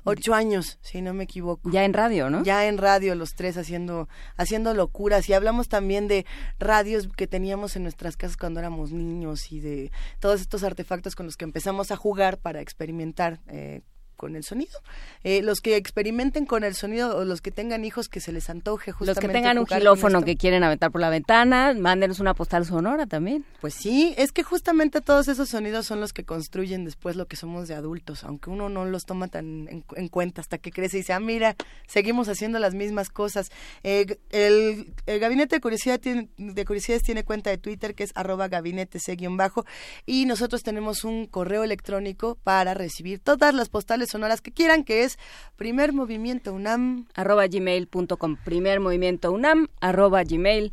ocho 0.04 0.34
años, 0.34 0.78
si 0.82 1.02
no 1.02 1.14
me 1.14 1.24
equivoco. 1.24 1.70
Ya 1.70 1.84
en 1.84 1.92
radio, 1.92 2.30
¿no? 2.30 2.42
Ya 2.42 2.66
en 2.66 2.78
radio, 2.78 3.14
los 3.14 3.34
tres 3.34 3.56
haciendo, 3.56 4.08
haciendo 4.36 4.74
locuras. 4.74 5.28
Y 5.28 5.34
hablamos 5.34 5.68
también 5.68 6.08
de 6.08 6.26
radios 6.58 7.08
que 7.16 7.26
teníamos 7.26 7.76
en 7.76 7.82
nuestras 7.82 8.16
casas 8.16 8.36
cuando 8.36 8.60
éramos 8.60 8.92
niños 8.92 9.52
y 9.52 9.60
de 9.60 9.92
todos 10.18 10.40
estos 10.40 10.64
artefactos 10.64 11.14
con 11.14 11.26
los 11.26 11.36
que 11.36 11.44
empezamos 11.44 11.90
a 11.90 11.96
jugar 11.96 12.38
para 12.38 12.60
experimentar. 12.60 13.40
eh, 13.48 13.82
con 14.20 14.36
el 14.36 14.44
sonido. 14.44 14.78
Eh, 15.24 15.40
los 15.40 15.60
que 15.60 15.76
experimenten 15.76 16.44
con 16.44 16.62
el 16.62 16.74
sonido 16.74 17.16
o 17.16 17.24
los 17.24 17.40
que 17.40 17.50
tengan 17.50 17.86
hijos 17.86 18.10
que 18.10 18.20
se 18.20 18.32
les 18.32 18.50
antoje 18.50 18.92
justamente 18.92 19.22
Los 19.22 19.30
que 19.30 19.32
tengan 19.32 19.58
un 19.58 19.64
esto. 19.64 20.24
que 20.26 20.36
quieren 20.36 20.62
aventar 20.62 20.90
por 20.90 21.00
la 21.00 21.08
ventana, 21.08 21.72
mándenos 21.72 22.20
una 22.20 22.34
postal 22.34 22.66
sonora 22.66 23.06
también. 23.06 23.46
Pues 23.62 23.72
sí, 23.72 24.14
es 24.18 24.30
que 24.32 24.42
justamente 24.42 25.00
todos 25.00 25.28
esos 25.28 25.48
sonidos 25.48 25.86
son 25.86 26.00
los 26.00 26.12
que 26.12 26.24
construyen 26.24 26.84
después 26.84 27.16
lo 27.16 27.26
que 27.26 27.36
somos 27.36 27.66
de 27.66 27.74
adultos, 27.74 28.24
aunque 28.24 28.50
uno 28.50 28.68
no 28.68 28.84
los 28.84 29.06
toma 29.06 29.28
tan 29.28 29.68
en, 29.68 29.84
en 29.96 30.08
cuenta 30.08 30.42
hasta 30.42 30.58
que 30.58 30.70
crece 30.70 30.98
y 30.98 31.00
dice, 31.00 31.14
ah, 31.14 31.20
mira, 31.20 31.56
seguimos 31.86 32.28
haciendo 32.28 32.58
las 32.58 32.74
mismas 32.74 33.08
cosas. 33.08 33.50
Eh, 33.84 34.18
el, 34.28 34.92
el 35.06 35.18
Gabinete 35.18 35.56
de, 35.56 35.60
Curiosidad 35.62 35.98
tiene, 35.98 36.28
de 36.36 36.64
Curiosidades 36.66 37.02
tiene 37.02 37.24
cuenta 37.24 37.48
de 37.48 37.56
Twitter 37.56 37.94
que 37.94 38.04
es 38.04 38.12
arroba 38.14 38.48
gabinete 38.48 38.98
bajo 39.30 39.64
y 40.06 40.26
nosotros 40.26 40.62
tenemos 40.62 41.04
un 41.04 41.26
correo 41.26 41.64
electrónico 41.64 42.36
para 42.42 42.74
recibir 42.74 43.18
todas 43.18 43.54
las 43.54 43.68
postales 43.68 44.09
sonoras 44.10 44.40
que 44.40 44.52
quieran, 44.52 44.84
que 44.84 45.04
es 45.04 45.18
primer 45.56 45.92
movimiento 45.92 46.52
unam 46.52 47.06
arroba 47.14 47.46
gmail.com, 47.46 48.36
primer 48.44 48.80
movimiento 48.80 49.32
unam, 49.32 49.68
arroba 49.80 50.22
gmail.com. 50.24 50.72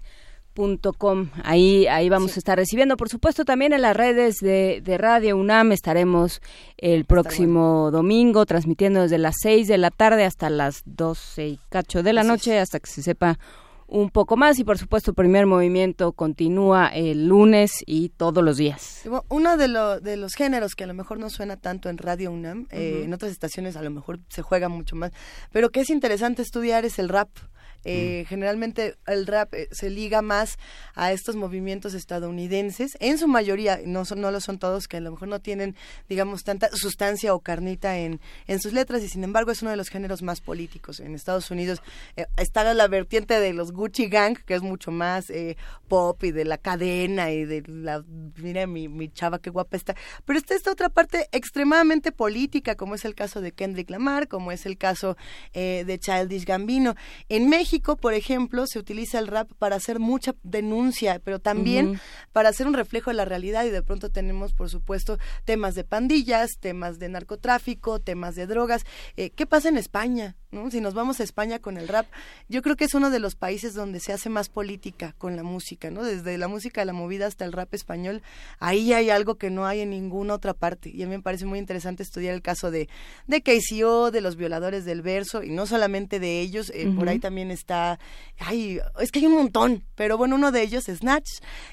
Ahí, 1.44 1.88
ahí 1.88 2.10
vamos 2.10 2.36
a 2.36 2.40
estar 2.40 2.58
recibiendo, 2.58 2.98
por 2.98 3.10
supuesto, 3.10 3.46
también 3.46 3.74
en 3.74 3.82
las 3.82 3.96
redes 3.96 4.38
de, 4.40 4.82
de 4.84 4.98
Radio 4.98 5.38
UNAM. 5.38 5.72
Estaremos 5.72 6.42
el 6.78 7.06
próximo 7.06 7.92
domingo 7.92 8.46
transmitiendo 8.46 9.02
desde 9.02 9.20
las 9.20 9.36
6 9.42 9.68
de 9.68 9.78
la 9.78 9.92
tarde 9.92 10.26
hasta 10.26 10.50
las 10.50 10.82
12 10.86 11.48
y 11.48 11.60
cacho 11.70 12.02
de 12.02 12.14
la 12.14 12.22
Así 12.22 12.30
noche, 12.30 12.60
hasta 12.60 12.80
que 12.80 12.90
se 12.90 13.04
sepa 13.04 13.38
un 13.88 14.10
poco 14.10 14.36
más 14.36 14.60
y 14.60 14.64
por 14.66 14.78
supuesto 14.78 15.14
primer 15.14 15.46
movimiento 15.46 16.12
continúa 16.12 16.88
el 16.88 17.28
lunes 17.28 17.72
y 17.86 18.10
todos 18.10 18.44
los 18.44 18.58
días. 18.58 19.04
Uno 19.30 19.56
de, 19.58 19.68
lo- 19.70 20.00
de 20.02 20.18
los 20.18 20.34
géneros 20.34 20.76
que 20.76 20.84
a 20.84 20.88
lo 20.88 20.94
mejor 20.94 21.20
no 21.20 21.30
suena 21.30 21.56
tanto 21.58 21.90
en 21.90 21.98
Radio 21.98 22.32
UNAM, 22.32 22.68
eh, 22.70 23.04
en 23.06 23.14
otras 23.14 23.32
estaciones 23.32 23.76
a 23.78 23.82
lo 23.82 23.90
mejor 23.90 24.20
se 24.28 24.42
juega 24.42 24.68
mucho 24.68 24.96
más, 24.98 25.12
pero 25.52 25.70
que 25.70 25.80
es 25.80 25.90
interesante 25.90 26.42
estudiar 26.42 26.84
es 26.86 27.00
el 27.00 27.08
rap. 27.10 27.30
Eh, 27.88 28.26
Generalmente 28.28 28.96
el 29.08 29.26
rap 29.26 29.54
eh, 29.54 29.68
se 29.72 29.90
liga 29.90 30.22
más 30.22 30.58
a 30.94 31.12
estos 31.12 31.36
movimientos 31.36 31.94
estadounidenses, 31.94 32.98
en 33.00 33.18
su 33.18 33.28
mayoría, 33.28 33.80
no, 33.86 34.04
son, 34.06 34.22
no 34.22 34.32
lo 34.32 34.42
son 34.42 34.60
todos, 34.60 34.88
que 34.88 34.98
a 34.98 35.00
lo 35.00 35.12
mejor 35.12 35.28
no 35.28 35.40
tienen, 35.40 35.76
digamos, 36.10 36.44
tanta 36.44 36.70
sustancia 36.74 37.34
o 37.34 37.40
carnita 37.40 37.98
en, 37.98 38.20
en 38.48 38.60
sus 38.60 38.74
letras, 38.74 39.02
y 39.04 39.10
sin 39.10 39.24
embargo 39.24 39.52
es 39.52 39.62
uno 39.62 39.72
de 39.72 39.78
los 39.78 39.90
géneros 39.90 40.22
más 40.22 40.42
políticos. 40.42 41.00
En 41.00 41.16
Estados 41.16 41.50
Unidos 41.52 41.82
eh, 42.18 42.26
está 42.38 42.74
la 42.74 42.88
vertiente 42.88 43.40
de 43.40 43.54
los 43.54 43.72
Gucci 43.72 44.08
Gang, 44.10 44.38
que 44.46 44.56
es 44.56 44.62
mucho 44.62 44.92
más 44.92 45.30
eh, 45.30 45.56
pop 45.88 46.22
y 46.24 46.32
de 46.32 46.44
la 46.44 46.58
cadena 46.58 47.32
y 47.32 47.46
de 47.46 47.64
la, 47.68 48.04
mira 48.36 48.68
mi, 48.68 48.90
mi 48.90 49.10
chava 49.10 49.40
qué 49.40 49.50
guapa 49.50 49.78
está, 49.78 49.96
pero 50.26 50.38
está 50.38 50.56
esta 50.56 50.72
otra 50.72 50.90
parte 50.90 51.30
extremadamente 51.32 52.12
política, 52.12 52.76
como 52.76 52.96
es 52.96 53.06
el 53.06 53.16
caso 53.16 53.40
de 53.40 53.54
Kendrick 53.54 53.90
Lamar, 53.90 54.28
como 54.28 54.52
es 54.52 54.66
el 54.66 54.78
caso 54.78 55.16
eh, 55.54 55.84
de 55.88 55.98
Childish 56.00 56.44
Gambino. 56.44 56.96
En 57.30 57.48
México 57.48 57.77
México, 57.78 57.96
por 57.96 58.16
ejemplo, 58.16 58.66
se 58.66 58.80
utiliza 58.80 59.20
el 59.20 59.28
rap 59.28 59.52
para 59.60 59.76
hacer 59.76 60.00
mucha 60.00 60.34
denuncia, 60.42 61.22
pero 61.24 61.38
también 61.38 62.02
para 62.34 62.50
hacer 62.50 62.66
un 62.66 62.74
reflejo 62.74 63.12
de 63.12 63.18
la 63.18 63.24
realidad 63.24 63.66
y 63.66 63.70
de 63.70 63.84
pronto 63.84 64.10
tenemos, 64.10 64.52
por 64.54 64.72
supuesto, 64.72 65.20
temas 65.46 65.76
de 65.76 65.84
pandillas, 65.84 66.58
temas 66.60 66.98
de 66.98 67.10
narcotráfico, 67.10 68.00
temas 68.00 68.34
de 68.34 68.48
drogas. 68.48 68.84
Eh, 69.16 69.30
¿Qué 69.30 69.46
pasa 69.46 69.70
en 69.70 69.78
España? 69.78 70.36
¿No? 70.58 70.72
Si 70.72 70.82
nos 70.82 70.94
vamos 70.94 71.20
a 71.20 71.24
España 71.24 71.60
con 71.60 71.78
el 71.78 71.88
rap, 71.88 72.08
yo 72.50 72.62
creo 72.62 72.76
que 72.76 72.86
es 72.86 72.94
uno 72.94 73.10
de 73.10 73.20
los 73.20 73.36
países 73.36 73.74
donde 73.74 74.00
se 74.00 74.14
hace 74.14 74.30
más 74.30 74.50
política 74.50 75.14
con 75.18 75.36
la 75.36 75.44
música, 75.44 75.92
¿no? 75.92 76.04
Desde 76.04 76.38
la 76.38 76.48
música 76.48 76.82
de 76.82 76.86
la 76.86 76.94
movida 76.94 77.28
hasta 77.28 77.46
el 77.46 77.54
rap 77.54 77.74
español, 77.74 78.22
ahí 78.60 78.94
hay 78.94 79.10
algo 79.10 79.36
que 79.36 79.50
no 79.50 79.66
hay 79.66 79.82
en 79.82 79.92
ninguna 79.92 80.34
otra 80.34 80.54
parte. 80.54 80.90
Y 80.90 81.04
a 81.04 81.08
mí 81.08 81.16
me 81.16 81.22
parece 81.22 81.46
muy 81.46 81.60
interesante 81.60 82.04
estudiar 82.04 82.34
el 82.34 82.42
caso 82.42 82.72
de, 82.72 82.90
de 83.28 83.42
KCO, 83.42 84.12
de 84.12 84.22
los 84.22 84.36
violadores 84.36 84.86
del 84.86 85.02
verso, 85.02 85.44
y 85.44 85.50
no 85.50 85.66
solamente 85.66 86.20
de 86.20 86.42
ellos, 86.42 86.72
eh, 86.74 86.92
por 86.96 87.10
ahí 87.10 87.20
también 87.20 87.52
está, 87.52 88.00
ay, 88.40 88.80
es 89.00 89.12
que 89.12 89.20
hay 89.20 89.28
un 89.28 89.36
montón, 89.36 89.84
pero 89.96 90.18
bueno, 90.18 90.36
uno 90.36 90.52
de 90.52 90.62
ellos 90.62 90.90
es 90.90 91.04
Nach, 91.04 91.26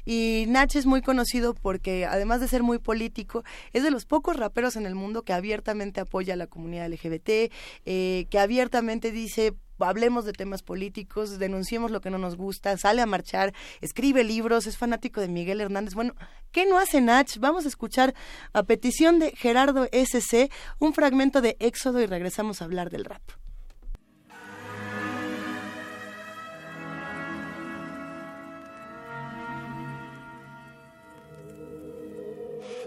y 0.04 0.44
Nach 0.48 0.74
es 0.74 0.86
muy 0.86 1.02
conocido 1.02 1.54
porque 1.54 2.06
además 2.06 2.40
de 2.40 2.48
ser 2.48 2.62
muy 2.62 2.78
político, 2.78 3.44
es 3.72 3.82
de 3.82 3.90
los 3.90 4.04
pocos 4.04 4.36
raperos 4.36 4.76
en 4.76 4.86
el 4.86 4.94
mundo 4.94 5.22
que 5.22 5.32
abiertamente 5.32 6.00
apoya 6.00 6.34
a 6.34 6.36
la 6.36 6.46
comunidad 6.46 6.88
LGBT, 6.88 7.50
eh, 7.86 8.26
que 8.30 8.38
abiertamente 8.38 8.73
dice 8.82 9.54
hablemos 9.78 10.24
de 10.24 10.32
temas 10.32 10.62
políticos, 10.62 11.38
denunciemos 11.38 11.90
lo 11.90 12.00
que 12.00 12.10
no 12.10 12.18
nos 12.18 12.36
gusta, 12.36 12.76
sale 12.76 13.02
a 13.02 13.06
marchar, 13.06 13.52
escribe 13.80 14.24
libros, 14.24 14.66
es 14.66 14.76
fanático 14.76 15.20
de 15.20 15.28
Miguel 15.28 15.60
Hernández. 15.60 15.94
Bueno, 15.94 16.14
¿qué 16.52 16.66
no 16.66 16.78
hace 16.78 17.00
Nach? 17.00 17.38
Vamos 17.38 17.64
a 17.64 17.68
escuchar 17.68 18.14
a 18.52 18.62
petición 18.64 19.18
de 19.18 19.32
Gerardo 19.32 19.86
SC 19.92 20.50
un 20.78 20.92
fragmento 20.92 21.40
de 21.40 21.56
Éxodo 21.60 22.00
y 22.00 22.06
regresamos 22.06 22.62
a 22.62 22.64
hablar 22.64 22.90
del 22.90 23.04
rap. 23.04 23.22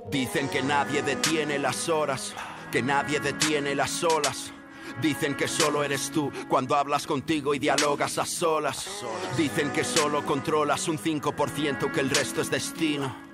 Dicen 0.10 0.48
que 0.48 0.62
nadie 0.62 1.02
detiene 1.02 1.60
las 1.60 1.90
horas, 1.90 2.34
que 2.72 2.82
nadie 2.82 3.20
detiene 3.20 3.76
las 3.76 4.04
olas. 4.06 4.54
Dicen 5.02 5.36
que 5.36 5.48
solo 5.48 5.84
eres 5.84 6.10
tú 6.12 6.32
cuando 6.48 6.76
hablas 6.76 7.06
contigo 7.06 7.54
y 7.54 7.60
dialogas 7.60 8.18
a 8.18 8.26
solas. 8.26 9.04
Dicen 9.38 9.72
que 9.72 9.84
solo 9.84 10.26
controlas 10.26 10.88
un 10.88 10.98
5%, 10.98 11.92
que 11.92 12.00
el 12.00 12.10
resto 12.10 12.42
es 12.42 12.50
destino. 12.50 13.27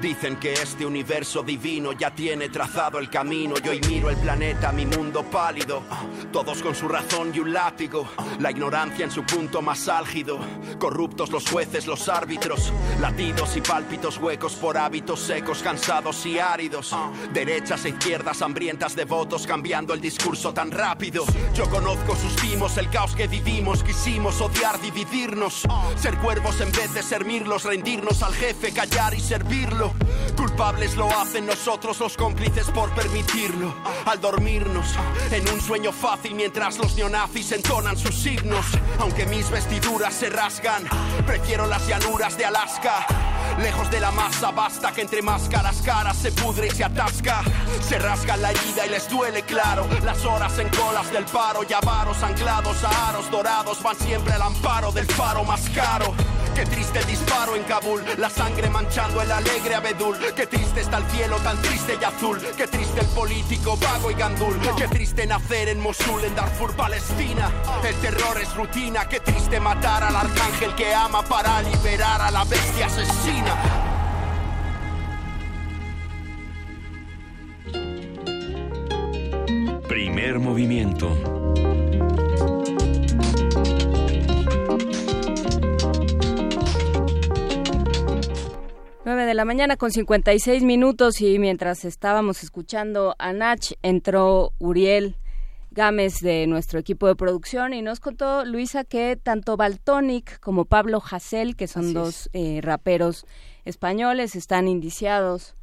Dicen 0.00 0.36
que 0.36 0.52
este 0.54 0.86
universo 0.86 1.42
divino 1.42 1.92
ya 1.92 2.14
tiene 2.14 2.48
trazado 2.48 2.98
el 2.98 3.10
camino. 3.10 3.56
Yo 3.58 3.72
hoy 3.72 3.80
miro 3.88 4.10
el 4.10 4.16
planeta, 4.16 4.72
mi 4.72 4.86
mundo 4.86 5.22
pálido. 5.24 5.82
Todos 6.32 6.62
con 6.62 6.74
su 6.74 6.88
razón 6.88 7.32
y 7.34 7.40
un 7.40 7.52
látigo. 7.52 8.08
La 8.38 8.50
ignorancia 8.50 9.04
en 9.04 9.10
su 9.10 9.24
punto 9.24 9.62
más 9.62 9.88
álgido. 9.88 10.38
Corruptos 10.78 11.30
los 11.30 11.48
jueces, 11.48 11.86
los 11.86 12.08
árbitros. 12.08 12.72
Latidos 13.00 13.56
y 13.56 13.60
pálpitos 13.60 14.18
huecos 14.18 14.54
por 14.54 14.78
hábitos 14.78 15.20
secos, 15.20 15.62
cansados 15.62 16.24
y 16.26 16.38
áridos. 16.38 16.94
Derechas 17.32 17.84
e 17.84 17.90
izquierdas 17.90 18.42
hambrientas 18.42 18.96
de 18.96 19.04
votos, 19.04 19.46
cambiando 19.46 19.92
el 19.92 20.00
discurso 20.00 20.52
tan 20.54 20.70
rápido. 20.70 21.24
Yo 21.54 21.68
conozco 21.68 22.16
sus 22.16 22.34
timos, 22.36 22.76
el 22.78 22.88
caos 22.90 23.14
que 23.14 23.26
vivimos. 23.26 23.82
Quisimos 23.82 24.40
odiar, 24.40 24.80
dividirnos. 24.80 25.62
Ser 25.96 26.16
cuervos 26.18 26.60
en 26.60 26.72
vez 26.72 26.94
de 26.94 27.02
ser 27.02 27.24
mirlos, 27.24 27.64
rendirnos 27.64 28.22
al 28.22 28.34
jefe, 28.34 28.72
callar 28.72 29.14
y 29.14 29.20
Culpables 30.36 30.96
lo 30.96 31.06
hacen 31.06 31.46
nosotros 31.46 31.98
los 32.00 32.16
cómplices 32.16 32.70
por 32.70 32.90
permitirlo. 32.90 33.74
Al 34.06 34.20
dormirnos 34.20 34.94
en 35.30 35.48
un 35.48 35.60
sueño 35.60 35.92
fácil 35.92 36.34
mientras 36.34 36.78
los 36.78 36.96
neonazis 36.96 37.52
entonan 37.52 37.96
sus 37.96 38.26
himnos. 38.26 38.66
Aunque 38.98 39.26
mis 39.26 39.48
vestiduras 39.50 40.14
se 40.14 40.28
rasgan, 40.28 40.84
prefiero 41.26 41.66
las 41.66 41.86
llanuras 41.86 42.36
de 42.36 42.46
Alaska. 42.46 43.06
Lejos 43.58 43.90
de 43.90 44.00
la 44.00 44.10
masa, 44.10 44.50
basta 44.50 44.92
que 44.92 45.02
entre 45.02 45.22
máscaras 45.22 45.82
caras 45.82 46.16
se 46.16 46.32
pudre 46.32 46.68
y 46.68 46.70
se 46.70 46.84
atasca. 46.84 47.42
Se 47.86 47.98
rasga 47.98 48.36
la 48.36 48.50
herida 48.50 48.86
y 48.86 48.90
les 48.90 49.08
duele, 49.08 49.42
claro. 49.42 49.86
Las 50.04 50.24
horas 50.24 50.58
en 50.58 50.68
colas 50.68 51.12
del 51.12 51.24
paro 51.24 51.60
y 51.68 51.72
avaros 51.72 52.22
anclados 52.22 52.82
a 52.84 53.08
aros 53.08 53.30
dorados 53.30 53.82
van 53.82 53.96
siempre 53.96 54.32
al 54.32 54.42
amparo 54.42 54.92
del 54.92 55.06
faro 55.06 55.44
más 55.44 55.68
caro. 55.70 56.14
Qué 56.54 56.66
triste 56.66 57.04
disparo 57.04 57.56
en 57.56 57.62
Kabul, 57.64 58.02
la 58.18 58.28
sangre 58.28 58.68
manchando 58.68 59.22
el 59.22 59.30
alegre 59.30 59.74
abedul. 59.74 60.16
Qué 60.34 60.46
triste 60.46 60.80
está 60.80 60.98
el 60.98 61.04
cielo 61.06 61.36
tan 61.38 61.60
triste 61.62 61.96
y 62.00 62.04
azul. 62.04 62.38
Qué 62.56 62.66
triste 62.66 63.00
el 63.00 63.06
político 63.08 63.76
vago 63.76 64.10
y 64.10 64.14
gandul. 64.14 64.58
Qué 64.76 64.88
triste 64.88 65.26
nacer 65.26 65.68
en 65.68 65.80
Mosul, 65.80 66.24
en 66.24 66.34
Darfur, 66.34 66.74
Palestina. 66.74 67.50
El 67.86 67.94
terror 67.96 68.38
es 68.40 68.54
rutina. 68.54 69.08
Qué 69.08 69.20
triste 69.20 69.60
matar 69.60 70.04
al 70.04 70.16
arcángel 70.16 70.74
que 70.74 70.94
ama 70.94 71.22
para 71.22 71.62
liberar 71.62 72.20
a 72.20 72.30
la 72.30 72.44
bestia 72.44 72.86
asesina. 72.86 73.56
Primer 79.88 80.38
movimiento. 80.38 81.39
Nueve 89.02 89.24
de 89.24 89.32
la 89.32 89.46
mañana 89.46 89.78
con 89.78 89.90
56 89.90 90.62
minutos 90.62 91.22
y 91.22 91.38
mientras 91.38 91.86
estábamos 91.86 92.42
escuchando 92.42 93.16
a 93.18 93.32
Nach 93.32 93.72
entró 93.80 94.52
Uriel 94.58 95.16
Gámez 95.70 96.16
de 96.20 96.46
nuestro 96.46 96.78
equipo 96.78 97.06
de 97.06 97.16
producción 97.16 97.72
y 97.72 97.80
nos 97.80 97.98
contó 97.98 98.44
Luisa 98.44 98.84
que 98.84 99.16
tanto 99.16 99.56
Baltonic 99.56 100.38
como 100.40 100.66
Pablo 100.66 101.02
Hassel, 101.10 101.56
que 101.56 101.66
son 101.66 101.84
Así 101.84 101.94
dos 101.94 102.30
eh, 102.34 102.60
raperos 102.62 103.24
españoles, 103.64 104.36
están 104.36 104.68
indiciados 104.68 105.56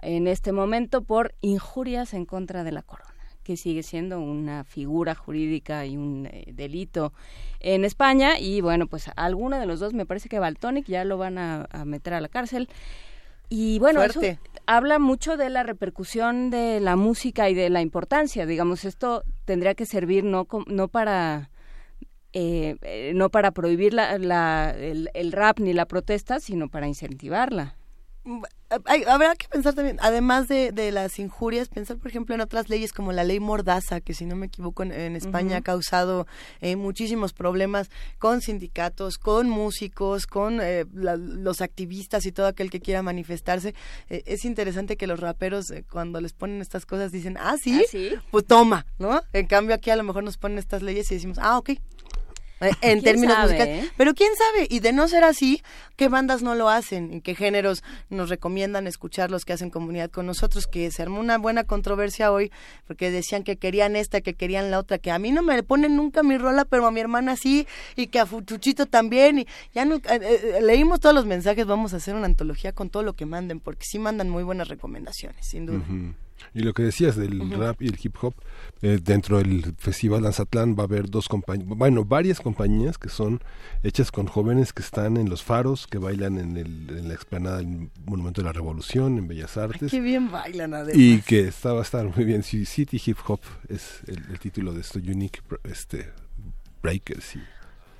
en 0.00 0.28
este 0.28 0.52
momento 0.52 1.02
por 1.02 1.34
injurias 1.40 2.14
en 2.14 2.26
contra 2.26 2.62
de 2.62 2.70
la 2.70 2.82
corona 2.82 3.17
que 3.48 3.56
sigue 3.56 3.82
siendo 3.82 4.20
una 4.20 4.62
figura 4.62 5.14
jurídica 5.14 5.86
y 5.86 5.96
un 5.96 6.26
eh, 6.30 6.44
delito 6.52 7.14
en 7.60 7.86
España. 7.86 8.38
Y 8.38 8.60
bueno 8.60 8.86
pues 8.86 9.10
alguno 9.16 9.58
de 9.58 9.64
los 9.64 9.80
dos 9.80 9.94
me 9.94 10.04
parece 10.04 10.28
que 10.28 10.38
Baltonic 10.38 10.84
ya 10.86 11.02
lo 11.06 11.16
van 11.16 11.38
a, 11.38 11.66
a 11.70 11.86
meter 11.86 12.12
a 12.12 12.20
la 12.20 12.28
cárcel. 12.28 12.68
Y 13.48 13.78
bueno 13.78 14.00
eso 14.02 14.20
habla 14.66 14.98
mucho 14.98 15.38
de 15.38 15.48
la 15.48 15.62
repercusión 15.62 16.50
de 16.50 16.78
la 16.80 16.96
música 16.96 17.48
y 17.48 17.54
de 17.54 17.70
la 17.70 17.80
importancia. 17.80 18.44
Digamos 18.44 18.84
esto 18.84 19.22
tendría 19.46 19.74
que 19.74 19.86
servir 19.86 20.24
no 20.24 20.46
no 20.66 20.88
para 20.88 21.48
eh, 22.34 22.76
eh, 22.82 23.12
no 23.14 23.30
para 23.30 23.52
prohibir 23.52 23.94
la, 23.94 24.18
la- 24.18 24.74
el, 24.78 25.08
el 25.14 25.32
rap 25.32 25.58
ni 25.60 25.72
la 25.72 25.86
protesta 25.86 26.38
sino 26.38 26.68
para 26.68 26.86
incentivarla 26.86 27.77
hay- 28.84 29.04
habrá 29.04 29.34
que 29.34 29.48
pensar 29.48 29.74
también, 29.74 29.96
además 30.02 30.46
de, 30.48 30.72
de 30.72 30.92
las 30.92 31.18
injurias, 31.18 31.68
pensar, 31.68 31.96
por 31.96 32.08
ejemplo, 32.08 32.34
en 32.34 32.40
otras 32.42 32.68
leyes 32.68 32.92
como 32.92 33.12
la 33.12 33.24
ley 33.24 33.40
Mordaza, 33.40 34.00
que 34.02 34.12
si 34.12 34.26
no 34.26 34.36
me 34.36 34.46
equivoco 34.46 34.82
en, 34.82 34.92
en 34.92 35.16
España 35.16 35.56
ha 35.56 35.62
causado 35.62 36.26
eh, 36.60 36.76
muchísimos 36.76 37.32
problemas 37.32 37.88
con 38.18 38.42
sindicatos, 38.42 39.16
con 39.16 39.48
músicos, 39.48 40.26
con 40.26 40.60
eh, 40.60 40.84
la- 40.92 41.16
los 41.16 41.60
activistas 41.62 42.26
y 42.26 42.32
todo 42.32 42.46
aquel 42.46 42.70
que 42.70 42.80
quiera 42.80 43.02
manifestarse. 43.02 43.74
Eh, 44.10 44.22
es 44.26 44.44
interesante 44.44 44.96
que 44.98 45.06
los 45.06 45.18
raperos, 45.20 45.70
eh, 45.70 45.84
cuando 45.90 46.20
les 46.20 46.34
ponen 46.34 46.60
estas 46.60 46.84
cosas, 46.84 47.10
dicen, 47.10 47.36
ah, 47.40 47.56
¿sí? 47.62 47.80
¿Ah, 47.82 47.88
sí? 47.90 48.10
Pues 48.30 48.44
toma, 48.44 48.84
¿no? 48.98 49.22
En 49.32 49.46
cambio, 49.46 49.74
aquí 49.74 49.90
a 49.90 49.96
lo 49.96 50.02
mejor 50.04 50.22
nos 50.24 50.36
ponen 50.36 50.58
estas 50.58 50.82
leyes 50.82 51.10
y 51.10 51.14
decimos, 51.14 51.38
ah, 51.40 51.56
ok. 51.58 51.70
Eh, 52.60 52.70
En 52.80 53.00
¿Quién 53.00 53.02
términos 53.04 53.36
sabe, 53.36 53.52
musicales. 53.52 53.84
eh? 53.84 53.90
Pero 53.96 54.14
quién 54.14 54.30
sabe, 54.36 54.66
y 54.68 54.80
de 54.80 54.92
no 54.92 55.06
ser 55.06 55.22
así, 55.24 55.62
¿qué 55.96 56.08
bandas 56.08 56.42
no 56.42 56.54
lo 56.54 56.68
hacen? 56.68 57.12
¿En 57.12 57.20
qué 57.20 57.34
géneros 57.34 57.84
nos 58.10 58.28
recomiendan 58.30 58.86
escuchar 58.86 59.30
los 59.30 59.44
que 59.44 59.52
hacen 59.52 59.70
comunidad 59.70 60.10
con 60.10 60.26
nosotros? 60.26 60.66
Que 60.66 60.90
se 60.90 61.02
armó 61.02 61.20
una 61.20 61.38
buena 61.38 61.64
controversia 61.64 62.32
hoy, 62.32 62.50
porque 62.86 63.10
decían 63.10 63.44
que 63.44 63.56
querían 63.56 63.94
esta, 63.96 64.20
que 64.20 64.34
querían 64.34 64.70
la 64.70 64.78
otra, 64.80 64.98
que 64.98 65.10
a 65.10 65.18
mí 65.18 65.30
no 65.30 65.42
me 65.42 65.62
ponen 65.62 65.94
nunca 65.96 66.22
mi 66.22 66.36
rola, 66.36 66.64
pero 66.64 66.86
a 66.86 66.90
mi 66.90 67.00
hermana 67.00 67.36
sí, 67.36 67.66
y 67.96 68.08
que 68.08 68.18
a 68.18 68.26
Fuchuchito 68.26 68.86
también, 68.86 69.38
y 69.40 69.46
ya 69.74 69.84
no, 69.84 69.96
eh, 69.96 70.00
eh, 70.08 70.58
leímos 70.62 71.00
todos 71.00 71.14
los 71.14 71.26
mensajes, 71.26 71.64
vamos 71.66 71.94
a 71.94 71.98
hacer 71.98 72.14
una 72.14 72.26
antología 72.26 72.72
con 72.72 72.90
todo 72.90 73.02
lo 73.02 73.12
que 73.14 73.26
manden, 73.26 73.60
porque 73.60 73.84
sí 73.84 73.98
mandan 73.98 74.28
muy 74.30 74.42
buenas 74.42 74.68
recomendaciones, 74.68 75.46
sin 75.46 75.66
duda. 75.66 75.84
Y 76.54 76.60
lo 76.60 76.72
que 76.72 76.82
decías 76.82 77.16
del 77.16 77.40
Ujú. 77.40 77.60
rap 77.60 77.82
y 77.82 77.88
el 77.88 77.98
hip 78.02 78.16
hop, 78.22 78.34
eh, 78.82 78.98
dentro 79.02 79.38
del 79.38 79.74
Festival 79.78 80.22
Danzatlán 80.22 80.74
va 80.76 80.82
a 80.82 80.86
haber 80.86 81.08
dos 81.10 81.28
compañías, 81.28 81.68
bueno, 81.68 82.04
varias 82.04 82.40
compañías 82.40 82.96
que 82.98 83.08
son 83.08 83.40
hechas 83.82 84.10
con 84.10 84.26
jóvenes 84.26 84.72
que 84.72 84.82
están 84.82 85.16
en 85.16 85.28
los 85.28 85.42
faros, 85.42 85.86
que 85.86 85.98
bailan 85.98 86.38
en, 86.38 86.56
el, 86.56 86.90
en 86.98 87.08
la 87.08 87.14
explanada 87.14 87.58
del 87.58 87.90
Monumento 88.06 88.40
de 88.40 88.46
la 88.46 88.52
Revolución, 88.52 89.18
en 89.18 89.28
Bellas 89.28 89.56
Artes. 89.56 89.90
Qué 89.90 90.00
bien 90.00 90.30
bailan, 90.30 90.74
además. 90.74 90.94
Y 90.96 91.20
que 91.22 91.40
está, 91.48 91.72
va 91.72 91.80
a 91.80 91.82
estar 91.82 92.04
muy 92.14 92.24
bien. 92.24 92.42
City 92.42 93.00
Hip 93.04 93.18
Hop 93.26 93.40
es 93.68 94.00
el, 94.06 94.24
el 94.30 94.38
título 94.38 94.72
de 94.72 94.80
esto, 94.80 94.98
Unique 94.98 95.40
este, 95.64 96.10
Breakers. 96.82 97.36
y- 97.36 97.42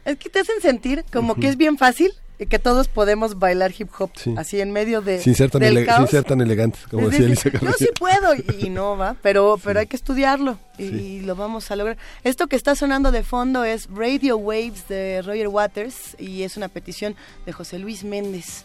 Es 0.05 0.17
que 0.19 0.29
te 0.31 0.41
hacen 0.41 0.61
sentir 0.61 1.05
como 1.13 1.35
que 1.35 1.49
es 1.49 1.57
bien 1.57 1.77
fácil 1.77 2.11
que 2.47 2.59
todos 2.59 2.87
podemos 2.89 3.39
bailar 3.39 3.73
hip 3.77 3.89
hop 3.99 4.11
Sí. 4.15 4.35
así 4.37 4.61
en 4.61 4.71
medio 4.71 5.01
de 5.01 5.19
Sin 5.21 5.35
ser 5.35 5.51
tan, 5.51 5.61
del 5.61 5.85
sin 5.87 6.07
ser 6.07 6.23
tan 6.25 6.41
elegantes, 6.41 6.87
como 6.87 7.09
decía 7.09 7.27
Elisa 7.27 7.45
Yo 7.51 7.53
Carrillo. 7.53 7.75
sí 7.79 7.89
puedo 7.99 8.35
y, 8.35 8.67
y 8.67 8.71
no 8.71 8.97
va, 8.97 9.17
pero 9.23 9.59
pero 9.63 9.81
hay 9.81 9.87
que 9.87 9.97
estudiarlo 9.97 10.59
y, 10.79 10.85
y 10.85 11.21
lo 11.23 11.35
vamos 11.35 11.71
a 11.71 11.77
lograr. 11.77 11.97
Esto 12.23 12.47
que 12.47 12.55
está 12.57 12.77
sonando 12.77 13.11
de 13.11 13.23
fondo 13.25 13.65
es 13.65 13.89
Radio 13.93 14.37
Waves 14.37 14.87
de 14.89 15.23
Roger 15.23 15.49
Waters 15.49 16.15
y 16.19 16.43
es 16.45 16.57
una 16.57 16.69
petición 16.69 17.17
de 17.45 17.53
José 17.53 17.79
Luis 17.79 18.05
Méndez. 18.05 18.65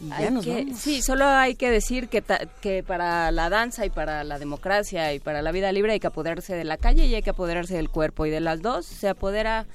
Y 0.00 0.08
ya 0.08 0.28
nos 0.30 0.44
que- 0.44 0.64
vamos. 0.64 0.78
Sí, 0.80 1.00
solo 1.00 1.24
hay 1.24 1.54
que 1.54 1.70
decir 1.70 2.08
que, 2.08 2.20
ta- 2.20 2.40
que 2.60 2.82
para 2.82 3.30
la 3.30 3.48
danza 3.48 3.86
y 3.86 3.90
para 3.90 4.24
la 4.24 4.40
democracia 4.40 5.14
y 5.14 5.20
para 5.20 5.40
la 5.40 5.52
vida 5.52 5.70
libre 5.70 5.92
hay 5.92 6.00
que 6.00 6.08
apoderarse 6.08 6.54
de 6.56 6.64
la 6.64 6.78
calle 6.78 7.06
y 7.06 7.14
hay 7.14 7.22
que 7.22 7.30
apoderarse 7.30 7.74
del 7.76 7.88
cuerpo 7.90 8.26
y 8.26 8.30
de 8.30 8.40
las 8.40 8.60
dos 8.60 8.86
se 8.86 9.08
apodera 9.08 9.66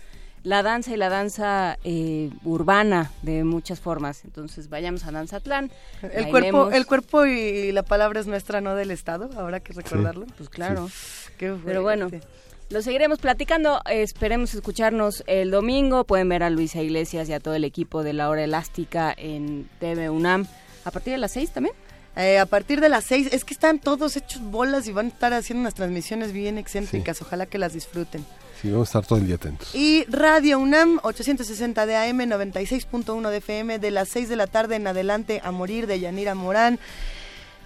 la 0.43 0.63
danza 0.63 0.93
y 0.93 0.97
la 0.97 1.09
danza 1.09 1.77
eh, 1.83 2.29
urbana 2.43 3.11
de 3.21 3.43
muchas 3.43 3.79
formas. 3.79 4.23
Entonces 4.23 4.69
vayamos 4.69 5.05
a 5.05 5.11
Danzatlán. 5.11 5.71
El 6.01 6.29
cuerpo, 6.29 6.71
el 6.71 6.85
cuerpo 6.85 7.25
y 7.25 7.71
la 7.71 7.83
palabra 7.83 8.19
es 8.19 8.27
nuestra, 8.27 8.61
no 8.61 8.75
del 8.75 8.91
Estado, 8.91 9.29
habrá 9.37 9.59
que 9.59 9.73
recordarlo. 9.73 10.25
Pues 10.37 10.49
claro. 10.49 10.89
Qué 11.37 11.55
Pero 11.65 11.81
bueno, 11.81 12.09
lo 12.69 12.81
seguiremos 12.81 13.19
platicando. 13.19 13.81
Esperemos 13.89 14.53
escucharnos 14.53 15.23
el 15.27 15.51
domingo. 15.51 16.03
Pueden 16.03 16.29
ver 16.29 16.43
a 16.43 16.49
Luisa 16.49 16.81
Iglesias 16.81 17.27
y 17.29 17.33
a 17.33 17.39
todo 17.39 17.55
el 17.55 17.63
equipo 17.63 18.03
de 18.03 18.13
La 18.13 18.29
Hora 18.29 18.43
Elástica 18.43 19.13
en 19.17 19.69
TV 19.79 20.09
UNAM 20.09 20.47
a 20.85 20.91
partir 20.91 21.13
de 21.13 21.19
las 21.19 21.31
seis 21.31 21.51
también. 21.51 21.75
Eh, 22.15 22.39
a 22.39 22.45
partir 22.45 22.81
de 22.81 22.89
las 22.89 23.05
seis, 23.05 23.29
es 23.31 23.45
que 23.45 23.53
están 23.53 23.79
todos 23.79 24.17
hechos 24.17 24.41
bolas 24.41 24.87
y 24.87 24.91
van 24.91 25.05
a 25.05 25.09
estar 25.09 25.33
haciendo 25.33 25.61
unas 25.61 25.75
transmisiones 25.75 26.33
bien 26.33 26.57
excéntricas. 26.57 27.21
Ojalá 27.21 27.45
que 27.45 27.57
las 27.57 27.73
disfruten. 27.73 28.25
Sí, 28.61 28.69
vamos 28.71 28.87
a 28.87 28.99
estar 28.99 29.05
todo 29.07 29.19
el 29.19 29.25
día 29.25 29.35
atentos. 29.35 29.73
Y 29.73 30.03
Radio 30.09 30.59
UNAM, 30.59 30.99
860 31.03 31.85
de 31.85 31.95
AM, 31.95 32.19
96.1 32.19 33.29
de 33.29 33.37
FM, 33.37 33.79
de 33.79 33.91
las 33.91 34.09
6 34.09 34.27
de 34.27 34.35
la 34.35 34.47
tarde 34.47 34.75
en 34.75 34.85
adelante, 34.87 35.39
a 35.43 35.51
morir 35.51 35.87
de 35.87 35.99
Yanira 35.99 36.35
Morán. 36.35 36.77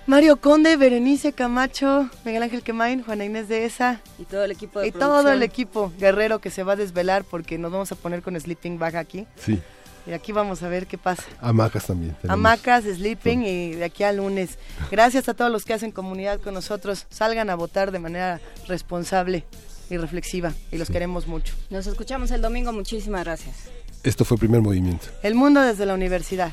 Mario 0.05 0.37
Conde, 0.37 0.75
Berenice 0.75 1.31
Camacho, 1.31 2.09
Miguel 2.25 2.43
Ángel 2.43 2.61
Quemain, 2.61 3.03
Juana 3.03 3.23
Inés 3.25 3.47
de 3.47 3.65
Esa. 3.65 4.01
Y 4.19 4.25
todo 4.25 4.43
el 4.43 4.51
equipo 4.51 4.81
de 4.81 4.87
Y 4.87 4.91
todo 4.91 5.31
el 5.31 5.41
equipo 5.41 5.93
guerrero 5.97 6.39
que 6.39 6.49
se 6.51 6.63
va 6.63 6.73
a 6.73 6.75
desvelar 6.75 7.23
porque 7.23 7.57
nos 7.57 7.71
vamos 7.71 7.91
a 7.91 7.95
poner 7.95 8.21
con 8.21 8.39
Sleeping 8.39 8.77
Bag 8.77 8.97
aquí. 8.97 9.25
Sí, 9.37 9.61
Y 10.05 10.11
aquí 10.11 10.33
vamos 10.33 10.61
a 10.61 10.67
ver 10.67 10.87
qué 10.87 10.97
pasa. 10.97 11.23
hamacas 11.39 11.87
también. 11.87 12.15
tenemos. 12.21 12.33
Hamacas, 12.33 12.83
Sleeping 12.83 13.43
y 13.45 13.71
de 13.75 13.85
aquí 13.85 14.03
al 14.03 14.17
lunes. 14.17 14.59
Gracias 14.91 15.29
a 15.29 15.33
todos 15.33 15.49
los 15.49 15.63
que 15.63 15.73
hacen 15.73 15.91
comunidad 15.91 16.39
con 16.41 16.53
nosotros. 16.53 17.07
Salgan 17.09 17.49
a 17.49 17.55
votar 17.55 17.91
de 17.91 17.99
manera 17.99 18.41
responsable 18.67 19.45
y 19.89 19.97
reflexiva 19.97 20.53
y 20.71 20.77
los 20.77 20.89
queremos 20.89 21.27
mucho. 21.27 21.53
Nos 21.69 21.87
escuchamos 21.87 22.31
el 22.31 22.41
domingo. 22.41 22.71
Muchísimas 22.71 23.23
gracias. 23.23 23.55
Esto 24.03 24.25
fue 24.25 24.37
primer 24.37 24.61
movimiento. 24.61 25.07
El 25.21 25.35
mundo 25.35 25.61
desde 25.61 25.85
la 25.85 25.93
universidad. 25.93 26.51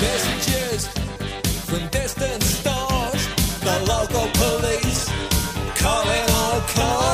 Messages 0.00 0.88
from 1.66 1.88
distant 1.90 2.42
stars. 2.42 3.28
The 3.60 3.78
local 3.86 4.28
police 4.34 5.10
calling 5.76 6.30
all 6.30 6.60
cars. 6.74 7.13